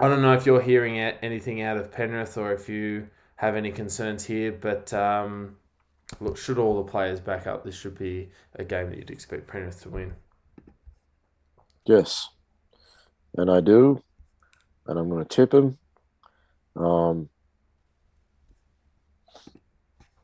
I 0.00 0.08
don't 0.08 0.22
know 0.22 0.32
if 0.32 0.46
you're 0.46 0.62
hearing 0.62 0.98
anything 0.98 1.60
out 1.60 1.76
of 1.76 1.92
Penrith 1.92 2.38
or 2.38 2.52
if 2.52 2.68
you 2.68 3.08
have 3.36 3.56
any 3.56 3.72
concerns 3.72 4.24
here, 4.24 4.52
but. 4.52 4.94
Um, 4.94 5.56
look, 6.20 6.36
should 6.36 6.58
all 6.58 6.82
the 6.82 6.90
players 6.90 7.20
back 7.20 7.46
up, 7.46 7.64
this 7.64 7.74
should 7.74 7.98
be 7.98 8.30
a 8.54 8.64
game 8.64 8.90
that 8.90 8.98
you'd 8.98 9.10
expect 9.10 9.46
Penrith 9.46 9.82
to 9.82 9.90
win. 9.90 10.14
Yes, 11.84 12.28
and 13.36 13.50
I 13.50 13.60
do, 13.60 14.02
and 14.86 14.98
I'm 14.98 15.08
going 15.08 15.24
to 15.24 15.28
tip 15.28 15.54
him. 15.54 15.78
Um, 16.74 17.28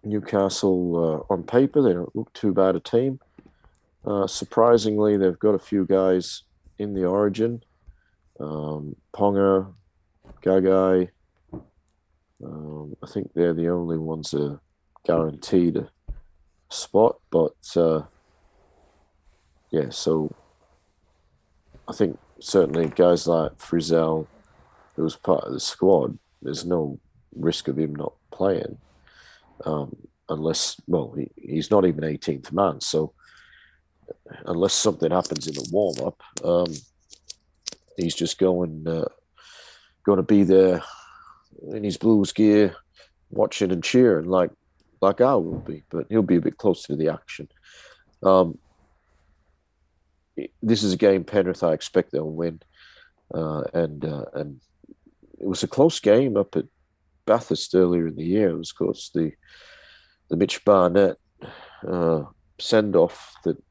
Newcastle, 0.05 1.25
uh, 1.31 1.33
on 1.33 1.45
paper, 1.45 1.83
they 1.83 1.93
don't 1.93 2.15
look 2.17 2.33
too 2.33 2.53
bad 2.53 2.75
a 2.75 2.81
team. 2.81 3.21
Uh, 4.05 4.27
surprisingly, 4.27 5.17
they've 5.17 5.39
got 5.39 5.55
a 5.55 5.59
few 5.61 5.87
guys 5.87 6.43
in 6.79 6.93
the 6.93 7.05
origin. 7.05 7.63
Um, 8.41 8.97
Ponga, 9.15 9.73
Gagai. 10.43 11.09
Um, 12.45 12.97
I 13.03 13.07
think 13.07 13.31
they're 13.35 13.55
the 13.55 13.69
only 13.69 13.99
ones 13.99 14.33
that 14.33 14.59
guaranteed 15.05 15.77
a 15.77 15.89
spot, 16.71 17.19
but 17.31 17.57
uh, 17.77 18.03
yeah, 19.71 19.91
so 19.91 20.35
I 21.89 21.93
think 21.93 22.19
certainly 22.41 22.89
guys 22.89 23.27
like 23.27 23.57
Frizell, 23.59 24.27
who 24.97 25.03
was 25.03 25.17
part 25.17 25.45
of 25.45 25.53
the 25.53 25.61
squad, 25.61 26.19
there's 26.41 26.65
no 26.65 26.99
risk 27.35 27.69
of 27.69 27.79
him 27.79 27.95
not 27.95 28.13
playing, 28.31 28.79
um, 29.65 29.97
unless 30.29 30.81
well 30.87 31.13
he, 31.17 31.31
he's 31.37 31.71
not 31.71 31.85
even 31.85 32.05
18th 32.05 32.53
man, 32.53 32.81
so 32.81 33.13
unless 34.47 34.73
something 34.73 35.11
happens 35.11 35.47
in 35.47 35.55
the 35.55 35.69
warm 35.73 35.97
up, 36.05 36.23
um, 36.45 36.73
he's 37.97 38.15
just 38.15 38.39
going 38.39 38.87
uh, 38.87 39.07
going 40.05 40.19
to 40.19 40.23
be 40.23 40.43
there 40.43 40.83
in 41.71 41.85
his 41.85 41.97
Blues 41.97 42.33
gear, 42.33 42.75
watching 43.31 43.71
and 43.71 43.85
cheering 43.85 44.27
like 44.27 44.51
like 45.03 45.21
I 45.21 45.35
will 45.35 45.59
be, 45.59 45.83
but 45.91 46.07
he'll 46.09 46.23
be 46.23 46.37
a 46.37 46.41
bit 46.41 46.57
closer 46.57 46.89
to 46.89 46.97
the 46.97 47.09
action. 47.09 47.49
Um, 48.23 48.59
this 50.63 50.83
is 50.83 50.93
a 50.93 50.97
game 50.97 51.25
Penrith 51.25 51.63
I 51.63 51.73
expect 51.73 52.13
they'll 52.13 52.31
win, 52.31 52.61
uh, 53.35 53.65
and 53.75 54.05
uh, 54.05 54.25
and 54.35 54.61
it 55.39 55.47
was 55.47 55.63
a 55.63 55.69
close 55.69 55.99
game 56.01 56.37
up 56.37 56.57
at 56.57 56.67
Bathurst 57.27 57.75
earlier 57.75 58.07
in 58.07 58.17
the 58.17 58.25
year. 58.25 58.51
It 58.51 58.59
was, 58.59 58.71
of 58.71 58.77
course, 58.77 59.11
the 59.13 59.33
the 60.31 60.37
Mitch 60.37 60.65
Barnett 60.65 61.19
uh, 61.87 62.23
send 62.59 62.97
off 62.97 63.35
that 63.45 63.63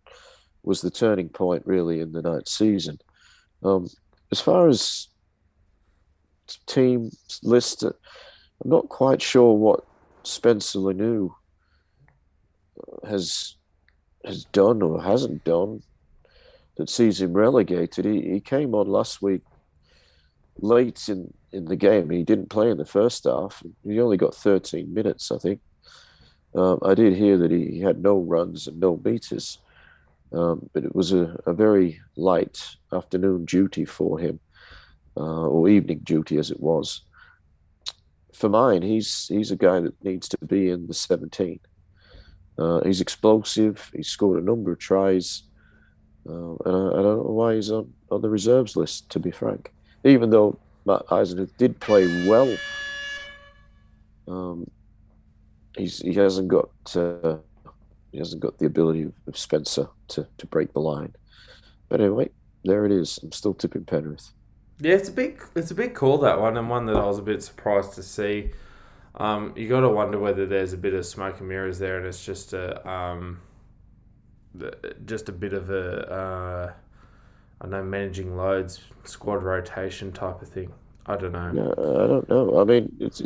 was 0.64 0.82
the 0.82 0.92
turning 0.92 1.30
point 1.30 1.66
really 1.66 2.02
in 2.02 2.12
the 2.12 2.22
night 2.22 2.48
season. 2.48 3.00
Um, 3.64 3.90
as 4.32 4.42
far 4.42 4.68
as 4.68 5.08
team 6.68 7.10
list, 7.42 7.84
I'm 7.84 7.94
not 8.66 8.90
quite 8.90 9.22
sure 9.22 9.54
what 9.54 9.86
Spencer 10.24 10.80
Leniu 10.80 11.34
has 13.08 13.56
has 14.26 14.46
done 14.46 14.82
or 14.82 15.02
hasn't 15.02 15.44
done 15.44 15.82
that 16.78 16.90
sees 16.90 17.22
him 17.22 17.34
relegated. 17.34 18.06
He, 18.06 18.22
he 18.22 18.40
came 18.40 18.76
on 18.76 18.88
last 18.88 19.22
week 19.22 19.42
late 20.58 21.10
in, 21.10 21.34
in 21.52 21.66
the 21.66 21.76
game. 21.76 22.10
He 22.10 22.24
didn't 22.24 22.50
play 22.50 22.70
in 22.70 22.78
the 22.78 22.86
first 22.86 23.24
half. 23.26 23.64
He 23.84 24.00
only 24.00 24.18
got 24.18 24.36
13 24.36 24.94
minutes, 24.94 25.32
I 25.32 25.38
think. 25.38 25.60
Um, 26.54 26.80
I 26.84 26.94
did 26.94 27.16
hear 27.16 27.38
that 27.38 27.52
he 27.52 27.80
had 27.80 28.02
no 28.02 28.20
runs 28.20 28.68
and 28.68 28.80
no 28.80 29.00
meters, 29.04 29.60
um, 30.34 30.70
but 30.74 30.84
it 30.84 30.94
was 30.94 31.14
a, 31.14 31.38
a 31.46 31.54
very 31.54 32.02
light 32.18 32.76
afternoon 32.92 33.46
duty 33.46 33.86
for 33.86 34.20
him, 34.20 34.40
uh, 35.16 35.48
or 35.48 35.70
evening 35.70 36.00
duty 36.04 36.38
as 36.38 36.52
it 36.52 36.60
was. 36.60 37.02
For 38.42 38.50
mine, 38.50 38.82
he's 38.82 39.28
he's 39.28 39.52
a 39.52 39.56
guy 39.56 39.80
that 39.82 40.04
needs 40.04 40.28
to 40.30 40.38
be 40.48 40.72
in 40.72 40.88
the 40.88 40.96
17. 40.96 41.60
Uh, 42.58 42.82
he's 42.84 43.00
explosive. 43.00 43.92
He's 43.94 44.08
scored 44.08 44.42
a 44.42 44.44
number 44.44 44.72
of 44.72 44.80
tries, 44.80 45.44
uh, 46.28 46.56
and 46.66 46.76
I, 46.76 46.90
I, 46.90 47.02
don't 47.04 47.24
know 47.24 47.34
why 47.34 47.54
he's 47.54 47.70
on, 47.70 47.94
on 48.10 48.24
the 48.24 48.32
reserves 48.32 48.76
list. 48.76 49.12
To 49.12 49.20
be 49.20 49.30
frank, 49.30 49.72
even 50.04 50.32
though 50.32 50.58
Matt 50.88 51.06
Eisenhuth 51.12 51.56
did 51.58 51.80
play 51.80 52.08
well, 52.28 52.58
um, 54.28 54.66
he's 55.78 56.00
he 56.00 56.16
hasn't 56.16 56.48
got 56.48 56.72
uh, 56.96 57.38
he 58.12 58.18
hasn't 58.18 58.42
got 58.42 58.58
the 58.58 58.66
ability 58.66 59.04
of 59.28 59.38
Spencer 59.38 59.88
to 60.08 60.28
to 60.40 60.48
break 60.48 60.74
the 60.74 60.82
line. 60.82 61.14
But 61.90 62.02
anyway, 62.02 62.32
there 62.64 62.88
it 62.88 62.92
is. 62.92 63.20
I'm 63.22 63.34
still 63.34 63.54
tipping 63.54 63.86
Penrith. 63.86 64.34
Yeah, 64.82 64.96
it's 64.96 65.10
a 65.10 65.12
big 65.12 65.44
it's 65.56 65.70
a 65.70 65.76
big 65.76 65.94
call 65.94 66.18
that 66.20 66.42
one, 66.42 66.58
and 66.58 66.68
one 66.68 66.88
that 66.88 66.96
I 66.96 67.06
was 67.06 67.20
a 67.20 67.22
bit 67.22 67.44
surprised 67.44 67.94
to 67.94 68.04
see. 68.04 68.52
Um, 69.16 69.54
you 69.56 69.70
got 69.70 69.82
to 69.82 69.90
wonder 69.90 70.18
whether 70.18 70.48
there's 70.48 70.74
a 70.74 70.78
bit 70.78 70.96
of 70.96 71.06
smoke 71.06 71.40
and 71.40 71.48
mirrors 71.48 71.78
there, 71.78 71.98
and 71.98 72.08
it's 72.08 72.26
just 72.26 72.54
a 72.54 72.90
um, 72.90 73.40
just 75.06 75.30
a 75.30 75.32
bit 75.32 75.54
of 75.54 75.70
a 75.70 76.12
uh, 76.12 76.74
I 77.62 77.68
know 77.68 77.84
managing 77.84 78.36
loads, 78.36 78.80
squad 79.04 79.44
rotation 79.44 80.12
type 80.12 80.42
of 80.42 80.50
thing. 80.50 80.74
I 81.06 81.16
don't 81.16 81.34
know. 81.34 81.52
No, 81.52 81.72
I 81.72 82.08
don't 82.08 82.30
know. 82.30 82.60
I 82.60 82.64
mean, 82.64 82.96
it's 83.00 83.22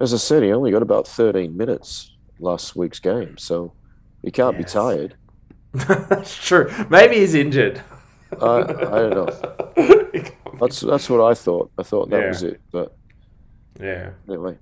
as 0.00 0.14
I 0.14 0.16
said, 0.16 0.42
he 0.42 0.52
only 0.52 0.70
got 0.70 0.82
about 0.82 1.06
13 1.06 1.54
minutes 1.54 2.12
last 2.38 2.74
week's 2.74 3.00
game, 3.00 3.36
so 3.36 3.74
he 4.22 4.30
can't 4.30 4.56
yes. 4.56 4.64
be 4.64 4.78
tired. 4.78 5.16
that's 6.08 6.34
true. 6.34 6.70
Maybe 6.88 7.16
he's 7.16 7.34
injured. 7.34 7.82
I, 8.40 8.60
I 8.60 8.64
don't 8.64 9.76
know. 9.76 10.00
that's 10.60 10.80
that's 10.80 11.08
what 11.10 11.20
I 11.20 11.34
thought. 11.34 11.70
I 11.78 11.82
thought 11.82 12.10
that 12.10 12.20
yeah. 12.20 12.28
was 12.28 12.42
it, 12.42 12.60
but 12.70 12.96
yeah. 13.80 14.10
Anyway. 14.28 14.58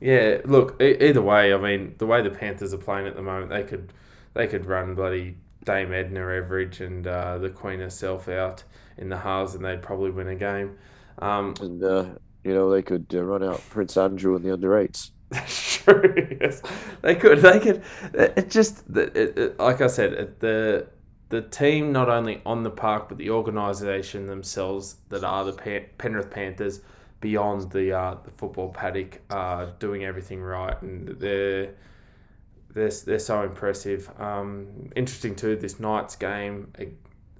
Yeah. 0.00 0.38
Look. 0.44 0.80
either 0.82 1.22
way, 1.22 1.54
I 1.54 1.58
mean, 1.58 1.94
the 1.98 2.06
way 2.06 2.22
the 2.22 2.30
Panthers 2.30 2.74
are 2.74 2.78
playing 2.78 3.06
at 3.06 3.16
the 3.16 3.22
moment, 3.22 3.50
they 3.50 3.62
could 3.62 3.92
they 4.34 4.46
could 4.46 4.66
run 4.66 4.94
bloody 4.94 5.36
Dame 5.64 5.92
Edna 5.92 6.20
Everage 6.20 6.80
and 6.80 7.06
uh, 7.06 7.38
the 7.38 7.50
Queen 7.50 7.80
herself 7.80 8.28
out 8.28 8.64
in 8.98 9.08
the 9.08 9.18
halves, 9.18 9.54
and 9.54 9.64
they'd 9.64 9.82
probably 9.82 10.10
win 10.10 10.28
a 10.28 10.34
game. 10.34 10.76
Um, 11.18 11.54
and 11.60 11.82
uh, 11.82 12.06
you 12.44 12.54
know 12.54 12.70
they 12.70 12.82
could 12.82 13.06
uh, 13.14 13.22
run 13.22 13.42
out 13.42 13.62
Prince 13.70 13.96
Andrew 13.96 14.34
in 14.36 14.42
the 14.42 14.52
under 14.52 14.76
eights. 14.78 15.12
That's 15.30 15.76
true. 15.76 16.28
Yes. 16.42 16.60
They 17.02 17.14
could. 17.14 17.38
They 17.38 17.60
could. 17.60 17.82
It 18.14 18.50
just 18.50 18.82
it, 18.96 19.16
it, 19.16 19.58
like 19.60 19.80
I 19.80 19.86
said, 19.86 20.34
the 20.40 20.88
the 21.32 21.40
team 21.40 21.92
not 21.92 22.10
only 22.10 22.42
on 22.44 22.62
the 22.62 22.70
park 22.70 23.08
but 23.08 23.16
the 23.16 23.30
organisation 23.30 24.26
themselves 24.26 24.96
that 25.08 25.24
are 25.24 25.46
the 25.46 25.52
Penrith 25.96 26.30
Panthers 26.30 26.82
beyond 27.22 27.72
the 27.72 27.90
uh, 27.90 28.16
the 28.22 28.30
football 28.30 28.68
paddock 28.68 29.18
uh, 29.30 29.68
doing 29.78 30.04
everything 30.04 30.42
right 30.42 30.80
and 30.82 31.08
they're 31.18 31.72
they're, 32.74 32.90
they're 32.90 33.18
so 33.18 33.42
impressive. 33.42 34.10
Um, 34.20 34.90
interesting 34.94 35.34
too. 35.34 35.56
This 35.56 35.80
Knights 35.80 36.16
game 36.16 36.70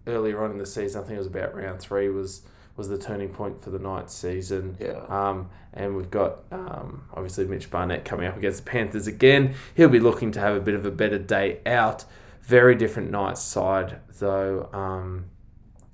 earlier 0.07 0.43
on 0.43 0.53
in 0.53 0.59
the 0.59 0.67
season, 0.67 1.03
I 1.03 1.05
think 1.05 1.17
it 1.17 1.19
was 1.19 1.27
about 1.27 1.55
round 1.55 1.81
three, 1.81 2.09
was 2.09 2.43
was 2.75 2.89
the 2.89 2.97
turning 2.97 3.29
point 3.29 3.61
for 3.61 3.69
the 3.69 3.79
Knights 3.79 4.15
season. 4.15 4.79
Yeah. 4.81 5.05
Um, 5.09 5.51
and 5.75 5.95
we've 5.95 6.11
got 6.11 6.45
um, 6.51 7.03
obviously 7.12 7.45
Mitch 7.45 7.71
Barnett 7.71 8.07
coming 8.07 8.27
up 8.27 8.39
against 8.39 8.65
the 8.65 8.71
Panthers 8.71 9.07
again. 9.07 9.55
He'll 9.75 9.91
be 9.91 10.01
looking 10.01 10.33
to 10.33 10.41
have 10.41 10.57
a 10.57 10.61
bit 10.61 10.75
of 10.75 10.87
a 10.87 10.91
better 10.91 11.19
day 11.19 11.61
out. 11.67 12.07
Very 12.43 12.75
different 12.75 13.11
Knights 13.11 13.41
side 13.41 14.01
though. 14.19 14.69
Um, 14.73 15.27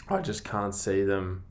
I 0.09 0.21
just 0.21 0.45
can't 0.45 0.75
see 0.75 1.05
them 1.05 1.45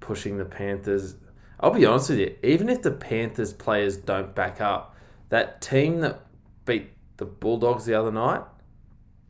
pushing 0.00 0.38
the 0.38 0.44
Panthers. 0.44 1.16
I'll 1.60 1.72
be 1.72 1.84
honest 1.84 2.10
with 2.10 2.20
you. 2.20 2.36
Even 2.42 2.68
if 2.68 2.82
the 2.82 2.92
Panthers 2.92 3.52
players 3.52 3.96
don't 3.96 4.34
back 4.34 4.60
up, 4.60 4.94
that 5.28 5.60
team 5.60 6.00
that 6.00 6.24
beat 6.64 6.90
the 7.16 7.24
Bulldogs 7.24 7.84
the 7.84 7.94
other 7.94 8.12
night, 8.12 8.42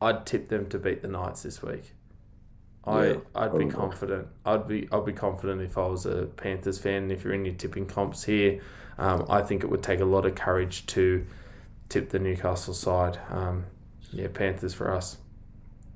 I'd 0.01 0.27
tip 0.27 0.49
them 0.49 0.69
to 0.69 0.79
beat 0.79 1.03
the 1.03 1.09
Knights 1.09 1.43
this 1.43 1.63
week. 1.63 1.95
I 2.85 3.09
yeah, 3.09 3.17
I'd 3.35 3.57
be 3.57 3.67
confident. 3.67 4.29
I'd 4.45 4.69
be 4.69 4.89
I'd 4.93 5.05
be 5.05 5.13
confident 5.13 5.63
if 5.63 5.77
I 5.77 5.87
was 5.87 6.07
a 6.07 6.27
Panthers 6.37 6.79
fan. 6.79 7.05
And 7.05 7.13
if 7.13 7.25
you're 7.25 7.35
in 7.35 7.45
your 7.45 7.55
tipping 7.55 7.87
comps 7.87 8.25
here, 8.25 8.61
um, 8.99 9.27
I 9.29 9.43
think 9.43 9.63
it 9.65 9.71
would 9.71 9.83
take 9.83 10.01
a 10.01 10.05
lot 10.05 10.27
of 10.27 10.35
courage 10.35 10.87
to 10.87 11.25
tip 11.89 12.11
the 12.11 12.19
Newcastle 12.19 12.75
side. 12.75 13.19
Um, 13.31 13.65
yeah, 14.13 14.29
Panthers 14.33 14.75
for 14.75 14.93
us. 14.93 15.19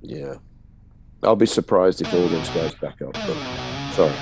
Yeah, 0.01 0.35
I'll 1.23 1.37
be 1.37 1.47
surprised 1.47 2.01
if 2.01 2.13
all 2.13 2.29
those 2.29 2.49
guys 2.51 2.75
back 2.75 3.01
up. 3.03 3.13
But 3.13 3.93
sorry. 3.93 4.13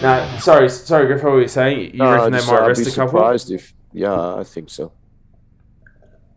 No, 0.00 0.38
sorry, 0.38 0.68
sorry, 0.68 1.06
Griff. 1.06 1.22
What 1.24 1.32
were 1.32 1.42
you 1.42 1.48
saying? 1.48 1.92
You 1.92 1.98
no, 1.98 2.12
reckon 2.12 2.32
they 2.32 2.46
might 2.46 2.66
rest 2.66 2.82
a 2.82 2.90
couple? 2.90 3.18
Surprised 3.18 3.50
if 3.50 3.74
yeah, 3.92 4.36
I 4.36 4.44
think 4.44 4.70
so. 4.70 4.92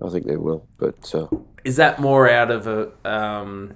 I 0.03 0.09
think 0.09 0.25
they 0.25 0.37
will, 0.37 0.67
but 0.77 1.13
uh, 1.13 1.27
is 1.63 1.75
that 1.75 1.99
more 1.99 2.27
out 2.27 2.49
of 2.49 2.65
a 2.65 2.91
um, 3.07 3.75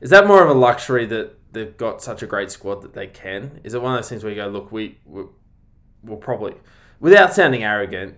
is 0.00 0.10
that 0.10 0.26
more 0.26 0.42
of 0.42 0.48
a 0.48 0.54
luxury 0.54 1.06
that 1.06 1.36
they've 1.52 1.76
got 1.76 2.02
such 2.02 2.22
a 2.22 2.26
great 2.26 2.50
squad 2.50 2.82
that 2.82 2.94
they 2.94 3.08
can? 3.08 3.60
Is 3.64 3.74
it 3.74 3.82
one 3.82 3.92
of 3.92 3.98
those 3.98 4.08
things 4.08 4.22
where 4.22 4.32
you 4.32 4.40
go, 4.40 4.48
look, 4.48 4.70
we 4.70 4.98
we'll 5.04 6.18
probably, 6.18 6.54
without 7.00 7.34
sounding 7.34 7.64
arrogant, 7.64 8.16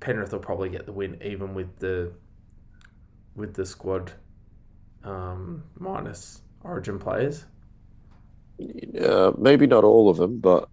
Penrith 0.00 0.32
will 0.32 0.38
probably 0.38 0.68
get 0.68 0.86
the 0.86 0.92
win, 0.92 1.18
even 1.22 1.54
with 1.54 1.78
the 1.78 2.12
with 3.34 3.54
the 3.54 3.66
squad 3.66 4.12
um, 5.04 5.62
minus 5.78 6.42
Origin 6.62 6.98
players. 6.98 7.44
Uh, 9.00 9.32
maybe 9.38 9.66
not 9.66 9.84
all 9.84 10.08
of 10.08 10.16
them, 10.16 10.38
but 10.38 10.68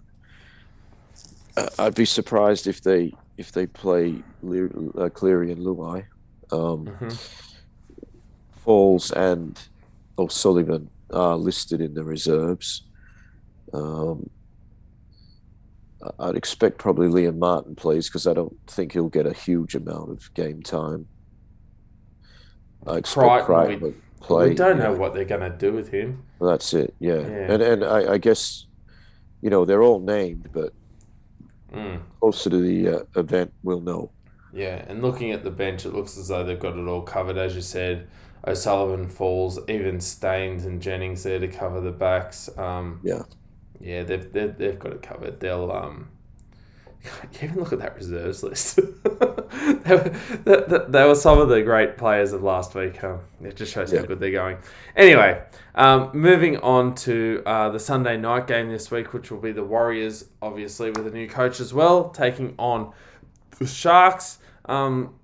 I'd 1.77 1.95
be 1.95 2.05
surprised 2.05 2.67
if 2.67 2.81
they 2.81 3.13
if 3.37 3.51
they 3.51 3.67
play 3.67 4.15
Le- 4.41 4.89
uh, 4.97 5.09
Cleary 5.09 5.51
and 5.51 5.61
Luai. 5.61 6.05
Um, 6.51 6.85
mm-hmm. 6.85 7.09
Falls 8.57 9.11
and 9.11 9.59
O'Sullivan 10.17 10.89
are 11.11 11.37
listed 11.37 11.81
in 11.81 11.93
the 11.93 12.03
reserves. 12.03 12.83
Um, 13.73 14.29
I'd 16.19 16.35
expect 16.35 16.77
probably 16.77 17.07
Liam 17.07 17.37
Martin 17.37 17.75
plays 17.75 18.09
because 18.09 18.27
I 18.27 18.33
don't 18.33 18.55
think 18.67 18.93
he'll 18.93 19.09
get 19.09 19.25
a 19.25 19.33
huge 19.33 19.75
amount 19.75 20.11
of 20.11 20.33
game 20.33 20.61
time. 20.61 21.07
I 22.87 22.97
expect 22.97 23.45
Crichton, 23.45 23.81
we, 23.81 23.93
play. 24.21 24.49
We 24.49 24.55
don't 24.55 24.79
know 24.79 24.93
what 24.93 25.13
they're 25.13 25.25
going 25.25 25.49
to 25.49 25.57
do 25.57 25.73
with 25.73 25.89
him. 25.89 26.23
Well, 26.39 26.51
that's 26.51 26.73
it, 26.73 26.93
yeah. 26.99 27.19
yeah. 27.19 27.51
And 27.51 27.61
and 27.61 27.83
I, 27.83 28.13
I, 28.13 28.17
guess, 28.17 28.67
you 29.41 29.49
know, 29.49 29.65
they're 29.65 29.81
all 29.83 29.99
named, 29.99 30.49
but 30.53 30.73
mm. 31.73 31.99
closer 32.19 32.49
to 32.49 32.57
the 32.57 32.87
uh, 32.89 33.03
event, 33.15 33.51
we'll 33.63 33.81
know. 33.81 34.11
Yeah, 34.53 34.85
and 34.87 35.01
looking 35.01 35.31
at 35.31 35.43
the 35.43 35.51
bench, 35.51 35.85
it 35.85 35.93
looks 35.93 36.17
as 36.17 36.29
though 36.29 36.43
they've 36.43 36.59
got 36.59 36.77
it 36.77 36.87
all 36.87 37.01
covered, 37.01 37.37
as 37.37 37.55
you 37.55 37.61
said. 37.61 38.07
O'Sullivan 38.47 39.09
falls, 39.09 39.59
even 39.67 39.99
Staines 39.99 40.65
and 40.65 40.81
Jennings 40.81 41.23
there 41.23 41.39
to 41.39 41.47
cover 41.47 41.81
the 41.81 41.91
backs. 41.91 42.49
Um, 42.57 42.99
yeah, 43.03 43.23
yeah, 43.79 44.03
they've, 44.03 44.31
they've 44.31 44.57
they've 44.57 44.79
got 44.79 44.93
it 44.93 45.01
covered. 45.01 45.39
They'll 45.39 45.71
um, 45.71 46.09
even 47.41 47.55
look 47.55 47.73
at 47.73 47.79
that 47.79 47.95
reserves 47.95 48.43
list. 48.43 48.75
they, 49.03 49.95
were, 49.95 50.85
they, 50.87 51.03
were 51.05 51.15
some 51.15 51.39
of 51.39 51.49
the 51.49 51.61
great 51.63 51.97
players 51.97 52.33
of 52.33 52.43
last 52.43 52.75
week. 52.75 53.03
Um, 53.03 53.19
it 53.43 53.55
just 53.55 53.73
shows 53.73 53.91
yeah. 53.91 54.01
how 54.01 54.05
good 54.05 54.19
they're 54.19 54.31
going. 54.31 54.57
Anyway, 54.95 55.41
um, 55.75 56.11
moving 56.13 56.57
on 56.57 56.95
to 56.95 57.43
uh, 57.45 57.69
the 57.69 57.79
Sunday 57.79 58.17
night 58.17 58.47
game 58.47 58.69
this 58.69 58.91
week, 58.91 59.13
which 59.13 59.31
will 59.31 59.39
be 59.39 59.51
the 59.51 59.63
Warriors, 59.63 60.25
obviously 60.41 60.91
with 60.91 61.07
a 61.07 61.11
new 61.11 61.27
coach 61.27 61.59
as 61.59 61.73
well, 61.73 62.09
taking 62.09 62.55
on 62.57 62.91
the 63.59 63.67
Sharks. 63.67 64.39
Um, 64.65 65.15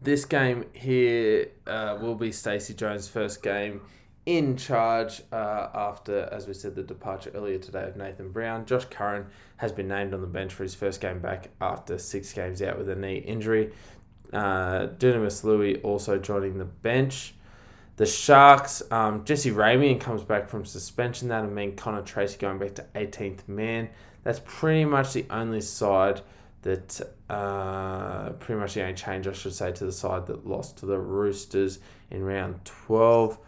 this 0.00 0.24
game 0.24 0.64
here 0.72 1.48
uh, 1.66 1.96
will 2.00 2.16
be 2.16 2.32
Stacey 2.32 2.74
Jones' 2.74 3.08
first 3.08 3.42
game 3.42 3.82
in 4.24 4.56
charge 4.56 5.22
uh, 5.32 5.68
after, 5.74 6.28
as 6.30 6.46
we 6.46 6.54
said, 6.54 6.74
the 6.76 6.82
departure 6.82 7.30
earlier 7.34 7.58
today 7.58 7.84
of 7.84 7.96
Nathan 7.96 8.30
Brown. 8.30 8.64
Josh 8.66 8.84
Curran 8.84 9.26
has 9.56 9.72
been 9.72 9.88
named 9.88 10.14
on 10.14 10.20
the 10.20 10.26
bench 10.26 10.52
for 10.52 10.62
his 10.62 10.74
first 10.74 11.00
game 11.00 11.18
back 11.18 11.48
after 11.60 11.98
six 11.98 12.32
games 12.32 12.62
out 12.62 12.78
with 12.78 12.88
a 12.88 12.94
knee 12.94 13.16
injury. 13.16 13.72
Uh, 14.32 14.86
Dunamis 14.98 15.42
Lui 15.44 15.76
also 15.82 16.18
joining 16.18 16.58
the 16.58 16.64
bench. 16.64 17.34
The 17.96 18.06
Sharks, 18.06 18.82
um, 18.90 19.24
Jesse 19.24 19.50
Ramien 19.50 20.00
comes 20.00 20.22
back 20.22 20.48
from 20.48 20.64
suspension. 20.64 21.28
That'll 21.28 21.50
mean 21.50 21.76
Connor 21.76 22.02
Tracey 22.02 22.38
going 22.38 22.58
back 22.58 22.74
to 22.76 22.86
18th 22.94 23.46
man. 23.48 23.90
That's 24.22 24.40
pretty 24.44 24.84
much 24.84 25.12
the 25.12 25.26
only 25.30 25.60
side 25.60 26.22
that, 26.62 27.00
uh, 27.28 28.30
pretty 28.30 28.60
much 28.60 28.74
the 28.74 28.82
only 28.82 28.94
change, 28.94 29.26
I 29.26 29.32
should 29.32 29.52
say, 29.52 29.72
to 29.72 29.84
the 29.84 29.92
side 29.92 30.26
that 30.28 30.46
lost 30.46 30.78
to 30.78 30.86
the 30.86 30.98
Roosters 30.98 31.80
in 32.10 32.22
round 32.22 32.64
12. 32.64 33.38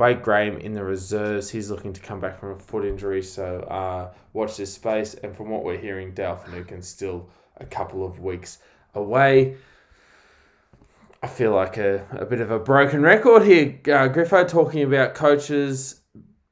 Wade 0.00 0.22
Graham 0.22 0.56
in 0.56 0.72
the 0.72 0.82
reserves. 0.82 1.50
He's 1.50 1.70
looking 1.70 1.92
to 1.92 2.00
come 2.00 2.20
back 2.20 2.40
from 2.40 2.52
a 2.52 2.58
foot 2.58 2.86
injury, 2.86 3.22
so 3.22 3.60
uh, 3.64 4.10
watch 4.32 4.56
this 4.56 4.72
space. 4.72 5.12
And 5.12 5.36
from 5.36 5.50
what 5.50 5.62
we're 5.62 5.76
hearing, 5.76 6.14
Dale 6.14 6.36
Finucane's 6.36 6.88
still 6.88 7.28
a 7.58 7.66
couple 7.66 8.02
of 8.02 8.18
weeks 8.18 8.60
away. 8.94 9.56
I 11.22 11.26
feel 11.26 11.54
like 11.54 11.76
a, 11.76 12.06
a 12.12 12.24
bit 12.24 12.40
of 12.40 12.50
a 12.50 12.58
broken 12.58 13.02
record 13.02 13.42
here. 13.42 13.78
Uh, 13.84 14.08
Griffo 14.08 14.48
talking 14.48 14.82
about 14.82 15.14
coaches 15.14 16.00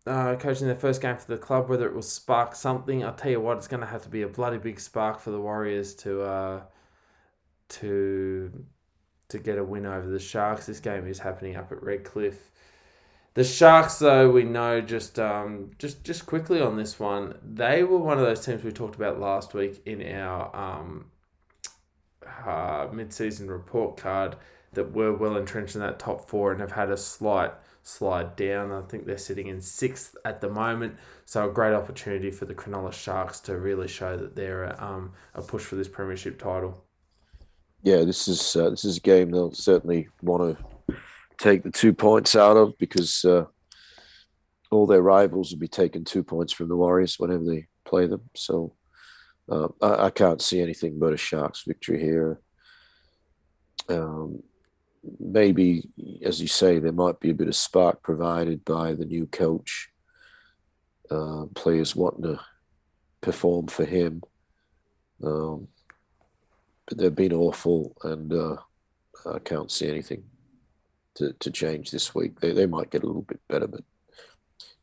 uh, 0.06 0.36
coaching 0.36 0.66
their 0.66 0.76
first 0.76 1.00
game 1.00 1.16
for 1.16 1.30
the 1.30 1.38
club, 1.38 1.70
whether 1.70 1.86
it 1.86 1.94
will 1.94 2.02
spark 2.02 2.54
something. 2.54 3.02
I'll 3.02 3.14
tell 3.14 3.30
you 3.30 3.40
what, 3.40 3.56
it's 3.56 3.68
going 3.68 3.80
to 3.80 3.86
have 3.86 4.02
to 4.02 4.10
be 4.10 4.22
a 4.22 4.28
bloody 4.28 4.58
big 4.58 4.78
spark 4.78 5.20
for 5.20 5.30
the 5.30 5.40
Warriors 5.40 5.94
to 5.96 6.22
uh, 6.22 6.62
to 7.70 8.66
to 9.30 9.38
get 9.38 9.56
a 9.56 9.64
win 9.64 9.86
over 9.86 10.06
the 10.06 10.18
Sharks. 10.18 10.66
This 10.66 10.80
game 10.80 11.06
is 11.06 11.18
happening 11.18 11.56
up 11.56 11.72
at 11.72 11.82
Redcliffe. 11.82 12.50
The 13.38 13.44
Sharks, 13.44 14.00
though, 14.00 14.28
we 14.28 14.42
know 14.42 14.80
just 14.80 15.16
um, 15.16 15.70
just 15.78 16.02
just 16.02 16.26
quickly 16.26 16.60
on 16.60 16.76
this 16.76 16.98
one, 16.98 17.36
they 17.40 17.84
were 17.84 17.98
one 17.98 18.18
of 18.18 18.24
those 18.24 18.44
teams 18.44 18.64
we 18.64 18.72
talked 18.72 18.96
about 18.96 19.20
last 19.20 19.54
week 19.54 19.80
in 19.86 20.02
our 20.12 20.56
um, 20.56 21.12
uh, 22.44 22.88
mid-season 22.92 23.48
report 23.48 23.96
card 23.96 24.34
that 24.72 24.92
were 24.92 25.14
well 25.14 25.36
entrenched 25.36 25.76
in 25.76 25.80
that 25.82 26.00
top 26.00 26.28
four 26.28 26.50
and 26.50 26.60
have 26.60 26.72
had 26.72 26.90
a 26.90 26.96
slight 26.96 27.52
slide 27.84 28.34
down. 28.34 28.72
I 28.72 28.82
think 28.82 29.06
they're 29.06 29.16
sitting 29.16 29.46
in 29.46 29.60
sixth 29.60 30.16
at 30.24 30.40
the 30.40 30.48
moment, 30.48 30.96
so 31.24 31.48
a 31.48 31.52
great 31.52 31.74
opportunity 31.74 32.32
for 32.32 32.44
the 32.44 32.56
Cronulla 32.56 32.92
Sharks 32.92 33.38
to 33.42 33.56
really 33.56 33.86
show 33.86 34.16
that 34.16 34.34
they're 34.34 34.74
um, 34.82 35.12
a 35.36 35.42
push 35.42 35.62
for 35.62 35.76
this 35.76 35.86
premiership 35.86 36.40
title. 36.40 36.84
Yeah, 37.84 38.02
this 38.02 38.26
is 38.26 38.56
uh, 38.56 38.70
this 38.70 38.84
is 38.84 38.96
a 38.96 39.00
game 39.00 39.30
they'll 39.30 39.52
certainly 39.52 40.08
want 40.22 40.58
to 40.58 40.64
take 41.38 41.62
the 41.62 41.70
two 41.70 41.94
points 41.94 42.36
out 42.36 42.56
of 42.56 42.76
because 42.78 43.24
uh, 43.24 43.44
all 44.70 44.86
their 44.86 45.02
rivals 45.02 45.52
will 45.52 45.58
be 45.58 45.68
taking 45.68 46.04
two 46.04 46.22
points 46.22 46.52
from 46.52 46.68
the 46.68 46.76
Warriors 46.76 47.18
whenever 47.18 47.44
they 47.44 47.66
play 47.84 48.06
them. 48.06 48.28
So 48.34 48.74
uh, 49.50 49.68
I, 49.80 50.06
I, 50.06 50.10
can't 50.10 50.42
see 50.42 50.60
anything 50.60 50.98
but 50.98 51.14
a 51.14 51.16
Sharks 51.16 51.62
victory 51.66 52.00
here. 52.00 52.40
Um, 53.88 54.42
maybe, 55.18 55.88
as 56.22 56.40
you 56.40 56.48
say, 56.48 56.78
there 56.78 56.92
might 56.92 57.20
be 57.20 57.30
a 57.30 57.34
bit 57.34 57.48
of 57.48 57.56
spark 57.56 58.02
provided 58.02 58.64
by 58.64 58.92
the 58.94 59.06
new 59.06 59.26
coach. 59.26 59.88
Uh, 61.10 61.46
players 61.54 61.96
wanting 61.96 62.24
to 62.24 62.40
perform 63.22 63.66
for 63.66 63.86
him. 63.86 64.22
Um, 65.24 65.68
but 66.86 66.98
they've 66.98 67.14
been 67.14 67.32
awful, 67.32 67.96
and 68.02 68.30
uh, 68.32 68.56
I 69.24 69.38
can't 69.38 69.70
see 69.70 69.88
anything 69.88 70.24
to, 71.18 71.32
to 71.34 71.50
change 71.50 71.90
this 71.90 72.14
week. 72.14 72.40
They, 72.40 72.52
they 72.52 72.66
might 72.66 72.90
get 72.90 73.02
a 73.02 73.06
little 73.06 73.22
bit 73.22 73.40
better, 73.48 73.66
but 73.66 73.82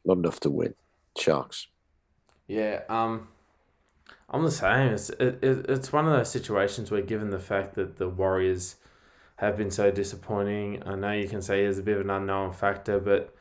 not 0.05 0.17
enough 0.17 0.39
to 0.41 0.49
win. 0.49 0.75
Sharks. 1.17 1.67
Yeah, 2.47 2.81
um, 2.89 3.27
I'm 4.29 4.43
the 4.43 4.51
same. 4.51 4.93
It's 4.93 5.09
it, 5.09 5.39
it's 5.43 5.91
one 5.91 6.05
of 6.05 6.11
those 6.11 6.29
situations 6.29 6.91
where, 6.91 7.01
given 7.01 7.29
the 7.29 7.39
fact 7.39 7.75
that 7.75 7.97
the 7.97 8.07
Warriors 8.07 8.75
have 9.37 9.57
been 9.57 9.71
so 9.71 9.91
disappointing. 9.91 10.81
I 10.85 10.95
know 10.95 11.11
you 11.11 11.27
can 11.27 11.41
say 11.41 11.63
there's 11.63 11.77
a 11.77 11.83
bit 11.83 11.97
of 11.97 12.05
an 12.05 12.09
unknown 12.09 12.53
factor, 12.53 12.99
but 12.99 13.35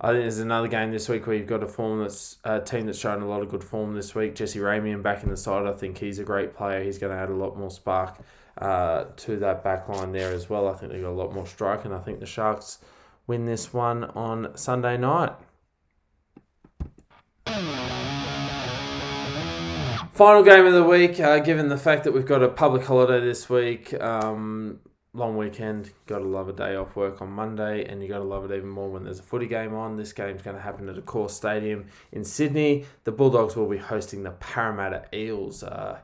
I 0.00 0.08
think 0.08 0.22
there's 0.22 0.38
another 0.38 0.68
game 0.68 0.92
this 0.92 1.08
week 1.08 1.26
where 1.26 1.36
you've 1.36 1.48
got 1.48 1.62
a 1.62 1.66
form 1.66 2.00
that's 2.00 2.38
a 2.44 2.60
team 2.60 2.86
that's 2.86 2.98
shown 2.98 3.22
a 3.22 3.28
lot 3.28 3.42
of 3.42 3.48
good 3.48 3.64
form 3.64 3.94
this 3.94 4.14
week. 4.14 4.34
Jesse 4.34 4.58
Ramien 4.58 5.02
back 5.02 5.22
in 5.22 5.30
the 5.30 5.36
side. 5.36 5.66
I 5.66 5.72
think 5.72 5.98
he's 5.98 6.18
a 6.18 6.24
great 6.24 6.54
player. 6.54 6.82
He's 6.82 6.98
going 6.98 7.12
to 7.12 7.18
add 7.18 7.30
a 7.30 7.34
lot 7.34 7.58
more 7.58 7.70
spark 7.70 8.18
uh, 8.58 9.04
to 9.16 9.36
that 9.38 9.64
back 9.64 9.88
line 9.88 10.12
there 10.12 10.32
as 10.32 10.48
well. 10.48 10.68
I 10.68 10.74
think 10.74 10.92
they've 10.92 11.02
got 11.02 11.10
a 11.10 11.12
lot 11.12 11.34
more 11.34 11.46
strike, 11.46 11.84
and 11.84 11.94
I 11.94 11.98
think 11.98 12.20
the 12.20 12.26
Sharks 12.26 12.78
win 13.26 13.46
this 13.46 13.72
one 13.72 14.04
on 14.04 14.56
Sunday 14.56 14.96
night. 14.96 15.32
Final 20.12 20.44
game 20.44 20.64
of 20.64 20.72
the 20.72 20.84
week, 20.84 21.18
uh, 21.18 21.40
given 21.40 21.68
the 21.68 21.76
fact 21.76 22.04
that 22.04 22.12
we've 22.12 22.26
got 22.26 22.40
a 22.40 22.48
public 22.48 22.84
holiday 22.84 23.18
this 23.18 23.50
week, 23.50 23.92
um, 24.00 24.78
long 25.12 25.36
weekend. 25.36 25.90
Gotta 26.06 26.24
love 26.24 26.48
a 26.48 26.52
day 26.52 26.76
off 26.76 26.94
work 26.94 27.20
on 27.20 27.30
Monday, 27.30 27.84
and 27.84 28.00
you 28.00 28.08
gotta 28.08 28.22
love 28.22 28.48
it 28.48 28.54
even 28.54 28.68
more 28.68 28.88
when 28.88 29.02
there's 29.02 29.18
a 29.18 29.24
footy 29.24 29.48
game 29.48 29.74
on. 29.74 29.96
This 29.96 30.12
game's 30.12 30.42
going 30.42 30.56
to 30.56 30.62
happen 30.62 30.88
at 30.88 30.94
Accor 30.94 31.28
Stadium 31.28 31.86
in 32.12 32.24
Sydney. 32.24 32.84
The 33.02 33.10
Bulldogs 33.10 33.56
will 33.56 33.68
be 33.68 33.76
hosting 33.76 34.22
the 34.22 34.30
Parramatta 34.30 35.06
Eels. 35.12 35.64
Uh, 35.64 35.98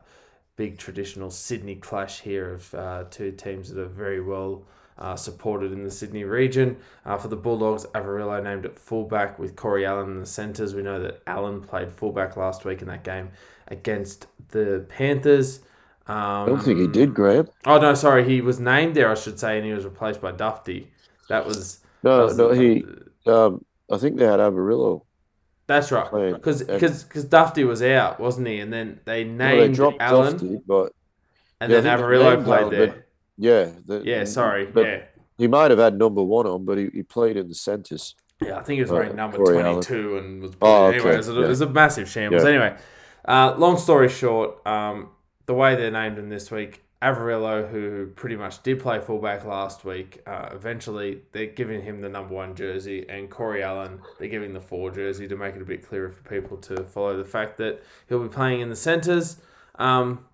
big 0.60 0.76
traditional 0.76 1.30
Sydney 1.30 1.74
clash 1.74 2.20
here 2.20 2.52
of 2.52 2.74
uh, 2.74 3.04
two 3.10 3.32
teams 3.32 3.70
that 3.70 3.80
are 3.80 3.86
very 3.86 4.20
well. 4.20 4.62
Uh, 4.98 5.16
supported 5.16 5.72
in 5.72 5.82
the 5.82 5.90
Sydney 5.90 6.24
region. 6.24 6.76
Uh, 7.06 7.16
for 7.16 7.28
the 7.28 7.36
Bulldogs, 7.36 7.86
Averillo 7.94 8.44
named 8.44 8.66
at 8.66 8.78
fullback 8.78 9.38
with 9.38 9.56
Corey 9.56 9.86
Allen 9.86 10.10
in 10.10 10.20
the 10.20 10.26
centres. 10.26 10.74
We 10.74 10.82
know 10.82 11.00
that 11.00 11.22
Allen 11.26 11.62
played 11.62 11.90
fullback 11.90 12.36
last 12.36 12.66
week 12.66 12.82
in 12.82 12.88
that 12.88 13.02
game 13.02 13.30
against 13.68 14.26
the 14.50 14.84
Panthers. 14.90 15.60
Um, 16.06 16.16
I 16.16 16.46
don't 16.48 16.62
think 16.62 16.80
he 16.80 16.86
did, 16.86 17.14
Graham. 17.14 17.48
Oh 17.64 17.78
no, 17.78 17.94
sorry, 17.94 18.28
he 18.28 18.42
was 18.42 18.60
named 18.60 18.94
there, 18.94 19.10
I 19.10 19.14
should 19.14 19.40
say, 19.40 19.56
and 19.56 19.64
he 19.64 19.72
was 19.72 19.86
replaced 19.86 20.20
by 20.20 20.32
Dufty. 20.32 20.88
That 21.30 21.46
was 21.46 21.80
no, 22.02 22.18
that 22.18 22.24
was 22.24 22.36
no. 22.36 22.54
The, 22.54 22.60
he, 22.60 22.84
um, 23.24 23.64
I 23.90 23.96
think 23.96 24.18
they 24.18 24.26
had 24.26 24.38
Averillo. 24.38 25.04
That's 25.70 25.92
right, 25.92 26.32
because 26.32 26.64
because 26.64 27.04
because 27.04 27.26
Dufty 27.26 27.62
was 27.62 27.80
out, 27.80 28.18
wasn't 28.18 28.48
he? 28.48 28.58
And 28.58 28.72
then 28.72 28.98
they 29.04 29.22
named 29.22 29.78
well, 29.78 29.92
they 29.92 29.98
Allen, 29.98 30.32
Dufty, 30.36 30.60
but 30.66 30.92
and 31.60 31.70
yeah, 31.70 31.80
then 31.80 31.96
Averillo 31.96 32.42
played 32.42 32.60
Allen, 32.60 32.70
there. 32.70 33.06
yeah, 33.38 33.70
the, 33.86 34.02
yeah. 34.04 34.24
Sorry, 34.24 34.68
yeah. 34.74 35.02
He 35.38 35.46
might 35.46 35.70
have 35.70 35.78
had 35.78 35.96
number 35.96 36.24
one 36.24 36.48
on, 36.48 36.64
but 36.64 36.76
he, 36.76 36.88
he 36.92 37.04
played 37.04 37.36
in 37.36 37.46
the 37.46 37.54
centres. 37.54 38.16
Yeah, 38.42 38.58
I 38.58 38.64
think 38.64 38.78
he 38.78 38.82
was 38.82 38.90
wearing 38.90 39.12
uh, 39.12 39.14
number 39.14 39.36
Corey 39.36 39.62
twenty-two 39.62 40.14
Allen. 40.14 40.24
and 40.24 40.42
was. 40.42 40.56
Oh, 40.60 40.86
okay. 40.86 40.96
Anyway, 40.96 41.14
it 41.14 41.16
was, 41.18 41.28
a, 41.28 41.32
yeah. 41.34 41.44
it 41.44 41.48
was 41.48 41.60
a 41.60 41.68
massive 41.68 42.08
shambles. 42.08 42.42
Yeah. 42.42 42.48
Anyway, 42.48 42.76
uh, 43.26 43.54
long 43.56 43.78
story 43.78 44.08
short, 44.08 44.66
um, 44.66 45.10
the 45.46 45.54
way 45.54 45.76
they're 45.76 45.92
named 45.92 46.18
him 46.18 46.30
this 46.30 46.50
week, 46.50 46.82
Averillo, 47.02 47.70
who 47.70 48.08
pretty 48.14 48.36
much 48.36 48.62
did 48.62 48.78
play 48.78 49.00
fullback 49.00 49.46
last 49.46 49.84
week, 49.86 50.20
uh, 50.26 50.50
eventually 50.52 51.22
they're 51.32 51.46
giving 51.46 51.80
him 51.80 52.02
the 52.02 52.10
number 52.10 52.34
one 52.34 52.54
jersey, 52.54 53.06
and 53.08 53.30
Corey 53.30 53.62
Allen, 53.62 54.00
they're 54.18 54.28
giving 54.28 54.52
the 54.52 54.60
four 54.60 54.90
jersey 54.90 55.26
to 55.26 55.36
make 55.36 55.56
it 55.56 55.62
a 55.62 55.64
bit 55.64 55.86
clearer 55.86 56.10
for 56.10 56.28
people 56.28 56.58
to 56.58 56.84
follow 56.84 57.16
the 57.16 57.24
fact 57.24 57.56
that 57.56 57.82
he'll 58.08 58.22
be 58.22 58.28
playing 58.28 58.60
in 58.60 58.68
the 58.68 58.76
centres. 58.76 59.38
Um, 59.76 60.26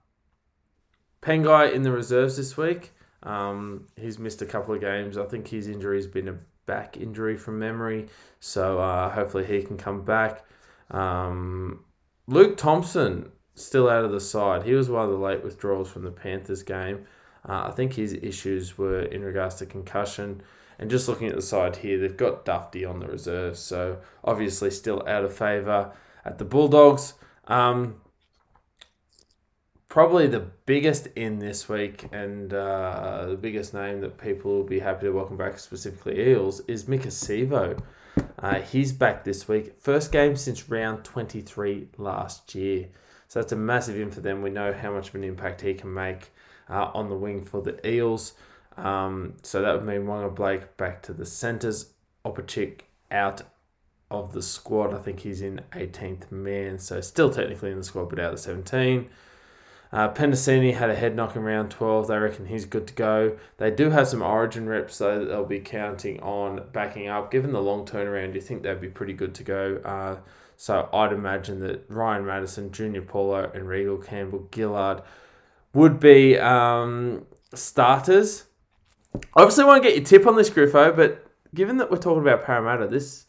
Pangai 1.23 1.73
in 1.73 1.83
the 1.83 1.93
reserves 1.93 2.37
this 2.37 2.57
week. 2.57 2.93
Um, 3.23 3.87
he's 3.97 4.19
missed 4.19 4.43
a 4.43 4.47
couple 4.47 4.75
of 4.75 4.81
games. 4.81 5.17
I 5.17 5.25
think 5.25 5.49
his 5.49 5.69
injury 5.69 5.97
has 5.99 6.07
been 6.07 6.29
a 6.29 6.39
back 6.67 6.97
injury 6.97 7.37
from 7.37 7.61
memory, 7.61 8.09
so 8.41 8.81
uh, 8.81 9.09
hopefully 9.11 9.45
he 9.45 9.63
can 9.63 9.77
come 9.77 10.05
back. 10.05 10.45
Um, 10.91 11.85
Luke 12.27 12.57
Thompson 12.57 13.31
still 13.57 13.89
out 13.89 14.05
of 14.05 14.13
the 14.13 14.21
side. 14.21 14.63
He 14.63 14.75
was 14.75 14.89
one 14.89 15.05
of 15.05 15.11
the 15.11 15.17
late 15.17 15.43
withdrawals 15.43 15.91
from 15.91 16.05
the 16.05 16.13
Panthers 16.13 16.63
game. 16.63 17.07
Uh, 17.49 17.65
I 17.67 17.71
think 17.73 17.95
his 17.95 18.13
issues 18.13 18.79
were 18.79 19.03
in 19.03 19.23
regards 19.23 19.57
to 19.57 19.67
concussion. 19.67 20.43
And 20.79 20.91
just 20.91 21.09
looking 21.09 21.29
at 21.29 21.35
the 21.35 21.43
side 21.43 21.77
here, 21.77 21.99
they've 21.99 22.17
got 22.17 22.45
Dufty 22.45 22.85
on 22.85 23.01
the 23.01 23.07
reserve, 23.07 23.57
so 23.57 23.99
obviously 24.23 24.71
still 24.71 25.03
out 25.09 25.25
of 25.25 25.35
favour 25.35 25.93
at 26.25 26.39
the 26.39 26.45
Bulldogs. 26.45 27.15
Um, 27.47 27.97
probably 29.89 30.27
the 30.27 30.47
biggest 30.67 31.07
in 31.17 31.39
this 31.39 31.67
week 31.67 32.07
and 32.13 32.53
uh, 32.53 33.25
the 33.27 33.37
biggest 33.37 33.73
name 33.73 34.03
that 34.03 34.19
people 34.19 34.51
will 34.51 34.65
be 34.65 34.81
happy 34.81 35.07
to 35.07 35.13
welcome 35.13 35.39
back, 35.39 35.59
specifically 35.59 36.29
Eels, 36.29 36.61
is 36.69 36.85
Maika 36.85 37.07
Sivo. 37.07 37.81
Uh, 38.39 38.61
he's 38.61 38.93
back 38.93 39.25
this 39.25 39.49
week. 39.49 39.81
First 39.81 40.13
game 40.13 40.37
since 40.37 40.69
round 40.69 41.05
23 41.05 41.89
last 41.97 42.55
year. 42.55 42.89
So 43.29 43.41
that's 43.41 43.53
a 43.53 43.57
massive 43.57 43.99
in 43.99 44.11
for 44.11 44.21
them. 44.21 44.43
We 44.43 44.51
know 44.51 44.73
how 44.73 44.93
much 44.93 45.09
of 45.09 45.15
an 45.17 45.25
impact 45.25 45.61
he 45.61 45.75
can 45.75 45.93
make 45.93 46.33
uh, 46.69 46.91
on 46.95 47.09
the 47.09 47.17
wing 47.17 47.45
for 47.45 47.61
the 47.61 47.87
Eels. 47.87 48.35
Um, 48.77 49.35
so 49.43 49.63
that 49.63 49.75
would 49.75 49.87
mean 49.87 50.07
Waqa 50.07 50.35
Blake 50.35 50.77
back 50.77 51.03
to 51.05 51.13
the 51.13 51.27
centres. 51.27 51.93
Opacic 52.25 52.81
out 53.11 53.43
of 54.11 54.33
the 54.33 54.43
squad. 54.43 54.95
I 54.95 54.99
think 54.99 55.21
he's 55.21 55.41
in 55.41 55.61
18th 55.73 56.31
man, 56.31 56.79
so 56.79 57.01
still 57.01 57.31
technically 57.31 57.71
in 57.71 57.79
the 57.79 57.85
squad, 57.85 58.11
but 58.11 58.19
out 58.19 58.35
of 58.35 58.41
17. 58.41 59.09
Uh, 59.93 60.13
Penisini 60.13 60.75
had 60.75 60.91
a 60.91 60.95
head 60.95 61.15
knock 61.15 61.37
in 61.37 61.43
round 61.43 61.71
12. 61.71 62.09
They 62.09 62.19
reckon 62.19 62.47
he's 62.47 62.65
good 62.65 62.87
to 62.89 62.95
go. 62.95 63.39
They 63.59 63.71
do 63.71 63.91
have 63.91 64.09
some 64.09 64.23
origin 64.23 64.69
reps, 64.69 64.99
though, 64.99 65.25
they'll 65.25 65.45
be 65.45 65.61
counting 65.61 66.21
on 66.21 66.65
backing 66.73 67.09
up. 67.09 67.31
Given 67.31 67.53
the 67.53 67.63
long 67.63 67.87
turnaround, 67.87 68.35
you 68.35 68.41
think 68.41 68.63
they'd 68.63 68.81
be 68.81 68.89
pretty 68.89 69.13
good 69.13 69.35
to 69.37 69.45
go. 69.45 69.81
Uh, 69.85 70.17
so 70.57 70.89
I'd 70.93 71.13
imagine 71.13 71.61
that 71.61 71.85
Ryan 71.89 72.27
Matterson, 72.27 72.73
Junior 72.73 73.03
Paulo, 73.03 73.51
and 73.55 73.69
Reagan 73.69 74.03
Campbell 74.03 74.49
Gillard 74.55 75.03
would 75.75 76.01
be 76.01 76.39
um, 76.39 77.27
starters. 77.55 78.45
Obviously, 79.35 79.65
want 79.65 79.83
to 79.83 79.89
get 79.89 79.97
your 79.97 80.05
tip 80.05 80.27
on 80.27 80.37
this, 80.37 80.51
Griffo, 80.51 80.97
but 80.97 81.27
given 81.55 81.77
that 81.77 81.91
we're 81.91 81.99
talking 81.99 82.23
about 82.23 82.45
Parramatta, 82.45 82.87
this 82.87 83.27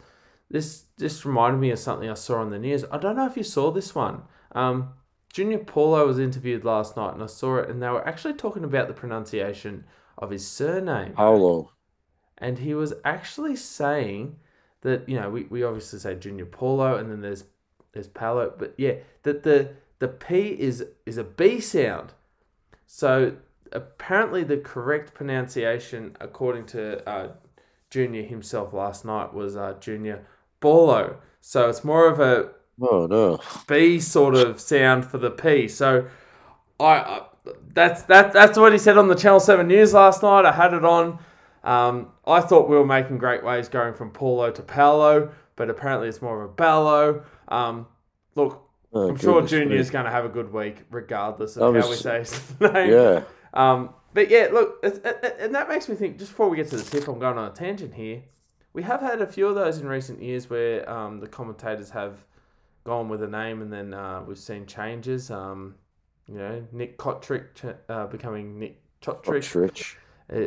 this 0.50 0.86
just 0.98 1.26
reminded 1.26 1.60
me 1.60 1.72
of 1.72 1.80
something 1.80 2.10
I 2.10 2.14
saw 2.14 2.40
on 2.40 2.50
the 2.50 2.60
news. 2.60 2.86
I 2.92 2.98
don't 2.98 3.18
know 3.18 3.26
if 3.26 3.36
you 3.36 3.44
saw 3.44 3.72
this 3.72 3.94
one. 3.94 4.24
Um, 4.54 4.94
Junior 5.34 5.60
Paulo 5.60 6.08
was 6.08 6.20
interviewed 6.20 6.64
last 6.64 6.96
night, 6.96 7.14
and 7.14 7.22
I 7.22 7.28
saw 7.28 7.58
it, 7.58 7.70
and 7.70 7.84
they 7.84 7.90
were 7.90 8.08
actually 8.08 8.34
talking 8.34 8.64
about 8.64 8.88
the 8.88 8.94
pronunciation 8.94 9.84
of 10.18 10.32
his 10.32 10.48
surname. 10.48 11.14
Paulo. 11.14 11.72
And 12.38 12.60
he 12.60 12.74
was 12.74 12.94
actually 13.04 13.56
saying 13.56 14.38
that 14.88 15.08
you 15.08 15.20
know 15.20 15.30
we, 15.30 15.44
we 15.44 15.64
obviously 15.64 16.00
say 16.00 16.16
Junior 16.16 16.46
Paulo, 16.46 16.96
and 16.96 17.12
then 17.12 17.22
there's 17.22 17.44
there's 17.92 18.08
Paulo, 18.08 18.54
but 18.58 18.74
yeah, 18.78 18.94
that 19.24 19.44
the 19.44 19.70
the 20.00 20.08
P 20.08 20.50
is 20.60 20.86
is 21.06 21.18
a 21.18 21.24
B 21.24 21.60
sound. 21.60 22.14
So 22.86 23.36
apparently, 23.72 24.44
the 24.44 24.58
correct 24.58 25.14
pronunciation, 25.14 26.16
according 26.22 26.66
to 26.68 27.08
uh, 27.08 27.32
Junior 27.90 28.24
himself 28.24 28.74
last 28.74 29.06
night, 29.06 29.34
was 29.34 29.58
uh, 29.58 29.76
Junior 29.80 30.26
Paulo. 30.62 31.18
So 31.42 31.70
it's 31.70 31.84
more 31.84 32.08
of 32.08 32.20
a 32.20 32.52
Oh 32.80 33.08
no. 33.08 33.40
B 33.68 34.00
sort 34.00 34.36
of 34.36 34.60
sound 34.60 35.06
for 35.06 35.18
the 35.18 35.32
P. 35.32 35.68
So 35.68 36.08
I, 36.80 36.86
I 36.86 37.22
that's 37.74 38.04
that 38.04 38.34
that's 38.34 38.58
what 38.58 38.72
he 38.72 38.78
said 38.78 38.98
on 38.98 39.08
the 39.08 39.16
Channel 39.16 39.40
Seven 39.40 39.68
News 39.68 39.94
last 39.94 40.22
night. 40.22 40.46
I 40.46 40.52
had 40.52 40.74
it 40.74 40.86
on. 40.86 41.20
Um, 41.68 42.12
I 42.26 42.40
thought 42.42 42.70
we 42.70 42.78
were 42.78 42.86
making 42.86 43.18
great 43.18 43.44
ways 43.44 43.68
going 43.70 43.94
from 43.94 44.10
Paulo 44.12 44.50
to 44.52 44.62
Paolo, 44.62 45.32
but 45.58 45.70
apparently 45.70 46.08
it's 46.08 46.22
more 46.22 46.42
of 46.44 46.50
a 46.50 46.54
Ballo. 46.54 47.24
Um, 47.50 47.86
look, 48.36 48.64
Oh, 48.94 49.10
I'm 49.10 49.18
sure 49.18 49.42
me. 49.42 49.48
Junior's 49.50 49.90
going 49.90 50.06
to 50.06 50.12
have 50.12 50.24
a 50.24 50.30
good 50.30 50.52
week, 50.54 50.78
regardless 50.90 51.58
of 51.58 51.76
I 51.76 51.80
how 51.82 51.90
we 51.90 51.96
say 51.98 52.20
his 52.20 52.54
name. 52.62 52.90
Yeah. 52.92 53.24
Um, 53.54 53.90
but 54.14 54.30
yeah, 54.30 54.48
look, 54.52 54.78
it's, 54.82 54.98
it, 55.00 55.20
it- 55.22 55.38
and 55.42 55.54
that 55.56 55.68
makes 55.68 55.90
me 55.90 55.96
think. 55.96 56.18
Just 56.18 56.32
before 56.32 56.48
we 56.50 56.56
get 56.56 56.70
to 56.70 56.78
the 56.78 56.84
tip, 56.84 57.08
I'm 57.10 57.20
going 57.20 57.38
on 57.38 57.52
a 57.52 57.54
tangent 57.54 57.94
here. 57.94 58.24
We 58.72 58.82
have 58.84 59.02
had 59.02 59.22
a 59.22 59.28
few 59.28 59.48
of 59.48 59.56
those 59.56 59.80
in 59.80 59.88
recent 59.88 60.22
years 60.22 60.50
where 60.50 60.90
um, 60.90 61.20
the 61.20 61.28
commentators 61.28 61.90
have 61.90 62.14
gone 62.86 63.10
with 63.10 63.22
a 63.24 63.28
name, 63.28 63.62
and 63.62 63.72
then 63.74 63.94
uh, 63.94 64.24
we've 64.26 64.38
seen 64.38 64.66
changes. 64.66 65.30
Um, 65.32 65.76
you 66.28 66.36
know, 66.36 66.66
Nick 66.72 66.98
Cotric 66.98 67.54
ch- 67.56 67.76
uh, 67.90 68.08
becoming 68.08 68.58
Nick 68.58 68.82
Chotrick. 69.02 69.44
Cotric. 69.44 69.96
Uh, 70.32 70.36
I 70.36 70.42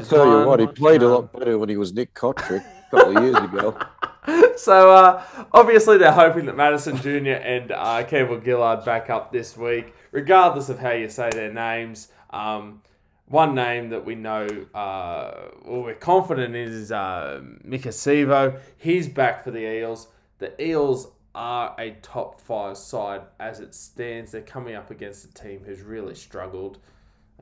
is 0.00 0.08
tell 0.08 0.26
you 0.26 0.32
one. 0.32 0.46
what, 0.46 0.60
he 0.60 0.66
played 0.66 1.02
a 1.02 1.06
Um, 1.06 1.12
lot 1.12 1.32
better 1.32 1.58
when 1.58 1.68
he 1.68 1.76
was 1.76 1.92
Nick 1.92 2.14
Cotric 2.14 2.64
a 2.64 2.90
couple 2.96 3.16
of 3.16 3.22
years 3.22 3.36
ago. 3.36 3.78
so 4.56 4.90
uh, 4.92 5.22
obviously 5.52 5.98
they're 5.98 6.12
hoping 6.12 6.46
that 6.46 6.56
Matterson 6.56 6.96
Jr. 6.96 7.32
and 7.42 7.70
uh, 7.72 8.02
Campbell 8.04 8.40
Gillard 8.42 8.84
back 8.84 9.10
up 9.10 9.30
this 9.32 9.56
week, 9.56 9.94
regardless 10.10 10.68
of 10.68 10.78
how 10.78 10.90
you 10.90 11.08
say 11.08 11.30
their 11.30 11.52
names. 11.52 12.08
Um, 12.30 12.82
one 13.26 13.54
name 13.54 13.88
that 13.90 14.04
we 14.04 14.14
know, 14.16 14.46
uh, 14.74 15.48
or 15.64 15.82
we're 15.84 15.94
confident 15.94 16.54
in 16.54 16.68
is 16.68 16.90
uh, 16.92 17.40
Maika 17.66 17.88
Sivo. 17.88 18.58
He's 18.76 19.08
back 19.08 19.44
for 19.44 19.50
the 19.50 19.60
Eels. 19.60 20.08
The 20.38 20.60
Eels 20.62 21.08
are 21.34 21.74
a 21.78 21.92
top 22.02 22.40
five 22.40 22.76
side 22.76 23.22
as 23.40 23.60
it 23.60 23.74
stands. 23.74 24.32
They're 24.32 24.42
coming 24.42 24.74
up 24.74 24.90
against 24.90 25.24
a 25.24 25.32
team 25.34 25.62
who's 25.64 25.80
really 25.80 26.14
struggled. 26.14 26.78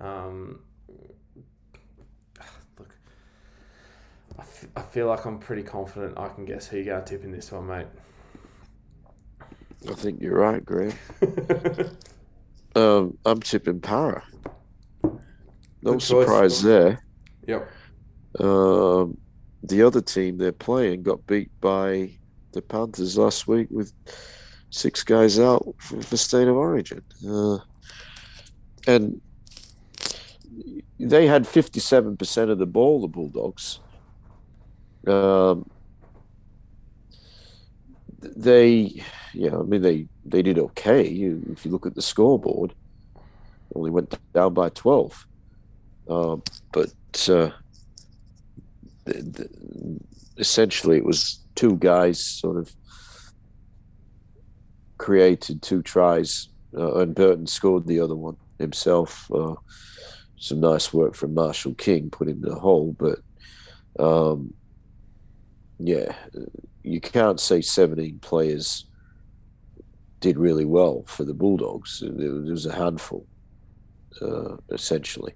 Um, 0.01 0.61
look, 2.79 2.95
I, 4.39 4.43
f- 4.43 4.67
I 4.77 4.83
feel 4.83 5.07
like 5.07 5.25
I'm 5.27 5.39
pretty 5.39 5.63
confident 5.63 6.19
I 6.19 6.29
can 6.29 6.45
guess 6.45 6.67
who 6.69 6.77
you're 6.79 6.87
going 6.95 7.05
to 7.05 7.11
tip 7.11 7.25
in 7.25 7.33
this 7.33 7.53
one, 7.53 7.67
mate. 7.67 7.87
I 9.89 9.95
think 9.95 10.21
you're 10.21 10.39
right, 10.39 10.65
Greg. 10.65 10.95
Um, 12.75 13.19
I'm 13.27 13.41
tipping 13.41 13.81
Para. 13.81 14.23
No 15.03 15.13
Good 15.85 16.01
choice. 16.01 16.07
surprise 16.07 16.63
there. 16.63 17.05
yep. 17.47 17.71
Um, 18.41 19.19
the 19.63 19.83
other 19.83 20.01
team 20.01 20.39
they're 20.39 20.53
playing 20.53 21.03
got 21.03 21.27
beat 21.27 21.51
by 21.61 22.13
the 22.53 22.63
Panthers 22.63 23.19
last 23.19 23.47
week 23.47 23.69
with 23.71 23.93
six 24.71 25.03
guys 25.03 25.39
out 25.39 25.67
for, 25.81 26.01
for 26.01 26.17
state 26.17 26.49
of 26.49 26.57
origin. 26.57 27.03
Uh, 27.29 27.59
and 28.87 29.21
they 30.99 31.27
had 31.27 31.45
57% 31.45 32.51
of 32.51 32.57
the 32.59 32.65
ball, 32.67 33.03
the 33.03 33.07
Bulldogs. 33.09 33.81
Um, 35.07 35.69
they, 38.21 39.03
yeah, 39.35 39.57
I 39.57 39.63
mean, 39.63 39.83
they, 39.83 40.07
they 40.25 40.43
did 40.43 40.59
okay. 40.59 41.03
If 41.05 41.65
you 41.65 41.71
look 41.71 41.87
at 41.87 41.95
the 41.95 42.03
scoreboard, 42.03 42.75
only 43.75 43.91
went 43.91 44.17
down 44.33 44.55
by 44.55 44.69
12. 44.71 45.27
Um, 46.09 46.43
but 46.73 46.93
uh, 47.29 47.51
th- 49.07 49.35
th- 49.35 49.49
essentially 50.37 50.97
it 50.97 51.05
was 51.05 51.41
two 51.55 51.77
guys 51.77 52.23
sort 52.23 52.57
of 52.57 52.73
created 54.99 55.63
two 55.63 55.83
tries 55.83 56.49
uh, 56.77 56.97
and 57.01 57.15
Burton 57.15 57.47
scored 57.47 57.87
the 57.87 58.01
other 58.01 58.15
one 58.15 58.37
himself 58.59 59.31
uh, 59.35 59.55
some 60.39 60.61
nice 60.61 60.93
work 60.93 61.15
from 61.15 61.35
Marshall 61.35 61.75
King 61.75 62.11
put 62.11 62.29
in 62.29 62.41
the 62.41 62.55
hole 62.55 62.97
but 62.99 63.19
um, 63.99 64.55
yeah 65.87 66.15
you 66.83 67.01
can't 67.01 67.41
say 67.41 67.61
17 67.61 68.19
players 68.21 68.87
did 70.21 70.39
really 70.39 70.65
well 70.65 71.05
for 71.07 71.25
the 71.25 71.35
Bulldogs 71.35 72.03
there 72.05 72.33
was 72.33 72.67
a 72.67 72.75
handful 72.75 73.27
uh, 74.21 74.57
essentially 74.71 75.35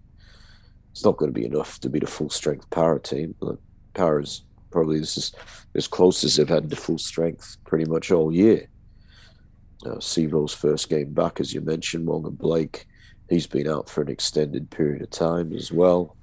it's 0.97 1.05
not 1.05 1.19
going 1.19 1.31
to 1.31 1.39
be 1.39 1.45
enough 1.45 1.79
to 1.81 1.91
beat 1.91 2.05
a 2.05 2.07
full 2.07 2.31
strength 2.31 2.71
power 2.71 2.99
team. 2.99 3.35
But 3.39 3.59
is 4.19 4.45
probably 4.71 4.99
this 4.99 5.19
is 5.19 5.35
as 5.75 5.87
close 5.87 6.25
as 6.25 6.37
they've 6.37 6.49
had 6.49 6.71
to 6.71 6.77
full 6.77 6.97
strength 6.97 7.59
pretty 7.67 7.85
much 7.85 8.11
all 8.11 8.33
year. 8.33 8.67
Uh, 9.85 9.97
Sivo's 9.97 10.55
first 10.55 10.89
game 10.89 11.13
back, 11.13 11.39
as 11.39 11.53
you 11.53 11.61
mentioned, 11.61 12.07
Morgan 12.07 12.35
Blake, 12.35 12.87
he's 13.29 13.47
been 13.47 13.69
out 13.69 13.91
for 13.91 14.01
an 14.01 14.09
extended 14.09 14.71
period 14.71 15.03
of 15.03 15.11
time 15.11 15.53
as 15.53 15.71
well. 15.71 16.16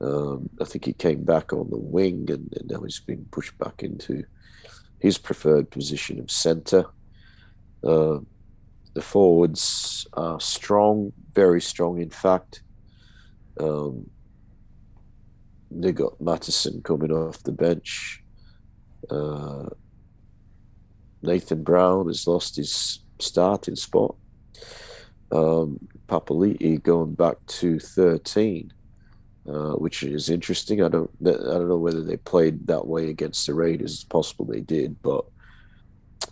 Um, 0.00 0.50
I 0.60 0.64
think 0.64 0.84
he 0.84 0.92
came 0.92 1.24
back 1.24 1.52
on 1.52 1.70
the 1.70 1.78
wing 1.78 2.26
and, 2.28 2.52
and 2.54 2.70
now 2.70 2.80
he's 2.82 3.00
been 3.00 3.26
pushed 3.30 3.56
back 3.58 3.82
into 3.82 4.24
his 4.98 5.18
preferred 5.18 5.70
position 5.70 6.20
of 6.20 6.30
centre. 6.30 6.84
Uh, 7.82 8.18
the 8.94 9.02
forwards 9.02 10.06
are 10.14 10.40
strong, 10.40 11.12
very 11.32 11.60
strong, 11.60 12.00
in 12.00 12.10
fact. 12.10 12.62
Um, 13.58 14.10
they 15.70 15.92
got 15.92 16.20
Matterson 16.20 16.82
coming 16.82 17.12
off 17.12 17.42
the 17.42 17.52
bench. 17.52 18.22
Uh, 19.10 19.68
Nathan 21.22 21.62
Brown 21.62 22.06
has 22.06 22.26
lost 22.26 22.56
his 22.56 23.00
starting 23.18 23.76
spot. 23.76 24.16
Um, 25.32 25.78
going 26.82 27.14
back 27.14 27.36
to 27.46 27.78
13, 27.78 28.72
uh, 29.48 29.72
which 29.72 30.02
is 30.02 30.28
interesting. 30.28 30.82
I 30.82 30.88
don't, 30.88 31.10
I 31.24 31.30
don't 31.30 31.68
know 31.68 31.78
whether 31.78 32.02
they 32.02 32.16
played 32.16 32.66
that 32.66 32.86
way 32.86 33.10
against 33.10 33.46
the 33.46 33.54
Raiders. 33.54 33.94
It's 33.94 34.04
possible 34.04 34.44
they 34.44 34.60
did, 34.60 35.00
but 35.02 35.24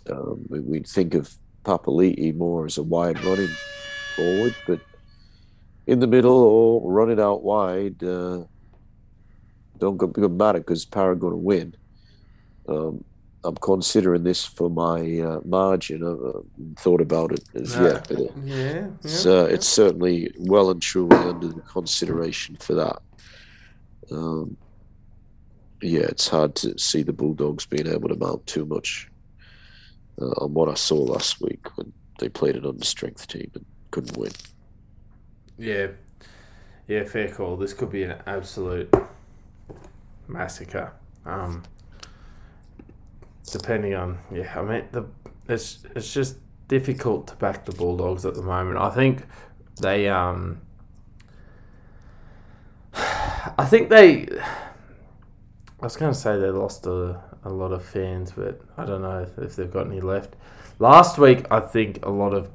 um, 0.09 0.45
we, 0.49 0.79
think 0.81 1.13
of 1.13 1.33
Papali'i 1.63 2.35
more 2.35 2.65
as 2.65 2.77
a 2.77 2.83
wide 2.83 3.23
running 3.23 3.55
forward, 4.15 4.55
but 4.67 4.79
in 5.87 5.99
the 5.99 6.07
middle 6.07 6.37
or 6.37 6.91
running 6.91 7.19
out 7.19 7.43
wide, 7.43 8.03
uh, 8.03 8.43
don't 9.77 9.97
go, 9.97 10.27
matter 10.27 10.59
because 10.59 10.85
Para 10.85 11.15
going 11.15 11.33
to 11.33 11.37
win. 11.37 11.75
Um, 12.67 13.03
I'm 13.45 13.55
considering 13.55 14.23
this 14.23 14.43
for 14.43 14.69
my 14.69 15.19
uh, 15.19 15.39
margin. 15.45 16.03
I 16.03 16.09
haven't 16.09 16.79
thought 16.79 17.01
about 17.01 17.31
it 17.31 17.43
as 17.53 17.75
No. 17.75 17.83
yet, 17.87 18.07
but 18.07 18.19
it, 18.19 18.31
Yeah. 18.43 18.87
it's, 19.03 19.25
yeah, 19.25 19.31
uh, 19.31 19.35
yeah. 19.45 19.53
it's 19.53 19.67
certainly 19.67 20.33
well 20.39 20.71
and 20.71 20.81
truly 20.81 21.15
under 21.17 21.47
the 21.49 21.61
consideration 21.61 22.55
for 22.57 22.73
that. 22.73 23.01
Um, 24.11 24.57
yeah, 25.81 26.01
it's 26.07 26.27
hard 26.27 26.55
to 26.55 26.77
see 26.79 27.03
the 27.03 27.13
Bulldogs 27.13 27.65
being 27.65 27.87
able 27.87 28.09
to 28.09 28.15
mount 28.15 28.45
too 28.47 28.65
much 28.65 29.09
uh, 30.21 30.25
on 30.43 30.53
what 30.53 30.69
I 30.69 30.73
saw 30.73 30.95
last 31.03 31.41
week 31.41 31.67
when 31.77 31.93
they 32.19 32.29
played 32.29 32.55
an 32.55 32.65
under 32.65 32.85
strength 32.85 33.27
team 33.27 33.51
and 33.53 33.65
couldn't 33.91 34.17
win. 34.17 34.31
Yeah. 35.57 35.87
Yeah, 36.87 37.03
fair 37.03 37.29
call. 37.29 37.57
This 37.57 37.73
could 37.73 37.91
be 37.91 38.03
an 38.03 38.15
absolute 38.25 38.93
massacre. 40.27 40.93
Um, 41.25 41.63
depending 43.51 43.93
on 43.95 44.17
yeah, 44.31 44.59
I 44.59 44.61
mean 44.63 44.87
the 44.91 45.05
it's 45.47 45.79
it's 45.95 46.13
just 46.13 46.37
difficult 46.67 47.27
to 47.27 47.35
back 47.35 47.65
the 47.65 47.71
Bulldogs 47.71 48.25
at 48.25 48.33
the 48.33 48.41
moment. 48.41 48.77
I 48.77 48.89
think 48.89 49.23
they 49.81 50.07
um 50.07 50.61
I 52.93 53.65
think 53.65 53.89
they 53.89 54.27
I 55.81 55.85
was 55.85 55.97
going 55.97 56.13
to 56.13 56.17
say 56.17 56.39
they 56.39 56.49
lost 56.49 56.87
a, 56.87 57.21
a 57.43 57.49
lot 57.49 57.71
of 57.71 57.85
fans, 57.85 58.31
but 58.31 58.61
I 58.77 58.85
don't 58.85 59.01
know 59.01 59.27
if 59.37 59.55
they've 59.55 59.71
got 59.71 59.87
any 59.87 59.99
left. 59.99 60.35
Last 60.79 61.17
week, 61.17 61.45
I 61.51 61.59
think 61.59 62.03
a 62.05 62.09
lot 62.09 62.33
of 62.33 62.49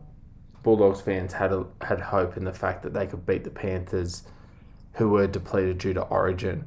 Bulldogs 0.62 1.00
fans 1.00 1.32
had 1.32 1.52
a, 1.52 1.64
had 1.80 2.00
hope 2.00 2.36
in 2.36 2.44
the 2.44 2.52
fact 2.52 2.82
that 2.82 2.92
they 2.92 3.06
could 3.06 3.24
beat 3.26 3.44
the 3.44 3.50
Panthers, 3.50 4.24
who 4.94 5.10
were 5.10 5.26
depleted 5.26 5.78
due 5.78 5.94
to 5.94 6.02
Origin, 6.02 6.66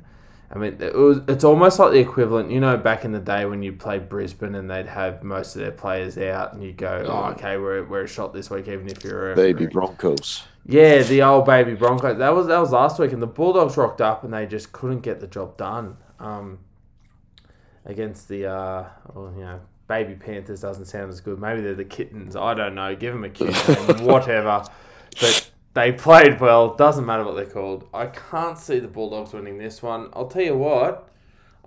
I 0.54 0.60
mean, 0.60 0.78
it 0.80 0.94
was, 0.94 1.20
it's 1.28 1.44
almost 1.44 1.80
like 1.80 1.94
the 1.94 2.00
equivalent, 2.00 2.52
you 2.52 2.60
know, 2.60 2.78
back 2.78 3.06
in 3.06 3.12
the 3.12 3.20
day 3.20 3.46
when 3.46 3.64
you 3.64 3.74
played 3.74 4.08
Brisbane 4.08 4.54
and 4.54 4.70
they'd 4.70 4.86
have 4.86 5.24
most 5.24 5.56
of 5.56 5.62
their 5.62 5.72
players 5.72 6.16
out 6.16 6.54
and 6.54 6.64
you 6.64 6.72
go, 6.74 7.04
oh, 7.08 7.32
okay, 7.32 7.58
we're, 7.58 7.84
we're 7.84 8.04
a 8.04 8.08
shot 8.08 8.36
this 8.36 8.52
week, 8.52 8.68
even 8.68 8.88
if 8.88 9.04
you're 9.04 9.32
a 9.32 9.36
Baby 9.36 9.66
Broncos. 9.66 10.44
Yeah, 10.66 11.02
the 11.02 11.24
old 11.24 11.46
baby 11.46 11.74
Broncos. 11.74 12.20
That 12.20 12.34
was 12.34 12.48
that 12.48 12.60
was 12.60 12.72
last 12.72 12.98
week, 12.98 13.12
and 13.12 13.22
the 13.22 13.28
Bulldogs 13.28 13.76
rocked 13.76 14.00
up 14.00 14.24
and 14.24 14.34
they 14.34 14.46
just 14.46 14.72
couldn't 14.72 15.02
get 15.02 15.20
the 15.20 15.28
job 15.28 15.58
done 15.58 15.98
um, 16.20 16.60
against 17.86 18.30
the, 18.30 18.46
uh, 18.46 18.86
well, 19.14 19.34
you 19.36 19.44
know, 19.44 19.60
baby 19.90 20.14
Panthers. 20.16 20.62
Doesn't 20.62 20.86
sound 20.86 21.10
as 21.10 21.20
good. 21.20 21.40
Maybe 21.40 21.62
they're 21.62 21.74
the 21.74 21.84
kittens. 21.84 22.38
I 22.38 22.54
don't 22.54 22.76
know. 22.76 22.96
Give 22.96 23.14
them 23.14 23.26
a 23.26 23.30
name, 23.30 24.06
whatever. 24.06 24.64
But 25.20 25.52
they 25.74 25.92
played 25.92 26.40
well. 26.40 26.76
Doesn't 26.76 27.06
matter 27.06 27.24
what 27.24 27.36
they're 27.36 27.46
called. 27.46 27.88
I 27.94 28.08
can't 28.08 28.58
see 28.58 28.80
the 28.80 28.88
Bulldogs 28.88 29.34
winning 29.34 29.58
this 29.58 29.82
one. 29.82 30.10
I'll 30.14 30.28
tell 30.28 30.44
you 30.44 30.58
what. 30.58 31.10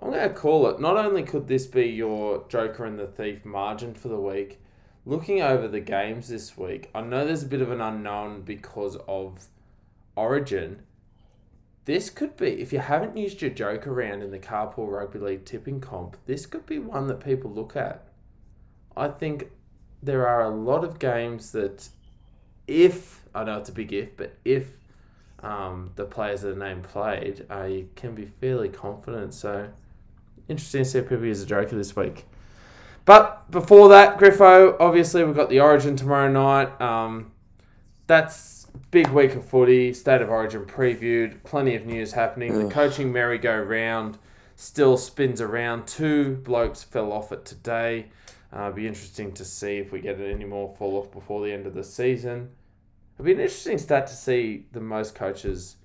I'm 0.01 0.11
going 0.11 0.29
to 0.29 0.33
call 0.33 0.67
it. 0.67 0.79
Not 0.79 0.95
only 0.95 1.23
could 1.23 1.47
this 1.47 1.65
be 1.65 1.85
your 1.85 2.45
Joker 2.49 2.85
and 2.85 2.99
the 2.99 3.07
Thief 3.07 3.43
margin 3.43 3.93
for 3.95 4.09
the 4.09 4.19
week, 4.19 4.61
looking 5.05 5.41
over 5.41 5.67
the 5.67 5.79
games 5.79 6.27
this 6.27 6.55
week, 6.55 6.89
I 6.93 7.01
know 7.01 7.25
there's 7.25 7.43
a 7.43 7.47
bit 7.47 7.61
of 7.61 7.71
an 7.71 7.81
unknown 7.81 8.41
because 8.41 8.97
of 9.07 9.47
Origin. 10.15 10.83
This 11.85 12.09
could 12.09 12.37
be, 12.37 12.61
if 12.61 12.71
you 12.71 12.79
haven't 12.79 13.17
used 13.17 13.41
your 13.41 13.51
Joker 13.51 13.91
round 13.91 14.21
in 14.21 14.29
the 14.29 14.39
Carpool 14.39 14.91
Rugby 14.91 15.19
League 15.19 15.45
tipping 15.45 15.79
comp, 15.79 16.17
this 16.25 16.45
could 16.45 16.65
be 16.65 16.79
one 16.79 17.07
that 17.07 17.23
people 17.23 17.49
look 17.49 17.75
at. 17.75 18.07
I 18.95 19.07
think 19.07 19.49
there 20.03 20.27
are 20.27 20.43
a 20.43 20.49
lot 20.49 20.83
of 20.83 20.99
games 20.99 21.51
that, 21.53 21.87
if, 22.67 23.23
I 23.37 23.43
know 23.43 23.57
it's 23.57 23.69
a 23.69 23.73
big 23.73 23.93
if, 23.93 24.17
but 24.17 24.35
if 24.43 24.65
um, 25.43 25.91
the 25.95 26.05
players 26.05 26.41
that 26.41 26.53
are 26.53 26.55
named 26.55 26.83
played, 26.83 27.45
uh, 27.51 27.63
you 27.63 27.89
can 27.95 28.15
be 28.15 28.25
fairly 28.25 28.69
confident. 28.69 29.33
So, 29.33 29.69
interesting 30.47 30.83
to 30.83 30.89
see 30.89 30.99
if 30.99 31.09
people 31.09 31.25
use 31.25 31.41
a 31.41 31.45
Joker 31.45 31.75
this 31.75 31.95
week. 31.95 32.25
But 33.05 33.49
before 33.51 33.89
that, 33.89 34.17
Griffo, 34.17 34.75
obviously 34.79 35.23
we've 35.23 35.35
got 35.35 35.49
the 35.49 35.59
Origin 35.59 35.95
tomorrow 35.95 36.29
night. 36.29 36.81
Um, 36.81 37.31
that's 38.07 38.67
big 38.91 39.07
week 39.09 39.35
of 39.35 39.45
footy, 39.45 39.93
state 39.93 40.21
of 40.21 40.29
Origin 40.29 40.65
previewed, 40.65 41.43
plenty 41.43 41.75
of 41.75 41.85
news 41.85 42.11
happening. 42.11 42.67
The 42.67 42.73
coaching 42.73 43.13
merry-go-round 43.13 44.17
still 44.55 44.97
spins 44.97 45.39
around. 45.39 45.87
Two 45.87 46.35
blokes 46.37 46.83
fell 46.83 47.13
off 47.13 47.31
it 47.31 47.45
today. 47.45 48.07
Uh, 48.51 48.71
be 48.71 48.87
interesting 48.87 49.31
to 49.33 49.45
see 49.45 49.77
if 49.77 49.91
we 49.91 49.99
get 49.99 50.19
any 50.19 50.45
more 50.45 50.73
fall 50.75 50.97
off 50.97 51.11
before 51.11 51.45
the 51.45 51.51
end 51.51 51.67
of 51.67 51.73
the 51.73 51.83
season. 51.83 52.49
It'll 53.17 53.25
be 53.25 53.31
an 53.33 53.39
interesting 53.39 53.79
stat 53.79 54.05
to 54.07 54.13
see 54.15 54.67
the 54.73 54.79
most 54.79 55.15
coaches 55.15 55.77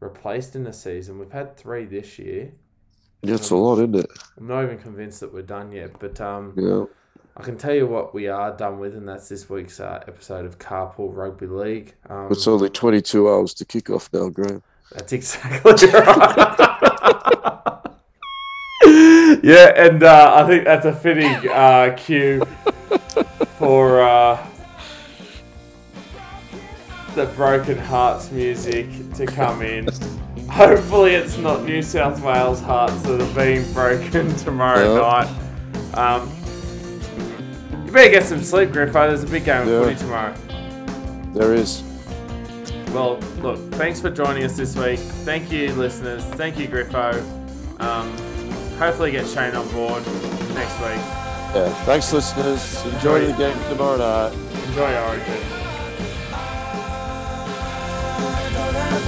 replaced 0.00 0.56
in 0.56 0.66
a 0.66 0.72
season. 0.74 1.18
We've 1.18 1.32
had 1.32 1.56
three 1.56 1.86
this 1.86 2.18
year. 2.18 2.52
Yeah, 3.22 3.34
it's 3.36 3.50
a 3.50 3.56
lot, 3.56 3.76
isn't 3.78 3.96
it? 3.96 4.06
I'm 4.38 4.46
not 4.46 4.64
even 4.64 4.78
convinced 4.78 5.20
that 5.20 5.32
we're 5.32 5.40
done 5.42 5.72
yet, 5.72 5.98
but 5.98 6.20
um, 6.20 6.52
Yeah. 6.56 6.84
I 7.36 7.42
can 7.42 7.56
tell 7.56 7.74
you 7.74 7.86
what 7.86 8.12
we 8.12 8.28
are 8.28 8.54
done 8.54 8.78
with, 8.78 8.94
and 8.94 9.08
that's 9.08 9.28
this 9.28 9.48
week's 9.48 9.80
uh, 9.80 10.02
episode 10.06 10.44
of 10.44 10.58
Carpool 10.58 11.14
Rugby 11.16 11.46
League. 11.46 11.94
Um, 12.10 12.28
It's 12.30 12.46
only 12.46 12.68
22 12.68 13.28
hours 13.30 13.54
to 13.54 13.64
kick 13.64 13.88
off 13.88 14.10
now, 14.12 14.28
Graham. 14.28 14.62
that's 14.92 15.12
exactly 15.14 15.72
right. 15.92 16.56
yeah, 19.42 19.72
and 19.76 20.02
uh, 20.02 20.32
I 20.34 20.46
think 20.46 20.64
that's 20.64 20.84
a 20.84 20.92
fitting 20.92 21.48
uh, 21.50 21.94
cue 21.96 22.42
for 23.58 24.02
uh, 24.02 24.46
the 27.14 27.26
Broken 27.36 27.78
Hearts 27.78 28.30
music 28.30 28.86
to 29.14 29.26
come 29.26 29.62
in. 29.62 29.88
Hopefully, 30.48 31.14
it's 31.14 31.36
not 31.38 31.64
New 31.64 31.82
South 31.82 32.20
Wales 32.22 32.60
hearts 32.60 33.00
that 33.02 33.20
are 33.20 33.34
being 33.34 33.70
broken 33.72 34.34
tomorrow 34.36 34.94
Yeah. 34.94 35.00
night. 35.00 35.98
Um, 35.98 36.30
you 37.86 37.92
better 37.92 38.10
get 38.10 38.24
some 38.24 38.42
sleep, 38.42 38.70
Griffo. 38.70 38.92
There's 39.08 39.22
a 39.22 39.26
big 39.26 39.44
game 39.44 39.62
of 39.62 39.68
Yeah. 39.68 39.82
footy 39.82 39.96
tomorrow. 39.96 40.34
There 41.34 41.54
is. 41.54 41.82
Well, 42.92 43.18
look, 43.40 43.58
thanks 43.74 44.00
for 44.00 44.10
joining 44.10 44.42
us 44.44 44.56
this 44.56 44.74
week. 44.76 44.98
Thank 45.24 45.52
you, 45.52 45.72
listeners. 45.74 46.24
Thank 46.24 46.58
you, 46.58 46.66
Griffo. 46.66 47.22
Um, 47.80 48.10
hopefully, 48.78 49.12
get 49.12 49.26
Shane 49.28 49.54
on 49.54 49.68
board 49.68 50.04
next 50.54 50.78
week. 50.80 51.00
Yeah. 51.54 51.68
Thanks, 51.84 52.12
listeners. 52.12 52.84
Enjoy 52.94 53.20
Enjoy. 53.20 53.26
the 53.32 53.32
game 53.38 53.56
tomorrow 53.68 53.96
night. 53.96 54.32
Enjoy 54.68 54.96
Origin. 55.02 55.69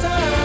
Time 0.02 0.41